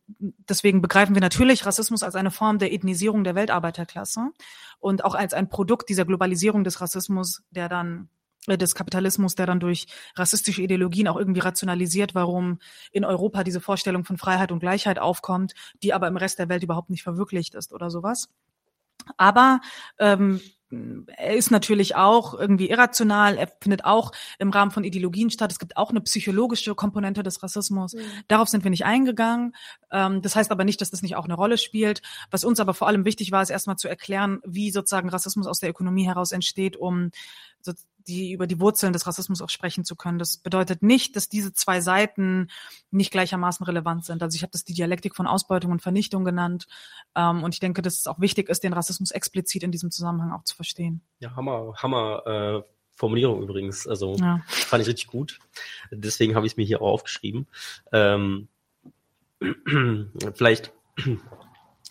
deswegen 0.49 0.82
begreifen 0.82 1.16
wir 1.16 1.22
natürlich 1.22 1.66
Rassismus 1.66 2.03
als 2.03 2.16
eine 2.16 2.32
Form 2.32 2.60
der 2.60 2.74
Ethnisierung 2.74 3.24
der 3.24 3.36
Weltarbeiterklasse 3.36 4.32
und 4.80 5.03
auch 5.03 5.16
als 5.16 5.34
ein 5.34 5.49
Produkt 5.49 5.90
dieser 5.90 6.06
Globalisierung 6.06 6.64
des 6.64 6.82
Rassismus, 6.82 7.44
der 7.52 7.70
dann 7.70 8.10
äh, 8.48 8.57
des 8.57 8.76
Kapitalismus, 8.76 9.36
der 9.36 9.45
dann 9.45 9.60
durch 9.60 9.88
rassistische 10.16 10.62
Ideologien 10.62 11.07
auch 11.07 11.18
irgendwie 11.18 11.41
rationalisiert, 11.41 12.16
warum 12.16 12.60
in 12.91 13.06
Europa 13.06 13.44
diese 13.44 13.62
Vorstellung 13.62 14.03
von 14.03 14.18
Freiheit 14.18 14.52
und 14.52 14.60
Gleichheit 14.60 14.99
aufkommt, 14.99 15.53
die 15.84 15.94
aber 15.94 16.07
im 16.07 16.18
Rest 16.18 16.40
der 16.40 16.49
Welt 16.49 16.64
überhaupt 16.64 16.90
nicht 16.90 17.03
verwirklicht 17.03 17.56
ist 17.56 17.74
oder 17.74 17.90
sowas. 17.90 18.30
Aber 19.18 19.61
ähm, 19.99 20.41
er 21.15 21.36
ist 21.36 21.52
natürlich 21.52 21.95
auch 21.95 22.34
irgendwie 22.34 22.69
irrational, 22.69 23.38
er 23.38 23.48
findet 23.61 23.86
auch 23.86 24.11
im 24.40 24.49
Rahmen 24.49 24.72
von 24.72 24.84
Ideologien 24.84 25.30
statt. 25.30 25.52
Es 25.52 25.60
gibt 25.60 25.77
auch 25.77 25.90
eine 25.90 26.02
psychologische 26.02 26.76
Komponente 26.76 27.23
des 27.23 27.44
Rassismus. 27.44 27.94
Mhm. 27.94 28.02
Darauf 28.27 28.49
sind 28.49 28.64
wir 28.64 28.72
nicht 28.72 28.86
eingegangen. 28.86 29.56
Ähm, 29.91 30.22
das 30.22 30.36
heißt 30.36 30.52
aber 30.52 30.64
nicht, 30.64 30.82
dass 30.82 30.91
das 30.91 31.02
nicht 31.02 31.15
auch 31.15 31.26
eine 31.26 31.36
Rolle 31.36 31.57
spielt. 31.57 32.02
Was 32.32 32.44
uns 32.44 32.60
aber 32.60 32.73
vor 32.73 32.88
allem 32.88 33.06
wichtig 33.06 33.32
war, 33.32 33.41
ist 33.41 33.49
erstmal 33.49 33.77
zu 33.77 33.88
erklären, 33.88 34.40
wie 34.45 34.72
sozusagen 34.72 35.10
Rassismus 35.10 35.48
aus 35.48 35.60
der 35.60 35.69
Ökonomie 35.69 36.06
heraus 36.06 36.32
entsteht, 36.32 36.77
um 36.77 37.11
die 38.07 38.32
über 38.32 38.48
die 38.48 38.60
Wurzeln 38.60 38.94
des 38.94 39.07
Rassismus 39.07 39.41
auch 39.41 39.49
sprechen 39.49 39.86
zu 39.86 39.95
können. 39.95 40.19
Das 40.19 40.38
bedeutet 40.38 40.84
nicht, 40.84 41.15
dass 41.15 41.30
diese 41.30 41.53
zwei 41.53 41.82
Seiten 41.82 42.49
nicht 42.91 43.11
gleichermaßen 43.11 43.65
relevant 43.65 44.06
sind. 44.06 44.22
Also 44.22 44.36
ich 44.36 44.44
habe 44.44 44.52
das 44.52 44.64
die 44.64 44.73
Dialektik 44.73 45.15
von 45.15 45.27
Ausbeutung 45.27 45.72
und 45.72 45.82
Vernichtung 45.82 46.23
genannt. 46.23 46.68
Ähm, 47.15 47.44
und 47.44 47.53
ich 47.53 47.60
denke, 47.60 47.82
dass 47.82 47.99
es 47.99 48.07
auch 48.07 48.19
wichtig 48.19 48.49
ist, 48.49 48.64
den 48.64 48.73
Rassismus 48.73 49.11
explizit 49.11 49.64
in 49.64 49.72
diesem 49.72 49.91
Zusammenhang 49.91 50.32
auch 50.32 50.44
zu 50.44 50.56
verstehen. 50.56 51.02
Ja, 51.19 51.36
Hammer, 51.36 51.73
Hammer 51.82 52.64
äh, 52.65 52.69
Formulierung 52.95 53.41
übrigens. 53.41 53.88
Also 53.88 54.15
ja. 54.15 54.41
fand 54.48 54.82
ich 54.82 54.88
richtig 54.88 55.07
gut. 55.07 55.40
Deswegen 55.91 56.36
habe 56.36 56.45
ich 56.45 56.53
es 56.53 56.57
mir 56.57 56.65
hier 56.65 56.82
auch 56.82 56.94
aufgeschrieben. 56.94 57.48
Ähm, 57.91 58.48
vielleicht, 60.34 60.72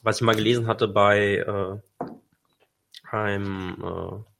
was 0.03 0.17
ich 0.17 0.23
mal 0.23 0.35
gelesen 0.35 0.67
hatte 0.67 0.89
bei 0.89 1.37
äh, 1.37 2.07
einem 3.11 3.77
äh, 3.83 4.34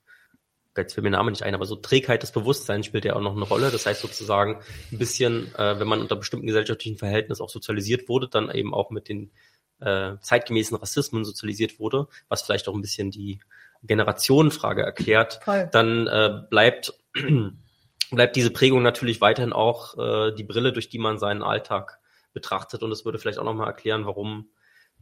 jetzt 0.77 0.95
fällt 0.95 1.05
mir 1.05 1.11
der 1.11 1.19
Name 1.19 1.31
nicht 1.31 1.43
ein, 1.43 1.55
aber 1.55 1.67
so 1.67 1.77
Trägheit 1.77 2.23
des 2.23 2.33
Bewusstseins 2.33 2.87
spielt 2.87 3.05
ja 3.05 3.15
auch 3.15 3.21
noch 3.21 3.37
eine 3.37 3.45
Rolle. 3.45 3.71
Das 3.71 3.87
heißt 3.87 4.01
sozusagen 4.01 4.61
ein 4.91 4.99
bisschen, 4.99 5.55
äh, 5.55 5.79
wenn 5.79 5.89
man 5.89 6.01
unter 6.01 6.17
bestimmten 6.17 6.47
gesellschaftlichen 6.47 6.99
Verhältnissen 6.99 7.43
auch 7.43 7.51
sozialisiert 7.51 8.09
wurde, 8.09 8.29
dann 8.29 8.51
eben 8.51 8.75
auch 8.75 8.91
mit 8.91 9.09
den 9.09 9.31
äh, 9.81 10.17
zeitgemäßen 10.21 10.77
Rassismen 10.77 11.25
sozialisiert 11.25 11.79
wurde, 11.79 12.09
was 12.29 12.43
vielleicht 12.43 12.69
auch 12.69 12.75
ein 12.75 12.81
bisschen 12.81 13.11
die 13.11 13.41
Generationenfrage 13.83 14.83
erklärt, 14.83 15.41
Voll. 15.45 15.69
dann 15.73 16.07
äh, 16.07 16.43
bleibt, 16.49 16.95
bleibt 18.11 18.37
diese 18.37 18.51
Prägung 18.51 18.83
natürlich 18.83 19.21
weiterhin 19.21 19.53
auch 19.53 19.99
äh, 19.99 20.35
die 20.35 20.45
Brille, 20.45 20.73
durch 20.73 20.89
die 20.89 20.99
man 20.99 21.19
seinen 21.19 21.43
Alltag 21.43 21.99
betrachtet. 22.33 22.83
Und 22.83 22.93
es 22.93 23.05
würde 23.05 23.19
vielleicht 23.19 23.39
auch 23.39 23.45
nochmal 23.45 23.69
erklären, 23.69 24.07
warum 24.07 24.49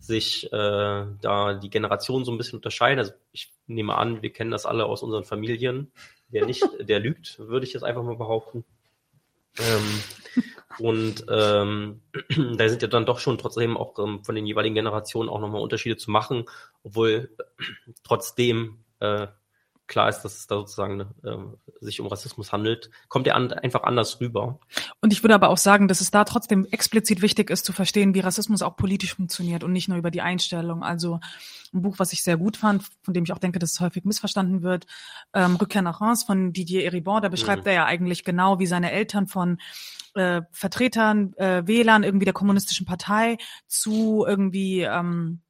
sich 0.03 0.53
äh, 0.53 1.07
da 1.21 1.55
die 1.55 1.71
Generationen 1.71 2.25
so 2.25 2.33
ein 2.33 2.39
bisschen 2.39 2.59
unterscheiden. 2.59 2.99
Also 2.99 3.13
ich 3.31 3.53
nehme 3.67 3.97
an, 3.97 4.21
wir 4.21 4.33
kennen 4.33 4.51
das 4.51 4.67
alle 4.67 4.87
aus 4.87 5.03
unseren 5.03 5.25
Familien. 5.25 5.93
Wer 6.29 6.45
nicht, 6.45 6.65
der 6.81 6.99
lügt, 6.99 7.39
würde 7.39 7.65
ich 7.65 7.73
jetzt 7.73 7.85
einfach 7.85 8.03
mal 8.03 8.17
behaupten. 8.17 8.65
Ähm, 9.59 10.03
und 10.79 11.27
ähm, 11.31 12.01
da 12.57 12.69
sind 12.69 12.83
ja 12.83 12.89
dann 12.89 13.07
doch 13.07 13.21
schon 13.21 13.39
trotzdem 13.39 13.77
auch 13.77 13.97
ähm, 13.99 14.25
von 14.25 14.35
den 14.35 14.47
jeweiligen 14.47 14.75
Generationen 14.75 15.29
auch 15.29 15.41
nochmal 15.41 15.63
Unterschiede 15.63 15.97
zu 15.97 16.11
machen, 16.11 16.47
obwohl 16.83 17.31
trotzdem 18.03 18.79
äh, 18.99 19.29
klar 19.87 20.09
ist, 20.09 20.21
dass 20.21 20.39
es 20.39 20.47
da 20.47 20.57
sozusagen 20.57 21.01
äh, 21.01 21.37
sich 21.81 22.01
um 22.01 22.07
Rassismus 22.07 22.53
handelt, 22.53 22.91
kommt 23.09 23.27
er 23.27 23.37
an, 23.37 23.53
einfach 23.53 23.83
anders 23.83 24.21
rüber. 24.21 24.59
Und 25.01 25.13
ich 25.13 25.23
würde 25.23 25.35
aber 25.35 25.51
auch 25.51 25.59
sagen, 25.59 25.89
dass 25.89 26.01
es 26.01 26.11
da 26.11 26.25
trotzdem 26.25 26.67
explizit 26.71 27.23
wichtig 27.23 27.51
ist 27.51 27.65
zu 27.65 27.73
verstehen, 27.73 28.15
wie 28.15 28.21
Rassismus 28.21 28.63
auch 28.63 28.77
politisch 28.77 29.15
funktioniert 29.15 29.65
und 29.65 29.73
nicht 29.73 29.89
nur 29.89 29.99
über 29.99 30.11
die 30.11 30.23
Einstellung. 30.23 30.83
Also 30.83 31.21
ein 31.73 31.83
Buch, 31.83 31.99
was 31.99 32.13
ich 32.13 32.23
sehr 32.23 32.37
gut 32.37 32.57
fand, 32.57 32.85
von 33.03 33.15
dem 33.15 33.25
ich 33.25 33.33
auch 33.33 33.39
denke, 33.39 33.59
dass 33.59 33.73
es 33.73 33.81
häufig 33.81 34.05
missverstanden 34.05 34.63
wird, 34.63 34.87
ähm, 35.35 35.57
Rückkehr 35.57 35.83
nach 35.83 36.01
Reims 36.01 36.25
von 36.25 36.53
Didier 36.53 36.85
Eribon, 36.85 37.23
da 37.23 37.29
beschreibt 37.29 37.65
mhm. 37.65 37.69
er 37.69 37.75
ja 37.75 37.85
eigentlich 37.85 38.25
genau, 38.25 38.59
wie 38.59 38.67
seine 38.67 38.93
Eltern 38.93 39.27
von 39.27 39.59
äh, 40.15 40.43
Vertretern, 40.51 41.35
äh, 41.35 41.67
Wählern 41.67 42.03
irgendwie 42.03 42.25
der 42.27 42.35
kommunistischen 42.35 42.87
Partei 42.87 43.39
zu 43.67 44.25
irgendwie 44.27 44.83
ähm, 44.83 45.41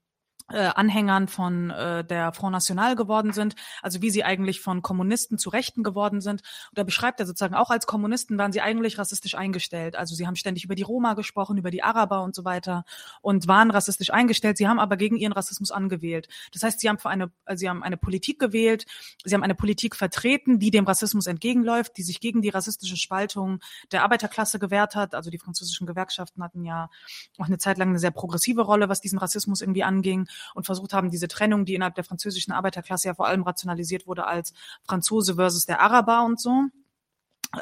äh, 0.52 0.70
Anhängern 0.74 1.28
von 1.28 1.70
äh, 1.70 2.04
der 2.04 2.32
Front 2.32 2.52
National 2.52 2.96
geworden 2.96 3.32
sind, 3.32 3.54
also 3.82 4.02
wie 4.02 4.10
sie 4.10 4.24
eigentlich 4.24 4.60
von 4.60 4.82
Kommunisten 4.82 5.38
zu 5.38 5.50
Rechten 5.50 5.82
geworden 5.82 6.20
sind. 6.20 6.42
Und 6.70 6.78
da 6.78 6.84
beschreibt 6.84 7.20
er 7.20 7.26
sozusagen, 7.26 7.54
auch 7.54 7.70
als 7.70 7.86
Kommunisten 7.86 8.38
waren 8.38 8.52
sie 8.52 8.60
eigentlich 8.60 8.98
rassistisch 8.98 9.34
eingestellt. 9.34 9.96
Also 9.96 10.14
sie 10.14 10.26
haben 10.26 10.36
ständig 10.36 10.64
über 10.64 10.74
die 10.74 10.82
Roma 10.82 11.14
gesprochen, 11.14 11.56
über 11.56 11.70
die 11.70 11.82
Araber 11.82 12.22
und 12.22 12.34
so 12.34 12.44
weiter 12.44 12.84
und 13.20 13.48
waren 13.48 13.70
rassistisch 13.70 14.12
eingestellt. 14.12 14.58
Sie 14.58 14.68
haben 14.68 14.78
aber 14.78 14.96
gegen 14.96 15.16
ihren 15.16 15.32
Rassismus 15.32 15.70
angewählt. 15.70 16.28
Das 16.52 16.62
heißt, 16.62 16.80
sie 16.80 16.88
haben 16.88 16.98
für 16.98 17.10
eine, 17.10 17.30
also 17.44 17.60
sie 17.60 17.68
haben 17.68 17.82
eine 17.82 17.96
Politik 17.96 18.38
gewählt, 18.38 18.86
sie 19.24 19.34
haben 19.34 19.42
eine 19.42 19.54
Politik 19.54 19.96
vertreten, 19.96 20.58
die 20.58 20.70
dem 20.70 20.84
Rassismus 20.84 21.26
entgegenläuft, 21.26 21.96
die 21.96 22.02
sich 22.02 22.20
gegen 22.20 22.42
die 22.42 22.50
rassistische 22.50 22.96
Spaltung 22.96 23.60
der 23.90 24.02
Arbeiterklasse 24.04 24.58
gewehrt 24.58 24.94
hat. 24.94 25.14
Also 25.14 25.30
die 25.30 25.38
französischen 25.38 25.86
Gewerkschaften 25.86 26.42
hatten 26.42 26.64
ja 26.64 26.90
auch 27.38 27.46
eine 27.46 27.58
Zeit 27.58 27.78
lang 27.78 27.88
eine 27.88 27.98
sehr 27.98 28.10
progressive 28.10 28.62
Rolle, 28.62 28.88
was 28.88 29.00
diesen 29.00 29.18
Rassismus 29.18 29.60
irgendwie 29.60 29.84
anging. 29.84 30.28
Und 30.54 30.66
versucht 30.66 30.92
haben, 30.92 31.10
diese 31.10 31.28
Trennung, 31.28 31.64
die 31.64 31.74
innerhalb 31.74 31.94
der 31.94 32.04
französischen 32.04 32.52
Arbeiterklasse 32.52 33.08
ja 33.08 33.14
vor 33.14 33.26
allem 33.26 33.42
rationalisiert 33.42 34.06
wurde 34.06 34.26
als 34.26 34.52
Franzose 34.84 35.34
versus 35.34 35.66
der 35.66 35.80
Araber 35.80 36.24
und 36.24 36.40
so 36.40 36.68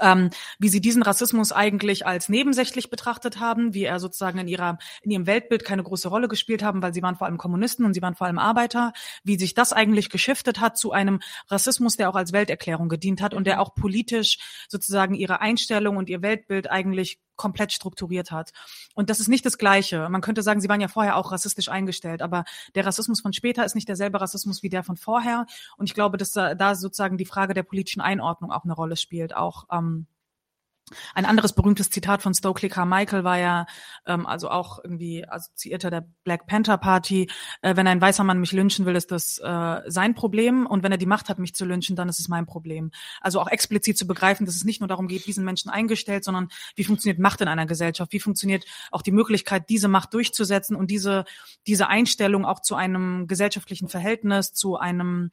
ähm, 0.00 0.30
wie 0.58 0.68
sie 0.68 0.80
diesen 0.80 1.02
Rassismus 1.02 1.52
eigentlich 1.52 2.06
als 2.06 2.28
nebensächlich 2.28 2.90
betrachtet 2.90 3.40
haben, 3.40 3.74
wie 3.74 3.84
er 3.84 3.98
sozusagen 3.98 4.38
in 4.38 4.48
ihrer 4.48 4.78
in 5.02 5.10
ihrem 5.10 5.26
Weltbild 5.26 5.64
keine 5.64 5.82
große 5.82 6.08
Rolle 6.08 6.28
gespielt 6.28 6.62
haben, 6.62 6.82
weil 6.82 6.94
sie 6.94 7.02
waren 7.02 7.16
vor 7.16 7.26
allem 7.26 7.38
Kommunisten 7.38 7.84
und 7.84 7.94
sie 7.94 8.02
waren 8.02 8.14
vor 8.14 8.26
allem 8.26 8.38
Arbeiter, 8.38 8.92
wie 9.24 9.38
sich 9.38 9.54
das 9.54 9.72
eigentlich 9.72 10.10
geschiftet 10.10 10.60
hat 10.60 10.78
zu 10.78 10.92
einem 10.92 11.20
Rassismus, 11.48 11.96
der 11.96 12.08
auch 12.08 12.14
als 12.14 12.32
Welterklärung 12.32 12.88
gedient 12.88 13.20
hat 13.20 13.34
und 13.34 13.46
der 13.46 13.60
auch 13.60 13.74
politisch 13.74 14.38
sozusagen 14.68 15.14
ihre 15.14 15.40
Einstellung 15.40 15.96
und 15.96 16.08
ihr 16.08 16.22
Weltbild 16.22 16.70
eigentlich 16.70 17.18
komplett 17.40 17.72
strukturiert 17.72 18.30
hat. 18.30 18.52
Und 18.94 19.08
das 19.08 19.18
ist 19.18 19.28
nicht 19.28 19.46
das 19.46 19.56
Gleiche. 19.56 20.06
Man 20.10 20.20
könnte 20.20 20.42
sagen, 20.42 20.60
sie 20.60 20.68
waren 20.68 20.82
ja 20.82 20.88
vorher 20.88 21.16
auch 21.16 21.32
rassistisch 21.32 21.70
eingestellt, 21.70 22.20
aber 22.20 22.44
der 22.74 22.84
Rassismus 22.84 23.22
von 23.22 23.32
später 23.32 23.64
ist 23.64 23.74
nicht 23.74 23.88
derselbe 23.88 24.20
Rassismus 24.20 24.62
wie 24.62 24.68
der 24.68 24.84
von 24.84 24.98
vorher. 24.98 25.46
Und 25.78 25.86
ich 25.86 25.94
glaube, 25.94 26.18
dass 26.18 26.32
da, 26.32 26.54
da 26.54 26.74
sozusagen 26.74 27.16
die 27.16 27.24
Frage 27.24 27.54
der 27.54 27.62
politischen 27.62 28.02
Einordnung 28.02 28.52
auch 28.52 28.64
eine 28.64 28.74
Rolle 28.74 28.96
spielt, 28.96 29.34
auch 29.34 29.64
ähm, 29.72 30.06
ein 31.14 31.24
anderes 31.24 31.52
berühmtes 31.52 31.90
Zitat 31.90 32.22
von 32.22 32.34
Stokely 32.34 32.68
Carmichael 32.68 33.24
war 33.24 33.38
ja, 33.38 33.66
ähm, 34.06 34.26
also 34.26 34.50
auch 34.50 34.78
irgendwie 34.82 35.26
assoziierter 35.26 35.90
der 35.90 36.06
Black 36.24 36.46
Panther 36.46 36.78
Party, 36.78 37.30
äh, 37.62 37.76
wenn 37.76 37.86
ein 37.86 38.00
weißer 38.00 38.24
Mann 38.24 38.40
mich 38.40 38.52
lynchen 38.52 38.86
will, 38.86 38.96
ist 38.96 39.10
das 39.10 39.38
äh, 39.38 39.80
sein 39.86 40.14
Problem 40.14 40.66
und 40.66 40.82
wenn 40.82 40.92
er 40.92 40.98
die 40.98 41.06
Macht 41.06 41.28
hat, 41.28 41.38
mich 41.38 41.54
zu 41.54 41.64
lynchen, 41.64 41.96
dann 41.96 42.08
ist 42.08 42.20
es 42.20 42.28
mein 42.28 42.46
Problem. 42.46 42.90
Also 43.20 43.40
auch 43.40 43.48
explizit 43.48 43.98
zu 43.98 44.06
begreifen, 44.06 44.46
dass 44.46 44.56
es 44.56 44.64
nicht 44.64 44.80
nur 44.80 44.88
darum 44.88 45.08
geht, 45.08 45.26
wie 45.26 45.32
sind 45.32 45.44
Menschen 45.44 45.70
eingestellt, 45.70 46.24
sondern 46.24 46.48
wie 46.74 46.84
funktioniert 46.84 47.18
Macht 47.18 47.40
in 47.40 47.48
einer 47.48 47.66
Gesellschaft, 47.66 48.12
wie 48.12 48.20
funktioniert 48.20 48.64
auch 48.90 49.02
die 49.02 49.12
Möglichkeit, 49.12 49.68
diese 49.68 49.88
Macht 49.88 50.14
durchzusetzen 50.14 50.76
und 50.76 50.90
diese, 50.90 51.24
diese 51.66 51.88
Einstellung 51.88 52.44
auch 52.44 52.60
zu 52.60 52.74
einem 52.74 53.26
gesellschaftlichen 53.26 53.88
Verhältnis, 53.88 54.52
zu 54.52 54.76
einem 54.76 55.30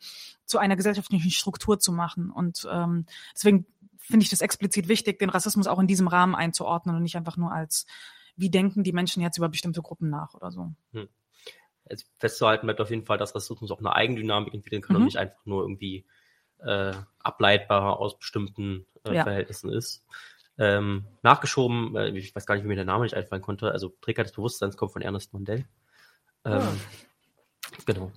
zu 0.48 0.60
einer 0.60 0.78
gesellschaftlichen 0.78 1.30
Struktur 1.30 1.78
zu 1.78 1.92
machen. 1.92 2.32
Und 2.32 2.68
ähm, 2.72 3.06
deswegen 3.36 3.66
finde 4.08 4.24
ich 4.24 4.30
das 4.30 4.42
explizit 4.42 4.88
wichtig, 4.88 5.20
den 5.20 5.30
Rassismus 5.30 5.68
auch 5.68 5.80
in 5.80 5.88
diesem 5.88 6.08
Rahmen 6.08 6.36
einzuordnen 6.36 6.96
und 6.96 7.04
nicht 7.04 7.18
einfach 7.18 7.38
nur 7.38 7.52
als, 7.52 7.86
wie 8.36 8.50
denken 8.50 8.84
die 8.84 8.94
Menschen 8.94 9.22
jetzt 9.22 9.38
über 9.38 9.50
bestimmte 9.50 9.82
Gruppen 9.82 10.10
nach 10.10 10.34
oder 10.34 10.52
so. 10.52 10.74
Hm. 10.94 11.10
Also 11.90 12.06
festzuhalten 12.18 12.68
bleibt 12.68 12.82
auf 12.82 12.90
jeden 12.90 13.06
Fall, 13.06 13.18
dass 13.18 13.36
Rassismus 13.36 13.72
auch 13.72 13.80
eine 13.80 13.96
Eigendynamik 13.96 14.54
entwickeln 14.54 14.82
kann 14.82 14.96
mhm. 14.96 15.02
und 15.02 15.06
nicht 15.06 15.18
einfach 15.18 15.46
nur 15.46 15.62
irgendwie 15.62 16.06
äh, 16.60 16.94
ableitbar 17.20 18.00
aus 18.00 18.18
bestimmten 18.18 18.86
äh, 19.06 19.16
ja. 19.16 19.24
Verhältnissen 19.24 19.72
ist. 19.72 20.06
Ähm, 20.58 21.06
nachgeschoben, 21.22 21.96
äh, 21.96 22.10
ich 22.10 22.36
weiß 22.36 22.46
gar 22.46 22.56
nicht, 22.56 22.64
wie 22.64 22.68
mir 22.68 22.76
der 22.76 22.86
Name 22.86 23.04
nicht 23.04 23.14
einfallen 23.14 23.42
konnte, 23.42 23.72
also 23.72 23.94
Trägheit 24.02 24.26
des 24.26 24.34
Bewusstseins 24.34 24.76
kommt 24.76 24.92
von 24.92 25.02
Ernest 25.02 25.34
Mandel. 25.34 25.66
Ähm, 26.46 26.62
oh. 26.62 27.78
Genau. 27.86 28.12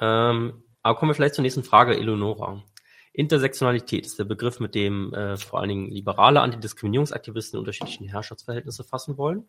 Ähm, 0.00 0.64
aber 0.82 0.98
kommen 0.98 1.10
wir 1.10 1.14
vielleicht 1.14 1.36
zur 1.36 1.42
nächsten 1.42 1.62
Frage, 1.64 1.96
Eleonora. 1.96 2.62
Intersektionalität 3.16 4.06
ist 4.06 4.18
der 4.18 4.24
Begriff, 4.24 4.58
mit 4.58 4.74
dem 4.74 5.14
äh, 5.14 5.36
vor 5.36 5.60
allen 5.60 5.68
Dingen 5.68 5.90
liberale 5.90 6.40
Antidiskriminierungsaktivisten 6.40 7.60
unterschiedlichen 7.60 8.08
Herrschaftsverhältnisse 8.08 8.82
fassen 8.82 9.16
wollen, 9.16 9.48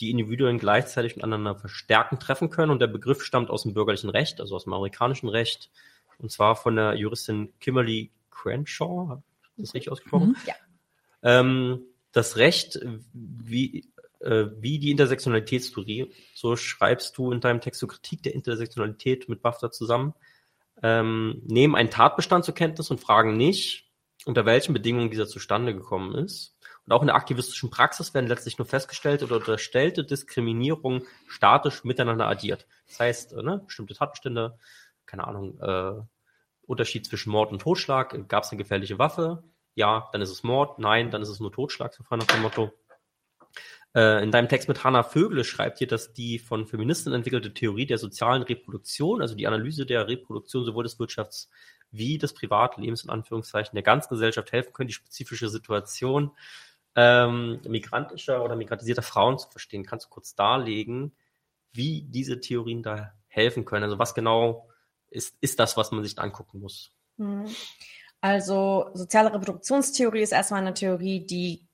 die 0.00 0.10
Individuen 0.10 0.58
gleichzeitig 0.58 1.14
miteinander 1.14 1.54
verstärken 1.54 2.18
treffen 2.18 2.48
können. 2.48 2.72
Und 2.72 2.80
der 2.80 2.86
Begriff 2.86 3.22
stammt 3.22 3.50
aus 3.50 3.64
dem 3.64 3.74
bürgerlichen 3.74 4.08
Recht, 4.08 4.40
also 4.40 4.56
aus 4.56 4.64
dem 4.64 4.72
amerikanischen 4.72 5.28
Recht, 5.28 5.70
und 6.18 6.32
zwar 6.32 6.56
von 6.56 6.76
der 6.76 6.94
Juristin 6.94 7.52
Kimberly 7.60 8.10
Crenshaw. 8.30 9.08
Habe 9.10 9.22
ich 9.56 9.64
das 9.64 9.74
richtig 9.74 9.92
ausgesprochen? 9.92 10.28
Mhm, 10.28 10.36
ja. 10.46 10.54
Ähm, 11.22 11.82
das 12.12 12.38
Recht, 12.38 12.80
wie, 13.12 13.86
äh, 14.20 14.46
wie 14.56 14.78
die 14.78 14.90
Intersektionalitätstheorie, 14.90 16.10
so 16.34 16.56
schreibst 16.56 17.18
du 17.18 17.32
in 17.32 17.40
deinem 17.40 17.60
Text 17.60 17.80
zur 17.80 17.90
Kritik 17.90 18.22
der 18.22 18.34
Intersektionalität 18.34 19.28
mit 19.28 19.42
BAFTA 19.42 19.70
zusammen, 19.70 20.14
ähm, 20.82 21.42
nehmen 21.46 21.74
einen 21.74 21.90
Tatbestand 21.90 22.44
zur 22.44 22.54
Kenntnis 22.54 22.90
und 22.90 23.00
fragen 23.00 23.36
nicht, 23.36 23.90
unter 24.24 24.44
welchen 24.44 24.72
Bedingungen 24.72 25.10
dieser 25.10 25.26
zustande 25.26 25.74
gekommen 25.74 26.14
ist. 26.14 26.56
Und 26.84 26.92
auch 26.92 27.02
in 27.02 27.08
der 27.08 27.16
aktivistischen 27.16 27.70
Praxis 27.70 28.14
werden 28.14 28.26
letztlich 28.26 28.58
nur 28.58 28.66
festgestellte 28.66 29.26
oder 29.26 29.36
unterstellte 29.36 30.04
Diskriminierungen 30.04 31.02
statisch 31.28 31.84
miteinander 31.84 32.26
addiert. 32.26 32.66
Das 32.86 33.00
heißt, 33.00 33.32
äh, 33.34 33.42
ne, 33.42 33.62
bestimmte 33.66 33.94
Tatbestände, 33.94 34.58
keine 35.06 35.26
Ahnung, 35.26 35.60
äh, 35.60 36.00
Unterschied 36.62 37.06
zwischen 37.06 37.30
Mord 37.30 37.52
und 37.52 37.60
Totschlag, 37.62 38.28
gab 38.28 38.44
es 38.44 38.50
eine 38.50 38.58
gefährliche 38.58 38.98
Waffe? 38.98 39.42
Ja, 39.74 40.08
dann 40.12 40.20
ist 40.22 40.30
es 40.30 40.42
Mord, 40.42 40.78
nein, 40.78 41.10
dann 41.10 41.22
ist 41.22 41.28
es 41.28 41.40
nur 41.40 41.52
Totschlag, 41.52 41.94
so 41.94 42.02
nach 42.16 42.26
dem 42.26 42.42
Motto. 42.42 42.72
Äh, 43.94 44.22
in 44.22 44.30
deinem 44.30 44.48
Text 44.48 44.68
mit 44.68 44.84
Hannah 44.84 45.02
Vögele 45.02 45.44
schreibt 45.44 45.80
ihr, 45.80 45.86
dass 45.86 46.12
die 46.12 46.38
von 46.38 46.66
Feministen 46.66 47.12
entwickelte 47.12 47.54
Theorie 47.54 47.86
der 47.86 47.98
sozialen 47.98 48.42
Reproduktion, 48.42 49.22
also 49.22 49.34
die 49.34 49.46
Analyse 49.46 49.86
der 49.86 50.08
Reproduktion 50.08 50.64
sowohl 50.64 50.84
des 50.84 50.98
Wirtschafts 50.98 51.50
wie 51.90 52.18
des 52.18 52.34
Privatlebens 52.34 53.04
in 53.04 53.10
Anführungszeichen 53.10 53.74
der 53.74 53.82
ganzen 53.82 54.10
Gesellschaft 54.10 54.52
helfen 54.52 54.72
können, 54.72 54.88
die 54.88 54.94
spezifische 54.94 55.48
Situation 55.48 56.32
ähm, 56.96 57.60
migrantischer 57.66 58.42
oder 58.44 58.56
migrantisierter 58.56 59.02
Frauen 59.02 59.38
zu 59.38 59.48
verstehen. 59.48 59.86
Kannst 59.86 60.06
du 60.06 60.10
kurz 60.10 60.34
darlegen, 60.34 61.12
wie 61.72 62.02
diese 62.02 62.40
Theorien 62.40 62.82
da 62.82 63.12
helfen 63.28 63.64
können? 63.64 63.84
Also 63.84 63.98
was 63.98 64.14
genau 64.14 64.68
ist, 65.08 65.36
ist 65.40 65.58
das, 65.60 65.76
was 65.76 65.92
man 65.92 66.02
sich 66.02 66.18
angucken 66.18 66.60
muss? 66.60 66.92
Mhm. 67.16 67.46
Also 68.20 68.90
soziale 68.94 69.32
Reproduktionstheorie 69.32 70.22
ist 70.22 70.32
erstmal 70.32 70.60
eine 70.60 70.74
Theorie, 70.74 71.24
die 71.24 71.67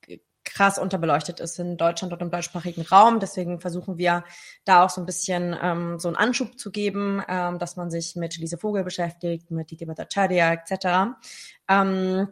krass 0.54 0.78
unterbeleuchtet 0.78 1.40
ist 1.40 1.58
in 1.58 1.76
Deutschland 1.76 2.12
und 2.12 2.22
im 2.22 2.30
deutschsprachigen 2.30 2.82
Raum. 2.82 3.18
Deswegen 3.18 3.60
versuchen 3.60 3.98
wir 3.98 4.24
da 4.64 4.84
auch 4.84 4.90
so 4.90 5.00
ein 5.00 5.06
bisschen 5.06 5.56
ähm, 5.60 5.98
so 5.98 6.08
einen 6.08 6.16
Anschub 6.16 6.58
zu 6.58 6.70
geben, 6.70 7.22
ähm, 7.28 7.58
dass 7.58 7.76
man 7.76 7.90
sich 7.90 8.14
mit 8.14 8.38
Lise 8.38 8.56
Vogel 8.56 8.84
beschäftigt, 8.84 9.50
mit 9.50 9.70
Didi 9.70 9.84
Bhattacharya 9.84 10.52
etc. 10.52 11.16
Ähm, 11.68 12.28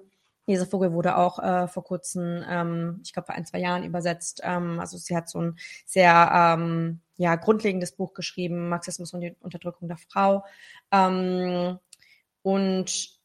Lise 0.47 0.67
Vogel 0.67 0.93
wurde 0.93 1.17
auch 1.17 1.41
äh, 1.41 1.67
vor 1.67 1.83
kurzem, 1.83 2.45
ähm, 2.49 3.01
ich 3.05 3.13
glaube 3.13 3.27
vor 3.27 3.35
ein, 3.35 3.45
zwei 3.45 3.59
Jahren 3.59 3.83
übersetzt. 3.83 4.41
Ähm, 4.45 4.79
also 4.79 4.97
sie 4.99 5.17
hat 5.17 5.29
so 5.29 5.41
ein 5.41 5.57
sehr 5.85 6.31
ähm, 6.33 7.01
ja, 7.17 7.35
grundlegendes 7.35 7.93
Buch 7.93 8.15
geschrieben, 8.15 8.69
Marxismus 8.69 9.13
und 9.13 9.21
die 9.21 9.35
Unterdrückung 9.41 9.89
der 9.89 9.99
Frau. 9.99 10.45
Ähm, 10.93 11.79
und 12.43 13.22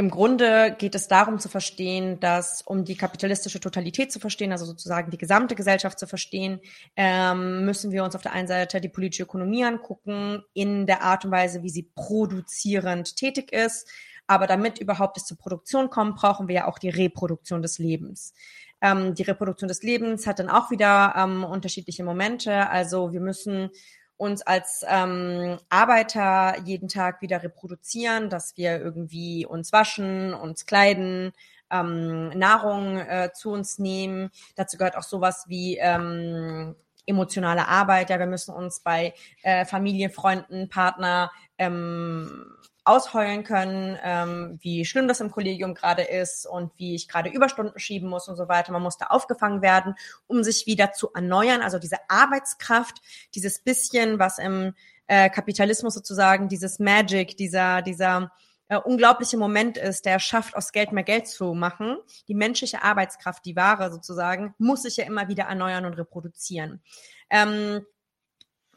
im 0.00 0.10
Grunde 0.10 0.76
geht 0.78 0.94
es 0.94 1.08
darum 1.08 1.40
zu 1.40 1.48
verstehen, 1.48 2.20
dass 2.20 2.62
um 2.62 2.84
die 2.84 2.96
kapitalistische 2.96 3.58
Totalität 3.58 4.12
zu 4.12 4.20
verstehen, 4.20 4.52
also 4.52 4.64
sozusagen 4.64 5.10
die 5.10 5.18
gesamte 5.18 5.56
Gesellschaft 5.56 5.98
zu 5.98 6.06
verstehen, 6.06 6.60
ähm, 6.94 7.64
müssen 7.64 7.90
wir 7.90 8.04
uns 8.04 8.14
auf 8.14 8.22
der 8.22 8.32
einen 8.32 8.46
Seite 8.46 8.80
die 8.80 8.88
politische 8.88 9.24
Ökonomie 9.24 9.64
angucken, 9.64 10.44
in 10.54 10.86
der 10.86 11.02
Art 11.02 11.24
und 11.24 11.32
Weise, 11.32 11.64
wie 11.64 11.68
sie 11.68 11.90
produzierend 11.96 13.16
tätig 13.16 13.52
ist. 13.52 13.90
Aber 14.28 14.46
damit 14.46 14.78
überhaupt 14.78 15.16
es 15.16 15.24
zur 15.24 15.36
Produktion 15.36 15.90
kommt, 15.90 16.14
brauchen 16.14 16.46
wir 16.46 16.54
ja 16.54 16.68
auch 16.68 16.78
die 16.78 16.90
Reproduktion 16.90 17.60
des 17.60 17.80
Lebens. 17.80 18.34
Ähm, 18.80 19.16
die 19.16 19.24
Reproduktion 19.24 19.66
des 19.66 19.82
Lebens 19.82 20.28
hat 20.28 20.38
dann 20.38 20.48
auch 20.48 20.70
wieder 20.70 21.14
ähm, 21.16 21.42
unterschiedliche 21.42 22.04
Momente. 22.04 22.70
Also 22.70 23.12
wir 23.12 23.20
müssen 23.20 23.70
uns 24.18 24.42
als 24.42 24.84
ähm, 24.86 25.58
Arbeiter 25.70 26.56
jeden 26.64 26.88
Tag 26.88 27.22
wieder 27.22 27.42
reproduzieren, 27.42 28.28
dass 28.28 28.56
wir 28.56 28.78
irgendwie 28.78 29.46
uns 29.46 29.72
waschen, 29.72 30.34
uns 30.34 30.66
kleiden, 30.66 31.32
ähm, 31.70 32.30
Nahrung 32.30 32.98
äh, 32.98 33.30
zu 33.32 33.50
uns 33.50 33.78
nehmen. 33.78 34.30
Dazu 34.56 34.76
gehört 34.76 34.96
auch 34.96 35.02
sowas 35.02 35.44
wie 35.48 35.78
ähm, 35.78 36.74
emotionale 37.06 37.68
Arbeit. 37.68 38.10
Ja, 38.10 38.18
wir 38.18 38.26
müssen 38.26 38.52
uns 38.52 38.80
bei 38.80 39.14
äh, 39.42 39.64
Familie, 39.64 40.10
Freunden, 40.10 40.68
Partner 40.68 41.30
ähm, 41.56 42.44
ausheulen 42.88 43.44
können, 43.44 43.98
ähm, 44.02 44.58
wie 44.62 44.84
schlimm 44.84 45.08
das 45.08 45.20
im 45.20 45.30
Kollegium 45.30 45.74
gerade 45.74 46.02
ist 46.02 46.46
und 46.46 46.72
wie 46.76 46.94
ich 46.94 47.08
gerade 47.08 47.28
Überstunden 47.28 47.78
schieben 47.78 48.08
muss 48.08 48.28
und 48.28 48.36
so 48.36 48.48
weiter. 48.48 48.72
Man 48.72 48.82
muss 48.82 48.96
da 48.96 49.06
aufgefangen 49.06 49.62
werden, 49.62 49.94
um 50.26 50.42
sich 50.42 50.66
wieder 50.66 50.92
zu 50.92 51.12
erneuern. 51.12 51.62
Also 51.62 51.78
diese 51.78 51.98
Arbeitskraft, 52.08 53.00
dieses 53.34 53.58
bisschen, 53.58 54.18
was 54.18 54.38
im 54.38 54.74
äh, 55.06 55.30
Kapitalismus 55.30 55.94
sozusagen, 55.94 56.48
dieses 56.48 56.78
Magic, 56.78 57.36
dieser, 57.36 57.82
dieser 57.82 58.32
äh, 58.68 58.78
unglaubliche 58.78 59.36
Moment 59.36 59.76
ist, 59.76 60.04
der 60.04 60.18
schafft, 60.18 60.56
aus 60.56 60.72
Geld 60.72 60.92
mehr 60.92 61.04
Geld 61.04 61.26
zu 61.26 61.54
machen. 61.54 61.98
Die 62.28 62.34
menschliche 62.34 62.82
Arbeitskraft, 62.82 63.44
die 63.44 63.56
Ware 63.56 63.90
sozusagen, 63.90 64.54
muss 64.58 64.82
sich 64.82 64.96
ja 64.96 65.04
immer 65.04 65.28
wieder 65.28 65.44
erneuern 65.44 65.86
und 65.86 65.94
reproduzieren. 65.94 66.82
Ähm, 67.30 67.84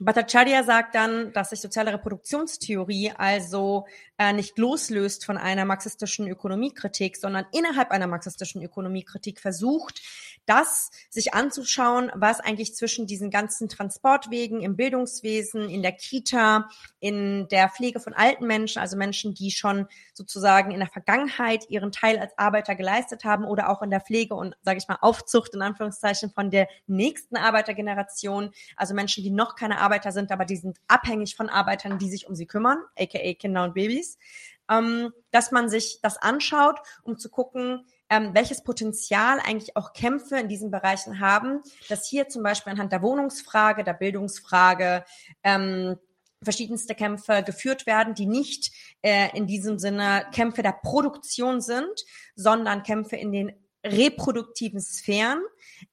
Bhattacharya 0.03 0.63
sagt 0.63 0.95
dann, 0.95 1.31
dass 1.33 1.51
sich 1.51 1.61
soziale 1.61 1.93
Reproduktionstheorie 1.93 3.11
also 3.15 3.85
äh, 4.17 4.33
nicht 4.33 4.57
loslöst 4.57 5.25
von 5.25 5.37
einer 5.37 5.63
marxistischen 5.63 6.27
Ökonomiekritik, 6.27 7.17
sondern 7.17 7.45
innerhalb 7.51 7.91
einer 7.91 8.07
marxistischen 8.07 8.63
Ökonomiekritik 8.63 9.39
versucht, 9.39 10.01
das 10.47 10.89
sich 11.11 11.35
anzuschauen, 11.35 12.11
was 12.15 12.39
eigentlich 12.39 12.75
zwischen 12.75 13.05
diesen 13.05 13.29
ganzen 13.29 13.69
Transportwegen 13.69 14.61
im 14.61 14.75
Bildungswesen, 14.75 15.69
in 15.69 15.83
der 15.83 15.91
Kita, 15.91 16.67
in 16.99 17.47
der 17.49 17.69
Pflege 17.69 17.99
von 17.99 18.13
alten 18.13 18.47
Menschen, 18.47 18.79
also 18.79 18.97
Menschen, 18.97 19.35
die 19.35 19.51
schon 19.51 19.87
sozusagen 20.13 20.71
in 20.71 20.79
der 20.79 20.89
Vergangenheit 20.89 21.69
ihren 21.69 21.91
Teil 21.91 22.17
als 22.17 22.35
Arbeiter 22.37 22.75
geleistet 22.75 23.23
haben 23.23 23.45
oder 23.45 23.69
auch 23.69 23.83
in 23.83 23.91
der 23.91 24.01
Pflege 24.01 24.33
und, 24.33 24.55
sage 24.63 24.79
ich 24.79 24.87
mal, 24.87 24.97
Aufzucht 25.01 25.53
in 25.53 25.61
Anführungszeichen 25.61 26.31
von 26.31 26.49
der 26.49 26.67
nächsten 26.87 27.37
Arbeitergeneration, 27.37 28.51
also 28.75 28.95
Menschen, 28.95 29.23
die 29.23 29.29
noch 29.29 29.55
keine 29.55 29.79
Arbeit 29.79 29.90
Arbeiter 29.91 30.13
sind, 30.13 30.31
aber 30.31 30.45
die 30.45 30.55
sind 30.55 30.77
abhängig 30.88 31.35
von 31.35 31.49
Arbeitern, 31.49 31.99
die 31.99 32.09
sich 32.09 32.27
um 32.27 32.35
sie 32.35 32.45
kümmern, 32.45 32.77
aka 32.97 33.34
Kinder 33.34 33.65
und 33.65 33.73
Babys, 33.73 34.18
ähm, 34.69 35.11
dass 35.31 35.51
man 35.51 35.69
sich 35.69 35.99
das 36.01 36.18
anschaut, 36.18 36.80
um 37.03 37.18
zu 37.18 37.30
gucken, 37.30 37.85
ähm, 38.09 38.31
welches 38.34 38.63
Potenzial 38.63 39.39
eigentlich 39.39 39.76
auch 39.76 39.91
Kämpfe 39.91 40.39
in 40.39 40.47
diesen 40.47 40.72
Bereichen 40.72 41.19
haben, 41.19 41.61
dass 41.89 42.07
hier 42.07 42.30
zum 42.30 42.41
Beispiel 42.41 42.72
anhand 42.72 42.93
der 42.93 43.01
Wohnungsfrage, 43.01 43.84
der 43.84 43.93
Bildungsfrage, 43.93 45.03
ähm, 45.43 45.97
verschiedenste 46.41 46.95
Kämpfe 46.95 47.43
geführt 47.43 47.85
werden, 47.85 48.15
die 48.15 48.26
nicht 48.26 48.72
äh, 49.01 49.30
in 49.38 49.45
diesem 49.45 49.77
Sinne 49.77 50.26
Kämpfe 50.31 50.63
der 50.63 50.72
Produktion 50.72 51.59
sind, 51.59 52.05
sondern 52.35 52.81
Kämpfe 52.84 53.18
in 53.18 53.31
den 53.34 53.51
reproduktiven 53.83 54.79
Sphären. 54.79 55.41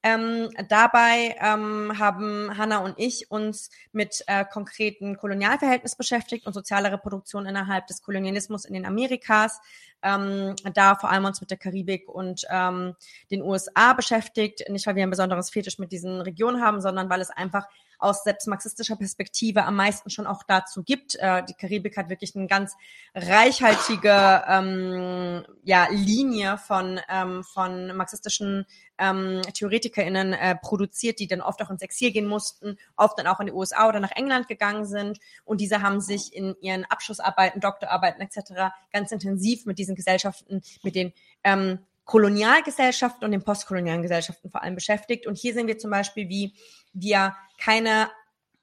Ähm, 0.03 0.49
dabei 0.67 1.35
ähm, 1.39 1.97
haben 1.97 2.55
Hanna 2.57 2.79
und 2.79 2.93
ich 2.97 3.31
uns 3.31 3.71
mit 3.91 4.23
äh, 4.27 4.45
konkreten 4.45 5.17
Kolonialverhältnissen 5.17 5.97
beschäftigt 5.97 6.45
und 6.45 6.53
sozialer 6.53 6.91
Reproduktion 6.91 7.45
innerhalb 7.45 7.87
des 7.87 8.01
Kolonialismus 8.01 8.65
in 8.65 8.73
den 8.73 8.85
Amerikas. 8.85 9.59
Ähm, 10.03 10.55
da 10.73 10.95
vor 10.95 11.09
allem 11.09 11.25
uns 11.25 11.41
mit 11.41 11.49
der 11.49 11.57
Karibik 11.57 12.07
und 12.07 12.45
ähm, 12.49 12.95
den 13.31 13.41
USA 13.41 13.93
beschäftigt. 13.93 14.69
Nicht, 14.69 14.85
weil 14.85 14.95
wir 14.95 15.03
ein 15.03 15.09
besonderes 15.09 15.49
Fetisch 15.49 15.79
mit 15.79 15.91
diesen 15.91 16.21
Regionen 16.21 16.61
haben, 16.61 16.81
sondern 16.81 17.09
weil 17.09 17.21
es 17.21 17.31
einfach 17.31 17.67
aus 17.99 18.23
selbst 18.23 18.47
marxistischer 18.47 18.95
Perspektive 18.95 19.63
am 19.65 19.75
meisten 19.75 20.09
schon 20.09 20.25
auch 20.25 20.43
dazu 20.43 20.83
gibt. 20.83 21.15
Äh, 21.15 21.43
die 21.43 21.53
Karibik 21.53 21.97
hat 21.97 22.09
wirklich 22.09 22.35
eine 22.35 22.47
ganz 22.47 22.75
reichhaltige 23.13 24.43
ähm, 24.47 25.45
ja, 25.63 25.87
Linie 25.91 26.57
von, 26.57 26.99
ähm, 27.09 27.43
von 27.43 27.95
marxistischen 27.95 28.65
ähm, 28.97 29.41
TheoretikerInnen 29.53 30.33
äh, 30.33 30.55
produziert, 30.55 31.19
die 31.19 31.27
dann 31.27 31.41
oft 31.41 31.61
auch 31.61 31.69
ins 31.69 31.81
Exil 31.81 32.11
gehen 32.11 32.27
mussten, 32.27 32.77
oft 32.95 33.19
dann 33.19 33.27
auch 33.27 33.39
in 33.39 33.47
die 33.47 33.53
USA 33.53 33.87
oder 33.87 33.99
nach 33.99 34.11
England 34.11 34.47
gegangen 34.47 34.85
sind. 34.85 35.19
Und 35.43 35.61
diese 35.61 35.81
haben 35.81 36.01
sich 36.01 36.33
in 36.33 36.55
ihren 36.61 36.85
Abschlussarbeiten, 36.85 37.61
Doktorarbeiten 37.61 38.21
etc. 38.21 38.73
ganz 38.91 39.11
intensiv 39.11 39.65
mit 39.65 39.77
diesen 39.77 39.95
Gesellschaften, 39.95 40.61
mit 40.83 40.95
den 40.95 41.13
ähm, 41.43 41.79
Kolonialgesellschaften 42.09 43.23
und 43.23 43.31
den 43.31 43.43
postkolonialen 43.43 44.01
Gesellschaften 44.01 44.49
vor 44.49 44.63
allem 44.63 44.73
beschäftigt. 44.73 45.27
Und 45.27 45.37
hier 45.37 45.53
sehen 45.53 45.67
wir 45.67 45.77
zum 45.77 45.91
Beispiel, 45.91 46.27
wie 46.27 46.55
wir 46.91 47.35
keine 47.59 48.09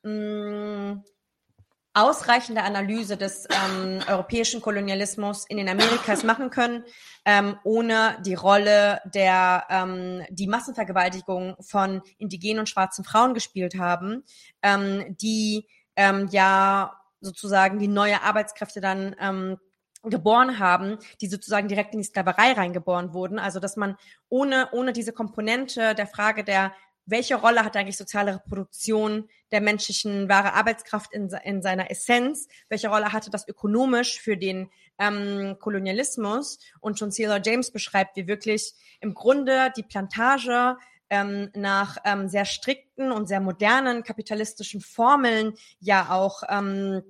mh, 0.03 0.11
mm, 0.11 1.05
ausreichende 1.95 2.65
Analyse 2.65 3.17
des 3.17 3.47
ähm, 3.49 4.01
europäischen 4.09 4.61
Kolonialismus 4.61 5.47
in 5.47 5.59
den 5.59 5.69
Amerikas 5.69 6.25
machen 6.25 6.51
können, 6.51 6.83
ähm, 7.25 7.57
ohne 7.63 8.19
die 8.27 8.35
Rolle 8.35 9.01
der 9.05 9.65
ähm, 9.71 10.25
die 10.29 10.49
Massenvergewaltigung 10.49 11.55
von 11.61 12.03
indigenen 12.19 12.59
und 12.59 12.69
schwarzen 12.69 13.05
Frauen 13.05 13.33
gespielt 13.33 13.79
haben, 13.79 14.25
ähm, 14.61 15.17
die 15.21 15.69
ähm, 15.95 16.27
ja 16.33 17.01
sozusagen 17.21 17.79
die 17.79 17.87
neue 17.87 18.21
Arbeitskräfte 18.23 18.81
dann 18.81 19.15
ähm, 19.21 19.59
geboren 20.11 20.59
haben, 20.59 20.99
die 21.21 21.29
sozusagen 21.29 21.69
direkt 21.69 21.95
in 21.95 22.01
die 22.01 22.07
Sklaverei 22.07 22.53
reingeboren 22.53 23.13
wurden. 23.13 23.39
Also 23.39 23.61
dass 23.61 23.77
man 23.77 23.97
ohne, 24.29 24.69
ohne 24.73 24.93
diese 24.93 25.13
Komponente 25.13 25.95
der 25.95 26.07
Frage 26.07 26.45
der 26.45 26.73
welche 27.07 27.37
Rolle 27.37 27.65
hat 27.65 27.77
eigentlich 27.77 27.97
soziale 27.97 28.35
Reproduktion 28.35 29.29
der 29.53 29.61
menschlichen 29.61 30.29
wahre 30.29 30.55
Arbeitskraft 30.55 31.13
in, 31.13 31.31
in 31.45 31.63
seiner 31.63 31.91
Essenz? 31.91 32.49
Welche 32.69 32.89
Rolle 32.89 33.13
hatte 33.13 33.31
das 33.31 33.49
ökonomisch 33.49 34.21
für 34.21 34.37
den 34.37 34.71
ähm, 34.99 35.57
Kolonialismus? 35.61 36.59
Und 36.81 36.99
schon 36.99 37.13
Cesar 37.13 37.41
James 37.43 37.71
beschreibt, 37.71 38.17
wie 38.17 38.27
wirklich 38.27 38.75
im 39.01 39.15
Grunde 39.15 39.73
die 39.77 39.85
Plantage 39.85 40.77
ähm, 41.09 41.51
nach 41.55 41.99
ähm, 42.05 42.29
sehr 42.29 42.45
strikten 42.45 43.13
und 43.13 43.29
sehr 43.29 43.41
modernen 43.41 44.03
kapitalistischen 44.03 44.81
Formeln 44.81 45.55
ja 45.79 46.11
auch 46.11 46.43
ähm, 46.49 47.03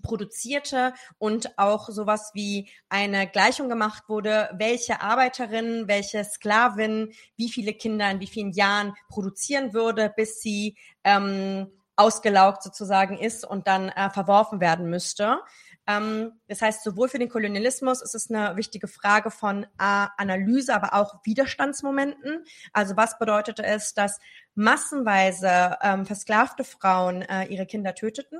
produzierte 0.00 0.94
und 1.18 1.58
auch 1.58 1.88
sowas 1.88 2.30
wie 2.34 2.68
eine 2.88 3.26
Gleichung 3.26 3.68
gemacht 3.68 4.04
wurde, 4.08 4.50
welche 4.54 5.00
Arbeiterin, 5.00 5.88
welche 5.88 6.24
Sklavin, 6.24 7.12
wie 7.36 7.48
viele 7.48 7.74
Kinder 7.74 8.10
in 8.10 8.20
wie 8.20 8.26
vielen 8.26 8.52
Jahren 8.52 8.94
produzieren 9.08 9.72
würde, 9.72 10.12
bis 10.14 10.40
sie 10.40 10.76
ähm, 11.04 11.70
ausgelaugt 11.96 12.62
sozusagen 12.62 13.18
ist 13.18 13.44
und 13.44 13.66
dann 13.66 13.88
äh, 13.88 14.08
verworfen 14.10 14.60
werden 14.60 14.88
müsste. 14.88 15.40
Ähm, 15.88 16.32
das 16.46 16.62
heißt, 16.62 16.84
sowohl 16.84 17.08
für 17.08 17.18
den 17.18 17.30
Kolonialismus 17.30 18.02
ist 18.02 18.14
es 18.14 18.30
eine 18.30 18.56
wichtige 18.56 18.86
Frage 18.86 19.30
von 19.30 19.64
äh, 19.64 19.66
Analyse, 19.78 20.74
aber 20.74 20.94
auch 20.94 21.16
Widerstandsmomenten. 21.24 22.44
Also 22.72 22.96
was 22.96 23.18
bedeutete 23.18 23.64
es, 23.64 23.94
dass 23.94 24.20
massenweise 24.54 25.76
ähm, 25.82 26.06
versklavte 26.06 26.62
Frauen 26.62 27.22
äh, 27.22 27.46
ihre 27.46 27.66
Kinder 27.66 27.94
töteten? 27.94 28.38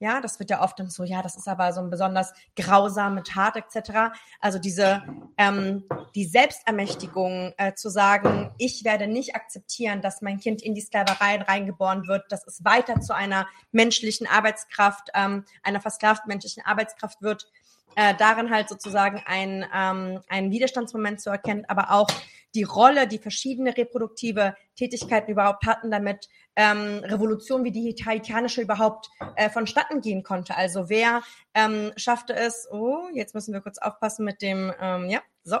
Ja, 0.00 0.20
das 0.20 0.38
wird 0.38 0.50
ja 0.50 0.60
oft 0.60 0.82
so, 0.88 1.04
ja, 1.04 1.22
das 1.22 1.36
ist 1.36 1.48
aber 1.48 1.72
so 1.72 1.80
ein 1.80 1.88
besonders 1.88 2.32
grausame 2.56 3.22
Tat 3.22 3.56
etc. 3.56 4.12
Also 4.40 4.58
diese 4.58 5.02
ähm, 5.38 5.84
die 6.14 6.24
Selbstermächtigung 6.24 7.54
äh, 7.56 7.74
zu 7.74 7.88
sagen, 7.88 8.52
ich 8.58 8.84
werde 8.84 9.06
nicht 9.06 9.34
akzeptieren, 9.34 10.02
dass 10.02 10.20
mein 10.20 10.38
Kind 10.38 10.62
in 10.62 10.74
die 10.74 10.80
Sklaverei 10.80 11.40
reingeboren 11.42 12.06
wird, 12.06 12.30
dass 12.30 12.46
es 12.46 12.64
weiter 12.64 13.00
zu 13.00 13.14
einer 13.14 13.46
menschlichen 13.72 14.26
Arbeitskraft, 14.26 15.10
ähm, 15.14 15.44
einer 15.62 15.80
versklavten 15.80 16.28
menschlichen 16.28 16.64
Arbeitskraft 16.64 17.22
wird, 17.22 17.50
äh, 17.96 18.14
darin 18.16 18.50
halt 18.50 18.68
sozusagen 18.68 19.22
ein, 19.26 19.64
ähm, 19.74 20.20
ein 20.28 20.50
Widerstandsmoment 20.50 21.20
zu 21.20 21.30
erkennen, 21.30 21.64
aber 21.68 21.92
auch 21.92 22.08
die 22.54 22.62
Rolle, 22.62 23.08
die 23.08 23.18
verschiedene 23.18 23.76
reproduktive 23.76 24.54
Tätigkeiten 24.76 25.30
überhaupt 25.30 25.66
hatten, 25.66 25.90
damit 25.90 26.28
ähm, 26.56 27.00
Revolution 27.04 27.64
wie 27.64 27.72
die 27.72 27.94
haitianische 28.04 28.62
überhaupt 28.62 29.10
äh, 29.36 29.50
vonstatten 29.50 30.00
gehen 30.00 30.22
konnte. 30.22 30.56
Also 30.56 30.88
wer 30.88 31.22
ähm, 31.54 31.92
schaffte 31.96 32.34
es, 32.34 32.68
oh, 32.70 33.08
jetzt 33.12 33.34
müssen 33.34 33.52
wir 33.52 33.60
kurz 33.60 33.78
aufpassen 33.78 34.24
mit 34.24 34.40
dem, 34.40 34.72
ähm, 34.80 35.10
ja, 35.10 35.20
so. 35.42 35.58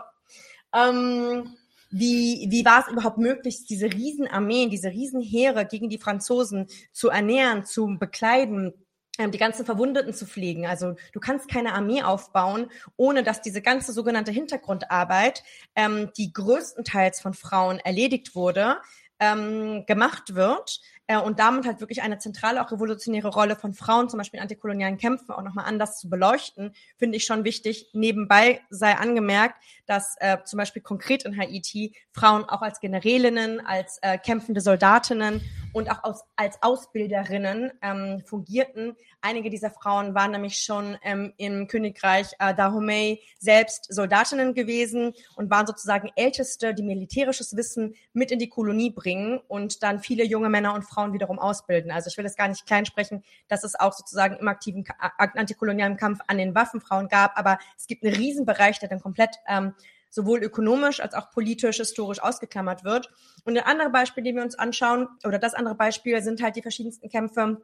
Ähm, 0.72 1.56
wie, 1.90 2.46
wie 2.50 2.64
war 2.64 2.80
es 2.80 2.92
überhaupt 2.92 3.18
möglich, 3.18 3.66
diese 3.66 3.86
Riesenarmeen, 3.86 4.70
diese 4.70 4.88
Riesenheere 4.90 5.64
gegen 5.64 5.88
die 5.88 5.98
Franzosen 5.98 6.66
zu 6.92 7.08
ernähren, 7.08 7.64
zu 7.64 7.96
bekleiden, 7.98 8.72
die 9.18 9.38
ganzen 9.38 9.64
Verwundeten 9.64 10.12
zu 10.12 10.26
pflegen. 10.26 10.66
Also 10.66 10.96
du 11.12 11.20
kannst 11.20 11.48
keine 11.48 11.72
Armee 11.74 12.02
aufbauen, 12.02 12.70
ohne 12.96 13.22
dass 13.22 13.42
diese 13.42 13.62
ganze 13.62 13.92
sogenannte 13.92 14.32
Hintergrundarbeit, 14.32 15.44
ähm, 15.76 16.10
die 16.16 16.32
größtenteils 16.32 17.20
von 17.20 17.32
Frauen 17.32 17.78
erledigt 17.78 18.34
wurde, 18.34 18.78
ähm, 19.20 19.86
gemacht 19.86 20.34
wird 20.34 20.80
äh, 21.06 21.16
und 21.16 21.38
damit 21.38 21.64
halt 21.66 21.80
wirklich 21.80 22.02
eine 22.02 22.18
zentrale, 22.18 22.60
auch 22.60 22.72
revolutionäre 22.72 23.28
Rolle 23.28 23.54
von 23.54 23.72
Frauen, 23.72 24.08
zum 24.08 24.18
Beispiel 24.18 24.38
in 24.38 24.42
antikolonialen 24.42 24.98
Kämpfen, 24.98 25.30
auch 25.30 25.42
nochmal 25.42 25.66
anders 25.66 26.00
zu 26.00 26.10
beleuchten, 26.10 26.74
finde 26.96 27.16
ich 27.16 27.24
schon 27.24 27.44
wichtig. 27.44 27.90
Nebenbei 27.92 28.60
sei 28.70 28.96
angemerkt, 28.96 29.62
dass 29.86 30.16
äh, 30.18 30.38
zum 30.44 30.58
Beispiel 30.58 30.82
konkret 30.82 31.24
in 31.24 31.38
Haiti 31.38 31.94
Frauen 32.12 32.44
auch 32.44 32.62
als 32.62 32.80
Generälinnen, 32.80 33.64
als 33.64 33.98
äh, 34.02 34.18
kämpfende 34.18 34.60
Soldatinnen 34.60 35.40
und 35.74 35.90
auch 35.90 36.04
aus, 36.04 36.24
als 36.36 36.62
Ausbilderinnen 36.62 37.72
ähm, 37.82 38.22
fungierten. 38.24 38.96
Einige 39.20 39.50
dieser 39.50 39.70
Frauen 39.70 40.14
waren 40.14 40.30
nämlich 40.30 40.58
schon 40.58 40.96
ähm, 41.02 41.34
im 41.36 41.66
Königreich 41.66 42.28
äh, 42.38 42.54
Dahomey 42.54 43.20
selbst 43.38 43.92
Soldatinnen 43.92 44.54
gewesen 44.54 45.12
und 45.34 45.50
waren 45.50 45.66
sozusagen 45.66 46.10
Älteste, 46.14 46.74
die 46.74 46.84
militärisches 46.84 47.56
Wissen 47.56 47.96
mit 48.12 48.30
in 48.30 48.38
die 48.38 48.48
Kolonie 48.48 48.90
bringen 48.90 49.40
und 49.48 49.82
dann 49.82 49.98
viele 49.98 50.24
junge 50.24 50.48
Männer 50.48 50.74
und 50.74 50.84
Frauen 50.84 51.12
wiederum 51.12 51.40
ausbilden. 51.40 51.90
Also 51.90 52.08
ich 52.08 52.16
will 52.16 52.24
es 52.24 52.36
gar 52.36 52.48
nicht 52.48 52.66
kleinsprechen, 52.66 53.24
dass 53.48 53.64
es 53.64 53.78
auch 53.78 53.92
sozusagen 53.92 54.36
im 54.36 54.46
aktiven 54.46 54.84
antikolonialen 55.16 55.96
Kampf 55.96 56.20
an 56.28 56.38
den 56.38 56.54
Waffen 56.54 56.80
Frauen 56.80 57.08
gab, 57.08 57.36
aber 57.36 57.58
es 57.76 57.88
gibt 57.88 58.04
einen 58.04 58.14
Riesenbereich, 58.14 58.78
der 58.78 58.88
dann 58.88 59.00
komplett 59.00 59.36
ähm, 59.48 59.74
sowohl 60.14 60.42
ökonomisch 60.42 61.00
als 61.00 61.14
auch 61.14 61.30
politisch, 61.32 61.78
historisch 61.78 62.22
ausgeklammert 62.22 62.84
wird. 62.84 63.10
Und 63.44 63.58
ein 63.58 63.64
anderes 63.64 63.92
Beispiel, 63.92 64.22
den 64.22 64.36
wir 64.36 64.44
uns 64.44 64.56
anschauen, 64.56 65.08
oder 65.24 65.38
das 65.38 65.54
andere 65.54 65.74
Beispiel 65.74 66.22
sind 66.22 66.40
halt 66.40 66.54
die 66.54 66.62
verschiedensten 66.62 67.08
Kämpfe 67.08 67.60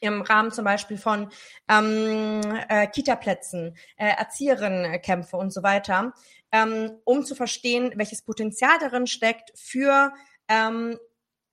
im 0.00 0.22
Rahmen 0.22 0.50
zum 0.50 0.64
Beispiel 0.64 0.96
von 0.96 1.30
ähm, 1.68 2.40
äh, 2.68 2.86
Kita-Plätzen, 2.86 3.76
äh, 3.96 4.06
Erzieherinnenkämpfe 4.16 5.36
und 5.36 5.52
so 5.52 5.62
weiter, 5.62 6.14
ähm, 6.50 6.98
um 7.04 7.24
zu 7.24 7.34
verstehen, 7.34 7.92
welches 7.96 8.22
Potenzial 8.22 8.78
darin 8.80 9.06
steckt 9.06 9.52
für 9.54 10.12
ähm, 10.48 10.98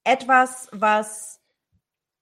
etwas, 0.06 0.70
was 0.72 1.42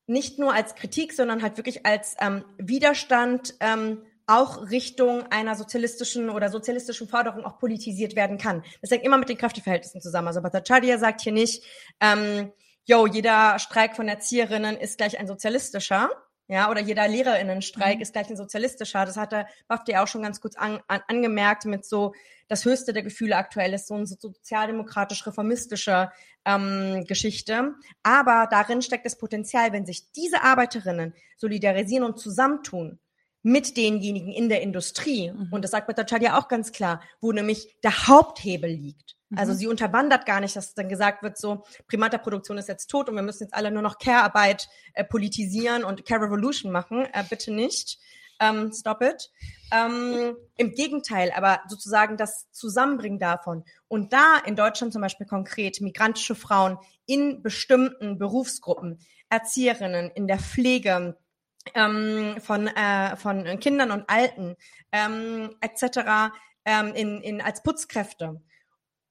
nicht 0.07 0.39
nur 0.39 0.53
als 0.53 0.75
Kritik, 0.75 1.13
sondern 1.13 1.43
halt 1.43 1.57
wirklich 1.57 1.85
als 1.85 2.15
ähm, 2.19 2.43
Widerstand 2.57 3.53
ähm, 3.59 4.03
auch 4.27 4.69
Richtung 4.69 5.23
einer 5.31 5.55
sozialistischen 5.55 6.29
oder 6.29 6.49
sozialistischen 6.49 7.07
Forderung 7.07 7.45
auch 7.45 7.57
politisiert 7.57 8.15
werden 8.15 8.37
kann. 8.37 8.63
Das 8.81 8.91
hängt 8.91 9.03
immer 9.03 9.17
mit 9.17 9.29
den 9.29 9.37
Kräfteverhältnissen 9.37 10.01
zusammen. 10.01 10.27
Also 10.27 10.41
Bhattacharya 10.41 10.97
sagt 10.97 11.21
hier 11.21 11.31
nicht, 11.31 11.63
ähm, 12.01 12.51
yo, 12.85 13.07
jeder 13.07 13.57
Streik 13.59 13.95
von 13.95 14.07
Erzieherinnen 14.07 14.77
ist 14.77 14.97
gleich 14.97 15.19
ein 15.19 15.27
sozialistischer, 15.27 16.09
Ja, 16.49 16.71
oder 16.71 16.79
jeder 16.79 17.05
Lehrerinnenstreik 17.07 17.97
mhm. 17.97 18.01
ist 18.01 18.13
gleich 18.13 18.29
ein 18.29 18.37
sozialistischer. 18.37 19.05
Das 19.05 19.17
hat 19.17 19.33
der 19.33 19.47
Bafte 19.67 19.91
ja 19.91 20.03
auch 20.03 20.07
schon 20.07 20.21
ganz 20.21 20.39
kurz 20.39 20.55
an, 20.55 20.79
an, 20.87 21.01
angemerkt 21.07 21.65
mit 21.65 21.85
so, 21.85 22.13
das 22.47 22.63
höchste 22.63 22.93
der 22.93 23.03
Gefühle 23.03 23.35
aktuell 23.35 23.73
ist 23.73 23.87
so 23.87 23.95
eine 23.95 24.07
sozialdemokratisch-reformistische 24.07 26.09
ähm, 26.45 27.03
Geschichte. 27.05 27.73
Aber 28.03 28.47
darin 28.49 28.81
steckt 28.81 29.05
das 29.05 29.17
Potenzial, 29.17 29.73
wenn 29.73 29.85
sich 29.85 30.13
diese 30.13 30.43
Arbeiterinnen 30.43 31.13
solidarisieren 31.35 32.05
und 32.05 32.17
zusammentun, 32.17 32.99
mit 33.47 33.77
denjenigen 33.77 34.33
in 34.33 34.49
der 34.49 34.61
Industrie, 34.61 35.31
mhm. 35.31 35.47
und 35.51 35.63
das 35.63 35.71
sagt 35.71 35.87
Bhattacharya 35.87 36.31
ja 36.31 36.39
auch 36.39 36.49
ganz 36.49 36.73
klar, 36.73 37.01
wo 37.21 37.31
nämlich 37.31 37.77
der 37.81 38.07
Haupthebel 38.07 38.69
liegt. 38.69 39.15
Also 39.37 39.53
mhm. 39.53 39.57
sie 39.57 39.67
unterwandert 39.67 40.25
gar 40.25 40.41
nicht, 40.41 40.55
dass 40.57 40.73
dann 40.73 40.89
gesagt 40.89 41.23
wird, 41.23 41.37
so 41.37 41.63
Primaterproduktion 41.87 42.57
ist 42.57 42.67
jetzt 42.67 42.87
tot 42.87 43.07
und 43.07 43.15
wir 43.15 43.21
müssen 43.21 43.43
jetzt 43.43 43.53
alle 43.53 43.71
nur 43.71 43.81
noch 43.81 43.99
Care-Arbeit 43.99 44.67
äh, 44.93 45.05
politisieren 45.05 45.85
und 45.85 46.05
Care 46.05 46.25
Revolution 46.25 46.73
machen. 46.73 47.07
Äh, 47.13 47.23
bitte 47.29 47.53
nicht. 47.53 47.99
Ähm, 48.41 48.71
stop 48.73 49.01
it. 49.01 49.31
Ähm, 49.71 50.35
Im 50.57 50.71
Gegenteil, 50.71 51.31
aber 51.33 51.61
sozusagen 51.69 52.17
das 52.17 52.51
Zusammenbringen 52.51 53.19
davon. 53.19 53.63
Und 53.87 54.11
da 54.11 54.39
in 54.45 54.57
Deutschland 54.57 54.91
zum 54.91 55.01
Beispiel 55.01 55.25
konkret 55.25 55.79
migrantische 55.79 56.35
Frauen 56.35 56.77
in 57.05 57.41
bestimmten 57.41 58.17
Berufsgruppen, 58.17 58.99
Erzieherinnen 59.29 60.11
in 60.11 60.27
der 60.27 60.39
Pflege, 60.39 61.17
ähm, 61.73 62.35
von, 62.41 62.67
äh, 62.67 63.15
von 63.17 63.59
Kindern 63.59 63.91
und 63.91 64.09
Alten 64.09 64.55
ähm, 64.91 65.55
etc. 65.61 66.33
Ähm, 66.65 66.93
in, 66.93 67.21
in, 67.21 67.41
als 67.41 67.63
Putzkräfte 67.63 68.41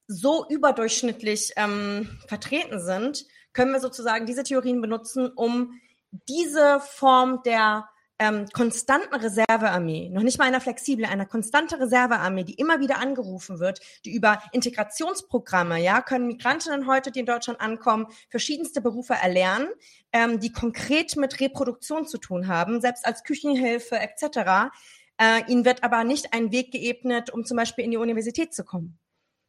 so 0.09 0.47
überdurchschnittlich 0.49 1.53
ähm, 1.57 2.19
vertreten 2.29 2.81
sind, 2.81 3.27
können 3.53 3.73
wir 3.73 3.81
sozusagen 3.81 4.27
diese 4.27 4.45
Theorien 4.45 4.81
benutzen, 4.81 5.31
um 5.35 5.81
diese 6.29 6.81
Form 6.81 7.43
der 7.45 7.89
ähm, 8.19 8.47
konstanten 8.53 9.15
Reservearmee, 9.15 10.09
noch 10.09 10.23
nicht 10.23 10.39
mal 10.39 10.47
einer 10.47 10.61
flexiblen, 10.61 11.09
einer 11.09 11.27
konstante 11.27 11.79
Reservearmee, 11.79 12.45
die 12.45 12.55
immer 12.55 12.81
wieder 12.81 12.99
angerufen 12.99 13.59
wird, 13.61 13.81
die 14.05 14.15
über 14.15 14.43
Integrationsprogramme, 14.53 15.83
ja, 15.83 16.01
können 16.01 16.27
Migrantinnen 16.27 16.87
heute, 16.87 17.11
die 17.11 17.21
in 17.21 17.27
Deutschland 17.27 17.61
ankommen, 17.61 18.07
verschiedenste 18.29 18.81
Berufe 18.81 19.15
erlernen, 19.15 19.69
ähm, 20.13 20.41
die 20.41 20.53
konkret 20.53 21.17
mit 21.17 21.41
Reproduktion 21.41 22.07
zu 22.07 22.19
tun 22.19 22.49
haben, 22.49 22.81
selbst 22.81 23.07
als 23.07 23.23
Küchenhilfe 23.23 23.97
etc. 23.99 24.73
Äh, 25.19 25.51
ihnen 25.51 25.65
wird 25.65 25.85
aber 25.85 26.05
nicht 26.05 26.33
ein 26.33 26.53
Weg 26.53 26.73
geebnet, 26.73 27.31
um 27.31 27.45
zum 27.45 27.57
Beispiel 27.57 27.85
in 27.85 27.91
die 27.91 27.97
Universität 27.97 28.55
zu 28.55 28.65
kommen 28.65 28.99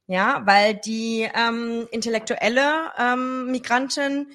ja, 0.07 0.41
weil 0.45 0.73
die 0.73 1.29
ähm, 1.33 1.87
intellektuelle 1.91 2.91
ähm, 2.97 3.51
Migrantin, 3.51 4.27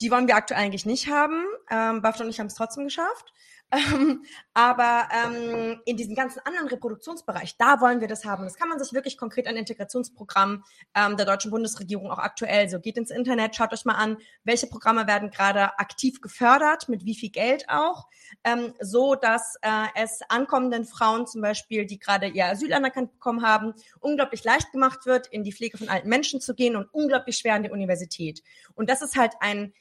die 0.00 0.10
wollen 0.10 0.26
wir 0.26 0.36
aktuell 0.36 0.60
eigentlich 0.60 0.86
nicht 0.86 1.08
haben. 1.08 1.44
Ähm, 1.70 2.00
Bafta 2.02 2.24
und 2.24 2.30
ich 2.30 2.40
haben 2.40 2.46
es 2.46 2.54
trotzdem 2.54 2.84
geschafft. 2.84 3.32
Ähm, 3.70 4.24
aber 4.54 5.08
ähm, 5.12 5.80
in 5.84 5.96
diesem 5.96 6.14
ganzen 6.14 6.40
anderen 6.40 6.68
Reproduktionsbereich, 6.68 7.56
da 7.58 7.80
wollen 7.80 8.00
wir 8.00 8.08
das 8.08 8.24
haben. 8.24 8.44
Das 8.44 8.56
kann 8.56 8.68
man 8.68 8.78
sich 8.78 8.92
wirklich 8.94 9.18
konkret 9.18 9.46
an 9.46 9.56
Integrationsprogrammen 9.56 10.64
ähm, 10.94 11.16
der 11.16 11.26
deutschen 11.26 11.50
Bundesregierung 11.50 12.10
auch 12.10 12.18
aktuell 12.18 12.68
so 12.68 12.80
geht 12.80 12.96
ins 12.96 13.10
Internet, 13.10 13.56
schaut 13.56 13.72
euch 13.72 13.84
mal 13.84 13.94
an, 13.94 14.16
welche 14.44 14.66
Programme 14.66 15.06
werden 15.06 15.30
gerade 15.30 15.78
aktiv 15.78 16.20
gefördert, 16.20 16.88
mit 16.88 17.04
wie 17.04 17.14
viel 17.14 17.30
Geld 17.30 17.66
auch, 17.68 18.08
ähm, 18.44 18.72
so 18.80 19.14
dass 19.14 19.56
äh, 19.60 19.86
es 19.94 20.20
ankommenden 20.28 20.84
Frauen 20.84 21.26
zum 21.26 21.42
Beispiel, 21.42 21.84
die 21.84 21.98
gerade 21.98 22.28
ihr 22.28 22.46
Asyl 22.46 22.72
anerkannt 22.72 23.12
bekommen 23.12 23.42
haben, 23.42 23.74
unglaublich 24.00 24.44
leicht 24.44 24.72
gemacht 24.72 25.04
wird, 25.04 25.26
in 25.26 25.44
die 25.44 25.52
Pflege 25.52 25.76
von 25.76 25.88
alten 25.88 26.08
Menschen 26.08 26.40
zu 26.40 26.54
gehen 26.54 26.74
und 26.74 26.88
unglaublich 26.92 27.36
schwer 27.36 27.54
an 27.54 27.64
die 27.64 27.70
Universität. 27.70 28.42
Und 28.74 28.88
das 28.88 29.02
ist 29.02 29.16
halt 29.16 29.34
ein 29.40 29.74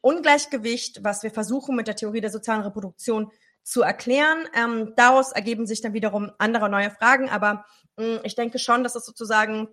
Ungleichgewicht, 0.00 1.02
was 1.02 1.22
wir 1.22 1.30
versuchen 1.30 1.76
mit 1.76 1.88
der 1.88 1.96
Theorie 1.96 2.20
der 2.20 2.30
sozialen 2.30 2.62
Reproduktion 2.62 3.30
zu 3.62 3.82
erklären. 3.82 4.46
Ähm, 4.54 4.92
daraus 4.96 5.32
ergeben 5.32 5.66
sich 5.66 5.80
dann 5.80 5.94
wiederum 5.94 6.30
andere 6.38 6.68
neue 6.68 6.90
Fragen, 6.90 7.30
aber 7.30 7.64
mh, 7.96 8.20
ich 8.24 8.34
denke 8.34 8.58
schon, 8.58 8.84
dass 8.84 8.94
es 8.94 9.06
sozusagen 9.06 9.68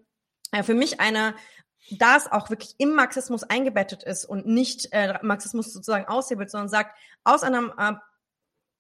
äh, 0.52 0.64
für 0.64 0.74
mich 0.74 1.00
eine 1.00 1.36
da 1.92 2.16
es 2.16 2.32
auch 2.32 2.50
wirklich 2.50 2.76
im 2.78 2.94
Marxismus 2.96 3.44
eingebettet 3.44 4.04
ist 4.04 4.26
und 4.26 4.46
nicht 4.46 4.88
äh, 4.92 5.20
Marxismus 5.22 5.74
sozusagen 5.74 6.06
aushebelt, 6.06 6.50
sondern 6.50 6.70
sagt, 6.70 6.98
aus 7.24 7.44
einer 7.44 7.74
äh, 7.78 7.94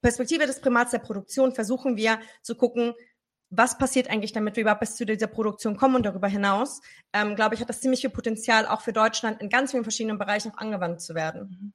Perspektive 0.02 0.46
des 0.46 0.62
Primats 0.62 0.92
der 0.92 1.00
Produktion 1.00 1.54
versuchen 1.54 1.96
wir 1.98 2.20
zu 2.42 2.56
gucken, 2.56 2.94
was 3.56 3.78
passiert 3.78 4.10
eigentlich, 4.10 4.32
damit 4.32 4.56
wir 4.56 4.62
überhaupt 4.62 4.82
bis 4.82 4.96
zu 4.96 5.06
dieser 5.06 5.28
Produktion 5.28 5.78
kommen 5.78 5.96
und 5.96 6.06
darüber 6.06 6.28
hinaus, 6.28 6.82
ähm, 7.14 7.36
glaube 7.36 7.56
ich, 7.56 7.62
hat 7.62 7.70
das 7.70 7.82
ziemlich 7.82 8.02
viel 8.02 8.10
Potenzial, 8.10 8.66
auch 8.66 8.82
für 8.82 8.94
Deutschland 8.94 9.42
in 9.42 9.50
ganz 9.50 9.72
vielen 9.72 9.84
verschiedenen 9.84 10.18
Bereichen 10.18 10.52
auch 10.52 10.58
angewandt 10.58 11.02
zu 11.02 11.16
werden. 11.16 11.50
Mhm. 11.50 11.74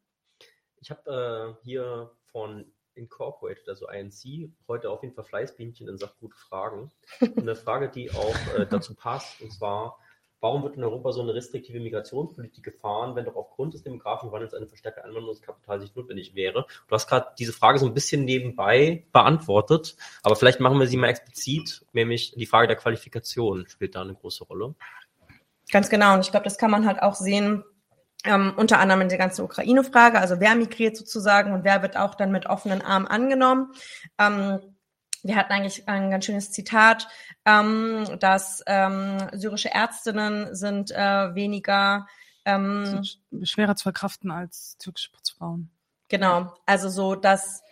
Ich 0.80 0.90
habe 0.90 1.56
äh, 1.60 1.64
hier 1.64 2.10
von 2.30 2.72
Incorporated, 2.94 3.68
also 3.68 3.88
INC, 3.88 4.52
heute 4.66 4.90
auf 4.90 5.02
jeden 5.02 5.14
Fall 5.14 5.24
Fleißbienchen 5.24 5.88
in 5.88 5.98
Sachen 5.98 6.16
gute 6.20 6.36
Fragen. 6.36 6.90
Eine 7.36 7.54
Frage, 7.54 7.88
die 7.88 8.10
auch 8.10 8.36
äh, 8.56 8.66
dazu 8.66 8.94
passt, 8.94 9.40
und 9.40 9.52
zwar, 9.52 9.98
Warum 10.40 10.62
wird 10.62 10.76
in 10.76 10.84
Europa 10.84 11.10
so 11.12 11.20
eine 11.20 11.34
restriktive 11.34 11.80
Migrationspolitik 11.80 12.62
gefahren, 12.62 13.16
wenn 13.16 13.24
doch 13.24 13.34
aufgrund 13.34 13.74
des 13.74 13.82
demografischen 13.82 14.30
Wandels 14.30 14.54
eine 14.54 14.68
verstärkte 14.68 15.04
Anwanderungskapital 15.04 15.80
sich 15.80 15.94
notwendig 15.96 16.34
wäre? 16.36 16.66
Du 16.86 16.94
hast 16.94 17.08
gerade 17.08 17.28
diese 17.38 17.52
Frage 17.52 17.80
so 17.80 17.86
ein 17.86 17.94
bisschen 17.94 18.24
nebenbei 18.24 19.04
beantwortet, 19.12 19.96
aber 20.22 20.36
vielleicht 20.36 20.60
machen 20.60 20.78
wir 20.78 20.86
sie 20.86 20.96
mal 20.96 21.08
explizit, 21.08 21.84
nämlich 21.92 22.34
die 22.36 22.46
Frage 22.46 22.68
der 22.68 22.76
Qualifikation 22.76 23.66
spielt 23.68 23.96
da 23.96 24.02
eine 24.02 24.14
große 24.14 24.44
Rolle. 24.44 24.74
Ganz 25.72 25.90
genau, 25.90 26.14
und 26.14 26.20
ich 26.20 26.30
glaube, 26.30 26.44
das 26.44 26.56
kann 26.56 26.70
man 26.70 26.86
halt 26.86 27.02
auch 27.02 27.14
sehen, 27.14 27.64
ähm, 28.24 28.54
unter 28.56 28.78
anderem 28.78 29.02
in 29.02 29.08
der 29.08 29.18
ganzen 29.18 29.44
Ukraine-Frage, 29.44 30.18
also 30.20 30.40
wer 30.40 30.54
migriert 30.54 30.96
sozusagen 30.96 31.52
und 31.52 31.64
wer 31.64 31.82
wird 31.82 31.96
auch 31.96 32.14
dann 32.14 32.32
mit 32.32 32.46
offenen 32.46 32.82
Armen 32.82 33.06
angenommen. 33.06 33.72
Ähm, 34.18 34.60
wir 35.22 35.36
hatten 35.36 35.52
eigentlich 35.52 35.88
ein 35.88 36.10
ganz 36.10 36.24
schönes 36.24 36.50
Zitat, 36.50 37.08
ähm, 37.44 38.06
dass 38.20 38.62
ähm, 38.66 39.18
syrische 39.32 39.70
Ärztinnen 39.70 40.54
sind 40.54 40.90
äh, 40.90 41.34
weniger 41.34 42.06
ähm, 42.44 42.86
sind 43.30 43.48
schwerer 43.48 43.76
zu 43.76 43.82
verkraften 43.82 44.30
als 44.30 44.76
türkische 44.78 45.12
Putzfrauen. 45.12 45.70
Genau, 46.08 46.54
also 46.64 46.88
so, 46.88 47.14
dass 47.14 47.62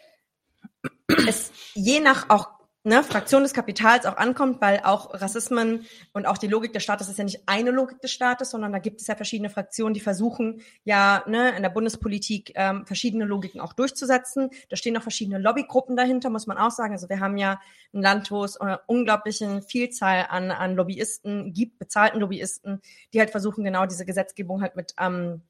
es 1.26 1.52
je 1.74 2.00
nach 2.00 2.28
auch 2.28 2.55
ne, 2.86 3.02
Fraktion 3.02 3.42
des 3.42 3.52
Kapitals 3.52 4.06
auch 4.06 4.16
ankommt, 4.16 4.60
weil 4.60 4.80
auch 4.84 5.12
Rassismen 5.12 5.86
und 6.12 6.26
auch 6.26 6.38
die 6.38 6.46
Logik 6.46 6.72
des 6.72 6.84
Staates 6.84 7.08
ist 7.08 7.18
ja 7.18 7.24
nicht 7.24 7.42
eine 7.46 7.72
Logik 7.72 8.00
des 8.00 8.12
Staates, 8.12 8.50
sondern 8.50 8.72
da 8.72 8.78
gibt 8.78 9.00
es 9.00 9.08
ja 9.08 9.16
verschiedene 9.16 9.50
Fraktionen, 9.50 9.92
die 9.92 10.00
versuchen 10.00 10.60
ja 10.84 11.24
ne, 11.26 11.50
in 11.56 11.62
der 11.62 11.70
Bundespolitik 11.70 12.52
ähm, 12.54 12.86
verschiedene 12.86 13.24
Logiken 13.24 13.60
auch 13.60 13.72
durchzusetzen. 13.72 14.50
Da 14.68 14.76
stehen 14.76 14.94
noch 14.94 15.02
verschiedene 15.02 15.38
Lobbygruppen 15.38 15.96
dahinter, 15.96 16.30
muss 16.30 16.46
man 16.46 16.58
auch 16.58 16.70
sagen. 16.70 16.92
Also 16.92 17.08
wir 17.08 17.18
haben 17.18 17.36
ja 17.36 17.60
ein 17.92 18.02
Land, 18.02 18.30
wo 18.30 18.44
es 18.44 18.56
eine 18.56 18.80
unglaubliche 18.86 19.62
Vielzahl 19.62 20.26
an, 20.28 20.52
an 20.52 20.76
Lobbyisten 20.76 21.52
gibt, 21.52 21.80
bezahlten 21.80 22.20
Lobbyisten, 22.20 22.80
die 23.12 23.18
halt 23.18 23.30
versuchen, 23.30 23.64
genau 23.64 23.86
diese 23.86 24.06
Gesetzgebung 24.06 24.62
halt 24.62 24.76
mit 24.76 24.94
ähm, 25.00 25.42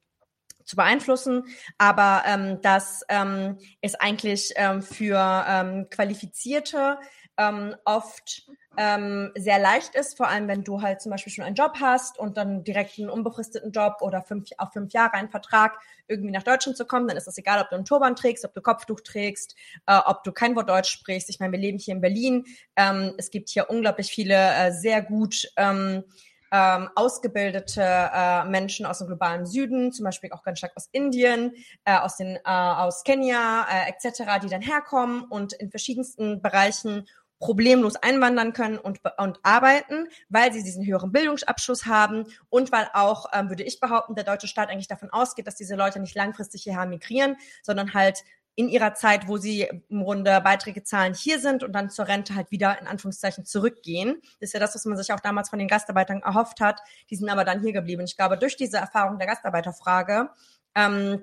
zu 0.65 0.75
beeinflussen, 0.75 1.45
aber 1.79 2.25
ähm, 2.27 2.61
das 2.61 3.03
ähm, 3.09 3.59
ist 3.81 4.01
eigentlich 4.01 4.53
ähm, 4.57 4.83
für 4.83 5.45
ähm, 5.49 5.87
qualifizierte 5.91 6.99
ähm, 7.39 7.75
oft 7.85 8.49
ähm, 8.77 9.33
sehr 9.37 9.59
leicht 9.59 9.95
ist, 9.95 10.17
vor 10.17 10.29
allem 10.29 10.49
wenn 10.49 10.65
du 10.65 10.83
halt 10.83 11.01
zum 11.01 11.11
Beispiel 11.11 11.33
schon 11.33 11.45
einen 11.45 11.55
Job 11.55 11.75
hast 11.81 12.19
und 12.19 12.37
dann 12.37 12.65
direkt 12.65 12.99
einen 12.99 13.11
unbefristeten 13.11 13.73
Job 13.73 13.97
oder 14.01 14.23
fünf, 14.23 14.49
auf 14.59 14.73
fünf 14.73 14.93
Jahre 14.93 15.15
einen 15.15 15.31
Vertrag 15.31 15.79
irgendwie 16.09 16.31
nach 16.31 16.43
Deutschland 16.43 16.77
zu 16.77 16.85
kommen, 16.85 17.09
dann 17.09 17.17
ist 17.17 17.27
das 17.27 17.39
egal, 17.39 17.61
ob 17.61 17.71
du 17.71 17.77
einen 17.77 17.85
Turban 17.85 18.17
trägst, 18.17 18.45
ob 18.45 18.55
du 18.55 18.61
Kopftuch 18.61 19.01
trägst, 19.01 19.57
äh, 19.87 19.99
ob 20.05 20.25
du 20.25 20.33
kein 20.33 20.55
Wort 20.57 20.69
Deutsch 20.69 20.91
sprichst. 20.91 21.31
Ich 21.31 21.41
meine, 21.41 21.53
wir 21.53 21.59
leben 21.59 21.79
hier 21.79 21.95
in 21.95 22.01
Berlin. 22.01 22.45
Ähm, 22.77 23.15
es 23.19 23.31
gibt 23.31 23.49
hier 23.49 23.71
unglaublich 23.71 24.09
viele 24.09 24.35
äh, 24.35 24.73
sehr 24.73 25.03
gut 25.03 25.51
ähm, 25.57 26.05
ähm, 26.53 26.89
ausgebildete 26.95 27.83
äh, 27.83 28.45
Menschen 28.45 28.87
aus 28.87 28.99
dem 28.99 29.09
globalen 29.09 29.47
Süden, 29.47 29.93
zum 29.93 30.05
Beispiel 30.05 30.31
auch 30.33 30.43
ganz 30.43 30.59
stark 30.59 30.73
aus 30.77 30.89
Indien, 30.93 31.53
äh, 31.85 31.99
aus 31.99 32.17
den 32.17 32.37
äh, 32.37 32.41
aus 32.45 33.03
Kenia 33.05 33.67
äh, 33.71 33.91
etc., 33.91 34.41
die 34.43 34.49
dann 34.49 34.63
herkommen 34.63 35.25
und 35.25 35.55
in 35.55 35.71
verschiedensten 35.71 36.41
Bereichen 36.43 37.07
problemlos 37.39 37.97
einwandern 37.97 38.53
können 38.53 38.79
und, 38.79 39.01
und 39.19 39.39
arbeiten, 39.43 40.09
weil 40.29 40.53
sie 40.53 40.63
diesen 40.63 40.87
höheren 40.87 41.13
Bildungsabschluss 41.13 41.87
haben 41.87 42.25
und 42.49 42.73
weil 42.73 42.89
auch, 42.95 43.27
ähm, 43.33 43.49
würde 43.51 43.63
ich 43.63 43.81
behaupten, 43.81 44.15
der 44.15 44.25
deutsche 44.25 44.49
Staat 44.49 44.71
eigentlich 44.71 44.89
davon 44.89 45.11
ausgeht, 45.11 45.47
dass 45.47 45.57
diese 45.57 45.77
Leute 45.77 46.01
nicht 46.01 46.15
langfristig 46.15 46.63
hierher 46.63 46.87
migrieren, 46.87 47.37
sondern 47.63 47.95
halt 47.95 48.25
in 48.59 48.71
ihrer 48.71 48.95
Zeit, 48.95 49.29
wo 49.29 49.37
sie 49.37 49.69
im 49.91 50.03
Grunde 50.03 50.41
Beiträge 50.41 50.83
zahlen, 50.83 51.13
hier 51.13 51.39
sind 51.41 51.63
und 51.63 51.73
dann 51.73 51.91
zur 51.91 52.09
Rente 52.09 52.35
halt 52.35 52.51
wieder 52.51 52.81
in 52.81 52.87
Anführungszeichen 52.87 53.45
zurückgehen. 53.45 54.17
Das 54.41 54.49
ist 54.49 54.53
ja 54.55 54.61
das, 54.61 54.75
was 54.75 54.87
man 54.87 54.97
sich 54.97 55.13
auch 55.13 55.21
damals 55.21 55.51
von 55.51 55.59
den 55.59 55.69
Gastarbeitern 55.69 56.23
erhofft 56.23 56.61
hat. 56.61 56.81
Die 57.11 57.17
sind 57.17 57.29
aber 57.29 57.45
dann 57.45 57.61
hier 57.61 57.75
geblieben. 57.75 58.05
Ich 58.05 58.17
glaube, 58.17 58.39
durch 58.39 58.57
diese 58.57 58.79
Erfahrung 58.79 59.19
der 59.19 59.29
Gastarbeiterfrage 59.29 60.31
ähm, 60.75 61.23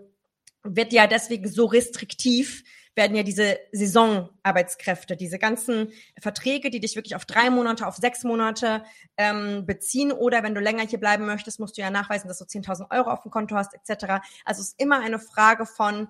wird 0.64 0.94
ja 0.94 1.08
deswegen 1.08 1.50
so 1.50 1.66
restriktiv, 1.66 2.64
werden 2.96 3.16
ja 3.16 3.24
diese 3.24 3.58
Saisonarbeitskräfte, 3.72 5.16
diese 5.18 5.40
ganzen 5.40 5.92
Verträge, 6.20 6.70
die 6.70 6.80
dich 6.80 6.96
wirklich 6.96 7.16
auf 7.16 7.26
drei 7.26 7.50
Monate, 7.50 7.88
auf 7.88 7.96
sechs 7.96 8.24
Monate 8.24 8.84
ähm, 9.18 9.66
beziehen 9.66 10.12
oder 10.12 10.44
wenn 10.44 10.56
du 10.56 10.62
länger 10.62 10.86
hier 10.86 11.00
bleiben 11.00 11.26
möchtest, 11.26 11.60
musst 11.60 11.78
du 11.78 11.82
ja 11.82 11.90
nachweisen, 11.90 12.28
dass 12.28 12.40
du 12.40 12.46
10.000 12.46 12.92
Euro 12.92 13.10
auf 13.10 13.24
dem 13.24 13.32
Konto 13.32 13.56
hast 13.56 13.74
etc. 13.74 14.22
Also 14.46 14.62
es 14.62 14.70
ist 14.70 14.82
immer 14.82 15.00
eine 15.00 15.20
Frage 15.20 15.66
von, 15.66 16.08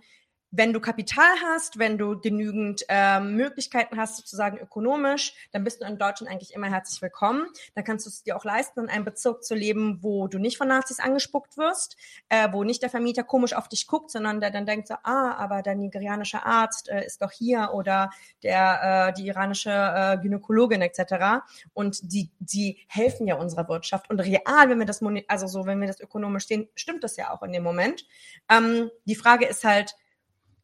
wenn 0.55 0.71
du 0.71 0.79
Kapital 0.79 1.33
hast, 1.47 1.79
wenn 1.79 1.97
du 1.97 2.19
genügend 2.19 2.85
ähm, 2.87 3.35
Möglichkeiten 3.35 3.97
hast, 3.97 4.17
sozusagen 4.17 4.59
ökonomisch, 4.59 5.33
dann 5.51 5.63
bist 5.63 5.81
du 5.81 5.85
in 5.85 5.97
Deutschland 5.97 6.31
eigentlich 6.31 6.53
immer 6.53 6.69
herzlich 6.69 7.01
willkommen. 7.01 7.47
Dann 7.73 7.83
kannst 7.83 8.05
du 8.05 8.11
es 8.11 8.21
dir 8.21 8.37
auch 8.37 8.45
leisten, 8.45 8.81
in 8.81 8.89
einem 8.89 9.03
Bezirk 9.03 9.43
zu 9.43 9.55
leben, 9.55 10.03
wo 10.03 10.27
du 10.27 10.37
nicht 10.37 10.59
von 10.59 10.67
Nazis 10.67 10.99
angespuckt 10.99 11.57
wirst, 11.57 11.97
äh, 12.29 12.49
wo 12.51 12.63
nicht 12.63 12.83
der 12.83 12.91
Vermieter 12.91 13.23
komisch 13.23 13.53
auf 13.53 13.67
dich 13.67 13.87
guckt, 13.87 14.11
sondern 14.11 14.41
der 14.41 14.51
dann 14.51 14.67
denkt 14.67 14.89
so, 14.89 14.93
ah, 15.01 15.33
aber 15.33 15.63
der 15.63 15.73
nigerianische 15.73 16.45
Arzt 16.45 16.87
äh, 16.87 17.03
ist 17.03 17.23
doch 17.23 17.31
hier 17.31 17.71
oder 17.73 18.11
der 18.43 19.07
äh, 19.09 19.13
die 19.13 19.25
iranische 19.25 19.71
äh, 19.71 20.17
Gynäkologin 20.21 20.83
etc. 20.83 21.43
Und 21.73 22.13
die 22.13 22.29
die 22.37 22.85
helfen 22.87 23.25
ja 23.25 23.37
unserer 23.37 23.67
Wirtschaft 23.69 24.11
und 24.11 24.19
real, 24.19 24.69
wenn 24.69 24.77
wir 24.77 24.85
das 24.85 25.01
also 25.27 25.47
so, 25.47 25.65
wenn 25.65 25.81
wir 25.81 25.87
das 25.87 25.99
ökonomisch 25.99 26.45
sehen, 26.45 26.69
stimmt 26.75 27.03
das 27.03 27.17
ja 27.17 27.31
auch 27.31 27.41
in 27.41 27.53
dem 27.53 27.63
Moment. 27.63 28.05
Ähm, 28.51 28.91
die 29.05 29.15
Frage 29.15 29.47
ist 29.47 29.63
halt 29.63 29.95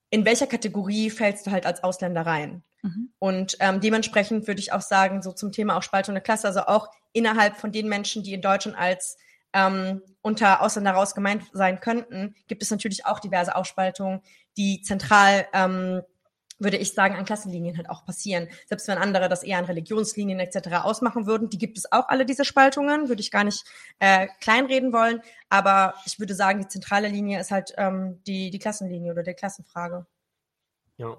in 0.10 0.26
welcher 0.26 0.48
Kategorie 0.48 1.10
fällst 1.10 1.48
du 1.48 1.52
halt 1.52 1.66
als 1.66 1.84
Ausländer 1.84 2.26
rein? 2.26 2.64
Mhm. 2.82 3.12
Und 3.20 3.58
ähm, 3.60 3.80
dementsprechend 3.82 4.48
würde 4.48 4.60
ich 4.60 4.72
auch 4.72 4.82
sagen, 4.82 5.22
so 5.22 5.32
zum 5.32 5.52
Thema 5.52 5.78
auch 5.78 5.84
Spaltung 5.84 6.16
der 6.16 6.24
Klasse, 6.24 6.48
also 6.48 6.62
auch 6.62 6.90
innerhalb 7.14 7.58
von 7.58 7.72
den 7.72 7.88
Menschen, 7.88 8.24
die 8.24 8.34
in 8.34 8.42
Deutschland 8.42 8.78
als 8.78 9.18
ähm, 9.54 10.02
unter 10.22 10.62
Ausländer 10.62 10.92
raus 10.92 11.16
gemeint 11.16 11.44
sein 11.54 11.80
könnten, 11.80 12.36
gibt 12.48 12.62
es 12.62 12.72
natürlich 12.72 13.06
auch 13.06 13.20
diverse 13.20 13.56
Aufspaltungen, 13.56 14.22
die 14.58 14.82
zentral 14.82 15.48
ähm, 15.54 16.02
würde 16.60 16.78
ich 16.78 16.94
sagen, 16.94 17.16
an 17.16 17.26
Klassenlinien 17.26 17.78
halt 17.78 17.90
auch 17.90 18.06
passieren. 18.06 18.50
Selbst 18.68 18.88
wenn 18.88 18.98
andere 18.98 19.30
das 19.30 19.44
eher 19.44 19.58
an 19.58 19.66
Religionslinien 19.66 20.40
etc. 20.40 20.84
ausmachen 20.84 21.26
würden, 21.26 21.50
die 21.50 21.58
gibt 21.58 21.78
es 21.78 21.92
auch 21.92 22.10
alle 22.10 22.26
diese 22.26 22.46
Spaltungen, 22.46 23.08
würde 23.08 23.22
ich 23.22 23.32
gar 23.32 23.46
nicht 23.46 23.66
äh, 24.00 24.28
kleinreden 24.42 24.94
wollen. 24.94 25.22
Aber 25.50 25.96
ich 26.06 26.20
würde 26.20 26.36
sagen, 26.36 26.60
die 26.60 26.68
zentrale 26.68 27.08
Linie 27.08 27.40
ist 27.40 27.52
halt 27.52 27.74
ähm, 27.78 28.22
die, 28.28 28.52
die 28.52 28.60
Klassenlinie 28.60 29.12
oder 29.14 29.24
die 29.24 29.34
Klassenfrage. 29.34 30.06
Ja, 30.98 31.18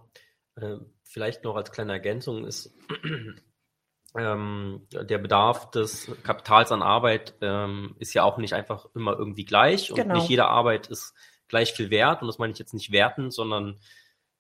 äh, 0.57 0.77
vielleicht 1.05 1.43
noch 1.43 1.57
als 1.57 1.73
kleine 1.73 1.93
Ergänzung 1.93 2.45
ist 2.45 2.73
ähm, 4.17 4.87
der 4.93 5.19
Bedarf 5.19 5.71
des 5.71 6.11
Kapitals 6.23 6.71
an 6.71 6.83
Arbeit 6.83 7.35
ähm, 7.41 7.97
ist 7.99 8.15
ja 8.15 8.25
auch 8.25 8.39
nicht 8.39 8.55
einfach 8.55 8.87
immer 8.95 9.19
irgendwie 9.19 9.45
gleich 9.45 9.91
und 9.91 9.97
genau. 9.97 10.15
nicht 10.15 10.29
jede 10.29 10.47
Arbeit 10.47 10.89
ist 10.89 11.15
gleich 11.49 11.73
viel 11.73 11.91
wert. 11.91 12.23
Und 12.23 12.29
das 12.29 12.39
meine 12.39 12.53
ich 12.53 12.59
jetzt 12.59 12.75
nicht 12.75 12.93
werten, 12.93 13.31
sondern 13.31 13.79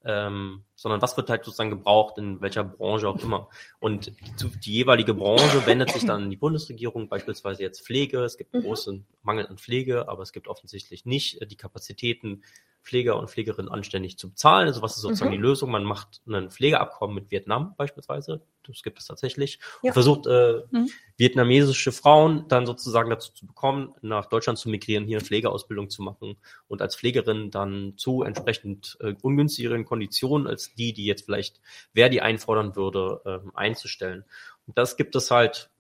ähm, 0.04 0.64
sondern 0.74 1.02
was 1.02 1.16
wird 1.16 1.28
halt 1.28 1.44
sozusagen 1.44 1.70
gebraucht, 1.70 2.16
in 2.18 2.40
welcher 2.40 2.64
Branche 2.64 3.08
auch 3.08 3.22
immer. 3.22 3.48
Und 3.80 4.12
die, 4.40 4.48
die 4.60 4.72
jeweilige 4.72 5.14
Branche 5.14 5.66
wendet 5.66 5.90
sich 5.90 6.06
dann 6.06 6.24
an 6.24 6.30
die 6.30 6.36
Bundesregierung, 6.36 7.08
beispielsweise 7.08 7.62
jetzt 7.62 7.84
Pflege. 7.84 8.22
Es 8.24 8.38
gibt 8.38 8.54
mhm. 8.54 8.62
großen 8.62 9.06
Mangel 9.22 9.46
an 9.46 9.58
Pflege, 9.58 10.08
aber 10.08 10.22
es 10.22 10.32
gibt 10.32 10.48
offensichtlich 10.48 11.04
nicht 11.04 11.40
äh, 11.40 11.46
die 11.46 11.56
Kapazitäten, 11.56 12.42
Pfleger 12.82 13.18
und 13.18 13.28
Pflegerinnen 13.28 13.70
anständig 13.70 14.18
zu 14.18 14.30
bezahlen. 14.30 14.66
Also 14.66 14.82
was 14.82 14.96
ist 14.96 15.02
sozusagen 15.02 15.30
mhm. 15.30 15.34
die 15.34 15.42
Lösung? 15.42 15.70
Man 15.70 15.84
macht 15.84 16.22
ein 16.26 16.50
Pflegeabkommen 16.50 17.14
mit 17.14 17.30
Vietnam 17.30 17.74
beispielsweise. 17.76 18.42
Das 18.66 18.82
gibt 18.82 18.98
es 18.98 19.06
tatsächlich. 19.06 19.58
Ja. 19.82 19.90
Und 19.90 19.92
versucht 19.92 20.26
äh, 20.26 20.62
mhm. 20.70 20.88
vietnamesische 21.16 21.92
Frauen 21.92 22.46
dann 22.48 22.66
sozusagen 22.66 23.10
dazu 23.10 23.32
zu 23.32 23.46
bekommen, 23.46 23.94
nach 24.00 24.26
Deutschland 24.26 24.58
zu 24.58 24.68
migrieren, 24.68 25.04
hier 25.04 25.18
eine 25.18 25.26
Pflegeausbildung 25.26 25.90
zu 25.90 26.02
machen 26.02 26.36
und 26.68 26.80
als 26.80 26.96
Pflegerin 26.96 27.50
dann 27.50 27.94
zu 27.96 28.22
entsprechend 28.22 28.96
äh, 29.00 29.14
ungünstigeren 29.20 29.84
Konditionen 29.84 30.46
als 30.46 30.74
die, 30.74 30.92
die 30.92 31.04
jetzt 31.04 31.24
vielleicht 31.24 31.60
wer 31.92 32.08
die 32.08 32.22
einfordern 32.22 32.76
würde, 32.76 33.20
äh, 33.24 33.50
einzustellen. 33.54 34.24
Und 34.66 34.78
das 34.78 34.96
gibt 34.96 35.14
es 35.16 35.30
halt 35.30 35.70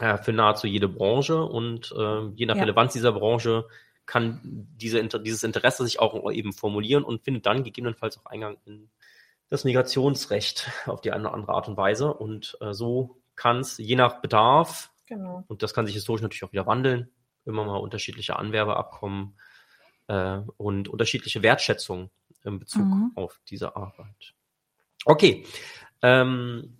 äh, 0.00 0.16
für 0.18 0.32
nahezu 0.32 0.66
jede 0.66 0.88
Branche 0.88 1.42
und 1.42 1.92
äh, 1.96 2.26
je 2.34 2.46
nach 2.46 2.56
ja. 2.56 2.62
Relevanz 2.62 2.92
dieser 2.92 3.12
Branche 3.12 3.66
kann 4.06 4.40
diese, 4.42 5.02
dieses 5.20 5.42
Interesse 5.42 5.84
sich 5.84 6.00
auch 6.00 6.30
eben 6.30 6.52
formulieren 6.52 7.04
und 7.04 7.22
findet 7.22 7.46
dann 7.46 7.64
gegebenenfalls 7.64 8.18
auch 8.18 8.26
Eingang 8.26 8.58
in 8.66 8.90
das 9.48 9.64
Migrationsrecht 9.64 10.70
auf 10.86 11.00
die 11.00 11.12
eine 11.12 11.24
oder 11.24 11.34
andere 11.34 11.52
Art 11.52 11.68
und 11.68 11.76
Weise. 11.76 12.12
Und 12.12 12.56
äh, 12.60 12.72
so 12.72 13.20
kann 13.36 13.60
es 13.60 13.78
je 13.78 13.96
nach 13.96 14.20
Bedarf, 14.20 14.90
genau. 15.06 15.44
und 15.48 15.62
das 15.62 15.74
kann 15.74 15.86
sich 15.86 15.94
historisch 15.94 16.22
natürlich 16.22 16.44
auch 16.44 16.52
wieder 16.52 16.66
wandeln, 16.66 17.10
immer 17.44 17.64
mal 17.64 17.76
unterschiedliche 17.76 18.36
Anwerbeabkommen 18.36 19.38
äh, 20.08 20.38
und 20.56 20.88
unterschiedliche 20.88 21.42
Wertschätzungen 21.42 22.10
in 22.44 22.58
Bezug 22.58 22.84
mhm. 22.84 23.12
auf 23.14 23.40
diese 23.48 23.76
Arbeit. 23.76 24.34
Okay. 25.04 25.44
Ähm, 26.02 26.78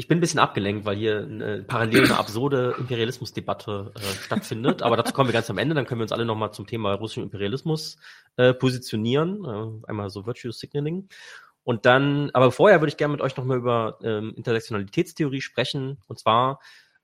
ich 0.00 0.06
bin 0.06 0.18
ein 0.18 0.20
bisschen 0.20 0.38
abgelenkt, 0.38 0.86
weil 0.86 0.96
hier 0.96 1.24
eine, 1.24 1.64
parallel 1.64 2.04
eine 2.04 2.18
absurde 2.18 2.76
Imperialismusdebatte 2.78 3.92
äh, 3.96 4.00
stattfindet. 4.22 4.80
Aber 4.80 4.96
dazu 4.96 5.12
kommen 5.12 5.28
wir 5.28 5.32
ganz 5.32 5.50
am 5.50 5.58
Ende. 5.58 5.74
Dann 5.74 5.86
können 5.86 5.98
wir 5.98 6.04
uns 6.04 6.12
alle 6.12 6.24
nochmal 6.24 6.52
zum 6.52 6.68
Thema 6.68 6.94
russischen 6.94 7.24
Imperialismus 7.24 7.98
äh, 8.36 8.54
positionieren. 8.54 9.44
Äh, 9.44 9.88
einmal 9.88 10.08
so 10.08 10.24
Virtue 10.24 10.52
Signaling. 10.52 11.08
Und 11.64 11.84
dann, 11.84 12.30
aber 12.30 12.52
vorher 12.52 12.80
würde 12.80 12.90
ich 12.90 12.96
gerne 12.96 13.10
mit 13.10 13.20
euch 13.20 13.36
nochmal 13.36 13.58
über 13.58 13.98
ähm, 14.04 14.34
Intersektionalitätstheorie 14.36 15.40
sprechen. 15.40 15.98
Und 16.06 16.20
zwar 16.20 16.60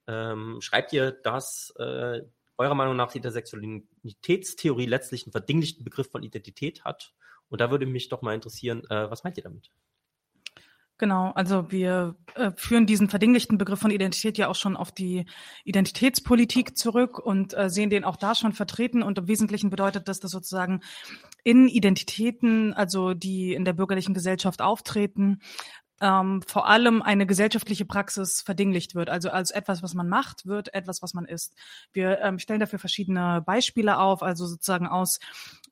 ähm, 0.06 0.58
schreibt 0.60 0.92
ihr, 0.92 1.10
dass 1.10 1.74
äh, 1.76 2.20
eurer 2.58 2.74
Meinung 2.76 2.94
nach 2.94 3.10
die 3.10 3.18
Intersektionalitätstheorie 3.18 4.86
letztlich 4.86 5.26
einen 5.26 5.32
verdinglichten 5.32 5.82
Begriff 5.84 6.12
von 6.12 6.22
Identität 6.22 6.84
hat. 6.84 7.12
Und 7.48 7.60
da 7.60 7.72
würde 7.72 7.86
mich 7.86 8.08
doch 8.08 8.22
mal 8.22 8.36
interessieren, 8.36 8.84
äh, 8.88 9.10
was 9.10 9.24
meint 9.24 9.36
ihr 9.36 9.42
damit? 9.42 9.72
Genau, 10.96 11.32
also 11.34 11.72
wir 11.72 12.14
äh, 12.36 12.52
führen 12.54 12.86
diesen 12.86 13.08
verdinglichten 13.08 13.58
Begriff 13.58 13.80
von 13.80 13.90
Identität 13.90 14.38
ja 14.38 14.46
auch 14.46 14.54
schon 14.54 14.76
auf 14.76 14.92
die 14.92 15.26
Identitätspolitik 15.64 16.78
zurück 16.78 17.18
und 17.18 17.52
äh, 17.52 17.68
sehen 17.68 17.90
den 17.90 18.04
auch 18.04 18.16
da 18.16 18.36
schon 18.36 18.52
vertreten. 18.52 19.02
Und 19.02 19.18
im 19.18 19.26
Wesentlichen 19.26 19.70
bedeutet 19.70 20.06
das, 20.06 20.20
dass 20.20 20.30
sozusagen 20.30 20.82
in 21.42 21.66
Identitäten, 21.66 22.72
also 22.74 23.12
die 23.12 23.54
in 23.54 23.64
der 23.64 23.72
bürgerlichen 23.72 24.14
Gesellschaft 24.14 24.62
auftreten, 24.62 25.40
ähm, 26.04 26.42
vor 26.46 26.68
allem 26.68 27.00
eine 27.00 27.26
gesellschaftliche 27.26 27.86
Praxis 27.86 28.42
verdinglicht 28.42 28.94
wird. 28.94 29.08
Also 29.08 29.30
als 29.30 29.50
etwas, 29.50 29.82
was 29.82 29.94
man 29.94 30.06
macht, 30.06 30.44
wird 30.44 30.74
etwas, 30.74 31.00
was 31.00 31.14
man 31.14 31.24
ist. 31.24 31.54
Wir 31.94 32.20
ähm, 32.20 32.38
stellen 32.38 32.60
dafür 32.60 32.78
verschiedene 32.78 33.42
Beispiele 33.44 33.98
auf, 33.98 34.22
also 34.22 34.46
sozusagen 34.46 34.86
aus 34.86 35.18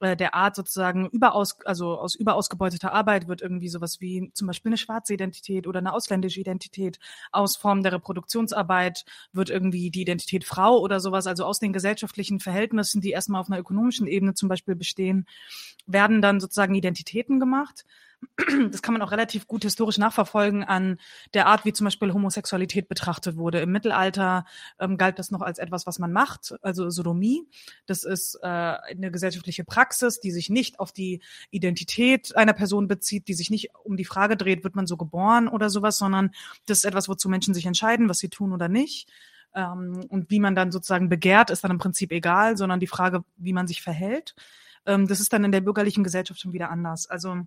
äh, 0.00 0.16
der 0.16 0.34
Art 0.34 0.56
sozusagen 0.56 1.06
überaus, 1.10 1.60
also 1.66 1.98
aus 1.98 2.14
überausgebeuteter 2.14 2.94
Arbeit 2.94 3.28
wird 3.28 3.42
irgendwie 3.42 3.68
sowas 3.68 4.00
wie 4.00 4.30
zum 4.32 4.46
Beispiel 4.46 4.70
eine 4.70 4.78
schwarze 4.78 5.12
Identität 5.12 5.66
oder 5.66 5.80
eine 5.80 5.92
ausländische 5.92 6.40
Identität. 6.40 6.98
Aus 7.30 7.56
Form 7.56 7.82
der 7.82 7.92
Reproduktionsarbeit 7.92 9.04
wird 9.34 9.50
irgendwie 9.50 9.90
die 9.90 10.00
Identität 10.00 10.44
Frau 10.44 10.78
oder 10.78 10.98
sowas. 10.98 11.26
Also 11.26 11.44
aus 11.44 11.58
den 11.58 11.74
gesellschaftlichen 11.74 12.40
Verhältnissen, 12.40 13.02
die 13.02 13.10
erstmal 13.10 13.42
auf 13.42 13.50
einer 13.50 13.60
ökonomischen 13.60 14.06
Ebene 14.06 14.32
zum 14.32 14.48
Beispiel 14.48 14.76
bestehen, 14.76 15.26
werden 15.86 16.22
dann 16.22 16.40
sozusagen 16.40 16.74
Identitäten 16.74 17.38
gemacht 17.38 17.84
das 18.70 18.82
kann 18.82 18.94
man 18.94 19.02
auch 19.02 19.10
relativ 19.10 19.46
gut 19.46 19.62
historisch 19.64 19.98
nachverfolgen 19.98 20.64
an 20.64 20.98
der 21.34 21.46
Art, 21.46 21.64
wie 21.64 21.72
zum 21.72 21.84
Beispiel 21.84 22.12
Homosexualität 22.12 22.88
betrachtet 22.88 23.36
wurde. 23.36 23.60
Im 23.60 23.72
Mittelalter 23.72 24.44
ähm, 24.78 24.96
galt 24.96 25.18
das 25.18 25.30
noch 25.30 25.42
als 25.42 25.58
etwas, 25.58 25.86
was 25.86 25.98
man 25.98 26.12
macht, 26.12 26.54
also 26.62 26.90
Sodomie. 26.90 27.48
Das 27.86 28.04
ist 28.04 28.38
äh, 28.42 28.46
eine 28.46 29.10
gesellschaftliche 29.10 29.64
Praxis, 29.64 30.20
die 30.20 30.30
sich 30.30 30.50
nicht 30.50 30.80
auf 30.80 30.92
die 30.92 31.20
Identität 31.50 32.36
einer 32.36 32.52
Person 32.52 32.88
bezieht, 32.88 33.28
die 33.28 33.34
sich 33.34 33.50
nicht 33.50 33.70
um 33.84 33.96
die 33.96 34.04
Frage 34.04 34.36
dreht, 34.36 34.64
wird 34.64 34.76
man 34.76 34.86
so 34.86 34.96
geboren 34.96 35.48
oder 35.48 35.68
sowas, 35.70 35.98
sondern 35.98 36.30
das 36.66 36.78
ist 36.78 36.84
etwas, 36.84 37.08
wozu 37.08 37.28
Menschen 37.28 37.54
sich 37.54 37.66
entscheiden, 37.66 38.08
was 38.08 38.18
sie 38.18 38.28
tun 38.28 38.52
oder 38.52 38.68
nicht. 38.68 39.10
Ähm, 39.54 40.06
und 40.08 40.30
wie 40.30 40.40
man 40.40 40.54
dann 40.54 40.72
sozusagen 40.72 41.08
begehrt, 41.08 41.50
ist 41.50 41.64
dann 41.64 41.72
im 41.72 41.78
Prinzip 41.78 42.12
egal, 42.12 42.56
sondern 42.56 42.80
die 42.80 42.86
Frage, 42.86 43.24
wie 43.36 43.52
man 43.52 43.66
sich 43.66 43.82
verhält. 43.82 44.34
Ähm, 44.86 45.06
das 45.06 45.20
ist 45.20 45.32
dann 45.32 45.44
in 45.44 45.52
der 45.52 45.60
bürgerlichen 45.60 46.04
Gesellschaft 46.04 46.40
schon 46.40 46.52
wieder 46.52 46.70
anders. 46.70 47.08
Also 47.08 47.42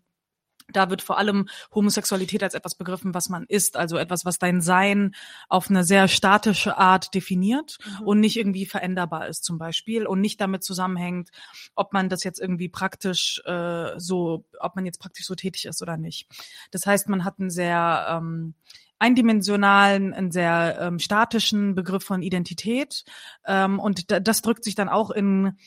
da 0.72 0.90
wird 0.90 1.02
vor 1.02 1.18
allem 1.18 1.48
Homosexualität 1.74 2.44
als 2.44 2.54
etwas 2.54 2.76
begriffen, 2.76 3.14
was 3.14 3.30
man 3.30 3.46
ist, 3.48 3.78
also 3.78 3.98
etwas, 3.98 4.26
was 4.26 4.40
dein 4.40 4.62
Sein 4.62 5.16
auf 5.48 5.70
eine 5.70 5.84
sehr 5.84 6.08
statische 6.08 6.78
Art 6.78 7.14
definiert 7.14 7.78
mhm. 7.86 8.08
und 8.08 8.20
nicht 8.20 8.38
irgendwie 8.38 8.66
veränderbar 8.66 9.28
ist 9.28 9.44
zum 9.44 9.58
Beispiel 9.58 10.08
und 10.08 10.22
nicht 10.22 10.42
damit 10.42 10.64
zusammenhängt, 10.64 11.30
ob 11.76 11.94
man 11.94 12.10
das 12.10 12.24
jetzt 12.24 12.40
irgendwie 12.40 12.70
praktisch 12.70 13.42
äh, 13.46 13.92
so, 13.98 14.46
ob 14.60 14.76
man 14.76 14.86
jetzt 14.86 15.00
praktisch 15.00 15.26
so 15.26 15.36
tätig 15.36 15.66
ist 15.66 15.82
oder 15.82 15.98
nicht. 15.98 16.28
Das 16.72 16.86
heißt, 16.86 17.10
man 17.10 17.24
hat 17.24 17.40
einen 17.40 17.50
sehr 17.50 18.08
ähm, 18.10 18.56
eindimensionalen, 18.98 20.14
einen 20.14 20.32
sehr 20.32 20.78
ähm, 20.80 21.00
statischen 21.00 21.76
Begriff 21.76 22.04
von 22.04 22.22
Identität 22.22 23.04
ähm, 23.46 23.80
und 23.80 24.06
das 24.10 24.42
drückt 24.42 24.64
sich 24.64 24.76
dann 24.76 24.90
auch 24.90 25.12
in 25.12 25.58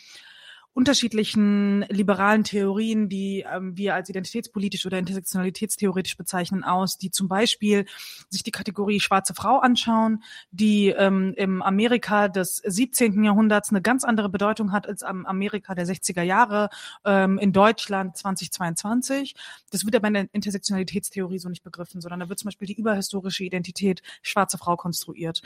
unterschiedlichen 0.75 1.83
liberalen 1.89 2.45
Theorien, 2.45 3.09
die 3.09 3.45
ähm, 3.53 3.77
wir 3.77 3.95
als 3.95 4.09
identitätspolitisch 4.09 4.87
oder 4.87 4.99
intersektionalitätstheoretisch 4.99 6.17
bezeichnen, 6.17 6.63
aus, 6.63 6.99
die 6.99 7.11
zum 7.11 7.27
Beispiel 7.27 7.85
sich 8.29 8.45
die 8.45 8.53
Kategorie 8.53 9.01
schwarze 9.01 9.35
Frau 9.35 9.59
anschauen, 9.59 10.23
die 10.53 10.91
ähm, 10.91 11.35
im 11.37 11.63
Amerika 11.63 12.29
des 12.29 12.59
17. 12.65 13.25
Jahrhunderts 13.25 13.71
eine 13.71 13.83
ganz 13.83 14.05
andere 14.05 14.29
Bedeutung 14.29 14.71
hat 14.71 14.87
als 14.87 15.03
am 15.03 15.27
Amerika 15.27 15.75
der 15.75 15.85
60er 15.85 16.23
Jahre 16.23 16.71
ähm, 17.05 17.39
in 17.39 17.53
Deutschland 17.53 18.17
2022. 18.17 19.35
Das 19.71 19.85
wird 19.85 19.97
aber 19.97 20.07
in 20.09 20.15
der 20.15 20.29
Intersektionalitätstheorie 20.33 21.41
so 21.41 21.49
nicht 21.49 21.65
begriffen, 21.65 22.01
sondern 22.01 22.21
da 22.21 22.29
wird 22.29 22.39
zum 22.39 22.49
Beispiel 22.49 22.69
die 22.69 22.79
überhistorische 22.79 23.43
Identität 23.43 24.03
schwarze 24.23 24.59
Frau 24.59 24.77
konstruiert. 24.77 25.43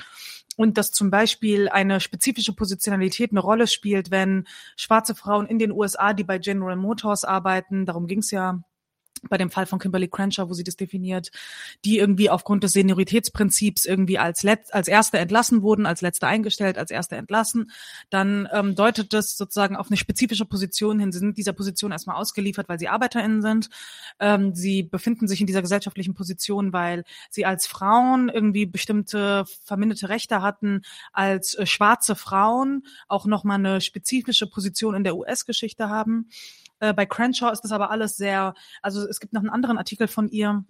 Und 0.56 0.76
dass 0.76 0.92
zum 0.92 1.10
Beispiel 1.10 1.70
eine 1.70 2.00
spezifische 2.00 2.52
Positionalität 2.52 3.30
eine 3.30 3.40
Rolle 3.40 3.66
spielt, 3.66 4.10
wenn 4.10 4.46
schwarze 4.76 5.11
Frauen 5.14 5.46
in 5.46 5.58
den 5.58 5.72
USA, 5.72 6.12
die 6.12 6.24
bei 6.24 6.38
General 6.38 6.76
Motors 6.76 7.24
arbeiten, 7.24 7.86
darum 7.86 8.06
ging 8.06 8.20
es 8.20 8.30
ja 8.30 8.62
bei 9.28 9.38
dem 9.38 9.50
Fall 9.50 9.66
von 9.66 9.78
Kimberly 9.78 10.08
Crenshaw, 10.08 10.48
wo 10.48 10.54
sie 10.54 10.64
das 10.64 10.76
definiert, 10.76 11.30
die 11.84 11.98
irgendwie 11.98 12.30
aufgrund 12.30 12.64
des 12.64 12.72
Senioritätsprinzips 12.72 13.84
irgendwie 13.84 14.18
als 14.18 14.42
letzt, 14.42 14.74
als 14.74 14.88
erste 14.88 15.18
entlassen 15.18 15.62
wurden, 15.62 15.86
als 15.86 16.00
letzte 16.00 16.26
eingestellt, 16.26 16.78
als 16.78 16.90
erste 16.90 17.16
entlassen, 17.16 17.70
dann 18.10 18.48
ähm, 18.52 18.74
deutet 18.74 19.12
das 19.12 19.36
sozusagen 19.36 19.76
auf 19.76 19.88
eine 19.88 19.96
spezifische 19.96 20.44
Position 20.44 20.98
hin. 20.98 21.12
Sie 21.12 21.18
sind 21.18 21.38
dieser 21.38 21.52
Position 21.52 21.92
erstmal 21.92 22.16
ausgeliefert, 22.16 22.68
weil 22.68 22.78
sie 22.78 22.88
ArbeiterInnen 22.88 23.42
sind. 23.42 23.68
Ähm, 24.18 24.54
sie 24.54 24.82
befinden 24.82 25.28
sich 25.28 25.40
in 25.40 25.46
dieser 25.46 25.62
gesellschaftlichen 25.62 26.14
Position, 26.14 26.72
weil 26.72 27.04
sie 27.30 27.46
als 27.46 27.66
Frauen 27.66 28.28
irgendwie 28.28 28.66
bestimmte 28.66 29.44
verminderte 29.64 30.08
Rechte 30.08 30.42
hatten, 30.42 30.82
als 31.12 31.54
äh, 31.54 31.66
schwarze 31.66 32.16
Frauen 32.16 32.84
auch 33.08 33.26
nochmal 33.26 33.58
eine 33.58 33.80
spezifische 33.80 34.46
Position 34.46 34.94
in 34.94 35.04
der 35.04 35.16
US-Geschichte 35.16 35.88
haben. 35.88 36.28
Äh, 36.82 36.92
bei 36.92 37.06
Crenshaw 37.06 37.52
ist 37.52 37.62
das 37.62 37.70
aber 37.70 37.90
alles 37.92 38.16
sehr, 38.16 38.54
also 38.82 39.06
es 39.06 39.20
gibt 39.20 39.32
noch 39.32 39.40
einen 39.40 39.50
anderen 39.50 39.78
Artikel 39.78 40.08
von 40.08 40.28
ihr, 40.28 40.64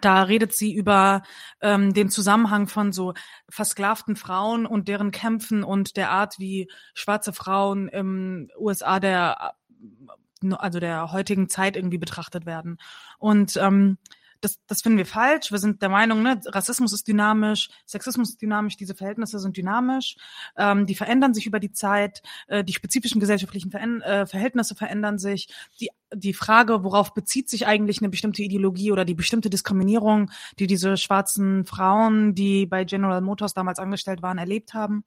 da 0.00 0.22
redet 0.22 0.54
sie 0.54 0.74
über 0.74 1.22
ähm, 1.60 1.92
den 1.92 2.08
Zusammenhang 2.08 2.68
von 2.68 2.90
so 2.92 3.12
versklavten 3.50 4.16
Frauen 4.16 4.64
und 4.64 4.88
deren 4.88 5.10
Kämpfen 5.10 5.62
und 5.62 5.98
der 5.98 6.10
Art, 6.10 6.38
wie 6.38 6.70
schwarze 6.94 7.34
Frauen 7.34 7.88
im 7.88 8.50
USA 8.58 8.98
der 8.98 9.54
also 10.52 10.80
der 10.80 11.12
heutigen 11.12 11.50
Zeit 11.50 11.76
irgendwie 11.76 11.98
betrachtet 11.98 12.46
werden. 12.46 12.78
Und 13.18 13.58
ähm, 13.58 13.98
das, 14.40 14.58
das 14.66 14.82
finden 14.82 14.98
wir 14.98 15.06
falsch. 15.06 15.50
Wir 15.52 15.58
sind 15.58 15.82
der 15.82 15.88
Meinung, 15.88 16.22
ne, 16.22 16.40
Rassismus 16.46 16.92
ist 16.92 17.06
dynamisch, 17.06 17.68
Sexismus 17.86 18.30
ist 18.30 18.42
dynamisch, 18.42 18.76
diese 18.76 18.94
Verhältnisse 18.94 19.38
sind 19.38 19.56
dynamisch, 19.56 20.16
ähm, 20.56 20.86
die 20.86 20.94
verändern 20.94 21.34
sich 21.34 21.46
über 21.46 21.60
die 21.60 21.72
Zeit, 21.72 22.22
äh, 22.48 22.64
die 22.64 22.72
spezifischen 22.72 23.20
gesellschaftlichen 23.20 23.70
Veränder 23.70 24.06
äh, 24.06 24.26
Verhältnisse 24.26 24.74
verändern 24.74 25.18
sich. 25.18 25.48
Die, 25.80 25.90
die 26.12 26.34
Frage, 26.34 26.84
worauf 26.84 27.14
bezieht 27.14 27.48
sich 27.48 27.66
eigentlich 27.66 28.00
eine 28.00 28.08
bestimmte 28.08 28.42
Ideologie 28.42 28.92
oder 28.92 29.04
die 29.04 29.14
bestimmte 29.14 29.50
Diskriminierung, 29.50 30.30
die 30.58 30.66
diese 30.66 30.96
schwarzen 30.96 31.64
Frauen, 31.64 32.34
die 32.34 32.66
bei 32.66 32.84
General 32.84 33.20
Motors 33.20 33.54
damals 33.54 33.78
angestellt 33.78 34.22
waren, 34.22 34.38
erlebt 34.38 34.74
haben. 34.74 35.04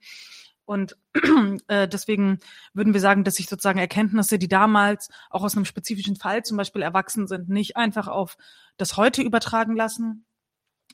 Und 0.65 0.97
äh, 1.67 1.87
deswegen 1.87 2.39
würden 2.73 2.93
wir 2.93 3.01
sagen, 3.01 3.23
dass 3.23 3.35
sich 3.35 3.47
sozusagen 3.47 3.79
Erkenntnisse, 3.79 4.39
die 4.39 4.47
damals 4.47 5.09
auch 5.29 5.43
aus 5.43 5.55
einem 5.55 5.65
spezifischen 5.65 6.15
Fall 6.15 6.43
zum 6.43 6.57
Beispiel 6.57 6.81
erwachsen 6.81 7.27
sind, 7.27 7.49
nicht 7.49 7.75
einfach 7.75 8.07
auf 8.07 8.37
das 8.77 8.97
Heute 8.97 9.21
übertragen 9.21 9.75
lassen. 9.75 10.25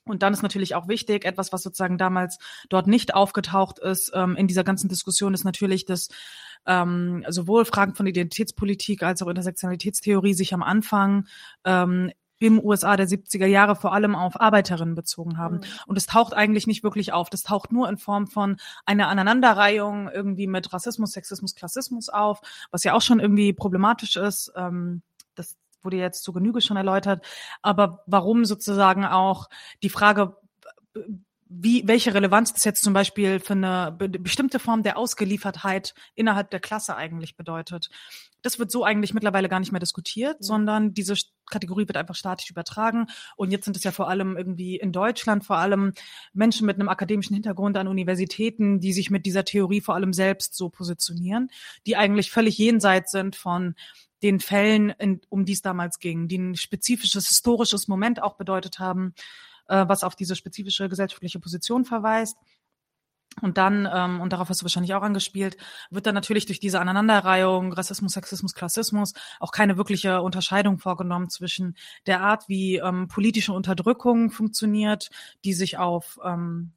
Und 0.05 0.23
dann 0.23 0.33
ist 0.33 0.41
natürlich 0.41 0.75
auch 0.75 0.87
wichtig, 0.87 1.23
etwas, 1.23 1.53
was 1.53 1.61
sozusagen 1.61 1.97
damals 1.97 2.39
dort 2.69 2.87
nicht 2.87 3.13
aufgetaucht 3.13 3.79
ist, 3.79 4.11
ähm, 4.15 4.35
in 4.35 4.47
dieser 4.47 4.63
ganzen 4.63 4.89
Diskussion 4.89 5.33
ist 5.33 5.43
natürlich, 5.43 5.85
dass 5.85 6.09
ähm, 6.65 7.23
sowohl 7.29 7.65
Fragen 7.65 7.95
von 7.95 8.07
Identitätspolitik 8.07 9.03
als 9.03 9.21
auch 9.21 9.27
Intersektionalitätstheorie 9.27 10.33
sich 10.33 10.53
am 10.53 10.63
Anfang 10.63 11.27
ähm, 11.63 12.11
im 12.39 12.59
USA 12.59 12.95
der 12.95 13.07
70er 13.07 13.45
Jahre 13.45 13.75
vor 13.75 13.93
allem 13.93 14.15
auf 14.15 14.39
Arbeiterinnen 14.39 14.95
bezogen 14.95 15.37
haben. 15.37 15.57
Mhm. 15.57 15.63
Und 15.87 15.97
es 15.97 16.05
taucht 16.05 16.33
eigentlich 16.33 16.67
nicht 16.67 16.83
wirklich 16.83 17.13
auf. 17.13 17.29
Das 17.29 17.43
taucht 17.43 17.71
nur 17.71 17.87
in 17.89 17.97
Form 17.97 18.27
von 18.27 18.57
einer 18.85 19.09
Aneinanderreihung 19.09 20.09
irgendwie 20.09 20.47
mit 20.47 20.71
Rassismus, 20.73 21.11
Sexismus, 21.11 21.55
Klassismus 21.55 22.09
auf, 22.09 22.41
was 22.71 22.83
ja 22.83 22.93
auch 22.93 23.01
schon 23.01 23.19
irgendwie 23.19 23.53
problematisch 23.53 24.15
ist. 24.15 24.51
Ähm, 24.55 25.01
das 25.35 25.57
wurde 25.81 25.97
jetzt 25.97 26.23
zu 26.23 26.33
Genüge 26.33 26.61
schon 26.61 26.77
erläutert. 26.77 27.25
Aber 27.61 28.03
warum 28.07 28.45
sozusagen 28.45 29.05
auch 29.05 29.49
die 29.83 29.89
Frage, 29.89 30.37
wie, 31.51 31.87
welche 31.87 32.13
Relevanz 32.13 32.53
das 32.53 32.63
jetzt 32.63 32.83
zum 32.83 32.93
Beispiel 32.93 33.39
für 33.39 33.53
eine 33.53 33.91
bestimmte 33.91 34.59
Form 34.59 34.83
der 34.83 34.99
Ausgeliefertheit 34.99 35.95
innerhalb 36.13 36.51
der 36.51 36.59
Klasse 36.59 36.95
eigentlich 36.95 37.35
bedeutet. 37.35 37.89
Das 38.43 38.59
wird 38.59 38.71
so 38.71 38.83
eigentlich 38.83 39.15
mittlerweile 39.15 39.49
gar 39.49 39.59
nicht 39.59 39.71
mehr 39.71 39.79
diskutiert, 39.79 40.37
ja. 40.39 40.43
sondern 40.43 40.93
diese 40.93 41.15
Kategorie 41.49 41.87
wird 41.87 41.97
einfach 41.97 42.13
statisch 42.13 42.51
übertragen. 42.51 43.07
Und 43.35 43.49
jetzt 43.49 43.65
sind 43.65 43.75
es 43.75 43.83
ja 43.83 43.91
vor 43.91 44.09
allem 44.09 44.37
irgendwie 44.37 44.77
in 44.77 44.91
Deutschland 44.91 45.43
vor 45.43 45.57
allem 45.57 45.93
Menschen 46.33 46.67
mit 46.67 46.75
einem 46.75 46.87
akademischen 46.87 47.33
Hintergrund 47.33 47.75
an 47.77 47.87
Universitäten, 47.87 48.79
die 48.79 48.93
sich 48.93 49.09
mit 49.09 49.25
dieser 49.25 49.43
Theorie 49.43 49.81
vor 49.81 49.95
allem 49.95 50.13
selbst 50.13 50.55
so 50.55 50.69
positionieren, 50.69 51.49
die 51.87 51.97
eigentlich 51.97 52.29
völlig 52.29 52.59
jenseits 52.59 53.11
sind 53.11 53.35
von 53.35 53.73
den 54.21 54.39
Fällen, 54.39 54.91
in, 54.99 55.21
um 55.29 55.45
die 55.45 55.53
es 55.53 55.61
damals 55.63 55.97
ging, 55.97 56.27
die 56.27 56.37
ein 56.37 56.55
spezifisches 56.55 57.27
historisches 57.27 57.87
Moment 57.87 58.21
auch 58.21 58.35
bedeutet 58.35 58.77
haben, 58.77 59.15
äh, 59.69 59.87
was 59.87 60.03
auf 60.03 60.15
diese 60.15 60.35
spezifische 60.35 60.89
gesellschaftliche 60.89 61.39
Position 61.39 61.85
verweist. 61.85 62.37
Und 63.41 63.57
dann, 63.57 63.87
ähm, 63.93 64.21
und 64.21 64.33
darauf 64.33 64.49
hast 64.49 64.61
du 64.61 64.65
wahrscheinlich 64.65 64.93
auch 64.95 65.03
angespielt, 65.03 65.55
wird 65.91 66.05
dann 66.05 66.15
natürlich 66.15 66.45
durch 66.45 66.59
diese 66.59 66.81
Aneinanderreihung 66.81 67.71
Rassismus, 67.71 68.13
Sexismus, 68.13 68.53
Klassismus 68.53 69.13
auch 69.39 69.51
keine 69.51 69.77
wirkliche 69.77 70.21
Unterscheidung 70.21 70.77
vorgenommen 70.79 71.29
zwischen 71.29 71.77
der 72.05 72.21
Art, 72.21 72.49
wie 72.49 72.77
ähm, 72.77 73.07
politische 73.07 73.53
Unterdrückung 73.53 74.31
funktioniert, 74.31 75.09
die 75.45 75.53
sich 75.53 75.77
auf 75.77 76.19
ähm, 76.23 76.73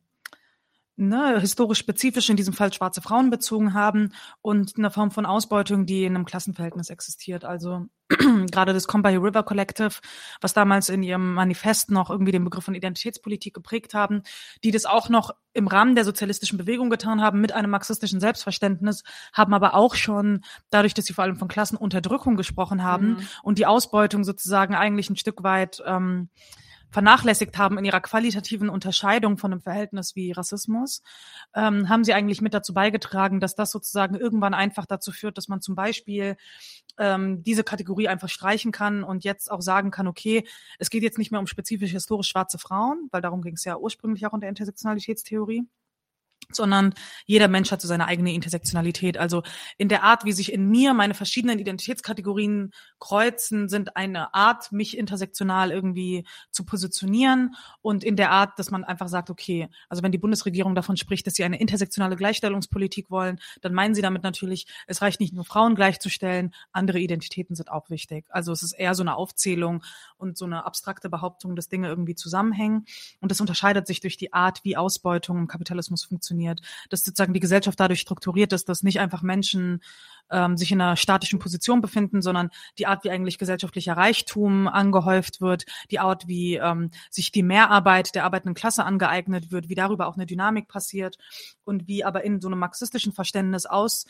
ne, 1.09 1.41
historisch 1.41 1.79
spezifisch 1.79 2.31
in 2.31 2.37
diesem 2.37 2.55
Fall 2.55 2.73
schwarze 2.73 3.03
Frauen 3.03 3.31
bezogen 3.31 3.75
haben 3.75 4.13
und 4.41 4.77
eine 4.77 4.91
Form 4.91 5.11
von 5.11 5.27
Ausbeutung, 5.27 5.87
die 5.87 6.05
in 6.05 6.15
einem 6.15 6.25
Klassenverhältnis 6.25 6.91
existiert. 6.91 7.45
Also 7.45 7.87
gerade 8.51 8.73
das 8.73 8.87
Combahee 8.87 9.17
River 9.17 9.43
Collective, 9.43 10.01
was 10.41 10.55
damals 10.55 10.89
in 10.89 11.03
ihrem 11.03 11.35
Manifest 11.35 11.91
noch 11.91 12.11
irgendwie 12.11 12.33
den 12.33 12.45
Begriff 12.45 12.65
von 12.65 12.75
Identitätspolitik 12.75 13.55
geprägt 13.55 13.95
haben, 13.95 14.23
die 14.65 14.71
das 14.71 14.85
auch 14.85 15.09
noch 15.09 15.31
im 15.53 15.69
Rahmen 15.69 15.95
der 15.95 16.05
sozialistischen 16.05 16.59
Bewegung 16.59 16.91
getan 16.91 17.21
haben 17.21 17.41
mit 17.41 17.53
einem 17.53 17.71
marxistischen 17.71 18.21
Selbstverständnis, 18.21 19.03
haben 19.33 19.55
aber 19.55 19.75
auch 19.75 19.95
schon 19.95 20.45
dadurch, 20.71 20.95
dass 20.95 21.05
sie 21.05 21.13
vor 21.13 21.25
allem 21.25 21.37
von 21.37 21.49
Klassenunterdrückung 21.49 22.37
gesprochen 22.37 22.83
haben 22.83 23.09
mhm. 23.09 23.29
und 23.43 23.59
die 23.59 23.67
Ausbeutung 23.67 24.25
sozusagen 24.25 24.75
eigentlich 24.75 25.11
ein 25.11 25.17
Stück 25.17 25.43
weit 25.43 25.83
ähm, 25.87 26.29
vernachlässigt 26.93 27.57
haben 27.59 27.79
in 27.79 27.85
ihrer 27.85 28.01
qualitativen 28.01 28.69
Unterscheidung 28.69 29.39
von 29.39 29.53
einem 29.53 29.63
Verhältnis 29.63 30.15
wie 30.15 30.33
Rassismus, 30.33 31.03
ähm, 31.55 31.89
haben 31.89 32.05
sie 32.05 32.13
eigentlich 32.13 32.43
mit 32.43 32.55
dazu 32.55 32.75
beigetragen, 32.75 33.41
dass 33.41 33.55
das 33.55 33.71
sozusagen 33.71 34.15
irgendwann 34.15 34.55
einfach 34.55 34.87
dazu 34.87 35.11
führt, 35.11 35.39
dass 35.39 35.49
man 35.49 35.63
zum 35.63 35.75
Beispiel 35.75 36.37
ähm, 36.99 37.43
diese 37.43 37.65
Kategorie 37.65 38.09
einfach 38.09 38.29
streichen 38.29 38.73
kann 38.73 39.03
und 39.03 39.25
jetzt 39.25 39.51
auch 39.51 39.63
sagen 39.63 39.91
kann, 39.91 40.07
okay, 40.07 40.47
es 40.79 40.91
geht 40.91 41.03
jetzt 41.03 41.19
nicht 41.19 41.31
mehr 41.31 41.41
um 41.41 41.47
spezifisch 41.47 41.93
historisch 41.93 42.29
schwarze 42.29 42.59
Frauen, 42.59 43.09
weil 43.11 43.23
darum 43.23 43.41
ging 43.41 43.55
es 43.55 43.65
ja 43.65 43.77
ursprünglich 43.79 44.27
auch 44.27 44.35
in 44.35 44.41
der 44.41 44.51
Intersektionalitätstheorie, 44.51 45.65
sondern 46.55 46.95
jeder 47.27 47.49
Mensch 47.49 47.71
hat 47.71 47.81
so 47.81 47.89
seine 47.89 48.07
eigene 48.07 48.33
Intersektionalität. 48.33 49.17
Also 49.19 49.43
in 49.79 49.89
der 49.89 50.03
Art, 50.03 50.25
wie 50.25 50.33
sich 50.33 50.53
in 50.53 50.69
mir 50.69 50.95
meine 50.95 51.15
verschiedenen 51.15 51.59
Identitätskategorien 51.59 52.73
kreuzen, 52.99 53.69
sind 53.69 53.97
eine 53.97 54.35
Art, 54.35 54.73
mich 54.73 54.97
intersektional 54.97 55.71
irgendwie 55.71 56.25
zu 56.51 56.65
positionieren 56.65 57.55
und 57.81 58.05
in 58.05 58.17
der 58.17 58.31
Art, 58.31 58.59
dass 58.59 58.71
man 58.71 58.85
einfach 58.85 59.09
sagt, 59.09 59.31
okay, 59.31 59.69
also 59.89 60.03
wenn 60.03 60.13
die 60.13 60.19
Bundesregierung 60.19 60.75
davon 60.75 60.97
spricht, 60.97 61.27
dass 61.27 61.35
sie 61.35 61.45
eine 61.45 61.61
intersektionale 61.61 62.17
Gleichstellungspolitik 62.17 63.11
wollen, 63.11 63.41
dann 63.61 63.75
meinen 63.75 63.95
sie 63.95 64.03
damit 64.03 64.23
natürlich, 64.23 64.67
es 64.87 65.03
reicht 65.03 65.21
nicht 65.21 65.33
nur 65.33 65.45
Frauen 65.45 65.75
gleichzustellen, 65.75 66.55
andere 66.73 66.99
Identitäten 66.99 67.57
sind 67.57 67.71
auch 67.71 67.91
wichtig. 67.91 68.27
Also 68.31 68.53
es 68.53 68.63
ist 68.63 68.73
eher 68.73 68.95
so 68.95 69.03
eine 69.03 69.17
Aufzählung 69.17 69.83
und 70.17 70.37
so 70.37 70.45
eine 70.45 70.65
abstrakte 70.65 71.09
Behauptung, 71.09 71.57
dass 71.57 71.69
Dinge 71.69 71.89
irgendwie 71.89 72.15
zusammenhängen 72.15 72.87
und 73.21 73.31
das 73.31 73.41
unterscheidet 73.41 73.87
sich 73.87 74.01
durch 74.01 74.17
die 74.17 74.33
Art, 74.33 74.61
wie 74.65 74.77
Ausbeutung 74.77 75.39
im 75.39 75.49
Kapitalismus 75.49 76.05
funktioniert 76.05 76.42
funktioniert, 76.43 76.61
dass 76.91 77.03
sozusagen 77.03 77.35
die 77.35 77.41
Gesellschaft 77.41 77.79
dadurch 77.79 78.01
strukturiert 78.01 78.53
ist, 78.53 78.69
dass 78.69 78.83
nicht 78.83 79.01
einfach 79.01 79.23
Menschen 79.23 79.81
ähm, 80.31 80.57
sich 80.57 80.73
in 80.73 80.81
einer 80.81 80.97
statischen 80.97 81.39
Position 81.39 81.81
befinden, 81.81 82.23
sondern 82.23 82.51
die 82.79 82.87
Art, 82.87 83.05
wie 83.05 83.11
eigentlich 83.11 83.39
gesellschaftlicher 83.39 83.97
Reichtum 83.97 84.69
angehäuft 84.69 85.41
wird, 85.41 85.65
die 85.91 85.99
Art, 85.99 86.29
wie 86.29 86.57
ähm, 86.57 86.91
sich 87.11 87.33
die 87.33 87.43
Mehrarbeit 87.43 88.15
der 88.15 88.25
arbeitenden 88.25 88.55
Klasse 88.55 88.85
angeeignet 88.85 89.51
wird, 89.51 89.69
wie 89.69 89.75
darüber 89.75 90.07
auch 90.07 90.17
eine 90.17 90.27
Dynamik 90.27 90.69
passiert 90.69 91.19
und 91.65 91.89
wie 91.89 92.05
aber 92.05 92.25
in 92.25 92.41
so 92.41 92.49
einem 92.49 92.59
marxistischen 92.59 93.13
Verständnis 93.13 93.67
aus 93.67 94.07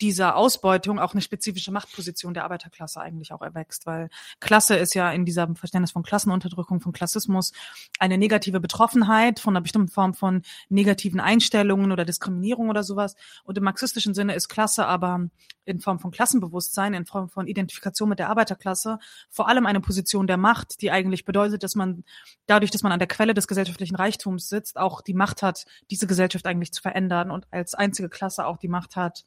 dieser 0.00 0.36
Ausbeutung 0.36 0.98
auch 0.98 1.12
eine 1.12 1.22
spezifische 1.22 1.72
Machtposition 1.72 2.34
der 2.34 2.44
Arbeiterklasse 2.44 3.00
eigentlich 3.00 3.32
auch 3.32 3.42
erwächst, 3.42 3.86
weil 3.86 4.08
Klasse 4.40 4.76
ist 4.76 4.94
ja 4.94 5.10
in 5.10 5.24
diesem 5.24 5.56
Verständnis 5.56 5.92
von 5.92 6.02
Klassenunterdrückung, 6.02 6.80
von 6.80 6.92
Klassismus 6.92 7.52
eine 7.98 8.18
negative 8.18 8.60
Betroffenheit 8.60 9.40
von 9.40 9.54
einer 9.54 9.62
bestimmten 9.62 9.88
Form 9.88 10.14
von 10.14 10.42
negativen 10.68 11.20
Einstellungen 11.20 11.92
oder 11.92 12.04
Diskriminierung 12.04 12.70
oder 12.70 12.82
sowas. 12.82 13.16
Und 13.44 13.58
im 13.58 13.64
marxistischen 13.64 14.14
Sinne 14.14 14.34
ist 14.34 14.48
Klasse 14.48 14.86
aber 14.86 15.26
in 15.64 15.80
Form 15.80 15.98
von 15.98 16.10
Klassenbewusstsein, 16.10 16.94
in 16.94 17.06
Form 17.06 17.28
von 17.28 17.46
Identifikation 17.46 18.08
mit 18.08 18.18
der 18.18 18.30
Arbeiterklasse 18.30 18.98
vor 19.30 19.48
allem 19.48 19.66
eine 19.66 19.80
Position 19.80 20.26
der 20.26 20.36
Macht, 20.36 20.82
die 20.82 20.90
eigentlich 20.90 21.24
bedeutet, 21.24 21.62
dass 21.62 21.74
man 21.74 22.04
dadurch, 22.46 22.70
dass 22.70 22.82
man 22.82 22.92
an 22.92 22.98
der 22.98 23.08
Quelle 23.08 23.34
des 23.34 23.46
gesellschaftlichen 23.46 23.96
Reichtums 23.96 24.48
sitzt, 24.48 24.76
auch 24.76 25.00
die 25.02 25.14
Macht 25.14 25.42
hat, 25.42 25.64
diese 25.90 26.06
Gesellschaft 26.06 26.46
eigentlich 26.46 26.72
zu 26.72 26.82
verändern 26.82 27.30
und 27.30 27.46
als 27.50 27.74
einzige 27.74 28.08
Klasse 28.08 28.46
auch 28.46 28.58
die 28.58 28.68
Macht 28.68 28.96
hat, 28.96 29.24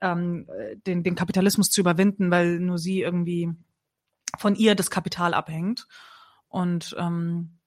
ähm, 0.00 0.46
den, 0.86 1.02
den 1.02 1.14
Kapitalismus 1.14 1.70
zu 1.70 1.80
überwinden, 1.80 2.30
weil 2.30 2.60
nur 2.60 2.78
sie 2.78 3.00
irgendwie 3.00 3.50
von 4.38 4.54
ihr 4.54 4.74
das 4.74 4.90
Kapital 4.90 5.34
abhängt. 5.34 5.86
Und 6.48 6.94
ähm, 6.98 7.60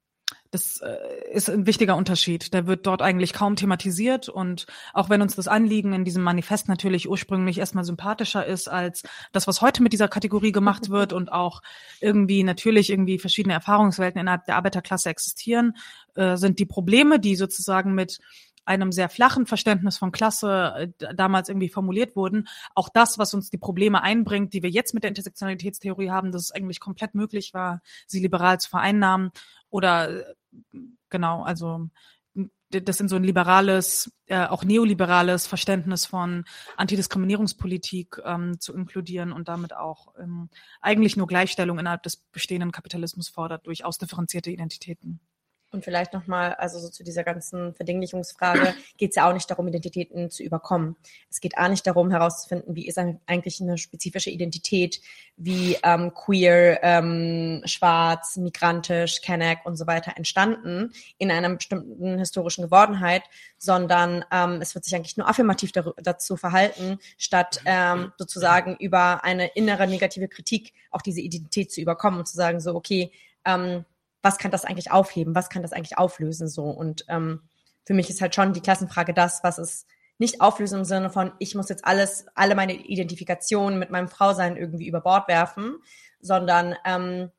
das 0.51 0.81
äh, 0.81 0.97
ist 1.31 1.49
ein 1.49 1.65
wichtiger 1.65 1.95
Unterschied. 1.95 2.53
Der 2.53 2.67
wird 2.67 2.85
dort 2.85 3.01
eigentlich 3.01 3.33
kaum 3.33 3.55
thematisiert 3.55 4.29
und 4.29 4.67
auch 4.93 5.09
wenn 5.09 5.21
uns 5.21 5.35
das 5.35 5.47
Anliegen 5.47 5.93
in 5.93 6.05
diesem 6.05 6.23
Manifest 6.23 6.69
natürlich 6.69 7.09
ursprünglich 7.09 7.57
erstmal 7.57 7.83
sympathischer 7.83 8.45
ist 8.45 8.67
als 8.67 9.03
das, 9.31 9.47
was 9.47 9.61
heute 9.61 9.81
mit 9.81 9.93
dieser 9.93 10.07
Kategorie 10.07 10.51
gemacht 10.51 10.89
wird 10.89 11.11
und 11.11 11.31
auch 11.31 11.61
irgendwie 12.01 12.43
natürlich 12.43 12.89
irgendwie 12.89 13.19
verschiedene 13.19 13.55
Erfahrungswelten 13.55 14.21
innerhalb 14.21 14.45
der 14.45 14.55
Arbeiterklasse 14.55 15.09
existieren, 15.09 15.75
äh, 16.15 16.37
sind 16.37 16.59
die 16.59 16.65
Probleme, 16.65 17.19
die 17.19 17.35
sozusagen 17.35 17.95
mit 17.95 18.19
einem 18.65 18.91
sehr 18.91 19.09
flachen 19.09 19.45
Verständnis 19.45 19.97
von 19.97 20.11
Klasse 20.11 20.91
äh, 20.99 21.15
damals 21.15 21.49
irgendwie 21.49 21.69
formuliert 21.69 22.15
wurden, 22.15 22.47
auch 22.75 22.89
das, 22.89 23.17
was 23.17 23.33
uns 23.33 23.49
die 23.49 23.57
Probleme 23.57 24.01
einbringt, 24.01 24.53
die 24.53 24.63
wir 24.63 24.69
jetzt 24.69 24.93
mit 24.93 25.03
der 25.03 25.09
Intersektionalitätstheorie 25.09 26.09
haben, 26.09 26.31
dass 26.31 26.43
es 26.43 26.51
eigentlich 26.51 26.79
komplett 26.79 27.15
möglich 27.15 27.53
war, 27.53 27.81
sie 28.07 28.19
liberal 28.19 28.59
zu 28.59 28.69
vereinnahmen 28.69 29.31
oder 29.69 30.09
äh, 30.09 30.33
genau, 31.09 31.43
also 31.43 31.89
das 32.81 32.99
in 32.99 33.07
so 33.07 33.15
ein 33.15 33.23
liberales, 33.23 34.11
äh, 34.25 34.45
auch 34.45 34.63
neoliberales 34.63 35.47
Verständnis 35.47 36.05
von 36.05 36.45
Antidiskriminierungspolitik 36.77 38.19
ähm, 38.25 38.59
zu 38.59 38.73
inkludieren 38.73 39.31
und 39.31 39.47
damit 39.47 39.75
auch 39.75 40.13
ähm, 40.19 40.49
eigentlich 40.81 41.15
nur 41.15 41.27
Gleichstellung 41.27 41.79
innerhalb 41.79 42.03
des 42.03 42.17
bestehenden 42.17 42.71
Kapitalismus 42.71 43.29
fordert 43.29 43.67
durch 43.67 43.85
ausdifferenzierte 43.85 44.49
Identitäten. 44.49 45.19
Und 45.73 45.83
vielleicht 45.83 46.13
nochmal, 46.13 46.53
also 46.53 46.77
so 46.77 46.87
zu 46.87 47.03
dieser 47.03 47.23
ganzen 47.23 47.73
Verdinglichungsfrage, 47.73 48.75
geht 48.97 49.09
es 49.09 49.15
ja 49.15 49.27
auch 49.27 49.33
nicht 49.33 49.49
darum, 49.49 49.67
Identitäten 49.67 50.29
zu 50.29 50.43
überkommen. 50.43 50.95
Es 51.31 51.41
geht 51.41 51.57
auch 51.57 51.67
nicht 51.67 51.87
darum, 51.87 52.11
herauszufinden, 52.11 52.75
wie 52.75 52.87
ist 52.87 52.99
eigentlich 52.99 53.59
eine 53.59 53.79
spezifische 53.79 54.29
Identität, 54.29 55.01
wie 55.35 55.75
ähm, 55.81 56.13
queer, 56.13 56.79
ähm, 56.83 57.63
schwarz, 57.65 58.37
migrantisch, 58.37 59.21
Kenneck 59.21 59.65
und 59.65 59.75
so 59.75 59.87
weiter 59.87 60.13
entstanden 60.15 60.93
in 61.17 61.31
einer 61.31 61.49
bestimmten 61.49 62.19
historischen 62.19 62.65
Gewordenheit, 62.65 63.23
sondern 63.57 64.23
ähm, 64.31 64.61
es 64.61 64.75
wird 64.75 64.85
sich 64.85 64.95
eigentlich 64.95 65.17
nur 65.17 65.27
affirmativ 65.27 65.71
dazu 65.71 66.37
verhalten, 66.37 66.99
statt 67.17 67.61
ähm, 67.65 68.11
sozusagen 68.19 68.75
über 68.75 69.23
eine 69.23 69.47
innere 69.55 69.87
negative 69.87 70.27
Kritik 70.27 70.73
auch 70.91 71.01
diese 71.01 71.21
Identität 71.21 71.71
zu 71.71 71.81
überkommen 71.81 72.19
und 72.19 72.27
zu 72.27 72.35
sagen, 72.35 72.59
so, 72.59 72.75
okay, 72.75 73.11
ähm, 73.45 73.85
was 74.23 74.39
kann 74.39 74.49
das 74.49 74.65
eigentlich 74.65 74.91
aufheben, 74.91 75.35
was 75.35 75.49
kann 75.49 75.61
das 75.61 75.73
eigentlich 75.73 75.97
auflösen 75.99 76.47
so. 76.47 76.63
Und 76.63 77.05
ähm, 77.09 77.41
für 77.85 77.93
mich 77.93 78.09
ist 78.09 78.21
halt 78.21 78.33
schon 78.33 78.53
die 78.53 78.61
Klassenfrage 78.61 79.13
das, 79.13 79.43
was 79.43 79.59
es 79.59 79.85
nicht 80.17 80.41
auflösen 80.41 80.79
im 80.79 80.85
Sinne 80.85 81.09
von, 81.09 81.33
ich 81.39 81.53
muss 81.53 81.69
jetzt 81.69 81.85
alles, 81.85 82.25
alle 82.33 82.55
meine 82.55 82.73
Identifikationen 82.73 83.77
mit 83.77 83.89
meinem 83.89 84.07
Frausein 84.07 84.57
irgendwie 84.57 84.87
über 84.87 85.01
Bord 85.01 85.27
werfen, 85.27 85.75
sondern 86.19 86.75
ähm, 86.85 87.31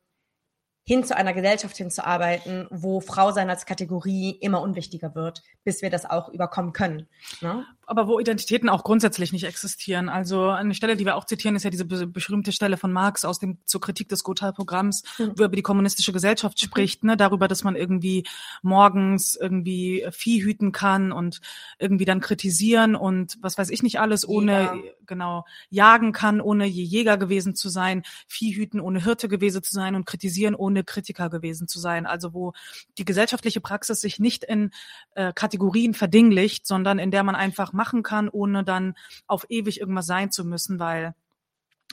hin 0.83 1.03
zu 1.03 1.15
einer 1.15 1.33
Gesellschaft 1.33 1.75
hinzuarbeiten, 1.75 2.67
wo 2.69 3.01
Frau 3.01 3.31
sein 3.31 3.49
als 3.49 3.65
Kategorie 3.65 4.37
immer 4.39 4.61
unwichtiger 4.61 5.15
wird, 5.15 5.41
bis 5.63 5.81
wir 5.81 5.89
das 5.89 6.07
auch 6.07 6.29
überkommen 6.29 6.73
können. 6.73 7.07
Ne? 7.41 7.65
Aber 7.87 8.07
wo 8.07 8.19
Identitäten 8.19 8.69
auch 8.69 8.83
grundsätzlich 8.83 9.31
nicht 9.31 9.43
existieren. 9.43 10.09
Also 10.09 10.49
eine 10.49 10.73
Stelle, 10.73 10.95
die 10.95 11.05
wir 11.05 11.15
auch 11.15 11.25
zitieren, 11.25 11.55
ist 11.55 11.63
ja 11.63 11.69
diese 11.69 11.85
berühmte 11.85 12.51
Stelle 12.51 12.77
von 12.77 12.91
Marx 12.91 13.25
aus 13.25 13.39
dem 13.39 13.59
zur 13.65 13.81
Kritik 13.81 14.09
des 14.09 14.23
Gotha-Programms, 14.23 15.03
mhm. 15.17 15.33
wo 15.35 15.43
er 15.43 15.47
über 15.47 15.55
die 15.55 15.61
kommunistische 15.61 16.11
Gesellschaft 16.11 16.59
mhm. 16.61 16.65
spricht, 16.65 17.03
ne, 17.03 17.15
darüber, 17.15 17.47
dass 17.47 17.63
man 17.63 17.75
irgendwie 17.75 18.23
morgens 18.63 19.35
irgendwie 19.35 20.05
Vieh 20.11 20.43
hüten 20.43 20.71
kann 20.71 21.11
und 21.11 21.41
irgendwie 21.77 22.05
dann 22.05 22.21
kritisieren 22.21 22.95
und 22.95 23.37
was 23.41 23.57
weiß 23.57 23.69
ich 23.69 23.83
nicht 23.83 23.99
alles, 23.99 24.27
ohne 24.27 24.73
Jäger. 24.73 24.93
genau 25.05 25.45
jagen 25.69 26.11
kann, 26.11 26.41
ohne 26.41 26.65
je 26.65 26.83
Jäger 26.83 27.17
gewesen 27.17 27.55
zu 27.55 27.69
sein, 27.69 28.03
Vieh 28.27 28.55
hüten, 28.55 28.79
ohne 28.79 29.03
Hirte 29.03 29.27
gewesen 29.27 29.61
zu 29.61 29.73
sein 29.73 29.95
und 29.95 30.05
kritisieren, 30.05 30.55
ohne 30.55 30.83
Kritiker 30.83 31.29
gewesen 31.29 31.67
zu 31.67 31.79
sein. 31.79 32.05
Also 32.05 32.33
wo 32.33 32.53
die 32.97 33.05
gesellschaftliche 33.05 33.61
Praxis 33.61 34.01
sich 34.01 34.19
nicht 34.19 34.43
in 34.43 34.71
äh, 35.13 35.33
Kategorien 35.33 35.93
verdinglicht, 35.93 36.65
sondern 36.65 36.99
in 36.99 37.11
der 37.11 37.23
man 37.23 37.35
einfach 37.35 37.73
machen 37.75 38.03
kann, 38.03 38.29
ohne 38.29 38.63
dann 38.63 38.95
auf 39.27 39.45
ewig 39.49 39.79
irgendwas 39.79 40.07
sein 40.07 40.31
zu 40.31 40.45
müssen, 40.45 40.79
weil 40.79 41.15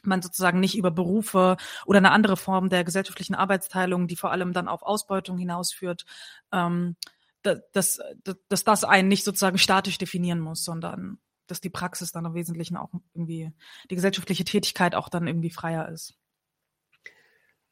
man 0.02 0.22
sozusagen 0.22 0.60
nicht 0.60 0.76
über 0.76 0.90
Berufe 0.90 1.56
oder 1.86 1.98
eine 1.98 2.10
andere 2.10 2.36
Form 2.36 2.68
der 2.68 2.84
gesellschaftlichen 2.84 3.34
Arbeitsteilung, 3.34 4.08
die 4.08 4.16
vor 4.16 4.32
allem 4.32 4.52
dann 4.52 4.68
auf 4.68 4.82
Ausbeutung 4.82 5.38
hinausführt, 5.38 6.04
ähm, 6.52 6.96
dass, 7.42 7.60
dass, 7.72 8.00
dass 8.48 8.64
das 8.64 8.84
einen 8.84 9.08
nicht 9.08 9.24
sozusagen 9.24 9.58
statisch 9.58 9.98
definieren 9.98 10.40
muss, 10.40 10.64
sondern 10.64 11.18
dass 11.46 11.60
die 11.60 11.70
Praxis 11.70 12.12
dann 12.12 12.24
im 12.24 12.34
Wesentlichen 12.34 12.76
auch 12.76 12.92
irgendwie, 13.14 13.52
die 13.90 13.94
gesellschaftliche 13.94 14.44
Tätigkeit 14.44 14.94
auch 14.94 15.08
dann 15.08 15.26
irgendwie 15.26 15.50
freier 15.50 15.88
ist. 15.88 16.14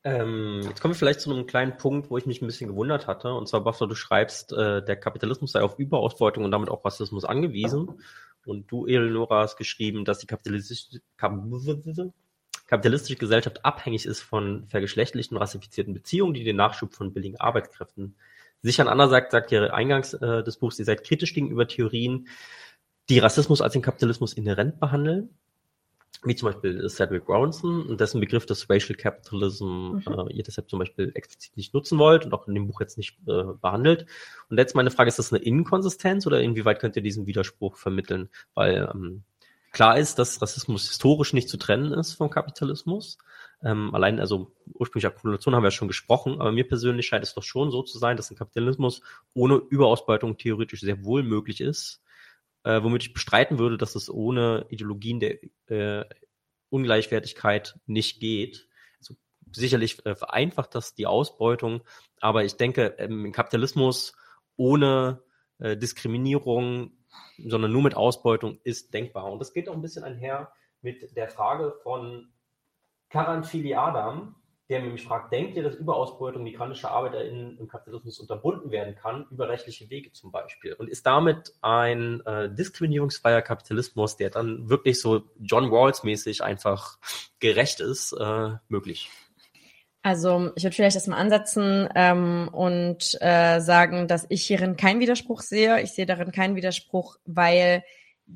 Ähm, 0.03 0.63
jetzt 0.65 0.81
kommen 0.81 0.95
wir 0.95 0.99
vielleicht 0.99 1.21
zu 1.21 1.31
einem 1.31 1.47
kleinen 1.47 1.77
Punkt, 1.77 2.11
wo 2.11 2.17
ich 2.17 2.25
mich 2.25 2.41
ein 2.41 2.47
bisschen 2.47 2.69
gewundert 2.69 3.07
hatte. 3.07 3.35
Und 3.35 3.49
zwar, 3.49 3.63
Buffalo, 3.63 3.89
du 3.91 3.95
schreibst, 3.95 4.53
äh, 4.53 4.83
der 4.83 4.97
Kapitalismus 4.97 5.53
sei 5.53 5.61
auf 5.61 5.79
Überausbeutung 5.79 6.45
und 6.45 6.51
damit 6.51 6.71
auch 6.71 6.85
Rassismus 6.85 7.25
angewiesen. 7.25 8.03
Und 8.47 8.71
du, 8.73 8.87
Eleonora, 8.87 9.43
hast 9.43 9.57
geschrieben, 9.57 10.07
dass 10.07 10.19
die 10.19 10.27
kapitalistische, 10.27 11.01
kapitalistische 12.67 13.17
Gesellschaft 13.17 13.65
abhängig 13.65 14.07
ist 14.07 14.23
von 14.23 14.67
vergeschlechtlichen, 14.69 15.37
rassifizierten 15.37 15.93
Beziehungen, 15.93 16.33
die 16.33 16.45
den 16.45 16.57
Nachschub 16.57 16.95
von 16.95 17.13
billigen 17.13 17.39
Arbeitskräften 17.39 18.17
sichern. 18.63 18.89
Andererseits 18.89 19.33
sagt 19.33 19.53
ihr 19.53 19.75
eingangs 19.75 20.15
äh, 20.15 20.43
des 20.43 20.57
Buchs, 20.57 20.79
ihr 20.79 20.87
seid 20.87 21.05
kritisch 21.05 21.35
gegenüber 21.35 21.69
Theorien, 21.69 22.29
die 23.11 23.19
Rassismus 23.19 23.61
als 23.61 23.75
den 23.75 23.83
Kapitalismus 23.83 24.33
inhärent 24.33 24.81
behandeln 24.81 25.37
wie 26.23 26.37
zum 26.37 26.51
Beispiel 26.51 26.87
Cedric 26.89 27.25
Brownson 27.25 27.87
und 27.87 28.01
dessen 28.01 28.21
Begriff 28.21 28.45
des 28.45 28.69
Racial 28.69 28.97
Capitalism 28.97 29.65
mhm. 29.65 30.03
äh, 30.07 30.33
ihr 30.35 30.43
deshalb 30.43 30.69
zum 30.69 30.79
Beispiel 30.79 31.13
explizit 31.15 31.57
nicht 31.57 31.73
nutzen 31.73 31.99
wollt 31.99 32.27
und 32.27 32.35
auch 32.35 32.47
in 32.47 32.55
dem 32.55 32.67
Buch 32.67 32.81
jetzt 32.81 32.99
nicht 32.99 33.17
äh, 33.27 33.45
behandelt. 33.61 34.07
Und 34.51 34.59
jetzt 34.59 34.75
meine 34.75 34.91
Frage, 34.91 35.09
ist 35.09 35.19
das 35.19 35.33
eine 35.33 35.43
Inkonsistenz 35.43 36.27
oder 36.27 36.41
inwieweit 36.43 36.79
könnt 36.79 36.97
ihr 36.97 37.03
diesen 37.03 37.27
Widerspruch 37.27 37.77
vermitteln? 37.77 38.29
Weil 38.55 38.91
ähm, 38.93 39.23
klar 39.73 39.99
ist, 39.99 40.19
dass 40.19 40.43
Rassismus 40.43 40.89
historisch 40.89 41.33
nicht 41.33 41.49
zu 41.49 41.57
trennen 41.57 41.93
ist 41.93 42.13
vom 42.13 42.29
Kapitalismus. 42.29 43.17
Ähm, 43.63 43.95
allein, 43.95 44.21
also 44.21 44.53
ursprünglich 44.75 45.07
Akkumulation 45.07 45.55
haben 45.55 45.63
wir 45.63 45.69
ja 45.69 45.73
schon 45.73 45.89
gesprochen, 45.89 46.39
aber 46.41 46.53
mir 46.53 46.69
persönlich 46.69 47.07
scheint 47.07 47.25
es 47.25 47.33
doch 47.33 47.43
schon 47.43 47.71
so 47.71 47.83
zu 47.83 47.99
sein, 47.99 48.19
dass 48.19 48.31
ein 48.31 48.37
Kapitalismus 48.37 49.01
ohne 49.33 49.55
Überausbeutung 49.55 50.37
theoretisch 50.37 50.81
sehr 50.81 51.03
wohl 51.03 51.23
möglich 51.23 51.63
ist 51.63 52.03
äh, 52.65 52.83
womit 52.83 53.03
ich 53.03 53.13
bestreiten 53.13 53.59
würde, 53.59 53.79
dass 53.79 53.95
es 53.95 54.11
ohne 54.11 54.67
Ideologien 54.69 55.21
der 55.21 55.39
äh, 55.67 56.05
Ungleichwertigkeit 56.69 57.79
nicht 57.87 58.21
geht. 58.21 58.69
Also 58.99 59.15
sicherlich 59.53 60.05
äh, 60.07 60.15
vereinfacht 60.15 60.75
das 60.75 60.95
die 60.95 61.07
Ausbeutung, 61.07 61.83
aber 62.21 62.45
ich 62.45 62.57
denke, 62.57 62.87
im 62.99 63.33
Kapitalismus 63.33 64.15
ohne 64.57 65.23
äh, 65.59 65.77
Diskriminierung, 65.77 66.93
sondern 67.39 67.73
nur 67.73 67.83
mit 67.83 67.97
Ausbeutung 67.97 68.61
ist 68.63 68.95
denkbar. 68.95 69.31
Und 69.31 69.39
das 69.41 69.53
geht 69.53 69.69
auch 69.69 69.75
ein 69.75 69.83
bisschen 69.83 70.05
einher 70.05 70.53
mit 70.83 71.17
der 71.17 71.29
Frage 71.29 71.73
von 71.83 72.33
Karan 73.09 73.45
Adam, 73.75 74.37
der 74.71 74.81
mich 74.81 75.03
fragt, 75.03 75.33
denkt 75.33 75.57
ihr, 75.57 75.65
dass 75.65 75.75
Überausbeutung 75.75 76.45
migrantischer 76.45 76.93
ArbeiterInnen 76.93 77.59
im 77.59 77.69
Kapitalismus 77.69 78.21
unterbunden 78.21 78.71
werden 78.71 78.95
kann, 78.95 79.27
über 79.31 79.49
rechtliche 79.49 79.91
Wege 79.91 80.13
zum 80.13 80.31
Beispiel? 80.31 80.75
Und 80.75 80.89
ist 80.89 81.05
damit 81.05 81.53
ein 81.61 82.25
äh, 82.25 82.49
diskriminierungsfreier 82.55 83.43
Kapitalismus, 83.43 84.17
der 84.17 84.31
dann 84.31 84.71
wirklich 84.71 85.01
so 85.01 85.23
John 85.41 85.67
Rawls-mäßig 85.67 86.43
einfach 86.43 86.99
gerecht 87.41 87.81
ist, 87.81 88.13
äh, 88.13 88.51
möglich? 88.69 89.11
Also 90.03 90.53
ich 90.55 90.63
würde 90.63 90.77
vielleicht 90.77 90.97
erstmal 90.97 91.19
ansetzen 91.19 91.89
ähm, 91.95 92.49
und 92.53 93.19
äh, 93.21 93.61
sagen, 93.61 94.09
dass 94.09 94.25
ich 94.31 94.47
hierin 94.47 94.77
keinen 94.77 95.01
Widerspruch 95.01 95.43
sehe. 95.43 95.83
Ich 95.83 95.93
sehe 95.93 96.07
darin 96.07 96.33
keinen 96.33 96.57
Widerspruch, 96.57 97.17
weil 97.27 97.83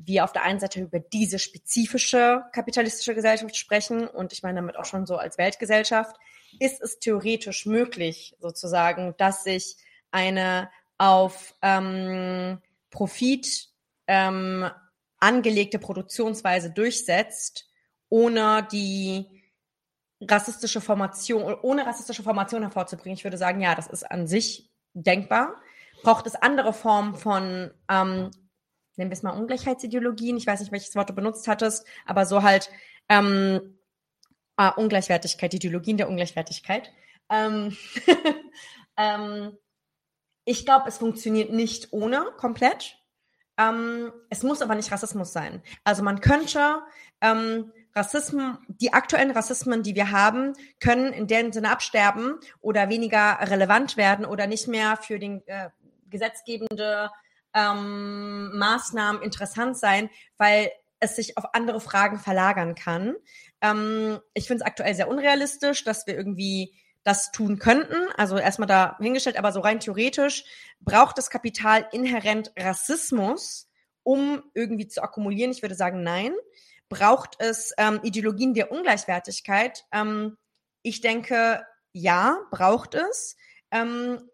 wir 0.03 0.23
auf 0.23 0.33
der 0.33 0.43
einen 0.43 0.59
Seite 0.59 0.81
über 0.81 0.99
diese 0.99 1.39
spezifische 1.39 2.43
kapitalistische 2.51 3.15
Gesellschaft 3.15 3.55
sprechen 3.55 4.07
und 4.07 4.33
ich 4.33 4.43
meine 4.43 4.61
damit 4.61 4.77
auch 4.77 4.85
schon 4.85 5.05
so 5.05 5.15
als 5.17 5.37
Weltgesellschaft, 5.37 6.15
ist 6.59 6.81
es 6.81 6.99
theoretisch 6.99 7.65
möglich, 7.65 8.35
sozusagen, 8.39 9.15
dass 9.17 9.43
sich 9.43 9.77
eine 10.11 10.69
auf 10.97 11.55
ähm, 11.61 12.59
Profit 12.89 13.69
ähm, 14.07 14.69
angelegte 15.19 15.79
Produktionsweise 15.79 16.71
durchsetzt, 16.71 17.67
ohne 18.09 18.67
die 18.71 19.25
rassistische 20.21 20.81
Formation, 20.81 21.55
ohne 21.61 21.85
rassistische 21.85 22.23
Formation 22.23 22.61
hervorzubringen. 22.61 23.17
Ich 23.17 23.23
würde 23.23 23.37
sagen, 23.37 23.61
ja, 23.61 23.75
das 23.75 23.87
ist 23.87 24.09
an 24.09 24.27
sich 24.27 24.71
denkbar. 24.93 25.55
Braucht 26.03 26.27
es 26.27 26.35
andere 26.35 26.73
Formen 26.73 27.15
von 27.15 27.71
ähm, 27.89 28.31
nennen 28.97 29.11
wir 29.11 29.15
es 29.15 29.23
mal 29.23 29.37
Ungleichheitsideologien, 29.37 30.37
ich 30.37 30.47
weiß 30.47 30.59
nicht, 30.59 30.71
welches 30.71 30.95
Wort 30.95 31.09
du 31.09 31.13
benutzt 31.13 31.47
hattest, 31.47 31.85
aber 32.05 32.25
so 32.25 32.43
halt 32.43 32.69
ähm, 33.09 33.77
ah, 34.55 34.69
Ungleichwertigkeit, 34.69 35.53
Ideologien 35.53 35.97
der 35.97 36.09
Ungleichwertigkeit. 36.09 36.91
Ähm, 37.29 37.75
ähm, 38.97 39.57
ich 40.45 40.65
glaube, 40.65 40.87
es 40.87 40.97
funktioniert 40.97 41.51
nicht 41.51 41.91
ohne 41.91 42.31
komplett. 42.37 42.97
Ähm, 43.57 44.11
es 44.29 44.43
muss 44.43 44.61
aber 44.61 44.75
nicht 44.75 44.91
Rassismus 44.91 45.31
sein. 45.31 45.63
Also 45.83 46.03
man 46.03 46.19
könnte 46.21 46.81
ähm, 47.21 47.71
Rassismen, 47.95 48.57
die 48.67 48.93
aktuellen 48.93 49.31
Rassismen, 49.31 49.81
die 49.81 49.95
wir 49.95 50.11
haben, 50.11 50.53
können 50.79 51.13
in 51.13 51.27
dem 51.27 51.53
Sinne 51.53 51.71
absterben 51.71 52.37
oder 52.59 52.89
weniger 52.89 53.39
relevant 53.41 53.95
werden 53.95 54.25
oder 54.25 54.47
nicht 54.47 54.67
mehr 54.67 54.97
für 54.97 55.17
den 55.17 55.41
äh, 55.47 55.69
gesetzgebende 56.09 57.09
ähm, 57.55 58.55
Maßnahmen 58.57 59.21
interessant 59.23 59.77
sein, 59.77 60.09
weil 60.37 60.71
es 60.99 61.15
sich 61.15 61.37
auf 61.37 61.45
andere 61.53 61.79
Fragen 61.79 62.19
verlagern 62.19 62.75
kann. 62.75 63.15
Ähm, 63.61 64.19
ich 64.33 64.47
finde 64.47 64.63
es 64.63 64.67
aktuell 64.67 64.93
sehr 64.93 65.07
unrealistisch, 65.07 65.83
dass 65.83 66.05
wir 66.05 66.15
irgendwie 66.15 66.75
das 67.03 67.31
tun 67.31 67.59
könnten. 67.59 67.95
Also 68.17 68.37
erstmal 68.37 68.67
da 68.67 68.97
hingestellt, 68.99 69.37
aber 69.37 69.51
so 69.51 69.61
rein 69.61 69.79
theoretisch 69.79 70.43
braucht 70.81 71.17
das 71.17 71.29
Kapital 71.29 71.87
inhärent 71.91 72.51
Rassismus, 72.57 73.69
um 74.03 74.43
irgendwie 74.53 74.87
zu 74.87 75.01
akkumulieren. 75.01 75.51
Ich 75.51 75.61
würde 75.61 75.75
sagen, 75.75 76.03
nein. 76.03 76.33
Braucht 76.87 77.37
es 77.39 77.73
ähm, 77.79 77.99
Ideologien 78.03 78.53
der 78.53 78.71
Ungleichwertigkeit? 78.71 79.85
Ähm, 79.91 80.37
ich 80.83 81.01
denke, 81.01 81.65
ja, 81.93 82.37
braucht 82.51 82.93
es. 82.93 83.37
Ähm, 83.71 84.29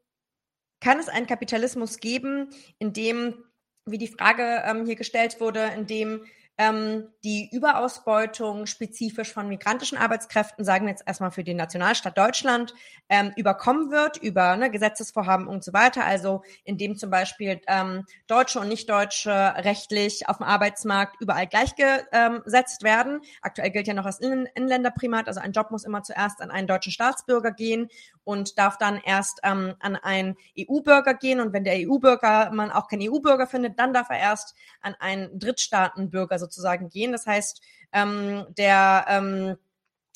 kann 0.82 0.99
es 0.99 1.08
einen 1.08 1.28
Kapitalismus 1.28 1.99
geben, 1.99 2.49
in 2.80 2.91
dem, 2.91 3.36
wie 3.86 3.98
die 3.98 4.08
Frage 4.08 4.64
ähm, 4.66 4.86
hier 4.86 4.95
gestellt 4.95 5.40
wurde, 5.40 5.72
in 5.76 5.88
dem 5.88 6.26
ähm, 6.62 7.08
die 7.24 7.49
Überausbeutung 7.52 8.68
spezifisch 8.68 9.34
von 9.34 9.48
migrantischen 9.48 9.98
Arbeitskräften, 9.98 10.64
sagen 10.64 10.86
wir 10.86 10.91
jetzt 10.91 11.03
erstmal 11.08 11.32
für 11.32 11.44
den 11.44 11.58
Nationalstaat 11.58 12.16
Deutschland, 12.16 12.76
ähm, 13.10 13.32
überkommen 13.36 13.90
wird 13.90 14.18
über 14.18 14.56
ne, 14.58 14.70
Gesetzesvorhaben 14.70 15.48
und 15.48 15.64
so 15.64 15.74
weiter. 15.74 16.06
Also 16.06 16.44
indem 16.64 16.98
zum 16.98 17.10
Beispiel 17.10 17.62
ähm, 17.68 18.06
Deutsche 18.28 18.60
und 18.60 18.68
Nicht-Deutsche 18.68 19.32
rechtlich 19.32 20.30
auf 20.30 20.38
dem 20.38 20.45
Arbeitsmarkt 20.45 21.20
überall 21.20 21.48
gleichgesetzt 21.48 22.84
werden. 22.84 23.22
Aktuell 23.41 23.72
gilt 23.72 23.88
ja 23.88 23.95
noch 23.95 24.06
das 24.06 24.20
Inländerprimat, 24.20 25.28
also 25.28 25.40
ein 25.40 25.53
Job 25.53 25.72
muss 25.72 25.84
immer 25.84 26.03
zuerst 26.03 26.41
an 26.41 26.52
einen 26.52 26.68
deutschen 26.68 26.91
Staatsbürger 26.91 27.52
gehen 27.52 27.90
und 28.23 28.57
darf 28.57 28.77
dann 28.77 28.99
erst 29.03 29.39
ähm, 29.43 29.76
an 29.80 29.95
einen 29.95 30.35
EU-Bürger 30.57 31.14
gehen. 31.14 31.39
Und 31.39 31.53
wenn 31.53 31.64
der 31.64 31.76
EU-Bürger 31.88 32.52
man 32.52 32.72
auch 32.72 32.88
keinen 32.88 33.10
EU-Bürger 33.10 33.48
findet, 33.48 33.80
dann 33.80 33.93
darf 33.93 34.10
er 34.10 34.19
erst 34.19 34.56
an 34.81 34.95
einen 34.99 35.39
Drittstaatenbürger 35.39 36.39
sozusagen 36.39 36.89
gehen. 36.89 37.11
Das 37.11 37.26
heißt, 37.26 37.61
ähm, 37.93 38.45
der 38.57 39.06
ähm, 39.07 39.57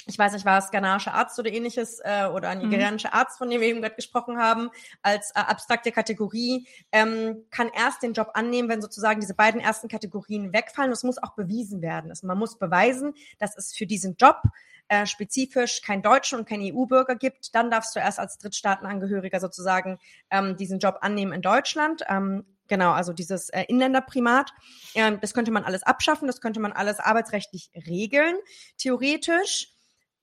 ich 0.08 0.20
weiß 0.20 0.34
nicht, 0.34 0.46
war 0.46 0.60
es 0.60 0.72
ghanaische 0.72 1.14
Arzt 1.14 1.40
oder 1.40 1.52
ähnliches 1.52 2.00
äh, 2.04 2.26
oder 2.26 2.50
ein 2.50 2.60
mhm. 2.60 2.70
nigerianischer 2.70 3.10
mhm. 3.10 3.16
Arzt, 3.16 3.38
von 3.38 3.50
dem 3.50 3.62
wir 3.62 3.68
eben 3.68 3.82
gerade 3.82 3.96
gesprochen 3.96 4.38
haben, 4.38 4.70
als 5.02 5.32
äh, 5.32 5.40
abstrakte 5.40 5.92
Kategorie, 5.92 6.68
ähm, 6.92 7.46
kann 7.50 7.70
erst 7.76 8.04
den 8.04 8.14
Job 8.14 8.30
annehmen, 8.34 8.70
wenn 8.70 8.82
sozusagen 8.82 9.20
diese 9.20 9.34
beiden 9.34 9.60
ersten 9.60 9.88
Kategorien 9.88 10.54
wegfallen. 10.54 10.92
Das 10.92 11.04
muss 11.04 11.22
auch 11.22 11.34
bewiesen 11.36 11.82
werden. 11.82 12.12
Also 12.12 12.28
man 12.28 12.38
muss 12.38 12.60
beweisen, 12.60 13.14
dass 13.40 13.58
es 13.58 13.74
für 13.74 13.88
diesen 13.88 14.16
Job 14.16 14.42
äh, 14.88 15.06
spezifisch 15.06 15.82
kein 15.82 16.02
Deutschen 16.02 16.40
und 16.40 16.48
kein 16.48 16.62
EU-Bürger 16.62 17.16
gibt, 17.16 17.56
dann 17.56 17.72
darfst 17.72 17.96
du 17.96 18.00
erst 18.00 18.20
als 18.20 18.38
Drittstaatenangehöriger 18.38 19.40
sozusagen 19.40 20.00
ähm, 20.30 20.56
diesen 20.58 20.80
Job 20.80 20.98
annehmen 21.02 21.34
in 21.34 21.42
Deutschland. 21.42 22.04
Ähm, 22.08 22.46
Genau, 22.68 22.94
also 22.94 23.14
dieses 23.14 23.50
äh, 23.50 23.64
Inländerprimat, 23.68 24.52
äh, 24.96 25.18
das 25.22 25.34
könnte 25.34 25.52
man 25.52 25.64
alles 25.64 25.84
abschaffen, 25.84 26.28
das 26.28 26.42
könnte 26.42 26.60
man 26.60 26.72
alles 26.72 27.00
arbeitsrechtlich 27.00 27.70
regeln, 27.88 28.38
theoretisch, 28.78 29.76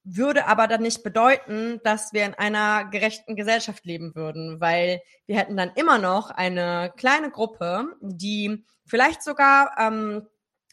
würde 0.05 0.47
aber 0.49 0.67
dann 0.67 0.83
nicht 0.83 1.05
bedeuten, 1.05 1.81
dass 1.85 2.13
wir 2.13 2.25
in 2.25 2.35
einer 2.35 2.87
gerechten 2.87 3.37
Gesellschaft 3.37 3.85
leben 3.85 4.15
würden, 4.17 4.61
weil 4.61 5.01
wir 5.27 5.37
hätten 5.37 5.57
dann 5.57 5.71
immer 5.77 5.99
noch 5.99 6.31
eine 6.31 6.93
kleine 6.97 7.31
Gruppe, 7.31 7.87
die 8.01 8.65
vielleicht 8.85 9.23
sogar, 9.23 9.77
ähm, 9.79 10.27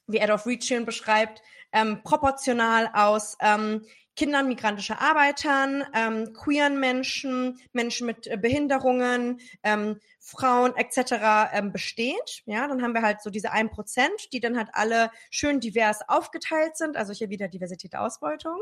wie 0.07 0.21
Adolf 0.21 0.47
Reichin 0.47 0.85
beschreibt, 0.85 1.43
ähm, 1.71 2.01
proportional 2.03 2.89
aus 2.93 3.37
ähm, 3.41 3.85
Kindern 4.19 4.49
migrantischer 4.49 4.99
Arbeitern, 4.99 5.85
ähm, 5.93 6.33
queeren 6.33 6.77
Menschen, 6.77 7.57
Menschen 7.71 8.05
mit 8.05 8.27
äh, 8.27 8.35
Behinderungen, 8.35 9.39
ähm, 9.63 9.97
Frauen 10.19 10.75
etc. 10.75 11.53
Ähm, 11.53 11.71
besteht. 11.71 12.43
Ja, 12.45 12.67
dann 12.67 12.81
haben 12.81 12.93
wir 12.93 13.01
halt 13.01 13.21
so 13.21 13.29
diese 13.29 13.53
ein 13.53 13.69
Prozent, 13.69 14.33
die 14.33 14.41
dann 14.41 14.57
halt 14.57 14.69
alle 14.73 15.09
schön 15.31 15.61
divers 15.61 16.01
aufgeteilt 16.09 16.75
sind. 16.75 16.97
Also 16.97 17.13
hier 17.13 17.29
wieder 17.29 17.47
Diversität 17.47 17.95
Ausbeutung. 17.95 18.59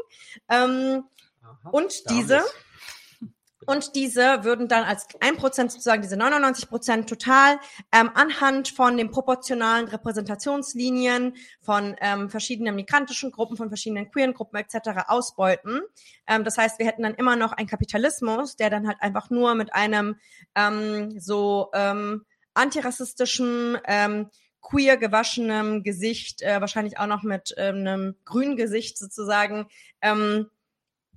Ähm, 0.48 1.06
Aha, 1.42 1.70
und 1.72 2.08
diese 2.12 2.44
und 3.68 3.96
diese 3.96 4.46
würden 4.46 4.70
dann 4.70 4.86
als 4.86 5.08
ein 5.20 5.36
Prozent 5.36 5.74
sozusagen 5.74 6.02
diese 6.02 6.16
99 6.16 6.70
Prozent 6.70 7.10
total 7.10 7.60
ähm, 7.92 8.10
anhand 8.14 8.70
von 8.70 8.96
den 8.96 9.12
proportionalen 9.12 9.90
Repräsentationslinien 9.90 11.36
von 11.62 11.98
ähm, 12.00 12.30
verschiedenen 12.30 12.76
migrantischen 12.76 13.30
Gruppen, 13.30 13.58
von 13.58 13.68
verschiedenen 13.68 14.10
queeren 14.10 14.34
Gruppen 14.34 14.56
etc. 14.56 15.08
ausbeuten. 15.08 15.82
Ähm, 16.28 16.46
das 16.46 16.58
heißt, 16.58 16.80
wir 16.80 16.86
hätten 16.86 17.04
dann 17.04 17.16
immer 17.16 17.36
noch 17.36 17.52
einen 17.52 17.68
Kapitalismus, 17.68 18.56
der 18.56 18.70
dann 18.70 18.88
halt 18.88 19.02
einfach 19.02 19.30
nur 19.30 19.54
mit 19.54 19.74
einem 19.74 20.16
ähm, 20.56 21.20
so 21.20 21.70
ähm, 21.74 22.26
antirassistischen 22.54 23.78
ähm, 23.86 24.30
queer 24.62 24.96
gewaschenem 24.96 25.84
Gesicht, 25.84 26.42
äh, 26.42 26.62
wahrscheinlich 26.62 27.00
auch 27.00 27.08
noch 27.08 27.24
mit 27.24 27.54
ähm, 27.58 27.76
einem 27.76 28.16
grünen 28.24 28.56
Gesicht 28.56 28.98
sozusagen, 28.98 29.68
ähm, 30.02 30.50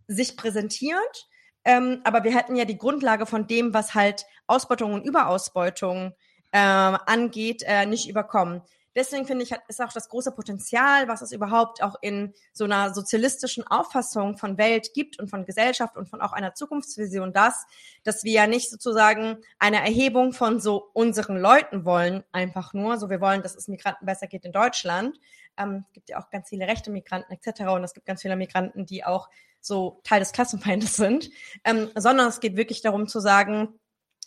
sich 0.08 0.36
präsentiert 0.36 1.29
ähm, 1.64 2.00
aber 2.04 2.24
wir 2.24 2.34
hätten 2.34 2.56
ja 2.56 2.64
die 2.64 2.78
Grundlage 2.78 3.26
von 3.26 3.46
dem, 3.46 3.74
was 3.74 3.94
halt 3.94 4.26
Ausbeutung 4.46 4.94
und 4.94 5.06
Überausbeutung 5.06 6.14
äh, 6.52 6.58
angeht, 6.58 7.62
äh, 7.66 7.86
nicht 7.86 8.08
überkommen. 8.08 8.62
Deswegen 8.96 9.24
finde 9.24 9.44
ich, 9.44 9.54
ist 9.68 9.80
auch 9.80 9.92
das 9.92 10.08
große 10.08 10.32
Potenzial, 10.32 11.06
was 11.06 11.22
es 11.22 11.30
überhaupt 11.30 11.80
auch 11.80 11.94
in 12.02 12.34
so 12.52 12.64
einer 12.64 12.92
sozialistischen 12.92 13.64
Auffassung 13.64 14.36
von 14.36 14.58
Welt 14.58 14.90
gibt 14.94 15.20
und 15.20 15.28
von 15.28 15.44
Gesellschaft 15.44 15.96
und 15.96 16.08
von 16.08 16.20
auch 16.20 16.32
einer 16.32 16.54
Zukunftsvision 16.54 17.32
das, 17.32 17.66
dass 18.02 18.24
wir 18.24 18.32
ja 18.32 18.46
nicht 18.48 18.68
sozusagen 18.68 19.38
eine 19.60 19.76
Erhebung 19.76 20.32
von 20.32 20.58
so 20.58 20.90
unseren 20.92 21.36
Leuten 21.36 21.84
wollen, 21.84 22.24
einfach 22.32 22.74
nur, 22.74 22.98
so 22.98 23.10
wir 23.10 23.20
wollen, 23.20 23.42
dass 23.42 23.54
es 23.54 23.68
Migranten 23.68 24.06
besser 24.06 24.26
geht 24.26 24.44
in 24.44 24.52
Deutschland. 24.52 25.20
Ähm, 25.56 25.84
es 25.86 25.92
gibt 25.92 26.08
ja 26.08 26.18
auch 26.18 26.28
ganz 26.30 26.48
viele 26.48 26.66
rechte 26.66 26.90
Migranten 26.90 27.32
etc. 27.32 27.62
Und 27.68 27.84
es 27.84 27.94
gibt 27.94 28.06
ganz 28.06 28.22
viele 28.22 28.34
Migranten, 28.34 28.86
die 28.86 29.04
auch 29.04 29.28
so 29.60 30.00
Teil 30.04 30.20
des 30.20 30.32
Klassenfeindes 30.32 30.96
sind, 30.96 31.30
ähm, 31.64 31.90
sondern 31.94 32.28
es 32.28 32.40
geht 32.40 32.56
wirklich 32.56 32.82
darum 32.82 33.06
zu 33.06 33.20
sagen, 33.20 33.80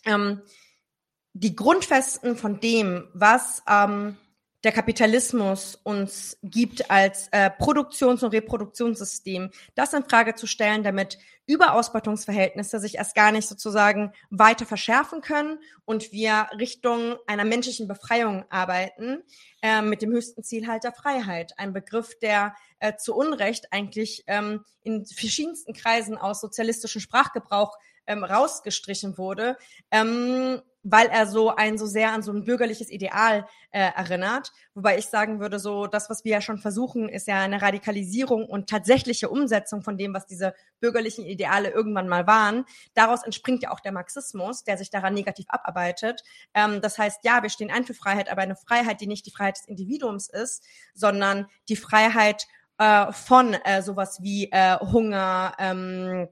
ähm, 0.04 0.42
die 1.32 1.56
Grundfesten 1.56 2.36
von 2.36 2.60
dem, 2.60 3.08
was 3.12 3.62
ähm, 3.68 4.16
der 4.64 4.72
Kapitalismus 4.72 5.78
uns 5.82 6.38
gibt 6.42 6.90
als 6.90 7.28
äh, 7.32 7.50
Produktions- 7.50 8.22
und 8.22 8.32
Reproduktionssystem, 8.32 9.50
das 9.74 9.92
in 9.92 10.04
Frage 10.04 10.34
zu 10.34 10.46
stellen, 10.46 10.82
damit 10.82 11.18
Überausbeutungsverhältnisse 11.46 12.80
sich 12.80 12.96
erst 12.96 13.14
gar 13.14 13.30
nicht 13.30 13.46
sozusagen 13.46 14.12
weiter 14.30 14.64
verschärfen 14.64 15.20
können 15.20 15.58
und 15.84 16.10
wir 16.12 16.48
Richtung 16.58 17.16
einer 17.26 17.44
menschlichen 17.44 17.86
Befreiung 17.86 18.46
arbeiten, 18.48 19.22
äh, 19.60 19.82
mit 19.82 20.00
dem 20.00 20.10
höchsten 20.12 20.42
Ziel 20.42 20.66
halt 20.66 20.84
der 20.84 20.92
Freiheit. 20.92 21.52
Ein 21.58 21.74
Begriff, 21.74 22.18
der 22.18 22.54
äh, 22.78 22.96
zu 22.96 23.14
Unrecht 23.14 23.66
eigentlich 23.70 24.24
ähm, 24.26 24.64
in 24.82 25.04
verschiedensten 25.04 25.74
Kreisen 25.74 26.16
aus 26.16 26.40
sozialistischem 26.40 27.02
Sprachgebrauch 27.02 27.76
ähm, 28.06 28.24
rausgestrichen 28.24 29.18
wurde. 29.18 29.56
Ähm, 29.90 30.62
weil 30.84 31.08
er 31.08 31.26
so 31.26 31.48
ein 31.48 31.78
so 31.78 31.86
sehr 31.86 32.12
an 32.12 32.22
so 32.22 32.30
ein 32.30 32.44
bürgerliches 32.44 32.90
Ideal 32.90 33.46
äh, 33.70 33.90
erinnert. 33.96 34.52
Wobei 34.74 34.98
ich 34.98 35.06
sagen 35.06 35.40
würde, 35.40 35.58
so 35.58 35.86
das, 35.86 36.10
was 36.10 36.24
wir 36.24 36.32
ja 36.32 36.40
schon 36.42 36.58
versuchen, 36.58 37.08
ist 37.08 37.26
ja 37.26 37.40
eine 37.40 37.62
Radikalisierung 37.62 38.44
und 38.44 38.68
tatsächliche 38.68 39.30
Umsetzung 39.30 39.82
von 39.82 39.96
dem, 39.96 40.12
was 40.12 40.26
diese 40.26 40.54
bürgerlichen 40.80 41.24
Ideale 41.24 41.70
irgendwann 41.70 42.06
mal 42.06 42.26
waren. 42.26 42.66
Daraus 42.92 43.24
entspringt 43.24 43.62
ja 43.62 43.72
auch 43.72 43.80
der 43.80 43.92
Marxismus, 43.92 44.62
der 44.62 44.76
sich 44.76 44.90
daran 44.90 45.14
negativ 45.14 45.46
abarbeitet. 45.48 46.22
Ähm, 46.52 46.82
das 46.82 46.98
heißt, 46.98 47.24
ja, 47.24 47.42
wir 47.42 47.50
stehen 47.50 47.70
ein 47.70 47.84
für 47.84 47.94
Freiheit, 47.94 48.30
aber 48.30 48.42
eine 48.42 48.56
Freiheit, 48.56 49.00
die 49.00 49.06
nicht 49.06 49.24
die 49.24 49.32
Freiheit 49.32 49.56
des 49.56 49.66
Individuums 49.66 50.28
ist, 50.28 50.64
sondern 50.92 51.46
die 51.70 51.76
Freiheit 51.76 52.46
äh, 52.76 53.10
von 53.10 53.54
äh, 53.54 53.80
sowas 53.82 54.22
wie 54.22 54.50
äh, 54.50 54.78
Hunger, 54.80 55.54
ähm, 55.58 56.28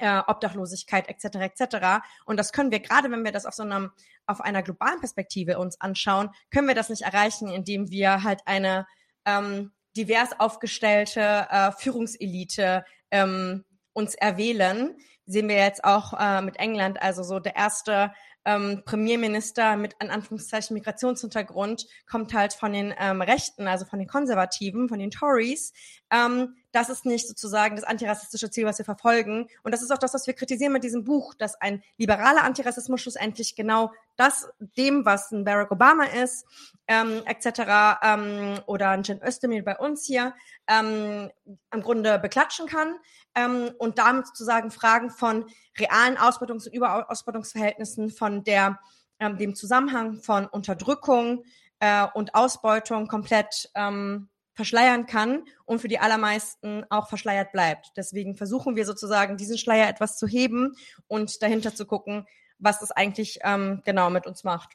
äh, 0.00 0.22
Obdachlosigkeit 0.26 1.08
etc. 1.08 1.36
etc. 1.36 1.76
Und 2.24 2.38
das 2.38 2.52
können 2.52 2.70
wir 2.70 2.80
gerade, 2.80 3.10
wenn 3.10 3.24
wir 3.24 3.32
das 3.32 3.46
auf 3.46 3.54
so 3.54 3.62
einem 3.62 3.90
auf 4.26 4.40
einer 4.40 4.62
globalen 4.62 5.00
Perspektive 5.00 5.58
uns 5.58 5.80
anschauen, 5.80 6.30
können 6.50 6.68
wir 6.68 6.74
das 6.74 6.90
nicht 6.90 7.02
erreichen, 7.02 7.48
indem 7.48 7.90
wir 7.90 8.22
halt 8.22 8.40
eine 8.44 8.86
ähm, 9.24 9.72
divers 9.96 10.38
aufgestellte 10.38 11.46
äh, 11.50 11.72
Führungselite 11.72 12.84
ähm, 13.10 13.64
uns 13.92 14.14
erwählen. 14.14 14.96
Sehen 15.26 15.48
wir 15.48 15.56
jetzt 15.56 15.84
auch 15.84 16.14
äh, 16.18 16.42
mit 16.42 16.56
England, 16.56 17.02
also 17.02 17.22
so 17.22 17.38
der 17.38 17.56
erste 17.56 18.12
ähm, 18.44 18.82
Premierminister 18.86 19.76
mit 19.76 19.94
an 20.00 20.08
Anführungszeichen 20.08 20.72
Migrationshintergrund 20.74 21.86
kommt 22.10 22.32
halt 22.32 22.54
von 22.54 22.72
den 22.72 22.94
ähm, 22.98 23.20
Rechten, 23.20 23.66
also 23.66 23.84
von 23.84 23.98
den 23.98 24.08
Konservativen, 24.08 24.88
von 24.88 24.98
den 24.98 25.10
Tories. 25.10 25.72
Ähm, 26.10 26.56
das 26.72 26.90
ist 26.90 27.06
nicht 27.06 27.26
sozusagen 27.26 27.76
das 27.76 27.84
antirassistische 27.84 28.50
Ziel, 28.50 28.66
was 28.66 28.78
wir 28.78 28.84
verfolgen. 28.84 29.48
Und 29.62 29.72
das 29.72 29.82
ist 29.82 29.90
auch 29.90 29.98
das, 29.98 30.14
was 30.14 30.26
wir 30.26 30.34
kritisieren 30.34 30.72
mit 30.72 30.84
diesem 30.84 31.04
Buch, 31.04 31.34
dass 31.34 31.60
ein 31.60 31.82
liberaler 31.96 32.42
Antirassismus 32.42 33.00
schlussendlich 33.00 33.56
genau 33.56 33.92
das, 34.16 34.48
dem, 34.76 35.04
was 35.04 35.30
ein 35.30 35.44
Barack 35.44 35.70
Obama 35.70 36.04
ist, 36.04 36.46
ähm, 36.86 37.22
etc., 37.24 37.98
ähm, 38.02 38.60
oder 38.66 38.90
ein 38.90 39.02
Jen 39.02 39.22
Özdemir 39.22 39.64
bei 39.64 39.78
uns 39.78 40.04
hier, 40.04 40.34
ähm, 40.66 41.30
im 41.72 41.82
Grunde 41.82 42.18
beklatschen 42.18 42.66
kann 42.66 42.96
ähm, 43.34 43.70
und 43.78 43.98
damit 43.98 44.26
sozusagen 44.26 44.70
Fragen 44.70 45.10
von 45.10 45.46
realen 45.78 46.18
Ausbeutungs- 46.18 46.66
und 46.66 46.74
Überausbeutungsverhältnissen, 46.74 48.10
von 48.10 48.44
der, 48.44 48.78
ähm, 49.20 49.38
dem 49.38 49.54
Zusammenhang 49.54 50.20
von 50.20 50.46
Unterdrückung 50.46 51.44
äh, 51.80 52.06
und 52.12 52.34
Ausbeutung 52.34 53.06
komplett 53.06 53.70
ähm, 53.74 54.28
verschleiern 54.58 55.06
kann 55.06 55.44
und 55.66 55.80
für 55.80 55.86
die 55.86 56.00
allermeisten 56.00 56.84
auch 56.90 57.08
verschleiert 57.08 57.52
bleibt. 57.52 57.92
Deswegen 57.96 58.34
versuchen 58.34 58.74
wir 58.74 58.86
sozusagen, 58.86 59.36
diesen 59.36 59.56
Schleier 59.56 59.88
etwas 59.88 60.18
zu 60.18 60.26
heben 60.26 60.74
und 61.06 61.42
dahinter 61.42 61.76
zu 61.76 61.86
gucken, 61.86 62.26
was 62.58 62.80
das 62.80 62.90
eigentlich 62.90 63.38
ähm, 63.44 63.82
genau 63.84 64.10
mit 64.10 64.26
uns 64.26 64.42
macht. 64.42 64.70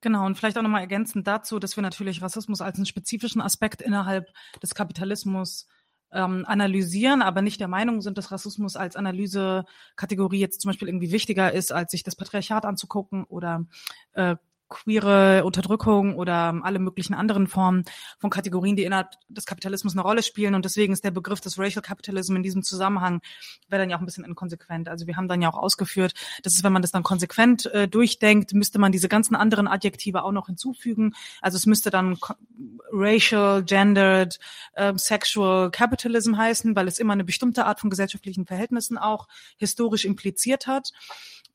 Genau, 0.00 0.24
und 0.24 0.38
vielleicht 0.38 0.56
auch 0.56 0.62
nochmal 0.62 0.80
ergänzend 0.80 1.26
dazu, 1.26 1.58
dass 1.58 1.76
wir 1.76 1.82
natürlich 1.82 2.22
Rassismus 2.22 2.62
als 2.62 2.76
einen 2.76 2.86
spezifischen 2.86 3.42
Aspekt 3.42 3.82
innerhalb 3.82 4.32
des 4.62 4.74
Kapitalismus 4.74 5.68
ähm, 6.10 6.46
analysieren, 6.46 7.20
aber 7.20 7.42
nicht 7.42 7.60
der 7.60 7.68
Meinung 7.68 8.00
sind, 8.00 8.16
dass 8.16 8.32
Rassismus 8.32 8.74
als 8.74 8.96
Analysekategorie 8.96 10.40
jetzt 10.40 10.62
zum 10.62 10.70
Beispiel 10.70 10.88
irgendwie 10.88 11.12
wichtiger 11.12 11.52
ist, 11.52 11.72
als 11.72 11.90
sich 11.90 12.04
das 12.04 12.16
Patriarchat 12.16 12.64
anzugucken 12.64 13.24
oder 13.24 13.66
äh, 14.14 14.36
queere 14.74 15.44
Unterdrückung 15.44 16.16
oder 16.16 16.60
alle 16.62 16.78
möglichen 16.78 17.14
anderen 17.14 17.46
Formen 17.46 17.84
von 18.18 18.30
Kategorien, 18.30 18.76
die 18.76 18.84
innerhalb 18.84 19.12
des 19.28 19.46
Kapitalismus 19.46 19.94
eine 19.94 20.02
Rolle 20.02 20.22
spielen. 20.22 20.54
Und 20.54 20.64
deswegen 20.64 20.92
ist 20.92 21.04
der 21.04 21.12
Begriff 21.12 21.40
des 21.40 21.58
Racial 21.58 21.82
Capitalism 21.82 22.36
in 22.36 22.42
diesem 22.42 22.62
Zusammenhang, 22.62 23.20
wäre 23.68 23.82
dann 23.82 23.90
ja 23.90 23.96
auch 23.96 24.00
ein 24.00 24.06
bisschen 24.06 24.24
inkonsequent. 24.24 24.88
Also 24.88 25.06
wir 25.06 25.16
haben 25.16 25.28
dann 25.28 25.40
ja 25.40 25.48
auch 25.48 25.58
ausgeführt, 25.58 26.14
dass 26.42 26.54
es, 26.54 26.64
wenn 26.64 26.72
man 26.72 26.82
das 26.82 26.90
dann 26.90 27.02
konsequent 27.02 27.66
äh, 27.66 27.88
durchdenkt, 27.88 28.52
müsste 28.52 28.78
man 28.78 28.92
diese 28.92 29.08
ganzen 29.08 29.36
anderen 29.36 29.68
Adjektive 29.68 30.24
auch 30.24 30.32
noch 30.32 30.46
hinzufügen. 30.46 31.14
Also 31.40 31.56
es 31.56 31.66
müsste 31.66 31.90
dann 31.90 32.18
racial, 32.92 33.62
gendered, 33.62 34.38
äh, 34.74 34.92
sexual 34.96 35.70
capitalism 35.70 36.36
heißen, 36.36 36.74
weil 36.74 36.88
es 36.88 36.98
immer 36.98 37.12
eine 37.12 37.24
bestimmte 37.24 37.64
Art 37.66 37.80
von 37.80 37.90
gesellschaftlichen 37.90 38.46
Verhältnissen 38.46 38.98
auch 38.98 39.28
historisch 39.56 40.04
impliziert 40.04 40.66
hat. 40.66 40.90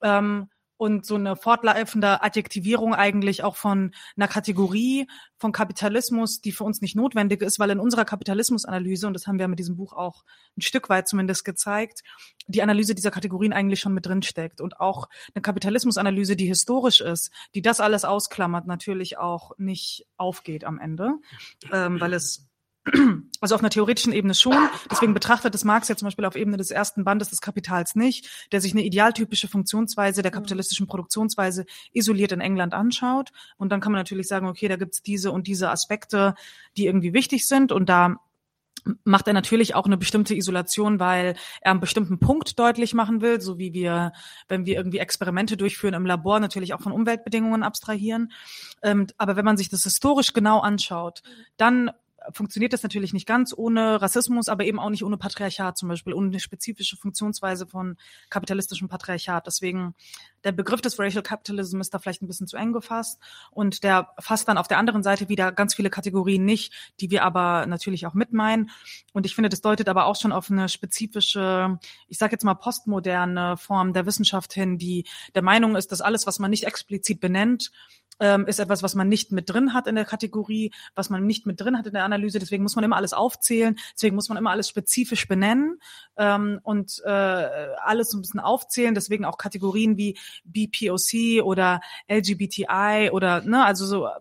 Ähm, 0.02 0.50
und 0.80 1.06
so 1.06 1.16
eine 1.16 1.36
fortlaufende 1.36 2.24
Adjektivierung 2.24 2.96
eigentlich 2.96 3.44
auch 3.44 3.58
von 3.58 3.94
einer 4.16 4.30
Kategorie 4.30 5.08
von 5.36 5.52
Kapitalismus, 5.52 6.40
die 6.40 6.54
für 6.54 6.64
uns 6.64 6.80
nicht 6.80 6.96
notwendig 6.96 7.42
ist, 7.42 7.60
weil 7.60 7.70
in 7.72 7.82
unserer 7.82 8.06
Kapitalismusanalyse, 8.06 9.06
und 9.06 9.14
das 9.14 9.28
haben 9.28 9.40
wir 9.40 9.50
mit 9.50 9.60
diesem 9.60 9.76
Buch 9.76 9.92
auch 9.92 10.24
ein 10.58 10.62
Stück 10.62 10.88
weit 10.88 11.10
zumindest 11.10 11.44
gezeigt, 11.44 12.04
die 12.48 12.64
Analyse 12.64 12.96
dieser 12.96 13.12
Kategorien 13.12 13.52
eigentlich 13.52 13.82
schon 13.82 13.94
mit 13.94 14.06
drin 14.06 14.22
steckt. 14.22 14.62
Und 14.62 14.80
auch 14.80 15.10
eine 15.36 15.42
Kapitalismusanalyse, 15.42 16.38
die 16.38 16.48
historisch 16.48 17.02
ist, 17.02 17.30
die 17.56 17.62
das 17.62 17.82
alles 17.82 18.06
ausklammert, 18.06 18.66
natürlich 18.66 19.18
auch 19.18 19.52
nicht 19.58 20.08
aufgeht 20.16 20.64
am 20.64 20.80
Ende, 20.80 21.16
ähm, 21.74 22.00
weil 22.00 22.14
es 22.14 22.49
also 23.42 23.56
auf 23.56 23.62
einer 23.62 23.70
theoretischen 23.70 24.14
Ebene 24.14 24.34
schon. 24.34 24.70
Deswegen 24.92 25.14
betrachtet 25.14 25.56
es 25.56 25.64
Marx 25.64 25.88
ja 25.88 25.96
zum 25.96 26.08
Beispiel 26.08 26.26
auf 26.26 26.36
Ebene 26.36 26.58
des 26.58 26.72
ersten 26.72 27.04
Bandes 27.04 27.30
des 27.30 27.42
Kapitals 27.42 27.96
nicht, 27.96 28.48
der 28.52 28.62
sich 28.62 28.74
eine 28.74 28.84
idealtypische 28.84 29.48
Funktionsweise 29.48 30.22
der 30.22 30.32
kapitalistischen 30.32 30.88
Produktionsweise 30.88 31.66
isoliert 31.94 32.32
in 32.32 32.42
England 32.42 32.74
anschaut. 32.74 33.32
Und 33.58 33.72
dann 33.72 33.82
kann 33.82 33.92
man 33.92 34.00
natürlich 34.00 34.28
sagen, 34.28 34.48
okay, 34.48 34.68
da 34.68 34.76
gibt's 34.76 35.02
diese 35.02 35.32
und 35.32 35.48
diese 35.48 35.70
Aspekte, 35.70 36.36
die 36.78 36.86
irgendwie 36.86 37.14
wichtig 37.14 37.48
sind. 37.48 37.72
Und 37.72 37.90
da 37.90 38.18
macht 39.04 39.28
er 39.28 39.34
natürlich 39.34 39.76
auch 39.76 39.86
eine 39.86 39.98
bestimmte 39.98 40.36
Isolation, 40.36 41.00
weil 41.00 41.36
er 41.62 41.72
einen 41.72 41.80
bestimmten 41.80 42.20
Punkt 42.20 42.58
deutlich 42.60 42.94
machen 42.94 43.22
will, 43.22 43.42
so 43.42 43.58
wie 43.58 43.74
wir, 43.74 44.14
wenn 44.48 44.66
wir 44.66 44.76
irgendwie 44.78 45.00
Experimente 45.00 45.58
durchführen 45.58 45.94
im 45.94 46.06
Labor, 46.06 46.40
natürlich 46.40 46.74
auch 46.74 46.82
von 46.82 46.92
Umweltbedingungen 46.92 47.64
abstrahieren. 47.64 48.32
Ähm, 48.82 49.08
aber 49.18 49.36
wenn 49.36 49.46
man 49.46 49.58
sich 49.58 49.70
das 49.70 49.84
historisch 49.84 50.34
genau 50.34 50.60
anschaut, 50.60 51.22
dann 51.58 51.92
funktioniert 52.32 52.74
das 52.74 52.84
natürlich 52.84 53.14
nicht 53.14 53.28
ganz 53.28 53.54
ohne 53.56 54.02
Rassismus, 54.02 54.50
aber 54.50 54.66
eben 54.66 54.80
auch 54.80 54.90
nicht 54.90 55.04
ohne 55.04 55.18
Patriarchat 55.18 55.78
zum 55.78 55.90
Beispiel, 55.90 56.14
ohne 56.14 56.28
eine 56.28 56.40
spezifische 56.40 56.98
Funktionsweise 56.98 57.68
von 57.68 57.98
kapitalistischem 58.30 58.88
Patriarchat. 58.88 59.48
Deswegen 59.48 59.96
der 60.44 60.52
Begriff 60.52 60.82
des 60.82 61.00
Racial 61.00 61.24
Capitalism 61.24 61.82
ist 61.82 61.94
da 61.94 62.00
vielleicht 62.00 62.22
ein 62.22 62.28
bisschen 62.28 62.48
zu 62.48 62.58
eng 62.58 62.74
gefasst 62.74 63.20
und 63.52 63.84
der 63.84 64.10
fasst 64.20 64.48
dann 64.48 64.58
auf 64.58 64.68
der 64.68 64.78
anderen 64.78 65.04
Seite 65.04 65.30
wieder 65.30 65.52
ganz 65.52 65.76
viele 65.76 65.90
Kategorien 65.90 66.46
nicht, 66.46 66.74
die 67.00 67.12
wir 67.12 67.24
aber 67.24 67.66
natürlich 67.66 68.06
auch 68.06 68.14
mitmeinen. 68.14 68.70
Und 69.14 69.26
ich 69.26 69.36
finde, 69.36 69.50
das 69.50 69.62
deutet 69.62 69.90
aber 69.90 70.06
auch 70.06 70.16
schon 70.16 70.32
auf 70.32 70.50
eine 70.50 70.70
spezifische, 70.70 71.80
ich 72.08 72.18
sage 72.18 72.34
jetzt 72.34 72.44
mal 72.44 72.56
postmoderne 72.56 73.58
Form 73.58 73.94
der 73.94 74.06
Wissenschaft 74.06 74.54
hin, 74.54 74.78
die 74.78 75.06
der 75.36 75.42
Meinung 75.42 75.76
ist, 75.76 75.92
dass 75.92 76.02
alles, 76.02 76.28
was 76.28 76.40
man 76.40 76.52
nicht 76.52 76.66
explizit 76.66 77.20
benennt, 77.20 77.72
ähm, 78.20 78.46
ist 78.48 78.60
etwas, 78.60 78.84
was 78.84 78.96
man 78.96 79.08
nicht 79.08 79.32
mit 79.32 79.50
drin 79.50 79.74
hat 79.74 79.88
in 79.88 79.96
der 79.96 80.06
Kategorie, 80.06 80.72
was 80.96 81.10
man 81.10 81.26
nicht 81.26 81.46
mit 81.46 81.60
drin 81.60 81.78
hat 81.78 81.88
in 81.88 81.94
der 81.94 82.04
Analyse. 82.04 82.40
Deswegen 82.40 82.64
muss 82.64 82.76
man 82.76 82.84
immer 82.84 82.96
alles 82.96 83.14
aufzählen. 83.14 83.78
Deswegen 83.96 84.16
muss 84.16 84.30
man 84.30 84.38
immer 84.38 84.52
alles 84.52 84.70
spezifisch 84.70 85.28
benennen 85.28 85.80
ähm, 86.18 86.60
und 86.64 87.02
äh, 87.06 87.10
alles 87.10 88.12
so 88.12 88.18
ein 88.18 88.22
bisschen 88.22 88.40
aufzählen. 88.40 88.96
Deswegen 88.96 89.26
auch 89.26 89.38
Kategorien 89.38 89.98
wie 89.98 90.18
BPOC 90.44 91.44
oder 91.44 91.82
LGBTI 92.10 93.10
oder 93.12 93.42
ne, 93.42 93.64
also 93.64 93.86
so 93.86 94.08
äh, 94.08 94.12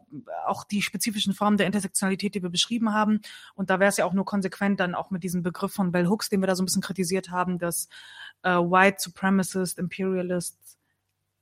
auch 0.46 0.64
die 0.64 0.82
spezifischen 0.82 1.34
Formen 1.34 1.56
der 1.56 1.66
Intersektionalität, 1.66 2.34
die 2.34 2.42
wir 2.42 2.50
beschrieben 2.50 2.92
haben. 2.92 3.20
Und 3.54 3.70
da 3.70 3.80
wäre 3.80 3.88
es 3.88 3.96
ja 3.96 4.04
auch 4.04 4.12
nur 4.12 4.24
konsequent 4.24 4.80
dann 4.80 4.94
auch 4.94 5.10
mit 5.10 5.22
diesem 5.22 5.42
Begriff 5.42 5.72
von 5.72 5.92
Bell 5.92 6.06
Hooks, 6.06 6.28
den 6.28 6.40
wir 6.40 6.46
da 6.46 6.54
so 6.54 6.62
ein 6.62 6.66
bisschen 6.66 6.82
kritisiert 6.82 7.30
haben, 7.30 7.58
dass 7.58 7.88
äh, 8.42 8.50
White 8.50 8.98
Supremacist, 9.00 9.78
Imperialist 9.78 10.58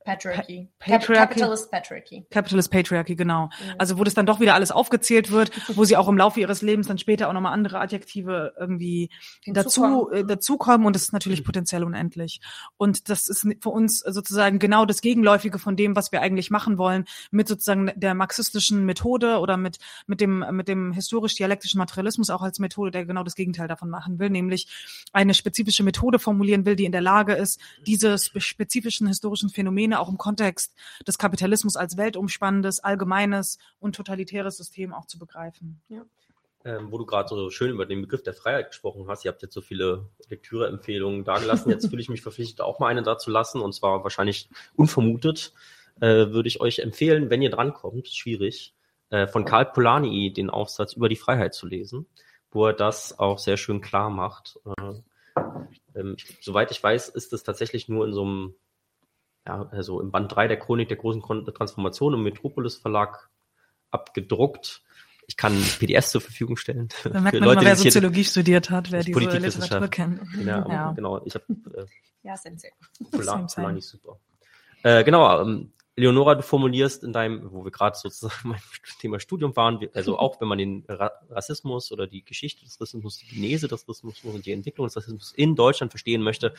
Patriarchy. 0.07 0.69
Patriarchy. 0.79 1.15
Capitalist 1.15 1.71
Patriarchy. 1.73 2.27
Capitalist 2.31 2.71
Patriarchy, 2.71 3.17
genau. 3.17 3.47
Mhm. 3.47 3.75
Also 3.77 3.99
wo 3.99 4.05
das 4.05 4.15
dann 4.15 4.25
doch 4.25 4.39
wieder 4.39 4.55
alles 4.55 4.71
aufgezählt 4.71 5.33
wird, 5.33 5.51
wo 5.77 5.85
sie 5.85 5.97
auch 5.97 6.07
im 6.07 6.17
Laufe 6.17 6.39
ihres 6.41 6.63
Lebens 6.63 6.87
dann 6.87 6.97
später 6.97 7.29
auch 7.29 7.33
nochmal 7.33 7.53
andere 7.53 7.81
Adjektive 7.81 8.55
irgendwie 8.59 9.11
dazu, 9.47 10.09
äh, 10.13 10.25
dazukommen 10.25 10.87
und 10.87 10.95
das 10.95 11.03
ist 11.03 11.13
natürlich 11.13 11.45
potenziell 11.45 11.83
unendlich. 11.83 12.41
Und 12.77 13.09
das 13.09 13.29
ist 13.29 13.49
für 13.61 13.71
uns 13.71 13.99
sozusagen 13.99 14.61
genau 14.61 14.87
das 14.87 15.01
Gegenläufige 15.01 15.59
von 15.59 15.75
dem, 15.75 15.97
was 15.97 16.13
wir 16.13 16.23
eigentlich 16.23 16.53
machen 16.53 16.79
wollen, 16.79 17.05
mit 17.33 17.49
sozusagen 17.49 17.91
der 17.97 18.15
marxistischen 18.15 18.87
Methode 18.87 19.41
oder 19.41 19.57
mit, 19.57 19.79
mit 20.07 20.21
dem, 20.21 20.45
mit 20.53 20.69
dem 20.69 20.93
historisch-dialektischen 20.93 21.79
Materialismus 21.79 22.31
auch 22.31 22.43
als 22.43 22.61
Methode, 22.61 22.93
der 22.93 23.07
genau 23.07 23.25
das 23.25 23.35
Gegenteil 23.35 23.67
davon 23.67 23.91
machen 23.91 24.21
will, 24.21 24.31
nämlich 24.31 24.69
eine 25.13 25.35
spezifische 25.35 25.83
Methode 25.83 26.21
formulieren 26.21 26.65
will, 26.65 26.77
die 26.77 26.85
in 26.85 26.93
der 26.93 27.01
Lage 27.01 27.35
ist, 27.35 27.61
diese 27.87 28.17
spezifischen 28.19 29.09
historischen 29.09 29.49
Phänomene 29.49 29.96
auch 30.01 30.09
im 30.09 30.19
Kontext 30.19 30.75
des 31.07 31.19
Kapitalismus 31.19 31.77
als 31.77 31.97
weltumspannendes, 31.97 32.81
allgemeines 32.81 33.59
und 33.79 33.97
totalitäres 33.97 34.57
System 34.57 34.93
auch 34.93 35.07
zu 35.07 35.19
begreifen. 35.19 35.81
Ja. 35.89 36.05
Ähm, 36.65 36.91
wo 36.91 36.99
du 36.99 37.07
gerade 37.07 37.29
so 37.29 37.49
schön 37.51 37.71
über 37.71 37.87
den 37.87 38.01
Begriff 38.01 38.25
der 38.25 38.35
Freiheit 38.35 38.71
gesprochen 38.71 39.07
hast. 39.07 39.25
Ihr 39.25 39.31
habt 39.31 39.43
jetzt 39.43 39.55
so 39.55 39.61
viele 39.61 40.09
Lektüreempfehlungen 40.29 41.23
dargelassen. 41.25 41.71
Jetzt 41.71 41.87
fühle 41.91 42.03
ich 42.03 42.09
mich 42.09 42.23
verpflichtet, 42.23 42.61
auch 42.61 42.81
mal 42.81 42.89
eine 42.89 43.05
da 43.05 43.19
zu 43.19 43.31
lassen. 43.31 43.61
Und 43.61 43.73
zwar 43.73 44.03
wahrscheinlich 44.03 44.49
unvermutet 44.75 45.53
äh, 46.01 46.33
würde 46.33 46.49
ich 46.49 46.61
euch 46.61 46.81
empfehlen, 46.81 47.31
wenn 47.31 47.43
ihr 47.43 47.51
drankommt, 47.51 48.09
schwierig, 48.09 48.75
äh, 49.11 49.27
von 49.27 49.45
Karl 49.45 49.67
Polanyi 49.67 50.33
den 50.33 50.51
Aufsatz 50.51 50.95
über 50.95 51.09
die 51.09 51.17
Freiheit 51.17 51.55
zu 51.55 51.67
lesen, 51.67 52.07
wo 52.51 52.67
er 52.67 52.73
das 52.73 53.19
auch 53.19 53.39
sehr 53.39 53.57
schön 53.57 53.81
klar 53.81 54.11
macht. 54.11 54.59
Äh, 54.65 54.95
ähm, 55.95 56.17
soweit 56.41 56.71
ich 56.71 56.83
weiß, 56.83 57.09
ist 57.11 57.33
es 57.33 57.43
tatsächlich 57.43 57.89
nur 57.89 58.07
in 58.07 58.13
so 58.13 58.23
einem 58.23 58.55
ja, 59.47 59.69
also 59.71 60.01
im 60.01 60.11
Band 60.11 60.35
3 60.35 60.49
der 60.49 60.59
Chronik 60.59 60.89
der 60.89 60.97
großen 60.97 61.23
Transformation 61.23 62.15
im 62.15 62.23
Metropolis 62.23 62.77
Verlag 62.77 63.31
abgedruckt. 63.91 64.83
Ich 65.29 65.37
kann 65.37 65.53
PDS 65.79 66.11
zur 66.11 66.21
Verfügung 66.21 66.57
stellen. 66.57 66.89
Da 67.05 67.21
merkt 67.21 67.41
man 67.41 67.49
Leute, 67.49 67.57
mal, 67.57 67.65
wer 67.67 67.77
Soziologie 67.77 68.25
studiert 68.25 68.71
hat, 68.71 68.93
wer 68.93 69.03
diese 69.03 69.19
Literatur 69.19 69.89
kennt. 69.89 70.21
Ja, 70.45 70.69
ja. 70.69 70.93
genau. 70.93 71.25
Ich 71.25 71.35
habe 71.35 71.45
äh, 71.75 71.87
ja, 72.23 72.37
Sensei. 72.37 72.71
Polar, 73.11 73.47
Polar 73.47 73.81
super. 73.81 74.19
Äh, 74.83 75.05
genau, 75.05 75.43
ähm, 75.43 75.73
Leonora, 75.99 76.35
du 76.35 76.43
formulierst 76.43 77.05
in 77.05 77.15
deinem, 77.15 77.51
wo 77.51 77.65
wir 77.65 77.71
gerade 77.71 77.97
sozusagen 77.97 78.35
beim 78.51 78.61
Thema 79.01 79.19
Studium 79.19 79.57
waren, 79.57 79.81
also 79.95 80.19
auch 80.19 80.39
wenn 80.41 80.49
man 80.49 80.59
den 80.59 80.85
Rassismus 80.89 81.91
oder 81.91 82.07
die 82.07 82.23
Geschichte 82.23 82.65
des 82.65 82.79
Rassismus, 82.79 83.17
die 83.19 83.35
Genese 83.35 83.67
des 83.67 83.89
Rassismus 83.89 84.23
und 84.23 84.45
die 84.45 84.53
Entwicklung 84.53 84.87
des 84.87 84.97
Rassismus 84.97 85.33
in 85.33 85.57
Deutschland 85.57 85.91
verstehen 85.91 86.23
möchte, 86.23 86.53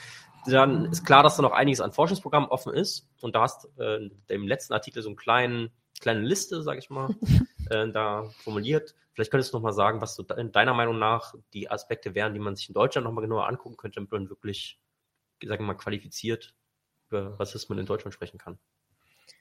dann 0.47 0.85
ist 0.85 1.05
klar, 1.05 1.21
dass 1.21 1.37
da 1.37 1.43
noch 1.43 1.51
einiges 1.51 1.81
an 1.81 1.91
Forschungsprogrammen 1.91 2.49
offen 2.49 2.73
ist. 2.73 3.07
Und 3.21 3.35
da 3.35 3.41
hast 3.41 3.69
äh, 3.77 4.09
im 4.27 4.47
letzten 4.47 4.73
Artikel 4.73 5.03
so 5.03 5.09
einen 5.09 5.17
kleinen, 5.17 5.69
kleine 6.01 6.21
Liste, 6.21 6.63
sage 6.63 6.79
ich 6.79 6.89
mal, 6.89 7.15
äh, 7.69 7.87
da 7.89 8.29
formuliert. 8.43 8.95
Vielleicht 9.13 9.29
könntest 9.29 9.53
du 9.53 9.57
noch 9.57 9.63
mal 9.63 9.73
sagen, 9.73 10.01
was 10.01 10.15
so 10.15 10.23
in 10.35 10.51
deiner 10.51 10.73
Meinung 10.73 10.97
nach 10.97 11.35
die 11.53 11.69
Aspekte 11.69 12.15
wären, 12.15 12.33
die 12.33 12.39
man 12.39 12.55
sich 12.55 12.69
in 12.69 12.73
Deutschland 12.73 13.05
noch 13.05 13.13
mal 13.13 13.21
genauer 13.21 13.47
angucken 13.47 13.77
könnte, 13.77 13.95
damit 13.95 14.11
man 14.11 14.29
wirklich, 14.29 14.79
sagen 15.43 15.63
wir 15.63 15.67
mal, 15.67 15.73
qualifiziert 15.75 16.55
über 17.09 17.39
Rassismus 17.39 17.77
in 17.77 17.85
Deutschland 17.85 18.13
sprechen 18.15 18.39
kann. 18.39 18.57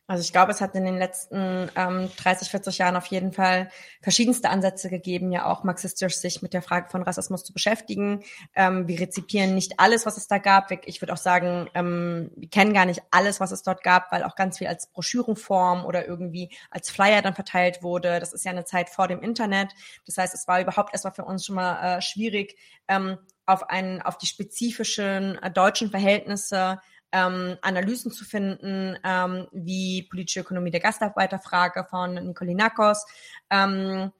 Also 0.08 0.22
ich 0.22 0.32
glaube, 0.32 0.52
es 0.52 0.60
hat 0.60 0.76
in 0.76 0.84
den 0.84 0.98
letzten 0.98 1.68
ähm, 1.74 2.08
30, 2.16 2.48
40 2.50 2.78
Jahren 2.78 2.94
auf 2.94 3.06
jeden 3.06 3.32
Fall 3.32 3.70
verschiedenste 4.00 4.50
Ansätze 4.50 4.88
gegeben, 4.88 5.32
ja 5.32 5.46
auch 5.46 5.64
marxistisch 5.64 6.16
sich 6.16 6.42
mit 6.42 6.54
der 6.54 6.62
Frage 6.62 6.88
von 6.88 7.02
Rassismus 7.02 7.42
zu 7.42 7.52
beschäftigen. 7.52 8.22
Ähm, 8.54 8.86
wir 8.86 9.00
rezipieren 9.00 9.56
nicht 9.56 9.80
alles, 9.80 10.06
was 10.06 10.16
es 10.16 10.28
da 10.28 10.38
gab. 10.38 10.70
Ich 10.86 11.02
würde 11.02 11.12
auch 11.12 11.18
sagen, 11.18 11.68
ähm, 11.74 12.30
wir 12.36 12.48
kennen 12.48 12.72
gar 12.72 12.86
nicht 12.86 13.02
alles, 13.10 13.40
was 13.40 13.50
es 13.50 13.64
dort 13.64 13.82
gab, 13.82 14.12
weil 14.12 14.22
auch 14.22 14.36
ganz 14.36 14.58
viel 14.58 14.68
als 14.68 14.86
Broschürenform 14.92 15.84
oder 15.84 16.06
irgendwie 16.06 16.50
als 16.70 16.88
Flyer 16.88 17.20
dann 17.20 17.34
verteilt 17.34 17.82
wurde. 17.82 18.20
Das 18.20 18.32
ist 18.32 18.44
ja 18.44 18.52
eine 18.52 18.64
Zeit 18.64 18.90
vor 18.90 19.08
dem 19.08 19.20
Internet. 19.20 19.72
Das 20.06 20.18
heißt, 20.18 20.34
es 20.34 20.46
war 20.46 20.60
überhaupt 20.60 20.92
erstmal 20.92 21.14
für 21.14 21.24
uns 21.24 21.44
schon 21.44 21.56
mal 21.56 21.98
äh, 21.98 22.00
schwierig, 22.00 22.56
ähm, 22.86 23.18
auf 23.44 23.70
einen, 23.70 24.02
auf 24.02 24.18
die 24.18 24.26
spezifischen 24.26 25.38
äh, 25.42 25.50
deutschen 25.50 25.90
Verhältnisse 25.90 26.80
ähm, 27.16 27.56
Analysen 27.62 28.10
zu 28.10 28.24
finden, 28.24 28.98
ähm, 29.02 29.48
wie 29.52 30.02
politische 30.02 30.40
Ökonomie 30.40 30.70
der 30.70 30.80
Gastarbeiterfrage 30.80 31.86
von 31.88 32.14
Nikolinakos. 32.14 33.06
Ähm, 33.50 34.12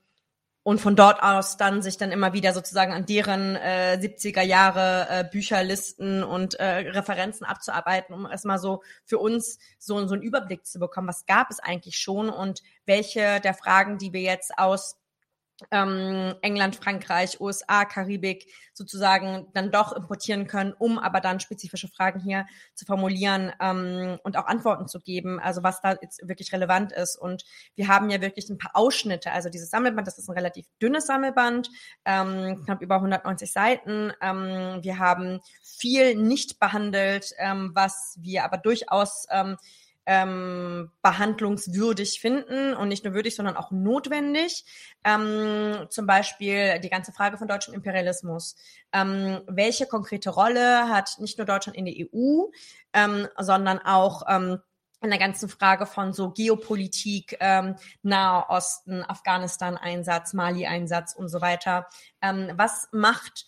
und 0.63 0.81
von 0.81 0.97
dort 0.97 1.23
aus 1.23 1.57
dann 1.57 1.81
sich 1.81 1.97
dann 1.97 2.11
immer 2.11 2.33
wieder 2.33 2.53
sozusagen 2.53 2.93
an 2.93 3.07
deren 3.07 3.55
äh, 3.55 4.01
70er 4.03 4.43
Jahre 4.43 5.07
äh, 5.09 5.25
Bücherlisten 5.31 6.25
und 6.25 6.55
äh, 6.55 6.89
Referenzen 6.89 7.47
abzuarbeiten, 7.47 8.13
um 8.13 8.27
erstmal 8.27 8.59
so 8.59 8.83
für 9.05 9.19
uns 9.19 9.61
so, 9.79 10.05
so 10.09 10.15
einen 10.15 10.25
Überblick 10.25 10.67
zu 10.67 10.81
bekommen, 10.81 11.07
was 11.07 11.25
gab 11.27 11.53
es 11.53 11.61
eigentlich 11.61 11.99
schon 11.99 12.31
und 12.31 12.63
welche 12.85 13.39
der 13.41 13.55
Fragen, 13.55 13.99
die 13.99 14.13
wir 14.13 14.23
jetzt 14.23 14.59
aus 14.59 14.97
ähm, 15.71 16.35
England, 16.43 16.77
Frankreich, 16.77 17.41
USA, 17.41 17.85
Karibik 17.85 18.47
sozusagen 18.75 19.47
dann 19.55 19.71
doch 19.71 19.93
importieren 19.93 20.47
können, 20.47 20.75
um 20.79 20.99
aber 20.99 21.21
dann 21.21 21.41
spezifische 21.41 21.89
Fragen 21.89 22.21
hier 22.21 22.47
zu 22.75 22.85
formulieren 22.85 23.53
ähm, 23.61 24.19
und 24.23 24.37
auch 24.37 24.47
Antworten 24.47 24.87
zu 24.87 25.01
geben, 25.01 25.41
also 25.41 25.63
was 25.63 25.81
da 25.81 25.97
jetzt 26.01 26.27
wirklich 26.29 26.53
relevant 26.53 26.93
ist. 26.93 27.17
Und 27.17 27.45
wir 27.75 27.89
haben 27.89 28.11
ja 28.11 28.21
wirklich 28.21 28.51
ein 28.51 28.59
paar 28.59 28.73
Ausschnitte. 28.75 29.33
Also 29.33 29.49
dieses 29.49 29.71
Sammelband, 29.71 30.07
das 30.07 30.19
ist 30.19 30.29
ein 30.29 30.35
relativ 30.35 30.67
dünnes 30.81 31.07
Sammelband, 31.07 31.71
ähm, 32.05 32.63
knapp 32.65 32.83
über 32.83 32.97
190 32.97 33.51
Seiten. 33.51 34.13
Ähm, 34.21 34.79
wir 34.83 34.99
haben 34.99 35.41
viel 35.63 36.17
nicht 36.17 36.61
behandelt, 36.61 37.33
ähm, 37.39 37.71
was 37.75 38.19
wir 38.21 38.45
aber 38.45 38.59
durchaus 38.59 39.27
ähm, 39.31 39.57
ähm, 40.07 40.91
behandlungswürdig 41.03 42.21
finden 42.21 42.75
und 42.75 42.89
nicht 42.89 43.05
nur 43.05 43.15
würdig, 43.15 43.35
sondern 43.35 43.57
auch 43.57 43.71
notwendig. 43.71 44.65
Ähm, 45.05 45.87
zum 45.91 46.07
Beispiel 46.07 46.79
die 46.81 46.89
ganze 46.89 47.13
Frage 47.13 47.37
von 47.37 47.49
deutschem 47.49 47.75
Imperialismus. 47.75 48.57
Ähm, 48.93 49.41
welche 49.47 49.87
konkrete 49.87 50.31
Rolle 50.31 50.89
hat 50.89 51.17
nicht 51.19 51.39
nur 51.39 51.47
Deutschland 51.47 51.77
in 51.77 51.85
der 51.85 51.95
EU, 51.95 52.45
ähm, 52.93 53.29
sondern 53.39 53.81
auch 53.81 54.23
ähm, 54.29 54.61
in 55.03 55.11
der 55.11 55.19
ganzen 55.19 55.49
Frage 55.49 55.87
von 55.87 56.13
so 56.13 56.31
Geopolitik, 56.31 57.37
ähm, 57.41 57.77
Nahe 58.03 58.49
Osten, 58.49 59.03
Afghanistan-Einsatz, 59.03 60.33
Mali-Einsatz 60.33 61.15
und 61.15 61.29
so 61.29 61.41
weiter. 61.41 61.87
Ähm, 62.23 62.53
was 62.55 62.89
macht 62.93 63.47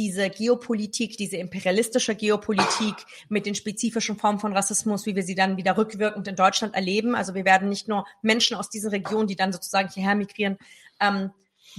diese 0.00 0.30
Geopolitik, 0.30 1.18
diese 1.18 1.36
imperialistische 1.36 2.14
Geopolitik 2.14 2.94
mit 3.28 3.44
den 3.44 3.54
spezifischen 3.54 4.16
Formen 4.16 4.38
von 4.38 4.54
Rassismus, 4.54 5.04
wie 5.04 5.14
wir 5.14 5.22
sie 5.22 5.34
dann 5.34 5.58
wieder 5.58 5.76
rückwirkend 5.76 6.26
in 6.26 6.36
Deutschland 6.36 6.74
erleben. 6.74 7.14
Also 7.14 7.34
wir 7.34 7.44
werden 7.44 7.68
nicht 7.68 7.86
nur 7.86 8.06
Menschen 8.22 8.56
aus 8.56 8.70
diesen 8.70 8.88
Regionen, 8.88 9.26
die 9.26 9.36
dann 9.36 9.52
sozusagen 9.52 9.90
hierher 9.90 10.14
migrieren, 10.14 10.56
ähm, 11.00 11.32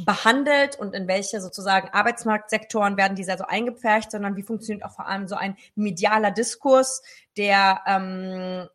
behandelt 0.06 0.78
und 0.78 0.94
in 0.94 1.08
welche 1.08 1.42
sozusagen 1.42 1.90
Arbeitsmarktsektoren 1.90 2.96
werden 2.96 3.16
diese 3.16 3.32
also 3.32 3.46
eingepfercht, 3.46 4.12
sondern 4.12 4.36
wie 4.36 4.44
funktioniert 4.44 4.86
auch 4.86 4.94
vor 4.94 5.08
allem 5.08 5.28
so 5.28 5.34
ein 5.34 5.58
medialer 5.74 6.30
Diskurs, 6.30 7.02
der 7.38 7.82
ähm, 7.88 8.68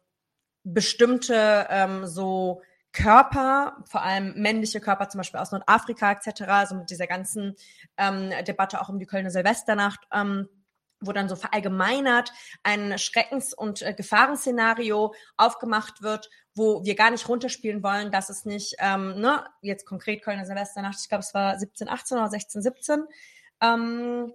bestimmte 0.65 1.69
ähm, 1.71 2.05
so 2.05 2.63
Körper, 2.97 3.77
vor 3.85 4.03
allem 4.03 4.33
männliche 4.41 4.81
Körper, 4.81 5.09
zum 5.11 5.19
Beispiel 5.19 5.39
aus 5.39 5.53
Nordafrika 5.53 6.13
etc., 6.13 6.43
also 6.49 6.75
mit 6.77 6.89
dieser 6.89 7.07
ganzen 7.07 7.55
ähm, 7.99 8.31
Debatte 8.47 8.81
auch 8.81 8.89
um 8.89 8.99
die 8.99 9.05
Kölner 9.05 9.31
Silvesternacht, 9.31 10.01
ähm, 10.13 10.49
wo 11.01 11.13
dann 11.13 11.29
so 11.29 11.37
verallgemeinert 11.37 12.33
ein 12.63 12.99
Schreckens- 12.99 13.53
und 13.53 13.83
äh, 13.83 13.93
Gefahrenszenario 13.93 15.15
aufgemacht 15.37 16.01
wird, 16.01 16.31
wo 16.55 16.85
wir 16.87 16.95
gar 16.95 17.11
nicht 17.11 17.29
runterspielen 17.29 17.83
wollen, 17.83 18.11
dass 18.11 18.31
es 18.31 18.47
nicht, 18.47 18.77
ähm, 18.79 19.21
ne, 19.21 19.45
jetzt 19.61 19.85
konkret 19.85 20.23
Kölner 20.23 20.47
Silvesternacht, 20.47 20.99
ich 20.99 21.11
glaube, 21.11 21.21
es 21.23 21.35
war 21.35 21.59
17, 21.59 21.91
18 21.91 22.17
oder 22.17 22.31
16, 22.31 22.63
17, 22.63 23.05
ähm, 23.61 24.33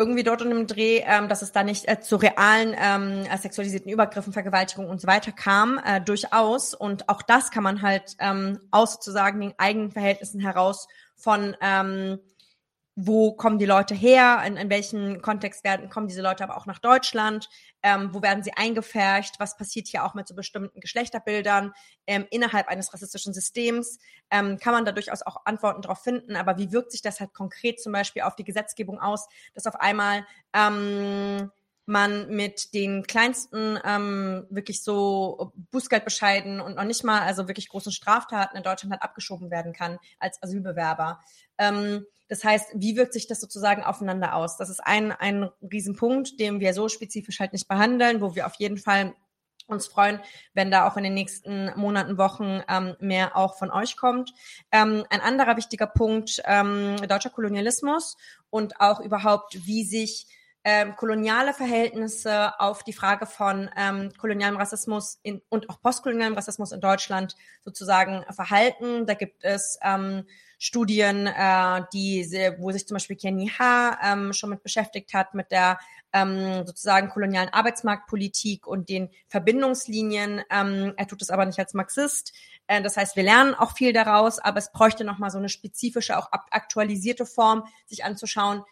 irgendwie 0.00 0.22
dort 0.22 0.40
in 0.40 0.48
dem 0.48 0.66
Dreh, 0.66 1.02
ähm, 1.04 1.28
dass 1.28 1.42
es 1.42 1.52
da 1.52 1.62
nicht 1.62 1.86
äh, 1.86 2.00
zu 2.00 2.16
realen 2.16 2.74
ähm, 2.76 3.24
äh, 3.30 3.36
sexualisierten 3.36 3.92
Übergriffen, 3.92 4.32
Vergewaltigungen 4.32 4.90
und 4.90 5.00
so 5.00 5.06
weiter 5.06 5.30
kam, 5.30 5.78
äh, 5.84 6.00
durchaus. 6.00 6.72
Und 6.72 7.08
auch 7.10 7.20
das 7.20 7.50
kann 7.50 7.62
man 7.62 7.82
halt 7.82 8.16
ähm, 8.18 8.58
aus 8.70 8.94
sozusagen 8.94 9.40
den 9.40 9.54
eigenen 9.58 9.90
Verhältnissen 9.90 10.40
heraus 10.40 10.88
von 11.16 11.54
ähm, 11.60 12.18
wo 13.06 13.32
kommen 13.32 13.58
die 13.58 13.66
Leute 13.66 13.94
her, 13.94 14.42
in, 14.46 14.56
in 14.56 14.68
welchem 14.70 15.22
Kontext 15.22 15.64
werden, 15.64 15.88
kommen 15.88 16.08
diese 16.08 16.22
Leute 16.22 16.44
aber 16.44 16.56
auch 16.56 16.66
nach 16.66 16.78
Deutschland, 16.78 17.48
ähm, 17.82 18.10
wo 18.12 18.22
werden 18.22 18.42
sie 18.42 18.52
eingefärcht, 18.52 19.40
was 19.40 19.56
passiert 19.56 19.88
hier 19.88 20.04
auch 20.04 20.14
mit 20.14 20.28
so 20.28 20.34
bestimmten 20.34 20.80
Geschlechterbildern 20.80 21.72
ähm, 22.06 22.26
innerhalb 22.30 22.68
eines 22.68 22.92
rassistischen 22.92 23.32
Systems, 23.32 23.98
ähm, 24.30 24.58
kann 24.58 24.74
man 24.74 24.84
da 24.84 24.92
durchaus 24.92 25.22
auch 25.22 25.44
Antworten 25.44 25.82
darauf 25.82 26.02
finden, 26.02 26.36
aber 26.36 26.58
wie 26.58 26.72
wirkt 26.72 26.92
sich 26.92 27.02
das 27.02 27.20
halt 27.20 27.32
konkret 27.32 27.80
zum 27.80 27.92
Beispiel 27.92 28.22
auf 28.22 28.36
die 28.36 28.44
Gesetzgebung 28.44 29.00
aus, 29.00 29.28
dass 29.54 29.66
auf 29.66 29.76
einmal 29.76 30.26
ähm, 30.52 31.50
man 31.90 32.28
mit 32.28 32.72
den 32.72 33.02
kleinsten 33.02 33.78
ähm, 33.84 34.46
wirklich 34.48 34.82
so 34.82 35.52
Bußgeldbescheiden 35.70 36.60
und 36.60 36.76
noch 36.76 36.84
nicht 36.84 37.04
mal 37.04 37.20
also 37.22 37.48
wirklich 37.48 37.68
großen 37.68 37.92
Straftaten 37.92 38.56
in 38.56 38.62
Deutschland 38.62 38.92
halt 38.92 39.02
abgeschoben 39.02 39.50
werden 39.50 39.72
kann 39.72 39.98
als 40.18 40.42
Asylbewerber. 40.42 41.20
Ähm, 41.58 42.06
das 42.28 42.44
heißt, 42.44 42.70
wie 42.76 42.96
wirkt 42.96 43.12
sich 43.12 43.26
das 43.26 43.40
sozusagen 43.40 43.82
aufeinander 43.82 44.36
aus? 44.36 44.56
Das 44.56 44.70
ist 44.70 44.80
ein, 44.80 45.10
ein 45.10 45.50
Riesenpunkt, 45.60 46.38
den 46.38 46.60
wir 46.60 46.72
so 46.74 46.88
spezifisch 46.88 47.40
halt 47.40 47.52
nicht 47.52 47.66
behandeln, 47.66 48.20
wo 48.20 48.36
wir 48.36 48.46
auf 48.46 48.54
jeden 48.54 48.78
Fall 48.78 49.14
uns 49.66 49.86
freuen, 49.86 50.20
wenn 50.54 50.70
da 50.70 50.88
auch 50.88 50.96
in 50.96 51.04
den 51.04 51.14
nächsten 51.14 51.72
Monaten, 51.76 52.18
Wochen 52.18 52.62
ähm, 52.68 52.96
mehr 53.00 53.36
auch 53.36 53.58
von 53.58 53.70
euch 53.70 53.96
kommt. 53.96 54.32
Ähm, 54.70 55.04
ein 55.10 55.20
anderer 55.20 55.56
wichtiger 55.56 55.86
Punkt, 55.86 56.40
ähm, 56.44 56.96
deutscher 57.08 57.30
Kolonialismus 57.30 58.16
und 58.48 58.80
auch 58.80 59.00
überhaupt, 59.00 59.66
wie 59.66 59.84
sich 59.84 60.26
ähm, 60.64 60.94
koloniale 60.96 61.54
Verhältnisse 61.54 62.58
auf 62.60 62.82
die 62.82 62.92
Frage 62.92 63.26
von 63.26 63.70
ähm, 63.76 64.10
kolonialem 64.18 64.56
Rassismus 64.56 65.18
in, 65.22 65.40
und 65.48 65.70
auch 65.70 65.80
postkolonialem 65.80 66.34
Rassismus 66.34 66.72
in 66.72 66.80
Deutschland 66.80 67.36
sozusagen 67.62 68.24
verhalten. 68.30 69.06
Da 69.06 69.14
gibt 69.14 69.42
es 69.42 69.78
ähm, 69.82 70.26
Studien, 70.58 71.26
äh, 71.26 71.82
die, 71.94 72.22
wo 72.58 72.70
sich 72.70 72.86
zum 72.86 72.96
Beispiel 72.96 73.16
Kenny 73.16 73.50
Ha 73.58 73.98
ähm, 74.02 74.34
schon 74.34 74.50
mit 74.50 74.62
beschäftigt 74.62 75.14
hat, 75.14 75.32
mit 75.32 75.50
der 75.50 75.78
ähm, 76.12 76.66
sozusagen 76.66 77.08
kolonialen 77.08 77.48
Arbeitsmarktpolitik 77.48 78.66
und 78.66 78.90
den 78.90 79.08
Verbindungslinien. 79.28 80.42
Ähm, 80.50 80.92
er 80.98 81.06
tut 81.06 81.22
es 81.22 81.30
aber 81.30 81.46
nicht 81.46 81.58
als 81.58 81.72
Marxist. 81.72 82.34
Äh, 82.66 82.82
das 82.82 82.98
heißt, 82.98 83.16
wir 83.16 83.22
lernen 83.22 83.54
auch 83.54 83.72
viel 83.72 83.94
daraus, 83.94 84.38
aber 84.38 84.58
es 84.58 84.70
bräuchte 84.70 85.04
nochmal 85.04 85.30
so 85.30 85.38
eine 85.38 85.48
spezifische, 85.48 86.18
auch 86.18 86.28
aktualisierte 86.30 87.24
Form, 87.24 87.64
sich 87.86 88.04
anzuschauen, 88.04 88.62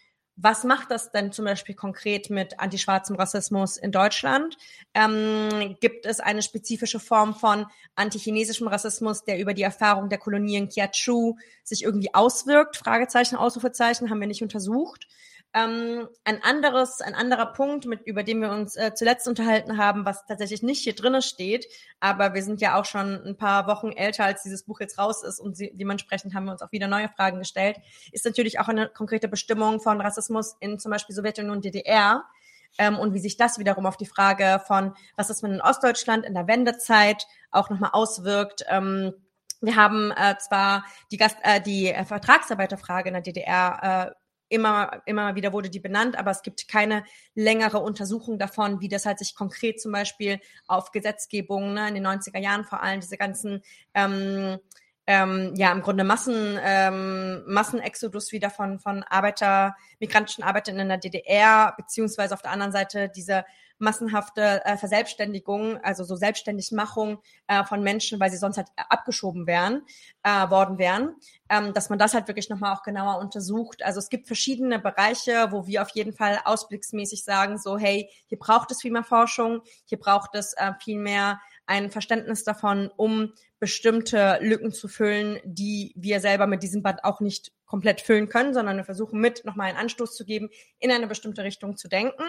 was 0.40 0.62
macht 0.62 0.92
das 0.92 1.10
denn 1.10 1.32
zum 1.32 1.44
Beispiel 1.44 1.74
konkret 1.74 2.30
mit 2.30 2.60
antischwarzem 2.60 3.16
Rassismus 3.16 3.76
in 3.76 3.90
Deutschland? 3.90 4.56
Ähm, 4.94 5.76
gibt 5.80 6.06
es 6.06 6.20
eine 6.20 6.42
spezifische 6.42 7.00
Form 7.00 7.34
von 7.34 7.66
antichinesischem 7.96 8.68
Rassismus, 8.68 9.24
der 9.24 9.40
über 9.40 9.52
die 9.52 9.62
Erfahrung 9.62 10.08
der 10.08 10.18
Kolonien 10.18 10.68
Kiachu 10.68 11.34
sich 11.64 11.82
irgendwie 11.82 12.14
auswirkt? 12.14 12.76
Fragezeichen, 12.76 13.34
Ausrufezeichen 13.34 14.10
haben 14.10 14.20
wir 14.20 14.28
nicht 14.28 14.42
untersucht. 14.42 15.08
Ähm, 15.54 16.08
ein 16.24 16.42
anderes, 16.42 17.00
ein 17.00 17.14
anderer 17.14 17.46
Punkt, 17.46 17.86
mit, 17.86 18.02
über 18.02 18.22
den 18.22 18.42
wir 18.42 18.50
uns 18.50 18.76
äh, 18.76 18.92
zuletzt 18.94 19.26
unterhalten 19.26 19.78
haben, 19.78 20.04
was 20.04 20.26
tatsächlich 20.26 20.62
nicht 20.62 20.84
hier 20.84 20.94
drinnen 20.94 21.22
steht, 21.22 21.66
aber 22.00 22.34
wir 22.34 22.42
sind 22.42 22.60
ja 22.60 22.78
auch 22.78 22.84
schon 22.84 23.22
ein 23.24 23.36
paar 23.36 23.66
Wochen 23.66 23.92
älter, 23.92 24.24
als 24.24 24.42
dieses 24.42 24.64
Buch 24.64 24.80
jetzt 24.80 24.98
raus 24.98 25.22
ist 25.22 25.40
und 25.40 25.56
sie, 25.56 25.70
dementsprechend 25.74 26.34
haben 26.34 26.44
wir 26.44 26.52
uns 26.52 26.60
auch 26.60 26.70
wieder 26.70 26.86
neue 26.86 27.08
Fragen 27.08 27.38
gestellt, 27.38 27.78
ist 28.12 28.26
natürlich 28.26 28.60
auch 28.60 28.68
eine 28.68 28.88
konkrete 28.88 29.26
Bestimmung 29.26 29.80
von 29.80 30.02
Rassismus 30.02 30.54
in 30.60 30.78
zum 30.78 30.92
Beispiel 30.92 31.16
Sowjetunion 31.16 31.62
DDR. 31.62 32.24
Ähm, 32.76 32.98
und 32.98 33.14
wie 33.14 33.18
sich 33.18 33.38
das 33.38 33.58
wiederum 33.58 33.86
auf 33.86 33.96
die 33.96 34.06
Frage 34.06 34.60
von 34.66 34.94
Rassismus 35.16 35.50
in 35.50 35.62
Ostdeutschland 35.62 36.26
in 36.26 36.34
der 36.34 36.46
Wendezeit 36.46 37.26
auch 37.50 37.70
nochmal 37.70 37.90
auswirkt. 37.94 38.64
Ähm, 38.68 39.14
wir 39.60 39.76
haben 39.76 40.12
äh, 40.12 40.36
zwar 40.38 40.84
die, 41.10 41.16
Gast, 41.16 41.38
äh, 41.42 41.60
die 41.60 41.88
äh, 41.88 42.04
Vertragsarbeiterfrage 42.04 43.08
in 43.08 43.14
der 43.14 43.22
DDR 43.22 44.10
äh, 44.10 44.14
immer, 44.48 45.02
immer 45.06 45.34
wieder 45.34 45.52
wurde 45.52 45.70
die 45.70 45.80
benannt, 45.80 46.18
aber 46.18 46.30
es 46.30 46.42
gibt 46.42 46.68
keine 46.68 47.04
längere 47.34 47.78
Untersuchung 47.78 48.38
davon, 48.38 48.80
wie 48.80 48.88
das 48.88 49.06
halt 49.06 49.18
sich 49.18 49.34
konkret 49.34 49.80
zum 49.80 49.92
Beispiel 49.92 50.40
auf 50.66 50.90
Gesetzgebung 50.92 51.74
ne, 51.74 51.88
in 51.88 51.94
den 51.94 52.06
90er 52.06 52.38
Jahren 52.38 52.64
vor 52.64 52.82
allem 52.82 53.00
diese 53.00 53.16
ganzen 53.16 53.62
ähm, 53.94 54.58
ähm, 55.06 55.54
ja 55.56 55.72
im 55.72 55.80
Grunde 55.80 56.04
Massen 56.04 56.58
ähm, 56.62 57.42
Massenexodus 57.46 58.32
wieder 58.32 58.50
von 58.50 58.78
von 58.78 59.02
Arbeiter 59.04 59.74
migrantischen 60.00 60.44
Arbeitern 60.44 60.78
in 60.78 60.88
der 60.88 60.98
DDR 60.98 61.74
beziehungsweise 61.76 62.34
auf 62.34 62.42
der 62.42 62.50
anderen 62.50 62.72
Seite 62.72 63.08
diese 63.08 63.44
massenhafte 63.78 64.64
äh, 64.64 64.76
Verselbstständigung, 64.76 65.78
also 65.78 66.04
so 66.04 66.16
Selbstständigmachung 66.16 67.18
äh, 67.46 67.64
von 67.64 67.82
Menschen, 67.82 68.20
weil 68.20 68.30
sie 68.30 68.36
sonst 68.36 68.56
halt 68.56 68.68
abgeschoben 68.76 69.46
wären, 69.46 69.82
äh, 70.22 70.50
worden 70.50 70.78
wären, 70.78 71.16
ähm, 71.48 71.72
dass 71.74 71.90
man 71.90 71.98
das 71.98 72.14
halt 72.14 72.28
wirklich 72.28 72.50
nochmal 72.50 72.74
auch 72.74 72.82
genauer 72.82 73.18
untersucht. 73.18 73.82
Also 73.82 73.98
es 73.98 74.08
gibt 74.08 74.26
verschiedene 74.26 74.78
Bereiche, 74.78 75.48
wo 75.50 75.66
wir 75.66 75.82
auf 75.82 75.90
jeden 75.90 76.12
Fall 76.12 76.40
ausblicksmäßig 76.44 77.24
sagen, 77.24 77.58
so 77.58 77.78
hey, 77.78 78.10
hier 78.26 78.38
braucht 78.38 78.70
es 78.70 78.80
viel 78.80 78.92
mehr 78.92 79.04
Forschung, 79.04 79.62
hier 79.84 79.98
braucht 79.98 80.34
es 80.34 80.54
äh, 80.54 80.72
viel 80.80 80.98
mehr 80.98 81.40
ein 81.66 81.90
Verständnis 81.90 82.44
davon, 82.44 82.90
um 82.96 83.34
bestimmte 83.60 84.38
Lücken 84.40 84.72
zu 84.72 84.88
füllen, 84.88 85.38
die 85.44 85.92
wir 85.96 86.20
selber 86.20 86.46
mit 86.46 86.62
diesem 86.62 86.82
Band 86.82 87.04
auch 87.04 87.20
nicht 87.20 87.52
komplett 87.66 88.00
füllen 88.00 88.28
können, 88.28 88.54
sondern 88.54 88.78
wir 88.78 88.84
versuchen 88.84 89.20
mit 89.20 89.44
nochmal 89.44 89.68
einen 89.68 89.78
Anstoß 89.78 90.16
zu 90.16 90.24
geben, 90.24 90.48
in 90.78 90.90
eine 90.90 91.06
bestimmte 91.06 91.44
Richtung 91.44 91.76
zu 91.76 91.88
denken. 91.88 92.22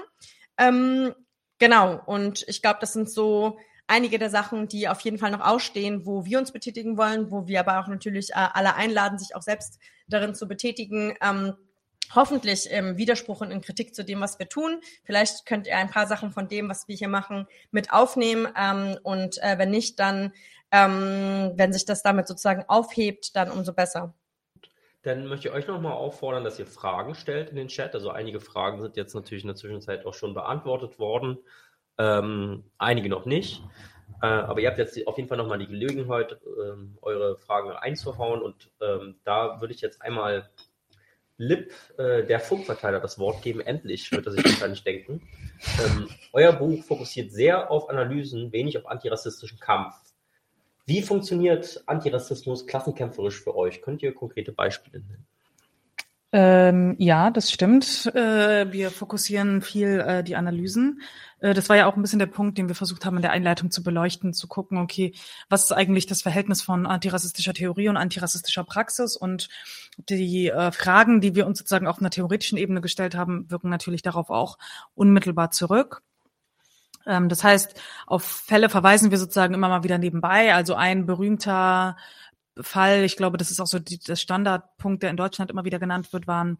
Ähm, 0.58 1.16
genau, 1.60 2.02
und 2.06 2.44
ich 2.48 2.62
glaube, 2.62 2.80
das 2.82 2.94
sind 2.94 3.10
so 3.10 3.58
einige 3.88 4.20
der 4.20 4.30
Sachen, 4.30 4.68
die 4.68 4.88
auf 4.88 5.02
jeden 5.02 5.18
Fall 5.18 5.32
noch 5.32 5.46
ausstehen, 5.46 6.06
wo 6.06 6.26
wir 6.26 6.40
uns 6.40 6.52
betätigen 6.52 6.98
wollen, 6.98 7.32
wo 7.32 7.48
wir 7.48 7.60
aber 7.60 7.80
auch 7.80 7.88
natürlich 7.88 8.32
äh, 8.32 8.48
alle 8.54 8.76
einladen, 8.76 9.18
sich 9.18 9.36
auch 9.36 9.42
selbst 9.42 9.80
darin 10.08 10.36
zu 10.36 10.48
betätigen. 10.48 11.16
Ähm, 11.22 11.56
hoffentlich 12.14 12.70
im 12.70 12.98
Widerspruch 12.98 13.42
und 13.42 13.52
in 13.52 13.62
Kritik 13.62 13.94
zu 13.96 14.04
dem, 14.04 14.22
was 14.22 14.40
wir 14.40 14.50
tun. 14.50 14.82
Vielleicht 15.04 15.46
könnt 15.46 15.68
ihr 15.68 15.78
ein 15.78 15.90
paar 15.90 16.08
Sachen 16.08 16.32
von 16.32 16.48
dem, 16.48 16.70
was 16.70 16.88
wir 16.88 16.96
hier 16.96 17.08
machen, 17.08 17.48
mit 17.72 17.92
aufnehmen. 17.92 18.48
Ähm, 18.58 18.98
und 19.04 19.42
äh, 19.44 19.58
wenn 19.58 19.72
nicht, 19.72 20.00
dann, 20.00 20.34
ähm, 20.72 21.54
wenn 21.56 21.74
sich 21.74 21.86
das 21.86 22.04
damit 22.04 22.28
sozusagen 22.28 22.64
aufhebt, 22.68 23.36
dann 23.36 23.52
umso 23.52 23.74
besser. 23.74 24.14
Dann 25.10 25.26
möchte 25.26 25.48
ich 25.48 25.54
euch 25.56 25.66
nochmal 25.66 25.94
auffordern, 25.94 26.44
dass 26.44 26.60
ihr 26.60 26.68
Fragen 26.68 27.16
stellt 27.16 27.50
in 27.50 27.56
den 27.56 27.68
Chat. 27.68 27.96
Also 27.96 28.12
einige 28.12 28.40
Fragen 28.40 28.80
sind 28.80 28.96
jetzt 28.96 29.16
natürlich 29.16 29.44
in 29.44 29.48
der 29.48 29.56
Zwischenzeit 29.56 30.06
auch 30.06 30.14
schon 30.14 30.36
beantwortet 30.36 31.00
worden, 31.00 31.40
ähm, 31.98 32.64
einige 32.78 33.10
noch 33.10 33.26
nicht. 33.26 33.64
Äh, 34.22 34.28
aber 34.28 34.60
ihr 34.60 34.68
habt 34.70 34.78
jetzt 34.78 35.08
auf 35.08 35.18
jeden 35.18 35.28
Fall 35.28 35.40
nochmal 35.40 35.58
die 35.58 35.66
Gelegenheit, 35.66 36.38
ähm, 36.64 37.00
eure 37.02 37.38
Fragen 37.38 37.72
einzuhauen. 37.72 38.44
Und 38.44 38.70
ähm, 38.82 39.16
da 39.24 39.60
würde 39.60 39.74
ich 39.74 39.82
jetzt 39.82 40.00
einmal 40.04 40.48
Lip, 41.38 41.74
äh, 41.98 42.24
der 42.24 42.40
Funkverteiler, 42.40 43.00
das 43.00 43.18
Wort 43.18 43.42
geben. 43.42 43.62
Endlich 43.62 44.12
wird 44.12 44.28
er 44.28 44.34
sich 44.34 44.46
wahrscheinlich 44.46 44.84
denken. 44.84 45.28
Ähm, 45.84 46.08
euer 46.34 46.54
Buch 46.54 46.84
fokussiert 46.84 47.32
sehr 47.32 47.72
auf 47.72 47.90
Analysen, 47.90 48.52
wenig 48.52 48.78
auf 48.78 48.86
antirassistischen 48.86 49.60
Kampf. 49.60 49.96
Wie 50.90 51.04
funktioniert 51.04 51.84
Antirassismus 51.86 52.66
klassenkämpferisch 52.66 53.44
für 53.44 53.56
euch? 53.56 53.84
Könnt 53.84 54.02
ihr 54.02 54.12
konkrete 54.12 54.52
Beispiele 54.52 55.02
nennen? 55.02 55.28
Ähm, 56.32 56.96
ja, 56.98 57.30
das 57.30 57.52
stimmt. 57.52 58.08
Äh, 58.16 58.72
wir 58.72 58.90
fokussieren 58.90 59.62
viel 59.62 60.00
äh, 60.00 60.24
die 60.24 60.36
Analysen. 60.36 61.02
Äh, 61.42 61.54
das 61.54 61.70
war 61.70 61.78
ja 61.78 61.86
auch 61.86 61.96
ein 61.96 62.02
bisschen 62.02 62.18
der 62.18 62.26
Punkt, 62.26 62.58
den 62.58 62.70
wir 62.70 62.76
versucht 62.76 63.06
haben 63.06 63.18
in 63.18 63.22
der 63.22 63.32
Einleitung 63.32 63.70
zu 63.70 63.84
beleuchten, 63.84 64.34
zu 64.34 64.48
gucken, 64.48 64.80
okay, 64.80 65.14
was 65.48 65.66
ist 65.66 65.74
eigentlich 65.74 66.08
das 66.08 66.24
Verhältnis 66.24 66.64
von 66.64 66.88
antirassistischer 66.88 67.54
Theorie 67.54 67.90
und 67.90 67.98
antirassistischer 67.98 68.64
Praxis? 68.64 69.16
Und 69.16 69.48
die 70.10 70.48
äh, 70.50 70.72
Fragen, 70.72 71.22
die 71.22 71.36
wir 71.36 71.46
uns 71.46 71.60
sozusagen 71.60 71.86
auf 71.86 72.00
einer 72.00 72.10
theoretischen 72.10 72.58
Ebene 72.58 72.82
gestellt 72.82 73.14
haben, 73.14 73.46
wirken 73.52 73.70
natürlich 73.70 74.02
darauf 74.02 74.32
auch 74.32 74.58
unmittelbar 74.96 75.52
zurück. 75.52 76.02
Ähm, 77.10 77.30
das 77.30 77.44
heißt, 77.44 77.80
auf 78.06 78.24
Fälle 78.24 78.70
verweisen 78.70 79.12
wir 79.12 79.18
sozusagen 79.18 79.54
immer 79.54 79.70
mal 79.70 79.84
wieder 79.84 79.98
nebenbei. 79.98 80.54
Also 80.54 80.76
ein 80.76 81.06
berühmter 81.06 81.98
Fall, 82.62 83.04
ich 83.04 83.16
glaube, 83.16 83.38
das 83.38 83.52
ist 83.52 83.60
auch 83.60 83.68
so 83.68 83.80
die, 83.80 84.00
das 84.00 84.22
Standardpunkt, 84.22 85.04
der 85.04 85.10
in 85.10 85.18
Deutschland 85.18 85.52
immer 85.52 85.66
wieder 85.66 85.80
genannt 85.80 86.12
wird, 86.14 86.28
waren 86.28 86.58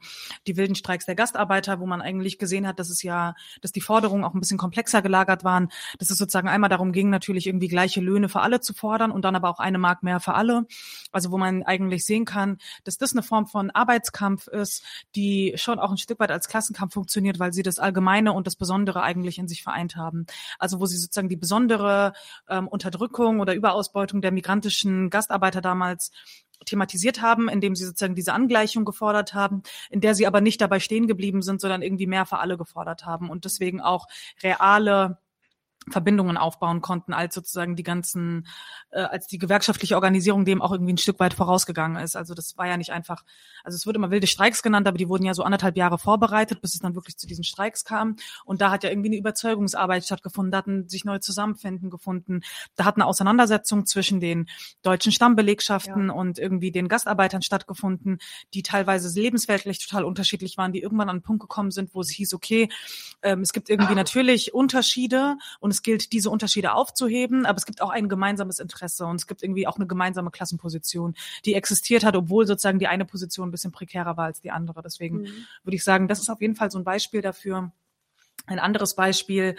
die 0.48 0.58
wilden 0.58 0.76
Streiks 0.76 1.06
der 1.06 1.16
Gastarbeiter, 1.16 1.80
wo 1.80 1.86
man 1.86 2.02
eigentlich 2.02 2.38
gesehen 2.38 2.68
hat, 2.68 2.80
dass 2.80 2.90
es 2.90 3.04
ja, 3.04 3.36
dass 3.62 3.72
die 3.72 3.82
Forderungen 3.82 4.24
auch 4.24 4.34
ein 4.34 4.40
bisschen 4.40 4.58
komplexer 4.58 5.02
gelagert 5.02 5.44
waren, 5.44 5.70
dass 5.98 6.10
es 6.10 6.18
sozusagen 6.18 6.48
einmal 6.48 6.70
darum 6.70 6.92
ging, 6.92 7.10
natürlich 7.10 7.48
irgendwie 7.48 7.68
gleiche 7.68 8.02
Löhne 8.02 8.30
für 8.30 8.42
alle 8.42 8.62
zu 8.62 8.74
fordern 8.74 9.12
und 9.12 9.24
dann 9.24 9.36
aber 9.36 9.50
auch 9.50 9.60
eine 9.60 9.78
Mark 9.78 10.04
mehr 10.04 10.20
für 10.20 10.34
alle. 10.34 10.66
Also 11.12 11.32
wo 11.32 11.38
man 11.38 11.64
eigentlich 11.64 12.06
sehen 12.06 12.26
kann, 12.26 12.58
dass 12.84 12.98
das 12.98 13.14
eine 13.14 13.24
Form 13.24 13.46
von 13.46 13.70
Arbeitskampf 13.72 14.48
ist, 14.48 14.84
die 15.16 15.54
schon 15.56 15.80
auch 15.80 15.92
ein 15.92 15.98
Stück 15.98 16.20
weit 16.20 16.32
als 16.32 16.48
Klassenkampf 16.48 16.94
funktioniert, 16.94 17.40
weil 17.40 17.54
sie 17.54 17.64
das 17.64 17.80
Allgemeine 17.80 18.34
und 18.34 18.48
das 18.48 18.56
Besondere 18.56 19.02
eigentlich 19.02 19.38
in 19.38 19.48
sich 19.48 19.64
vereint 19.64 19.96
haben. 19.96 20.26
Also 20.60 20.80
wo 20.80 20.86
sie 20.86 20.98
sozusagen 20.98 21.30
die 21.30 21.36
besondere 21.36 22.14
ähm, 22.48 22.68
Unterdrückung 22.68 23.40
oder 23.40 23.54
Überausbeutung 23.54 24.22
der 24.22 24.32
migrantischen 24.32 25.10
Gastarbeiter 25.10 25.62
damals 25.62 25.89
damals 25.90 26.12
thematisiert 26.66 27.22
haben, 27.22 27.48
indem 27.48 27.74
sie 27.76 27.86
sozusagen 27.86 28.16
diese 28.16 28.34
Angleichung 28.34 28.84
gefordert 28.84 29.34
haben, 29.34 29.64
in 29.90 30.02
der 30.02 30.14
sie 30.14 30.28
aber 30.28 30.42
nicht 30.42 30.60
dabei 30.60 30.80
stehen 30.80 31.08
geblieben 31.08 31.42
sind, 31.42 31.62
sondern 31.62 31.82
irgendwie 31.82 32.08
mehr 32.08 32.26
für 32.26 32.40
alle 32.40 32.58
gefordert 32.58 33.06
haben 33.06 33.30
und 33.30 33.46
deswegen 33.46 33.80
auch 33.80 34.08
reale 34.44 35.20
Verbindungen 35.92 36.38
aufbauen 36.38 36.82
konnten, 36.82 37.14
als 37.14 37.36
sozusagen 37.36 37.76
die 37.76 37.84
ganzen, 37.84 38.48
äh, 38.92 39.02
als 39.02 39.28
die 39.28 39.38
gewerkschaftliche 39.38 39.96
Organisierung 39.96 40.46
dem 40.46 40.62
auch 40.62 40.72
irgendwie 40.72 40.94
ein 40.94 40.98
Stück 40.98 41.20
weit 41.20 41.34
vorausgegangen 41.34 42.02
ist. 42.02 42.16
Also 42.16 42.34
das 42.34 42.58
war 42.58 42.68
ja 42.68 42.78
nicht 42.78 42.92
einfach, 42.92 43.24
also 43.64 43.76
es 43.76 43.86
wird 43.86 43.96
immer 43.96 44.12
wilde 44.12 44.28
Streiks 44.28 44.64
genannt, 44.64 44.88
aber 44.88 44.98
die 44.98 45.10
wurden 45.10 45.26
ja 45.26 45.34
so 45.34 45.44
anderthalb 45.44 45.78
Jahre 45.78 45.98
vorbereitet, 45.98 46.62
bis 46.62 46.74
es 46.74 46.80
dann 46.80 46.96
wirklich 46.96 47.18
zu 47.18 47.28
diesen 47.28 47.44
Streiks 47.44 47.84
kam. 47.84 48.16
Und 48.46 48.62
da 48.62 48.72
hat 48.72 48.84
ja 48.84 48.90
irgendwie 48.90 49.10
eine 49.10 49.18
Überzeugungsarbeit 49.18 50.06
stattgefunden, 50.06 50.52
da 50.52 50.60
hatten 50.60 50.90
sich 50.90 51.06
neue 51.06 51.20
Zusammenfinden 51.20 51.90
gefunden, 51.90 52.42
da 52.76 52.86
hat 52.86 52.96
eine 52.96 53.06
Auseinandersetzung 53.06 53.86
zwischen 53.86 54.20
den 54.20 54.48
deutschen 54.82 55.12
Stammbelegschaften 55.12 56.08
ja. 56.08 56.14
und 56.14 56.40
irgendwie 56.40 56.72
den 56.72 56.88
Gastarbeitern 56.88 57.42
stattgefunden, 57.42 58.20
die 58.54 58.64
teilweise 58.64 59.20
lebensweltlich 59.20 59.86
total 59.86 60.04
unterschiedlich 60.04 60.58
waren, 60.58 60.74
die 60.74 60.82
irgendwann 60.82 61.10
an 61.10 61.18
einen 61.18 61.22
Punkt 61.22 61.42
gekommen 61.42 61.72
sind, 61.72 61.94
wo 61.94 62.02
es 62.02 62.10
hieß, 62.10 62.34
okay, 62.34 62.70
ähm, 63.22 63.42
es 63.42 63.54
gibt 63.54 63.70
irgendwie 63.70 63.96
natürlich 63.96 64.54
Unterschiede 64.54 65.38
und 65.60 65.72
es 65.72 65.79
es 65.80 65.84
gilt, 65.84 66.12
diese 66.12 66.30
Unterschiede 66.30 66.74
aufzuheben, 66.74 67.46
aber 67.46 67.58
es 67.58 67.66
gibt 67.66 67.82
auch 67.82 67.90
ein 67.90 68.10
gemeinsames 68.10 68.60
Interesse 68.60 69.06
und 69.06 69.16
es 69.16 69.28
gibt 69.28 69.42
irgendwie 69.42 69.68
auch 69.68 69.78
eine 69.78 69.88
gemeinsame 69.88 70.32
Klassenposition, 70.32 71.16
die 71.46 71.56
existiert 71.56 72.04
hat, 72.04 72.16
obwohl 72.16 72.46
sozusagen 72.46 72.80
die 72.80 72.88
eine 72.88 73.06
Position 73.06 73.48
ein 73.48 73.52
bisschen 73.52 73.72
prekärer 73.72 74.18
war 74.18 74.26
als 74.26 74.42
die 74.42 74.52
andere. 74.52 74.82
Deswegen 74.82 75.22
mhm. 75.22 75.46
würde 75.64 75.76
ich 75.76 75.84
sagen, 75.84 76.08
das 76.08 76.20
ist 76.20 76.30
auf 76.30 76.42
jeden 76.42 76.56
Fall 76.56 76.70
so 76.70 76.78
ein 76.78 76.84
Beispiel 76.84 77.22
dafür, 77.22 77.72
ein 78.50 78.60
anderes 78.60 78.96
Beispiel, 78.96 79.56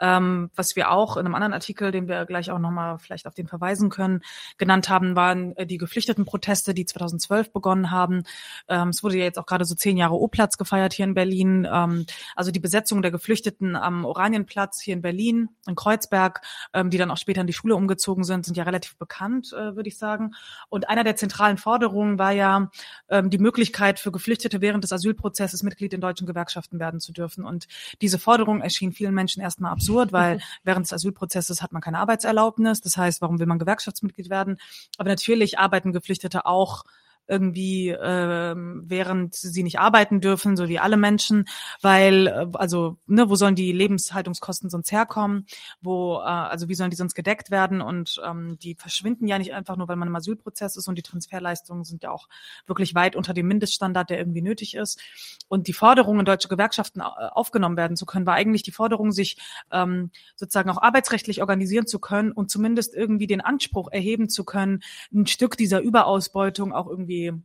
ähm, 0.00 0.50
was 0.54 0.76
wir 0.76 0.90
auch 0.90 1.16
in 1.16 1.26
einem 1.26 1.34
anderen 1.34 1.52
Artikel, 1.52 1.92
den 1.92 2.08
wir 2.08 2.24
gleich 2.26 2.50
auch 2.50 2.58
nochmal 2.58 2.98
vielleicht 2.98 3.26
auf 3.26 3.34
den 3.34 3.46
verweisen 3.46 3.90
können, 3.90 4.22
genannt 4.58 4.88
haben, 4.88 5.16
waren 5.16 5.56
äh, 5.56 5.66
die 5.66 5.78
Geflüchtetenproteste, 5.78 6.74
die 6.74 6.84
2012 6.84 7.52
begonnen 7.52 7.90
haben. 7.90 8.24
Ähm, 8.68 8.88
es 8.88 9.02
wurde 9.02 9.18
ja 9.18 9.24
jetzt 9.24 9.38
auch 9.38 9.46
gerade 9.46 9.64
so 9.64 9.74
zehn 9.74 9.96
Jahre 9.96 10.14
O-Platz 10.14 10.58
gefeiert 10.58 10.92
hier 10.92 11.04
in 11.04 11.14
Berlin. 11.14 11.66
Ähm, 11.70 12.06
also 12.34 12.50
die 12.50 12.60
Besetzung 12.60 13.02
der 13.02 13.10
Geflüchteten 13.10 13.76
am 13.76 14.04
Oranienplatz 14.04 14.80
hier 14.80 14.94
in 14.94 15.02
Berlin, 15.02 15.50
in 15.66 15.74
Kreuzberg, 15.74 16.40
ähm, 16.72 16.90
die 16.90 16.98
dann 16.98 17.10
auch 17.10 17.16
später 17.16 17.42
in 17.42 17.46
die 17.46 17.52
Schule 17.52 17.76
umgezogen 17.76 18.24
sind, 18.24 18.44
sind 18.44 18.56
ja 18.56 18.64
relativ 18.64 18.96
bekannt, 18.96 19.52
äh, 19.52 19.76
würde 19.76 19.88
ich 19.88 19.98
sagen. 19.98 20.34
Und 20.68 20.88
einer 20.88 21.04
der 21.04 21.16
zentralen 21.16 21.56
Forderungen 21.56 22.18
war 22.18 22.32
ja 22.32 22.70
ähm, 23.08 23.30
die 23.30 23.38
Möglichkeit 23.38 24.00
für 24.00 24.10
Geflüchtete 24.10 24.60
während 24.60 24.82
des 24.82 24.92
Asylprozesses 24.92 25.62
Mitglied 25.62 25.94
in 25.94 26.00
deutschen 26.00 26.26
Gewerkschaften 26.26 26.80
werden 26.80 27.00
zu 27.00 27.12
dürfen. 27.12 27.44
Und 27.44 27.66
diese 28.00 28.18
Forderung 28.18 28.33
erschien 28.60 28.92
vielen 28.92 29.14
Menschen 29.14 29.42
erstmal 29.42 29.72
absurd, 29.72 30.12
weil 30.12 30.40
während 30.64 30.86
des 30.86 30.92
Asylprozesses 30.92 31.62
hat 31.62 31.72
man 31.72 31.82
keine 31.82 31.98
Arbeitserlaubnis. 31.98 32.80
Das 32.80 32.96
heißt, 32.96 33.22
warum 33.22 33.38
will 33.38 33.46
man 33.46 33.58
Gewerkschaftsmitglied 33.58 34.30
werden? 34.30 34.58
Aber 34.98 35.08
natürlich 35.08 35.58
arbeiten 35.58 35.92
Geflüchtete 35.92 36.46
auch 36.46 36.84
irgendwie 37.26 37.88
äh, 37.88 38.54
während 38.56 39.34
sie 39.34 39.62
nicht 39.62 39.78
arbeiten 39.78 40.20
dürfen, 40.20 40.56
so 40.56 40.68
wie 40.68 40.78
alle 40.78 40.96
Menschen, 40.96 41.46
weil 41.80 42.26
äh, 42.26 42.46
also 42.54 42.98
ne, 43.06 43.28
wo 43.30 43.36
sollen 43.36 43.54
die 43.54 43.72
Lebenshaltungskosten 43.72 44.70
sonst 44.70 44.92
herkommen? 44.92 45.46
Wo 45.80 46.16
äh, 46.16 46.24
also 46.24 46.68
wie 46.68 46.74
sollen 46.74 46.90
die 46.90 46.96
sonst 46.96 47.14
gedeckt 47.14 47.50
werden? 47.50 47.80
Und 47.80 48.20
ähm, 48.24 48.58
die 48.58 48.74
verschwinden 48.74 49.26
ja 49.26 49.38
nicht 49.38 49.54
einfach 49.54 49.76
nur, 49.76 49.88
weil 49.88 49.96
man 49.96 50.08
im 50.08 50.16
Asylprozess 50.16 50.76
ist 50.76 50.88
und 50.88 50.96
die 50.96 51.02
Transferleistungen 51.02 51.84
sind 51.84 52.02
ja 52.02 52.10
auch 52.10 52.28
wirklich 52.66 52.94
weit 52.94 53.16
unter 53.16 53.32
dem 53.32 53.48
Mindeststandard, 53.48 54.10
der 54.10 54.18
irgendwie 54.18 54.42
nötig 54.42 54.74
ist. 54.74 55.00
Und 55.48 55.66
die 55.68 55.72
Forderung, 55.72 56.18
in 56.18 56.24
deutsche 56.24 56.48
Gewerkschaften 56.48 57.00
äh, 57.00 57.04
aufgenommen 57.04 57.76
werden 57.76 57.96
zu 57.96 58.06
können, 58.06 58.26
war 58.26 58.34
eigentlich 58.34 58.62
die 58.62 58.72
Forderung, 58.72 59.12
sich 59.12 59.36
ähm, 59.70 60.10
sozusagen 60.36 60.70
auch 60.70 60.82
arbeitsrechtlich 60.82 61.40
organisieren 61.40 61.86
zu 61.86 61.98
können 61.98 62.32
und 62.32 62.50
zumindest 62.50 62.94
irgendwie 62.94 63.26
den 63.26 63.40
Anspruch 63.40 63.90
erheben 63.90 64.28
zu 64.28 64.44
können, 64.44 64.82
ein 65.12 65.26
Stück 65.26 65.56
dieser 65.56 65.80
Überausbeutung 65.80 66.72
auch 66.72 66.88
irgendwie 66.88 67.13
irgendwie 67.14 67.42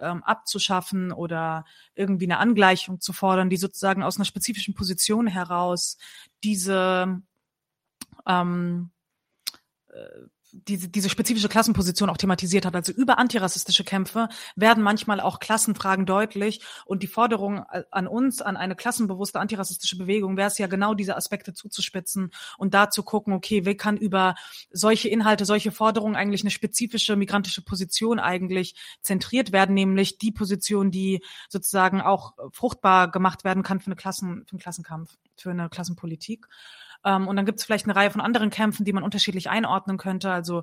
ähm, 0.00 0.22
abzuschaffen 0.22 1.12
oder 1.12 1.64
irgendwie 1.94 2.26
eine 2.26 2.38
Angleichung 2.38 3.00
zu 3.00 3.12
fordern, 3.12 3.50
die 3.50 3.56
sozusagen 3.56 4.02
aus 4.02 4.16
einer 4.16 4.24
spezifischen 4.24 4.74
Position 4.74 5.26
heraus 5.26 5.98
diese 6.44 7.20
ähm, 8.26 8.90
äh, 9.88 10.28
diese, 10.52 10.88
diese 10.88 11.10
spezifische 11.10 11.48
Klassenposition 11.48 12.10
auch 12.10 12.16
thematisiert 12.16 12.64
hat. 12.64 12.74
Also 12.74 12.92
über 12.92 13.18
antirassistische 13.18 13.84
Kämpfe 13.84 14.28
werden 14.56 14.82
manchmal 14.82 15.20
auch 15.20 15.40
Klassenfragen 15.40 16.06
deutlich 16.06 16.60
und 16.86 17.02
die 17.02 17.06
Forderung 17.06 17.64
an 17.90 18.06
uns, 18.06 18.40
an 18.40 18.56
eine 18.56 18.76
klassenbewusste 18.76 19.40
antirassistische 19.40 19.98
Bewegung, 19.98 20.36
wäre 20.36 20.48
es 20.48 20.58
ja 20.58 20.66
genau 20.66 20.94
diese 20.94 21.16
Aspekte 21.16 21.52
zuzuspitzen 21.52 22.30
und 22.56 22.74
da 22.74 22.90
zu 22.90 23.02
gucken, 23.02 23.32
okay, 23.32 23.66
wie 23.66 23.76
kann 23.76 23.96
über 23.96 24.34
solche 24.70 25.08
Inhalte, 25.08 25.44
solche 25.44 25.72
Forderungen 25.72 26.16
eigentlich 26.16 26.42
eine 26.42 26.50
spezifische 26.50 27.16
migrantische 27.16 27.62
Position 27.62 28.18
eigentlich 28.18 28.74
zentriert 29.02 29.52
werden, 29.52 29.74
nämlich 29.74 30.18
die 30.18 30.32
Position, 30.32 30.90
die 30.90 31.22
sozusagen 31.48 32.00
auch 32.00 32.34
fruchtbar 32.52 33.10
gemacht 33.10 33.44
werden 33.44 33.62
kann 33.62 33.80
für 33.80 33.86
eine 33.86 33.96
Klassen, 33.96 34.44
für 34.46 34.52
einen 34.52 34.60
Klassenkampf, 34.60 35.16
für 35.36 35.50
eine 35.50 35.68
Klassenpolitik. 35.68 36.46
Ähm, 37.04 37.28
und 37.28 37.36
dann 37.36 37.46
gibt 37.46 37.58
es 37.60 37.64
vielleicht 37.64 37.86
eine 37.86 37.96
Reihe 37.96 38.10
von 38.10 38.20
anderen 38.20 38.50
Kämpfen, 38.50 38.84
die 38.84 38.92
man 38.92 39.02
unterschiedlich 39.02 39.50
einordnen 39.50 39.98
könnte. 39.98 40.30
Also 40.30 40.62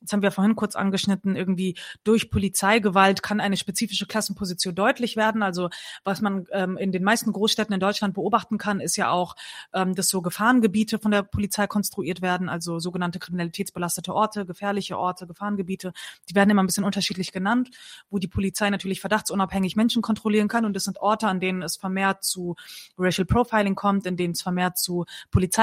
jetzt 0.00 0.12
haben 0.12 0.22
wir 0.22 0.30
vorhin 0.30 0.56
kurz 0.56 0.76
angeschnitten, 0.76 1.36
irgendwie 1.36 1.76
durch 2.04 2.30
Polizeigewalt 2.30 3.22
kann 3.22 3.40
eine 3.40 3.56
spezifische 3.56 4.06
Klassenposition 4.06 4.74
deutlich 4.74 5.16
werden. 5.16 5.42
Also 5.42 5.70
was 6.04 6.20
man 6.20 6.46
ähm, 6.52 6.76
in 6.76 6.92
den 6.92 7.04
meisten 7.04 7.32
Großstädten 7.32 7.72
in 7.72 7.80
Deutschland 7.80 8.14
beobachten 8.14 8.58
kann, 8.58 8.80
ist 8.80 8.96
ja 8.96 9.10
auch, 9.10 9.34
ähm, 9.72 9.94
dass 9.94 10.08
so 10.08 10.22
Gefahrengebiete 10.22 10.98
von 10.98 11.10
der 11.10 11.22
Polizei 11.22 11.66
konstruiert 11.66 12.22
werden, 12.22 12.48
also 12.48 12.78
sogenannte 12.78 13.18
kriminalitätsbelastete 13.18 14.14
Orte, 14.14 14.44
gefährliche 14.44 14.98
Orte, 14.98 15.26
Gefahrengebiete. 15.26 15.92
Die 16.28 16.34
werden 16.34 16.50
immer 16.50 16.62
ein 16.62 16.66
bisschen 16.66 16.84
unterschiedlich 16.84 17.32
genannt, 17.32 17.70
wo 18.10 18.18
die 18.18 18.28
Polizei 18.28 18.70
natürlich 18.70 19.00
verdachtsunabhängig 19.00 19.76
Menschen 19.76 20.02
kontrollieren 20.02 20.48
kann. 20.48 20.64
Und 20.64 20.74
das 20.74 20.84
sind 20.84 20.98
Orte, 21.00 21.28
an 21.28 21.40
denen 21.40 21.62
es 21.62 21.76
vermehrt 21.76 22.24
zu 22.24 22.56
Racial 22.98 23.26
Profiling 23.26 23.74
kommt, 23.74 24.06
in 24.06 24.16
denen 24.16 24.32
es 24.32 24.42
vermehrt 24.42 24.78
zu 24.78 25.06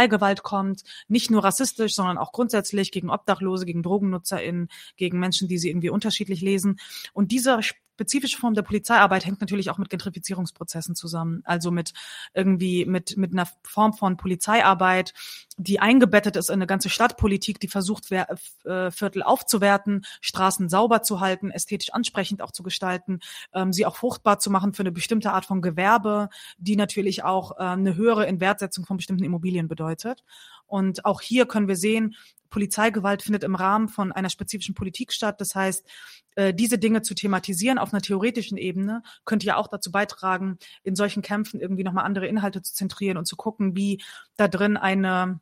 Polizeigewalt 0.10 0.44
kommt. 0.44 0.84
Nicht 1.08 1.32
nur 1.32 1.44
rassistisch, 1.44 1.96
sondern 1.96 2.18
auch 2.18 2.32
grundsätzlich 2.32 2.92
gegen 2.92 3.10
Obdachlose, 3.10 3.66
gegen 3.66 3.84
DrogennutzerInnen, 3.84 4.70
gegen 4.98 5.20
Menschen, 5.20 5.48
die 5.48 5.58
sie 5.58 5.70
irgendwie 5.70 5.90
unterschiedlich 5.90 6.42
lesen. 6.42 6.80
Und 7.14 7.32
dieser 7.32 7.62
spezifische 8.00 8.38
Form 8.38 8.54
der 8.54 8.62
Polizeiarbeit 8.62 9.26
hängt 9.26 9.42
natürlich 9.42 9.70
auch 9.70 9.78
mit 9.78 9.90
Gentrifizierungsprozessen 9.90 10.96
zusammen. 10.96 11.42
Also 11.44 11.70
mit 11.70 11.92
irgendwie 12.34 12.86
mit 12.86 13.18
mit 13.18 13.34
einer 13.34 13.46
Form 13.64 13.92
von 13.92 14.16
Polizeiarbeit, 14.16 15.14
die 15.58 15.82
eingebettet 15.82 16.38
ist 16.38 16.48
in 16.48 16.54
eine 16.54 16.68
ganze 16.68 16.88
Stadtpolitik, 16.88 17.60
die 17.60 17.68
versucht, 17.68 18.10
äh, 18.10 18.92
Viertel 18.92 19.22
aufzuwerten, 19.22 20.06
Straßen 20.22 20.70
sauber 20.70 21.04
zu 21.04 21.20
halten, 21.20 21.52
ästhetisch 21.52 21.92
ansprechend 21.92 22.42
auch 22.42 22.52
zu 22.52 22.64
gestalten, 22.64 23.20
ähm, 23.54 23.74
sie 23.74 23.86
auch 23.86 23.98
fruchtbar 23.98 24.40
zu 24.40 24.50
machen 24.50 24.74
für 24.74 24.84
eine 24.84 24.94
bestimmte 24.94 25.34
Art 25.34 25.46
von 25.46 25.62
Gewerbe, 25.62 26.30
die 26.58 26.78
natürlich 26.78 27.26
auch 27.26 27.58
äh, 27.58 27.64
eine 27.64 27.96
höhere 27.96 28.28
Inwertsetzung 28.28 28.86
von 28.86 28.96
bestimmten 28.96 29.26
Immobilien 29.26 29.68
bedeutet. 29.68 30.24
Und 30.68 31.04
auch 31.04 31.20
hier 31.20 31.48
können 31.48 31.68
wir 31.68 31.76
sehen, 31.76 32.16
Polizeigewalt 32.50 33.22
findet 33.22 33.44
im 33.44 33.56
Rahmen 33.56 33.90
von 33.90 34.12
einer 34.12 34.30
spezifischen 34.30 34.76
Politik 34.76 35.14
statt. 35.14 35.40
Das 35.42 35.56
heißt, 35.56 35.88
äh, 36.36 36.54
diese 36.54 36.78
Dinge 36.78 37.02
zu 37.02 37.14
thematisieren 37.14 37.78
auf 37.78 37.94
einer 37.94 38.02
theoretischen 38.02 38.58
Ebene 38.58 39.04
könnte 39.26 39.46
ja 39.46 39.58
auch 39.58 39.68
dazu 39.68 39.92
beitragen, 39.92 40.58
in 40.84 40.96
solchen 40.96 41.22
Kämpfen 41.22 41.60
irgendwie 41.60 41.84
nochmal 41.84 42.06
andere 42.06 42.28
Inhalte 42.28 42.62
zu 42.62 42.74
zentrieren 42.74 43.18
und 43.18 43.26
zu 43.26 43.36
gucken, 43.36 43.76
wie 43.76 44.02
da 44.38 44.48
drin 44.48 44.78
eine 44.78 45.40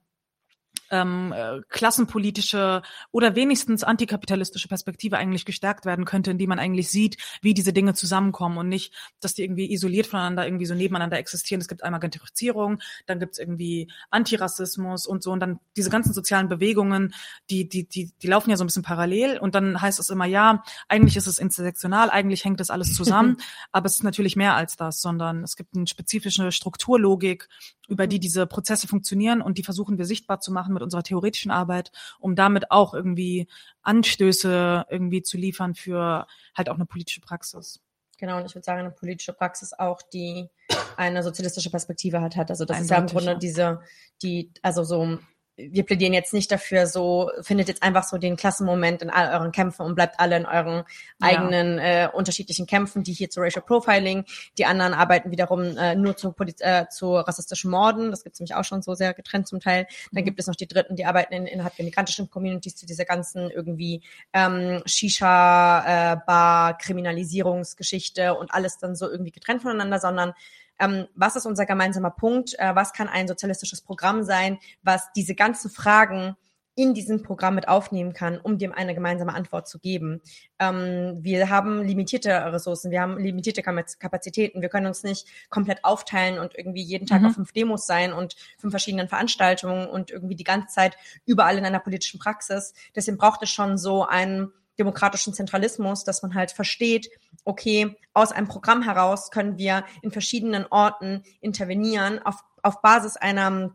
ähm, 0.91 1.33
äh, 1.35 1.61
klassenpolitische 1.69 2.81
oder 3.11 3.35
wenigstens 3.35 3.83
antikapitalistische 3.83 4.67
Perspektive 4.67 5.17
eigentlich 5.17 5.45
gestärkt 5.45 5.85
werden 5.85 6.05
könnte, 6.05 6.31
indem 6.31 6.49
man 6.49 6.59
eigentlich 6.59 6.89
sieht, 6.89 7.17
wie 7.41 7.53
diese 7.53 7.73
Dinge 7.73 7.93
zusammenkommen 7.93 8.57
und 8.57 8.69
nicht, 8.69 8.93
dass 9.19 9.33
die 9.33 9.43
irgendwie 9.43 9.71
isoliert 9.71 10.07
voneinander 10.07 10.45
irgendwie 10.45 10.65
so 10.65 10.75
nebeneinander 10.75 11.17
existieren. 11.17 11.61
Es 11.61 11.67
gibt 11.67 11.83
einmal 11.83 11.99
Gentrifizierung, 11.99 12.79
dann 13.05 13.19
gibt 13.19 13.33
es 13.33 13.39
irgendwie 13.39 13.91
Antirassismus 14.09 15.07
und 15.07 15.23
so 15.23 15.31
und 15.31 15.39
dann 15.39 15.59
diese 15.75 15.89
ganzen 15.89 16.13
sozialen 16.13 16.49
Bewegungen, 16.49 17.13
die, 17.49 17.67
die, 17.67 17.87
die, 17.87 18.11
die 18.21 18.27
laufen 18.27 18.49
ja 18.49 18.57
so 18.57 18.63
ein 18.63 18.67
bisschen 18.67 18.83
parallel 18.83 19.37
und 19.37 19.55
dann 19.55 19.81
heißt 19.81 19.99
es 19.99 20.09
immer, 20.09 20.25
ja, 20.25 20.63
eigentlich 20.87 21.17
ist 21.17 21.27
es 21.27 21.39
intersektional, 21.39 22.09
eigentlich 22.09 22.45
hängt 22.45 22.59
das 22.59 22.69
alles 22.69 22.93
zusammen, 22.95 23.37
aber 23.71 23.87
es 23.87 23.95
ist 23.95 24.03
natürlich 24.03 24.35
mehr 24.35 24.55
als 24.55 24.75
das, 24.75 25.01
sondern 25.01 25.43
es 25.43 25.55
gibt 25.55 25.75
eine 25.75 25.87
spezifische 25.87 26.51
Strukturlogik, 26.51 27.47
über 27.87 28.07
die 28.07 28.19
diese 28.19 28.45
Prozesse 28.45 28.87
funktionieren 28.87 29.41
und 29.41 29.57
die 29.57 29.63
versuchen 29.63 29.97
wir 29.97 30.05
sichtbar 30.05 30.39
zu 30.39 30.51
machen 30.51 30.73
mit 30.73 30.83
unserer 30.83 31.03
theoretischen 31.03 31.51
Arbeit, 31.51 31.91
um 32.19 32.35
damit 32.35 32.71
auch 32.71 32.93
irgendwie 32.93 33.47
Anstöße 33.81 34.85
irgendwie 34.89 35.21
zu 35.21 35.37
liefern 35.37 35.75
für 35.75 36.27
halt 36.55 36.69
auch 36.69 36.75
eine 36.75 36.85
politische 36.85 37.21
Praxis. 37.21 37.81
Genau, 38.17 38.37
und 38.37 38.45
ich 38.45 38.55
würde 38.55 38.65
sagen, 38.65 38.79
eine 38.79 38.91
politische 38.91 39.33
Praxis 39.33 39.73
auch, 39.73 40.01
die 40.01 40.49
eine 40.97 41.21
sozialistische 41.21 41.69
Perspektive 41.69 42.19
hat, 42.21 42.35
hat. 42.35 42.49
Also 42.49 42.65
das 42.65 42.77
Eindeutig, 42.77 42.85
ist 42.85 42.91
ja 42.91 42.97
im 42.97 43.07
Grunde 43.07 43.31
ja. 43.33 43.37
diese, 43.37 43.81
die, 44.23 44.51
also 44.63 44.83
so 44.83 45.19
wir 45.57 45.83
plädieren 45.83 46.13
jetzt 46.13 46.33
nicht 46.33 46.51
dafür, 46.51 46.85
so 46.85 47.31
findet 47.41 47.67
jetzt 47.67 47.81
einfach 47.81 48.03
so 48.03 48.17
den 48.17 48.37
Klassenmoment 48.37 49.01
in 49.01 49.09
all 49.09 49.33
euren 49.33 49.51
Kämpfen 49.51 49.81
und 49.81 49.95
bleibt 49.95 50.19
alle 50.19 50.37
in 50.37 50.45
euren 50.45 50.83
eigenen 51.19 51.79
ja. 51.79 52.05
äh, 52.05 52.09
unterschiedlichen 52.09 52.67
Kämpfen, 52.67 53.03
die 53.03 53.13
hier 53.13 53.29
zu 53.29 53.41
Racial 53.41 53.63
Profiling, 53.65 54.25
die 54.57 54.65
anderen 54.65 54.93
arbeiten 54.93 55.31
wiederum 55.31 55.75
äh, 55.77 55.95
nur 55.95 56.15
zu, 56.15 56.35
äh, 56.59 56.85
zu 56.89 57.15
rassistischen 57.15 57.71
Morden, 57.71 58.11
das 58.11 58.23
gibt 58.23 58.35
es 58.35 58.39
nämlich 58.39 58.55
auch 58.55 58.63
schon 58.63 58.83
so 58.83 58.93
sehr 58.93 59.13
getrennt 59.13 59.47
zum 59.47 59.59
Teil. 59.59 59.87
Dann 60.11 60.21
mhm. 60.21 60.25
gibt 60.25 60.39
es 60.39 60.47
noch 60.47 60.55
die 60.55 60.67
Dritten, 60.67 60.95
die 60.95 61.05
arbeiten 61.05 61.33
in, 61.33 61.47
innerhalb 61.47 61.75
der 61.75 61.85
migrantischen 61.85 62.29
Communities 62.29 62.75
zu 62.75 62.85
dieser 62.85 63.05
ganzen 63.05 63.49
irgendwie 63.49 64.03
ähm, 64.33 64.83
Shisha-Bar, 64.85 66.69
äh, 66.69 66.73
Kriminalisierungsgeschichte 66.83 68.35
und 68.35 68.53
alles 68.53 68.77
dann 68.77 68.95
so 68.95 69.09
irgendwie 69.09 69.31
getrennt 69.31 69.63
voneinander, 69.63 69.99
sondern 69.99 70.33
ähm, 70.79 71.07
was 71.15 71.35
ist 71.35 71.45
unser 71.45 71.65
gemeinsamer 71.65 72.11
Punkt, 72.11 72.57
äh, 72.59 72.75
was 72.75 72.93
kann 72.93 73.07
ein 73.07 73.27
sozialistisches 73.27 73.81
Programm 73.81 74.23
sein, 74.23 74.59
was 74.83 75.11
diese 75.15 75.35
ganzen 75.35 75.69
Fragen 75.69 76.35
in 76.77 76.93
diesem 76.93 77.23
Programm 77.23 77.55
mit 77.55 77.67
aufnehmen 77.67 78.13
kann, 78.13 78.37
um 78.37 78.59
dem 78.59 78.71
eine 78.71 78.93
gemeinsame 78.93 79.33
Antwort 79.33 79.67
zu 79.67 79.79
geben. 79.79 80.21
Ähm, 80.59 81.17
wir 81.21 81.49
haben 81.49 81.81
limitierte 81.81 82.29
Ressourcen, 82.53 82.91
wir 82.91 83.01
haben 83.01 83.17
limitierte 83.17 83.63
Kapazitäten, 83.63 84.61
wir 84.61 84.69
können 84.69 84.85
uns 84.85 85.03
nicht 85.03 85.27
komplett 85.49 85.83
aufteilen 85.83 86.37
und 86.37 86.55
irgendwie 86.55 86.83
jeden 86.83 87.07
Tag 87.07 87.21
mhm. 87.21 87.27
auf 87.27 87.33
fünf 87.33 87.51
Demos 87.51 87.87
sein 87.87 88.13
und 88.13 88.35
fünf 88.59 88.71
verschiedenen 88.71 89.09
Veranstaltungen 89.09 89.89
und 89.89 90.11
irgendwie 90.11 90.35
die 90.35 90.43
ganze 90.43 90.67
Zeit 90.67 90.97
überall 91.25 91.57
in 91.57 91.65
einer 91.65 91.79
politischen 91.79 92.19
Praxis. 92.19 92.75
Deswegen 92.95 93.17
braucht 93.17 93.41
es 93.41 93.49
schon 93.49 93.79
so 93.79 94.05
einen 94.05 94.53
demokratischen 94.79 95.33
Zentralismus, 95.33 96.03
dass 96.03 96.21
man 96.21 96.35
halt 96.35 96.51
versteht, 96.51 97.09
okay, 97.43 97.95
aus 98.13 98.31
einem 98.31 98.47
Programm 98.47 98.83
heraus 98.83 99.31
können 99.31 99.57
wir 99.57 99.85
in 100.01 100.11
verschiedenen 100.11 100.65
Orten 100.69 101.23
intervenieren 101.41 102.19
auf, 102.19 102.43
auf 102.61 102.81
Basis 102.81 103.17
einer 103.17 103.71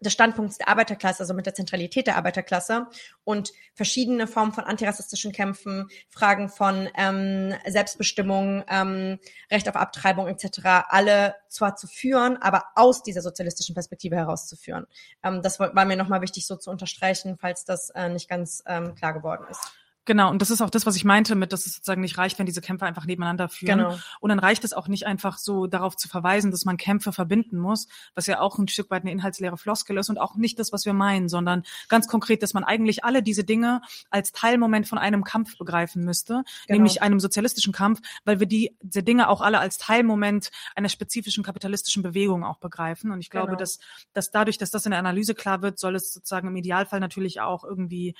des 0.00 0.12
Standpunkts 0.12 0.58
der 0.58 0.68
Arbeiterklasse, 0.68 1.20
also 1.20 1.34
mit 1.34 1.46
der 1.46 1.54
Zentralität 1.54 2.06
der 2.06 2.16
Arbeiterklasse 2.16 2.86
und 3.24 3.52
verschiedene 3.74 4.26
Formen 4.26 4.52
von 4.52 4.64
antirassistischen 4.64 5.32
Kämpfen, 5.32 5.88
Fragen 6.08 6.48
von 6.48 6.88
ähm, 6.96 7.54
Selbstbestimmung, 7.66 8.64
ähm, 8.68 9.18
Recht 9.50 9.68
auf 9.68 9.76
Abtreibung 9.76 10.28
etc. 10.28 10.60
alle 10.88 11.34
zwar 11.48 11.76
zu 11.76 11.86
führen, 11.86 12.36
aber 12.36 12.64
aus 12.76 13.02
dieser 13.02 13.22
sozialistischen 13.22 13.74
Perspektive 13.74 14.16
herauszuführen. 14.16 14.86
Ähm, 15.24 15.42
das 15.42 15.58
war 15.58 15.84
mir 15.84 15.96
nochmal 15.96 16.22
wichtig 16.22 16.46
so 16.46 16.56
zu 16.56 16.70
unterstreichen, 16.70 17.36
falls 17.40 17.64
das 17.64 17.90
äh, 17.90 18.08
nicht 18.08 18.28
ganz 18.28 18.62
ähm, 18.66 18.94
klar 18.94 19.12
geworden 19.12 19.46
ist. 19.50 19.60
Genau, 20.08 20.30
und 20.30 20.40
das 20.40 20.50
ist 20.50 20.62
auch 20.62 20.70
das, 20.70 20.86
was 20.86 20.96
ich 20.96 21.04
meinte 21.04 21.34
mit, 21.34 21.52
dass 21.52 21.66
es 21.66 21.74
sozusagen 21.74 22.00
nicht 22.00 22.16
reicht, 22.16 22.38
wenn 22.38 22.46
diese 22.46 22.62
Kämpfe 22.62 22.86
einfach 22.86 23.04
nebeneinander 23.04 23.50
führen. 23.50 23.80
Genau. 23.80 23.98
Und 24.20 24.30
dann 24.30 24.38
reicht 24.38 24.64
es 24.64 24.72
auch 24.72 24.88
nicht 24.88 25.06
einfach 25.06 25.36
so 25.36 25.66
darauf 25.66 25.96
zu 25.96 26.08
verweisen, 26.08 26.50
dass 26.50 26.64
man 26.64 26.78
Kämpfe 26.78 27.12
verbinden 27.12 27.58
muss, 27.58 27.88
was 28.14 28.26
ja 28.26 28.40
auch 28.40 28.56
ein 28.56 28.68
Stück 28.68 28.90
weit 28.90 29.02
eine 29.02 29.12
inhaltsleere 29.12 29.58
Floskel 29.58 29.98
ist 29.98 30.08
und 30.08 30.16
auch 30.16 30.34
nicht 30.34 30.58
das, 30.58 30.72
was 30.72 30.86
wir 30.86 30.94
meinen, 30.94 31.28
sondern 31.28 31.62
ganz 31.90 32.08
konkret, 32.08 32.42
dass 32.42 32.54
man 32.54 32.64
eigentlich 32.64 33.04
alle 33.04 33.22
diese 33.22 33.44
Dinge 33.44 33.82
als 34.08 34.32
Teilmoment 34.32 34.88
von 34.88 34.96
einem 34.96 35.24
Kampf 35.24 35.58
begreifen 35.58 36.06
müsste, 36.06 36.42
genau. 36.66 36.78
nämlich 36.78 37.02
einem 37.02 37.20
sozialistischen 37.20 37.74
Kampf, 37.74 38.00
weil 38.24 38.40
wir 38.40 38.46
die, 38.46 38.78
diese 38.80 39.02
Dinge 39.02 39.28
auch 39.28 39.42
alle 39.42 39.58
als 39.58 39.76
Teilmoment 39.76 40.50
einer 40.74 40.88
spezifischen 40.88 41.44
kapitalistischen 41.44 42.02
Bewegung 42.02 42.44
auch 42.44 42.60
begreifen. 42.60 43.10
Und 43.10 43.20
ich 43.20 43.28
glaube, 43.28 43.48
genau. 43.48 43.58
dass, 43.58 43.78
dass 44.14 44.30
dadurch, 44.30 44.56
dass 44.56 44.70
das 44.70 44.86
in 44.86 44.92
der 44.92 45.00
Analyse 45.00 45.34
klar 45.34 45.60
wird, 45.60 45.78
soll 45.78 45.96
es 45.96 46.14
sozusagen 46.14 46.48
im 46.48 46.56
Idealfall 46.56 47.00
natürlich 47.00 47.42
auch 47.42 47.62
irgendwie 47.62 48.14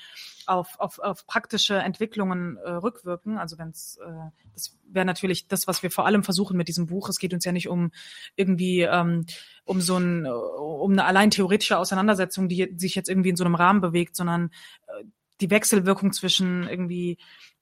auf, 0.45 0.79
auf, 0.79 0.99
auf 0.99 1.25
praktische 1.25 1.78
Entwicklungen 1.83 2.57
äh, 2.57 2.71
rückwirken. 2.71 3.37
Also 3.37 3.57
wenn 3.57 3.69
es, 3.69 3.97
äh, 3.97 4.31
das 4.53 4.77
wäre 4.87 5.05
natürlich 5.05 5.47
das, 5.47 5.67
was 5.67 5.83
wir 5.83 5.91
vor 5.91 6.05
allem 6.05 6.23
versuchen 6.23 6.57
mit 6.57 6.67
diesem 6.67 6.87
Buch. 6.87 7.09
Es 7.09 7.19
geht 7.19 7.33
uns 7.33 7.45
ja 7.45 7.51
nicht 7.51 7.67
um 7.67 7.91
irgendwie 8.35 8.81
ähm, 8.81 9.25
um 9.65 9.81
so 9.81 9.97
ein, 9.97 10.25
um 10.25 10.91
eine 10.91 11.05
allein 11.05 11.31
theoretische 11.31 11.77
Auseinandersetzung, 11.77 12.49
die 12.49 12.73
sich 12.77 12.95
jetzt 12.95 13.09
irgendwie 13.09 13.29
in 13.29 13.35
so 13.35 13.43
einem 13.43 13.55
Rahmen 13.55 13.81
bewegt, 13.81 14.15
sondern 14.15 14.51
äh, 14.87 15.03
die 15.41 15.49
Wechselwirkung 15.49 16.11
zwischen 16.11 16.67
irgendwie 16.67 17.17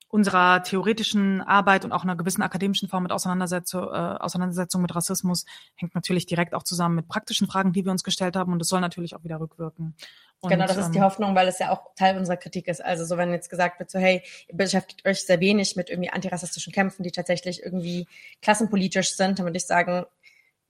unserer 0.10 0.64
theoretischen 0.64 1.42
Arbeit 1.42 1.84
und 1.84 1.92
auch 1.92 2.03
einer 2.03 2.16
gewissen 2.16 2.42
akademischen 2.42 2.88
Form 2.88 3.03
mit 3.03 3.11
Auseinandersetzung, 3.11 3.84
äh, 3.84 4.18
Auseinandersetzung 4.19 4.82
mit 4.82 4.95
Rassismus 4.95 5.45
hängt 5.76 5.95
natürlich 5.95 6.26
direkt 6.26 6.53
auch 6.53 6.64
zusammen 6.64 6.95
mit 6.95 7.08
praktischen 7.08 7.48
Fragen, 7.48 7.74
die 7.74 7.84
wir 7.84 7.92
uns 7.92 8.03
gestellt 8.03 8.36
haben 8.36 8.53
und 8.53 8.61
es 8.61 8.69
soll 8.69 8.80
natürlich 8.80 9.16
auch 9.16 9.24
wieder 9.24 9.40
rückwirken. 9.40 9.95
Und, 10.40 10.52
genau, 10.52 10.68
das 10.68 10.77
ist 10.77 10.92
die 10.92 11.00
ähm, 11.00 11.03
Hoffnung, 11.03 11.36
weil 11.36 11.48
es 11.48 11.60
ja 11.60 11.72
auch 11.72 11.95
Teil 11.95 12.18
unserer 12.18 12.38
Kritik 12.38 12.68
ist. 12.68 12.84
Also 12.84 13.06
so, 13.06 13.18
wenn 13.18 13.32
jetzt 13.32 13.50
gesagt 13.50 13.80
wird, 13.80 13.90
so 13.90 14.00
hey, 14.00 14.22
ihr 14.48 14.56
beschäftigt 14.56 15.06
euch 15.06 15.26
sehr 15.26 15.40
wenig 15.40 15.76
mit 15.76 15.90
irgendwie 15.90 16.11
antirassistischen 16.11 16.72
Kämpfen, 16.72 17.03
die 17.03 17.11
tatsächlich 17.11 17.64
irgendwie 17.64 18.08
klassenpolitisch 18.42 19.16
sind, 19.16 19.40
dann 19.40 19.45
würde 19.45 19.58
ich 19.58 19.66
sagen, 19.66 20.06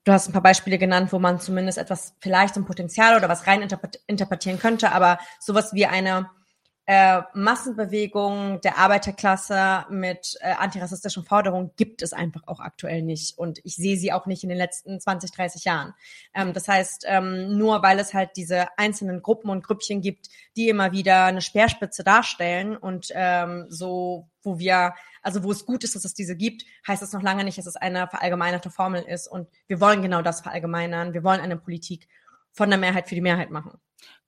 du 0.06 0.14
hast 0.14 0.30
ein 0.30 0.33
paar 0.33 0.41
Beispiele 0.41 0.77
genannt, 0.77 1.11
wo 1.11 1.19
man 1.19 1.40
zumindest 1.40 1.77
etwas 1.77 2.16
vielleicht 2.22 2.56
so 2.56 2.61
ein 2.61 2.66
Potenzial 2.66 3.17
oder 3.17 3.27
was 3.27 3.45
rein 3.45 3.61
interpretieren 4.07 4.57
könnte, 4.57 4.93
aber 4.93 5.19
sowas 5.40 5.74
wie 5.74 5.85
eine 5.85 6.30
äh, 6.90 7.22
Massenbewegung 7.33 8.61
der 8.61 8.77
Arbeiterklasse 8.77 9.85
mit 9.90 10.38
äh, 10.40 10.53
antirassistischen 10.53 11.25
Forderungen 11.25 11.72
gibt 11.75 12.01
es 12.01 12.14
einfach 12.14 12.43
auch 12.48 12.61
aktuell 12.61 13.01
nicht. 13.01 13.38
Und 13.38 13.59
ich 13.66 13.75
sehe 13.75 13.98
sie 13.98 14.14
auch 14.14 14.25
nicht 14.25 14.43
in 14.43 14.49
den 14.49 14.57
letzten 14.57 14.98
20, 14.98 15.33
30 15.33 15.66
Jahren. 15.66 15.93
Ähm, 16.33 16.53
das 16.53 16.69
heißt, 16.69 17.03
ähm, 17.06 17.57
nur 17.57 17.83
weil 17.83 17.99
es 17.99 18.14
halt 18.14 18.32
diese 18.38 18.67
einzelnen 18.77 19.22
Gruppen 19.22 19.49
und 19.49 19.66
Grüppchen 19.66 19.99
gibt, 19.99 20.30
die 20.56 20.69
immer 20.69 20.93
wieder 20.93 21.25
eine 21.25 21.41
Speerspitze 21.41 22.06
darstellen 22.06 22.77
und 22.77 23.09
ähm, 23.14 23.66
so, 23.67 24.30
wo 24.41 24.57
wir, 24.57 24.93
also 25.22 25.43
wo 25.43 25.51
es 25.51 25.66
gut 25.66 25.83
ist, 25.83 25.95
dass 25.95 26.06
es 26.06 26.14
diese 26.14 26.38
gibt, 26.38 26.64
heißt 26.88 27.01
das 27.01 27.11
noch 27.11 27.22
lange 27.22 27.43
nicht, 27.43 27.57
dass 27.57 27.67
es 27.67 27.75
eine 27.75 28.07
verallgemeinerte 28.07 28.69
Formel 28.69 29.03
ist. 29.03 29.27
Und 29.27 29.49
wir 29.67 29.82
wollen 29.82 30.01
genau 30.01 30.22
das 30.22 30.40
verallgemeinern. 30.40 31.14
Wir 31.14 31.25
wollen 31.25 31.41
eine 31.41 31.57
Politik 31.57 32.07
von 32.53 32.69
der 32.69 32.80
Mehrheit 32.80 33.09
für 33.09 33.16
die 33.16 33.22
Mehrheit 33.22 33.51
machen. 33.51 33.77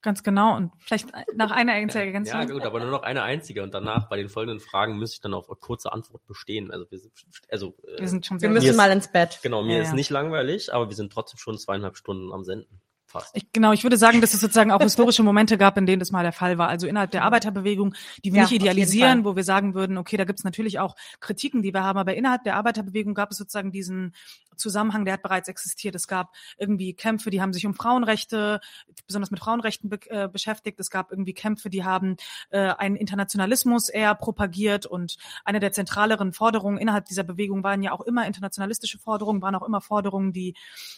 Ganz 0.02 0.24
genau. 0.24 0.56
Und 0.56 0.72
vielleicht 0.80 1.10
nach 1.36 1.52
einer 1.52 1.74
Ergänzung. 1.74 2.40
Ja, 2.40 2.45
gut, 2.45 2.64
aber 2.64 2.80
nur 2.80 2.90
noch 2.90 3.03
eine 3.03 3.24
einzige. 3.24 3.64
Und 3.64 3.74
danach 3.74 4.08
bei 4.08 4.16
den 4.16 4.30
folgenden 4.30 4.61
Fragen 4.61 4.98
müsste 4.98 5.16
ich 5.16 5.22
dann 5.22 5.34
auf 5.34 5.50
eine 5.50 5.58
kurze 5.58 5.92
Antwort 5.92 6.26
bestehen. 6.26 6.72
Also 6.72 6.90
wir 6.90 7.00
sind, 7.00 7.11
also, 7.50 7.76
wir 7.98 8.08
sind 8.08 8.26
schon 8.26 8.42
Wir 8.42 8.50
müssen 8.50 8.78
mal 8.78 8.92
ins 8.92 9.11
Bett. 9.11 9.40
Genau, 9.44 9.61
mir 9.61 9.78
ja, 9.78 9.82
ist 9.82 9.90
ja. 9.90 9.95
nicht 9.95 10.10
langweilig, 10.10 10.74
aber 10.74 10.88
wir 10.88 10.95
sind 10.95 11.11
trotzdem 11.11 11.38
schon 11.38 11.58
zweieinhalb 11.58 11.98
Stunden 11.98 12.32
am 12.32 12.45
Senden. 12.45 12.80
Fast. 13.10 13.36
Ich, 13.36 13.52
genau, 13.52 13.74
ich 13.74 13.82
würde 13.82 13.98
sagen, 13.98 14.22
dass 14.22 14.36
es 14.36 14.40
sozusagen 14.40 14.72
auch 14.72 14.82
historische 14.82 15.24
Momente 15.24 15.58
gab, 15.58 15.80
in 15.80 15.88
denen 15.88 16.00
das 16.00 16.11
mal 16.11 16.22
der 16.22 16.32
Fall 16.32 16.60
war. 16.60 16.68
Also 16.69 16.86
innerhalb 16.86 17.10
der 17.10 17.24
Arbeiterbewegung, 17.24 17.95
die 18.24 18.32
wir 18.32 18.38
ja, 18.38 18.44
nicht 18.44 18.52
idealisieren, 18.52 19.26
wo 19.26 19.36
wir 19.36 19.44
sagen 19.44 19.74
würden, 19.74 19.98
okay, 19.98 20.16
da 20.16 20.26
gibt's 20.26 20.44
natürlich 20.44 20.78
auch 20.78 20.95
Kritiken, 21.19 21.64
die 21.64 21.74
wir 21.74 21.84
haben, 21.84 21.98
aber 21.98 22.14
innerhalb 22.14 22.44
der 22.44 22.56
Arbeiterbewegung 22.56 23.16
gab 23.16 23.32
es 23.32 23.38
sozusagen 23.38 23.72
diesen 23.72 24.14
Zusammenhang, 24.60 25.06
der 25.06 25.16
hat 25.16 25.22
bereits 25.22 25.48
existiert. 25.48 25.96
Es 25.96 26.08
gab 26.08 26.34
irgendwie 26.58 26.94
Kämpfe, 26.94 27.30
die 27.30 27.42
haben 27.42 27.54
sich 27.54 27.66
um 27.66 27.74
Frauenrechte, 27.74 28.60
besonders 29.08 29.32
mit 29.32 29.40
Frauenrechten 29.40 29.90
be 29.90 30.00
äh, 30.10 30.28
beschäftigt. 30.28 30.80
Es 30.80 30.90
gab 30.90 31.12
irgendwie 31.12 31.34
Kämpfe, 31.34 31.70
die 31.70 31.84
haben 31.84 32.18
äh, 32.52 32.60
einen 32.60 32.96
Internationalismus 32.96 33.90
eher 33.90 34.16
propagiert 34.16 34.86
und 34.86 35.18
eine 35.46 35.60
der 35.60 35.72
zentraleren 35.72 36.34
Forderungen 36.34 36.78
innerhalb 36.78 37.06
dieser 37.06 37.24
Bewegung 37.24 37.64
waren 37.64 37.82
ja 37.82 37.92
auch 37.92 38.02
immer 38.02 38.28
internationalistische 38.28 39.00
Forderungen, 39.00 39.42
waren 39.42 39.56
auch 39.56 39.68
immer 39.68 39.82
Forderungen, 39.82 40.34
die 40.34 40.56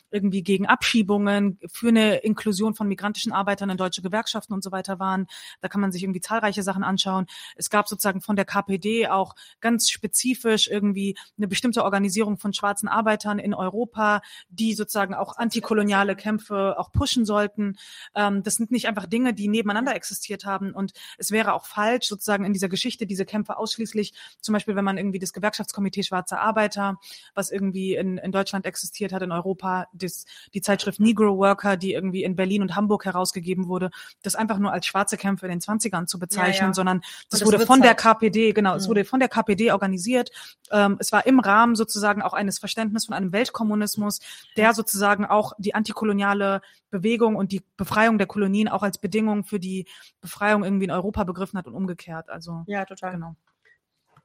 irgendwie 0.09 0.43
gegen 0.43 0.65
Abschiebungen, 0.65 1.59
für 1.71 1.89
eine 1.89 2.17
Inklusion 2.17 2.75
von 2.75 2.87
migrantischen 2.87 3.31
Arbeitern 3.31 3.69
in 3.69 3.77
deutsche 3.77 4.01
Gewerkschaften 4.01 4.53
und 4.53 4.63
so 4.63 4.71
weiter 4.71 4.99
waren. 4.99 5.27
Da 5.61 5.67
kann 5.67 5.81
man 5.81 5.91
sich 5.91 6.03
irgendwie 6.03 6.21
zahlreiche 6.21 6.63
Sachen 6.63 6.83
anschauen. 6.83 7.27
Es 7.55 7.69
gab 7.69 7.87
sozusagen 7.87 8.21
von 8.21 8.35
der 8.35 8.45
KPD 8.45 9.07
auch 9.07 9.35
ganz 9.59 9.89
spezifisch 9.89 10.67
irgendwie 10.67 11.17
eine 11.37 11.47
bestimmte 11.47 11.83
Organisierung 11.83 12.37
von 12.37 12.53
schwarzen 12.53 12.87
Arbeitern 12.87 13.39
in 13.39 13.50
in 13.51 13.53
Europa, 13.53 14.21
die 14.49 14.73
sozusagen 14.73 15.13
auch 15.13 15.37
antikoloniale 15.37 16.15
Kämpfe 16.15 16.75
auch 16.77 16.91
pushen 16.91 17.25
sollten. 17.25 17.77
Ähm, 18.15 18.43
das 18.43 18.55
sind 18.55 18.71
nicht 18.71 18.87
einfach 18.87 19.05
Dinge, 19.05 19.33
die 19.33 19.47
nebeneinander 19.47 19.95
existiert 19.95 20.45
haben. 20.45 20.71
Und 20.71 20.93
es 21.17 21.31
wäre 21.31 21.53
auch 21.53 21.65
falsch, 21.65 22.07
sozusagen 22.07 22.45
in 22.45 22.53
dieser 22.53 22.69
Geschichte 22.69 23.05
diese 23.05 23.25
Kämpfe 23.25 23.57
ausschließlich, 23.57 24.13
zum 24.39 24.53
Beispiel, 24.53 24.75
wenn 24.75 24.85
man 24.85 24.97
irgendwie 24.97 25.19
das 25.19 25.33
Gewerkschaftskomitee 25.33 26.03
Schwarzer 26.03 26.39
Arbeiter, 26.39 26.97
was 27.35 27.51
irgendwie 27.51 27.95
in, 27.95 28.17
in 28.17 28.31
Deutschland 28.31 28.65
existiert 28.65 29.11
hat, 29.13 29.21
in 29.21 29.31
Europa, 29.31 29.87
das, 29.93 30.25
die 30.53 30.61
Zeitschrift 30.61 30.99
Negro 30.99 31.37
Worker, 31.37 31.77
die 31.77 31.93
irgendwie 31.93 32.23
in 32.23 32.35
Berlin 32.35 32.61
und 32.61 32.75
Hamburg 32.75 33.05
herausgegeben 33.05 33.67
wurde, 33.67 33.91
das 34.23 34.35
einfach 34.35 34.57
nur 34.59 34.71
als 34.71 34.85
schwarze 34.85 35.17
Kämpfe 35.17 35.45
in 35.45 35.51
den 35.51 35.59
20ern 35.59 36.05
zu 36.05 36.19
bezeichnen, 36.19 36.53
ja, 36.53 36.67
ja. 36.67 36.73
sondern 36.73 37.01
das, 37.29 37.39
das 37.39 37.45
wurde 37.45 37.65
von 37.65 37.81
der 37.81 37.95
KPD, 37.95 38.53
genau, 38.53 38.75
es 38.75 38.85
mhm. 38.85 38.89
wurde 38.89 39.05
von 39.05 39.19
der 39.19 39.29
KPD 39.29 39.71
organisiert. 39.71 40.31
Ähm, 40.71 40.97
es 40.99 41.11
war 41.11 41.25
im 41.25 41.39
Rahmen 41.39 41.75
sozusagen 41.75 42.21
auch 42.21 42.33
eines 42.33 42.59
Verständnisses 42.59 43.07
von 43.07 43.15
einem 43.15 43.31
Welt 43.31 43.40
Weltkommunismus, 43.41 44.19
der 44.55 44.73
sozusagen 44.73 45.25
auch 45.25 45.53
die 45.57 45.75
antikoloniale 45.75 46.61
Bewegung 46.89 47.35
und 47.35 47.51
die 47.51 47.63
Befreiung 47.77 48.17
der 48.17 48.27
Kolonien 48.27 48.67
auch 48.67 48.83
als 48.83 48.97
Bedingung 48.97 49.43
für 49.43 49.59
die 49.59 49.87
Befreiung 50.21 50.63
irgendwie 50.63 50.85
in 50.85 50.91
Europa 50.91 51.23
begriffen 51.23 51.57
hat 51.57 51.67
und 51.67 51.73
umgekehrt. 51.73 52.29
Also 52.29 52.63
ja, 52.67 52.85
total. 52.85 53.13
Genau. 53.13 53.35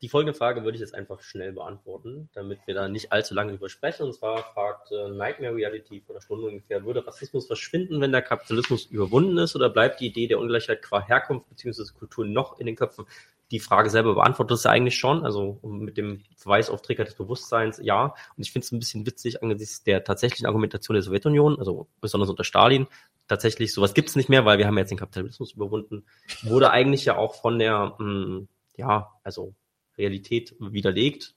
Die 0.03 0.11
folgende 0.11 0.37
Frage 0.37 0.63
würde 0.63 0.77
ich 0.77 0.81
jetzt 0.81 0.95
einfach 0.95 1.23
schnell 1.23 1.53
beantworten, 1.53 2.29
damit 2.35 2.59
wir 2.67 2.75
da 2.75 2.87
nicht 2.87 3.13
allzu 3.13 3.35
lange 3.35 3.53
drüber 3.53 3.71
sprechen. 3.71 4.03
Und 4.03 4.13
zwar 4.13 4.43
fragt 4.53 4.93
äh, 4.93 5.09
Nightmare 5.09 5.55
Reality 5.55 6.03
vor 6.03 6.15
einer 6.15 6.21
Stunde 6.21 6.47
ungefähr, 6.49 6.85
würde 6.85 7.07
Rassismus 7.07 7.47
verschwinden, 7.47 8.01
wenn 8.03 8.13
der 8.13 8.21
Kapitalismus 8.21 8.85
überwunden 8.87 9.39
ist, 9.39 9.57
oder 9.57 9.71
bleibt 9.71 10.01
die 10.01 10.09
Idee 10.09 10.27
der 10.27 10.39
Ungleichheit 10.39 10.83
qua 10.83 11.01
Herkunft 11.01 11.49
bzw. 11.49 11.85
Kultur 11.99 12.27
noch 12.27 12.61
in 12.61 12.67
den 12.67 12.77
Köpfen? 12.77 13.07
Die 13.51 13.61
Frage 13.61 13.89
selber 13.89 14.15
beantwortet 14.15 14.59
es 14.59 14.67
eigentlich 14.67 14.99
schon, 14.99 15.25
also 15.25 15.61
mit 15.63 15.97
dem 15.97 16.25
Verweis 16.37 16.69
auf 16.69 16.83
Trigger 16.83 17.05
des 17.05 17.15
Bewusstseins, 17.15 17.81
ja. 17.83 18.15
Und 18.37 18.43
ich 18.45 18.53
finde 18.53 18.65
es 18.65 18.73
ein 18.73 18.81
bisschen 18.81 19.07
witzig 19.07 19.43
angesichts 19.43 19.83
der 19.83 20.05
tatsächlichen 20.05 20.47
Argumentation 20.47 20.95
der 20.95 21.03
Sowjetunion, 21.03 21.59
also 21.59 21.87
besonders 22.01 22.29
unter 22.29 22.45
Stalin, 22.45 22.87
tatsächlich 23.29 23.73
sowas 23.73 23.95
gibt 23.95 24.11
es 24.11 24.17
nicht 24.17 24.29
mehr, 24.29 24.45
weil 24.45 24.59
wir 24.59 24.67
haben 24.67 24.77
jetzt 24.77 24.91
den 24.91 24.99
Kapitalismus 24.99 25.53
überwunden, 25.53 26.05
wurde 26.43 26.71
eigentlich 26.71 27.05
ja 27.05 27.17
auch 27.17 27.35
von 27.35 27.59
der, 27.59 27.95
mh, 27.99 28.25
hm, 28.25 28.49
ja, 28.77 29.13
also 29.23 29.55
Realität 29.99 30.55
widerlegt. 30.59 31.35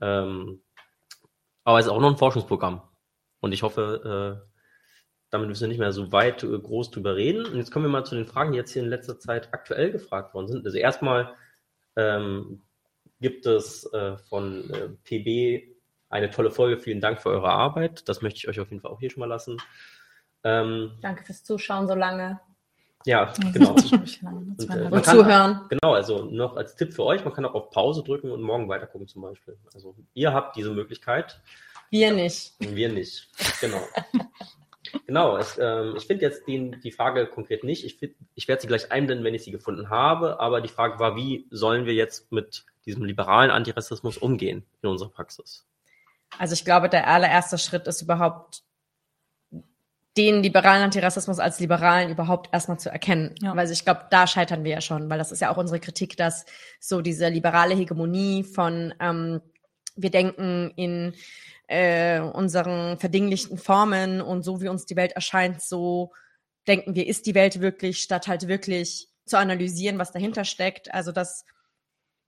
Ähm, 0.00 0.62
aber 1.64 1.78
es 1.78 1.86
ist 1.86 1.92
auch 1.92 2.00
noch 2.00 2.10
ein 2.10 2.16
Forschungsprogramm. 2.16 2.82
Und 3.40 3.52
ich 3.52 3.62
hoffe, 3.62 4.42
äh, 4.42 4.50
damit 5.30 5.48
müssen 5.48 5.62
wir 5.62 5.68
nicht 5.68 5.78
mehr 5.78 5.92
so 5.92 6.12
weit 6.12 6.42
äh, 6.42 6.58
groß 6.58 6.90
drüber 6.90 7.16
reden. 7.16 7.46
Und 7.46 7.56
jetzt 7.56 7.70
kommen 7.70 7.84
wir 7.84 7.90
mal 7.90 8.04
zu 8.04 8.14
den 8.14 8.26
Fragen, 8.26 8.52
die 8.52 8.58
jetzt 8.58 8.72
hier 8.72 8.82
in 8.82 8.88
letzter 8.88 9.18
Zeit 9.18 9.52
aktuell 9.52 9.92
gefragt 9.92 10.34
worden 10.34 10.48
sind. 10.48 10.66
Also 10.66 10.78
erstmal 10.78 11.34
ähm, 11.96 12.62
gibt 13.20 13.46
es 13.46 13.90
äh, 13.92 14.16
von 14.16 14.70
äh, 14.70 14.88
PB 15.04 15.76
eine 16.08 16.30
tolle 16.30 16.50
Folge. 16.50 16.80
Vielen 16.80 17.00
Dank 17.00 17.22
für 17.22 17.30
eure 17.30 17.50
Arbeit. 17.50 18.08
Das 18.08 18.22
möchte 18.22 18.38
ich 18.38 18.48
euch 18.48 18.60
auf 18.60 18.70
jeden 18.70 18.82
Fall 18.82 18.90
auch 18.90 19.00
hier 19.00 19.10
schon 19.10 19.20
mal 19.20 19.26
lassen. 19.26 19.58
Ähm, 20.42 20.98
Danke 21.02 21.24
fürs 21.24 21.44
Zuschauen 21.44 21.86
so 21.86 21.94
lange. 21.94 22.40
Ja, 23.06 23.32
genau. 23.52 23.70
Und, 23.72 24.70
äh, 24.70 24.88
und 24.90 25.04
zuhören. 25.04 25.62
Genau, 25.70 25.94
also 25.94 26.24
noch 26.24 26.56
als 26.56 26.76
Tipp 26.76 26.92
für 26.92 27.04
euch, 27.04 27.24
man 27.24 27.32
kann 27.32 27.46
auch 27.46 27.54
auf 27.54 27.70
Pause 27.70 28.02
drücken 28.02 28.30
und 28.30 28.42
morgen 28.42 28.68
weitergucken 28.68 29.08
zum 29.08 29.22
Beispiel. 29.22 29.56
Also 29.74 29.94
ihr 30.12 30.34
habt 30.34 30.56
diese 30.56 30.70
Möglichkeit. 30.70 31.40
Wir 31.90 32.12
nicht. 32.12 32.54
Wir 32.58 32.92
nicht, 32.92 33.28
genau. 33.60 33.80
genau, 35.06 35.36
es, 35.38 35.58
ähm, 35.60 35.94
ich 35.96 36.06
finde 36.06 36.24
jetzt 36.24 36.46
den, 36.46 36.80
die 36.82 36.92
Frage 36.92 37.26
konkret 37.26 37.64
nicht. 37.64 37.84
Ich, 37.84 37.96
find, 37.96 38.14
ich 38.34 38.46
werde 38.48 38.62
sie 38.62 38.68
gleich 38.68 38.92
einblenden, 38.92 39.24
wenn 39.24 39.34
ich 39.34 39.44
sie 39.44 39.50
gefunden 39.50 39.88
habe. 39.88 40.38
Aber 40.38 40.60
die 40.60 40.68
Frage 40.68 40.98
war, 40.98 41.16
wie 41.16 41.46
sollen 41.50 41.86
wir 41.86 41.94
jetzt 41.94 42.30
mit 42.30 42.64
diesem 42.86 43.04
liberalen 43.04 43.50
Antirassismus 43.50 44.18
umgehen 44.18 44.64
in 44.82 44.88
unserer 44.88 45.08
Praxis? 45.08 45.66
Also 46.38 46.52
ich 46.52 46.64
glaube, 46.64 46.88
der 46.88 47.08
allererste 47.08 47.58
Schritt 47.58 47.86
ist 47.86 48.02
überhaupt 48.02 48.62
den 50.16 50.42
liberalen 50.42 50.82
Antirassismus 50.82 51.38
als 51.38 51.60
liberalen 51.60 52.10
überhaupt 52.10 52.52
erstmal 52.52 52.80
zu 52.80 52.90
erkennen. 52.90 53.34
Ja. 53.40 53.54
Weil 53.54 53.70
ich 53.70 53.84
glaube, 53.84 54.06
da 54.10 54.26
scheitern 54.26 54.64
wir 54.64 54.72
ja 54.72 54.80
schon, 54.80 55.08
weil 55.08 55.18
das 55.18 55.30
ist 55.32 55.40
ja 55.40 55.50
auch 55.50 55.56
unsere 55.56 55.80
Kritik, 55.80 56.16
dass 56.16 56.44
so 56.80 57.00
diese 57.00 57.28
liberale 57.28 57.74
Hegemonie 57.74 58.42
von 58.42 58.92
ähm, 59.00 59.40
wir 59.96 60.10
denken 60.10 60.72
in 60.76 61.14
äh, 61.68 62.20
unseren 62.20 62.98
verdinglichten 62.98 63.58
Formen 63.58 64.20
und 64.20 64.42
so 64.42 64.60
wie 64.60 64.68
uns 64.68 64.86
die 64.86 64.96
Welt 64.96 65.12
erscheint, 65.12 65.62
so 65.62 66.12
denken 66.66 66.94
wir, 66.94 67.06
ist 67.06 67.26
die 67.26 67.34
Welt 67.34 67.60
wirklich, 67.60 68.00
statt 68.00 68.26
halt 68.26 68.48
wirklich 68.48 69.08
zu 69.26 69.38
analysieren, 69.38 69.98
was 69.98 70.12
dahinter 70.12 70.44
steckt. 70.44 70.92
Also 70.92 71.12
das 71.12 71.44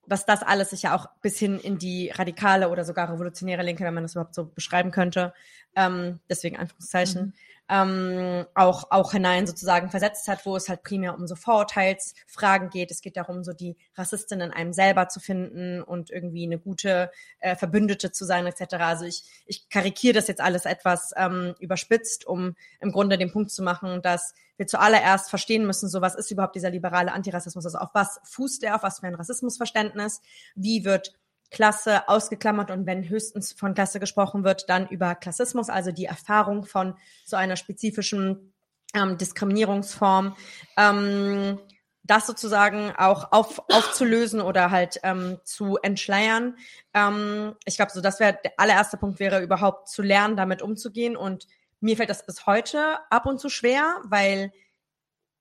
was 0.05 0.27
das 0.27 0.43
alles 0.43 0.70
sich 0.70 0.83
ja 0.83 0.97
auch 0.97 1.07
bis 1.20 1.39
hin 1.39 1.61
in 1.61 1.78
die 1.78 2.11
radikale 2.11 2.70
oder 2.70 2.85
sogar 2.85 3.12
revolutionäre 3.12 3.62
Linke, 3.62 3.85
wenn 3.85 3.94
man 3.94 4.02
das 4.02 4.15
überhaupt 4.15 4.35
so 4.35 4.47
beschreiben 4.47 4.91
könnte, 4.91 5.33
ähm, 5.77 6.19
deswegen 6.28 6.57
Anführungszeichen, 6.57 7.27
mhm 7.27 7.33
ähm, 7.73 8.44
auch, 8.55 8.91
auch 8.91 9.12
hinein 9.12 9.47
sozusagen 9.47 9.89
versetzt 9.89 10.28
hat, 10.28 10.44
wo 10.44 10.57
es 10.57 10.68
halt 10.68 10.83
primär 10.83 11.15
um 11.15 11.26
so 11.26 11.36
Vorurteilsfragen 11.36 12.68
geht. 12.68 12.91
Es 12.91 13.01
geht 13.01 13.17
darum, 13.17 13.44
so 13.44 13.55
die 13.55 13.78
Rassistin 13.97 14.42
in 14.42 14.51
einem 14.51 14.75
selber 14.75 15.09
zu 15.09 15.20
finden 15.20 15.83
und 15.83 16.10
irgendwie 16.10 16.44
eine 16.44 16.59
gute 16.59 17.10
äh, 17.39 17.57
Verbündete 17.57 18.12
zu 18.12 18.26
sein, 18.26 18.44
etc. 18.47 18.75
Also 18.75 19.07
ich, 19.07 19.25
ich 19.47 19.70
karikiere 19.70 20.12
das 20.12 20.28
jetzt 20.28 20.42
alles 20.42 20.67
etwas 20.67 21.12
ähm, 21.17 21.55
überspitzt, 21.60 22.26
um 22.26 22.57
im 22.81 22.92
Grunde 22.92 23.17
den 23.17 23.33
Punkt 23.33 23.51
zu 23.51 23.62
machen, 23.62 24.02
dass 24.02 24.34
wir 24.59 24.67
zuallererst 24.67 25.31
verstehen 25.31 25.67
müssen, 25.67 25.89
so 25.89 26.02
was 26.02 26.15
ist 26.15 26.31
überhaupt 26.31 26.55
dieser 26.55 26.70
liberale 26.70 27.12
Antirassismus, 27.12 27.65
also 27.65 27.78
auf 27.78 27.89
was 27.94 28.20
fußt 28.25 28.62
der, 28.62 28.76
auf 28.76 28.83
was 28.83 29.01
für 29.01 29.07
ein 29.07 29.15
Rassismusverständnis, 29.15 30.20
wie 30.55 30.84
wird 30.84 31.15
Klasse 31.52 32.08
ausgeklammert 32.08 32.70
und 32.70 32.86
wenn 32.86 33.08
höchstens 33.08 33.52
von 33.52 33.74
Klasse 33.74 34.00
gesprochen 34.00 34.42
wird, 34.42 34.68
dann 34.68 34.89
über 34.89 35.14
Klassismus, 35.14 35.68
also 35.68 35.92
die 35.92 36.06
Erfahrung 36.06 36.64
von 36.64 36.94
so 37.24 37.36
einer 37.36 37.56
spezifischen 37.56 38.52
ähm, 38.94 39.18
Diskriminierungsform. 39.18 40.36
Ähm, 40.76 41.58
das 42.05 42.26
sozusagen 42.26 42.92
auch 42.97 43.31
auf, 43.31 43.60
aufzulösen 43.70 44.40
oder 44.40 44.70
halt 44.70 44.98
ähm, 45.05 45.39
zu 45.44 45.78
entschleiern. 45.82 46.56
Ähm, 46.94 47.55
ich 47.64 47.76
glaube, 47.76 47.92
so 47.92 48.00
das 48.00 48.18
wäre 48.18 48.39
der 48.42 48.52
allererste 48.56 48.97
Punkt 48.97 49.20
wäre 49.20 49.40
überhaupt 49.40 49.89
zu 49.89 50.02
lernen, 50.02 50.36
damit 50.36 50.62
umzugehen. 50.62 51.16
Und 51.16 51.47
mir 51.81 51.97
fällt 51.97 52.10
das 52.10 52.26
bis 52.26 52.47
heute 52.47 52.98
ab 53.10 53.26
und 53.26 53.40
zu 53.40 53.48
schwer, 53.48 54.00
weil 54.05 54.52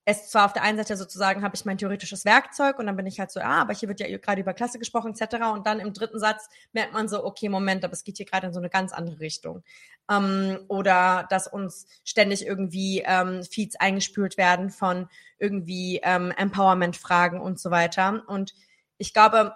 es 0.04 0.30
zwar 0.30 0.46
auf 0.46 0.52
der 0.52 0.62
einen 0.62 0.78
Seite 0.78 0.96
sozusagen 0.96 1.42
habe 1.42 1.54
ich 1.54 1.64
mein 1.64 1.78
theoretisches 1.78 2.24
Werkzeug 2.24 2.78
und 2.78 2.86
dann 2.86 2.96
bin 2.96 3.06
ich 3.06 3.20
halt 3.20 3.30
so, 3.30 3.40
ah, 3.40 3.60
aber 3.60 3.72
hier 3.72 3.88
wird 3.88 4.00
ja 4.00 4.18
gerade 4.18 4.40
über 4.40 4.52
Klasse 4.52 4.80
gesprochen 4.80 5.14
etc. 5.14 5.36
Und 5.52 5.66
dann 5.66 5.78
im 5.78 5.92
dritten 5.92 6.18
Satz 6.18 6.48
merkt 6.72 6.92
man 6.92 7.08
so, 7.08 7.24
okay, 7.24 7.48
Moment, 7.48 7.84
aber 7.84 7.92
es 7.92 8.02
geht 8.02 8.16
hier 8.16 8.26
gerade 8.26 8.48
in 8.48 8.52
so 8.52 8.58
eine 8.58 8.68
ganz 8.68 8.92
andere 8.92 9.20
Richtung. 9.20 9.62
Ähm, 10.10 10.58
oder 10.66 11.26
dass 11.30 11.46
uns 11.46 11.86
ständig 12.04 12.44
irgendwie 12.44 13.04
ähm, 13.06 13.44
Feeds 13.44 13.76
eingespült 13.76 14.36
werden 14.36 14.70
von 14.70 15.08
irgendwie 15.38 16.00
ähm, 16.02 16.32
Empowerment-Fragen 16.36 17.40
und 17.40 17.60
so 17.60 17.70
weiter. 17.70 18.24
Und 18.26 18.54
ich 18.98 19.12
glaube, 19.12 19.54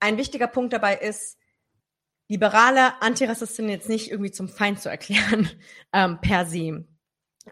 ein 0.00 0.16
wichtiger 0.16 0.48
Punkt 0.48 0.72
dabei 0.72 0.96
ist, 0.96 1.38
liberale 2.26 3.00
Antirassisten 3.00 3.68
jetzt 3.68 3.88
nicht 3.88 4.10
irgendwie 4.10 4.32
zum 4.32 4.48
Feind 4.48 4.80
zu 4.80 4.88
erklären, 4.88 5.48
ähm, 5.92 6.20
per 6.20 6.46
se. 6.46 6.84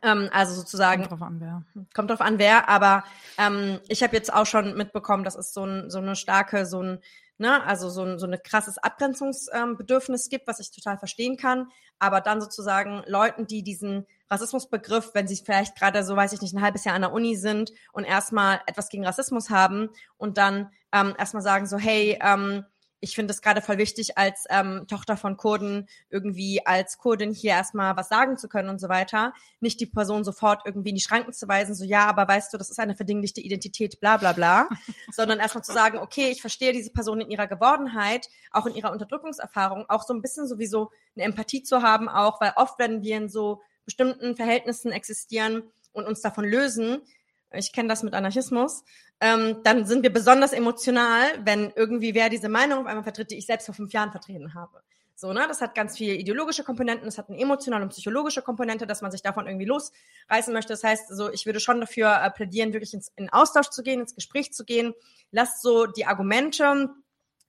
Ähm, 0.02 0.28
also 0.32 0.54
sozusagen. 0.54 1.02
Kommt 1.02 1.20
drauf 1.20 1.28
an, 1.28 1.40
wer. 1.40 1.62
Kommt 1.94 2.10
drauf 2.10 2.20
an, 2.20 2.38
wer, 2.38 2.68
aber 2.68 3.04
ähm, 3.38 3.80
ich 3.88 4.02
habe 4.02 4.16
jetzt 4.16 4.32
auch 4.32 4.46
schon 4.46 4.76
mitbekommen, 4.76 5.24
dass 5.24 5.36
es 5.36 5.52
so, 5.52 5.64
ein, 5.64 5.90
so 5.90 5.98
eine 5.98 6.16
starke, 6.16 6.66
so 6.66 6.82
ein, 6.82 6.98
ne, 7.38 7.64
also 7.64 7.90
so 7.90 8.04
ein, 8.04 8.18
so 8.18 8.26
eine 8.26 8.38
krasses 8.38 8.78
Abgrenzungsbedürfnis 8.78 10.26
ähm, 10.26 10.30
gibt, 10.30 10.46
was 10.46 10.60
ich 10.60 10.70
total 10.70 10.98
verstehen 10.98 11.36
kann. 11.36 11.68
Aber 11.98 12.20
dann 12.20 12.40
sozusagen 12.40 13.02
Leuten, 13.06 13.46
die 13.46 13.62
diesen 13.62 14.06
Rassismusbegriff, 14.30 15.10
wenn 15.14 15.26
sie 15.26 15.36
vielleicht 15.36 15.76
gerade 15.76 16.04
so, 16.04 16.14
weiß 16.16 16.32
ich 16.32 16.40
nicht, 16.40 16.54
ein 16.54 16.62
halbes 16.62 16.84
Jahr 16.84 16.94
an 16.94 17.02
der 17.02 17.12
Uni 17.12 17.36
sind 17.36 17.72
und 17.92 18.04
erstmal 18.04 18.60
etwas 18.66 18.88
gegen 18.88 19.04
Rassismus 19.04 19.50
haben 19.50 19.90
und 20.16 20.38
dann 20.38 20.70
ähm, 20.92 21.14
erstmal 21.18 21.42
sagen 21.42 21.66
so, 21.66 21.78
hey, 21.78 22.18
ähm, 22.22 22.64
ich 23.00 23.14
finde 23.14 23.32
es 23.32 23.40
gerade 23.40 23.62
voll 23.62 23.78
wichtig, 23.78 24.18
als 24.18 24.44
ähm, 24.50 24.86
Tochter 24.86 25.16
von 25.16 25.36
Kurden 25.36 25.88
irgendwie 26.10 26.64
als 26.66 26.98
Kurdin 26.98 27.32
hier 27.32 27.52
erstmal 27.52 27.96
was 27.96 28.08
sagen 28.08 28.36
zu 28.36 28.48
können 28.48 28.68
und 28.68 28.78
so 28.78 28.88
weiter. 28.88 29.32
Nicht 29.60 29.80
die 29.80 29.86
Person 29.86 30.22
sofort 30.22 30.62
irgendwie 30.66 30.90
in 30.90 30.96
die 30.96 31.00
Schranken 31.00 31.32
zu 31.32 31.48
weisen, 31.48 31.74
so 31.74 31.84
ja, 31.84 32.06
aber 32.06 32.28
weißt 32.28 32.52
du, 32.52 32.58
das 32.58 32.70
ist 32.70 32.78
eine 32.78 32.94
verdinglichte 32.94 33.40
Identität, 33.40 34.00
bla 34.00 34.18
bla 34.18 34.32
bla, 34.32 34.68
sondern 35.12 35.38
erstmal 35.38 35.64
zu 35.64 35.72
sagen, 35.72 35.98
okay, 35.98 36.30
ich 36.30 36.42
verstehe 36.42 36.72
diese 36.72 36.90
Person 36.90 37.20
in 37.20 37.30
ihrer 37.30 37.46
Gewordenheit, 37.46 38.28
auch 38.50 38.66
in 38.66 38.74
ihrer 38.74 38.92
Unterdrückungserfahrung, 38.92 39.86
auch 39.88 40.02
so 40.02 40.12
ein 40.12 40.22
bisschen 40.22 40.46
sowieso 40.46 40.90
eine 41.16 41.24
Empathie 41.24 41.62
zu 41.62 41.82
haben, 41.82 42.08
auch, 42.08 42.40
weil 42.40 42.52
oft, 42.56 42.78
wenn 42.78 43.02
wir 43.02 43.16
in 43.16 43.28
so 43.28 43.62
bestimmten 43.84 44.36
Verhältnissen 44.36 44.92
existieren 44.92 45.62
und 45.92 46.06
uns 46.06 46.20
davon 46.20 46.44
lösen, 46.44 47.02
ich 47.52 47.72
kenne 47.72 47.88
das 47.88 48.02
mit 48.02 48.14
Anarchismus, 48.14 48.84
ähm, 49.20 49.62
dann 49.64 49.86
sind 49.86 50.02
wir 50.02 50.12
besonders 50.12 50.52
emotional, 50.52 51.26
wenn 51.44 51.72
irgendwie 51.74 52.14
wer 52.14 52.28
diese 52.28 52.48
Meinung 52.48 52.80
auf 52.80 52.86
einmal 52.86 53.04
vertritt, 53.04 53.30
die 53.30 53.36
ich 53.36 53.46
selbst 53.46 53.66
vor 53.66 53.74
fünf 53.74 53.92
Jahren 53.92 54.10
vertreten 54.10 54.54
habe. 54.54 54.82
So, 55.20 55.34
ne? 55.34 55.44
Das 55.46 55.60
hat 55.60 55.74
ganz 55.74 55.98
viele 55.98 56.14
ideologische 56.14 56.64
Komponenten, 56.64 57.06
es 57.06 57.18
hat 57.18 57.28
eine 57.28 57.38
emotionale 57.38 57.82
und 57.82 57.90
psychologische 57.90 58.40
Komponente, 58.40 58.86
dass 58.86 59.02
man 59.02 59.10
sich 59.10 59.20
davon 59.20 59.46
irgendwie 59.46 59.66
losreißen 59.66 60.50
möchte. 60.54 60.72
Das 60.72 60.82
heißt, 60.82 61.14
so, 61.14 61.30
ich 61.30 61.44
würde 61.44 61.60
schon 61.60 61.78
dafür 61.78 62.22
äh, 62.22 62.30
plädieren, 62.30 62.72
wirklich 62.72 62.94
ins, 62.94 63.12
in 63.16 63.28
Austausch 63.28 63.68
zu 63.68 63.82
gehen, 63.82 64.00
ins 64.00 64.14
Gespräch 64.14 64.54
zu 64.54 64.64
gehen. 64.64 64.94
Lasst 65.30 65.60
so 65.60 65.84
die 65.84 66.06
Argumente 66.06 66.88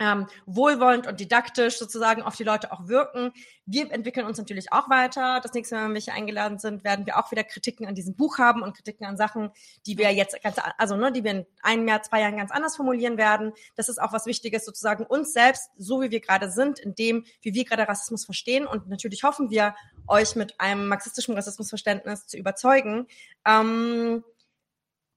ähm, 0.01 0.25
wohlwollend 0.47 1.05
und 1.05 1.19
didaktisch 1.19 1.77
sozusagen 1.77 2.23
auf 2.23 2.35
die 2.35 2.43
Leute 2.43 2.71
auch 2.71 2.87
wirken. 2.87 3.31
Wir 3.67 3.91
entwickeln 3.91 4.25
uns 4.25 4.39
natürlich 4.39 4.73
auch 4.73 4.89
weiter. 4.89 5.39
Das 5.41 5.53
nächste 5.53 5.75
Mal, 5.75 5.85
wenn 5.85 5.93
wir 5.93 6.01
hier 6.01 6.15
eingeladen 6.15 6.57
sind, 6.57 6.83
werden 6.83 7.05
wir 7.05 7.17
auch 7.19 7.31
wieder 7.31 7.43
Kritiken 7.43 7.85
an 7.85 7.93
diesem 7.93 8.15
Buch 8.15 8.39
haben 8.39 8.63
und 8.63 8.75
Kritiken 8.75 9.05
an 9.05 9.15
Sachen, 9.15 9.51
die 9.85 9.99
wir 9.99 10.11
jetzt 10.11 10.41
ganz, 10.41 10.57
also 10.79 10.97
ne, 10.97 11.11
die 11.11 11.23
wir 11.23 11.31
in 11.31 11.45
einem 11.61 11.87
Jahr, 11.87 12.01
zwei 12.01 12.21
Jahren 12.21 12.37
ganz 12.37 12.49
anders 12.49 12.75
formulieren 12.75 13.17
werden. 13.17 13.53
Das 13.75 13.89
ist 13.89 14.01
auch 14.01 14.11
was 14.11 14.25
Wichtiges, 14.25 14.65
sozusagen 14.65 15.05
uns 15.05 15.33
selbst, 15.33 15.69
so 15.77 16.01
wie 16.01 16.09
wir 16.09 16.19
gerade 16.19 16.49
sind, 16.49 16.79
in 16.79 16.95
dem, 16.95 17.23
wie 17.41 17.53
wir 17.53 17.63
gerade 17.63 17.87
Rassismus 17.87 18.25
verstehen. 18.25 18.65
Und 18.65 18.89
natürlich 18.89 19.23
hoffen 19.23 19.51
wir, 19.51 19.75
euch 20.07 20.35
mit 20.35 20.59
einem 20.59 20.87
marxistischen 20.87 21.35
Rassismusverständnis 21.35 22.25
zu 22.25 22.37
überzeugen. 22.37 23.07
Ähm, 23.45 24.23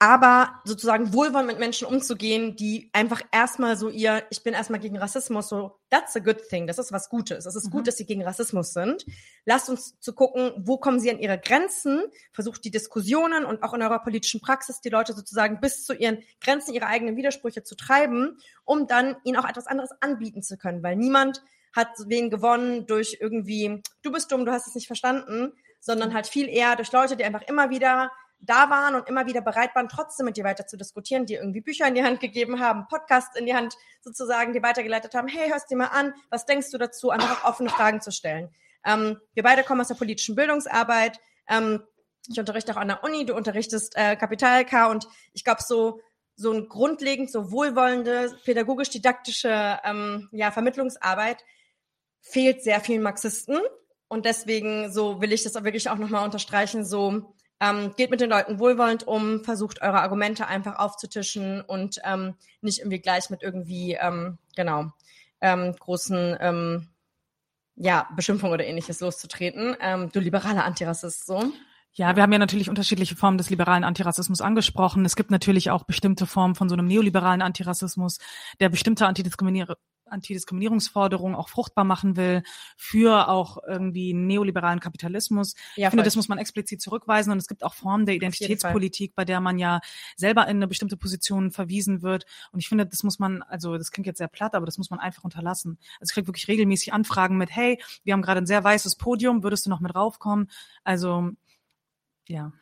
aber 0.05 0.60
sozusagen 0.65 1.15
wohlwollend 1.15 1.47
mit 1.47 1.58
Menschen 1.58 1.89
umzugehen, 1.89 2.57
die 2.57 2.91
einfach 2.92 3.23
erstmal 3.33 3.74
so 3.78 3.89
ihr, 3.89 4.23
ich 4.28 4.42
bin 4.42 4.52
erstmal 4.52 4.78
gegen 4.78 4.99
Rassismus, 4.99 5.49
so, 5.49 5.81
that's 5.89 6.15
a 6.15 6.18
good 6.18 6.47
thing, 6.50 6.66
das 6.66 6.76
ist 6.76 6.92
was 6.92 7.08
Gutes. 7.08 7.47
Es 7.47 7.55
ist 7.55 7.68
mhm. 7.68 7.70
gut, 7.70 7.89
dass 7.89 7.97
sie 7.97 8.05
gegen 8.05 8.23
Rassismus 8.23 8.74
sind. 8.74 9.07
Lasst 9.47 9.70
uns 9.70 9.99
zu 10.00 10.12
gucken, 10.12 10.52
wo 10.58 10.76
kommen 10.76 11.00
sie 11.00 11.10
an 11.10 11.18
ihre 11.18 11.39
Grenzen, 11.39 12.02
versucht 12.33 12.66
die 12.66 12.70
Diskussionen 12.70 13.47
und 13.47 13.62
auch 13.62 13.73
in 13.73 13.81
eurer 13.81 13.99
politischen 13.99 14.42
Praxis 14.42 14.83
die 14.83 14.91
Leute 14.91 15.15
sozusagen 15.15 15.58
bis 15.62 15.86
zu 15.86 15.94
ihren 15.94 16.18
Grenzen, 16.39 16.74
ihre 16.74 16.86
eigenen 16.86 17.16
Widersprüche 17.16 17.62
zu 17.62 17.74
treiben, 17.74 18.36
um 18.65 18.86
dann 18.86 19.16
ihnen 19.24 19.39
auch 19.39 19.49
etwas 19.49 19.66
anderes 19.66 19.91
anbieten 20.02 20.42
zu 20.42 20.58
können, 20.58 20.83
weil 20.83 20.97
niemand 20.97 21.42
hat 21.73 21.89
wen 22.08 22.28
gewonnen 22.28 22.84
durch 22.84 23.16
irgendwie, 23.20 23.83
du 24.02 24.12
bist 24.12 24.31
dumm, 24.31 24.44
du 24.44 24.52
hast 24.52 24.68
es 24.68 24.74
nicht 24.74 24.86
verstanden, 24.86 25.55
sondern 25.81 26.12
halt 26.12 26.26
viel 26.26 26.47
eher 26.49 26.76
durch 26.76 26.92
Leute, 26.92 27.16
die 27.16 27.24
einfach 27.24 27.42
immer 27.42 27.70
wieder 27.70 28.10
da 28.41 28.69
waren 28.71 28.95
und 28.95 29.09
immer 29.09 29.27
wieder 29.27 29.41
bereit 29.41 29.75
waren, 29.75 29.89
trotzdem 29.89 30.27
mit 30.27 30.37
dir 30.37 30.45
weiter 30.45 30.67
zu 30.67 30.77
diskutieren, 30.77 31.27
dir 31.27 31.41
irgendwie 31.41 31.61
Bücher 31.61 31.89
in 31.89 31.95
die 31.95 32.05
Hand 32.05 32.21
gegeben 32.21 32.61
haben, 32.61 32.87
Podcasts 32.89 33.39
in 33.39 33.47
die 33.47 33.55
Hand 33.55 33.77
sozusagen, 34.03 34.53
die 34.53 34.63
weitergeleitet 34.63 35.15
haben, 35.15 35.29
hey, 35.29 35.49
hörst 35.49 35.71
dir 35.71 35.77
mal 35.77 35.87
an, 35.87 36.15
was 36.31 36.47
denkst 36.47 36.71
du 36.71 36.79
dazu, 36.79 37.11
einfach 37.11 37.45
offene 37.45 37.71
Fragen 37.71 38.01
zu 38.01 38.11
stellen. 38.11 38.51
Ähm, 38.85 39.19
wir 39.33 39.43
beide 39.43 39.63
kommen 39.63 39.81
aus 39.81 39.89
der 39.89 39.95
politischen 39.95 40.35
Bildungsarbeit. 40.35 41.21
Ähm, 41.49 41.83
ich 42.29 42.39
unterrichte 42.39 42.73
auch 42.73 42.77
an 42.77 42.89
der 42.89 43.05
Uni, 43.05 43.25
du 43.25 43.35
unterrichtest 43.35 43.97
äh, 43.97 44.17
Kapital-K 44.17 44.87
und 44.87 45.09
ich 45.33 45.45
glaube, 45.45 45.63
so 45.63 46.01
so 46.37 46.53
ein 46.53 46.69
grundlegend, 46.69 47.31
so 47.31 47.51
wohlwollende, 47.53 48.37
pädagogisch-didaktische 48.45 49.79
ähm, 49.85 50.29
ja, 50.33 50.51
Vermittlungsarbeit 50.51 51.45
fehlt 52.21 52.63
sehr 52.63 52.81
vielen 52.81 53.03
Marxisten. 53.03 53.59
Und 54.09 54.27
deswegen 54.27 54.93
so 54.93 55.21
will 55.21 55.33
ich 55.33 55.45
das 55.45 55.57
auch 55.57 55.65
wirklich 55.65 55.89
auch 55.91 55.99
nochmal 55.99 56.25
unterstreichen, 56.25 56.85
so 56.85 57.35
ähm, 57.65 57.94
geht 57.97 58.10
mit 58.10 58.20
den 58.20 58.31
Leuten 58.31 58.59
wohlwollend 58.59 59.07
um, 59.07 59.43
versucht 59.44 59.81
eure 59.81 60.01
Argumente 60.01 60.47
einfach 60.47 60.78
aufzutischen 60.78 61.62
und 61.62 61.99
ähm, 62.05 62.34
nicht 62.60 62.81
irgendwie 62.81 62.99
gleich 62.99 63.31
mit 63.31 63.43
irgendwie, 63.43 63.97
ähm, 64.01 64.39
genau, 64.55 64.93
ähm, 65.41 65.75
großen 65.78 66.36
ähm, 66.41 66.89
ja, 67.76 68.09
Beschimpfungen 68.15 68.55
oder 68.55 68.67
ähnliches 68.67 69.01
loszutreten. 69.01 69.76
Ähm, 69.81 70.10
du 70.12 70.20
liberaler 70.20 70.65
Antirassist, 70.65 71.26
so. 71.26 71.52
Ja, 71.93 72.17
wir 72.17 72.23
haben 72.25 72.33
ja 72.33 72.39
natürlich 72.39 72.68
unterschiedliche 72.68 73.15
Formen 73.17 73.39
des 73.39 73.51
liberalen 73.51 73.84
Antirassismus 73.84 74.41
angesprochen. 74.41 75.05
Es 75.05 75.15
gibt 75.15 75.31
natürlich 75.31 75.70
auch 75.70 75.84
bestimmte 75.84 76.26
Formen 76.26 76.57
von 76.57 76.68
so 76.68 76.75
einem 76.75 76.86
neoliberalen 76.86 77.41
Antirassismus, 77.41 78.18
der 78.59 78.68
bestimmte 78.68 79.07
Antidiskriminierung 79.07 79.76
Antidiskriminierungsforderungen 80.15 81.36
auch 81.36 81.49
fruchtbar 81.49 81.84
machen 81.84 82.17
will 82.17 82.43
für 82.76 83.28
auch 83.28 83.59
irgendwie 83.67 84.15
neoliberalen 84.15 84.81
Kapitalismus. 84.81 85.55
Ja, 85.76 85.89
ich 85.89 85.91
finde, 85.91 86.05
das 86.05 86.17
muss 86.17 86.28
man 86.28 86.39
explizit 86.39 86.81
zurückweisen 86.81 87.33
und 87.33 87.39
es 87.39 87.49
gibt 87.49 87.62
auch 87.65 87.75
Formen 87.75 88.07
der 88.07 88.15
Identitätspolitik, 88.15 89.15
bei 89.15 89.25
der 89.25 89.41
man 89.41 89.59
ja 89.59 89.81
selber 90.17 90.44
in 90.44 90.57
eine 90.57 90.68
bestimmte 90.68 90.97
Position 90.97 91.51
verwiesen 91.51 92.02
wird. 92.02 92.25
Und 92.52 92.60
ich 92.60 92.68
finde, 92.68 92.86
das 92.86 93.02
muss 93.02 93.18
man, 93.18 93.43
also 93.43 93.76
das 93.76 93.91
klingt 93.91 94.07
jetzt 94.07 94.18
sehr 94.18 94.28
platt, 94.28 94.55
aber 94.55 94.67
das 94.67 94.78
muss 94.78 94.91
man 94.91 95.01
einfach 95.01 95.25
unterlassen. 95.25 95.78
Also 96.01 96.10
ich 96.10 96.15
kriege 96.15 96.26
wirklich 96.26 96.49
regelmäßig 96.49 96.93
Anfragen 96.93 97.36
mit, 97.36 97.51
hey, 97.51 97.81
wir 98.05 98.12
haben 98.12 98.23
gerade 98.23 98.41
ein 98.41 98.47
sehr 98.47 98.62
weißes 98.62 98.97
Podium, 98.97 99.43
würdest 99.43 99.67
du 99.67 99.70
noch 99.70 99.81
mit 99.81 99.94
raufkommen? 99.94 100.51
Also 100.84 101.31
ja, 102.27 102.53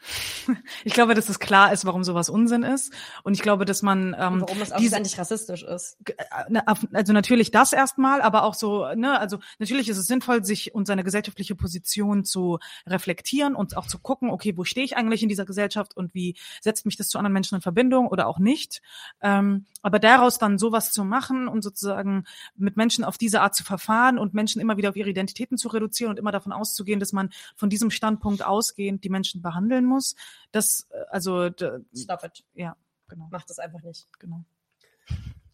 ich 0.85 0.93
glaube, 0.93 1.15
dass 1.15 1.29
es 1.29 1.39
klar 1.39 1.73
ist, 1.73 1.85
warum 1.85 2.03
sowas 2.03 2.29
Unsinn 2.29 2.65
ist. 2.65 2.93
Und 3.23 3.35
ich 3.35 3.43
glaube, 3.43 3.65
dass 3.65 3.83
man 3.83 4.15
ähm, 4.19 4.41
warum 4.41 4.61
es 4.61 4.73
auch 4.73 4.79
diese, 4.79 4.99
nicht 4.99 5.19
rassistisch 5.19 5.63
ist. 5.63 5.99
Äh, 6.05 6.61
also 6.93 7.13
natürlich 7.13 7.53
das 7.53 7.73
erstmal, 7.73 8.23
aber 8.23 8.43
auch 8.43 8.55
so, 8.55 8.93
ne, 8.95 9.19
also 9.21 9.39
natürlich 9.61 9.89
ist 9.89 9.99
es 9.99 10.07
sinnvoll, 10.07 10.45
sich 10.45 10.75
und 10.75 10.87
seine 10.87 11.05
gesellschaftliche 11.05 11.55
Position 11.55 12.25
zu 12.25 12.59
reflektieren 12.87 13.55
und 13.55 13.77
auch 13.77 13.87
zu 13.87 14.01
gucken, 14.01 14.31
okay, 14.31 14.57
wo 14.57 14.65
stehe 14.65 14.85
ich 14.85 14.97
eigentlich 14.97 15.23
in 15.23 15.29
dieser 15.29 15.45
Gesellschaft 15.45 15.97
und 15.97 16.13
wie 16.13 16.37
setzt 16.61 16.85
mich 16.85 16.97
das 16.97 17.09
zu 17.09 17.19
anderen 17.19 17.35
Menschen 17.35 17.55
in 17.55 17.63
Verbindung 17.63 18.09
oder 18.09 18.27
auch 18.27 18.41
nicht. 18.41 18.83
Ähm, 19.21 19.67
aber 19.83 20.01
daraus 20.01 20.39
dann 20.39 20.59
sowas 20.59 20.91
zu 20.91 21.05
machen 21.05 21.47
und 21.47 21.63
sozusagen 21.63 22.25
mit 22.57 22.77
Menschen 22.77 23.05
auf 23.05 23.17
diese 23.17 23.41
Art 23.43 23.55
zu 23.55 23.63
verfahren 23.63 24.19
und 24.19 24.35
Menschen 24.35 24.61
immer 24.61 24.77
wieder 24.77 24.89
auf 24.89 24.97
ihre 24.97 25.11
Identitäten 25.11 25.57
zu 25.57 25.69
reduzieren 25.69 26.11
und 26.11 26.19
immer 26.19 26.33
davon 26.33 26.53
auszugehen, 26.53 26.99
dass 26.99 27.13
man 27.13 27.31
von 27.55 27.71
diesem 27.71 27.91
Standpunkt 27.91 28.45
ausgehend 28.45 29.05
die 29.05 29.09
Menschen 29.09 29.43
behandeln 29.53 29.85
muss. 29.85 30.15
Das, 30.51 30.89
äh, 30.91 31.05
also, 31.11 31.51
Stop 31.95 32.25
it. 32.25 32.45
Ja, 32.55 32.77
genau. 33.09 33.29
Macht 33.31 33.51
das 33.51 33.59
einfach 33.59 33.83
nicht. 33.83 34.07
Genau. 34.19 34.45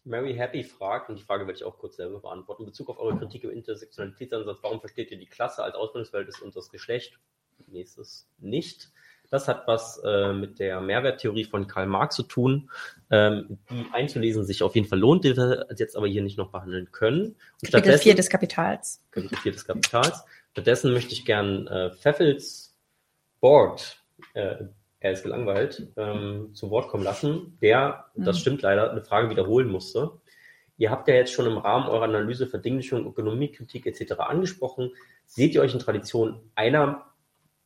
Mary 0.05 0.33
Happy 0.35 0.63
fragt, 0.63 1.09
und 1.09 1.19
die 1.19 1.23
Frage 1.23 1.45
werde 1.45 1.57
ich 1.57 1.63
auch 1.63 1.77
kurz 1.77 1.97
selber 1.97 2.19
beantworten, 2.19 2.63
in 2.63 2.67
Bezug 2.67 2.89
auf 2.89 2.99
eure 2.99 3.17
Kritik 3.17 3.43
im 3.43 3.51
Intersektionalitätsansatz, 3.51 4.57
warum 4.61 4.79
versteht 4.79 5.11
ihr 5.11 5.19
die 5.19 5.27
Klasse 5.27 5.63
als 5.63 5.75
Ausbildungsfeld 5.75 6.41
und 6.41 6.55
das 6.55 6.69
Geschlecht? 6.69 7.19
Nächstes 7.67 8.27
nicht. 8.39 8.91
Das 9.29 9.47
hat 9.47 9.67
was 9.67 10.01
äh, 10.03 10.33
mit 10.33 10.57
der 10.57 10.81
Mehrwerttheorie 10.81 11.45
von 11.45 11.67
Karl 11.67 11.85
Marx 11.85 12.15
zu 12.15 12.23
tun, 12.23 12.71
ähm, 13.11 13.59
die 13.69 13.85
einzulesen 13.93 14.43
sich 14.43 14.63
auf 14.63 14.73
jeden 14.73 14.87
Fall 14.87 14.97
lohnt, 14.97 15.23
die 15.23 15.37
wir 15.37 15.67
jetzt 15.77 15.95
aber 15.95 16.07
hier 16.07 16.23
nicht 16.23 16.37
noch 16.37 16.51
behandeln 16.51 16.91
können. 16.91 17.35
Und 17.61 17.71
Kapitel 17.71 17.99
4 17.99 18.15
des 18.15 18.29
Kapitals. 18.29 19.03
Kapitel 19.11 19.37
4 19.37 19.51
des 19.51 19.65
Kapitals. 19.65 20.23
Stattdessen 20.51 20.93
möchte 20.93 21.13
ich 21.13 21.25
gern 21.25 21.67
äh, 21.67 21.91
Pfeffels 21.91 22.68
Board, 23.39 24.03
äh, 24.33 24.55
er 24.99 25.11
ist 25.11 25.23
gelangweilt, 25.23 25.87
ähm, 25.95 26.53
zu 26.53 26.69
Wort 26.69 26.89
kommen 26.89 27.03
lassen, 27.03 27.57
der, 27.61 28.05
mhm. 28.15 28.25
das 28.25 28.39
stimmt 28.39 28.61
leider, 28.61 28.91
eine 28.91 29.01
Frage 29.01 29.29
wiederholen 29.29 29.69
musste. 29.69 30.11
Ihr 30.77 30.91
habt 30.91 31.07
ja 31.07 31.15
jetzt 31.15 31.33
schon 31.33 31.45
im 31.45 31.57
Rahmen 31.57 31.87
eurer 31.87 32.05
Analyse 32.05 32.47
Verdinglichung, 32.47 33.05
Ökonomiekritik 33.05 33.85
etc. 33.85 34.13
angesprochen. 34.19 34.91
Seht 35.25 35.53
ihr 35.53 35.61
euch 35.61 35.73
in 35.73 35.79
Tradition 35.79 36.39
einer, 36.55 37.05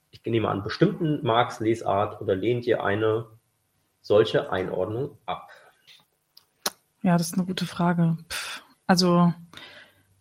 ich 0.10 0.24
nehme 0.26 0.50
an, 0.50 0.64
bestimmten 0.64 1.24
Marx-Lesart 1.24 2.22
oder 2.22 2.36
lehnt 2.36 2.66
ihr 2.66 2.84
eine 2.84 3.28
solche 4.02 4.52
Einordnung 4.52 5.18
ab? 5.26 5.50
Ja, 7.04 7.18
das 7.18 7.28
ist 7.28 7.34
eine 7.36 7.46
gute 7.46 7.66
Frage. 7.66 8.18
Pff, 8.30 8.64
also, 8.88 9.34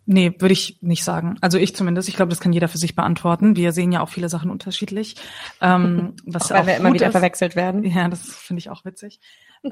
nee, 0.07 0.35
würde 0.39 0.53
ich 0.53 0.79
nicht 0.81 1.05
sagen. 1.05 1.37
Also 1.41 1.59
ich 1.59 1.77
zumindest. 1.77 2.09
Ich 2.09 2.17
glaube, 2.17 2.31
das 2.31 2.41
kann 2.41 2.53
jeder 2.53 2.69
für 2.69 2.79
sich 2.79 2.95
beantworten. 2.95 3.57
Wir 3.57 3.73
sehen 3.73 3.93
ja 3.93 4.01
auch 4.01 4.09
viele 4.09 4.29
Sachen 4.29 4.51
unterschiedlich. 4.51 5.17
Ähm, 5.61 6.15
was 6.27 6.51
auch, 6.51 6.57
weil 6.57 6.67
wir 6.67 6.77
immer 6.77 6.93
wieder 6.93 7.07
ist. 7.07 7.13
verwechselt 7.13 7.57
werden. 7.57 7.85
Ja, 7.85 8.09
das 8.09 8.23
finde 8.23 8.59
ich 8.59 8.71
auch 8.71 8.85
witzig. 8.85 9.21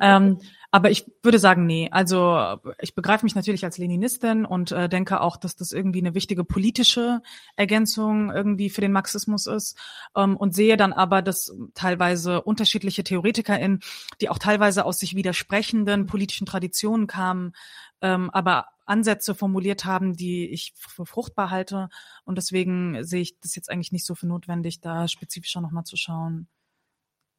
ähm, 0.00 0.38
aber 0.70 0.90
ich 0.90 1.10
würde 1.22 1.38
sagen, 1.38 1.66
nee. 1.66 1.88
Also 1.90 2.58
ich 2.80 2.94
begreife 2.94 3.24
mich 3.24 3.34
natürlich 3.34 3.64
als 3.64 3.78
Leninistin 3.78 4.44
und 4.44 4.70
äh, 4.72 4.88
denke 4.88 5.20
auch, 5.20 5.36
dass 5.36 5.56
das 5.56 5.72
irgendwie 5.72 6.00
eine 6.00 6.14
wichtige 6.14 6.44
politische 6.44 7.22
Ergänzung 7.56 8.30
irgendwie 8.30 8.70
für 8.70 8.80
den 8.80 8.92
Marxismus 8.92 9.46
ist 9.46 9.76
ähm, 10.16 10.36
und 10.36 10.54
sehe 10.54 10.76
dann 10.76 10.92
aber, 10.92 11.22
dass 11.22 11.52
teilweise 11.74 12.42
unterschiedliche 12.42 13.02
TheoretikerInnen, 13.02 13.80
die 14.20 14.28
auch 14.28 14.38
teilweise 14.38 14.84
aus 14.84 14.98
sich 14.98 15.16
widersprechenden 15.16 16.06
politischen 16.06 16.46
Traditionen 16.46 17.06
kamen, 17.08 17.52
ähm, 18.00 18.30
aber 18.30 18.66
Ansätze 18.90 19.34
formuliert 19.34 19.84
haben, 19.84 20.16
die 20.16 20.48
ich 20.48 20.74
für 20.76 21.06
fruchtbar 21.06 21.50
halte. 21.50 21.88
Und 22.24 22.36
deswegen 22.36 23.04
sehe 23.04 23.22
ich 23.22 23.38
das 23.40 23.54
jetzt 23.54 23.70
eigentlich 23.70 23.92
nicht 23.92 24.04
so 24.04 24.14
für 24.14 24.26
notwendig, 24.26 24.80
da 24.80 25.08
spezifischer 25.08 25.60
nochmal 25.60 25.84
zu 25.84 25.96
schauen 25.96 26.48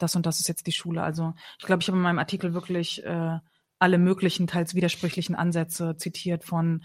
das 0.01 0.15
und 0.15 0.25
das 0.25 0.39
ist 0.39 0.47
jetzt 0.47 0.67
die 0.67 0.71
Schule. 0.71 1.03
Also 1.03 1.33
ich 1.59 1.65
glaube, 1.65 1.81
ich 1.81 1.87
habe 1.87 1.97
in 1.97 2.03
meinem 2.03 2.19
Artikel 2.19 2.53
wirklich 2.53 3.03
äh, 3.03 3.39
alle 3.79 3.97
möglichen, 3.97 4.47
teils 4.47 4.75
widersprüchlichen 4.75 5.35
Ansätze 5.35 5.95
zitiert 5.97 6.43
von 6.43 6.83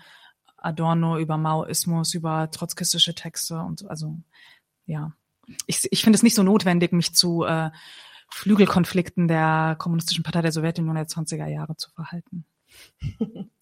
Adorno 0.56 1.18
über 1.18 1.36
Maoismus, 1.36 2.14
über 2.14 2.50
trotzkistische 2.50 3.14
Texte 3.14 3.60
und 3.60 3.88
also 3.88 4.16
ja. 4.86 5.12
Ich, 5.66 5.86
ich 5.90 6.02
finde 6.02 6.16
es 6.16 6.24
nicht 6.24 6.34
so 6.34 6.42
notwendig, 6.42 6.92
mich 6.92 7.14
zu 7.14 7.44
äh, 7.44 7.70
Flügelkonflikten 8.30 9.28
der 9.28 9.76
Kommunistischen 9.78 10.24
Partei 10.24 10.42
der 10.42 10.50
Sowjetunion 10.50 10.96
der 10.96 11.06
20er 11.06 11.46
Jahre 11.46 11.76
zu 11.76 11.90
verhalten. 11.90 12.44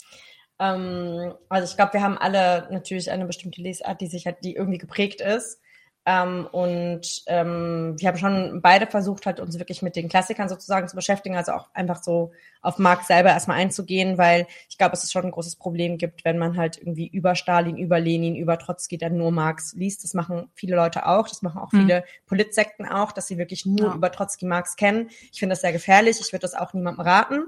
ähm, 0.58 1.34
also 1.48 1.68
ich 1.70 1.76
glaube, 1.76 1.94
wir 1.94 2.02
haben 2.02 2.18
alle 2.18 2.68
natürlich 2.70 3.10
eine 3.10 3.26
bestimmte 3.26 3.60
Lesart, 3.62 4.00
die 4.00 4.06
sich 4.06 4.26
halt, 4.26 4.44
die 4.44 4.54
irgendwie 4.54 4.78
geprägt 4.78 5.20
ist. 5.20 5.60
Ähm, 6.06 6.46
und 6.52 7.22
ähm, 7.28 7.94
wir 7.98 8.08
haben 8.08 8.18
schon 8.18 8.60
beide 8.60 8.86
versucht, 8.86 9.24
halt 9.24 9.40
uns 9.40 9.58
wirklich 9.58 9.80
mit 9.80 9.96
den 9.96 10.10
Klassikern 10.10 10.50
sozusagen 10.50 10.86
zu 10.86 10.96
beschäftigen, 10.96 11.36
also 11.36 11.52
auch 11.52 11.70
einfach 11.72 12.02
so 12.02 12.32
auf 12.60 12.78
Marx 12.78 13.06
selber 13.06 13.30
erstmal 13.30 13.58
einzugehen, 13.58 14.18
weil 14.18 14.46
ich 14.68 14.76
glaube, 14.76 14.92
es 14.94 15.02
ist 15.02 15.12
schon 15.12 15.24
ein 15.24 15.30
großes 15.30 15.56
Problem 15.56 15.96
gibt, 15.96 16.26
wenn 16.26 16.36
man 16.36 16.58
halt 16.58 16.76
irgendwie 16.76 17.06
über 17.06 17.34
Stalin, 17.34 17.78
über 17.78 18.00
Lenin, 18.00 18.36
über 18.36 18.58
Trotzki 18.58 18.98
dann 18.98 19.16
nur 19.16 19.30
Marx 19.30 19.72
liest. 19.74 20.04
Das 20.04 20.12
machen 20.12 20.50
viele 20.54 20.76
Leute 20.76 21.06
auch, 21.06 21.26
das 21.26 21.40
machen 21.40 21.58
auch 21.58 21.72
mhm. 21.72 21.80
viele 21.80 22.04
Politsekten 22.26 22.86
auch, 22.86 23.12
dass 23.12 23.26
sie 23.26 23.38
wirklich 23.38 23.64
nur 23.64 23.88
ja. 23.88 23.94
über 23.94 24.12
Trotzki 24.12 24.44
Marx 24.44 24.76
kennen. 24.76 25.08
Ich 25.32 25.38
finde 25.38 25.54
das 25.54 25.62
sehr 25.62 25.72
gefährlich, 25.72 26.18
ich 26.20 26.32
würde 26.32 26.42
das 26.42 26.54
auch 26.54 26.74
niemandem 26.74 27.04
raten, 27.06 27.44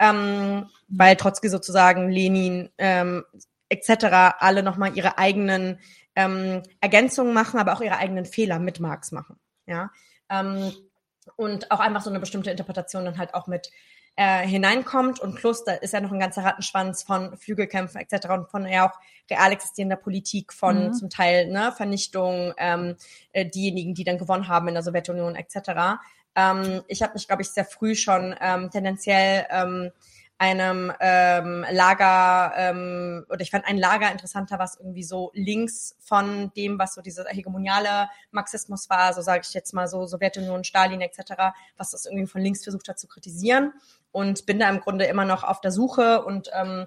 ähm, 0.00 0.66
weil 0.88 1.14
Trotzki 1.14 1.48
sozusagen, 1.48 2.10
Lenin 2.10 2.70
ähm, 2.78 3.24
etc. 3.68 4.34
alle 4.40 4.64
nochmal 4.64 4.96
ihre 4.96 5.16
eigenen 5.16 5.78
ähm, 6.16 6.62
Ergänzungen 6.80 7.34
machen, 7.34 7.60
aber 7.60 7.72
auch 7.72 7.80
ihre 7.80 7.98
eigenen 7.98 8.24
Fehler 8.24 8.58
mit 8.58 8.80
Marx 8.80 9.12
machen. 9.12 9.38
Ja. 9.66 9.90
Ähm, 10.28 10.72
und 11.36 11.70
auch 11.70 11.80
einfach 11.80 12.02
so 12.02 12.10
eine 12.10 12.20
bestimmte 12.20 12.50
Interpretation 12.50 13.04
dann 13.04 13.18
halt 13.18 13.34
auch 13.34 13.46
mit 13.46 13.70
äh, 14.16 14.46
hineinkommt. 14.46 15.20
Und 15.20 15.36
plus, 15.36 15.64
da 15.64 15.72
ist 15.72 15.92
ja 15.92 16.00
noch 16.00 16.12
ein 16.12 16.20
ganzer 16.20 16.44
Rattenschwanz 16.44 17.02
von 17.02 17.36
Flügelkämpfen 17.36 18.00
etc. 18.00 18.28
und 18.30 18.50
von 18.50 18.66
ja 18.66 18.90
auch 18.90 18.98
real 19.30 19.52
existierender 19.52 19.96
Politik, 19.96 20.52
von 20.52 20.88
mhm. 20.88 20.92
zum 20.92 21.10
Teil 21.10 21.48
ne, 21.48 21.72
Vernichtung, 21.76 22.52
ähm, 22.58 22.96
äh, 23.32 23.46
diejenigen, 23.46 23.94
die 23.94 24.04
dann 24.04 24.18
gewonnen 24.18 24.48
haben 24.48 24.68
in 24.68 24.74
der 24.74 24.82
Sowjetunion 24.82 25.36
etc. 25.36 26.00
Ähm, 26.34 26.82
ich 26.88 27.02
habe 27.02 27.14
mich, 27.14 27.26
glaube 27.26 27.42
ich, 27.42 27.50
sehr 27.50 27.64
früh 27.64 27.94
schon 27.94 28.34
ähm, 28.40 28.70
tendenziell 28.70 29.46
ähm, 29.50 29.90
einem 30.40 30.90
ähm, 31.00 31.66
Lager 31.70 32.54
ähm, 32.56 33.26
oder 33.28 33.42
ich 33.42 33.50
fand 33.50 33.66
ein 33.66 33.76
Lager 33.76 34.10
interessanter, 34.10 34.58
was 34.58 34.76
irgendwie 34.76 35.02
so 35.02 35.30
links 35.34 35.96
von 36.00 36.50
dem, 36.56 36.78
was 36.78 36.94
so 36.94 37.02
dieser 37.02 37.26
hegemoniale 37.28 38.08
Marxismus 38.30 38.88
war, 38.88 39.12
so 39.12 39.20
sage 39.20 39.42
ich 39.46 39.52
jetzt 39.52 39.74
mal 39.74 39.86
so 39.86 40.06
Sowjetunion, 40.06 40.64
Stalin 40.64 41.02
etc., 41.02 41.52
was 41.76 41.90
das 41.90 42.06
irgendwie 42.06 42.26
von 42.26 42.40
links 42.40 42.64
versucht 42.64 42.88
hat 42.88 42.98
zu 42.98 43.06
kritisieren 43.06 43.74
und 44.12 44.46
bin 44.46 44.58
da 44.58 44.70
im 44.70 44.80
Grunde 44.80 45.04
immer 45.04 45.26
noch 45.26 45.44
auf 45.44 45.60
der 45.60 45.72
Suche 45.72 46.24
und 46.24 46.48
ähm, 46.54 46.86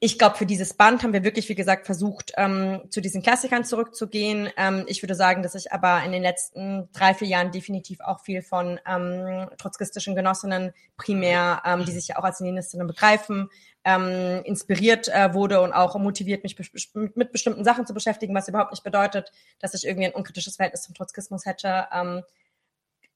ich 0.00 0.16
glaube, 0.16 0.36
für 0.36 0.46
dieses 0.46 0.74
Band 0.74 1.02
haben 1.02 1.12
wir 1.12 1.24
wirklich, 1.24 1.48
wie 1.48 1.56
gesagt, 1.56 1.84
versucht, 1.84 2.32
ähm, 2.36 2.82
zu 2.88 3.00
diesen 3.00 3.20
Klassikern 3.20 3.64
zurückzugehen. 3.64 4.48
Ähm, 4.56 4.84
ich 4.86 5.02
würde 5.02 5.16
sagen, 5.16 5.42
dass 5.42 5.56
ich 5.56 5.72
aber 5.72 6.04
in 6.04 6.12
den 6.12 6.22
letzten 6.22 6.88
drei, 6.92 7.14
vier 7.14 7.26
Jahren 7.26 7.50
definitiv 7.50 7.98
auch 8.00 8.20
viel 8.20 8.42
von 8.42 8.78
ähm, 8.86 9.48
trotzkistischen 9.58 10.14
Genossinnen 10.14 10.72
primär, 10.96 11.62
ähm, 11.64 11.84
die 11.84 11.90
sich 11.90 12.08
ja 12.08 12.18
auch 12.18 12.22
als 12.22 12.38
Leninistinnen 12.38 12.86
begreifen, 12.86 13.50
ähm, 13.84 14.42
inspiriert 14.44 15.08
äh, 15.08 15.34
wurde 15.34 15.60
und 15.62 15.72
auch 15.72 15.98
motiviert, 15.98 16.44
mich 16.44 16.56
mit 16.94 17.32
bestimmten 17.32 17.64
Sachen 17.64 17.84
zu 17.84 17.92
beschäftigen, 17.92 18.36
was 18.36 18.46
überhaupt 18.46 18.70
nicht 18.70 18.84
bedeutet, 18.84 19.32
dass 19.58 19.74
ich 19.74 19.84
irgendwie 19.84 20.06
ein 20.06 20.14
unkritisches 20.14 20.56
Verhältnis 20.56 20.82
zum 20.82 20.94
Trotzkismus 20.94 21.44
hätte. 21.44 21.88
Ähm, 21.92 22.22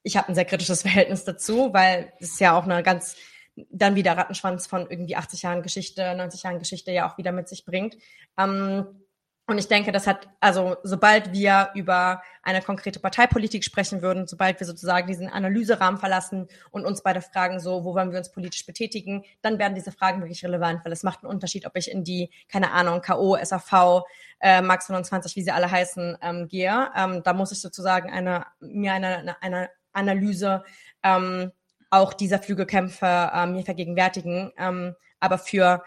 ich 0.03 0.17
habe 0.17 0.27
ein 0.27 0.35
sehr 0.35 0.43
kritisches 0.43 0.81
Verhältnis 0.83 1.23
dazu, 1.23 1.71
weil 1.71 2.11
es 2.19 2.31
ist 2.31 2.39
ja 2.41 2.57
auch 2.57 2.65
eine 2.65 2.83
ganz 2.83 3.15
dann 3.55 3.95
wieder 3.95 4.17
Rattenschwanz 4.17 4.67
von 4.67 4.89
irgendwie 4.89 5.15
80 5.15 5.43
Jahren 5.43 5.61
Geschichte, 5.61 6.15
90 6.15 6.43
Jahren 6.43 6.59
Geschichte 6.59 6.91
ja 6.91 7.09
auch 7.09 7.17
wieder 7.17 7.31
mit 7.31 7.47
sich 7.47 7.65
bringt. 7.65 7.97
Ähm, 8.37 9.03
und 9.45 9.57
ich 9.57 9.67
denke, 9.67 9.91
das 9.91 10.07
hat, 10.07 10.29
also 10.39 10.77
sobald 10.83 11.33
wir 11.33 11.69
über 11.75 12.21
eine 12.43 12.61
konkrete 12.61 13.01
Parteipolitik 13.01 13.65
sprechen 13.65 14.01
würden, 14.01 14.25
sobald 14.25 14.57
wir 14.61 14.65
sozusagen 14.65 15.05
diesen 15.05 15.27
Analyserahmen 15.27 15.99
verlassen 15.99 16.47
und 16.71 16.85
uns 16.85 17.03
beide 17.03 17.21
fragen, 17.21 17.59
so, 17.59 17.83
wo 17.83 17.93
wollen 17.93 18.11
wir 18.11 18.19
uns 18.19 18.31
politisch 18.31 18.65
betätigen, 18.65 19.25
dann 19.41 19.59
werden 19.59 19.75
diese 19.75 19.91
Fragen 19.91 20.21
wirklich 20.21 20.45
relevant, 20.45 20.85
weil 20.85 20.93
es 20.93 21.03
macht 21.03 21.23
einen 21.23 21.33
Unterschied, 21.33 21.65
ob 21.65 21.75
ich 21.75 21.91
in 21.91 22.05
die, 22.05 22.29
keine 22.47 22.71
Ahnung, 22.71 23.01
K.O., 23.01 23.37
SAV, 23.43 24.03
äh, 24.39 24.61
Max 24.61 24.85
25, 24.85 25.35
wie 25.35 25.43
sie 25.43 25.51
alle 25.51 25.69
heißen, 25.69 26.19
ähm, 26.21 26.47
gehe. 26.47 26.89
Ähm, 26.95 27.21
da 27.23 27.33
muss 27.33 27.51
ich 27.51 27.59
sozusagen 27.59 28.09
eine, 28.09 28.45
mir 28.61 28.93
eine, 28.93 29.17
eine, 29.17 29.41
eine 29.41 29.69
Analyse 29.91 30.63
ähm, 31.03 31.51
auch 31.93 32.13
dieser 32.13 32.39
Flügelkämpfe 32.39 33.05
äh, 33.05 33.45
mir 33.45 33.63
vergegenwärtigen. 33.63 34.51
Ähm, 34.57 34.95
aber 35.19 35.37
für 35.37 35.83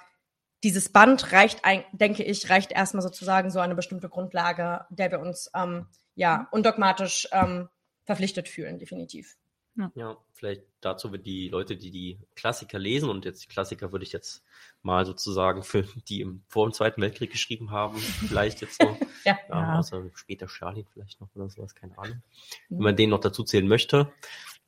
dieses 0.63 0.91
Band 0.91 1.33
reicht, 1.33 1.65
ein, 1.65 1.85
denke 1.93 2.23
ich, 2.23 2.49
reicht 2.49 2.73
erstmal 2.73 3.03
sozusagen 3.03 3.51
so 3.51 3.59
eine 3.59 3.75
bestimmte 3.75 4.09
Grundlage, 4.09 4.87
der 4.89 5.11
wir 5.11 5.21
uns 5.21 5.51
ähm, 5.55 5.87
ja 6.15 6.49
undogmatisch 6.53 7.29
ähm, 7.33 7.69
verpflichtet 8.05 8.49
fühlen, 8.49 8.79
definitiv. 8.79 9.37
Ja. 9.79 9.93
ja, 9.95 10.17
vielleicht 10.33 10.63
dazu 10.81 11.13
wird 11.13 11.27
die 11.27 11.51
Leute, 11.51 11.77
die 11.77 11.91
die 11.91 12.19
Klassiker 12.35 12.79
lesen 12.79 13.11
und 13.11 13.27
jetzt 13.27 13.45
die 13.45 13.49
Klassiker 13.49 13.93
würde 13.93 14.05
ich 14.05 14.13
jetzt 14.13 14.43
mal 14.83 15.05
sozusagen 15.05 15.63
für 15.63 15.83
die 16.09 16.23
im, 16.23 16.43
vor 16.49 16.67
dem 16.67 16.73
Zweiten 16.73 17.03
Weltkrieg 17.03 17.31
geschrieben 17.31 17.73
haben, 17.73 17.99
vielleicht 17.99 18.63
jetzt 18.63 18.81
so, 18.81 18.97
ja. 19.25 19.37
ja, 19.51 19.79
außer 19.79 20.03
später 20.15 20.49
Stalin 20.49 20.87
vielleicht 20.95 21.21
noch 21.21 21.29
oder 21.35 21.51
sowas, 21.51 21.75
keine 21.75 21.99
Ahnung, 21.99 22.23
wenn 22.71 22.79
man 22.79 22.97
den 22.97 23.11
noch 23.11 23.21
dazu 23.21 23.45
zählen 23.45 23.69
möchte. 23.69 24.11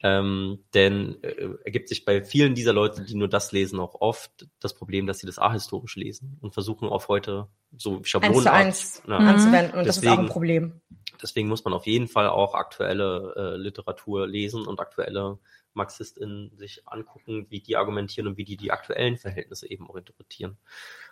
Ähm, 0.01 0.61
denn 0.75 1.23
äh, 1.23 1.49
ergibt 1.65 1.89
sich 1.89 2.05
bei 2.05 2.23
vielen 2.23 2.55
dieser 2.55 2.73
Leute, 2.73 3.03
die 3.03 3.17
nur 3.17 3.27
das 3.27 3.51
lesen, 3.51 3.81
auch 3.81 4.01
oft 4.01 4.47
das 4.61 4.75
Problem, 4.75 5.07
dass 5.07 5.19
sie 5.19 5.27
das 5.27 5.39
ahistorisch 5.39 5.97
lesen 5.97 6.39
und 6.41 6.55
versuchen 6.55 6.89
auf 6.89 7.09
heute 7.09 7.49
so 7.77 8.05
Schablonen 8.05 8.47
eins 8.47 8.95
zu 8.95 9.03
eins 9.03 9.03
ja, 9.09 9.17
anzuwenden. 9.17 9.79
Und 9.79 9.87
deswegen, 9.87 9.87
das 9.87 9.97
ist 9.99 10.09
auch 10.09 10.19
ein 10.19 10.29
Problem. 10.29 10.81
Deswegen 11.21 11.49
muss 11.49 11.65
man 11.65 11.75
auf 11.75 11.87
jeden 11.87 12.07
Fall 12.07 12.29
auch 12.29 12.55
aktuelle 12.55 13.35
äh, 13.37 13.57
Literatur 13.57 14.29
lesen 14.29 14.67
und 14.67 14.79
aktuelle 14.79 15.39
MarxistInnen 15.79 16.53
sich 16.57 16.83
angucken, 16.87 17.47
wie 17.49 17.61
die 17.61 17.77
argumentieren 17.77 18.27
und 18.27 18.37
wie 18.37 18.45
die 18.45 18.59
die 18.59 18.71
aktuellen 18.71 19.17
Verhältnisse 19.17 19.71
eben 19.71 19.89
auch 19.89 19.97
interpretieren. 19.97 20.59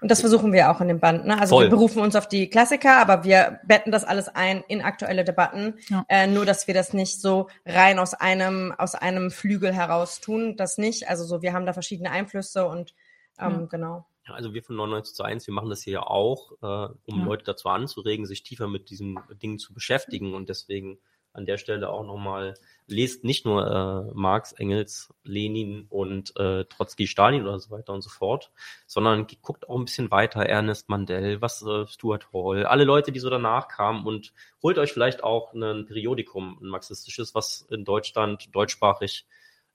Und 0.02 0.10
das 0.10 0.20
versuchen 0.20 0.52
wir 0.52 0.70
auch 0.70 0.80
in 0.82 0.88
dem 0.88 1.00
Band. 1.00 1.24
Ne? 1.24 1.40
Also 1.40 1.56
Voll. 1.56 1.64
wir 1.64 1.70
berufen 1.70 2.02
uns 2.02 2.14
auf 2.14 2.28
die 2.28 2.50
Klassiker, 2.50 2.98
aber 2.98 3.24
wir 3.24 3.60
betten 3.64 3.90
das 3.90 4.04
alles 4.04 4.28
ein 4.28 4.62
in 4.68 4.82
aktuelle 4.82 5.24
Debatten. 5.24 5.78
Ja. 5.88 6.04
Äh, 6.08 6.26
nur, 6.26 6.44
dass 6.44 6.66
wir 6.66 6.74
das 6.74 6.92
nicht 6.92 7.20
so 7.20 7.48
rein 7.64 7.98
aus 7.98 8.12
einem 8.12 8.72
aus 8.76 8.94
einem 8.94 9.30
Flügel 9.30 9.72
heraus 9.72 10.20
tun. 10.20 10.56
Das 10.56 10.76
nicht. 10.76 11.08
Also 11.08 11.24
so, 11.24 11.40
wir 11.40 11.54
haben 11.54 11.64
da 11.64 11.72
verschiedene 11.72 12.10
Einflüsse 12.10 12.66
und 12.66 12.94
ähm, 13.38 13.52
ja. 13.52 13.66
genau. 13.66 14.06
Ja, 14.26 14.34
also 14.34 14.54
wir 14.54 14.62
von 14.62 14.76
99 14.76 15.14
zu 15.14 15.22
1, 15.22 15.46
wir 15.46 15.54
machen 15.54 15.70
das 15.70 15.82
hier 15.82 15.94
ja 15.94 16.02
auch, 16.02 16.52
äh, 16.60 16.92
um 17.06 17.20
ja. 17.20 17.24
Leute 17.24 17.44
dazu 17.44 17.68
anzuregen, 17.68 18.26
sich 18.26 18.42
tiefer 18.42 18.66
mit 18.66 18.90
diesen 18.90 19.18
Dingen 19.40 19.58
zu 19.58 19.72
beschäftigen 19.72 20.34
und 20.34 20.48
deswegen 20.48 20.98
an 21.36 21.46
der 21.46 21.58
Stelle 21.58 21.90
auch 21.90 22.04
nochmal, 22.04 22.54
lest 22.86 23.24
nicht 23.24 23.44
nur 23.44 23.66
äh, 23.66 24.14
Marx, 24.14 24.52
Engels, 24.52 25.12
Lenin 25.22 25.86
und 25.88 26.34
äh, 26.36 26.64
Trotzki, 26.64 27.06
Stalin 27.06 27.42
oder 27.42 27.58
so 27.58 27.70
weiter 27.70 27.92
und 27.92 28.02
so 28.02 28.10
fort, 28.10 28.52
sondern 28.86 29.26
guckt 29.42 29.68
auch 29.68 29.78
ein 29.78 29.84
bisschen 29.84 30.10
weiter, 30.10 30.44
Ernest 30.46 30.88
Mandel, 30.88 31.40
was 31.42 31.62
äh, 31.62 31.86
Stuart 31.86 32.32
Hall, 32.32 32.64
alle 32.64 32.84
Leute, 32.84 33.12
die 33.12 33.20
so 33.20 33.30
danach 33.30 33.68
kamen 33.68 34.06
und 34.06 34.32
holt 34.62 34.78
euch 34.78 34.92
vielleicht 34.92 35.22
auch 35.22 35.52
ein 35.52 35.86
Periodikum, 35.86 36.58
ein 36.62 36.68
marxistisches, 36.68 37.34
was 37.34 37.66
in 37.70 37.84
Deutschland 37.84 38.54
deutschsprachig 38.54 39.26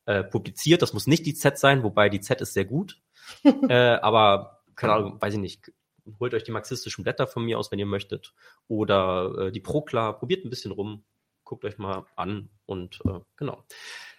äh, 0.06 0.24
publiziert. 0.24 0.82
Das 0.82 0.94
muss 0.94 1.08
nicht 1.08 1.26
die 1.26 1.36
Z 1.36 1.60
sein, 1.60 1.84
wobei 1.84 2.10
die 2.10 2.22
Z 2.22 2.42
ist 2.42 2.54
sehr 2.54 2.66
gut. 2.66 3.00
äh, 3.44 3.74
aber, 3.74 4.64
keine 4.76 4.94
Ahnung, 4.94 5.22
weiß 5.22 5.36
ich 5.36 5.40
nicht, 5.40 5.72
holt 6.20 6.34
euch 6.34 6.44
die 6.44 6.52
marxistischen 6.52 7.04
Blätter 7.04 7.28
von 7.28 7.44
mir 7.44 7.60
aus, 7.60 7.72
wenn 7.72 7.80
ihr 7.80 7.86
möchtet. 7.86 8.34
Oder 8.68 9.34
äh, 9.38 9.52
die 9.52 9.60
Prokla, 9.60 10.14
probiert 10.14 10.46
ein 10.46 10.50
bisschen 10.50 10.72
rum 10.72 11.04
guckt 11.52 11.66
euch 11.66 11.78
mal 11.78 12.06
an 12.16 12.50
und 12.66 13.02
äh, 13.04 13.20
genau. 13.36 13.62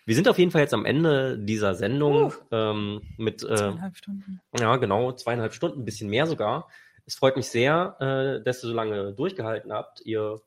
Wir 0.04 0.14
sind 0.14 0.28
auf 0.28 0.38
jeden 0.38 0.50
Fall 0.50 0.60
jetzt 0.60 0.74
am 0.74 0.84
Ende 0.84 1.38
dieser 1.38 1.74
Sendung 1.74 2.26
uh, 2.26 2.32
ähm, 2.50 3.00
mit 3.16 3.42
äh, 3.42 3.56
zweieinhalb 3.56 3.96
Stunden. 3.96 4.42
Ja, 4.60 4.76
genau, 4.76 5.12
zweieinhalb 5.12 5.54
Stunden, 5.54 5.80
ein 5.80 5.84
bisschen 5.86 6.10
mehr 6.10 6.26
sogar. 6.26 6.68
Es 7.06 7.14
freut 7.14 7.36
mich 7.36 7.48
sehr, 7.48 7.96
äh, 8.00 8.44
dass 8.44 8.62
ihr 8.62 8.68
so 8.68 8.74
lange 8.74 9.14
durchgehalten 9.14 9.72
habt, 9.72 10.02
ihr 10.04 10.42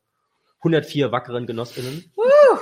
104 0.60 1.12
wackeren 1.12 1.48
Genossinnen. 1.48 2.12
Uh. 2.16 2.60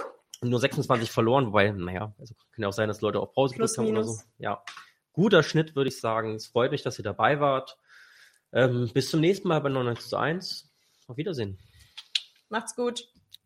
Nur 0.48 0.62
26 0.62 1.12
verloren, 1.12 1.48
wobei, 1.48 1.72
naja, 1.72 2.14
also 2.18 2.34
kann 2.54 2.62
ja 2.62 2.70
auch 2.70 2.74
sein, 2.74 2.88
dass 2.88 3.02
Leute 3.02 3.20
auf 3.20 3.34
Pause 3.34 3.56
gedrückt 3.56 3.78
haben 3.78 3.90
oder 3.90 4.06
so. 4.06 4.22
Ja, 4.38 4.64
guter 5.12 5.44
Schnitt, 5.44 5.76
würde 5.76 5.90
ich 5.90 6.00
sagen. 6.00 6.36
Es 6.36 6.48
freut 6.48 6.72
mich, 6.72 6.82
dass 6.82 6.98
ihr 6.98 7.04
dabei 7.04 7.42
wart. 7.42 7.78
Ähm, 8.54 8.90
bis 8.94 9.10
zum 9.10 9.20
nächsten 9.20 9.50
Mal 9.50 9.60
bei 9.60 9.68
99 9.68 10.08
zu 10.08 10.16
1. 10.16 10.72
Auf 11.08 11.18
Wiedersehen. 11.18 11.60
Macht's 12.48 12.74
gut. 12.76 13.10